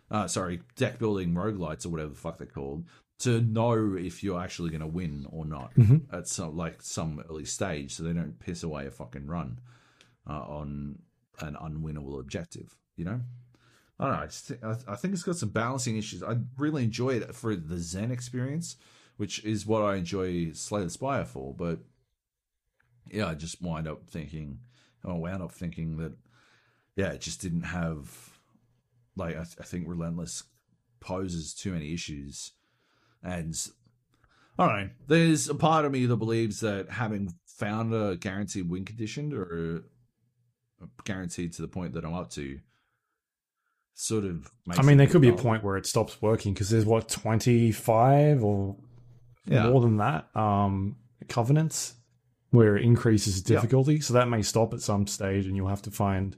uh 0.09 0.27
sorry 0.27 0.61
deck 0.77 0.97
building 0.99 1.33
roguelites 1.33 1.85
or 1.85 1.89
whatever 1.89 2.09
the 2.11 2.15
fuck 2.15 2.37
they're 2.37 2.47
called 2.47 2.85
to 3.21 3.41
know 3.41 3.95
if 3.95 4.23
you're 4.23 4.39
actually 4.41 4.69
going 4.69 4.81
to 4.81 4.87
win 4.87 5.25
or 5.31 5.45
not 5.45 5.71
at 6.11 6.27
some 6.27 6.55
like 6.55 6.81
some 6.81 7.23
early 7.29 7.45
stage 7.45 7.93
so 7.93 8.03
they 8.03 8.13
don't 8.13 8.39
piss 8.39 8.63
away 8.63 8.85
a 8.87 8.91
fucking 8.91 9.25
run 9.27 9.59
uh, 10.29 10.33
on 10.41 10.99
an 11.39 11.55
unwinnable 11.61 12.19
objective 12.19 12.75
you 12.95 13.05
know 13.05 13.19
I 13.99 14.05
don't 14.05 14.13
know. 14.15 14.21
I, 14.23 14.25
just 14.25 14.45
thi- 14.47 14.63
I- 14.63 14.93
I 14.93 14.95
think 14.95 15.13
it's 15.13 15.21
got 15.21 15.35
some 15.35 15.49
balancing 15.49 15.95
issues. 15.95 16.23
I 16.23 16.37
really 16.57 16.83
enjoy 16.83 17.09
it 17.17 17.35
for 17.35 17.55
the 17.55 17.77
Zen 17.77 18.09
experience, 18.09 18.75
which 19.17 19.43
is 19.45 19.67
what 19.67 19.83
I 19.83 19.93
enjoy 19.97 20.53
Slay 20.53 20.83
the 20.83 20.89
Spire 20.89 21.23
for. 21.23 21.53
But 21.53 21.81
yeah, 23.11 23.27
I 23.27 23.35
just 23.35 23.61
wind 23.61 23.87
up 23.87 24.09
thinking, 24.09 24.57
I 25.05 25.13
wound 25.13 25.43
up 25.43 25.51
thinking 25.51 25.97
that, 25.97 26.13
yeah, 26.95 27.09
it 27.11 27.21
just 27.21 27.41
didn't 27.41 27.61
have, 27.61 28.39
like, 29.15 29.35
I, 29.37 29.41
I 29.41 29.63
think 29.63 29.87
Relentless 29.87 30.45
poses 30.99 31.53
too 31.53 31.71
many 31.73 31.93
issues. 31.93 32.53
And 33.23 33.55
I 34.57 34.67
don't 34.67 34.77
know. 34.83 34.89
There's 35.07 35.49
a 35.49 35.55
part 35.55 35.85
of 35.85 35.91
me 35.91 36.05
that 36.05 36.15
believes 36.17 36.59
that 36.61 36.89
having 36.89 37.33
found 37.45 37.93
a 37.93 38.15
guaranteed 38.15 38.69
win 38.69 38.85
condition 38.85 39.33
or 39.33 39.83
guaranteed 41.03 41.53
to 41.53 41.61
the 41.61 41.67
point 41.67 41.93
that 41.93 42.03
I'm 42.03 42.13
up 42.13 42.31
to, 42.31 42.59
sort 43.93 44.23
of. 44.23 44.49
Makes 44.65 44.79
I 44.79 44.83
mean, 44.83 44.97
there 44.97 45.07
could 45.07 45.21
be 45.21 45.29
a 45.29 45.33
point 45.33 45.63
where 45.63 45.77
it 45.77 45.85
stops 45.85 46.21
working 46.21 46.53
because 46.53 46.69
there's 46.69 46.85
what 46.85 47.07
25 47.09 48.43
or 48.43 48.75
Yeah. 49.45 49.69
more 49.69 49.81
than 49.81 49.97
that 49.97 50.35
um, 50.35 50.97
covenants 51.27 51.95
where 52.49 52.75
it 52.77 52.83
increases 52.83 53.41
difficulty. 53.41 53.99
So 54.01 54.13
that 54.15 54.27
may 54.27 54.41
stop 54.41 54.73
at 54.73 54.81
some 54.81 55.07
stage 55.07 55.45
and 55.45 55.55
you'll 55.55 55.69
have 55.69 55.81
to 55.83 55.91
find 55.91 56.35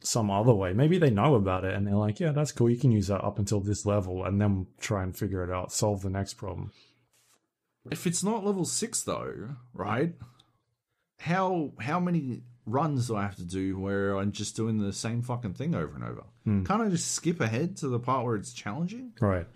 some 0.00 0.30
other 0.30 0.54
way. 0.54 0.72
Maybe 0.72 0.98
they 0.98 1.10
know 1.10 1.34
about 1.34 1.64
it 1.64 1.74
and 1.74 1.86
they're 1.86 1.94
like, 1.94 2.20
yeah, 2.20 2.32
that's 2.32 2.52
cool. 2.52 2.70
You 2.70 2.76
can 2.76 2.92
use 2.92 3.08
that 3.08 3.24
up 3.24 3.38
until 3.38 3.60
this 3.60 3.84
level 3.84 4.24
and 4.24 4.40
then 4.40 4.66
try 4.80 5.02
and 5.02 5.16
figure 5.16 5.42
it 5.44 5.50
out, 5.50 5.72
solve 5.72 6.02
the 6.02 6.10
next 6.10 6.34
problem. 6.34 6.72
If 7.90 8.06
it's 8.06 8.22
not 8.22 8.44
level 8.44 8.64
six 8.64 9.02
though, 9.02 9.50
right? 9.72 10.12
How 11.20 11.72
how 11.80 11.98
many 11.98 12.42
runs 12.66 13.08
do 13.08 13.16
I 13.16 13.22
have 13.22 13.36
to 13.36 13.44
do 13.44 13.78
where 13.78 14.16
I'm 14.16 14.30
just 14.30 14.54
doing 14.54 14.78
the 14.78 14.92
same 14.92 15.22
fucking 15.22 15.54
thing 15.54 15.74
over 15.74 15.94
and 15.94 16.04
over? 16.04 16.24
Hmm. 16.44 16.64
Can't 16.64 16.82
I 16.82 16.88
just 16.90 17.12
skip 17.12 17.40
ahead 17.40 17.76
to 17.78 17.88
the 17.88 17.98
part 17.98 18.24
where 18.24 18.36
it's 18.36 18.52
challenging? 18.52 19.12
Right. 19.20 19.46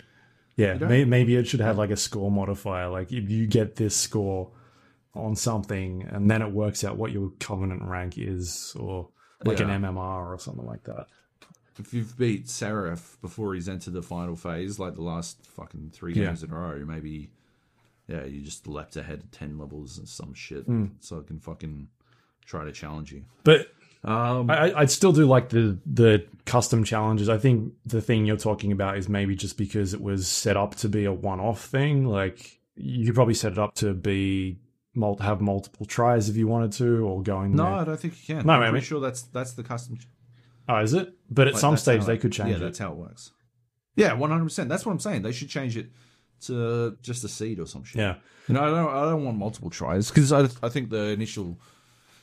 Yeah, 0.56 0.74
don't- 0.74 0.88
may, 0.88 1.04
maybe 1.04 1.36
it 1.36 1.46
should 1.46 1.60
have 1.60 1.78
like 1.78 1.90
a 1.90 1.96
score 1.96 2.30
modifier. 2.30 2.88
Like 2.88 3.12
if 3.12 3.30
you 3.30 3.46
get 3.46 3.76
this 3.76 3.94
score 3.96 4.50
on 5.14 5.36
something, 5.36 6.08
and 6.10 6.30
then 6.30 6.40
it 6.42 6.50
works 6.52 6.84
out 6.84 6.96
what 6.96 7.12
your 7.12 7.30
covenant 7.38 7.82
rank 7.82 8.14
is, 8.16 8.74
or 8.80 9.10
like 9.44 9.58
Yeah. 9.58 9.70
an 9.70 9.82
MMR 9.82 10.32
or 10.32 10.38
something 10.38 10.66
like 10.66 10.84
that. 10.84 11.06
If 11.78 11.94
you've 11.94 12.16
beat 12.18 12.48
Seraph 12.48 13.16
before 13.22 13.54
he's 13.54 13.68
entered 13.68 13.94
the 13.94 14.02
final 14.02 14.36
phase, 14.36 14.78
like 14.78 14.94
the 14.94 15.02
last 15.02 15.44
fucking 15.46 15.90
three 15.92 16.12
Yeah. 16.14 16.26
games 16.26 16.42
in 16.42 16.50
a 16.50 16.54
row, 16.58 16.84
maybe 16.86 17.30
yeah, 18.08 18.24
you 18.24 18.40
just 18.42 18.66
leapt 18.66 18.96
ahead 18.96 19.22
ten 19.32 19.56
levels 19.58 19.96
and 19.98 20.08
some 20.08 20.34
shit, 20.34 20.64
Hmm. 20.64 20.86
so 21.00 21.20
I 21.20 21.22
can 21.22 21.38
fucking 21.38 21.88
try 22.44 22.64
to 22.64 22.72
challenge 22.72 23.12
you. 23.12 23.24
But 23.44 23.68
Um, 24.04 24.50
I, 24.50 24.72
I- 24.72 24.80
I'd 24.80 24.90
still 24.90 25.12
do 25.12 25.24
like 25.26 25.50
the 25.50 25.78
the 25.86 26.26
custom 26.44 26.82
challenges. 26.82 27.28
I 27.28 27.38
think 27.38 27.72
the 27.86 28.02
thing 28.02 28.26
you're 28.26 28.36
talking 28.36 28.72
about 28.72 28.98
is 28.98 29.08
maybe 29.08 29.36
just 29.36 29.56
because 29.56 29.94
it 29.94 30.00
was 30.00 30.26
set 30.26 30.56
up 30.56 30.74
to 30.76 30.88
be 30.88 31.04
a 31.04 31.12
one 31.12 31.38
off 31.38 31.64
thing. 31.64 32.04
Like 32.06 32.58
you 32.74 33.06
could 33.06 33.14
probably 33.14 33.34
set 33.34 33.52
it 33.52 33.58
up 33.58 33.76
to 33.76 33.94
be 33.94 34.58
have 35.20 35.40
multiple 35.40 35.86
tries 35.86 36.28
if 36.28 36.36
you 36.36 36.46
wanted 36.48 36.72
to, 36.72 37.06
or 37.06 37.22
going 37.22 37.54
no, 37.56 37.64
there. 37.64 37.72
I 37.72 37.84
don't 37.84 37.98
think 38.00 38.14
you 38.28 38.34
can. 38.36 38.46
No, 38.46 38.52
I'm 38.54 38.62
I 38.62 38.70
pretty 38.70 38.86
sure 38.86 39.00
that's 39.00 39.22
that's 39.22 39.52
the 39.54 39.62
custom. 39.62 39.98
Oh, 40.68 40.76
is 40.78 40.94
it? 40.94 41.12
But 41.30 41.48
at 41.48 41.54
Like, 41.54 41.60
some 41.60 41.76
stage 41.76 42.04
they 42.04 42.14
it- 42.14 42.20
could 42.20 42.32
change 42.32 42.50
Yeah, 42.50 42.56
it. 42.56 42.60
that's 42.60 42.78
how 42.78 42.92
it 42.92 42.96
works. 42.96 43.32
Yeah, 43.96 44.12
one 44.14 44.30
hundred 44.30 44.44
percent. 44.44 44.68
That's 44.68 44.86
what 44.86 44.92
I'm 44.92 45.00
saying. 45.00 45.22
They 45.22 45.32
should 45.32 45.48
change 45.48 45.76
it 45.76 45.90
to 46.42 46.96
just 47.02 47.24
a 47.24 47.28
seed 47.28 47.58
or 47.58 47.66
some 47.66 47.84
shit. 47.84 47.98
Yeah. 48.00 48.16
You 48.48 48.54
know, 48.54 48.62
I 48.62 48.70
don't. 48.70 48.88
I 48.94 49.10
don't 49.10 49.24
want 49.24 49.36
multiple 49.38 49.70
tries 49.70 50.08
because 50.10 50.32
I, 50.32 50.42
I 50.62 50.68
think 50.68 50.90
the 50.90 51.08
initial 51.08 51.58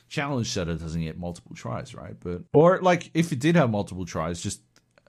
challenge 0.08 0.48
setter 0.50 0.74
doesn't 0.74 1.00
get 1.00 1.18
multiple 1.18 1.54
tries, 1.54 1.94
right? 1.94 2.16
But 2.20 2.42
or 2.52 2.80
like 2.80 3.10
if 3.14 3.32
it 3.32 3.38
did 3.40 3.56
have 3.56 3.70
multiple 3.70 4.04
tries, 4.04 4.40
just 4.42 4.60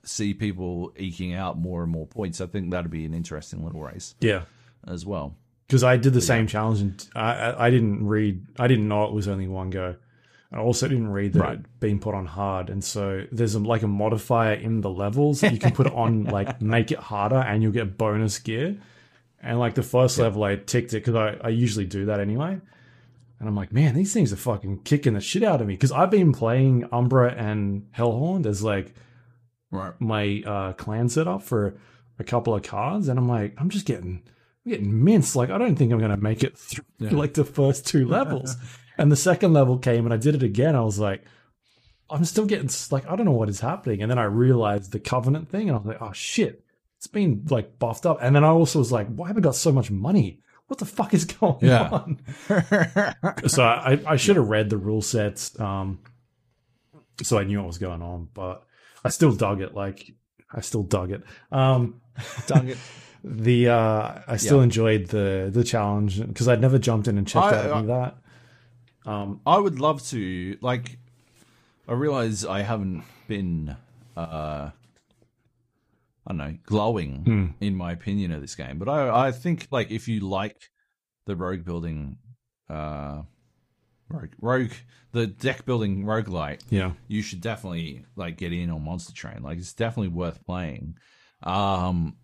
see 0.04 0.34
people 0.34 0.94
eking 0.98 1.34
out 1.34 1.58
more 1.58 1.84
and 1.84 1.92
more 1.92 2.08
points. 2.08 2.42
I 2.42 2.46
think 2.48 2.72
that'd 2.72 2.90
be 2.92 3.06
an 3.06 3.14
interesting 3.14 3.64
little 3.64 3.82
race 3.82 4.16
Yeah. 4.20 4.44
as 4.88 5.06
well. 5.06 5.36
Because 5.72 5.86
I 5.86 5.96
did 5.96 6.12
the 6.12 6.20
same 6.22 6.48
challenge 6.48 6.82
and 6.82 7.08
I, 7.16 7.68
I, 7.68 7.70
didn't 7.70 8.06
read, 8.06 8.46
I 8.60 8.68
didn't 8.68 8.90
know 8.90 9.06
it 9.06 9.14
was 9.14 9.30
only 9.30 9.48
one 9.48 9.70
go. 9.70 9.96
I 10.52 10.58
also 10.58 10.90
didn't 10.90 11.08
read 11.12 11.32
that 11.32 11.40
Right. 11.40 11.54
it'd 11.54 11.80
been 11.80 11.98
put 12.00 12.14
on 12.14 12.26
hard, 12.26 12.70
and 12.70 12.84
so 12.84 13.26
there's 13.32 13.56
a, 13.56 13.60
like 13.60 13.84
a 13.84 13.88
modifier 13.88 14.52
in 14.56 14.82
the 14.82 14.90
levels 14.90 15.40
that 15.40 15.54
you 15.54 15.60
can 15.60 15.72
put 15.72 15.88
on, 15.88 16.24
like 16.40 16.62
make 16.62 16.92
it 16.92 17.00
harder, 17.00 17.38
and 17.38 17.64
you'll 17.64 17.72
get 17.72 17.98
bonus 17.98 18.38
gear. 18.38 18.76
And 19.42 19.60
like 19.60 19.76
the 19.76 19.82
first 19.82 20.20
level, 20.20 20.44
I 20.44 20.58
ticked 20.58 20.92
it 20.94 21.06
because 21.06 21.16
I, 21.16 21.38
I 21.42 21.50
usually 21.52 21.86
do 21.86 22.08
that 22.08 22.20
anyway. 22.20 22.60
And 23.40 23.48
I'm 23.48 23.56
like, 23.56 23.72
man, 23.72 23.96
these 23.96 24.12
things 24.14 24.34
are 24.34 24.36
fucking 24.36 24.80
kicking 24.84 25.14
the 25.14 25.22
shit 25.22 25.42
out 25.42 25.62
of 25.62 25.68
me 25.68 25.76
because 25.76 25.94
I've 25.94 26.12
been 26.12 26.34
playing 26.34 26.84
Umbra 26.92 27.32
and 27.32 27.88
Hellhorn 27.98 28.46
as 28.46 28.62
like 28.62 28.94
Right. 29.72 29.94
my 30.00 30.44
uh, 30.46 30.74
clan 30.74 31.08
setup 31.08 31.44
for 31.44 31.78
a 32.20 32.26
couple 32.26 32.54
of 32.54 32.62
cards, 32.64 33.08
and 33.08 33.18
I'm 33.18 33.30
like, 33.30 33.54
I'm 33.58 33.70
just 33.70 33.86
getting 33.86 34.22
I'm 34.66 34.72
getting 34.72 35.04
minced. 35.04 35.36
Like 35.36 35.50
I 35.50 35.58
don't 35.58 35.76
think 35.76 35.92
I'm 35.92 36.00
going 36.00 36.12
to 36.12 36.18
make 36.18 36.44
it 36.44 36.58
through 36.58 36.86
Yeah. 37.00 37.12
like 37.12 37.34
the 37.34 37.46
first 37.46 37.88
two 37.88 38.08
levels. 38.08 38.56
and 38.98 39.12
the 39.12 39.16
second 39.16 39.54
level 39.54 39.78
came, 39.78 40.06
and 40.06 40.14
I 40.14 40.18
did 40.18 40.36
it 40.36 40.44
again. 40.44 40.76
I 40.76 40.82
was 40.82 41.00
like, 41.00 41.24
I'm 42.10 42.26
still 42.26 42.46
getting 42.46 42.70
like 42.92 43.10
I 43.10 43.16
don't 43.16 43.26
know 43.26 43.32
what 43.32 43.50
is 43.50 43.60
happening. 43.62 44.02
And 44.02 44.12
then 44.12 44.20
I 44.20 44.24
realized 44.26 44.92
the 44.92 45.00
covenant 45.00 45.50
thing, 45.50 45.70
and 45.70 45.76
I 45.76 45.80
was 45.80 45.88
like, 45.88 46.02
oh 46.02 46.12
shit, 46.14 46.64
it's 46.98 47.08
been 47.08 47.46
like 47.50 47.80
buffed 47.80 48.06
up. 48.06 48.20
And 48.22 48.36
then 48.36 48.44
I 48.44 48.50
also 48.50 48.80
was 48.80 48.92
like, 48.92 49.08
why 49.08 49.28
have 49.30 49.38
I 49.38 49.42
got 49.42 49.56
so 49.56 49.72
much 49.72 49.90
money? 49.90 50.40
What 50.68 50.78
the 50.80 50.86
fuck 50.86 51.14
is 51.14 51.26
going 51.40 51.58
Yeah. 51.62 51.90
on? 51.90 52.20
so 53.48 53.64
I, 53.64 54.00
I 54.06 54.16
should 54.18 54.36
have 54.36 54.48
read 54.48 54.70
the 54.70 54.78
rule 54.78 55.02
sets, 55.02 55.60
um, 55.60 56.00
so 57.24 57.38
I 57.38 57.44
knew 57.44 57.58
what 57.60 57.68
was 57.68 57.78
going 57.78 58.02
on. 58.02 58.30
But 58.34 58.64
I 59.04 59.10
still 59.10 59.32
dug 59.34 59.62
it. 59.62 59.74
Like 59.74 60.12
I 60.54 60.62
still 60.62 60.84
dug 60.84 61.12
it. 61.12 61.24
Um, 61.52 62.02
Dug 62.46 62.70
it. 62.70 62.78
The 63.24 63.70
uh, 63.70 64.20
I 64.28 64.38
still 64.38 64.58
Yeah. 64.58 64.64
enjoyed 64.64 65.08
the 65.08 65.50
the 65.54 65.64
challenge 65.64 66.26
because 66.26 66.48
I'd 66.48 66.62
never 66.62 66.80
jumped 66.80 67.08
in 67.08 67.18
and 67.18 67.28
checked 67.28 67.46
I- 67.46 67.58
out 67.58 67.66
any 67.66 67.74
I- 67.74 67.80
of 67.80 67.88
that. 67.88 68.18
Um, 69.06 69.42
I 69.46 69.58
would 69.58 69.80
love 69.80 70.04
to 70.10 70.58
like. 70.62 70.98
I 71.88 71.94
realize 71.94 72.46
I 72.46 72.62
haven't 72.62 73.04
been, 73.28 73.76
uh, 74.16 74.70
I 74.72 74.74
don't 76.30 76.38
know, 76.38 76.58
glowing 76.66 77.24
Hmm. 77.26 77.46
in 77.60 77.76
my 77.76 77.92
opinion 77.92 78.32
of 78.32 78.42
this 78.42 78.56
game, 78.56 78.78
but 78.78 78.88
I 78.88 79.28
I 79.28 79.32
think 79.32 79.68
like 79.72 79.90
if 79.92 80.08
you 80.08 80.20
like 80.22 80.70
the 81.26 81.36
rogue 81.36 81.66
building, 81.66 82.18
uh, 82.70 83.24
rogue 84.10 84.34
rogue 84.40 84.72
the 85.14 85.28
deck 85.28 85.66
building 85.66 86.06
rogue 86.06 86.28
roguelite, 86.28 86.62
yeah, 86.70 86.94
you 87.08 87.22
should 87.24 87.42
definitely 87.42 88.06
like 88.16 88.38
get 88.38 88.54
in 88.54 88.70
on 88.70 88.84
Monster 88.86 89.14
Train. 89.14 89.42
Like 89.44 89.58
it's 89.58 89.74
definitely 89.74 90.10
worth 90.10 90.46
playing. 90.46 90.96
Um, 91.44 92.16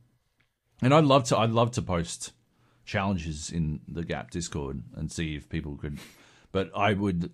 and 0.82 0.94
I'd 0.94 1.06
love 1.06 1.24
to. 1.26 1.38
I'd 1.38 1.52
love 1.52 1.72
to 1.72 1.82
post 1.82 2.32
challenges 2.86 3.52
in 3.52 3.82
the 3.88 4.04
Gap 4.06 4.32
Discord 4.32 4.84
and 4.96 5.12
see 5.12 5.36
if 5.36 5.50
people 5.50 5.76
could. 5.76 6.00
But 6.52 6.72
I 6.76 6.94
would 6.94 7.32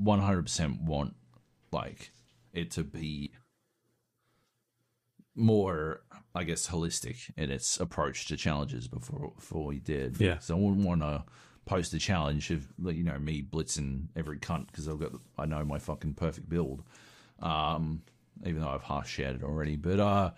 100% 0.00 0.80
want 0.82 1.14
like 1.70 2.10
it 2.52 2.70
to 2.72 2.82
be 2.84 3.32
more, 5.34 6.02
I 6.34 6.44
guess, 6.44 6.68
holistic 6.68 7.30
in 7.36 7.50
its 7.50 7.78
approach 7.78 8.26
to 8.26 8.36
challenges 8.36 8.88
before 8.88 9.32
before 9.36 9.64
we 9.66 9.78
did. 9.78 10.20
Yeah. 10.20 10.38
So 10.38 10.56
I 10.56 10.60
wouldn't 10.60 10.86
want 10.86 11.02
to 11.02 11.24
post 11.66 11.92
a 11.94 11.98
challenge 11.98 12.50
of 12.50 12.66
you 12.86 13.04
know 13.04 13.18
me 13.18 13.42
blitzing 13.42 14.08
every 14.16 14.38
cunt 14.38 14.66
because 14.68 14.88
I've 14.88 14.98
got 14.98 15.12
I 15.38 15.46
know 15.46 15.64
my 15.64 15.78
fucking 15.78 16.14
perfect 16.14 16.48
build. 16.48 16.82
Um, 17.40 18.02
even 18.44 18.62
though 18.62 18.68
I've 18.68 18.82
half 18.82 19.08
shared 19.08 19.36
it 19.36 19.42
already, 19.44 19.76
but 19.76 20.00
uh, 20.00 20.30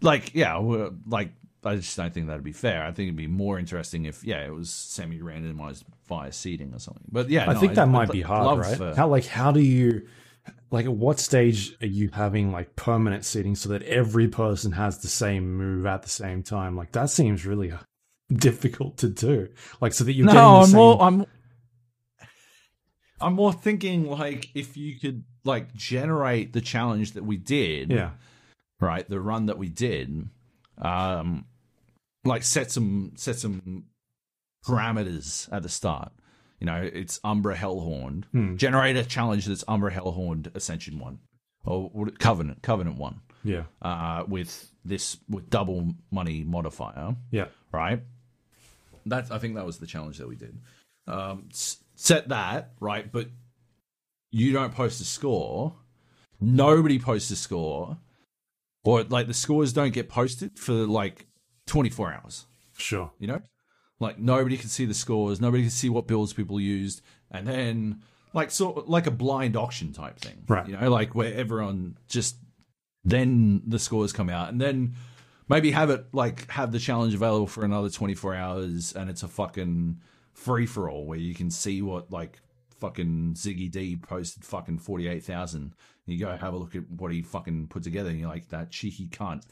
like 0.00 0.34
yeah, 0.34 0.58
we're- 0.58 0.90
like 1.06 1.32
I 1.64 1.76
just 1.76 1.96
don't 1.96 2.12
think 2.14 2.28
that'd 2.28 2.44
be 2.44 2.52
fair. 2.52 2.82
I 2.84 2.92
think 2.92 3.08
it'd 3.08 3.16
be 3.16 3.26
more 3.26 3.58
interesting 3.58 4.04
if 4.04 4.22
yeah, 4.24 4.44
it 4.46 4.54
was 4.54 4.70
semi 4.70 5.18
randomized 5.18 5.84
via 6.08 6.32
seeding 6.32 6.72
or 6.72 6.78
something. 6.78 7.04
But 7.10 7.30
yeah, 7.30 7.48
I 7.50 7.54
no, 7.54 7.60
think 7.60 7.74
that 7.74 7.88
might 7.88 8.08
I'd 8.08 8.12
be 8.12 8.22
hard, 8.22 8.60
right? 8.60 8.76
for- 8.76 8.94
How 8.94 9.08
like 9.08 9.26
how 9.26 9.50
do 9.52 9.60
you 9.60 10.06
like 10.70 10.86
at 10.86 10.92
what 10.92 11.18
stage 11.18 11.74
are 11.82 11.86
you 11.86 12.10
having 12.12 12.52
like 12.52 12.76
permanent 12.76 13.24
seeding 13.24 13.54
so 13.54 13.70
that 13.70 13.82
every 13.82 14.28
person 14.28 14.72
has 14.72 14.98
the 14.98 15.08
same 15.08 15.56
move 15.56 15.84
at 15.86 16.02
the 16.02 16.08
same 16.08 16.42
time? 16.42 16.76
Like 16.76 16.92
that 16.92 17.10
seems 17.10 17.44
really 17.44 17.72
difficult 18.32 18.98
to 18.98 19.08
do. 19.08 19.48
Like 19.80 19.92
so 19.92 20.04
that 20.04 20.12
you're 20.12 20.26
getting 20.26 20.40
no, 20.40 20.52
the 20.52 20.58
I'm 20.60 20.66
same. 20.66 20.76
more. 20.76 21.02
I'm. 21.02 21.26
I'm 23.20 23.32
more 23.34 23.52
thinking 23.52 24.08
like 24.08 24.48
if 24.54 24.76
you 24.76 24.98
could 24.98 25.24
like 25.44 25.74
generate 25.74 26.52
the 26.52 26.60
challenge 26.60 27.12
that 27.12 27.24
we 27.24 27.36
did, 27.36 27.90
yeah, 27.90 28.10
right, 28.80 29.08
the 29.08 29.20
run 29.20 29.46
that 29.46 29.58
we 29.58 29.68
did, 29.68 30.28
um, 30.80 31.44
like 32.24 32.42
set 32.42 32.70
some 32.70 33.12
set 33.16 33.36
some 33.36 33.84
parameters 34.64 35.52
at 35.52 35.62
the 35.62 35.68
start. 35.68 36.12
You 36.60 36.66
know, 36.66 36.80
it's 36.92 37.20
Umbra 37.22 37.56
Hellhorned. 37.56 38.24
Hmm. 38.32 38.56
Generate 38.56 38.96
a 38.96 39.04
challenge 39.04 39.46
that's 39.46 39.64
Umbra 39.68 39.92
Hellhorned 39.92 40.54
Ascension 40.56 40.98
one, 40.98 41.20
or 41.64 41.90
Covenant 42.18 42.62
Covenant 42.62 42.98
one, 42.98 43.20
yeah, 43.44 43.64
uh, 43.82 44.24
with 44.26 44.70
this 44.84 45.18
with 45.28 45.50
double 45.50 45.94
money 46.10 46.44
modifier 46.44 47.16
yeah, 47.30 47.46
right? 47.72 48.02
That 49.06 49.30
I 49.30 49.38
think 49.38 49.54
that 49.54 49.66
was 49.66 49.78
the 49.78 49.86
challenge 49.86 50.18
that 50.18 50.28
we 50.28 50.36
did. 50.36 50.58
Um, 51.06 51.48
set 51.52 52.28
that 52.28 52.72
right, 52.80 53.10
but 53.10 53.28
you 54.30 54.52
don't 54.52 54.74
post 54.74 55.00
a 55.00 55.04
score. 55.04 55.74
Nobody 56.40 56.98
posts 56.98 57.30
a 57.30 57.36
score, 57.36 57.96
or 58.88 59.02
like 59.04 59.26
the 59.26 59.34
scores 59.34 59.72
don't 59.74 59.92
get 59.92 60.08
posted 60.08 60.58
for 60.58 60.72
like 60.72 61.26
twenty 61.66 61.90
four 61.90 62.10
hours. 62.12 62.46
sure. 62.78 63.12
You 63.18 63.26
know, 63.26 63.42
like 64.00 64.18
nobody 64.18 64.56
can 64.56 64.68
see 64.70 64.86
the 64.86 64.94
scores, 64.94 65.40
nobody 65.40 65.64
can 65.64 65.70
see 65.70 65.90
what 65.90 66.06
builds 66.06 66.32
people 66.32 66.58
used, 66.58 67.02
and 67.30 67.46
then 67.46 68.02
like 68.32 68.50
sort 68.50 68.88
like 68.88 69.06
a 69.06 69.10
blind 69.10 69.56
auction 69.56 69.92
type 69.92 70.18
thing, 70.18 70.44
Right. 70.48 70.66
You 70.68 70.76
know, 70.76 70.90
like 70.90 71.14
where 71.14 71.34
everyone 71.34 71.98
just 72.08 72.36
then 73.04 73.62
the 73.66 73.78
scores 73.78 74.12
come 74.12 74.30
out, 74.30 74.48
and 74.48 74.60
then 74.60 74.94
maybe 75.48 75.70
have 75.72 75.90
it 75.90 76.06
like 76.12 76.50
have 76.50 76.72
the 76.72 76.78
challenge 76.78 77.14
available 77.14 77.46
for 77.46 77.64
another 77.64 77.90
twenty 77.90 78.14
four 78.14 78.34
hours, 78.34 78.94
and 78.94 79.10
it's 79.10 79.22
a 79.22 79.28
fucking 79.28 80.00
free 80.32 80.66
for 80.66 80.88
all 80.88 81.04
where 81.04 81.18
you 81.18 81.34
can 81.34 81.50
see 81.50 81.82
what 81.82 82.10
like 82.10 82.40
fucking 82.80 83.34
Ziggy 83.34 83.70
D 83.70 83.96
posted 83.96 84.44
fucking 84.44 84.78
forty 84.78 85.08
eight 85.08 85.24
thousand. 85.24 85.74
You 86.08 86.18
go 86.18 86.36
have 86.36 86.54
a 86.54 86.56
look 86.56 86.74
at 86.74 86.88
what 86.90 87.12
he 87.12 87.22
fucking 87.22 87.68
put 87.68 87.82
together, 87.82 88.10
and 88.10 88.18
you're 88.18 88.28
like 88.28 88.48
that 88.48 88.70
cheeky 88.70 89.06
cunt 89.08 89.42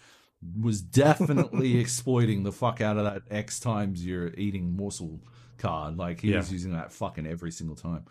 was 0.60 0.80
definitely 0.82 1.78
exploiting 1.80 2.42
the 2.42 2.52
fuck 2.52 2.80
out 2.80 2.96
of 2.98 3.04
that 3.04 3.22
X 3.30 3.58
times 3.60 4.04
your 4.04 4.28
eating 4.34 4.76
morsel 4.76 5.20
card. 5.58 5.96
Like 5.96 6.20
he 6.20 6.30
Yeah. 6.32 6.38
was 6.38 6.52
using 6.52 6.72
that 6.72 6.92
fucking 6.92 7.26
every 7.26 7.50
single 7.50 7.76
time. 7.76 8.04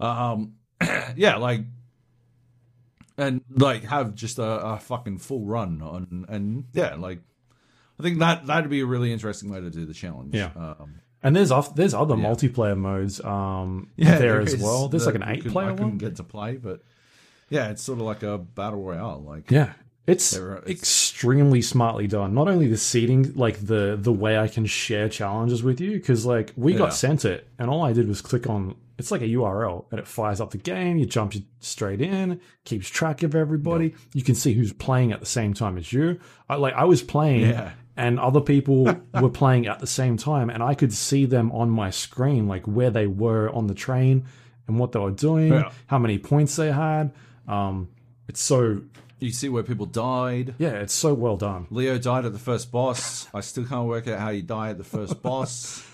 Um, 0.00 0.54
yeah, 1.16 1.36
like 1.36 1.62
and 3.18 3.42
like 3.50 3.84
have 3.84 4.14
just 4.14 4.38
a, 4.38 4.42
a 4.44 4.78
fucking 4.78 5.18
full 5.18 5.44
run 5.44 5.82
on 5.82 6.26
and 6.28 6.64
yeah, 6.72 6.94
like 6.96 7.20
I 7.98 8.02
think 8.02 8.18
that 8.20 8.46
that'd 8.46 8.70
be 8.70 8.80
a 8.80 8.86
really 8.86 9.12
interesting 9.12 9.50
way 9.50 9.60
to 9.60 9.70
do 9.70 9.84
the 9.84 9.94
challenge. 9.94 10.34
Yeah. 10.34 10.50
um, 10.56 10.94
And 11.22 11.36
there's 11.36 11.50
off 11.50 11.74
there's 11.74 11.94
other 11.94 12.16
Yeah. 12.16 12.24
multiplayer 12.24 12.76
modes 12.76 13.20
um 13.22 13.90
yeah, 13.96 14.18
there 14.18 14.40
as 14.40 14.56
well. 14.56 14.88
There's 14.88 15.04
the- 15.04 15.12
like 15.12 15.22
an 15.22 15.28
eight 15.28 15.36
couldn't- 15.38 15.52
player 15.52 15.68
I 15.68 15.72
couldn't 15.72 15.88
one. 15.90 15.98
get 15.98 16.16
to 16.16 16.24
play, 16.24 16.56
but 16.56 16.82
yeah, 17.52 17.68
it's 17.70 17.82
sort 17.82 17.98
of 18.00 18.04
like 18.06 18.22
a 18.22 18.38
battle 18.38 18.82
royale. 18.82 19.22
Like 19.26 19.50
Yeah. 19.50 19.72
It's 20.06 20.32
it's- 20.34 20.62
extremely 20.68 21.62
smartly 21.62 22.08
done. 22.08 22.34
Not 22.34 22.48
only 22.48 22.66
the 22.66 22.76
seeding, 22.76 23.32
like 23.34 23.58
the 23.66 23.96
the 24.00 24.12
way 24.12 24.36
I 24.36 24.48
can 24.48 24.66
share 24.66 25.08
challenges 25.08 25.62
with 25.62 25.80
you, 25.80 25.92
because 25.92 26.26
like 26.26 26.52
we 26.56 26.72
Yeah. 26.72 26.78
got 26.78 26.94
sent 26.94 27.24
it, 27.24 27.46
and 27.58 27.70
all 27.70 27.82
I 27.82 27.92
did 27.92 28.08
was 28.08 28.20
click 28.20 28.48
on. 28.48 28.74
It's 28.98 29.10
like 29.12 29.22
a 29.22 29.28
URL, 29.28 29.86
and 29.90 29.98
it 30.00 30.06
fires 30.08 30.40
up 30.40 30.50
the 30.50 30.58
game. 30.58 30.96
You 30.96 31.06
jump 31.06 31.34
straight 31.60 32.00
in, 32.00 32.40
keeps 32.64 32.88
track 32.88 33.22
of 33.22 33.34
everybody. 33.34 33.94
You 34.12 34.22
can 34.22 34.34
see 34.34 34.52
who's 34.54 34.72
playing 34.72 35.12
at 35.12 35.20
the 35.20 35.26
same 35.26 35.54
time 35.54 35.78
as 35.78 35.92
you. 35.92 36.18
I 36.48 36.56
like 36.56 36.74
I 36.74 36.84
was 36.84 37.02
playing, 37.02 37.42
Yeah. 37.50 37.70
and 37.96 38.18
other 38.18 38.40
people 38.40 38.84
were 39.20 39.30
playing 39.30 39.66
at 39.68 39.78
the 39.78 39.86
same 39.86 40.16
time, 40.16 40.50
and 40.50 40.62
I 40.64 40.74
could 40.74 40.92
see 40.92 41.26
them 41.26 41.52
on 41.52 41.70
my 41.70 41.90
screen, 41.90 42.48
like 42.48 42.64
where 42.66 42.90
they 42.90 43.06
were 43.06 43.50
on 43.50 43.66
the 43.68 43.74
train 43.74 44.24
and 44.66 44.78
what 44.80 44.90
they 44.92 44.98
were 45.00 45.10
doing, 45.12 45.52
Yeah. 45.52 45.70
how 45.86 45.98
many 46.00 46.18
points 46.18 46.56
they 46.56 46.72
had. 46.72 47.12
Um, 47.48 47.88
it's 48.28 48.40
so 48.40 48.82
you 49.18 49.30
see 49.30 49.48
where 49.48 49.62
people 49.62 49.86
died. 49.86 50.54
yeah, 50.58 50.70
it's 50.70 50.92
so 50.94 51.14
well 51.14 51.36
done. 51.36 51.66
Leo 51.70 51.98
died 51.98 52.24
at 52.24 52.32
the 52.32 52.38
first 52.38 52.70
boss. 52.72 53.28
I 53.34 53.40
still 53.40 53.64
can't 53.64 53.86
work 53.86 54.08
out 54.08 54.18
how 54.18 54.30
you 54.30 54.42
die 54.42 54.70
at 54.70 54.78
the 54.78 54.84
first 54.84 55.22
boss. 55.22 55.84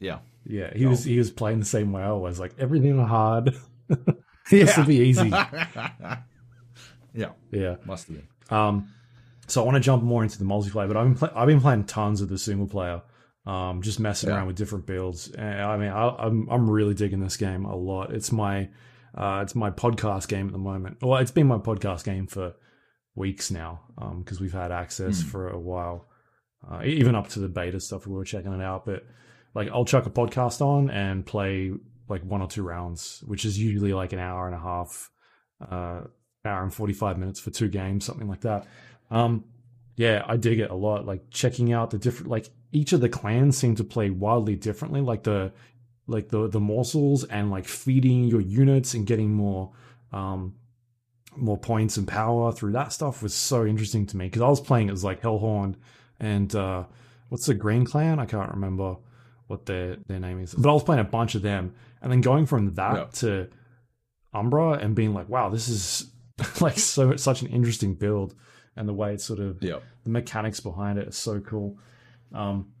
Yeah. 0.00 0.18
Yeah, 0.44 0.72
he 0.74 0.86
was 0.86 1.04
he 1.04 1.18
was 1.18 1.30
playing 1.30 1.60
the 1.60 1.64
same 1.64 1.92
way 1.92 2.02
I 2.02 2.10
was. 2.12 2.40
Like 2.40 2.54
everything 2.58 2.98
hard. 2.98 3.54
this 4.50 4.76
will 4.76 4.84
be 4.84 4.96
easy. 4.96 5.32
Yeah. 7.14 7.32
Yeah. 7.50 7.76
Must 7.84 8.08
have 8.08 8.16
been. 8.16 8.28
Um, 8.56 8.88
so 9.46 9.60
I 9.60 9.64
want 9.66 9.74
to 9.76 9.80
jump 9.80 10.02
more 10.02 10.22
into 10.22 10.38
the 10.38 10.46
multiplayer, 10.46 10.88
but 10.88 10.96
I've 10.96 11.04
been 11.04 11.14
play- 11.14 11.30
I've 11.34 11.46
been 11.46 11.60
playing 11.60 11.84
tons 11.84 12.22
of 12.22 12.28
the 12.30 12.38
single 12.38 12.66
player. 12.66 13.02
Um, 13.44 13.82
just 13.82 14.00
messing 14.00 14.30
Yeah. 14.30 14.36
around 14.36 14.46
with 14.46 14.56
different 14.56 14.86
builds. 14.86 15.28
And, 15.30 15.60
I 15.60 15.76
mean, 15.76 15.90
I, 15.90 16.08
I'm 16.08 16.48
I'm 16.48 16.70
really 16.70 16.94
digging 16.94 17.20
this 17.20 17.36
game 17.36 17.66
a 17.66 17.76
lot. 17.76 18.14
It's 18.14 18.32
my 18.32 18.70
uh, 19.16 19.40
it's 19.42 19.54
my 19.54 19.70
podcast 19.70 20.28
game 20.28 20.46
at 20.46 20.52
the 20.52 20.58
moment. 20.58 20.98
Well, 21.02 21.18
it's 21.20 21.30
been 21.30 21.46
my 21.46 21.58
podcast 21.58 22.04
game 22.04 22.26
for 22.26 22.54
weeks 23.14 23.50
now 23.50 23.80
because 24.18 24.40
we've 24.40 24.52
had 24.52 24.72
access 24.72 25.20
Hmm. 25.22 25.28
for 25.28 25.48
a 25.48 25.58
while, 25.58 26.08
uh, 26.70 26.82
even 26.84 27.14
up 27.14 27.28
to 27.28 27.40
the 27.40 27.48
beta 27.48 27.78
stuff. 27.80 28.06
We 28.06 28.14
were 28.14 28.24
checking 28.24 28.52
it 28.52 28.62
out, 28.62 28.86
but 28.86 29.04
like 29.54 29.68
I'll 29.70 29.84
chuck 29.84 30.06
a 30.06 30.10
podcast 30.10 30.60
on 30.60 30.90
and 30.90 31.26
play 31.26 31.72
like 32.08 32.22
one 32.24 32.40
or 32.42 32.48
two 32.48 32.62
rounds, 32.62 33.22
which 33.26 33.44
is 33.44 33.58
usually 33.58 33.92
like 33.92 34.12
an 34.12 34.18
hour 34.18 34.46
and 34.46 34.54
a 34.54 34.58
half, 34.60 35.10
uh, 35.70 36.00
hour 36.44 36.62
and 36.62 36.72
forty 36.72 36.92
five 36.94 37.18
minutes 37.18 37.38
for 37.40 37.50
two 37.50 37.68
games, 37.68 38.04
something 38.04 38.28
like 38.28 38.40
that. 38.42 38.66
Um, 39.10 39.44
yeah, 39.96 40.24
I 40.26 40.38
dig 40.38 40.58
it 40.58 40.70
a 40.70 40.74
lot. 40.74 41.04
Like 41.04 41.28
checking 41.30 41.72
out 41.72 41.90
the 41.90 41.98
different, 41.98 42.30
like 42.30 42.48
each 42.72 42.94
of 42.94 43.02
the 43.02 43.08
clans 43.10 43.58
seem 43.58 43.74
to 43.76 43.84
play 43.84 44.08
wildly 44.08 44.56
differently. 44.56 45.02
Like 45.02 45.22
the, 45.24 45.52
like 46.06 46.28
the 46.28 46.48
the 46.48 46.60
morsels 46.60 47.24
and 47.24 47.50
like 47.50 47.66
feeding 47.66 48.24
your 48.24 48.40
units 48.40 48.94
and 48.94 49.06
getting 49.06 49.32
more, 49.32 49.72
um, 50.12 50.54
more 51.36 51.56
points 51.58 51.96
and 51.96 52.06
power 52.08 52.52
through 52.52 52.72
that 52.72 52.92
stuff 52.92 53.22
was 53.22 53.34
so 53.34 53.64
interesting 53.64 54.06
to 54.06 54.16
me 54.16 54.26
because 54.26 54.42
I 54.42 54.48
was 54.48 54.60
playing 54.60 54.90
as 54.90 55.02
like 55.04 55.22
Hellhorn 55.22 55.76
and 56.20 56.54
uh, 56.54 56.84
what's 57.28 57.46
the 57.46 57.54
Green 57.54 57.84
Clan? 57.84 58.18
I 58.18 58.26
can't 58.26 58.50
remember 58.50 58.96
what 59.46 59.66
their 59.66 59.96
their 60.06 60.20
name 60.20 60.40
is. 60.40 60.54
But 60.54 60.68
I 60.68 60.72
was 60.72 60.82
playing 60.84 61.00
a 61.00 61.04
bunch 61.04 61.34
of 61.34 61.42
them, 61.42 61.74
and 62.00 62.10
then 62.12 62.20
going 62.20 62.46
from 62.46 62.74
that 62.74 62.96
Yeah. 62.96 63.04
to 63.20 63.48
Umbra 64.34 64.72
and 64.72 64.94
being 64.94 65.14
like, 65.14 65.28
wow, 65.28 65.48
this 65.48 65.68
is 65.68 66.10
like 66.60 66.78
so 66.78 67.16
such 67.16 67.42
an 67.42 67.48
interesting 67.48 67.94
build, 67.94 68.34
and 68.76 68.88
the 68.88 68.94
way 68.94 69.14
it's 69.14 69.24
sort 69.24 69.40
of 69.40 69.62
Yeah. 69.62 69.78
the 70.04 70.10
mechanics 70.10 70.60
behind 70.60 70.98
it 70.98 71.08
is 71.08 71.16
so 71.16 71.40
cool. 71.40 71.78
Um, 72.32 72.72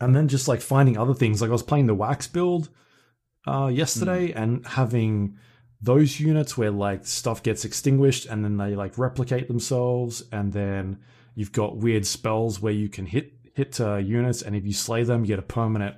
and 0.00 0.14
then 0.14 0.28
just 0.28 0.48
like 0.48 0.60
finding 0.60 0.96
other 0.96 1.14
things, 1.14 1.40
like 1.40 1.48
I 1.50 1.52
was 1.52 1.62
playing 1.62 1.86
the 1.86 1.94
wax 1.94 2.26
build 2.28 2.68
uh, 3.46 3.66
yesterday 3.72 4.32
and 4.32 4.66
having 4.66 5.36
those 5.80 6.18
units 6.20 6.58
where 6.58 6.70
like 6.70 7.06
stuff 7.06 7.42
gets 7.42 7.64
extinguished 7.64 8.26
and 8.26 8.44
then 8.44 8.56
they 8.56 8.74
like 8.74 8.98
replicate 8.98 9.48
themselves, 9.48 10.22
and 10.32 10.52
then 10.52 10.98
you've 11.34 11.52
got 11.52 11.76
weird 11.76 12.06
spells 12.06 12.60
where 12.60 12.72
you 12.72 12.88
can 12.88 13.06
hit 13.06 13.32
hit 13.54 13.80
uh, 13.80 13.96
units, 13.96 14.42
and 14.42 14.54
if 14.56 14.64
you 14.66 14.72
slay 14.72 15.02
them, 15.04 15.22
you 15.22 15.28
get 15.28 15.38
a 15.38 15.42
permanent 15.42 15.96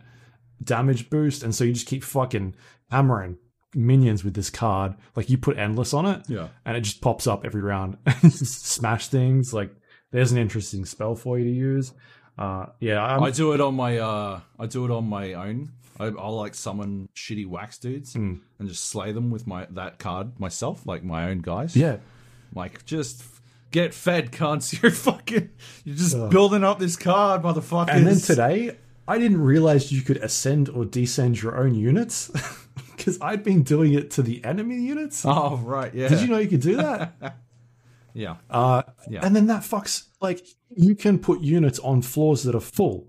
damage 0.62 1.11
boost, 1.11 1.43
and 1.43 1.55
so 1.55 1.65
you 1.65 1.73
just 1.73 1.87
keep 1.87 2.05
fucking 2.05 2.55
hammering 2.91 3.39
minions 3.75 4.25
with 4.25 4.35
this 4.35 4.51
card. 4.51 4.95
Like 5.17 5.31
you 5.31 5.39
put 5.39 5.59
endless 5.59 5.95
on 5.95 6.07
it, 6.07 6.23
Yeah. 6.29 6.49
and 6.67 6.77
it 6.77 6.81
just 6.83 7.01
pops 7.01 7.27
up 7.27 7.45
every 7.45 7.61
round 7.62 7.97
and 8.07 8.33
smash 8.33 9.09
things. 9.09 9.55
Like 9.55 9.75
there's 10.11 10.33
an 10.33 10.39
interesting 10.39 10.85
spell 10.85 11.15
for 11.15 11.39
you 11.39 11.45
to 11.45 11.51
use. 11.51 11.93
Uh, 12.41 12.67
yeah, 12.81 13.05
I'm, 13.05 13.23
I 13.23 13.31
do 13.31 13.52
it 13.52 13.60
on 13.60 13.75
my 13.75 13.99
uh 13.99 14.41
I 14.59 14.67
do 14.67 14.85
it 14.86 14.91
on 14.91 15.07
my 15.09 15.35
own. 15.35 15.73
I, 15.99 16.07
I'll 16.07 16.36
like 16.36 16.55
summon 16.55 17.09
shitty 17.15 17.47
wax 17.47 17.77
dudes 17.78 18.15
Hmm. 18.15 18.36
and 18.59 18.67
just 18.69 18.85
slay 18.86 19.12
them 19.12 19.31
with 19.31 19.47
my 19.47 19.67
that 19.70 19.99
card 19.99 20.41
myself, 20.41 20.86
like 20.86 21.05
my 21.05 21.28
own 21.28 21.41
guys. 21.43 21.77
yeah, 21.77 21.99
Like 22.55 22.86
just 22.86 23.23
get 23.70 23.93
fed, 23.93 24.33
cunts. 24.33 24.73
You're 24.83 24.91
fucking 24.91 25.51
you're 25.85 25.97
just 25.97 26.17
building 26.31 26.65
up 26.65 26.78
this 26.78 26.97
card, 26.97 27.43
motherfuckers. 27.43 27.91
and 27.91 28.07
then 28.07 28.19
today 28.19 28.77
I 29.07 29.19
didn't 29.19 29.43
realize 29.43 29.93
you 29.93 30.01
could 30.01 30.17
ascend 30.19 30.69
or 30.70 30.86
descend 30.86 31.43
your 31.43 31.59
own 31.59 31.75
units 31.75 32.31
because 32.97 33.19
I'd 33.20 33.44
been 33.44 33.62
doing 33.65 33.93
it 33.93 34.10
to 34.12 34.23
the 34.23 34.43
enemy 34.44 34.77
units. 34.81 35.25
Oh 35.27 35.57
right, 35.59 35.93
yeah. 35.94 36.09
Did 36.09 36.20
you 36.23 36.28
know 36.28 36.39
you 36.39 36.49
could 36.49 36.62
do 36.62 36.77
that? 36.77 37.36
Yeah. 38.15 38.36
Uh, 38.51 38.83
Yeah. 39.09 39.20
And 39.25 39.36
then 39.36 39.47
that 39.49 39.62
fucks 39.62 40.07
like 40.20 40.47
you 40.76 40.94
can 40.94 41.18
put 41.18 41.40
units 41.40 41.78
on 41.81 42.02
floors 42.02 42.42
that 42.44 42.55
are 42.55 42.60
full, 42.60 43.07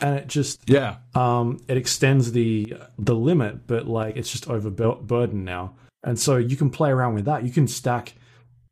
and 0.00 0.18
it 0.18 0.28
just 0.28 0.68
Yeah. 0.68 0.96
um, 1.14 1.60
it 1.68 1.76
extends 1.76 2.32
the 2.32 2.74
the 2.98 3.14
limit, 3.14 3.66
but 3.66 3.86
like 3.86 4.16
it's 4.16 4.30
just 4.30 4.48
overburdened 4.48 5.44
now. 5.44 5.74
And 6.04 6.18
so 6.18 6.36
you 6.36 6.56
can 6.56 6.70
play 6.70 6.90
around 6.90 7.14
with 7.14 7.24
that. 7.24 7.44
You 7.44 7.50
can 7.50 7.66
stack 7.66 8.14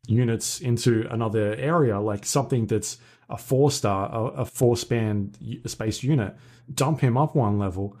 units 0.07 0.61
into 0.61 1.07
another 1.09 1.55
area, 1.55 1.99
like 1.99 2.25
something 2.25 2.67
that's 2.67 2.97
a 3.29 3.37
four 3.37 3.71
star, 3.71 4.09
a, 4.13 4.41
a 4.41 4.45
four 4.45 4.77
span 4.77 5.33
space 5.65 6.03
unit. 6.03 6.35
Dump 6.73 6.99
him 7.01 7.17
up 7.17 7.35
one 7.35 7.57
level, 7.59 7.97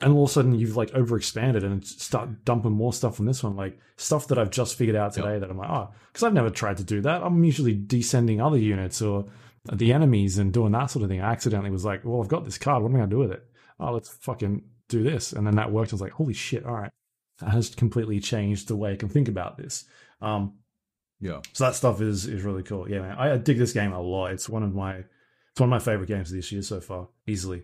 and 0.00 0.12
all 0.12 0.24
of 0.24 0.30
a 0.30 0.32
sudden 0.32 0.54
you've 0.54 0.76
like 0.76 0.90
overexpanded 0.90 1.64
and 1.64 1.84
start 1.84 2.44
dumping 2.44 2.72
more 2.72 2.92
stuff 2.92 3.18
on 3.20 3.26
this 3.26 3.42
one, 3.42 3.56
like 3.56 3.78
stuff 3.96 4.28
that 4.28 4.38
I've 4.38 4.50
just 4.50 4.76
figured 4.76 4.96
out 4.96 5.12
today 5.12 5.38
that 5.38 5.50
I'm 5.50 5.58
like, 5.58 5.70
oh, 5.70 5.88
because 6.12 6.22
I've 6.22 6.32
never 6.34 6.50
tried 6.50 6.76
to 6.78 6.84
do 6.84 7.00
that. 7.02 7.22
I'm 7.22 7.42
usually 7.44 7.74
descending 7.74 8.40
other 8.40 8.58
units 8.58 9.02
or 9.02 9.26
the 9.72 9.92
enemies 9.92 10.38
and 10.38 10.52
doing 10.52 10.72
that 10.72 10.90
sort 10.90 11.02
of 11.02 11.08
thing. 11.10 11.20
I 11.20 11.32
accidentally 11.32 11.70
was 11.70 11.84
like, 11.84 12.04
well, 12.04 12.22
I've 12.22 12.28
got 12.28 12.44
this 12.44 12.58
card. 12.58 12.82
What 12.82 12.90
am 12.90 12.94
I 12.96 12.98
going 13.00 13.10
to 13.10 13.14
do 13.16 13.20
with 13.20 13.32
it? 13.32 13.44
Oh, 13.80 13.92
let's 13.92 14.08
fucking 14.08 14.62
do 14.88 15.02
this. 15.02 15.32
And 15.32 15.46
then 15.46 15.56
that 15.56 15.72
worked. 15.72 15.92
I 15.92 15.94
was 15.94 16.00
like, 16.00 16.12
holy 16.12 16.34
shit, 16.34 16.64
all 16.64 16.74
right. 16.74 16.90
That 17.40 17.50
has 17.50 17.74
completely 17.74 18.20
changed 18.20 18.68
the 18.68 18.76
way 18.76 18.92
I 18.92 18.96
can 18.96 19.08
think 19.08 19.28
about 19.28 19.56
this. 19.58 19.84
Um, 20.20 20.54
Yeah. 21.20 21.40
so 21.52 21.64
that 21.64 21.74
stuff 21.74 22.00
is 22.00 22.26
is 22.26 22.42
really 22.44 22.62
cool. 22.62 22.88
Yeah, 22.88 23.00
man. 23.00 23.16
I 23.18 23.36
dig 23.36 23.58
this 23.58 23.72
game 23.72 23.92
a 23.92 24.00
lot. 24.00 24.32
It's 24.32 24.48
one 24.48 24.62
of 24.62 24.74
my 24.74 24.94
it's 25.50 25.60
one 25.60 25.68
of 25.68 25.70
my 25.70 25.78
favorite 25.80 26.06
games 26.08 26.30
this 26.30 26.50
year 26.52 26.62
so 26.62 26.80
far, 26.80 27.08
easily. 27.26 27.62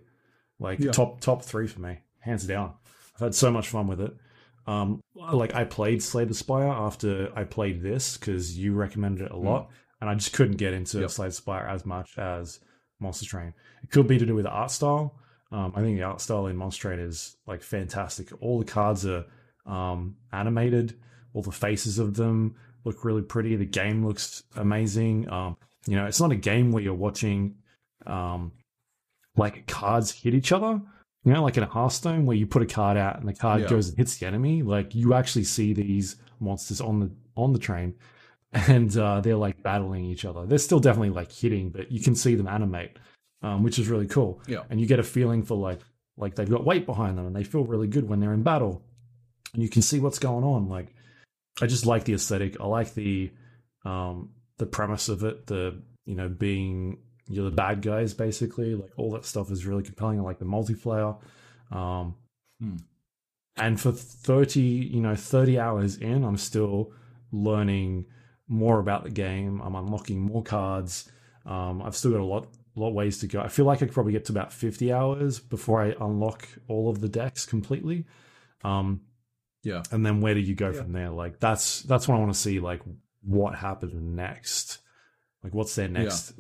Like 0.59 0.79
Yeah. 0.81 0.91
top 0.93 1.21
top 1.21 1.43
three 1.43 1.67
for 1.67 1.81
me, 1.81 1.99
hands 2.25 2.47
down. 2.47 2.73
I've 3.15 3.21
had 3.21 3.35
so 3.35 3.51
much 3.51 3.69
fun 3.69 3.87
with 3.87 4.01
it. 4.01 4.15
Um, 4.67 5.01
like 5.15 5.55
I 5.55 5.65
played 5.65 6.03
Slay 6.03 6.25
the 6.25 6.35
Spire 6.35 6.69
after 6.69 7.31
I 7.37 7.45
played 7.45 7.83
this 7.83 8.17
because 8.17 8.57
you 8.59 8.75
recommended 8.75 9.27
it 9.27 9.31
a 9.31 9.37
lot, 9.37 9.71
and 10.01 10.09
I 10.09 10.15
just 10.15 10.33
couldn't 10.33 10.57
get 10.57 10.73
into 10.73 11.01
Yep. 11.01 11.11
Slay 11.11 11.27
the 11.29 11.33
Spire 11.33 11.67
as 11.67 11.85
much 11.85 12.17
as 12.19 12.61
Monster 12.99 13.27
Train. 13.27 13.53
It 13.83 13.91
could 13.91 14.09
be 14.09 14.19
to 14.19 14.27
do 14.27 14.35
with 14.35 14.45
the 14.45 14.51
art 14.51 14.71
style. 14.71 15.19
Um, 15.53 15.73
I 15.77 15.83
think 15.83 15.99
the 15.99 16.05
art 16.05 16.21
style 16.21 16.47
in 16.47 16.57
Monster 16.57 16.89
Train 16.89 16.99
is 17.01 17.37
like 17.47 17.63
fantastic. 17.63 18.31
All 18.41 18.59
the 18.59 18.65
cards 18.65 19.07
are 19.07 19.27
um, 19.67 20.17
animated. 20.33 20.97
All 21.35 21.43
the 21.43 21.53
faces 21.53 21.99
of 21.99 22.15
them 22.15 22.55
look 22.85 23.05
really 23.05 23.23
pretty. 23.23 23.55
The 23.57 23.67
game 23.67 24.07
looks 24.07 24.43
amazing. 24.57 25.29
Um, 25.31 25.57
you 25.87 25.97
know, 25.97 26.07
it's 26.07 26.21
not 26.21 26.33
a 26.33 26.37
game 26.37 26.73
where 26.73 26.83
you're 26.83 26.95
watching 26.95 27.57
um, 28.07 28.53
like 29.37 29.67
cards 29.67 30.11
hit 30.11 30.35
each 30.35 30.53
other. 30.53 30.81
You 31.25 31.33
know, 31.33 31.43
like 31.43 31.57
in 31.57 31.63
a 31.63 31.67
Hearthstone 31.67 32.27
where 32.27 32.37
you 32.37 32.47
put 32.47 32.63
a 32.63 32.67
card 32.67 32.97
out 32.99 33.19
and 33.19 33.27
the 33.29 33.33
card 33.33 33.63
Yeah. 33.63 33.69
goes 33.69 33.89
and 33.89 33.97
hits 33.97 34.19
the 34.19 34.27
enemy. 34.27 34.63
Like 34.63 34.95
you 34.95 35.15
actually 35.15 35.45
see 35.45 35.73
these 35.73 36.17
monsters 36.41 36.81
on 36.81 37.01
the 37.01 37.11
on 37.37 37.53
the 37.53 37.59
train, 37.59 37.95
and 38.53 38.97
uh, 38.97 39.21
they're 39.21 39.37
like 39.37 39.63
battling 39.63 40.05
each 40.05 40.25
other. 40.25 40.45
They're 40.47 40.59
still 40.59 40.81
definitely 40.81 41.11
like 41.11 41.33
hitting, 41.33 41.71
but 41.71 41.91
you 41.91 42.01
can 42.01 42.15
see 42.15 42.35
them 42.35 42.47
animate, 42.47 42.99
um, 43.43 43.63
which 43.63 43.79
is 43.79 43.89
really 43.89 44.07
cool. 44.07 44.41
Yeah. 44.47 44.63
and 44.71 44.81
you 44.81 44.87
get 44.87 44.99
a 44.99 45.03
feeling 45.03 45.43
for 45.43 45.57
like 45.57 45.81
like 46.17 46.35
they've 46.37 46.49
got 46.49 46.65
weight 46.65 46.87
behind 46.87 47.19
them 47.19 47.27
and 47.27 47.35
they 47.35 47.43
feel 47.43 47.65
really 47.65 47.89
good 47.89 48.09
when 48.09 48.21
they're 48.21 48.35
in 48.35 48.43
battle, 48.43 48.83
and 49.55 49.63
you 49.63 49.69
can 49.69 49.83
see 49.83 50.01
what's 50.01 50.19
going 50.19 50.45
on. 50.45 50.69
Like 50.69 50.95
I 51.63 51.67
just 51.67 51.87
like 51.87 52.05
the 52.05 52.15
aesthetic. 52.15 52.61
I 52.61 52.67
like 52.67 52.93
the 52.95 53.33
um 53.85 54.31
the 54.59 54.67
premise 54.67 55.09
of 55.09 55.25
it. 55.25 55.47
The 55.47 55.81
you 56.05 56.15
know 56.17 56.29
being 56.29 56.99
you're 57.29 57.49
the 57.51 57.57
bad 57.57 57.83
guys 57.83 58.15
basically. 58.15 58.75
Like 58.75 58.93
all 58.97 59.11
that 59.13 59.25
stuff 59.25 59.51
is 59.51 59.67
really 59.67 59.83
compelling. 59.83 60.19
I 60.21 60.23
like 60.23 60.39
the 60.39 60.45
multiplayer. 60.45 61.17
Um, 61.71 62.15
Hmm. 62.61 62.77
and 63.57 63.81
for 63.81 63.93
thirty 63.93 64.61
you 64.61 65.01
know 65.01 65.17
thirty 65.17 65.59
hours 65.59 65.97
in, 65.97 66.25
I'm 66.25 66.37
still 66.37 66.93
learning 67.33 68.07
more 68.49 68.79
about 68.79 69.05
the 69.05 69.11
game. 69.11 69.61
I'm 69.61 69.75
unlocking 69.75 70.21
more 70.21 70.43
cards. 70.43 71.11
Um, 71.47 71.83
I've 71.83 71.97
still 71.97 72.13
got 72.13 72.21
a 72.21 72.25
lot 72.25 72.47
a 72.77 72.81
lot 72.81 72.91
ways 72.95 73.19
to 73.19 73.27
go. 73.27 73.41
I 73.41 73.49
feel 73.49 73.65
like 73.65 73.79
I 73.79 73.87
could 73.87 73.93
probably 73.95 74.13
get 74.13 74.25
to 74.27 74.33
about 74.33 74.53
fifty 74.53 74.93
hours 74.93 75.41
before 75.41 75.83
I 75.83 75.95
unlock 76.01 76.49
all 76.69 76.89
of 76.91 77.01
the 77.01 77.09
decks 77.09 77.47
completely. 77.47 78.05
Um, 78.63 79.01
Yeah. 79.63 79.83
and 79.91 80.05
then 80.05 80.21
where 80.21 80.35
do 80.35 80.41
you 80.41 80.55
go 80.55 80.71
Yeah. 80.71 80.83
from 80.83 80.93
there 80.93 81.11
like 81.11 81.41
that's 81.41 81.83
that's 81.83 82.07
what 82.07 82.17
i 82.17 82.19
want 82.19 82.33
to 82.35 82.39
see 82.39 82.61
like 82.61 82.83
what 83.23 83.55
happens 83.55 83.95
next 83.95 84.79
like 85.45 85.55
what's 85.55 85.75
their 85.77 85.89
next 85.89 86.33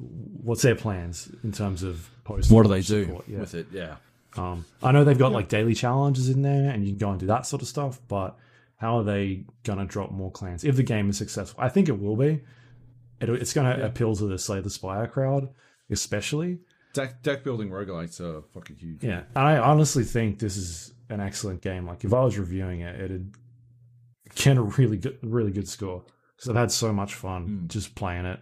what's 0.42 0.62
their 0.62 0.74
plans 0.74 1.31
in 1.44 1.52
terms 1.52 1.83
of 1.84 2.10
post 2.24 2.50
What 2.50 2.62
do 2.65 2.68
they 2.70 2.81
do 2.81 3.23
yeah 3.28 3.41
with 3.41 3.55
it? 3.55 3.66
Yeah. 3.70 3.97
um 4.36 4.65
i 4.83 4.91
know 4.91 5.05
they've 5.05 5.16
got 5.18 5.31
like 5.33 5.49
daily 5.49 5.74
challenges 5.74 6.28
in 6.31 6.42
there 6.42 6.70
and 6.70 6.84
you 6.84 6.91
can 6.92 6.99
go 6.99 7.10
and 7.10 7.20
do 7.20 7.26
that 7.26 7.47
sort 7.47 7.62
of 7.62 7.68
stuff 7.68 8.00
but 8.08 8.36
how 8.76 8.99
are 8.99 9.05
they 9.05 9.44
gonna 9.62 9.84
drop 9.84 10.10
more 10.10 10.31
clans 10.33 10.65
if 10.65 10.74
the 10.76 10.83
game 10.83 11.10
is 11.10 11.18
successful 11.18 11.62
i 11.62 11.68
think 11.68 11.89
it 11.89 12.00
will 12.00 12.16
be 12.16 12.41
it, 13.20 13.28
it's 13.31 13.52
gonna 13.52 13.76
Yeah. 13.78 13.86
appeal 13.86 14.16
to 14.16 14.26
the 14.26 14.39
slay 14.39 14.60
the 14.60 14.70
spire 14.70 15.07
crowd 15.07 15.50
especially 15.91 16.58
Deck 16.94 17.23
deck 17.23 17.42
building 17.44 17.70
roguelites 17.70 18.20
are 18.20 18.42
fucking 18.52 18.76
huge. 18.76 19.02
yeah, 19.02 19.23
and 19.34 19.44
I 19.44 19.57
honestly 19.58 20.05
think 20.05 20.39
this 20.39 20.57
is 20.57 20.92
an 21.10 21.20
excellent 21.20 21.60
game. 21.60 21.86
Like 21.89 22.05
if 22.05 22.15
I 22.15 22.23
was 22.23 22.39
reviewing 22.39 22.83
it, 22.83 23.00
it'd 23.00 23.34
get 24.36 24.57
a 24.57 24.62
really 24.62 24.97
good, 24.99 25.18
really 25.23 25.50
good 25.50 25.66
score 25.68 26.05
because 26.36 26.49
I've 26.50 26.55
had 26.55 26.70
so 26.70 26.92
much 26.92 27.15
fun 27.15 27.49
Mm. 27.65 27.68
just 27.68 27.97
playing 27.97 28.26
it 28.26 28.39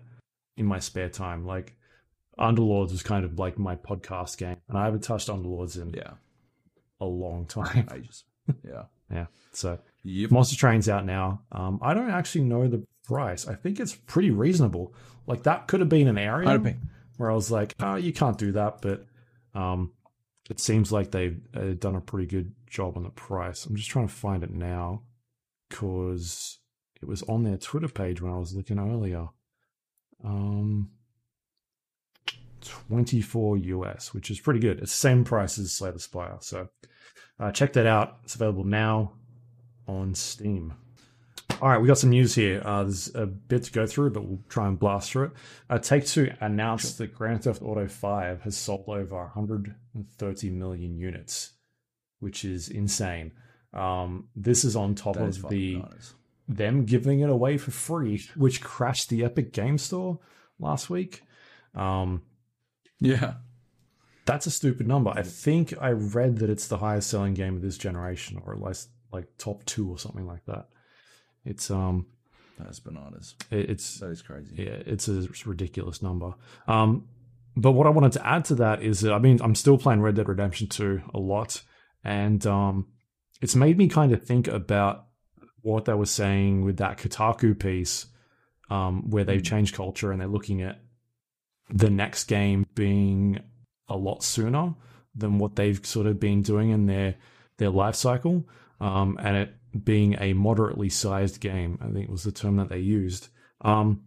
in 0.56 0.66
my 0.66 0.78
spare 0.78 1.08
time. 1.08 1.44
Like 1.46 1.76
Underlords 2.38 2.90
was 2.92 3.02
kind 3.02 3.24
of 3.24 3.38
like 3.38 3.58
my 3.58 3.76
podcast 3.76 4.36
game, 4.38 4.56
and 4.68 4.78
I 4.78 4.84
haven't 4.84 5.02
touched 5.04 5.28
Underlords 5.28 5.80
in 5.80 5.90
Yeah. 5.94 6.14
a 7.00 7.06
long 7.06 7.46
time. 7.46 7.88
Ages. 7.92 8.24
Yeah. 8.64 8.84
yeah, 9.10 9.26
so 9.52 9.78
Yep. 10.02 10.32
Monster 10.32 10.56
Train's 10.56 10.88
out 10.88 11.06
now. 11.06 11.42
Um, 11.52 11.78
I 11.80 11.94
don't 11.94 12.10
actually 12.10 12.42
know 12.44 12.66
the 12.66 12.84
price. 13.04 13.46
I 13.46 13.54
think 13.54 13.78
it's 13.78 13.94
pretty 13.94 14.32
reasonable. 14.32 14.94
Like 15.28 15.44
that 15.44 15.68
could 15.68 15.78
have 15.78 15.88
been 15.88 16.08
an 16.08 16.18
area 16.18 16.48
where 17.18 17.30
I 17.30 17.34
was 17.34 17.50
like, 17.52 17.74
oh, 17.80 17.94
you 17.94 18.12
can't 18.12 18.36
do 18.36 18.50
that. 18.52 18.82
But 18.82 19.04
um, 19.54 19.92
it 20.50 20.58
seems 20.58 20.90
like 20.90 21.12
they've 21.12 21.40
uh, 21.54 21.74
done 21.78 21.94
a 21.94 22.00
pretty 22.00 22.26
good 22.26 22.52
job 22.68 22.96
on 22.96 23.04
the 23.04 23.10
price. 23.10 23.64
I'm 23.64 23.76
just 23.76 23.90
trying 23.90 24.08
to 24.08 24.12
find 24.14 24.42
it 24.42 24.50
now 24.50 25.02
because 25.68 26.58
it 27.00 27.06
was 27.06 27.22
on 27.24 27.44
their 27.44 27.56
Twitter 27.58 27.88
page 27.88 28.20
when 28.20 28.32
I 28.32 28.38
was 28.38 28.54
looking 28.54 28.78
earlier. 28.80 29.28
Um, 30.24 30.90
24 32.62 33.56
US, 33.58 34.14
which 34.14 34.30
is 34.30 34.40
pretty 34.40 34.60
good. 34.60 34.78
It's 34.78 34.92
the 34.92 34.96
same 34.96 35.24
price 35.24 35.58
as 35.58 35.72
Slay 35.72 35.90
the 35.90 35.98
Spire. 35.98 36.36
So 36.40 36.68
uh, 37.38 37.52
check 37.52 37.72
that 37.74 37.86
out. 37.86 38.18
It's 38.24 38.34
available 38.34 38.64
now 38.64 39.12
on 39.86 40.14
Steam. 40.14 40.74
All 41.60 41.68
right, 41.68 41.80
we 41.80 41.86
got 41.86 41.98
some 41.98 42.10
news 42.10 42.34
here. 42.34 42.60
Uh, 42.64 42.82
there's 42.82 43.14
a 43.14 43.26
bit 43.26 43.64
to 43.64 43.72
go 43.72 43.86
through, 43.86 44.10
but 44.10 44.24
we'll 44.24 44.42
try 44.48 44.66
and 44.66 44.78
blast 44.78 45.12
through 45.12 45.26
it. 45.26 45.30
Uh, 45.70 45.78
Take 45.78 46.06
Two 46.06 46.32
announced 46.40 46.98
that 46.98 47.14
Grand 47.14 47.44
Theft 47.44 47.62
Auto 47.62 47.86
5 47.86 48.42
has 48.42 48.56
sold 48.56 48.84
over 48.88 49.16
130 49.16 50.50
million 50.50 50.96
units, 50.96 51.52
which 52.18 52.44
is 52.44 52.68
insane. 52.68 53.32
Um, 53.72 54.28
this 54.34 54.64
is 54.64 54.74
on 54.74 54.94
top 54.94 55.14
That 55.14 55.24
of 55.24 55.48
the 55.48 55.76
bananas. 55.76 56.14
Them 56.56 56.84
giving 56.84 57.20
it 57.20 57.30
away 57.30 57.58
for 57.58 57.70
free, 57.70 58.24
which 58.34 58.60
crashed 58.62 59.08
the 59.08 59.24
Epic 59.24 59.52
Game 59.52 59.78
Store 59.78 60.18
last 60.58 60.90
week. 60.90 61.22
Um, 61.74 62.22
Yeah. 63.00 63.34
That's 64.24 64.46
a 64.46 64.50
stupid 64.52 64.86
number. 64.86 65.10
I 65.10 65.22
think 65.22 65.74
I 65.80 65.90
read 65.90 66.38
that 66.38 66.48
it's 66.50 66.68
the 66.68 66.78
highest 66.78 67.10
selling 67.10 67.34
game 67.34 67.56
of 67.56 67.62
this 67.62 67.76
generation, 67.76 68.40
or 68.44 68.54
at 68.54 68.62
least 68.62 68.88
like 69.12 69.26
top 69.36 69.64
two 69.64 69.90
or 69.90 69.98
something 69.98 70.26
like 70.26 70.44
that. 70.46 70.68
It's 71.44 71.70
um, 71.72 72.06
That's 72.56 72.78
bananas. 72.78 73.34
it's 73.50 73.98
That 73.98 74.10
is 74.10 74.22
crazy. 74.22 74.54
yeah, 74.56 74.78
it's 74.86 75.08
a 75.08 75.26
ridiculous 75.44 76.02
number. 76.02 76.34
Um, 76.68 77.08
but 77.56 77.72
what 77.72 77.88
I 77.88 77.90
wanted 77.90 78.12
to 78.12 78.26
add 78.26 78.44
to 78.46 78.54
that 78.56 78.82
is 78.82 79.00
that 79.00 79.12
I 79.12 79.18
mean 79.18 79.40
I'm 79.42 79.56
still 79.56 79.76
playing 79.76 80.00
Red 80.00 80.14
Dead 80.14 80.28
Redemption 80.28 80.68
2 80.68 81.02
a 81.14 81.18
lot, 81.18 81.60
and 82.04 82.46
um, 82.46 82.86
it's 83.40 83.56
made 83.56 83.76
me 83.76 83.88
kind 83.88 84.12
of 84.12 84.22
think 84.22 84.46
about 84.46 85.06
what 85.62 85.84
they 85.84 85.94
were 85.94 86.06
saying 86.06 86.64
with 86.64 86.76
that 86.78 86.98
Kotaku 86.98 87.58
piece, 87.58 88.06
um, 88.70 89.08
where 89.10 89.24
they've 89.24 89.40
Mm. 89.40 89.46
changed 89.46 89.74
culture 89.74 90.12
and 90.12 90.20
they're 90.20 90.28
looking 90.28 90.62
at 90.62 90.80
the 91.70 91.90
next 91.90 92.24
game 92.24 92.66
being 92.74 93.40
a 93.88 93.96
lot 93.96 94.22
sooner 94.22 94.74
than 95.14 95.38
what 95.38 95.56
they've 95.56 95.84
sort 95.86 96.06
of 96.06 96.18
been 96.20 96.42
doing 96.42 96.70
in 96.70 96.86
their 96.86 97.14
their 97.58 97.70
life 97.70 97.94
cycle, 97.94 98.48
um, 98.80 99.16
and 99.22 99.36
it 99.36 99.54
being 99.84 100.16
a 100.20 100.32
moderately 100.32 100.88
sized 100.88 101.40
game. 101.40 101.78
I 101.80 101.88
think 101.90 102.10
was 102.10 102.24
the 102.24 102.32
term 102.32 102.56
that 102.56 102.68
they 102.68 102.78
used. 102.78 103.28
Um, 103.60 104.02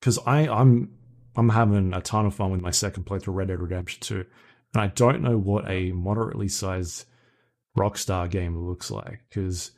because 0.00 0.18
I 0.26 0.48
I'm 0.48 0.94
I'm 1.36 1.48
having 1.50 1.92
a 1.92 2.00
ton 2.00 2.26
of 2.26 2.34
fun 2.34 2.52
with 2.52 2.60
my 2.60 2.70
second 2.70 3.04
playthrough 3.06 3.34
Red 3.34 3.48
Dead 3.48 3.60
Redemption 3.60 4.00
2, 4.00 4.24
and 4.74 4.82
I 4.82 4.86
don't 4.88 5.20
know 5.22 5.36
what 5.36 5.68
a 5.68 5.92
moderately 5.92 6.48
sized 6.48 7.06
Rockstar 7.76 8.30
game 8.30 8.56
looks 8.56 8.90
like. 8.90 9.20
Because 9.28 9.72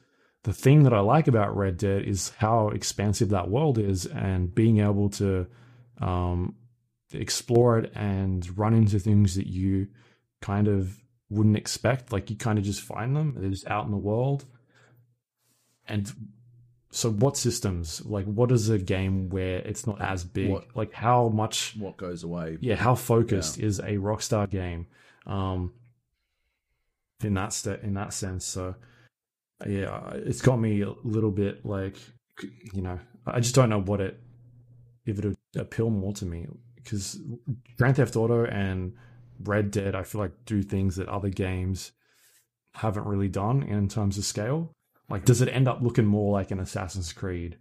the 0.47 0.53
thing 0.53 0.85
that 0.85 0.95
I 0.95 1.01
like 1.01 1.27
about 1.27 1.57
Red 1.57 1.77
Dead 1.77 2.03
is 2.03 2.31
how 2.39 2.69
expansive 2.69 3.31
that 3.31 3.51
world 3.51 3.79
is, 3.79 4.07
and 4.07 4.55
being 4.55 4.79
able 4.79 5.09
to 5.11 5.47
um, 6.01 6.55
explore 7.13 7.81
it 7.81 7.93
and 7.97 8.57
run 8.57 8.73
into 8.73 9.01
things 9.01 9.35
that 9.35 9.49
you 9.49 9.89
kind 10.41 10.69
of 10.69 10.97
wouldn't 11.31 11.57
expect. 11.57 12.13
Like 12.13 12.31
you 12.31 12.37
kind 12.37 12.59
of 12.61 12.65
just 12.65 12.81
find 12.81 13.17
them; 13.17 13.35
they're 13.37 13.51
just 13.51 13.67
out 13.67 13.87
in 13.87 13.91
the 13.91 13.97
world. 13.97 14.45
And 15.89 16.13
so, 16.93 17.11
what 17.11 17.37
systems? 17.37 18.05
Like, 18.07 18.27
what 18.27 18.53
is 18.53 18.69
a 18.71 18.79
game 18.79 19.29
where 19.31 19.59
it's 19.59 19.85
not 19.87 20.01
as 20.01 20.23
big? 20.25 20.51
What- 20.51 20.77
Like, 20.77 20.93
how 20.93 21.29
much? 21.29 21.75
What 21.77 21.97
goes 21.97 22.23
away? 22.23 22.59
Yeah, 22.61 22.77
how 22.77 22.95
focused 22.95 23.59
is 23.59 23.81
a 23.81 23.97
Rockstar 23.99 24.49
game? 24.49 24.87
Um, 25.27 25.73
in 27.25 27.35
that 27.35 27.53
st- 27.53 27.81
in 27.83 27.95
that 27.95 28.13
sense. 28.13 28.45
So, 28.45 28.77
yeah, 29.65 30.11
it's 30.15 30.43
got 30.43 30.57
me 30.57 30.83
a 30.83 30.93
little 31.05 31.31
bit 31.31 31.65
like, 31.65 31.97
you 32.73 32.83
know, 32.83 32.99
I 33.27 33.41
just 33.41 33.55
don't 33.55 33.71
know 33.71 33.81
what 33.81 34.01
it 34.01 34.21
if 35.07 35.19
it 35.19 35.25
would 35.25 35.37
appeal 35.57 35.89
more 35.89 36.13
to 36.15 36.27
me 36.27 36.47
because 36.77 37.19
Grand 37.79 37.97
Theft 37.97 38.17
Auto 38.17 38.45
and 38.45 38.95
Red 39.41 39.71
Dead, 39.71 39.95
I 39.95 40.03
feel 40.03 40.21
like 40.21 40.45
do 40.45 40.63
things 40.63 40.97
that 40.97 41.09
other 41.09 41.29
games 41.29 41.93
haven't 42.73 43.07
really 43.07 43.29
done 43.29 43.63
in 43.63 43.89
terms 43.89 44.19
of 44.19 44.25
scale. 44.25 44.73
Like, 45.09 45.25
does 45.25 45.41
it 45.41 45.49
end 45.49 45.69
up 45.69 45.81
looking 45.81 46.05
more 46.05 46.33
like 46.33 46.51
an 46.51 46.61
Assassin's 46.61 47.13
Creed, 47.13 47.57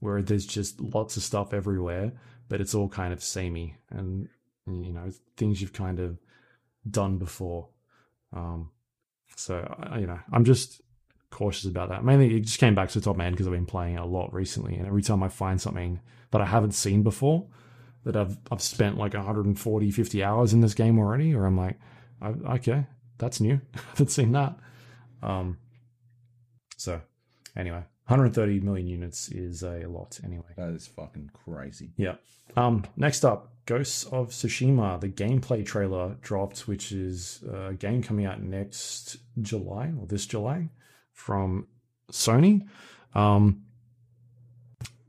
where 0.00 0.22
there's 0.22 0.46
just 0.46 0.80
lots 0.80 1.16
of 1.16 1.22
stuff 1.22 1.54
everywhere, 1.54 2.12
but 2.48 2.60
it's 2.60 2.74
all 2.74 2.88
kind 2.88 3.12
of 3.12 3.22
samey 3.22 3.76
and 3.90 4.28
you 4.66 4.92
know 4.92 5.10
things 5.36 5.60
you've 5.60 5.72
kind 5.72 5.98
of 5.98 6.18
done 6.88 7.18
before. 7.18 7.68
Um, 8.32 8.70
so 9.36 9.56
you 9.98 10.06
know, 10.06 10.20
I'm 10.32 10.44
just 10.44 10.82
cautious 11.30 11.64
about 11.64 11.88
that. 11.88 12.04
Mainly, 12.04 12.36
it 12.36 12.40
just 12.40 12.58
came 12.58 12.74
back 12.74 12.88
to 12.90 12.98
the 12.98 13.04
top 13.04 13.16
man 13.16 13.32
because 13.32 13.46
I've 13.46 13.52
been 13.52 13.66
playing 13.66 13.94
it 13.94 14.00
a 14.00 14.04
lot 14.04 14.32
recently, 14.32 14.76
and 14.76 14.86
every 14.86 15.02
time 15.02 15.22
I 15.22 15.28
find 15.28 15.60
something 15.60 16.00
that 16.30 16.40
I 16.40 16.46
haven't 16.46 16.72
seen 16.72 17.02
before, 17.02 17.46
that 18.04 18.16
I've 18.16 18.36
I've 18.50 18.62
spent 18.62 18.98
like 18.98 19.14
140, 19.14 19.90
50 19.90 20.24
hours 20.24 20.52
in 20.52 20.60
this 20.60 20.74
game 20.74 20.98
already, 20.98 21.34
or 21.34 21.46
I'm 21.46 21.56
like, 21.56 21.78
I, 22.20 22.28
okay, 22.56 22.86
that's 23.18 23.40
new. 23.40 23.60
I 23.74 23.80
haven't 23.90 24.10
seen 24.10 24.32
that. 24.32 24.56
Um, 25.22 25.58
so 26.76 27.00
anyway, 27.56 27.84
130 28.06 28.60
million 28.60 28.86
units 28.86 29.28
is 29.28 29.62
a 29.62 29.84
lot 29.86 30.18
anyway. 30.24 30.52
That 30.56 30.70
is 30.70 30.86
fucking 30.86 31.30
crazy. 31.32 31.92
Yeah. 31.96 32.14
Um, 32.56 32.84
next 32.96 33.24
up, 33.24 33.52
Ghosts 33.66 34.04
of 34.06 34.30
Tsushima. 34.30 35.00
The 35.00 35.08
gameplay 35.08 35.64
trailer 35.64 36.16
dropped, 36.20 36.66
which 36.66 36.90
is 36.90 37.44
a 37.48 37.74
game 37.74 38.02
coming 38.02 38.26
out 38.26 38.42
next 38.42 39.18
July 39.40 39.92
or 39.98 40.06
this 40.06 40.26
July 40.26 40.70
from 41.20 41.66
Sony. 42.10 42.66
Um, 43.14 43.62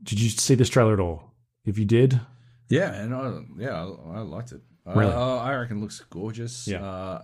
did 0.02 0.20
you 0.20 0.28
see 0.28 0.54
this 0.54 0.68
trailer 0.68 0.92
at 0.92 1.00
all? 1.00 1.32
If 1.64 1.78
you 1.78 1.84
did, 1.84 2.20
Yeah, 2.68 2.92
and 2.92 3.14
I, 3.14 3.40
yeah, 3.56 3.84
I, 3.84 4.18
I 4.18 4.20
liked 4.20 4.52
it. 4.52 4.60
Really? 4.84 5.12
Uh, 5.12 5.36
I 5.36 5.54
reckon 5.54 5.78
it 5.78 5.80
looks 5.80 6.00
gorgeous. 6.10 6.66
Yeah. 6.66 6.84
Uh, 6.84 7.22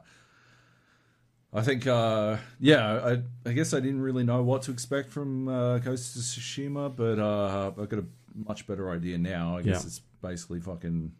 I 1.53 1.63
think, 1.63 1.87
uh, 1.87 2.37
yeah, 2.61 3.17
I, 3.45 3.49
I 3.49 3.53
guess 3.53 3.73
I 3.75 3.81
didn't 3.81 4.01
really 4.03 4.23
know 4.23 4.43
what 4.43 4.63
to 4.63 4.71
expect 4.71 5.11
from 5.11 5.49
uh, 5.49 5.79
Ghost 5.79 6.15
of 6.15 6.23
Tsushima, 6.23 6.95
but 6.95 7.19
uh, 7.19 7.73
I've 7.81 7.89
got 7.89 7.99
a 8.01 8.05
much 8.35 8.67
better 8.67 8.91
idea 8.91 9.19
now. 9.19 9.57
I 9.57 9.63
guess 9.63 9.81
Yeah. 9.83 9.87
it's 9.87 10.01
basically 10.23 10.61
fucking 10.61 11.11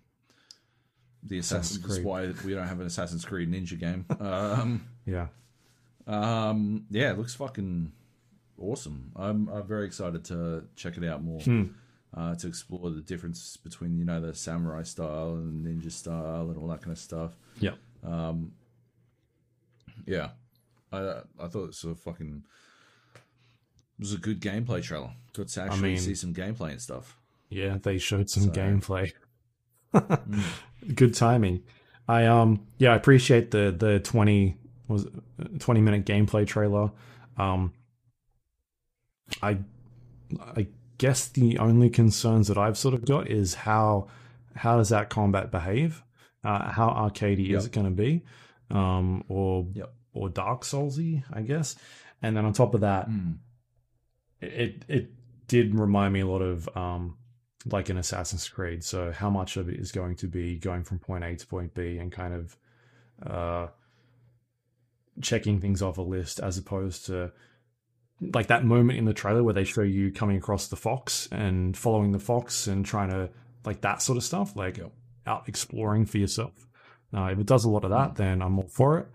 the 1.25 1.39
Assassin's 1.39 1.79
Assassin's 1.79 1.85
Creed. 1.85 1.95
Creed. 1.97 2.07
Why 2.07 2.47
we 2.47 2.55
don't 2.55 2.69
have 2.69 2.79
an 2.81 2.87
Assassin's 2.87 3.25
Creed 3.25 3.51
Ninja 3.51 3.79
game. 3.79 4.07
um, 4.21 4.87
yeah, 5.07 5.29
um, 6.09 6.85
yeah, 6.91 7.11
it 7.13 7.19
looks 7.19 7.35
fucking 7.35 7.93
awesome. 8.61 9.13
I'm, 9.17 9.49
I'm 9.49 9.67
very 9.67 9.87
excited 9.87 10.25
to 10.27 10.65
check 10.77 10.97
it 10.97 11.05
out 11.05 11.23
more. 11.23 11.41
Hmm. 11.41 11.65
Uh, 12.17 12.35
to 12.37 12.47
explore 12.47 12.89
the 12.91 13.03
difference 13.03 13.59
between 13.59 13.99
you 13.99 14.05
know 14.07 14.19
the 14.19 14.33
samurai 14.35 14.83
style 14.83 15.35
and 15.35 15.67
ninja 15.67 15.93
style 15.93 16.49
and 16.49 16.57
all 16.57 16.67
that 16.69 16.81
kind 16.81 16.93
of 16.93 16.99
stuff. 16.99 17.37
yeah, 17.61 17.73
Um, 18.03 18.53
yeah, 20.07 20.31
I 20.91 21.21
I 21.39 21.49
thought 21.49 21.65
it 21.65 21.67
was 21.67 21.85
a 21.85 21.95
fucking 21.95 22.45
it 23.15 24.01
was 24.01 24.15
a 24.15 24.17
good 24.17 24.41
gameplay 24.41 24.83
trailer. 24.83 25.11
Got 25.35 25.49
to 25.49 25.63
actually 25.63 25.83
mean- 25.83 25.99
see 25.99 26.15
some 26.15 26.33
gameplay 26.33 26.71
and 26.71 26.81
stuff. 26.81 27.19
yeah. 27.51 27.77
They 27.83 27.99
showed 27.99 28.31
some 28.31 28.45
So- 28.45 28.51
gameplay. 28.53 29.13
Mm. 29.95 30.43
Good 30.95 31.15
timing. 31.15 31.63
I 32.09 32.25
um 32.25 32.67
yeah, 32.79 32.93
I 32.93 32.97
appreciate 32.97 33.51
the 33.51 33.75
the 33.77 34.01
20 34.01 34.57
was 34.89 35.05
it 35.05 35.61
20 35.61 35.81
minute 35.81 36.05
gameplay 36.05 36.47
trailer. 36.47 36.91
Um 37.37 37.73
I 39.43 39.59
I 40.57 40.67
guess 40.99 41.29
the 41.29 41.59
only 41.59 41.91
concerns 41.91 42.49
that 42.49 42.59
I've 42.59 42.77
sort 42.79 42.95
of 42.95 43.05
got 43.05 43.29
is 43.31 43.55
how 43.55 44.09
how 44.55 44.77
does 44.77 44.89
that 44.89 45.09
combat 45.11 45.51
behave? 45.51 46.03
Uh, 46.45 46.71
how 46.71 46.89
arcadey 46.89 47.51
is 47.55 47.67
it 47.67 47.73
going 47.73 47.87
to 47.87 47.93
be? 47.93 48.25
Um 48.71 49.25
or 49.29 49.67
Yep. 49.75 49.95
or 50.13 50.29
Dark 50.29 50.63
Soulsy, 50.63 51.23
I 51.33 51.43
guess. 51.43 51.77
And 52.23 52.37
then 52.37 52.45
on 52.45 52.53
top 52.53 52.75
of 52.75 52.81
that, 52.81 53.09
Mm. 53.09 53.39
it 54.41 54.85
it 54.89 55.11
did 55.47 55.75
remind 55.75 56.13
me 56.13 56.21
a 56.21 56.27
lot 56.27 56.43
of 56.43 56.69
um 56.77 57.17
like 57.67 57.89
an 57.91 57.99
Assassin's 57.99 58.49
Creed. 58.49 58.83
So 58.85 59.13
how 59.13 59.31
much 59.31 59.57
of 59.57 59.69
it 59.69 59.79
is 59.79 59.93
going 59.93 60.17
to 60.17 60.27
be 60.29 60.59
going 60.59 60.85
from 60.85 60.99
point 60.99 61.25
A 61.25 61.37
to 61.37 61.47
point 61.47 61.75
B 61.75 61.99
and 61.99 62.11
kind 62.11 62.35
of 62.35 62.57
uh 63.25 63.69
checking 65.21 65.61
things 65.61 65.83
off 65.83 65.99
a 65.99 66.03
list 66.03 66.41
as 66.41 66.59
opposed 66.59 67.07
to 67.07 67.33
like 68.21 68.49
that 68.49 68.65
moment 68.65 68.99
in 68.99 69.05
the 69.05 69.15
trailer 69.15 69.43
where 69.43 69.55
they 69.55 69.65
show 69.65 69.83
you 69.83 70.13
coming 70.13 70.37
across 70.37 70.69
the 70.69 70.77
fox 70.77 71.29
and 71.31 71.77
following 71.77 72.13
the 72.13 72.19
fox 72.19 72.67
and 72.67 72.85
trying 72.85 73.11
to 73.11 73.31
like 73.65 73.81
that 73.83 74.03
sort 74.03 74.17
of 74.17 74.25
stuff, 74.25 74.57
like 74.57 74.81
out 75.27 75.49
exploring 75.49 76.07
for 76.07 76.19
yourself. 76.19 76.67
Uh, 77.15 77.27
if 77.27 77.39
it 77.39 77.47
does 77.47 77.65
a 77.65 77.71
lot 77.71 77.85
of 77.85 77.91
that, 77.91 78.17
then 78.17 78.43
I'm 78.43 78.59
all 78.59 78.69
for 78.69 78.99
it. 78.99 79.07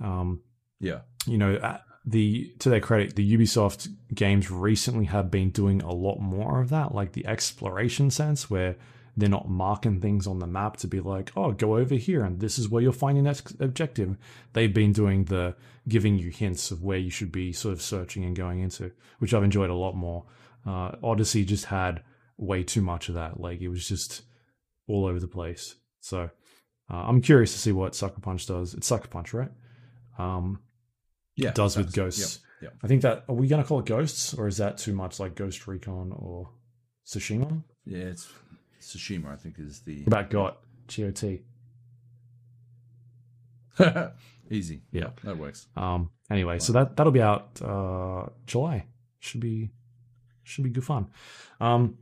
Um, 0.00 0.42
Yeah, 0.80 1.00
you 1.26 1.38
know, 1.38 1.54
uh, 1.54 1.78
the 2.04 2.52
to 2.60 2.70
their 2.70 2.80
credit, 2.80 3.16
the 3.16 3.36
Ubisoft 3.36 3.88
games 4.14 4.50
recently 4.50 5.06
have 5.06 5.30
been 5.30 5.50
doing 5.50 5.82
a 5.82 5.92
lot 5.92 6.18
more 6.20 6.60
of 6.60 6.70
that, 6.70 6.94
like 6.94 7.12
the 7.12 7.26
exploration 7.26 8.10
sense, 8.10 8.50
where 8.50 8.76
they're 9.18 9.28
not 9.28 9.48
marking 9.48 10.00
things 10.00 10.28
on 10.28 10.38
the 10.38 10.46
map 10.46 10.76
to 10.76 10.86
be 10.86 11.00
like, 11.00 11.32
oh, 11.36 11.50
go 11.50 11.76
over 11.76 11.96
here 11.96 12.22
and 12.22 12.38
this 12.38 12.56
is 12.56 12.68
where 12.68 12.80
you'll 12.80 12.92
find 12.92 13.16
your 13.16 13.24
next 13.24 13.52
objective. 13.58 14.16
They've 14.52 14.72
been 14.72 14.92
doing 14.92 15.24
the 15.24 15.56
giving 15.88 16.16
you 16.18 16.30
hints 16.30 16.70
of 16.70 16.84
where 16.84 16.98
you 16.98 17.10
should 17.10 17.32
be 17.32 17.52
sort 17.52 17.72
of 17.72 17.82
searching 17.82 18.24
and 18.24 18.36
going 18.36 18.60
into, 18.60 18.92
which 19.18 19.34
I've 19.34 19.42
enjoyed 19.42 19.70
a 19.70 19.74
lot 19.74 19.96
more. 19.96 20.24
Uh, 20.64 20.92
Odyssey 21.02 21.44
just 21.44 21.64
had 21.64 22.04
way 22.36 22.62
too 22.62 22.80
much 22.80 23.08
of 23.08 23.16
that. 23.16 23.40
Like 23.40 23.60
it 23.60 23.68
was 23.68 23.88
just 23.88 24.22
all 24.86 25.04
over 25.04 25.18
the 25.18 25.26
place. 25.26 25.74
So 26.00 26.30
uh, 26.88 26.94
I'm 26.94 27.20
curious 27.20 27.52
to 27.52 27.58
see 27.58 27.72
what 27.72 27.96
Sucker 27.96 28.20
Punch 28.20 28.46
does. 28.46 28.72
It's 28.74 28.86
Sucker 28.86 29.08
Punch, 29.08 29.34
right? 29.34 29.50
Um, 30.16 30.60
yeah, 31.34 31.50
does 31.50 31.76
with 31.76 31.92
ghosts. 31.92 32.38
Yep, 32.62 32.74
I 32.84 32.86
think 32.86 33.02
that 33.02 33.24
are 33.28 33.34
we 33.34 33.48
going 33.48 33.62
to 33.62 33.68
call 33.68 33.80
it 33.80 33.86
ghosts 33.86 34.32
or 34.34 34.46
is 34.46 34.58
that 34.58 34.78
too 34.78 34.92
much 34.92 35.18
like 35.18 35.34
Ghost 35.34 35.66
Recon 35.66 36.12
or 36.16 36.50
Tsushima? 37.04 37.64
yeah. 37.84 37.98
It's 37.98 38.28
Tsushima, 38.80 39.32
I 39.32 39.36
think, 39.36 39.58
is 39.58 39.80
the 39.80 40.04
What 40.04 40.06
about 40.06 40.30
GOT? 40.30 40.56
GOT. 40.96 41.40
easy. 44.50 44.82
Yeah. 44.92 45.10
that 45.24 45.38
works. 45.38 45.66
Um. 45.76 46.10
Anyway, 46.30 46.58
so 46.58 46.72
that 46.72 46.96
that'll 46.96 47.12
be 47.12 47.22
out 47.22 47.60
uh 47.62 48.26
July. 48.46 48.86
Should 49.20 49.40
be 49.40 49.70
should 50.42 50.64
be 50.64 50.70
good 50.70 50.84
fun. 50.84 51.08
Um. 51.60 51.98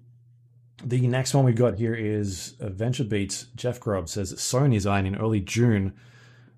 The 0.85 1.07
next 1.07 1.33
one 1.33 1.45
we've 1.47 1.57
got 1.57 1.77
here 1.77 1.95
is 1.95 2.55
Adventure 2.61 3.05
Beats. 3.05 3.47
Jeff 3.57 3.81
Grubb 3.81 4.11
says 4.11 4.29
that 4.29 4.39
Sony 4.39 4.77
is 4.77 4.87
eyeing 4.87 5.07
in 5.07 5.17
early 5.17 5.41
June 5.41 5.95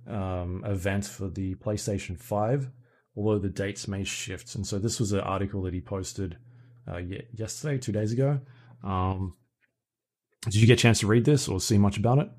um, 0.09 0.65
event 0.67 1.05
for 1.05 1.29
the 1.29 1.55
PlayStation 1.55 2.19
5, 2.19 2.69
although 3.17 3.39
the 3.39 3.49
dates 3.49 3.87
may 3.87 4.03
shift. 4.03 4.57
And 4.57 4.67
so 4.67 4.81
this 4.81 4.99
was 4.99 5.13
an 5.13 5.21
article 5.21 5.63
that 5.63 5.73
he 5.73 5.81
posted 5.81 6.37
uh, 6.91 7.01
yesterday, 7.33 7.79
two 7.79 7.93
days 7.93 8.13
ago. 8.13 8.41
Um, 8.83 9.37
did 10.45 10.57
you 10.57 10.67
get 10.67 10.75
a 10.75 10.83
chance 10.83 11.01
to 11.01 11.07
read 11.07 11.25
this 11.25 11.49
or 11.49 11.61
see 11.61 11.79
much 11.79 11.99
about 11.99 12.19
it? 12.19 12.31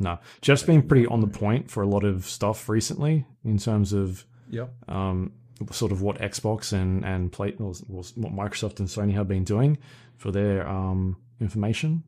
No. 0.00 0.18
Jeff's 0.40 0.62
been 0.62 0.82
pretty 0.82 1.06
on 1.06 1.20
the 1.20 1.26
point 1.26 1.70
for 1.70 1.82
a 1.82 1.86
lot 1.86 2.04
of 2.04 2.24
stuff 2.26 2.68
recently 2.68 3.26
in 3.44 3.58
terms 3.58 3.92
of 3.92 4.24
Yep. 4.50 4.72
um, 4.88 5.32
sort 5.72 5.92
of 5.92 6.00
what 6.02 6.18
Xbox 6.20 6.72
and 6.72 7.04
and 7.04 7.30
play, 7.32 7.54
or, 7.58 7.72
or 7.90 8.02
what 8.14 8.32
Microsoft 8.32 8.78
and 8.78 8.88
Sony 8.88 9.12
have 9.12 9.28
been 9.28 9.44
doing 9.44 9.76
for 10.16 10.30
their 10.30 10.66
um, 10.66 11.16
information. 11.40 12.02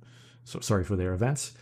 So, 0.45 0.61
sorry 0.61 0.85
for 0.85 0.97
their 0.97 1.13
events, 1.13 1.53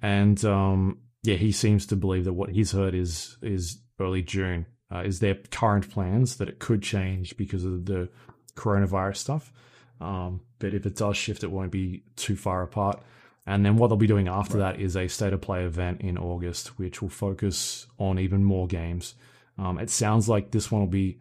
and 0.00 0.42
um, 0.44 0.98
yeah, 1.22 1.34
he 1.36 1.50
seems 1.52 1.86
to 1.86 1.96
believe 1.96 2.24
that 2.24 2.34
what 2.34 2.50
he's 2.50 2.72
heard 2.72 2.94
is 2.94 3.36
is 3.42 3.80
early 3.98 4.22
June 4.22 4.66
uh, 4.94 5.00
is 5.00 5.18
their 5.20 5.34
current 5.50 5.90
plans 5.90 6.36
that 6.36 6.48
it 6.48 6.58
could 6.60 6.82
change 6.82 7.36
because 7.36 7.64
of 7.64 7.86
the 7.86 8.08
coronavirus 8.54 9.16
stuff. 9.16 9.52
Um, 10.00 10.40
but 10.60 10.74
if 10.74 10.86
it 10.86 10.96
does 10.96 11.16
shift, 11.16 11.42
it 11.42 11.50
won't 11.50 11.72
be 11.72 12.04
too 12.14 12.36
far 12.36 12.62
apart. 12.62 13.02
And 13.48 13.64
then 13.64 13.76
what 13.76 13.88
they'll 13.88 13.96
be 13.96 14.06
doing 14.06 14.28
after 14.28 14.58
that 14.58 14.78
is 14.78 14.94
a 14.94 15.08
state 15.08 15.32
of 15.32 15.40
play 15.40 15.64
event 15.64 16.02
in 16.02 16.18
August, 16.18 16.78
which 16.78 17.00
will 17.00 17.08
focus 17.08 17.86
on 17.98 18.18
even 18.18 18.44
more 18.44 18.66
games. 18.66 19.14
Um, 19.56 19.78
it 19.78 19.88
sounds 19.88 20.28
like 20.28 20.50
this 20.50 20.70
one 20.70 20.82
will 20.82 20.86
be 20.88 21.18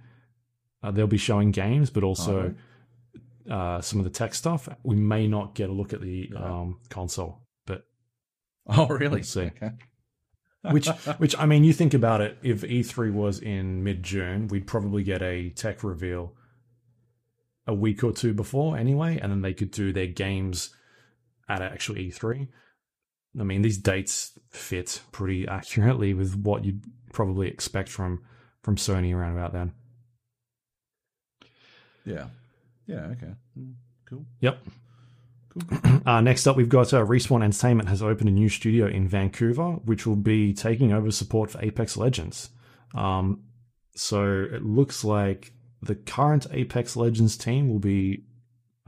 uh, 0.83 0.91
they'll 0.91 1.07
be 1.07 1.17
showing 1.17 1.51
games, 1.51 1.89
but 1.89 2.03
also 2.03 2.53
uh, 3.49 3.80
some 3.80 3.99
of 3.99 4.03
the 4.03 4.11
tech 4.11 4.33
stuff. 4.35 4.67
We 4.83 4.97
may 4.97 5.25
not 5.25 5.56
get 5.56 5.69
a 5.69 5.73
look 5.73 5.93
at 5.93 6.01
the 6.01 6.30
Yeah. 6.33 6.43
um, 6.43 6.80
console, 6.89 7.39
but 7.65 7.85
Oh, 8.67 8.88
really? 8.88 9.17
Let's 9.19 9.30
see. 9.30 9.45
Okay. 9.45 9.72
which 10.72 10.88
which 11.19 11.33
I 11.39 11.45
mean, 11.45 11.64
you 11.64 11.72
think 11.72 11.93
about 11.93 12.19
it. 12.19 12.38
If 12.43 12.61
E3 12.61 13.14
was 13.14 13.39
in 13.39 13.85
mid 13.85 14.03
June, 14.03 14.49
we'd 14.49 14.67
probably 14.67 15.01
get 15.03 15.22
a 15.22 15.49
tech 15.51 15.81
reveal 15.81 16.33
a 17.65 17.73
week 17.73 18.03
or 18.03 18.11
two 18.11 18.33
before 18.33 18.77
anyway, 18.77 19.17
and 19.17 19.31
then 19.31 19.41
they 19.41 19.53
could 19.53 19.72
do 19.72 19.93
their 19.93 20.07
games 20.07 20.73
at 21.50 21.61
actual 21.61 21.95
E3. 21.95 22.48
I 23.40 23.43
mean, 23.43 23.61
these 23.61 23.77
dates 23.77 24.38
fit 24.50 25.01
pretty 25.11 25.48
accurately 25.48 26.14
with 26.14 26.35
what 26.35 26.66
you'd 26.66 26.84
probably 27.14 27.48
expect 27.48 27.90
from 27.90 28.24
from 28.64 28.76
Sony 28.76 29.16
around 29.16 29.34
about 29.38 29.53
then. 29.53 29.74
Yeah. 32.06 32.27
Yeah. 32.88 33.06
Okay. 33.11 33.34
Mm, 33.58 33.74
Cool. 34.09 34.26
Yep. 34.42 34.59
Cool. 35.50 35.64
cool. 35.69 36.01
Uh, 36.06 36.22
next 36.22 36.48
up, 36.48 36.56
we've 36.56 36.69
got 36.69 36.93
uh, 36.93 37.03
Respawn 37.06 37.43
Entertainment 37.43 37.90
has 37.90 38.01
opened 38.01 38.30
a 38.30 38.32
new 38.32 38.48
studio 38.48 38.88
in 38.88 39.09
Vancouver, 39.09 39.72
which 39.84 40.08
will 40.08 40.16
be 40.16 40.53
taking 40.53 40.93
over 40.93 41.11
support 41.11 41.51
for 41.51 41.61
Apex 41.61 41.98
Legends. 41.98 42.50
Um, 42.95 43.43
so 43.93 44.24
it 44.50 44.64
looks 44.64 45.03
like 45.03 45.51
the 45.82 45.95
current 45.95 46.48
Apex 46.51 46.95
Legends 46.95 47.35
team 47.35 47.69
will 47.69 47.80
be, 47.80 48.24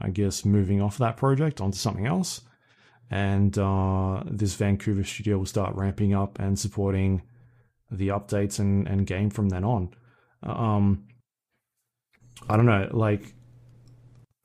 I 0.00 0.08
guess, 0.08 0.46
moving 0.46 0.80
off 0.80 0.96
that 0.98 1.18
project 1.18 1.60
onto 1.60 1.76
something 1.76 2.06
else. 2.06 2.40
And 3.10 3.56
uh, 3.58 4.22
this 4.24 4.54
Vancouver 4.54 5.02
studio 5.02 5.38
will 5.38 5.46
start 5.46 5.74
ramping 5.74 6.14
up 6.14 6.38
and 6.38 6.58
supporting 6.58 7.22
the 7.90 8.08
updates 8.08 8.60
and, 8.60 8.86
and 8.86 9.06
game 9.06 9.30
from 9.30 9.48
then 9.48 9.64
on. 9.64 9.94
Um, 10.42 11.08
I 12.48 12.56
don't 12.56 12.66
know, 12.66 12.88
like 12.92 13.34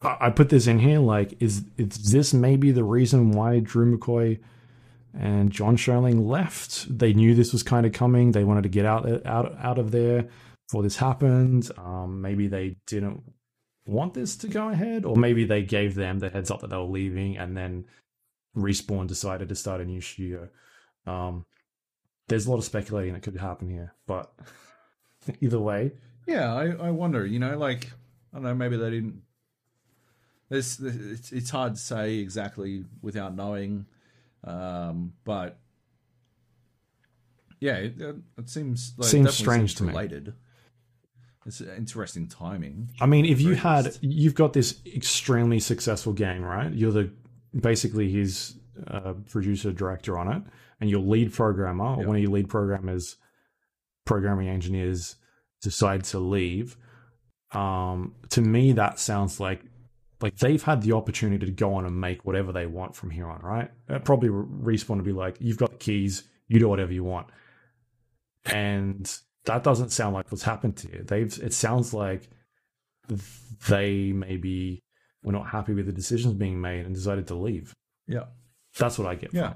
I 0.05 0.29
put 0.29 0.49
this 0.49 0.67
in 0.67 0.79
here. 0.79 0.99
Like, 0.99 1.41
is 1.41 1.63
is 1.77 2.11
this 2.11 2.33
maybe 2.33 2.71
the 2.71 2.83
reason 2.83 3.31
why 3.31 3.59
Drew 3.59 3.97
McCoy 3.97 4.39
and 5.17 5.51
Jon 5.51 5.77
Shiring 5.77 6.27
left? 6.27 6.85
They 6.95 7.13
knew 7.13 7.33
this 7.33 7.53
was 7.53 7.63
kind 7.63 7.85
of 7.85 7.93
coming. 7.93 8.31
They 8.31 8.43
wanted 8.43 8.63
to 8.63 8.69
get 8.69 8.85
out 8.85 9.25
out 9.25 9.55
out 9.59 9.79
of 9.79 9.91
there 9.91 10.27
before 10.67 10.83
this 10.83 10.97
happened. 10.97 11.71
Um, 11.77 12.21
maybe 12.21 12.47
they 12.47 12.77
didn't 12.87 13.23
want 13.87 14.13
this 14.13 14.35
to 14.37 14.47
go 14.47 14.69
ahead, 14.69 15.05
or 15.05 15.15
maybe 15.15 15.45
they 15.45 15.63
gave 15.63 15.95
them 15.95 16.19
the 16.19 16.29
heads 16.29 16.51
up 16.51 16.61
that 16.61 16.69
they 16.69 16.77
were 16.77 16.83
leaving, 16.83 17.37
and 17.37 17.55
then 17.55 17.85
Respawn 18.55 19.07
decided 19.07 19.49
to 19.49 19.55
start 19.55 19.81
a 19.81 19.85
new 19.85 20.01
studio. 20.01 20.49
Um, 21.05 21.45
there's 22.27 22.45
a 22.47 22.49
lot 22.51 22.57
of 22.57 22.63
speculating 22.63 23.13
that 23.13 23.21
could 23.23 23.37
happen 23.37 23.69
here, 23.69 23.93
but 24.07 24.33
either 25.41 25.59
way, 25.59 25.91
Yeah, 26.25 26.53
I, 26.53 26.71
I 26.87 26.91
wonder. 26.91 27.25
You 27.25 27.39
know, 27.39 27.57
like 27.57 27.91
I 28.33 28.37
don't 28.37 28.43
know. 28.43 28.55
Maybe 28.55 28.77
they 28.77 28.89
didn't. 28.89 29.21
There's, 30.49 30.79
it's 30.79 31.31
it's 31.31 31.49
hard 31.49 31.75
to 31.75 31.81
say 31.81 32.15
exactly 32.15 32.85
without 33.01 33.35
knowing, 33.35 33.85
um, 34.43 35.13
but 35.23 35.57
yeah, 37.59 37.75
it, 37.77 37.93
it 38.37 38.49
seems 38.49 38.93
like 38.97 39.09
Seems 39.09 39.33
strange 39.33 39.71
seems 39.71 39.73
to 39.75 39.83
me. 39.83 39.89
related. 39.89 40.33
It's 41.47 41.61
interesting 41.61 42.27
timing. 42.27 42.89
I 42.99 43.05
mean, 43.05 43.25
if 43.25 43.39
you 43.39 43.49
Very 43.49 43.57
had, 43.57 43.85
least. 43.85 44.03
you've 44.03 44.33
got 44.35 44.53
this 44.53 44.81
extremely 44.85 45.59
successful 45.59 46.11
game, 46.13 46.43
right? 46.43 46.71
You're 46.73 46.91
the 46.91 47.11
basically 47.59 48.09
he's 48.09 48.55
uh, 48.87 49.13
producer 49.29 49.71
director 49.71 50.17
on 50.17 50.31
it, 50.31 50.43
and 50.79 50.89
your 50.89 50.99
lead 50.99 51.33
programmer, 51.33 51.95
or 51.95 52.05
one 52.05 52.15
of 52.15 52.21
your 52.21 52.31
lead 52.31 52.49
programmers, 52.49 53.17
programming 54.05 54.49
engineers, 54.49 55.15
decide 55.61 56.03
to 56.05 56.19
leave. 56.19 56.77
Um, 57.51 58.15
to 58.29 58.41
me, 58.41 58.73
that 58.73 58.99
sounds 58.99 59.39
like 59.39 59.61
like 60.21 60.37
they've 60.37 60.63
had 60.63 60.81
the 60.81 60.93
opportunity 60.93 61.45
to 61.45 61.51
go 61.51 61.73
on 61.73 61.85
and 61.85 61.99
make 61.99 62.25
whatever 62.25 62.51
they 62.51 62.65
want 62.65 62.95
from 62.95 63.09
here 63.09 63.27
on, 63.27 63.41
right? 63.41 63.69
Probably 64.05 64.29
respawn 64.29 64.97
to 64.97 65.03
be 65.03 65.11
like, 65.11 65.37
you've 65.39 65.57
got 65.57 65.71
the 65.71 65.77
keys, 65.77 66.23
you 66.47 66.59
do 66.59 66.69
whatever 66.69 66.93
you 66.93 67.03
want, 67.03 67.27
and 68.45 69.13
that 69.45 69.63
doesn't 69.63 69.89
sound 69.89 70.15
like 70.15 70.31
what's 70.31 70.43
happened 70.43 70.77
to 70.77 70.87
you. 70.89 71.03
They've. 71.03 71.37
It 71.41 71.53
sounds 71.53 71.93
like 71.93 72.29
they 73.69 74.11
maybe 74.11 74.81
were 75.25 75.33
not 75.33 75.47
happy 75.49 75.73
with 75.73 75.87
the 75.87 75.91
decisions 75.91 76.33
being 76.35 76.61
made 76.61 76.85
and 76.85 76.95
decided 76.95 77.27
to 77.27 77.35
leave. 77.35 77.73
Yeah, 78.07 78.25
That's 78.77 78.97
what 78.99 79.07
I 79.07 79.15
get. 79.15 79.33
yeah, 79.33 79.53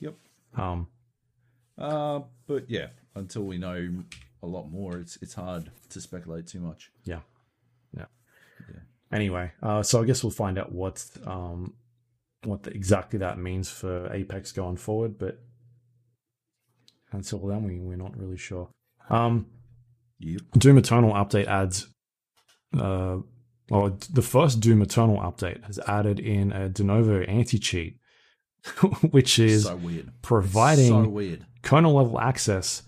yep. 0.00 0.14
Um. 0.56 0.88
Uh, 1.78 2.20
but 2.46 2.68
yeah, 2.68 2.88
until 3.14 3.42
we 3.42 3.58
know 3.58 3.88
a 4.42 4.46
lot 4.46 4.70
more, 4.70 4.96
it's 4.98 5.18
it's 5.22 5.34
hard 5.34 5.70
to 5.90 6.00
speculate 6.00 6.46
too 6.46 6.60
much. 6.60 6.90
Yeah. 7.04 7.20
Yeah. 7.96 8.06
Anyway, 9.12 9.52
uh, 9.62 9.82
so 9.82 10.00
I 10.02 10.06
guess 10.06 10.22
we'll 10.24 10.30
find 10.30 10.58
out 10.58 10.72
what 10.72 11.04
um 11.26 11.74
what 12.44 12.62
the, 12.62 12.70
exactly 12.70 13.18
that 13.18 13.38
means 13.38 13.68
for 13.70 14.10
Apex 14.12 14.52
going 14.52 14.76
forward, 14.76 15.18
but 15.18 15.38
until 17.12 17.40
then, 17.46 17.64
we 17.64 17.78
we're 17.78 17.96
not 17.96 18.16
really 18.16 18.38
sure. 18.38 18.68
Um. 19.10 19.46
Yep. 20.20 20.40
Doom 20.56 20.78
Eternal 20.78 21.12
update 21.14 21.46
adds, 21.46 21.88
uh, 22.78 23.16
well, 23.72 23.98
the 24.12 24.20
first 24.20 24.60
Doom 24.60 24.82
Eternal 24.82 25.16
update 25.16 25.64
has 25.64 25.78
added 25.86 26.20
in 26.20 26.52
a 26.52 26.68
Denuvo 26.68 27.26
anti 27.26 27.58
cheat, 27.58 27.96
which 29.12 29.38
is 29.38 29.64
so 29.64 29.76
weird. 29.76 30.12
providing 30.20 30.88
so 30.88 31.36
kernel 31.62 31.94
level 31.94 32.20
access. 32.20 32.82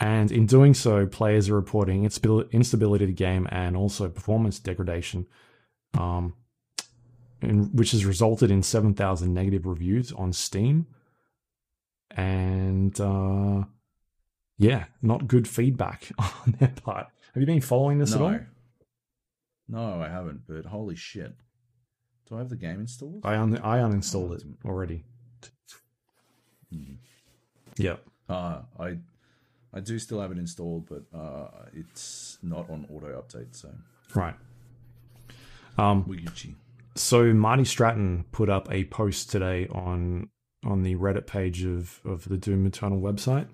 And 0.00 0.32
in 0.32 0.46
doing 0.46 0.74
so, 0.74 1.06
players 1.06 1.48
are 1.48 1.54
reporting 1.54 2.02
instability 2.02 3.04
of 3.04 3.08
the 3.08 3.14
game 3.14 3.46
and 3.52 3.76
also 3.76 4.08
performance 4.08 4.58
degradation, 4.58 5.26
um, 5.96 6.34
in, 7.40 7.66
which 7.76 7.92
has 7.92 8.04
resulted 8.04 8.50
in 8.50 8.64
7,000 8.64 9.32
negative 9.32 9.64
reviews 9.64 10.10
on 10.10 10.32
Steam. 10.32 10.86
And 12.10 12.98
uh, 13.00 13.62
yeah, 14.58 14.86
not 15.02 15.28
good 15.28 15.46
feedback 15.46 16.10
on 16.18 16.56
their 16.58 16.72
part. 16.82 17.06
Have 17.34 17.40
you 17.40 17.46
been 17.46 17.60
following 17.60 17.98
this 17.98 18.12
at 18.12 18.20
all? 18.20 18.40
No, 19.72 20.00
I 20.02 20.08
haven't. 20.08 20.42
But 20.46 20.66
holy 20.66 20.94
shit, 20.96 21.34
do 22.28 22.34
I 22.36 22.38
have 22.38 22.50
the 22.50 22.56
game 22.56 22.78
installed? 22.80 23.22
I, 23.24 23.36
un- 23.38 23.58
I 23.58 23.78
uninstalled 23.78 24.36
it 24.36 24.44
already. 24.64 25.02
Hmm. 26.70 26.94
Yeah. 27.76 27.96
Uh, 28.28 28.60
I 28.78 28.98
I 29.74 29.80
do 29.80 29.98
still 29.98 30.20
have 30.20 30.30
it 30.30 30.38
installed, 30.38 30.88
but 30.88 31.04
uh, 31.18 31.48
it's 31.72 32.38
not 32.42 32.68
on 32.70 32.86
auto 32.94 33.06
update. 33.20 33.56
So 33.56 33.70
Right. 34.14 34.34
Um, 35.78 36.04
Wiguchi. 36.04 36.54
so 36.94 37.32
Marty 37.32 37.64
Stratton 37.64 38.24
put 38.30 38.50
up 38.50 38.70
a 38.70 38.84
post 38.84 39.30
today 39.30 39.66
on 39.68 40.28
on 40.64 40.82
the 40.82 40.94
Reddit 40.96 41.26
page 41.26 41.64
of 41.64 42.00
of 42.04 42.28
the 42.28 42.36
Doom 42.36 42.66
Eternal 42.66 43.00
website, 43.00 43.48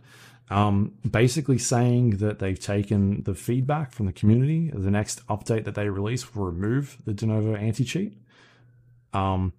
um, 0.50 0.94
basically 1.08 1.58
saying 1.58 2.18
that 2.18 2.38
they've 2.38 2.58
taken 2.58 3.22
the 3.24 3.34
feedback 3.34 3.92
from 3.92 4.06
the 4.06 4.12
community. 4.12 4.70
The 4.72 4.90
next 4.90 5.26
update 5.26 5.64
that 5.64 5.74
they 5.74 5.88
release 5.88 6.34
will 6.34 6.46
remove 6.46 6.98
the 7.04 7.12
Denuvo 7.12 7.58
anti 7.60 7.84
cheat. 7.84 8.16
Um, 9.12 9.52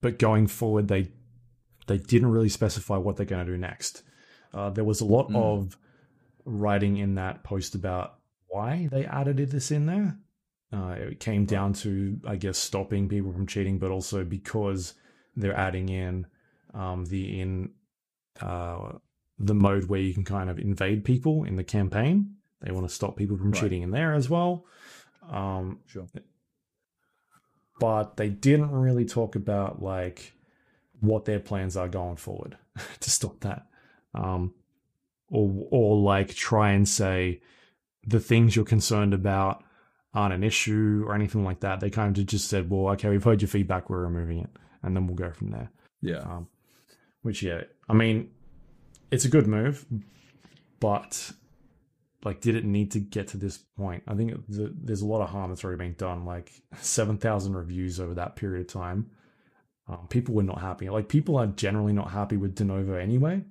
but 0.00 0.18
going 0.18 0.46
forward, 0.46 0.88
they 0.88 1.08
they 1.86 1.98
didn't 1.98 2.30
really 2.30 2.48
specify 2.48 2.96
what 2.96 3.16
they're 3.16 3.26
going 3.26 3.44
to 3.44 3.52
do 3.52 3.58
next. 3.58 4.02
Uh, 4.54 4.70
there 4.70 4.84
was 4.84 5.00
a 5.00 5.04
lot 5.04 5.28
Mm. 5.28 5.36
of 5.36 5.76
writing 6.44 6.96
in 6.96 7.16
that 7.16 7.42
post 7.42 7.74
about 7.74 8.18
why 8.46 8.88
they 8.90 9.04
added 9.06 9.36
this 9.50 9.70
in 9.70 9.86
there. 9.86 10.16
Uh, 10.72 10.94
it 10.98 11.20
came 11.20 11.44
down 11.44 11.72
to, 11.72 12.20
I 12.24 12.36
guess, 12.36 12.56
stopping 12.56 13.08
people 13.08 13.32
from 13.32 13.46
cheating, 13.46 13.78
but 13.78 13.90
also 13.90 14.24
because 14.24 14.94
they're 15.36 15.56
adding 15.56 15.88
in 15.88 16.26
um, 16.74 17.04
the 17.06 17.40
in 17.40 17.70
uh, 18.40 18.92
the 19.42 19.54
mode 19.54 19.86
where 19.88 20.00
you 20.00 20.12
can 20.14 20.22
kind 20.24 20.50
of 20.50 20.58
invade 20.58 21.04
people 21.04 21.44
in 21.44 21.56
the 21.56 21.64
campaign. 21.64 22.34
They 22.60 22.70
want 22.72 22.86
to 22.86 22.94
stop 22.94 23.16
people 23.16 23.36
from 23.38 23.52
Right. 23.52 23.60
cheating 23.60 23.82
in 23.82 23.90
there 23.90 24.12
as 24.12 24.28
well. 24.28 24.66
Um, 25.28 25.80
Sure. 25.86 26.06
but 27.78 28.16
they 28.16 28.28
didn't 28.28 28.70
really 28.70 29.04
talk 29.04 29.36
about 29.36 29.82
like 29.82 30.32
what 31.00 31.24
their 31.24 31.40
plans 31.40 31.76
are 31.76 31.88
going 31.88 32.16
forward 32.16 32.56
to 33.00 33.10
stop 33.10 33.40
that 33.40 33.66
um 34.14 34.52
or 35.28 35.66
or 35.70 35.96
like 35.96 36.34
try 36.34 36.72
and 36.72 36.88
say 36.88 37.40
the 38.06 38.20
things 38.20 38.54
you're 38.56 38.64
concerned 38.64 39.14
about 39.14 39.62
aren't 40.12 40.34
an 40.34 40.42
issue 40.44 41.04
or 41.06 41.14
anything 41.14 41.44
like 41.44 41.60
that 41.60 41.80
they 41.80 41.88
kind 41.88 42.18
of 42.18 42.26
just 42.26 42.48
said 42.48 42.68
well 42.68 42.88
okay 42.92 43.08
we've 43.08 43.24
heard 43.24 43.40
your 43.40 43.48
feedback 43.48 43.88
we're 43.88 44.02
removing 44.02 44.40
it 44.40 44.50
and 44.82 44.94
then 44.96 45.06
we'll 45.06 45.16
go 45.16 45.30
from 45.32 45.50
there 45.50 45.70
Yeah. 46.02 46.18
um 46.18 46.48
which 47.22 47.42
yeah 47.42 47.62
i 47.88 47.94
mean 47.94 48.30
it's 49.10 49.24
a 49.24 49.28
good 49.28 49.46
move 49.46 49.86
but 50.80 51.32
like 52.24 52.40
did 52.40 52.56
it 52.56 52.64
need 52.64 52.90
to 52.92 52.98
get 52.98 53.28
to 53.28 53.36
this 53.36 53.58
point? 53.58 54.02
I 54.06 54.14
think 54.14 54.32
th- 54.52 54.72
there's 54.74 55.02
a 55.02 55.06
lot 55.06 55.22
of 55.22 55.30
harm 55.30 55.50
that's 55.50 55.64
already 55.64 55.78
been 55.78 55.94
done 55.94 56.24
like 56.24 56.52
7000 56.80 57.54
reviews 57.54 58.00
over 58.00 58.14
that 58.14 58.36
period 58.36 58.62
of 58.62 58.72
time. 58.72 59.10
Um, 59.88 60.06
people 60.08 60.34
were 60.34 60.42
not 60.42 60.60
happy. 60.60 60.90
Like 60.90 61.08
people 61.08 61.36
are 61.36 61.46
generally 61.46 61.92
not 61.92 62.10
happy 62.10 62.36
with 62.36 62.56
Denuvo 62.56 63.00
anyway. 63.00 63.42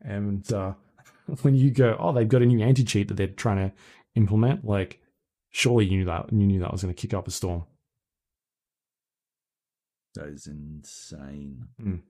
And 0.00 0.50
uh, 0.52 0.74
when 1.42 1.54
you 1.54 1.70
go 1.70 1.96
oh 1.98 2.12
they've 2.12 2.28
got 2.28 2.42
a 2.42 2.46
new 2.46 2.62
anti-cheat 2.62 3.08
that 3.08 3.14
they're 3.14 3.26
trying 3.26 3.68
to 3.68 3.74
implement 4.14 4.64
like 4.64 5.00
surely 5.50 5.86
you 5.86 5.98
knew 5.98 6.04
that 6.04 6.32
you 6.32 6.46
knew 6.46 6.60
that 6.60 6.72
was 6.72 6.82
going 6.82 6.94
to 6.94 7.00
kick 7.00 7.14
up 7.14 7.28
a 7.28 7.30
storm. 7.30 7.64
That 10.14 10.28
is 10.28 10.46
insane. 10.46 11.66
Mm. 11.82 12.00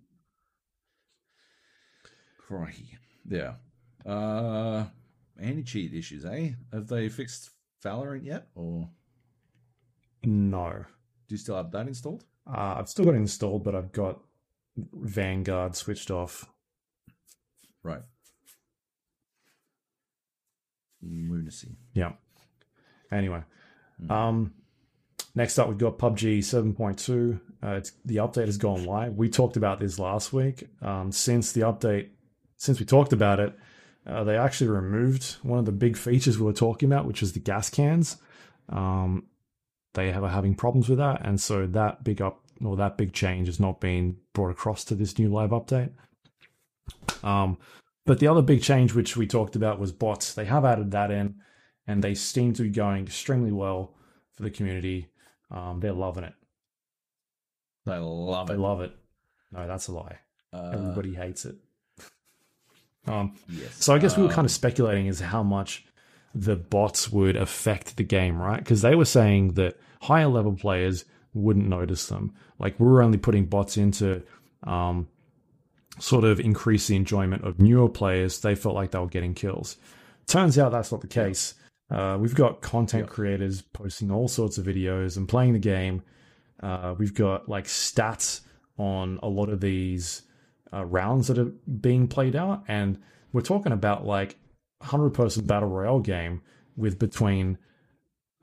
Crikey. 2.47 2.99
Yeah. 3.29 3.55
Uh 4.05 4.87
anti-cheat 5.41 5.93
issues, 5.95 6.25
eh? 6.25 6.51
Have 6.73 6.87
they 6.87 7.09
fixed 7.09 7.51
Valorant 7.85 8.25
yet? 8.25 8.47
Or 8.55 8.89
no 10.27 10.85
do 11.29 11.35
you 11.35 11.37
still 11.39 11.57
have 11.57 11.71
that 11.73 11.87
installed? 11.87 12.25
uh, 12.47 12.77
i've 12.79 12.89
still 12.89 13.05
got 13.05 13.13
it 13.15 13.19
installed 13.19 13.63
but 13.65 13.75
i've 13.75 13.93
got 13.93 14.21
vanguard 14.95 15.75
switched 15.77 16.11
off 16.11 16.47
Right. 17.83 18.01
Lunacy. 21.03 21.77
Yeah. 21.93 22.13
Anyway, 23.13 23.43
Hmm. 23.99 24.11
um, 24.11 24.55
next 25.35 25.59
up 25.59 25.69
we've 25.69 25.77
got 25.79 25.99
PUBG 25.99 26.39
7.2. 26.43 27.41
Uh, 27.63 27.73
it's, 27.77 27.93
the 28.07 28.17
update 28.17 28.47
has 28.47 28.57
gone 28.57 28.85
live. 28.85 29.15
We 29.17 29.29
talked 29.29 29.57
about 29.59 29.81
this 29.81 29.99
last 29.99 30.33
week. 30.33 30.67
Um, 30.81 31.13
since 31.13 31.53
the 31.53 31.61
update, 31.63 32.09
since 32.65 32.81
we 32.81 32.87
talked 32.87 33.13
about 33.13 33.41
it, 33.41 33.57
uh, 34.07 34.25
they 34.25 34.37
actually 34.37 34.69
removed 34.71 35.37
one 35.43 35.59
of 35.59 35.65
the 35.67 35.73
big 35.73 35.97
features 35.97 36.39
we 36.39 36.45
were 36.47 36.53
talking 36.53 36.91
about, 36.91 37.07
which 37.07 37.23
is 37.23 37.33
the 37.33 37.41
gas 37.41 37.71
cans. 37.71 38.17
Um, 38.69 39.25
they 39.95 40.13
are 40.13 40.29
having 40.29 40.55
problems 40.55 40.89
with 40.89 40.99
that, 40.99 41.25
and 41.25 41.41
so 41.41 41.67
that 41.67 42.03
big 42.05 42.21
up 42.21 42.41
or 42.65 42.77
that 42.77 42.97
big 42.97 43.13
change 43.13 43.47
has 43.49 43.61
not 43.61 43.81
been 43.81 44.17
brought 44.33 44.51
across 44.51 44.85
to 44.85 44.95
this 44.95 45.19
new 45.19 45.29
live 45.29 45.51
update. 45.51 45.91
Um, 47.23 47.59
but 48.07 48.19
the 48.19 48.29
other 48.29 48.43
big 48.43 48.63
change, 48.63 48.95
which 48.95 49.17
we 49.17 49.27
talked 49.27 49.57
about, 49.57 49.79
was 49.79 49.93
bots. 49.93 50.35
They 50.35 50.45
have 50.45 50.65
added 50.65 50.91
that 50.93 51.11
in, 51.11 51.37
and 51.87 52.03
they 52.03 52.15
seem 52.15 52.53
to 52.55 52.63
be 52.63 52.71
going 52.71 53.05
extremely 53.05 53.53
well 53.53 53.95
for 54.33 54.43
the 54.43 54.51
community. 54.51 55.09
Um, 55.51 55.81
they're 55.81 55.93
loving 55.93 56.25
it. 56.25 56.35
They 57.87 57.99
love 57.99 58.49
They 58.49 58.55
it. 58.55 58.61
love 58.61 58.81
it. 58.81 58.93
No, 59.53 59.67
that's 59.67 59.89
a 59.89 59.93
lie. 59.93 60.19
Uh, 60.53 60.71
Everybody 60.75 61.15
hates 61.15 61.45
it. 61.45 61.57
Um, 63.07 63.35
Yes. 63.49 63.77
so 63.85 63.95
I 63.95 63.99
guess 63.99 64.17
we 64.17 64.23
were 64.23 64.29
Um, 64.31 64.35
kind 64.35 64.45
of 64.47 64.51
speculating 64.51 65.09
as 65.09 65.21
how 65.21 65.43
much 65.43 65.85
the 66.35 66.57
bots 66.57 67.13
would 67.13 67.37
affect 67.37 67.97
the 67.97 68.03
game, 68.03 68.39
right? 68.41 68.59
Because 68.59 68.83
they 68.83 68.95
were 68.95 69.05
saying 69.05 69.53
that 69.55 69.77
higher 70.03 70.27
level 70.27 70.53
players 70.55 71.05
wouldn't 71.35 71.69
notice 71.69 72.07
them. 72.09 72.33
Like 72.59 72.79
we 72.81 72.87
were 72.87 73.03
only 73.03 73.19
putting 73.19 73.47
bots 73.47 73.77
into 73.77 74.23
um, 74.65 75.07
sort 75.99 76.25
of 76.25 76.41
increase 76.41 76.87
the 76.89 76.97
enjoyment 76.97 77.45
of 77.45 77.59
newer 77.61 77.89
players. 77.89 78.41
They 78.41 78.55
felt 78.55 78.75
like 78.75 78.91
they 78.93 78.99
were 78.99 79.07
getting 79.07 79.35
kills. 79.35 79.77
Turns 80.27 80.59
out 80.59 80.73
that's 80.73 80.91
not 80.91 81.01
the 81.03 81.07
case. 81.07 81.55
Uh, 81.91 82.17
we've 82.19 82.35
got 82.35 82.63
content 82.63 83.05
Yeah. 83.05 83.15
creators 83.15 83.63
posting 83.63 84.11
all 84.11 84.27
sorts 84.27 84.57
of 84.59 84.65
videos 84.67 85.17
and 85.17 85.29
playing 85.29 85.53
the 85.53 85.59
game. 85.59 86.03
Uh, 86.63 86.95
we've 86.99 87.15
got 87.15 87.49
like 87.49 87.67
stats 87.67 88.41
on 88.79 89.21
a 89.23 89.29
lot 89.29 89.51
of 89.51 89.61
these 89.61 90.23
uh, 90.75 90.85
rounds 90.85 91.29
that 91.29 91.39
are 91.39 91.45
being 91.81 92.09
played 92.09 92.35
out, 92.37 92.65
and 92.69 92.99
we're 93.33 93.41
talking 93.41 93.73
about 93.73 94.05
like 94.05 94.37
100 94.79 95.11
person 95.11 95.45
battle 95.47 95.69
royale 95.69 96.01
game 96.01 96.43
with 96.77 96.99
between 96.99 97.59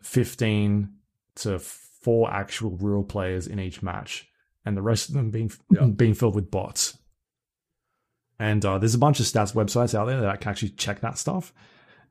15 0.02 0.90
to 1.36 1.60
four 1.60 2.32
actual 2.34 2.72
real 2.72 3.04
players 3.04 3.48
in 3.48 3.60
each 3.60 3.82
match, 3.84 4.28
and 4.66 4.76
the 4.76 4.82
rest 4.82 5.10
of 5.10 5.16
them 5.16 5.30
being 5.32 5.52
Yeah. 5.70 5.86
being 5.88 6.14
filled 6.14 6.36
with 6.36 6.50
bots. 6.52 6.98
And 8.40 8.66
uh, 8.66 8.80
there's 8.80 8.96
a 8.96 9.00
bunch 9.00 9.20
of 9.20 9.28
stats 9.28 9.54
websites 9.54 9.94
out 9.94 10.06
there 10.06 10.22
that 10.22 10.42
can 10.42 10.50
actually 10.50 10.70
check 10.70 11.02
that 11.02 11.18
stuff, 11.18 11.54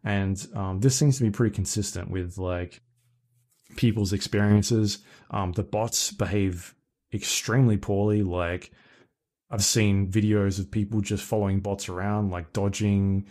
and 0.05 0.47
um, 0.55 0.81
this 0.81 0.97
seems 0.97 1.19
to 1.19 1.25
be 1.25 1.31
pretty 1.31 1.55
consistent 1.55 2.11
with 2.11 2.39
like 2.39 2.81
people's 3.77 4.13
experiences. 4.13 4.99
Um, 5.31 5.53
the 5.53 5.63
bots 5.65 6.13
behave 6.13 6.75
extremely 7.13 7.77
poorly. 7.77 8.23
Like 8.23 8.71
I've 9.51 9.65
seen 9.65 10.11
videos 10.11 10.59
of 10.59 10.71
people 10.71 11.01
just 11.01 11.25
following 11.25 11.61
bots 11.61 11.89
around, 11.89 12.31
like 12.31 12.53
dodging, 12.53 13.27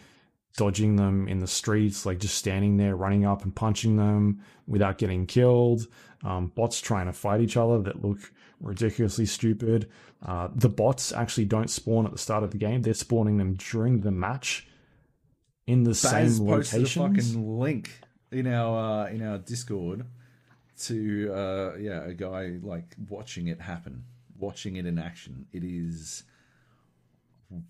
dodging 0.57 0.95
them 0.95 1.27
in 1.27 1.39
the 1.39 1.48
streets, 1.48 2.06
like 2.06 2.19
just 2.19 2.35
standing 2.35 2.77
there, 2.77 2.95
running 2.95 3.25
up 3.25 3.43
and 3.43 3.56
punching 3.56 3.95
them 3.95 4.41
without 4.67 4.98
getting 4.98 5.25
killed. 5.25 5.88
Um, 6.23 6.48
bots 6.48 6.81
trying 6.81 7.06
to 7.06 7.14
fight 7.14 7.39
each 7.41 7.56
other 7.56 7.81
that 7.83 8.03
look 8.03 8.19
ridiculously 8.59 9.25
stupid. 9.25 9.89
Uh, 10.25 10.49
the 10.53 10.67
bots 10.67 11.14
actually 11.14 11.45
don't 11.45 11.69
spawn 11.69 12.06
at 12.06 12.11
the 12.11 12.17
start 12.17 12.43
of 12.43 12.51
the 12.51 12.57
game; 12.57 12.81
they're 12.81 12.93
spawning 12.93 13.38
them 13.38 13.53
during 13.53 14.01
the 14.01 14.11
match 14.11 14.67
in 15.65 15.83
the 15.83 15.91
Baz 15.91 16.38
same 16.38 16.49
a 16.49 16.64
fucking 16.64 17.59
link 17.59 17.91
in 18.31 18.48
our 18.48 19.06
uh, 19.06 19.09
in 19.09 19.25
our 19.25 19.38
Discord 19.38 20.06
to 20.81 21.31
uh, 21.33 21.75
yeah 21.77 22.03
a 22.06 22.14
guy 22.14 22.57
like 22.61 22.95
watching 23.07 23.48
it 23.48 23.61
happen, 23.61 24.03
watching 24.39 24.75
it 24.77 24.85
in 24.85 24.97
action. 24.97 25.45
It 25.51 25.63
is 25.63 26.23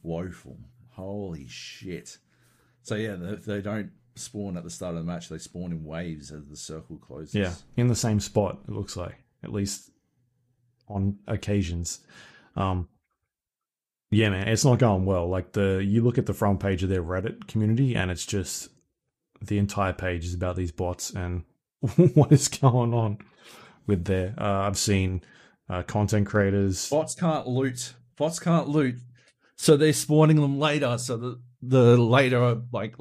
woeful. 0.03 0.57
Holy 0.91 1.47
shit! 1.47 2.17
So 2.81 2.95
yeah, 2.95 3.15
they, 3.15 3.35
they 3.35 3.61
don't 3.61 3.91
spawn 4.15 4.57
at 4.57 4.63
the 4.63 4.69
start 4.69 4.95
of 4.95 5.05
the 5.05 5.11
match. 5.11 5.29
They 5.29 5.37
spawn 5.37 5.71
in 5.71 5.83
waves 5.83 6.31
as 6.31 6.45
the 6.47 6.57
circle 6.57 6.97
closes. 6.97 7.35
Yeah, 7.35 7.53
in 7.77 7.87
the 7.87 7.95
same 7.95 8.19
spot. 8.19 8.59
It 8.67 8.73
looks 8.73 8.97
like 8.97 9.23
at 9.43 9.53
least 9.53 9.91
on 10.87 11.17
occasions. 11.27 11.99
Um, 12.55 12.89
yeah, 14.11 14.29
man, 14.29 14.47
it's 14.47 14.65
not 14.65 14.79
going 14.79 15.05
well. 15.05 15.27
Like 15.27 15.53
the 15.53 15.83
you 15.85 16.01
look 16.01 16.17
at 16.17 16.25
the 16.25 16.33
front 16.33 16.59
page 16.59 16.83
of 16.83 16.89
their 16.89 17.03
Reddit 17.03 17.47
community, 17.47 17.95
and 17.95 18.09
it's 18.11 18.25
just 18.25 18.69
the 19.41 19.57
entire 19.57 19.93
page 19.93 20.25
is 20.25 20.33
about 20.33 20.55
these 20.55 20.71
bots 20.71 21.11
and 21.11 21.43
what 22.13 22.31
is 22.31 22.47
going 22.47 22.93
on 22.93 23.19
with 23.87 24.05
their. 24.05 24.33
Uh, 24.37 24.67
I've 24.67 24.77
seen 24.77 25.21
uh, 25.69 25.83
content 25.83 26.27
creators. 26.27 26.89
bots 26.89 27.15
can't 27.15 27.47
loot. 27.47 27.93
Bots 28.17 28.39
can't 28.39 28.67
loot, 28.67 28.95
so 29.55 29.77
they're 29.77 29.93
spawning 29.93 30.41
them 30.41 30.59
later. 30.59 30.97
So 30.97 31.17
the 31.17 31.39
the 31.61 31.97
later 31.97 32.61
like 32.71 32.95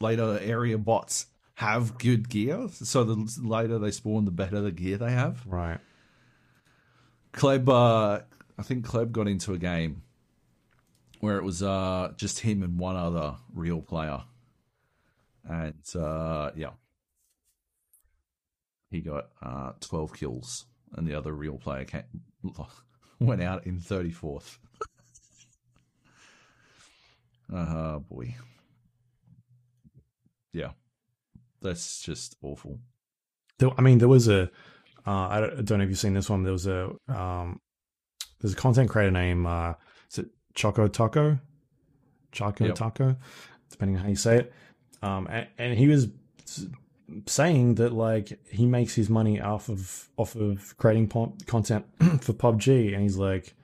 later 0.00 0.38
area 0.42 0.78
bots 0.78 1.26
have 1.54 1.98
good 1.98 2.28
gear. 2.28 2.68
So 2.72 3.04
the 3.04 3.40
later 3.42 3.78
they 3.78 3.90
spawn, 3.90 4.24
the 4.24 4.30
better 4.30 4.60
the 4.60 4.72
gear 4.72 4.96
they 4.96 5.12
have. 5.12 5.44
Right. 5.46 5.78
Kleb, 7.32 7.68
uh, 7.68 8.22
I 8.58 8.62
think 8.62 8.86
Kleb 8.86 9.12
got 9.12 9.28
into 9.28 9.52
a 9.52 9.58
game 9.58 10.02
where 11.20 11.36
it 11.36 11.44
was 11.44 11.62
uh, 11.62 12.12
just 12.16 12.40
him 12.40 12.62
and 12.62 12.78
one 12.78 12.96
other 12.96 13.36
real 13.54 13.82
player, 13.82 14.22
and 15.48 15.74
uh, 15.94 16.50
yeah, 16.56 16.70
he 18.90 19.00
got 19.00 19.28
uh, 19.42 19.72
twelve 19.80 20.12
kills, 20.14 20.64
and 20.96 21.06
the 21.06 21.14
other 21.14 21.32
real 21.32 21.58
player 21.58 21.84
came, 21.84 22.02
went 23.20 23.42
out 23.42 23.66
in 23.66 23.78
thirty 23.78 24.10
fourth. 24.10 24.58
uh 27.52 27.98
boy, 28.10 28.34
yeah, 30.52 30.70
that's 31.60 32.02
just 32.02 32.36
awful. 32.42 32.78
I 33.76 33.82
mean, 33.82 33.98
there 33.98 34.08
was 34.08 34.28
a. 34.28 34.50
Uh, 35.06 35.28
I 35.28 35.40
don't, 35.40 35.70
know 35.70 35.84
if 35.84 35.88
you've 35.88 35.98
seen 35.98 36.14
this 36.14 36.30
one. 36.30 36.42
There 36.42 36.52
was 36.52 36.66
a. 36.66 36.92
Um, 37.08 37.60
there's 38.40 38.54
a 38.54 38.56
content 38.56 38.88
creator 38.90 39.10
named. 39.10 39.46
Uh, 39.46 39.74
is 40.10 40.18
it 40.18 40.26
Choco 40.54 40.88
Taco? 40.88 41.38
Choco 42.32 42.66
Yep. 42.66 42.74
Taco, 42.74 43.16
depending 43.70 43.96
on 43.96 44.02
how 44.02 44.08
you 44.08 44.16
say 44.16 44.38
it. 44.38 44.52
Um, 45.02 45.26
and, 45.30 45.46
and 45.58 45.78
he 45.78 45.88
was 45.88 46.08
saying 47.26 47.76
that 47.76 47.92
like 47.92 48.38
he 48.48 48.66
makes 48.66 48.94
his 48.94 49.08
money 49.10 49.40
off 49.40 49.68
of 49.68 50.08
off 50.16 50.34
of 50.36 50.76
creating 50.78 51.08
po- 51.08 51.34
content 51.46 51.84
for 52.20 52.32
PUBG, 52.32 52.92
and 52.94 53.02
he's 53.02 53.16
like, 53.16 53.54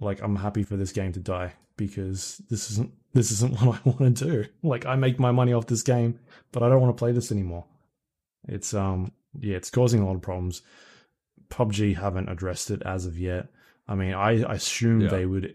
like 0.00 0.20
I'm 0.22 0.36
happy 0.36 0.62
for 0.62 0.76
this 0.76 0.92
game 0.92 1.12
to 1.12 1.20
die. 1.20 1.52
because 1.76 2.40
this 2.50 2.70
isn't 2.70 2.92
this 3.12 3.30
isn't 3.32 3.52
what 3.62 3.80
I 3.84 3.88
want 3.88 4.16
to 4.18 4.24
do. 4.24 4.44
Like 4.62 4.86
I 4.86 4.96
make 4.96 5.18
my 5.18 5.32
money 5.32 5.52
off 5.52 5.66
this 5.66 5.82
game, 5.82 6.18
but 6.52 6.62
I 6.62 6.68
don't 6.68 6.80
want 6.80 6.96
to 6.96 6.98
play 7.00 7.12
this 7.12 7.32
anymore. 7.32 7.64
It's 8.48 8.74
um 8.74 9.12
yeah, 9.40 9.56
it's 9.56 9.70
causing 9.70 10.00
a 10.00 10.06
lot 10.06 10.14
of 10.16 10.22
problems. 10.22 10.62
PUBG 11.50 11.96
haven't 11.96 12.28
addressed 12.28 12.70
it 12.70 12.82
as 12.84 13.06
of 13.06 13.18
yet. 13.18 13.48
I 13.88 13.94
mean, 13.94 14.14
I, 14.14 14.42
I 14.44 14.54
assume 14.54 15.02
Yeah. 15.02 15.08
they 15.08 15.26
would 15.26 15.54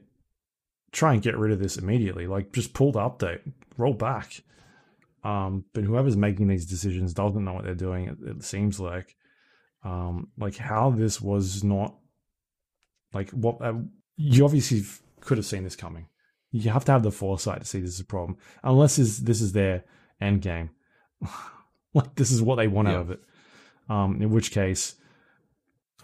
try 0.91 1.14
and 1.14 1.22
get 1.22 1.38
rid 1.38 1.51
of 1.51 1.59
this 1.59 1.77
immediately. 1.77 2.27
Like 2.27 2.51
just 2.53 2.74
pull 2.74 2.91
the 2.91 2.99
update, 2.99 3.40
roll 3.77 3.93
back. 3.93 4.41
Um, 5.23 5.65
but 5.73 5.83
whoever's 5.83 6.15
making 6.17 6.48
these 6.48 6.65
decisions 6.65 7.14
doesn't 7.14 7.43
know 7.43 7.53
what 7.53 7.65
they're 7.65 7.75
doing. 7.75 8.07
It, 8.07 8.17
it 8.38 8.43
seems 8.43 8.80
like, 8.80 9.15
um, 9.83 10.30
like 10.38 10.56
how 10.57 10.91
this 10.91 11.19
was 11.22 11.64
not 11.64 11.95
like 13.14 13.30
what 13.31 13.61
uh, 13.61 13.73
you 14.17 14.45
obviously 14.45 14.80
f- 14.80 15.01
could 15.19 15.38
have 15.38 15.45
seen 15.45 15.64
this 15.64 15.75
coming. 15.75 16.07
You 16.51 16.69
have 16.72 16.85
to 16.85 16.91
have 16.91 17.03
the 17.03 17.11
foresight 17.11 17.59
to 17.61 17.65
see 17.67 17.80
this 17.80 17.95
is 17.95 17.99
a 17.99 18.06
problem, 18.06 18.38
unless 18.64 18.95
this 18.95 19.17
this 19.19 19.41
is 19.41 19.51
their 19.51 19.83
end 20.22 20.41
game. 20.41 20.69
like 21.93 22.15
this 22.15 22.31
is 22.31 22.41
what 22.41 22.56
they 22.56 22.67
want 22.67 22.88
Yeah. 22.88 22.95
out 22.95 23.01
of 23.01 23.11
it. 23.11 23.19
Um, 23.89 24.22
in 24.22 24.30
which 24.30 24.51
case, 24.51 24.95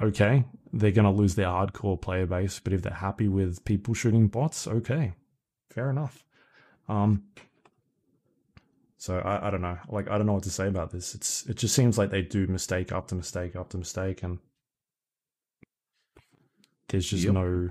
okay, 0.01 0.43
they're 0.73 0.91
going 0.91 1.05
to 1.05 1.11
lose 1.21 1.35
their 1.35 1.47
hardcore 1.47 2.01
player 2.01 2.25
base. 2.25 2.59
But 2.59 2.73
if 2.73 2.81
they're 2.81 2.93
happy 2.93 3.27
with 3.27 3.63
people 3.65 3.93
shooting 3.93 4.27
bots, 4.27 4.67
okay, 4.67 5.13
fair 5.69 5.89
enough. 5.89 6.23
Um, 6.89 7.23
so 8.97 9.19
I, 9.19 9.47
I 9.47 9.49
don't 9.51 9.61
know. 9.61 9.77
Like 9.89 10.09
I 10.09 10.17
don't 10.17 10.25
know 10.27 10.33
what 10.33 10.43
to 10.43 10.49
say 10.49 10.67
about 10.67 10.91
this. 10.91 11.15
It's 11.15 11.45
it 11.47 11.57
just 11.57 11.75
seems 11.75 11.97
like 11.97 12.09
they 12.11 12.21
do 12.21 12.47
mistake 12.47 12.91
after 12.91 13.15
mistake 13.15 13.55
after 13.55 13.77
mistake, 13.77 14.23
and 14.23 14.39
there's 16.89 17.09
just 17.09 17.23
Yep. 17.23 17.33
no. 17.33 17.69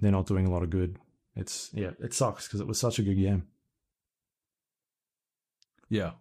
They're 0.00 0.12
not 0.12 0.26
doing 0.26 0.46
a 0.46 0.50
lot 0.50 0.62
of 0.62 0.70
good. 0.70 0.96
It's 1.34 1.70
yeah, 1.72 1.90
it 2.00 2.14
sucks 2.14 2.46
because 2.46 2.60
it 2.60 2.66
was 2.66 2.78
such 2.78 2.98
a 2.98 3.02
good 3.02 3.16
game. 3.16 3.46
Yeah. 5.88 6.12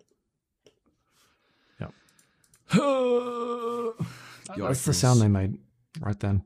Yeah. 1.80 1.88
That's 4.58 4.86
the 4.86 4.94
sound 4.94 5.22
they 5.22 5.28
made 5.28 5.58
right 6.00 6.20
then 6.20 6.44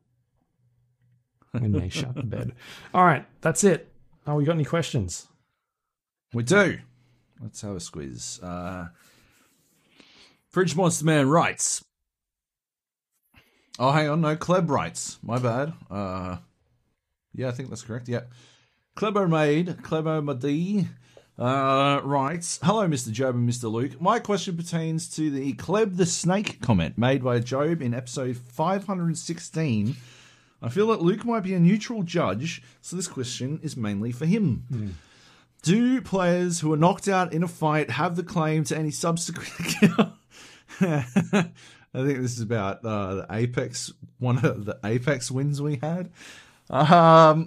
when 1.52 1.72
they 1.72 1.90
shut 1.90 2.16
the 2.16 2.24
bed. 2.24 2.54
All 2.94 3.04
right, 3.06 3.26
that's 3.42 3.64
it. 3.64 3.92
Oh, 4.26 4.36
we 4.36 4.46
got 4.46 4.54
any 4.54 4.66
questions? 4.66 5.28
We 6.34 6.44
do. 6.44 6.80
Let's 7.42 7.62
have 7.62 7.76
a 7.76 7.80
squeeze. 7.80 8.40
Uh, 8.42 8.88
Fridge 10.50 10.76
Monster 10.76 11.06
Man 11.06 11.30
writes. 11.30 11.84
Oh, 13.80 13.92
hang 13.92 14.10
on. 14.10 14.22
No, 14.22 14.36
Kleb 14.36 14.70
writes. 14.70 15.18
My 15.24 15.40
bad. 15.40 15.74
Uh, 15.90 16.38
yeah, 17.34 17.48
I 17.48 17.52
think 17.52 17.70
that's 17.70 17.82
correct. 17.82 18.08
Yeah. 18.08 18.22
Klebo 18.96 19.28
made, 19.30 19.68
Klebo 19.78 20.24
Madi, 20.24 20.88
uh, 21.40 22.02
writes 22.04 22.60
Hello, 22.62 22.88
Mr. 22.88 23.12
Joab 23.12 23.36
and 23.36 23.50
Mr. 23.50 23.72
Luke. 23.72 24.00
My 24.02 24.20
question 24.20 24.58
pertains 24.58 25.10
to 25.16 25.32
the 25.32 25.54
Kleb 25.54 25.98
the 25.98 26.06
Snake 26.06 26.62
comment 26.62 26.98
made 26.98 27.24
by 27.24 27.40
Joab 27.40 27.82
in 27.82 27.94
episode 27.94 28.38
516. 28.38 29.96
I 30.62 30.70
feel 30.70 30.88
that 30.88 31.02
Luke 31.02 31.26
might 31.26 31.42
be 31.42 31.56
a 31.56 31.60
neutral 31.60 32.04
judge, 32.04 32.62
so 32.82 32.96
this 32.96 33.08
question 33.08 33.60
is 33.64 33.76
mainly 33.76 34.12
for 34.12 34.26
him. 34.28 34.66
Do 35.62 36.02
players 36.02 36.60
who 36.60 36.74
are 36.74 36.78
knocked 36.78 37.08
out 37.08 37.34
in 37.34 37.44
a 37.44 37.48
fight 37.48 37.92
have 37.92 38.16
the 38.16 38.24
claim 38.24 38.64
to 38.66 38.78
any 38.78 38.90
subsequent? 38.90 39.52
I 40.82 42.04
think 42.06 42.22
this 42.22 42.36
is 42.36 42.42
about 42.42 42.84
uh, 42.84 43.16
the 43.16 43.28
Apex, 43.30 43.94
one 44.18 44.44
of 44.44 44.66
the 44.66 44.80
Apex 44.84 45.30
wins 45.30 45.62
we 45.62 45.80
had. 45.82 46.10
Um, 46.72 47.46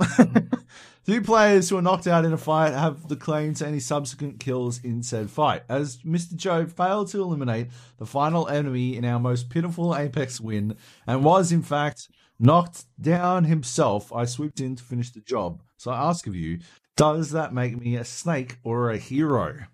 do 1.06 1.20
players 1.22 1.68
who 1.68 1.78
are 1.78 1.82
knocked 1.82 2.06
out 2.06 2.24
in 2.24 2.32
a 2.32 2.38
fight 2.38 2.72
have 2.72 3.08
the 3.08 3.16
claim 3.16 3.54
to 3.54 3.66
any 3.66 3.80
subsequent 3.80 4.38
kills 4.38 4.84
in 4.84 5.02
said 5.02 5.30
fight? 5.30 5.62
As 5.68 5.96
Mr. 5.98 6.36
Joe 6.36 6.66
failed 6.66 7.08
to 7.08 7.22
eliminate 7.22 7.68
the 7.98 8.06
final 8.06 8.46
enemy 8.46 8.96
in 8.96 9.04
our 9.04 9.18
most 9.18 9.48
pitiful 9.48 9.96
Apex 9.96 10.40
win 10.40 10.76
and 11.06 11.24
was, 11.24 11.50
in 11.50 11.62
fact, 11.62 12.08
knocked 12.38 12.84
down 13.00 13.44
himself, 13.44 14.12
I 14.12 14.24
swooped 14.26 14.60
in 14.60 14.76
to 14.76 14.82
finish 14.84 15.10
the 15.10 15.20
job. 15.20 15.62
So 15.78 15.90
I 15.90 16.08
ask 16.08 16.26
of 16.26 16.36
you, 16.36 16.60
does 16.96 17.30
that 17.30 17.52
make 17.52 17.78
me 17.78 17.96
a 17.96 18.04
snake 18.04 18.58
or 18.62 18.90
a 18.90 18.98
hero? 18.98 19.66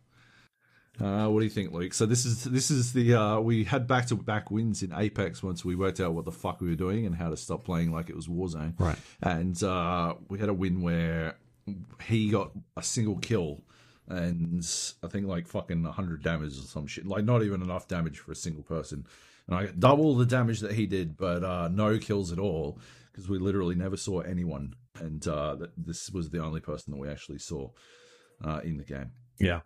Uh, 1.01 1.29
what 1.29 1.41
do 1.41 1.45
you 1.45 1.51
think, 1.51 1.73
Luke? 1.73 1.95
So 1.95 2.05
this 2.05 2.27
is 2.27 2.45
this 2.45 2.71
is 2.71 2.93
the 2.93 3.15
uh, 3.15 3.41
we 3.41 3.65
had 3.65 3.87
back 3.87 4.07
to 4.09 4.17
back 4.17 4.51
wins 4.51 4.83
in 4.83 4.93
Apex 4.95 5.43
once 5.43 5.65
we 5.65 5.75
worked 5.75 5.99
out 5.99 6.13
what 6.13 6.27
the 6.27 6.33
fuck 6.33 6.61
we 6.61 6.69
were 6.69 6.75
doing 6.75 7.07
and 7.07 7.15
how 7.15 7.31
to 7.31 7.37
stop 7.37 7.65
playing 7.65 7.91
like 7.91 8.11
it 8.11 8.17
was 8.17 8.29
Warzone. 8.29 8.79
Right. 8.79 8.99
And 9.23 9.63
uh, 9.63 10.15
we 10.29 10.39
had 10.39 10.51
a 10.51 10.55
win 10.55 10.83
where 10.83 11.37
he 12.03 12.31
got 12.31 12.51
a 12.77 12.83
single 12.83 13.17
kill 13.17 13.63
and 14.11 14.67
I 15.03 15.07
think 15.07 15.27
like 15.27 15.47
fucking 15.47 15.85
hundred 15.85 16.23
damage 16.23 16.59
or 16.59 16.63
some 16.63 16.87
shit. 16.87 17.07
Like 17.07 17.25
not 17.25 17.43
even 17.43 17.63
enough 17.63 17.89
damage 17.89 18.19
for 18.19 18.33
a 18.33 18.37
single 18.37 18.65
person. 18.65 19.07
And 19.47 19.57
I 19.57 19.67
got 19.67 19.81
double 19.81 20.17
the 20.17 20.27
damage 20.27 20.61
that 20.61 20.73
he 20.73 20.87
did, 20.87 21.17
but 21.17 21.43
uh, 21.43 21.69
no 21.69 21.99
kills 21.99 22.33
at 22.33 22.39
all 22.39 22.79
because 23.11 23.29
we 23.29 23.39
literally 23.39 23.75
never 23.75 23.97
saw 23.97 24.21
anyone. 24.21 24.75
And 25.01 25.27
uh, 25.27 25.57
this 25.77 26.11
was 26.11 26.31
the 26.31 26.43
only 26.43 26.61
person 26.61 26.93
that 26.93 26.99
we 27.01 27.09
actually 27.09 27.39
saw 27.39 27.71
uh, 28.45 28.61
in 28.63 28.77
the 28.77 28.85
game. 28.85 29.11
Yeah. 29.39 29.61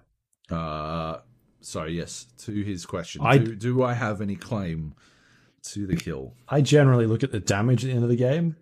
Uh, 0.51 1.19
so 1.61 1.85
yes, 1.85 2.27
to 2.39 2.53
his 2.53 2.87
question, 2.87 3.23
I- 3.25 3.39
do, 3.39 3.55
do 3.55 3.83
I 3.83 3.95
have 3.95 4.21
any 4.21 4.37
claim 4.37 4.95
to 5.73 5.87
the 5.87 5.97
kill? 5.97 6.35
I 6.49 6.61
generally 6.61 7.07
look 7.07 7.23
at 7.23 7.33
the 7.33 7.41
damage 7.41 7.85
at 7.85 7.89
the 7.89 7.95
end 7.95 8.05
of 8.05 8.11
the 8.11 8.17
game 8.17 8.57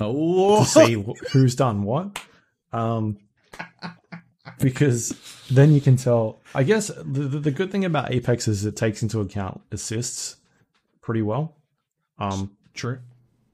Oh, 0.00 0.60
to 0.60 0.64
see 0.68 1.04
who's 1.32 1.54
done 1.56 1.82
what. 1.82 2.20
Um, 2.72 3.18
because 4.60 5.10
then 5.50 5.72
you 5.72 5.80
can 5.80 5.96
tell. 5.96 6.40
I 6.54 6.62
guess 6.62 6.88
the, 6.88 7.02
the, 7.02 7.38
the 7.40 7.50
good 7.50 7.70
thing 7.70 7.84
about 7.84 8.12
Apex 8.12 8.48
is 8.48 8.64
it 8.64 8.76
takes 8.76 9.02
into 9.02 9.20
account 9.20 9.60
assists 9.72 10.36
pretty 11.02 11.22
well. 11.22 11.56
Um, 12.18 12.56
true. 12.74 12.98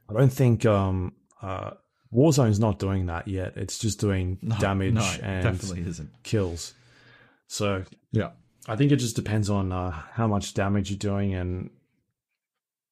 I 0.09 0.12
don't 0.15 0.33
think 0.33 0.67
um, 0.67 1.12
uh, 1.43 1.73
Warzone's 2.15 2.60
not 2.60 2.78
doing 2.78 3.07
that 3.07 3.26
yet. 3.26 3.55
It's 3.57 3.78
just 3.78 3.99
doing 4.01 4.39
damage 4.60 4.94
no, 4.94 5.15
and 5.23 5.43
definitely 5.43 5.83
isn't. 5.89 6.10
kills. 6.23 6.75
So 7.49 7.84
Yeah, 8.12 8.31
I 8.68 8.76
think 8.76 8.93
it 8.93 8.97
just 8.97 9.17
depends 9.17 9.51
on 9.51 9.73
uh, 9.73 9.91
how 9.91 10.26
much 10.26 10.55
damage 10.55 10.91
you're 10.91 10.99
doing 10.99 11.34
and 11.34 11.70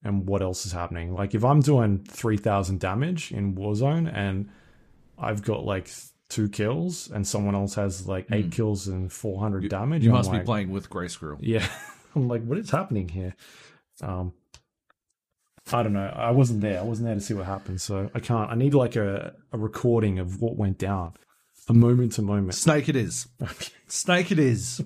and 0.05 0.26
what 0.26 0.42
else 0.42 0.67
is 0.67 0.73
happening. 0.73 1.15
Like 1.15 1.34
if 1.34 1.44
I'm 1.44 1.60
doing 1.60 2.05
three 2.09 2.36
thousand 2.36 2.81
damage 2.81 3.33
in 3.33 3.55
Warzone 3.55 4.12
and 4.12 4.51
I've 5.18 5.42
got 5.42 5.65
like 5.65 5.91
two 6.28 6.49
kills 6.49 7.10
and 7.10 7.26
someone 7.26 7.55
else 7.55 7.75
has 7.75 8.09
like 8.09 8.26
eight 8.33 8.51
kills 8.51 8.89
and 8.89 9.12
four 9.12 9.41
hundred 9.41 9.68
damage, 9.68 10.02
you 10.05 10.10
I'm 10.10 10.17
must 10.17 10.33
be 10.33 10.41
playing 10.41 10.70
with 10.70 10.91
Grey 10.91 11.09
Squirrel. 11.09 11.39
Yeah, 11.41 11.67
I'm 12.17 12.28
like, 12.28 12.42
what 12.44 12.59
is 12.59 12.70
happening 12.70 13.09
here? 13.09 13.36
Um, 14.02 14.33
I 15.70 15.82
don't 15.82 15.92
know. 15.92 16.12
I 16.16 16.31
wasn't 16.31 16.60
there. 16.60 16.81
I 16.81 16.82
wasn't 16.82 17.07
there 17.07 17.15
to 17.15 17.20
see 17.20 17.34
what 17.34 17.47
happened, 17.47 17.81
so 17.81 18.10
I 18.15 18.20
can't. 18.20 18.50
I 18.50 18.55
need 18.55 18.74
like 18.74 18.97
a, 18.97 19.34
a 19.52 19.58
recording 19.58 20.18
of 20.18 20.41
what 20.41 20.57
went 20.57 20.78
down, 20.78 21.12
a 21.68 21.74
moment 21.74 22.12
to 22.12 22.23
moment. 22.23 22.55
Snake 22.55 22.89
it 22.89 22.97
is. 22.97 23.28
Snake 23.86 24.32
it 24.32 24.39
is. 24.39 24.82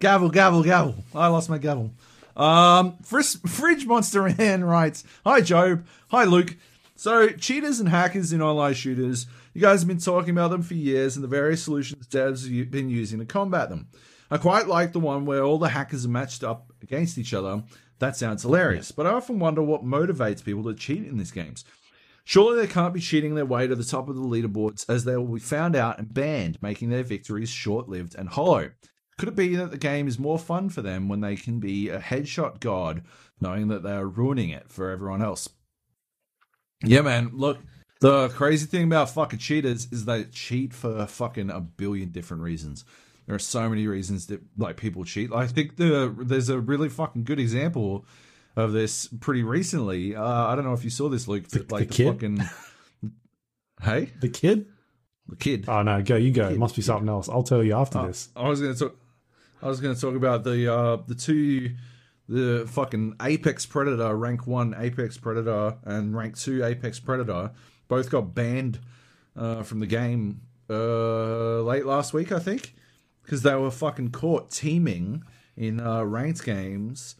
gavel, 0.00 0.30
gavel, 0.30 0.62
gavel. 0.62 0.96
I 1.14 1.28
lost 1.28 1.48
my 1.48 1.58
gavel. 1.58 1.92
Um, 2.36 2.96
Fris- 3.02 3.38
Fridge 3.46 3.86
Monster 3.86 4.22
Man 4.38 4.64
writes, 4.64 5.04
Hi, 5.24 5.40
Joab. 5.40 5.86
Hi, 6.08 6.24
Luke. 6.24 6.56
So, 6.96 7.28
cheaters 7.28 7.80
and 7.80 7.88
hackers 7.88 8.32
in 8.32 8.42
online 8.42 8.74
shooters, 8.74 9.26
you 9.54 9.60
guys 9.60 9.80
have 9.80 9.88
been 9.88 9.98
talking 9.98 10.30
about 10.30 10.50
them 10.50 10.62
for 10.62 10.74
years 10.74 11.16
and 11.16 11.24
the 11.24 11.28
various 11.28 11.62
solutions 11.62 12.06
devs 12.06 12.56
have 12.56 12.70
been 12.70 12.90
using 12.90 13.18
to 13.18 13.24
combat 13.24 13.68
them. 13.70 13.88
I 14.30 14.38
quite 14.38 14.66
like 14.66 14.92
the 14.92 15.00
one 15.00 15.26
where 15.26 15.42
all 15.42 15.58
the 15.58 15.68
hackers 15.68 16.06
are 16.06 16.10
matched 16.10 16.42
up 16.44 16.72
against 16.80 17.18
each 17.18 17.34
other. 17.34 17.62
That 18.02 18.16
sounds 18.16 18.42
hilarious, 18.42 18.90
but 18.90 19.06
I 19.06 19.10
often 19.10 19.38
wonder 19.38 19.62
what 19.62 19.84
motivates 19.84 20.42
people 20.42 20.64
to 20.64 20.74
cheat 20.74 21.06
in 21.06 21.18
these 21.18 21.30
games. 21.30 21.64
Surely 22.24 22.60
they 22.60 22.66
can't 22.66 22.92
be 22.92 22.98
cheating 22.98 23.36
their 23.36 23.46
way 23.46 23.68
to 23.68 23.76
the 23.76 23.84
top 23.84 24.08
of 24.08 24.16
the 24.16 24.22
leaderboards 24.22 24.84
as 24.90 25.04
they 25.04 25.16
will 25.16 25.34
be 25.34 25.38
found 25.38 25.76
out 25.76 26.00
and 26.00 26.12
banned, 26.12 26.60
making 26.60 26.90
their 26.90 27.04
victories 27.04 27.48
short 27.48 27.88
lived 27.88 28.16
and 28.16 28.30
hollow. 28.30 28.72
Could 29.18 29.28
it 29.28 29.36
be 29.36 29.54
that 29.54 29.70
the 29.70 29.78
game 29.78 30.08
is 30.08 30.18
more 30.18 30.36
fun 30.36 30.68
for 30.68 30.82
them 30.82 31.08
when 31.08 31.20
they 31.20 31.36
can 31.36 31.60
be 31.60 31.90
a 31.90 32.00
headshot 32.00 32.58
god, 32.58 33.04
knowing 33.40 33.68
that 33.68 33.84
they 33.84 33.92
are 33.92 34.08
ruining 34.08 34.50
it 34.50 34.68
for 34.68 34.90
everyone 34.90 35.22
else? 35.22 35.48
Yeah, 36.82 37.02
man. 37.02 37.30
Look, 37.32 37.58
the 38.00 38.30
crazy 38.30 38.66
thing 38.66 38.82
about 38.82 39.10
fucking 39.10 39.38
cheaters 39.38 39.86
is 39.92 40.06
they 40.06 40.24
cheat 40.24 40.74
for 40.74 41.06
fucking 41.06 41.50
a 41.50 41.60
billion 41.60 42.08
different 42.08 42.42
reasons. 42.42 42.84
There 43.26 43.34
are 43.34 43.38
so 43.38 43.68
many 43.68 43.86
reasons 43.86 44.26
that 44.26 44.40
like 44.58 44.76
people 44.76 45.04
cheat. 45.04 45.32
I 45.32 45.46
think 45.46 45.76
the 45.76 46.14
there's 46.18 46.48
a 46.48 46.58
really 46.60 46.88
fucking 46.88 47.24
good 47.24 47.38
example 47.38 48.04
of 48.56 48.72
this 48.72 49.08
pretty 49.20 49.42
recently. 49.42 50.14
Uh, 50.16 50.22
I 50.24 50.54
don't 50.54 50.64
know 50.64 50.72
if 50.74 50.84
you 50.84 50.90
saw 50.90 51.08
this, 51.08 51.28
Luke. 51.28 51.44
But 51.52 51.68
The- 51.68 51.74
like 51.74 51.88
the 51.88 51.94
kid? 51.94 52.12
fucking 52.12 52.40
hey, 53.82 54.10
The 54.20 54.28
kid? 54.28 54.66
the 55.28 55.36
kid. 55.36 55.64
Oh 55.68 55.82
no, 55.82 56.02
go 56.02 56.16
you 56.16 56.32
go. 56.32 56.48
It 56.48 56.58
must 56.58 56.76
be 56.76 56.82
something 56.82 57.08
else. 57.08 57.28
I'll 57.28 57.42
tell 57.44 57.62
you 57.62 57.74
after 57.76 58.06
this. 58.06 58.28
I 58.36 58.48
was 58.48 58.60
gonna 58.60 58.74
talk. 58.74 58.96
I 59.62 59.68
was 59.68 59.80
gonna 59.80 59.94
talk 59.94 60.14
about 60.16 60.42
the 60.44 60.72
uh, 60.72 60.96
the 61.06 61.14
two, 61.14 61.70
the 62.28 62.66
fucking 62.68 63.14
Apex 63.22 63.64
Predator 63.66 64.14
rank 64.16 64.46
one 64.46 64.74
Apex 64.76 65.16
Predator 65.18 65.76
and 65.84 66.14
rank 66.16 66.36
two 66.36 66.64
Apex 66.64 66.98
Predator 66.98 67.52
both 67.88 68.10
got 68.10 68.34
banned 68.34 68.80
uh, 69.36 69.62
from 69.62 69.78
the 69.80 69.86
game 69.86 70.40
uh, 70.68 71.60
late 71.62 71.86
last 71.86 72.12
week, 72.12 72.32
I 72.32 72.38
think, 72.40 72.74
because 73.22 73.42
they 73.42 73.54
were 73.54 73.70
fucking 73.70 74.10
caught 74.10 74.50
teaming 74.50 75.24
in 75.56 75.80
uh, 75.80 76.02
ranked 76.02 76.44
games. 76.44 77.16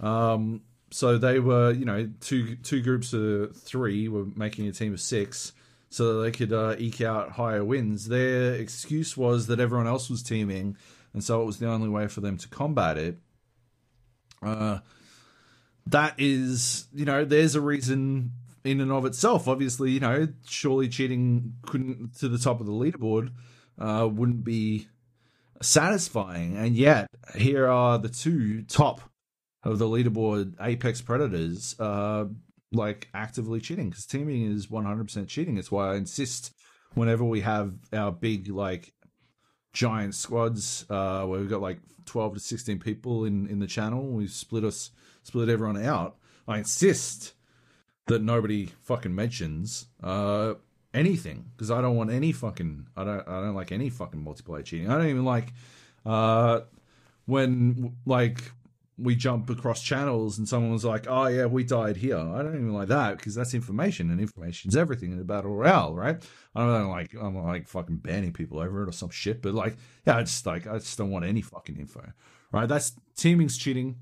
Um, 0.00 0.62
so 0.90 1.18
they 1.18 1.38
were, 1.38 1.72
you 1.72 1.84
know, 1.84 2.08
two 2.20 2.56
two 2.56 2.82
groups 2.82 3.12
of 3.12 3.56
three 3.56 4.08
were 4.08 4.26
making 4.36 4.66
a 4.68 4.72
team 4.72 4.92
of 4.94 5.00
six, 5.00 5.52
so 5.90 6.14
that 6.14 6.22
they 6.22 6.30
could 6.30 6.52
uh, 6.52 6.76
eke 6.78 7.02
out 7.02 7.32
higher 7.32 7.64
wins. 7.64 8.08
Their 8.08 8.54
excuse 8.54 9.16
was 9.16 9.46
that 9.48 9.60
everyone 9.60 9.86
else 9.86 10.08
was 10.08 10.22
teaming, 10.22 10.76
and 11.12 11.22
so 11.22 11.42
it 11.42 11.44
was 11.44 11.58
the 11.58 11.68
only 11.68 11.88
way 11.88 12.08
for 12.08 12.20
them 12.20 12.38
to 12.38 12.48
combat 12.48 12.96
it. 12.96 13.18
Uh, 14.42 14.78
that 15.86 16.14
is, 16.18 16.86
you 16.94 17.04
know, 17.04 17.24
there's 17.24 17.54
a 17.54 17.60
reason 17.60 18.32
in 18.64 18.80
and 18.80 18.92
of 18.92 19.04
itself. 19.04 19.48
Obviously, 19.48 19.90
you 19.90 20.00
know, 20.00 20.28
surely 20.46 20.88
cheating 20.88 21.54
couldn't 21.62 22.14
to 22.18 22.28
the 22.28 22.38
top 22.38 22.60
of 22.60 22.66
the 22.66 22.72
leaderboard 22.72 23.30
uh, 23.78 24.08
wouldn't 24.10 24.44
be 24.44 24.88
satisfying, 25.62 26.56
and 26.56 26.76
yet 26.76 27.08
here 27.36 27.68
are 27.68 27.98
the 27.98 28.08
two 28.08 28.62
top 28.62 29.00
of 29.62 29.78
the 29.78 29.86
leaderboard 29.86 30.54
apex 30.60 31.00
predators 31.00 31.78
uh, 31.80 32.26
like 32.72 33.08
actively 33.14 33.60
cheating 33.60 33.90
because 33.90 34.06
teaming 34.06 34.50
is 34.50 34.68
100% 34.68 35.28
cheating. 35.28 35.56
It's 35.56 35.72
why 35.72 35.92
i 35.92 35.96
insist 35.96 36.52
whenever 36.94 37.24
we 37.24 37.40
have 37.40 37.74
our 37.92 38.12
big 38.12 38.48
like 38.48 38.92
giant 39.72 40.14
squads 40.14 40.86
uh, 40.90 41.24
where 41.24 41.40
we've 41.40 41.50
got 41.50 41.60
like 41.60 41.80
12 42.06 42.34
to 42.34 42.40
16 42.40 42.78
people 42.78 43.24
in 43.24 43.46
in 43.48 43.58
the 43.58 43.66
channel 43.66 44.06
we 44.06 44.26
split 44.26 44.64
us 44.64 44.90
split 45.22 45.50
everyone 45.50 45.82
out 45.82 46.16
i 46.46 46.56
insist 46.56 47.34
that 48.06 48.22
nobody 48.22 48.70
fucking 48.80 49.14
mentions 49.14 49.86
uh, 50.02 50.54
anything 50.98 51.50
because 51.56 51.70
i 51.70 51.80
don't 51.80 51.96
want 51.96 52.10
any 52.10 52.32
fucking 52.32 52.86
i 52.96 53.04
don't 53.04 53.28
i 53.28 53.40
don't 53.40 53.54
like 53.54 53.72
any 53.72 53.88
fucking 53.88 54.22
multiplayer 54.22 54.64
cheating 54.64 54.90
i 54.90 54.96
don't 54.96 55.08
even 55.08 55.24
like 55.24 55.52
uh 56.04 56.60
when 57.26 57.96
like 58.06 58.40
we 58.98 59.14
jump 59.14 59.48
across 59.48 59.80
channels 59.80 60.38
and 60.38 60.48
someone 60.48 60.72
was 60.72 60.84
like, 60.84 61.06
"Oh 61.08 61.26
yeah, 61.28 61.46
we 61.46 61.62
died 61.62 61.96
here." 61.96 62.18
I 62.18 62.42
don't 62.42 62.54
even 62.56 62.72
like 62.72 62.88
that 62.88 63.16
because 63.16 63.34
that's 63.34 63.54
information, 63.54 64.10
and 64.10 64.20
information's 64.20 64.76
everything 64.76 65.12
in 65.12 65.20
a 65.20 65.24
battle 65.24 65.54
royale, 65.54 65.94
right? 65.94 66.20
I 66.54 66.66
don't 66.66 66.88
like 66.88 67.14
I'm 67.14 67.34
not 67.34 67.44
like 67.44 67.68
fucking 67.68 67.98
banning 67.98 68.32
people 68.32 68.58
over 68.58 68.82
it 68.82 68.88
or 68.88 68.92
some 68.92 69.10
shit, 69.10 69.40
but 69.40 69.54
like, 69.54 69.76
yeah, 70.06 70.16
I 70.16 70.22
just 70.22 70.44
like 70.46 70.66
I 70.66 70.78
just 70.78 70.98
don't 70.98 71.10
want 71.10 71.24
any 71.24 71.42
fucking 71.42 71.76
info, 71.76 72.12
right? 72.50 72.68
That's 72.68 72.92
teaming's 73.16 73.56
cheating. 73.56 73.96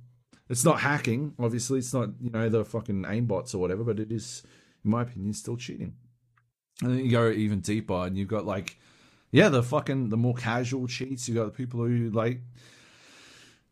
It's 0.49 0.65
not 0.65 0.81
hacking, 0.81 1.34
obviously. 1.39 1.81
It's 1.81 1.92
not 1.92 2.10
you 2.20 2.31
know 2.31 2.49
the 2.49 2.65
fucking 2.65 3.02
aimbots 3.02 3.55
or 3.55 3.58
whatever, 3.58 3.84
but 3.84 4.00
it 4.00 4.10
is, 4.10 4.42
in 4.84 4.91
my 4.92 5.02
opinion, 5.02 5.34
still 5.34 5.57
cheating. 5.57 5.94
And 6.82 6.90
then 6.90 7.05
you 7.05 7.10
go 7.10 7.30
even 7.30 7.60
deeper, 7.60 8.06
and 8.06 8.16
you've 8.16 8.28
got 8.28 8.44
like, 8.44 8.78
yeah, 9.30 9.48
the 9.48 9.62
fucking 9.62 10.10
the 10.10 10.16
more 10.16 10.34
casual 10.34 10.86
cheats. 10.86 11.28
You 11.28 11.34
got 11.34 11.46
the 11.46 11.50
people 11.50 11.80
who 11.80 12.10
like 12.10 12.40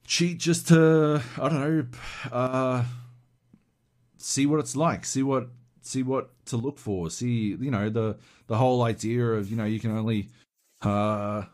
cheat 0.07 0.39
just 0.39 0.68
to 0.68 1.23
I 1.39 1.49
don't 1.49 1.60
know, 1.60 1.86
uh, 2.33 2.84
see 4.18 4.47
what 4.47 4.60
it's 4.60 4.76
like, 4.76 5.05
see 5.05 5.23
what 5.23 5.49
see 5.83 6.02
what 6.02 6.31
to 6.47 6.57
look 6.57 6.78
for, 6.78 7.10
see 7.10 7.57
you 7.60 7.70
know 7.70 7.91
the 7.91 8.16
the 8.47 8.57
whole 8.57 8.83
idea 8.83 9.24
of 9.24 9.50
you 9.50 9.57
know 9.57 9.65
you 9.65 9.81
can 9.81 9.97
only 9.97 10.31
uh, 10.83 11.44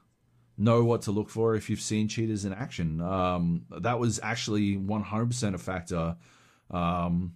know 0.56 0.84
what 0.84 1.02
to 1.02 1.10
look 1.10 1.28
for 1.28 1.54
if 1.54 1.68
you've 1.68 1.80
seen 1.80 2.06
cheaters 2.06 2.44
in 2.44 2.52
action. 2.52 3.00
Um, 3.00 3.66
that 3.70 3.98
was 3.98 4.20
actually 4.22 4.76
one 4.76 5.02
hundred 5.02 5.26
percent 5.26 5.54
a 5.54 5.58
factor. 5.58 6.16
Um, 6.70 7.34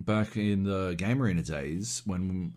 back 0.00 0.36
in 0.36 0.64
the 0.64 0.94
game 0.96 1.22
arena 1.22 1.42
days 1.42 2.02
when 2.04 2.54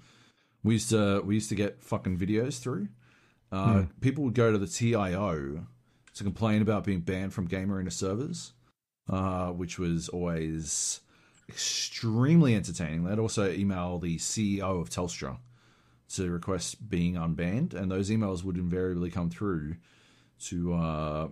we 0.68 0.76
used 0.76 0.90
to 0.90 1.22
we 1.22 1.36
used 1.36 1.50
to 1.50 1.56
get 1.56 1.82
fucking 1.82 2.18
videos 2.18 2.60
through. 2.60 2.90
Uh, 3.52 3.84
People 4.02 4.26
would 4.26 4.34
go 4.34 4.52
to 4.52 4.58
the 4.58 4.68
TIO 4.68 5.66
to 6.14 6.24
complain 6.24 6.62
about 6.62 6.84
being 6.84 7.00
banned 7.00 7.34
from 7.34 7.46
Game 7.46 7.72
Arena 7.72 7.90
servers, 7.90 8.52
uh, 9.10 9.48
which 9.48 9.80
was 9.80 10.10
always 10.10 11.00
extremely 11.48 12.54
entertaining. 12.56 13.06
They'd 13.06 13.20
also 13.20 13.50
email 13.50 14.00
the 14.00 14.18
CEO 14.18 14.82
of 14.82 14.90
Telstra 14.90 15.38
to 16.16 16.30
request 16.30 16.90
being 16.90 17.14
unbanned, 17.16 17.74
and 17.74 17.90
those 17.90 18.10
emails 18.10 18.44
would 18.44 18.58
invariably 18.58 19.10
come 19.10 19.30
through 19.30 19.78
to 20.48 20.74
uh, 20.74 21.28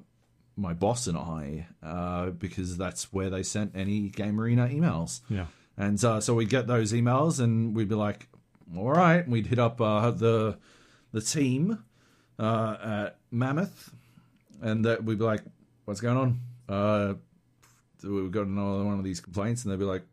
my 0.55 0.73
boss 0.73 1.07
and 1.07 1.17
I 1.17 1.67
uh, 1.83 2.29
because 2.29 2.77
that's 2.77 3.11
where 3.11 3.29
they 3.29 3.43
sent 3.43 3.75
any 3.75 4.07
Game 4.09 4.39
Arena 4.39 4.69
emails. 4.69 5.19
Yeah. 5.29 5.47
And 5.77 6.01
uh, 6.05 6.21
so 6.21 6.33
we'd 6.35 6.49
get 6.49 6.67
those 6.67 6.93
emails, 6.93 7.41
and 7.41 7.75
we'd 7.75 7.89
be 7.89 7.95
like, 7.95 8.29
"All 8.75 8.91
right." 8.91 9.27
We'd 9.27 9.47
hit 9.47 9.59
up 9.59 9.81
uh, 9.81 10.11
the 10.11 10.57
the 11.11 11.21
team 11.21 11.83
uh, 12.39 12.77
at 12.81 13.17
Mammoth, 13.31 13.93
and 14.61 14.85
that 14.85 15.03
we'd 15.03 15.19
be 15.19 15.25
like, 15.25 15.41
"What's 15.85 16.01
going 16.01 16.17
on?" 16.17 16.39
Uh, 16.67 17.13
we've 18.03 18.31
got 18.31 18.47
another 18.47 18.83
one 18.83 18.97
of 18.97 19.03
these 19.03 19.19
complaints, 19.19 19.63
and 19.63 19.71
they'd 19.71 19.79
be 19.79 19.85
like, 19.85 20.03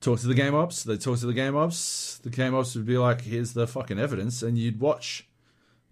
"Talk 0.00 0.20
to 0.20 0.26
the 0.26 0.34
game 0.34 0.54
ops." 0.54 0.82
They 0.82 0.96
talk 0.96 1.18
to 1.20 1.26
the 1.26 1.34
game 1.34 1.56
ops. 1.56 2.18
The 2.18 2.30
game 2.30 2.54
ops 2.54 2.74
would 2.74 2.86
be 2.86 2.98
like, 2.98 3.22
"Here's 3.22 3.52
the 3.52 3.66
fucking 3.66 3.98
evidence," 3.98 4.42
and 4.42 4.58
you'd 4.58 4.80
watch. 4.80 5.26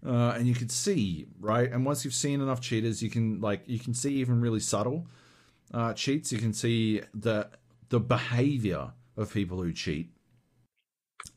Uh, 0.05 0.33
and 0.37 0.47
you 0.47 0.55
could 0.55 0.71
see 0.71 1.27
right, 1.41 1.69
and 1.69 1.85
once 1.85 2.05
you've 2.05 2.13
seen 2.13 2.39
enough 2.39 2.61
cheaters, 2.61 3.03
you 3.03 3.09
can 3.09 3.41
like 3.41 3.63
you 3.67 3.77
can 3.77 3.93
see 3.93 4.15
even 4.15 4.39
really 4.39 4.61
subtle 4.61 5.05
uh, 5.73 5.93
cheats. 5.93 6.31
You 6.31 6.37
can 6.37 6.53
see 6.53 7.01
the 7.13 7.49
the 7.89 7.99
behavior 7.99 8.91
of 9.17 9.33
people 9.33 9.61
who 9.61 9.73
cheat, 9.73 10.09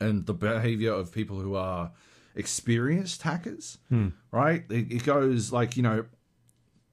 and 0.03 0.25
the 0.25 0.33
behavior 0.33 0.93
of 0.93 1.11
people 1.11 1.39
who 1.39 1.55
are 1.55 1.91
experienced 2.35 3.21
hackers. 3.21 3.77
Right? 4.31 4.63
It, 4.69 4.91
it 4.91 5.03
goes 5.03 5.51
like 5.51 5.77
you 5.77 5.83
know, 5.83 6.05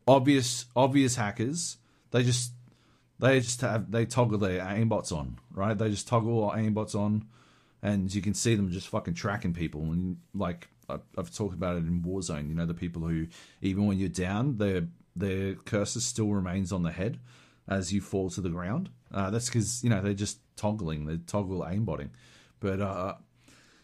obvious 0.07 0.67
obvious 0.77 1.17
hackers. 1.17 1.79
They 2.11 2.23
just 2.23 2.53
they 3.19 3.41
just 3.41 3.61
have 3.61 3.91
they 3.91 4.07
toggle 4.07 4.39
their 4.39 4.61
aimbots 4.61 5.13
on. 5.13 5.39
Right? 5.53 5.77
They 5.77 5.91
just 5.91 6.09
toggle 6.09 6.51
our 6.51 6.57
aimbots 6.57 6.95
on, 6.95 7.27
and 7.83 8.13
you 8.15 8.23
can 8.23 8.35
see 8.35 8.55
them 8.55 8.71
just 8.71 8.89
fucking 8.89 9.15
tracking 9.15 9.55
people. 9.55 9.83
And 9.83 10.19
like 10.35 10.69
I've, 10.89 11.03
I've 11.17 11.35
talked 11.35 11.55
about 11.55 11.77
it 11.77 11.85
in 11.85 12.03
Warzone. 12.03 12.49
You 12.49 12.55
know, 12.55 12.67
the 12.67 12.75
people 12.75 13.03
who 13.03 13.27
even 13.63 13.87
when 13.87 13.99
you're 13.99 14.09
down, 14.09 14.57
their 14.59 14.89
their 15.17 15.55
cursor 15.55 16.01
still 16.01 16.29
remains 16.29 16.73
on 16.73 16.83
the 16.83 16.93
head 16.93 17.19
as 17.69 17.93
you 17.93 18.01
fall 18.01 18.31
to 18.31 18.41
the 18.41 18.49
ground. 18.49 18.91
Uh, 19.13 19.31
that's 19.31 19.47
because 19.47 19.83
you 19.83 19.91
know 19.91 20.01
they're 20.01 20.15
just 20.15 20.39
toggling, 20.57 21.07
they 21.07 21.17
toggle 21.17 21.61
aimbotting. 21.61 22.11
But 22.61 22.81
uh, 22.81 23.15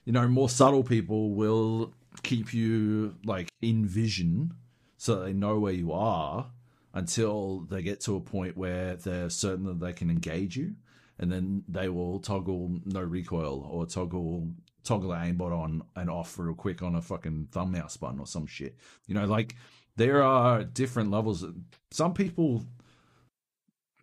you 0.05 0.13
know, 0.13 0.29
more 0.29 0.49
subtle 0.49 0.85
people 0.85 1.35
will 1.35 1.95
keep 2.23 2.55
you 2.55 3.17
like 3.25 3.49
in 3.61 3.87
vision 3.87 4.55
so 4.97 5.23
they 5.23 5.33
know 5.33 5.59
where 5.59 5.73
you 5.73 5.93
are 5.93 6.51
until 6.95 7.67
they 7.71 7.83
get 7.83 8.01
to 8.01 8.17
a 8.17 8.21
point 8.21 8.57
where 8.57 8.97
they're 8.97 9.29
certain 9.29 9.65
that 9.67 9.81
they 9.81 9.93
can 9.93 10.11
engage 10.11 10.57
you, 10.57 10.75
and 11.19 11.31
then 11.31 11.63
they 11.69 11.89
will 11.89 12.21
toggle 12.21 12.81
no 12.85 13.01
recoil 13.01 13.69
or 13.71 13.87
toggle 13.87 14.49
toggle 14.85 15.11
aimbot 15.11 15.53
on 15.53 15.83
and 15.97 16.09
off 16.09 16.39
real 16.39 16.55
quick 16.55 16.83
on 16.83 16.95
a 16.95 17.03
fucking 17.03 17.49
thumb 17.51 17.73
mouse 17.73 17.97
button 17.97 18.21
or 18.21 18.27
some 18.27 18.47
shit. 18.47 18.77
You 19.07 19.15
know, 19.15 19.27
like 19.27 19.57
there 19.97 20.23
are 20.23 20.65
different 20.65 21.11
levels. 21.11 21.45
Some 21.91 22.15
people 22.15 22.65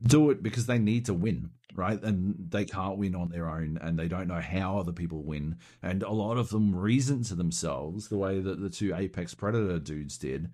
do 0.05 0.29
it 0.29 0.43
because 0.43 0.65
they 0.65 0.79
need 0.79 1.05
to 1.05 1.13
win, 1.13 1.51
right? 1.75 2.01
And 2.01 2.35
they 2.49 2.65
can't 2.65 2.97
win 2.97 3.15
on 3.15 3.29
their 3.29 3.49
own 3.49 3.77
and 3.81 3.97
they 3.97 4.07
don't 4.07 4.27
know 4.27 4.41
how 4.41 4.77
other 4.77 4.91
people 4.91 5.23
win. 5.23 5.57
And 5.81 6.03
a 6.03 6.11
lot 6.11 6.37
of 6.37 6.49
them 6.49 6.75
reason 6.75 7.23
to 7.23 7.35
themselves 7.35 8.07
the 8.07 8.17
way 8.17 8.39
that 8.39 8.61
the 8.61 8.69
two 8.69 8.93
Apex 8.95 9.33
Predator 9.33 9.79
dudes 9.79 10.17
did. 10.17 10.51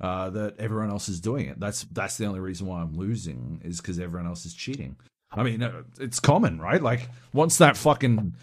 Uh, 0.00 0.30
that 0.30 0.54
everyone 0.60 0.90
else 0.90 1.08
is 1.08 1.18
doing 1.18 1.48
it. 1.48 1.58
That's 1.58 1.82
that's 1.90 2.16
the 2.18 2.26
only 2.26 2.38
reason 2.38 2.68
why 2.68 2.82
I'm 2.82 2.96
losing 2.96 3.60
is 3.64 3.80
because 3.80 3.98
everyone 3.98 4.28
else 4.28 4.46
is 4.46 4.54
cheating. 4.54 4.94
I 5.32 5.42
mean, 5.42 5.60
uh, 5.60 5.82
it's 5.98 6.20
common, 6.20 6.60
right? 6.60 6.80
Like 6.80 7.08
once 7.32 7.58
that 7.58 7.76
fucking 7.76 8.34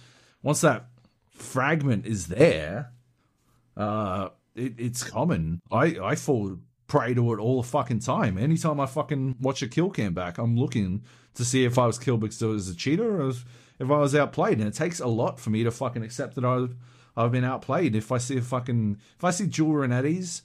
once 0.43 0.59
that 0.61 0.87
fragment 1.29 2.05
is 2.05 2.27
there, 2.27 2.91
uh, 3.77 4.29
it, 4.53 4.73
it's 4.77 5.01
common. 5.01 5.61
I 5.71 5.97
I 6.03 6.15
fall 6.15 6.57
prey 6.87 7.13
to 7.13 7.33
it 7.33 7.39
all 7.39 7.61
the 7.61 7.67
fucking 7.67 7.99
time. 7.99 8.37
Anytime 8.37 8.79
I 8.79 8.85
fucking 8.85 9.37
watch 9.39 9.61
a 9.61 9.67
kill 9.67 9.89
cam 9.89 10.13
back, 10.13 10.37
I'm 10.37 10.55
looking 10.57 11.03
to 11.35 11.45
see 11.45 11.65
if 11.65 11.77
I 11.77 11.85
was 11.85 11.99
killed 11.99 12.21
because 12.21 12.41
I 12.41 12.47
was 12.47 12.69
a 12.69 12.75
cheater 12.75 13.21
or 13.21 13.29
if 13.29 13.45
I 13.79 13.97
was 13.97 14.15
outplayed. 14.15 14.59
And 14.59 14.67
it 14.67 14.73
takes 14.73 14.99
a 14.99 15.07
lot 15.07 15.39
for 15.39 15.49
me 15.49 15.63
to 15.63 15.71
fucking 15.71 16.03
accept 16.03 16.35
that 16.35 16.45
I've 16.45 16.75
I've 17.17 17.31
been 17.31 17.45
outplayed. 17.45 17.95
If 17.95 18.11
I 18.11 18.17
see 18.17 18.37
a 18.37 18.41
fucking 18.41 18.97
if 19.17 19.23
I 19.23 19.31
see 19.31 19.47
dual 19.47 19.73
Renettis 19.73 20.41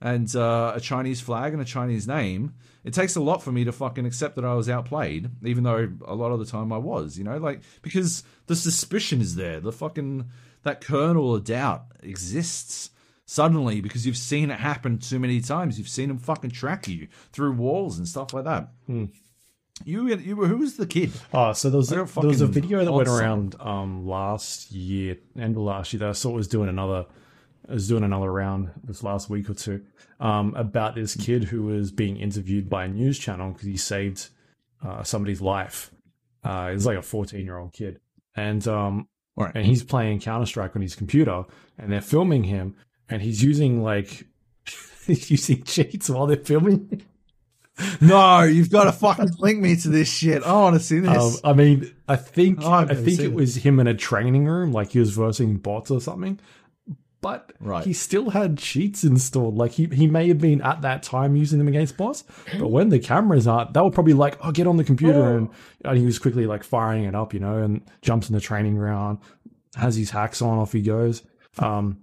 and 0.00 0.34
uh, 0.34 0.72
a 0.74 0.80
Chinese 0.80 1.20
flag 1.20 1.52
and 1.52 1.62
a 1.62 1.66
Chinese 1.66 2.06
name, 2.06 2.54
it 2.84 2.94
takes 2.94 3.16
a 3.16 3.20
lot 3.20 3.42
for 3.42 3.52
me 3.52 3.64
to 3.64 3.72
fucking 3.72 4.06
accept 4.06 4.36
that 4.36 4.44
I 4.44 4.54
was 4.54 4.68
outplayed, 4.68 5.30
even 5.44 5.64
though 5.64 5.92
a 6.06 6.14
lot 6.14 6.32
of 6.32 6.38
the 6.38 6.46
time 6.46 6.72
I 6.72 6.78
was, 6.78 7.18
you 7.18 7.24
know, 7.24 7.38
like 7.38 7.60
because 7.82 8.24
the 8.46 8.56
suspicion 8.56 9.20
is 9.20 9.36
there, 9.36 9.60
the 9.60 9.72
fucking 9.72 10.30
that 10.62 10.80
kernel 10.80 11.34
of 11.34 11.44
doubt 11.44 11.84
exists 12.02 12.90
suddenly 13.26 13.80
because 13.80 14.06
you've 14.06 14.16
seen 14.16 14.50
it 14.50 14.58
happen 14.58 14.98
too 14.98 15.18
many 15.18 15.40
times. 15.40 15.78
You've 15.78 15.88
seen 15.88 16.08
them 16.08 16.18
fucking 16.18 16.50
track 16.50 16.88
you 16.88 17.08
through 17.32 17.52
walls 17.52 17.96
and 17.96 18.08
stuff 18.08 18.34
like 18.34 18.44
that. 18.44 18.68
You, 19.84 20.08
you 20.08 20.36
who 20.36 20.58
was 20.58 20.76
the 20.76 20.86
kid? 20.86 21.10
Oh, 21.32 21.52
so 21.52 21.70
there 21.70 21.78
was 21.78 21.92
I 21.92 21.96
a, 21.96 22.04
got 22.04 22.14
there 22.20 22.28
was 22.28 22.40
a 22.42 22.46
video 22.46 22.84
that 22.84 22.92
went 22.92 23.08
around 23.08 23.56
um 23.60 24.06
last 24.06 24.70
year, 24.72 25.16
end 25.38 25.56
of 25.56 25.62
last 25.62 25.92
year 25.92 26.00
that 26.00 26.08
I 26.10 26.12
saw 26.12 26.30
was 26.30 26.48
doing 26.48 26.68
another 26.68 27.06
was 27.68 27.88
doing 27.88 28.02
another 28.04 28.30
round 28.32 28.70
this 28.84 29.02
last 29.02 29.30
week 29.30 29.48
or 29.48 29.54
two 29.54 29.82
um 30.18 30.54
about 30.56 30.94
this 30.96 31.14
kid 31.16 31.44
who 31.44 31.62
was 31.62 31.90
being 31.92 32.16
interviewed 32.16 32.68
by 32.68 32.84
a 32.84 32.88
news 32.88 33.18
channel 33.18 33.52
because 33.52 33.66
he 33.66 33.76
saved 33.76 34.28
uh, 34.84 35.02
somebody's 35.02 35.40
life. 35.40 35.90
Uh, 36.42 36.70
he's 36.72 36.86
like 36.86 36.98
a 36.98 37.02
fourteen 37.02 37.44
year 37.44 37.56
old 37.58 37.72
kid, 37.72 38.00
and 38.36 38.66
um 38.68 39.08
Right. 39.36 39.52
and 39.54 39.64
he's 39.64 39.82
playing 39.82 40.20
Counter 40.20 40.44
Strike 40.44 40.76
on 40.76 40.82
his 40.82 40.94
computer, 40.94 41.44
and 41.78 41.90
they're 41.90 42.02
filming 42.02 42.44
him, 42.44 42.76
and 43.08 43.22
he's 43.22 43.42
using 43.42 43.82
like 43.82 44.26
he's 45.06 45.30
using 45.30 45.62
cheats 45.62 46.10
while 46.10 46.26
they're 46.26 46.36
filming. 46.36 47.02
No, 48.00 48.42
you've 48.42 48.70
got 48.70 48.84
to 48.84 48.92
fucking 48.92 49.30
link 49.38 49.60
me 49.60 49.76
to 49.76 49.88
this 49.88 50.08
shit. 50.10 50.42
I 50.42 50.52
want 50.52 50.74
to 50.76 50.80
see 50.80 51.00
this. 51.00 51.34
Um, 51.44 51.50
I 51.50 51.52
mean, 51.54 51.92
I 52.08 52.16
think 52.16 52.58
Oh, 52.62 52.70
I 52.70 52.94
think 52.94 53.20
it 53.20 53.32
was 53.32 53.56
him 53.56 53.78
in 53.80 53.86
a 53.86 53.94
training 53.94 54.46
room, 54.46 54.72
like 54.72 54.90
he 54.92 54.98
was 54.98 55.10
versing 55.10 55.56
bots 55.56 55.90
or 55.90 56.00
something. 56.00 56.38
But 57.22 57.52
Right. 57.60 57.84
he 57.84 57.92
still 57.92 58.30
had 58.30 58.56
cheats 58.56 59.04
installed. 59.04 59.54
Like 59.56 59.72
he, 59.72 59.84
he 59.92 60.06
may 60.06 60.28
have 60.28 60.38
been 60.38 60.62
at 60.62 60.80
that 60.82 61.02
time 61.02 61.36
using 61.36 61.58
them 61.58 61.68
against 61.68 61.98
bots, 61.98 62.24
but 62.58 62.68
when 62.68 62.88
the 62.88 62.98
cameras 62.98 63.46
aren't, 63.46 63.74
they 63.74 63.80
were 63.82 63.90
probably 63.90 64.14
like, 64.14 64.38
"Oh, 64.42 64.50
get 64.52 64.66
on 64.66 64.78
the 64.78 64.84
computer," 64.84 65.36
and, 65.36 65.50
and 65.84 65.98
he 65.98 66.06
was 66.06 66.18
quickly 66.18 66.46
like 66.46 66.64
firing 66.64 67.04
it 67.04 67.14
up, 67.14 67.34
you 67.34 67.40
know, 67.40 67.58
and 67.58 67.82
jumps 68.00 68.30
in 68.30 68.34
the 68.34 68.40
training 68.40 68.76
ground, 68.76 69.18
has 69.76 69.96
his 69.96 70.08
hacks 70.08 70.40
on, 70.40 70.58
off 70.58 70.72
he 70.72 70.80
goes. 70.80 71.22
Um, 71.58 71.98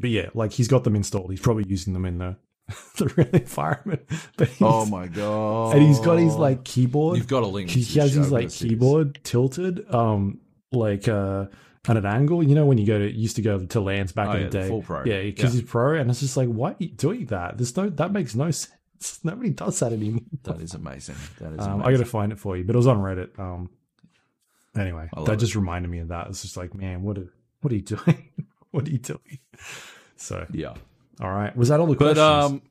but 0.00 0.10
yeah, 0.10 0.30
like 0.34 0.50
he's 0.50 0.66
got 0.66 0.82
them 0.82 0.96
installed. 0.96 1.30
He's 1.30 1.38
probably 1.40 1.66
using 1.68 1.92
them 1.92 2.04
in 2.04 2.18
the 2.18 2.36
the 2.96 3.06
real 3.16 3.28
environment. 3.32 4.02
But 4.36 4.50
oh 4.60 4.86
my 4.86 5.06
god! 5.06 5.74
and 5.76 5.82
he's 5.86 6.00
got 6.00 6.18
his 6.18 6.34
like 6.36 6.64
keyboard 6.64 7.16
You've 7.18 7.28
got 7.28 7.42
a 7.42 7.46
link. 7.46 7.70
he, 7.70 7.82
to 7.82 7.86
he 7.90 7.98
has 8.00 8.12
his 8.14 8.32
like 8.32 8.50
keyboard 8.50 9.20
tilted 9.22 9.92
um 9.94 10.40
like 10.72 11.06
uh 11.08 11.46
at 11.86 11.96
an 11.98 12.06
angle 12.06 12.42
you 12.42 12.54
know 12.54 12.64
when 12.64 12.78
you 12.78 12.86
go 12.86 12.98
to 12.98 13.12
used 13.12 13.36
to 13.36 13.42
go 13.42 13.58
to 13.66 13.80
LANs 13.80 14.12
back 14.12 14.28
Oh, 14.28 14.32
in 14.32 14.38
yeah, 14.44 14.48
the 14.48 14.58
day 14.60 14.68
full 14.68 14.80
pro. 14.82 15.04
yeah 15.04 15.22
because 15.22 15.54
Yeah. 15.54 15.60
he's 15.60 15.68
pro 15.70 15.96
and 16.00 16.10
it's 16.10 16.20
just 16.20 16.36
like 16.38 16.48
why 16.48 16.70
are 16.70 16.76
you 16.78 16.88
doing 16.88 17.26
that 17.26 17.58
there's 17.58 17.76
no 17.76 17.90
that 17.90 18.10
makes 18.12 18.34
no 18.34 18.50
sense 18.50 19.20
nobody 19.22 19.50
does 19.50 19.78
that 19.80 19.92
anymore 19.92 20.22
That 20.44 20.62
is 20.62 20.72
amazing. 20.72 21.16
That 21.40 21.52
is 21.52 21.60
um, 21.60 21.74
amazing. 21.74 21.82
i 21.86 21.90
gotta 21.92 22.06
find 22.10 22.32
it 22.32 22.38
for 22.38 22.56
you 22.56 22.64
but 22.64 22.74
it 22.74 22.78
was 22.78 22.86
on 22.86 22.96
reddit 23.00 23.38
um 23.38 23.68
anyway 24.76 25.08
that 25.26 25.32
it. 25.34 25.36
just 25.36 25.54
reminded 25.54 25.90
me 25.90 25.98
of 25.98 26.08
that 26.08 26.28
it's 26.28 26.40
just 26.40 26.56
like 26.56 26.74
man 26.74 27.02
what 27.02 27.18
are 27.18 27.30
what 27.60 27.70
are 27.72 27.76
you 27.76 27.82
doing 27.96 28.30
what 28.70 28.86
are 28.88 28.90
you 28.90 28.98
doing 28.98 29.38
so 30.16 30.46
yeah. 30.52 30.72
All 31.20 31.32
right 31.32 31.56
was 31.56 31.68
that 31.68 31.80
all 31.80 31.86
the 31.86 31.94
But 31.94 32.16
questions 32.16 32.52
um, 32.52 32.62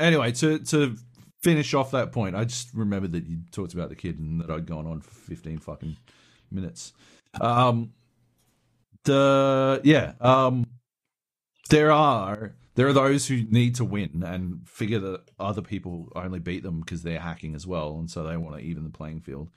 anyway, 0.00 0.32
to 0.32 0.58
to 0.58 0.96
finish 1.42 1.74
off 1.74 1.92
that 1.92 2.12
point, 2.12 2.34
I 2.34 2.44
just 2.44 2.74
remembered 2.74 3.12
that 3.12 3.26
you 3.26 3.38
talked 3.52 3.74
about 3.74 3.90
the 3.90 3.96
kid 3.96 4.18
and 4.18 4.40
that 4.40 4.50
I'd 4.50 4.66
gone 4.66 4.86
on 4.86 5.00
for 5.00 5.10
fifteen 5.10 5.58
fucking 5.58 5.96
minutes. 6.50 6.92
Um, 7.40 7.92
the 9.04 9.80
yeah, 9.84 10.14
um, 10.20 10.66
there 11.68 11.92
are 11.92 12.54
there 12.74 12.88
are 12.88 12.92
those 12.92 13.28
who 13.28 13.42
need 13.44 13.74
to 13.76 13.84
win 13.84 14.22
and 14.24 14.68
figure 14.68 14.98
that 14.98 15.22
other 15.38 15.62
people 15.62 16.08
only 16.16 16.38
beat 16.38 16.62
them 16.62 16.80
because 16.80 17.02
they're 17.02 17.20
hacking 17.20 17.54
as 17.54 17.66
well, 17.66 17.98
and 17.98 18.10
so 18.10 18.24
they 18.24 18.36
want 18.36 18.56
to 18.56 18.62
even 18.62 18.84
the 18.84 18.90
playing 18.90 19.20
field. 19.20 19.50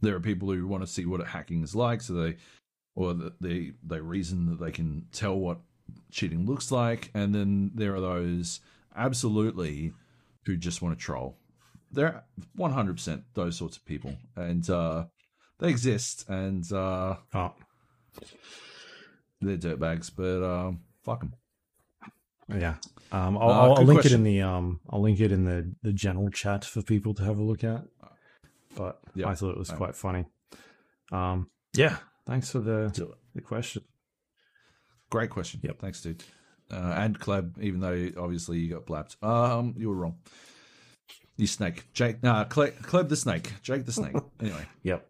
There 0.00 0.16
are 0.16 0.20
people 0.20 0.50
who 0.50 0.66
want 0.66 0.82
to 0.82 0.86
see 0.86 1.06
what 1.06 1.24
hacking 1.26 1.62
is 1.62 1.74
like, 1.74 2.00
so 2.00 2.14
they 2.14 2.36
or 2.94 3.14
the, 3.14 3.32
they 3.40 3.72
they 3.82 4.00
reason 4.00 4.46
that 4.46 4.60
they 4.60 4.72
can 4.72 5.06
tell 5.12 5.36
what 5.36 5.58
cheating 6.10 6.46
looks 6.46 6.70
like, 6.70 7.10
and 7.14 7.34
then 7.34 7.70
there 7.74 7.94
are 7.94 8.00
those 8.00 8.60
absolutely 8.94 9.92
who 10.44 10.56
just 10.56 10.82
want 10.82 10.98
to 10.98 11.02
troll. 11.04 11.36
They're 11.92 12.24
one 12.54 12.72
hundred 12.72 12.96
percent 12.96 13.24
those 13.34 13.56
sorts 13.56 13.76
of 13.76 13.84
people, 13.84 14.16
and 14.34 14.68
uh, 14.68 15.04
they 15.58 15.68
exist, 15.68 16.28
and 16.28 16.70
uh, 16.72 17.16
oh 17.34 17.54
they're 19.40 19.56
dirtbags. 19.56 20.10
But 20.14 20.42
um, 20.44 20.80
fuck 21.04 21.20
them. 21.20 21.34
Yeah. 22.48 22.74
Um, 23.12 23.38
I'll, 23.38 23.50
Uh, 23.50 23.52
I'll, 23.52 23.74
I'll 23.76 23.84
link 23.84 24.04
it 24.04 24.12
in 24.12 24.24
the 24.24 24.42
um, 24.42 24.80
I'll 24.90 25.00
link 25.00 25.20
it 25.20 25.32
in 25.32 25.44
the 25.44 25.74
the 25.82 25.92
general 25.92 26.30
chat 26.30 26.64
for 26.64 26.82
people 26.82 27.14
to 27.14 27.24
have 27.24 27.38
a 27.38 27.42
look 27.42 27.64
at. 27.64 27.84
But 28.76 29.00
Yeah. 29.14 29.28
I 29.28 29.34
thought 29.34 29.50
it 29.52 29.58
was 29.58 29.70
quite 29.70 29.96
funny. 29.96 30.26
Um, 31.10 31.48
yeah. 31.74 31.96
Thanks 32.26 32.50
for 32.50 32.60
the 32.60 32.90
the 33.34 33.40
question. 33.40 33.82
Great 35.10 35.30
question. 35.30 35.60
Yep. 35.62 35.78
Thanks, 35.78 36.00
dude. 36.00 36.22
Uh, 36.70 36.94
and 36.96 37.18
Kleb, 37.18 37.60
even 37.60 37.80
though 37.80 38.10
obviously 38.20 38.58
you 38.58 38.74
got 38.74 38.86
blapped. 38.86 39.16
Um, 39.22 39.74
you 39.78 39.88
were 39.88 39.94
wrong. 39.94 40.16
You 41.36 41.46
snake, 41.46 41.84
Jake. 41.92 42.22
Nah, 42.22 42.44
Cle- 42.44 42.72
Kleb 42.82 43.08
the 43.08 43.16
snake, 43.16 43.52
Jake 43.62 43.84
the 43.84 43.92
snake. 43.92 44.16
anyway, 44.40 44.66
Yep. 44.82 45.06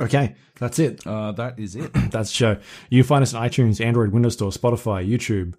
Okay, 0.00 0.34
that's 0.58 0.78
it. 0.78 1.06
uh, 1.06 1.32
that 1.32 1.58
is 1.58 1.76
it. 1.76 1.92
That's 2.10 2.30
the 2.30 2.34
show. 2.34 2.56
You 2.88 3.02
can 3.02 3.08
find 3.08 3.22
us 3.22 3.34
on 3.34 3.46
iTunes, 3.46 3.78
Android, 3.84 4.10
Windows 4.10 4.32
Store, 4.32 4.50
Spotify, 4.50 5.06
YouTube, 5.06 5.52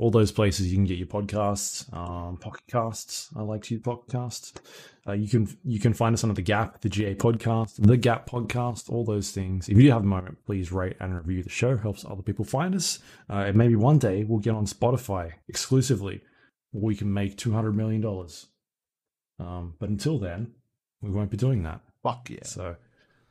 all 0.00 0.10
those 0.10 0.32
places 0.32 0.72
you 0.72 0.78
can 0.78 0.86
get 0.86 0.96
your 0.96 1.06
podcasts, 1.06 1.92
um, 1.94 2.38
Pocket 2.38 2.62
Casts. 2.66 3.28
I 3.36 3.42
like 3.42 3.62
to 3.64 3.74
use 3.74 3.82
Pocket 3.82 4.10
Casts. 4.10 4.54
Uh, 5.06 5.12
you 5.12 5.28
can 5.28 5.46
you 5.62 5.78
can 5.78 5.92
find 5.92 6.14
us 6.14 6.24
on 6.24 6.32
the 6.32 6.40
Gap, 6.40 6.80
the 6.80 6.88
GA 6.88 7.14
Podcast, 7.14 7.74
the 7.78 7.98
Gap 7.98 8.26
Podcast, 8.26 8.88
all 8.88 9.04
those 9.04 9.30
things. 9.30 9.68
If 9.68 9.76
you 9.76 9.82
do 9.82 9.90
have 9.90 10.02
a 10.02 10.06
moment, 10.06 10.38
please 10.46 10.72
rate 10.72 10.96
and 11.00 11.14
review 11.14 11.42
the 11.42 11.50
show. 11.50 11.76
Helps 11.76 12.06
other 12.06 12.22
people 12.22 12.46
find 12.46 12.74
us. 12.74 13.00
Uh, 13.28 13.44
and 13.48 13.56
maybe 13.56 13.76
one 13.76 13.98
day 13.98 14.24
we'll 14.24 14.38
get 14.38 14.54
on 14.54 14.64
Spotify 14.64 15.32
exclusively, 15.48 16.22
where 16.70 16.82
we 16.82 16.96
can 16.96 17.12
make 17.12 17.36
two 17.36 17.52
hundred 17.52 17.76
million 17.76 18.00
dollars. 18.00 18.46
Um, 19.38 19.74
but 19.78 19.90
until 19.90 20.18
then, 20.18 20.52
we 21.02 21.10
won't 21.10 21.30
be 21.30 21.36
doing 21.36 21.62
that. 21.64 21.82
Fuck 22.02 22.30
yeah. 22.30 22.44
So 22.44 22.76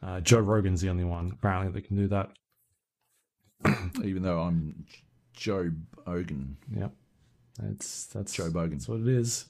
uh, 0.04 0.20
Joe 0.20 0.40
Rogan's 0.40 0.82
the 0.82 0.90
only 0.90 1.04
one 1.04 1.32
apparently 1.32 1.72
that 1.72 1.88
can 1.88 1.98
do 1.98 2.08
that. 2.10 2.30
Even 4.04 4.22
though 4.22 4.42
I'm 4.42 4.86
Joe 5.40 5.72
Bogan. 6.06 6.56
Yep. 6.76 6.92
That's 7.62 8.06
that's 8.08 8.34
Joe 8.34 8.50
Bogan. 8.50 8.72
That's 8.72 8.88
what 8.88 9.02
it 9.02 9.08
is. 9.08 9.46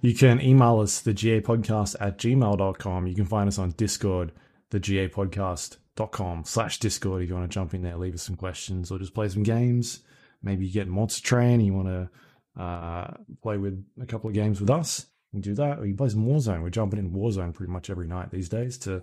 You 0.00 0.14
can 0.14 0.40
email 0.40 0.80
us 0.80 1.00
the 1.00 1.12
GA 1.12 1.40
podcast 1.40 1.96
at 2.00 2.18
gmail.com. 2.18 3.06
You 3.06 3.14
can 3.14 3.24
find 3.24 3.48
us 3.48 3.58
on 3.58 3.70
Discord, 3.72 4.32
the 4.70 4.80
GA 4.80 5.08
podcast.com 5.08 6.44
slash 6.44 6.78
Discord 6.78 7.22
if 7.22 7.28
you 7.28 7.34
want 7.34 7.50
to 7.50 7.54
jump 7.54 7.74
in 7.74 7.82
there, 7.82 7.96
leave 7.96 8.14
us 8.14 8.22
some 8.22 8.36
questions 8.36 8.90
or 8.90 8.98
just 8.98 9.14
play 9.14 9.28
some 9.28 9.42
games. 9.42 10.00
Maybe 10.42 10.66
you 10.66 10.72
get 10.72 10.88
Monster 10.88 11.22
Train 11.22 11.54
and 11.54 11.66
you 11.66 11.74
want 11.74 11.88
to 11.88 12.62
uh, 12.62 13.14
play 13.42 13.58
with 13.58 13.84
a 14.00 14.06
couple 14.06 14.28
of 14.28 14.34
games 14.34 14.60
with 14.60 14.70
us. 14.70 15.06
You 15.32 15.40
can 15.40 15.52
do 15.52 15.54
that. 15.54 15.78
Or 15.78 15.86
you 15.86 15.94
play 15.94 16.08
some 16.08 16.26
Warzone. 16.26 16.62
We're 16.62 16.70
jumping 16.70 16.98
in 16.98 17.12
Warzone 17.12 17.54
pretty 17.54 17.72
much 17.72 17.90
every 17.90 18.06
night 18.06 18.30
these 18.30 18.48
days 18.48 18.78
to 18.78 19.02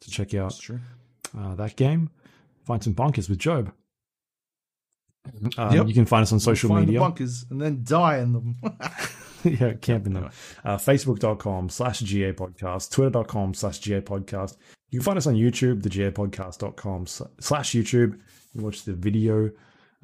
to 0.00 0.10
check 0.10 0.32
out 0.34 0.58
uh, 1.38 1.54
that 1.56 1.76
game. 1.76 2.10
Find 2.64 2.82
some 2.82 2.94
bunkers 2.94 3.28
with 3.28 3.38
Joab. 3.38 3.72
Um, 5.58 5.74
Yep. 5.74 5.86
You 5.88 5.94
can 5.94 6.06
find 6.06 6.22
us 6.22 6.32
on 6.32 6.40
social 6.40 6.74
media. 6.74 6.98
the 6.98 6.98
bunkers 6.98 7.44
and 7.50 7.60
then 7.60 7.82
die 7.84 8.18
in 8.18 8.32
them. 8.32 8.56
yeah, 9.44 9.74
camping 9.74 10.12
them. 10.12 10.30
Uh, 10.64 10.76
Facebook.com 10.76 11.68
slash 11.68 12.00
GA 12.00 12.32
podcast, 12.32 12.90
Twitter.com 12.90 13.54
slash 13.54 13.78
GA 13.78 14.00
podcast. 14.00 14.56
You 14.90 14.98
can 14.98 15.04
find 15.04 15.18
us 15.18 15.26
on 15.26 15.34
YouTube, 15.34 15.82
the 15.82 15.88
GA 15.88 16.10
podcast.com 16.10 17.06
slash 17.06 17.72
YouTube. 17.72 18.18
You 18.54 18.64
watch 18.64 18.84
the 18.84 18.92
video 18.92 19.50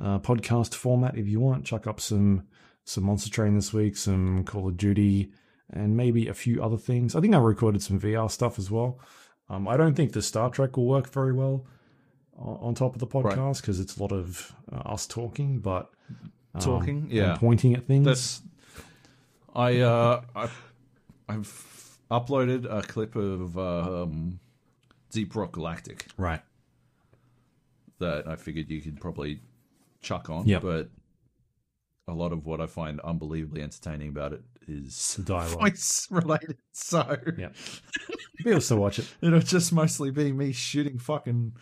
uh, 0.03 0.21
podcast 0.21 0.75
format 0.75 1.19
if 1.19 1.27
you 1.27 1.41
want. 1.41 1.65
Chuck 1.65 1.87
up 1.87 2.01
some 2.01 2.45
some 2.85 3.05
Monster 3.05 3.31
Train 3.31 3.57
this 3.57 3.73
week, 3.73 3.97
some 3.97 4.45
Call 4.45 4.69
of 4.69 4.77
Duty, 4.77 5.33
and 5.71 5.97
maybe 5.97 6.29
a 6.29 6.35
few 6.35 6.63
other 6.63 6.77
things. 6.77 7.17
I 7.17 7.21
think 7.21 7.35
I 7.35 7.39
recorded 7.39 7.83
some 7.83 7.99
VR 8.01 8.31
stuff 8.31 8.59
as 8.61 8.71
well. 8.71 9.01
Um, 9.49 9.67
I 9.67 9.77
don't 9.77 9.95
think 9.95 10.13
the 10.13 10.23
Star 10.23 10.51
Trek 10.51 10.77
will 10.77 10.87
work 10.87 11.11
very 11.13 11.33
well 11.33 11.67
on, 12.39 12.75
top 12.75 12.95
of 12.95 13.01
the 13.01 13.07
podcast 13.07 13.61
because 13.61 13.81
it's 13.81 13.97
a 13.97 14.03
lot 14.03 14.13
of 14.13 14.55
uh, 14.73 14.91
us 14.91 15.07
talking, 15.07 15.61
but 15.61 15.91
um, 16.55 16.61
Talking, 16.61 16.99
and 17.03 17.13
yeah. 17.13 17.37
pointing 17.37 17.75
at 17.75 17.87
things. 17.87 18.05
That's. 18.05 18.43
I 19.55 19.81
uh, 19.81 20.23
I, 20.35 20.49
I've 21.29 21.99
uploaded 22.11 22.67
a 22.71 22.83
clip 22.83 23.17
of 23.17 23.59
um, 23.59 24.39
Deep 25.11 25.35
Rock 25.35 25.53
Galactic 25.53 26.07
right. 26.17 26.41
that 27.99 28.27
I 28.27 28.37
figured 28.37 28.71
you 28.71 28.81
could 28.81 29.01
probably 29.01 29.41
chuck 30.03 30.31
on. 30.31 30.47
Yep. 30.47 30.63
But 30.63 30.91
a 32.09 32.13
lot 32.13 32.33
of 32.33 32.47
what 32.47 32.61
I 32.61 32.67
find 32.67 33.01
unbelievably 33.01 33.63
entertaining 33.63 34.09
about 34.09 34.33
it 34.33 34.43
is 34.69 35.17
The 35.17 35.25
dialogue. 35.25 35.61
voice 35.61 36.07
related. 36.11 36.57
So 36.73 37.17
Yeah. 37.37 37.49
Be 38.45 38.51
able 38.51 38.61
to 38.61 38.77
watch 38.77 38.99
it. 38.99 39.07
it'll 39.21 39.41
just 39.41 39.73
mostly 39.73 40.11
be 40.11 40.33
me 40.33 40.53
shooting 40.53 40.99
fucking 40.99 41.55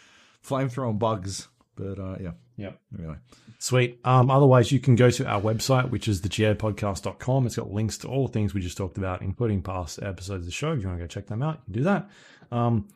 flamethrowing 0.47 0.99
bugs. 0.99 1.49
But 1.77 1.99
uh, 1.99 2.17
yeah, 2.21 2.33
Yep. 2.57 2.81
anyway. 2.99 3.17
Sweet. 3.59 3.99
Um, 4.05 4.31
otherwise, 4.31 4.71
you 4.71 4.79
can 4.79 4.95
go 4.95 5.11
to 5.11 5.27
our 5.27 5.41
website, 5.41 5.91
which 5.91 6.07
is 6.07 6.21
thegapodcast.com. 6.21 7.47
It's 7.47 7.57
got 7.57 7.73
links 7.73 7.99
to 7.99 8.09
all 8.09 8.27
the 8.27 8.33
things 8.33 8.55
we 8.55 8.61
just 8.61 8.77
talked 8.77 8.99
about, 8.99 9.23
including 9.23 9.63
past 9.63 10.01
episodes 10.03 10.43
of 10.43 10.47
the 10.47 10.53
show. 10.53 10.73
If 10.73 10.83
you 10.83 10.87
want 10.89 10.99
to 11.01 11.05
go 11.05 11.09
check 11.09 11.27
them 11.27 11.43
out, 11.43 11.55
you 11.55 11.65
can 11.65 11.73
do 11.73 11.85
that. 11.85 12.11
Um, 12.53 12.89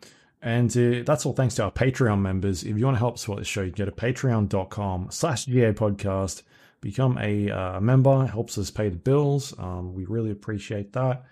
and 0.42 0.70
uh, 0.76 1.02
that's 1.04 1.26
all 1.26 1.32
thanks 1.32 1.56
to 1.56 1.64
our 1.64 1.72
Patreon 1.72 2.20
members. 2.20 2.62
If 2.62 2.78
you 2.78 2.84
want 2.84 2.94
to 2.96 3.00
help 3.00 3.18
support 3.18 3.40
the 3.40 3.44
show, 3.44 3.62
you 3.62 3.72
can 3.72 3.86
go 3.86 3.90
to 3.90 3.96
patreon.com 3.96 5.08
slash 5.10 5.46
GA 5.46 5.72
podcast. 5.72 6.42
Become 6.80 7.18
a 7.18 7.50
uh, 7.50 7.80
member. 7.80 8.26
Helps 8.26 8.56
us 8.58 8.70
pay 8.70 8.88
the 8.88 8.96
bills. 8.96 9.52
Um, 9.58 9.94
we 9.94 10.04
really 10.04 10.30
appreciate 10.30 10.92
that. 10.92 11.24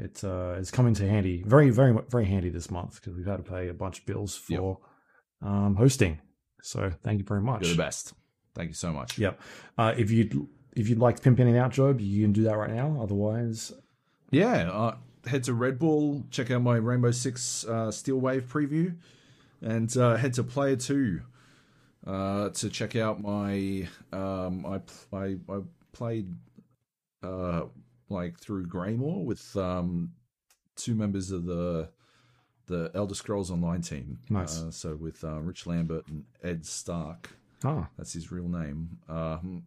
it 0.00 0.24
uh, 0.24 0.56
it's 0.58 0.72
coming 0.72 0.94
to 0.94 1.08
handy, 1.08 1.44
very 1.46 1.70
very 1.70 1.96
very 2.08 2.24
handy 2.24 2.48
this 2.48 2.68
month 2.68 2.96
because 2.96 3.14
we've 3.16 3.26
had 3.26 3.36
to 3.44 3.48
pay 3.48 3.68
a 3.68 3.74
bunch 3.74 4.00
of 4.00 4.06
bills 4.06 4.34
for 4.36 4.78
um, 5.42 5.76
hosting. 5.76 6.20
So 6.62 6.90
thank 7.02 7.18
you 7.18 7.24
very 7.24 7.40
much. 7.40 7.62
You're 7.66 7.76
the 7.76 7.82
best. 7.82 8.14
Thank 8.54 8.68
you 8.68 8.74
so 8.74 8.92
much. 8.92 9.18
Yep. 9.18 9.40
Uh, 9.76 9.94
if 9.96 10.10
you'd 10.10 10.48
if 10.74 10.88
you'd 10.88 10.98
like 10.98 11.16
to 11.16 11.22
pimp 11.22 11.40
anything 11.40 11.58
out, 11.58 11.72
Joab, 11.72 12.00
you 12.00 12.22
can 12.22 12.32
do 12.32 12.42
that 12.44 12.56
right 12.56 12.70
now. 12.70 12.98
Otherwise, 13.00 13.72
Yeah, 14.30 14.70
uh, 14.70 14.96
head 15.26 15.44
to 15.44 15.54
Red 15.54 15.78
Bull, 15.78 16.24
check 16.30 16.50
out 16.50 16.62
my 16.62 16.76
Rainbow 16.76 17.10
Six 17.10 17.64
uh, 17.64 17.90
Steel 17.90 18.16
Wave 18.18 18.44
preview, 18.52 18.96
and 19.62 19.94
uh, 19.96 20.16
head 20.16 20.34
to 20.34 20.44
Player 20.44 20.76
Two 20.76 21.22
uh, 22.06 22.50
to 22.50 22.68
check 22.68 22.96
out 22.96 23.20
my. 23.20 23.88
Um, 24.12 24.66
I, 24.66 24.80
I 25.16 25.36
I 25.48 25.60
played 25.92 26.34
uh, 27.22 27.62
like 28.08 28.38
through 28.38 28.66
Greymoor 28.66 29.24
with 29.24 29.56
um, 29.56 30.12
two 30.76 30.94
members 30.94 31.30
of 31.30 31.44
the 31.44 31.90
the 32.68 32.90
Elder 32.94 33.14
Scrolls 33.14 33.50
Online 33.50 33.82
team. 33.82 34.18
Nice. 34.30 34.62
Uh, 34.62 34.70
so 34.70 34.94
with 34.94 35.24
uh, 35.24 35.40
Rich 35.40 35.66
Lambert 35.66 36.06
and 36.08 36.24
Ed 36.42 36.64
Stark. 36.64 37.30
oh, 37.64 37.86
That's 37.96 38.12
his 38.12 38.30
real 38.30 38.48
name. 38.48 38.98
Um, 39.08 39.64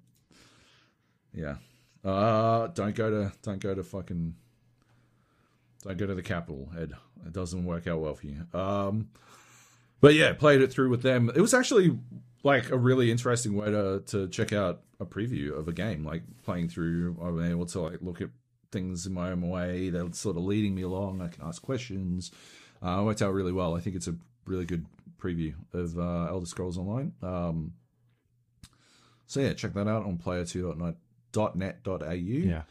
yeah. 1.33 1.55
Uh, 2.03 2.67
don't 2.67 2.95
go 2.95 3.09
to 3.11 3.31
don't 3.43 3.59
go 3.59 3.75
to 3.75 3.83
fucking 3.83 4.35
don't 5.83 5.97
go 5.97 6.07
to 6.07 6.15
the 6.15 6.21
capital, 6.23 6.69
Ed. 6.79 6.93
It 7.25 7.33
doesn't 7.33 7.65
work 7.65 7.87
out 7.87 7.99
well 7.99 8.15
for 8.15 8.27
you. 8.27 8.45
Um, 8.59 9.09
but 9.99 10.15
yeah, 10.15 10.33
played 10.33 10.61
it 10.61 10.71
through 10.71 10.89
with 10.89 11.03
them. 11.03 11.31
It 11.35 11.41
was 11.41 11.53
actually 11.53 11.97
like 12.43 12.71
a 12.71 12.77
really 12.77 13.11
interesting 13.11 13.55
way 13.55 13.71
to 13.71 14.01
to 14.07 14.27
check 14.29 14.51
out 14.53 14.81
a 14.99 15.05
preview 15.05 15.57
of 15.57 15.67
a 15.67 15.73
game. 15.73 16.03
Like 16.03 16.23
playing 16.43 16.69
through, 16.69 17.17
I 17.21 17.29
was 17.29 17.45
able 17.49 17.65
to 17.67 17.81
like 17.81 18.01
look 18.01 18.21
at 18.21 18.29
things 18.71 19.05
in 19.05 19.13
my 19.13 19.31
own 19.31 19.41
way. 19.49 19.89
They're 19.89 20.11
sort 20.13 20.37
of 20.37 20.43
leading 20.43 20.73
me 20.73 20.81
along. 20.83 21.21
I 21.21 21.27
can 21.27 21.43
ask 21.43 21.61
questions. 21.61 22.31
Uh, 22.83 22.99
it 23.01 23.03
worked 23.03 23.21
out 23.21 23.33
really 23.33 23.51
well. 23.51 23.75
I 23.75 23.79
think 23.79 23.95
it's 23.95 24.07
a 24.07 24.15
really 24.45 24.65
good 24.65 24.85
preview 25.19 25.53
of 25.73 25.97
uh, 25.99 26.25
Elder 26.29 26.45
Scrolls 26.45 26.77
Online. 26.77 27.13
Um, 27.21 27.73
so 29.27 29.39
yeah, 29.39 29.53
check 29.53 29.73
that 29.73 29.87
out 29.87 30.05
on 30.05 30.17
player2.net.au. 30.17 32.11
yeah. 32.13 32.61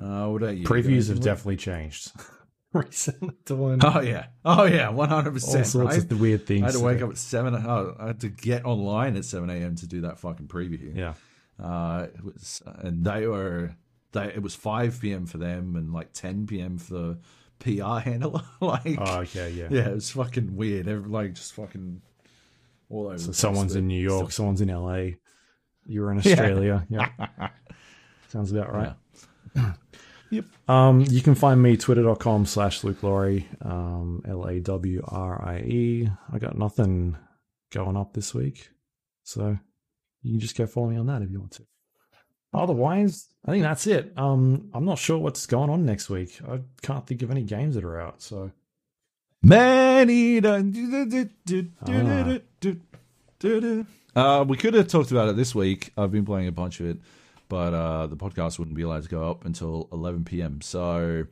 Uh, 0.00 0.26
what 0.28 0.42
about 0.42 0.56
you? 0.56 0.66
Previews 0.66 1.08
have 1.08 1.20
definitely 1.20 1.56
changed 1.56 2.10
recently. 2.72 3.30
Oh 3.48 4.00
yeah, 4.00 4.26
oh 4.44 4.64
yeah, 4.64 4.88
one 4.88 5.08
hundred 5.08 5.28
all 5.28 5.34
percent. 5.34 5.66
sorts 5.66 5.96
of 5.96 6.08
the 6.08 6.16
weird 6.16 6.46
things. 6.46 6.62
I 6.62 6.66
had 6.66 6.74
to 6.74 6.80
wake 6.80 7.00
up 7.02 7.10
at 7.10 7.18
seven. 7.18 7.54
Oh, 7.54 7.94
I 8.00 8.08
had 8.08 8.20
to 8.22 8.28
get 8.28 8.64
online 8.64 9.16
at 9.16 9.24
seven 9.24 9.50
a.m. 9.50 9.76
to 9.76 9.86
do 9.86 10.00
that 10.00 10.18
fucking 10.18 10.48
preview. 10.48 10.96
Yeah. 10.96 11.14
Uh, 11.62 12.08
it 12.12 12.24
was, 12.24 12.60
and 12.78 13.04
they 13.04 13.28
were, 13.28 13.76
they 14.12 14.24
it 14.34 14.42
was 14.42 14.56
five 14.56 14.98
p.m. 15.00 15.26
for 15.26 15.38
them 15.38 15.76
and 15.76 15.92
like 15.92 16.12
ten 16.12 16.46
p.m. 16.48 16.78
for 16.78 16.94
the 16.94 17.18
PR 17.64 17.98
handler. 18.08 18.42
like, 18.60 18.96
Oh, 18.98 19.20
okay. 19.20 19.50
Yeah. 19.50 19.68
yeah, 19.70 19.88
it 19.88 19.94
was 19.94 20.10
fucking 20.10 20.54
weird. 20.54 20.86
Every, 20.88 21.08
like 21.08 21.32
just 21.34 21.54
fucking 21.54 22.02
all 22.90 23.06
over. 23.08 23.18
So 23.18 23.32
someone's 23.32 23.74
in 23.74 23.88
New 23.88 24.00
York, 24.00 24.30
still- 24.30 24.44
someone's 24.44 24.60
in 24.60 24.68
LA. 24.68 25.16
You're 25.86 26.10
in 26.12 26.18
Australia. 26.24 26.86
Yeah. 26.88 27.08
Sounds 28.28 28.52
about 28.52 28.72
right. 28.72 28.94
Yep. 30.30 30.46
Um, 30.68 31.00
you 31.08 31.20
can 31.22 31.36
find 31.36 31.62
me 31.62 31.76
twitter.com 31.76 32.46
slash 32.46 32.82
Luke 32.82 33.04
Lawrie, 33.04 33.46
um, 33.62 34.20
L 34.26 34.44
A 34.48 34.58
W 34.58 35.00
R 35.06 35.40
I 35.40 35.58
E. 35.58 36.08
I 36.32 36.38
got 36.40 36.58
nothing 36.58 37.16
going 37.70 37.96
up 37.96 38.14
this 38.14 38.34
week. 38.34 38.70
So 39.22 39.56
you 40.22 40.32
can 40.32 40.40
just 40.40 40.56
go 40.56 40.66
follow 40.66 40.88
me 40.88 40.96
on 40.96 41.06
that 41.06 41.22
if 41.22 41.30
you 41.30 41.38
want 41.38 41.52
to. 41.52 41.66
Otherwise, 42.54 43.26
I 43.44 43.50
think 43.50 43.62
that's 43.62 43.86
it. 43.86 44.12
Um, 44.16 44.70
I'm 44.72 44.84
not 44.84 44.98
sure 44.98 45.18
what's 45.18 45.46
going 45.46 45.70
on 45.70 45.84
next 45.84 46.08
week. 46.08 46.38
I 46.48 46.60
can't 46.82 47.06
think 47.06 47.22
of 47.22 47.30
any 47.30 47.42
games 47.42 47.74
that 47.74 47.84
are 47.84 48.00
out. 48.00 48.22
So 48.22 48.52
Many. 49.44 50.38
Uh, 54.16 54.44
we 54.48 54.56
could 54.56 54.72
have 54.74 54.88
talked 54.88 55.10
about 55.10 55.28
it 55.28 55.36
this 55.36 55.54
week. 55.54 55.92
I've 55.98 56.10
been 56.10 56.24
playing 56.24 56.48
a 56.48 56.52
bunch 56.52 56.80
of 56.80 56.86
it, 56.86 56.98
but 57.50 57.74
uh, 57.74 58.06
the 58.06 58.16
podcast 58.16 58.58
wouldn't 58.58 58.76
be 58.76 58.82
allowed 58.82 59.02
to 59.02 59.08
go 59.08 59.28
up 59.28 59.44
until 59.44 59.88
11 59.92 60.24
p.m. 60.24 60.62
So, 60.62 61.26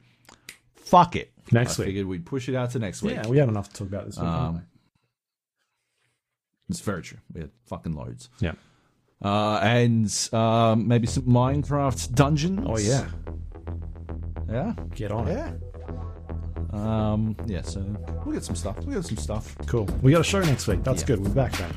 fuck 0.75 1.17
it. 1.17 1.33
next 1.53 1.79
I 1.79 1.83
week. 1.83 1.87
figured 1.89 2.07
we'd 2.07 2.27
push 2.27 2.51
it 2.51 2.55
out 2.55 2.73
to 2.73 2.79
next 2.79 3.03
week. 3.03 3.15
Yeah, 3.15 3.27
we 3.29 3.39
had 3.39 3.49
enough 3.49 3.71
to 3.71 3.75
talk 3.75 3.89
about 3.89 4.07
this 4.07 4.19
week. 4.19 4.27
Um. 4.27 4.67
It's 6.69 6.81
very 6.81 7.03
true. 7.03 7.19
We 7.33 7.43
had 7.43 7.51
fucking 7.67 7.95
loads. 7.95 8.29
Yeah. 8.41 8.53
Uh, 9.23 9.61
and 9.63 10.29
um, 10.33 10.89
maybe 10.89 11.07
some 11.07 11.23
Minecraft 11.25 12.13
dungeons. 12.15 12.61
Oh 12.67 12.79
yeah, 12.79 13.07
Yeah. 14.51 14.75
get 14.95 15.13
on 15.13 15.29
it. 15.29 15.35
Yeah. 15.35 15.53
Um, 16.73 17.37
yeah, 17.47 17.63
so 17.63 17.81
we'll 18.25 18.33
get 18.35 18.45
some 18.45 18.57
stuff. 18.57 18.77
We'll 18.85 18.97
get 18.97 19.05
some 19.05 19.19
stuff. 19.19 19.57
Cool. 19.67 19.85
We 20.03 20.13
got 20.13 20.23
a 20.23 20.25
show 20.25 20.41
next 20.41 20.67
week. 20.67 20.83
That's 20.83 21.03
Yeah. 21.03 21.07
good. 21.07 21.21
We're 21.23 21.29
back 21.31 21.53
then. 21.53 21.71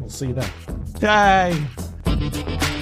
We'll 0.00 0.10
see 0.10 0.26
you 0.28 0.34
then. 0.34 0.50
Yay! 1.00 2.76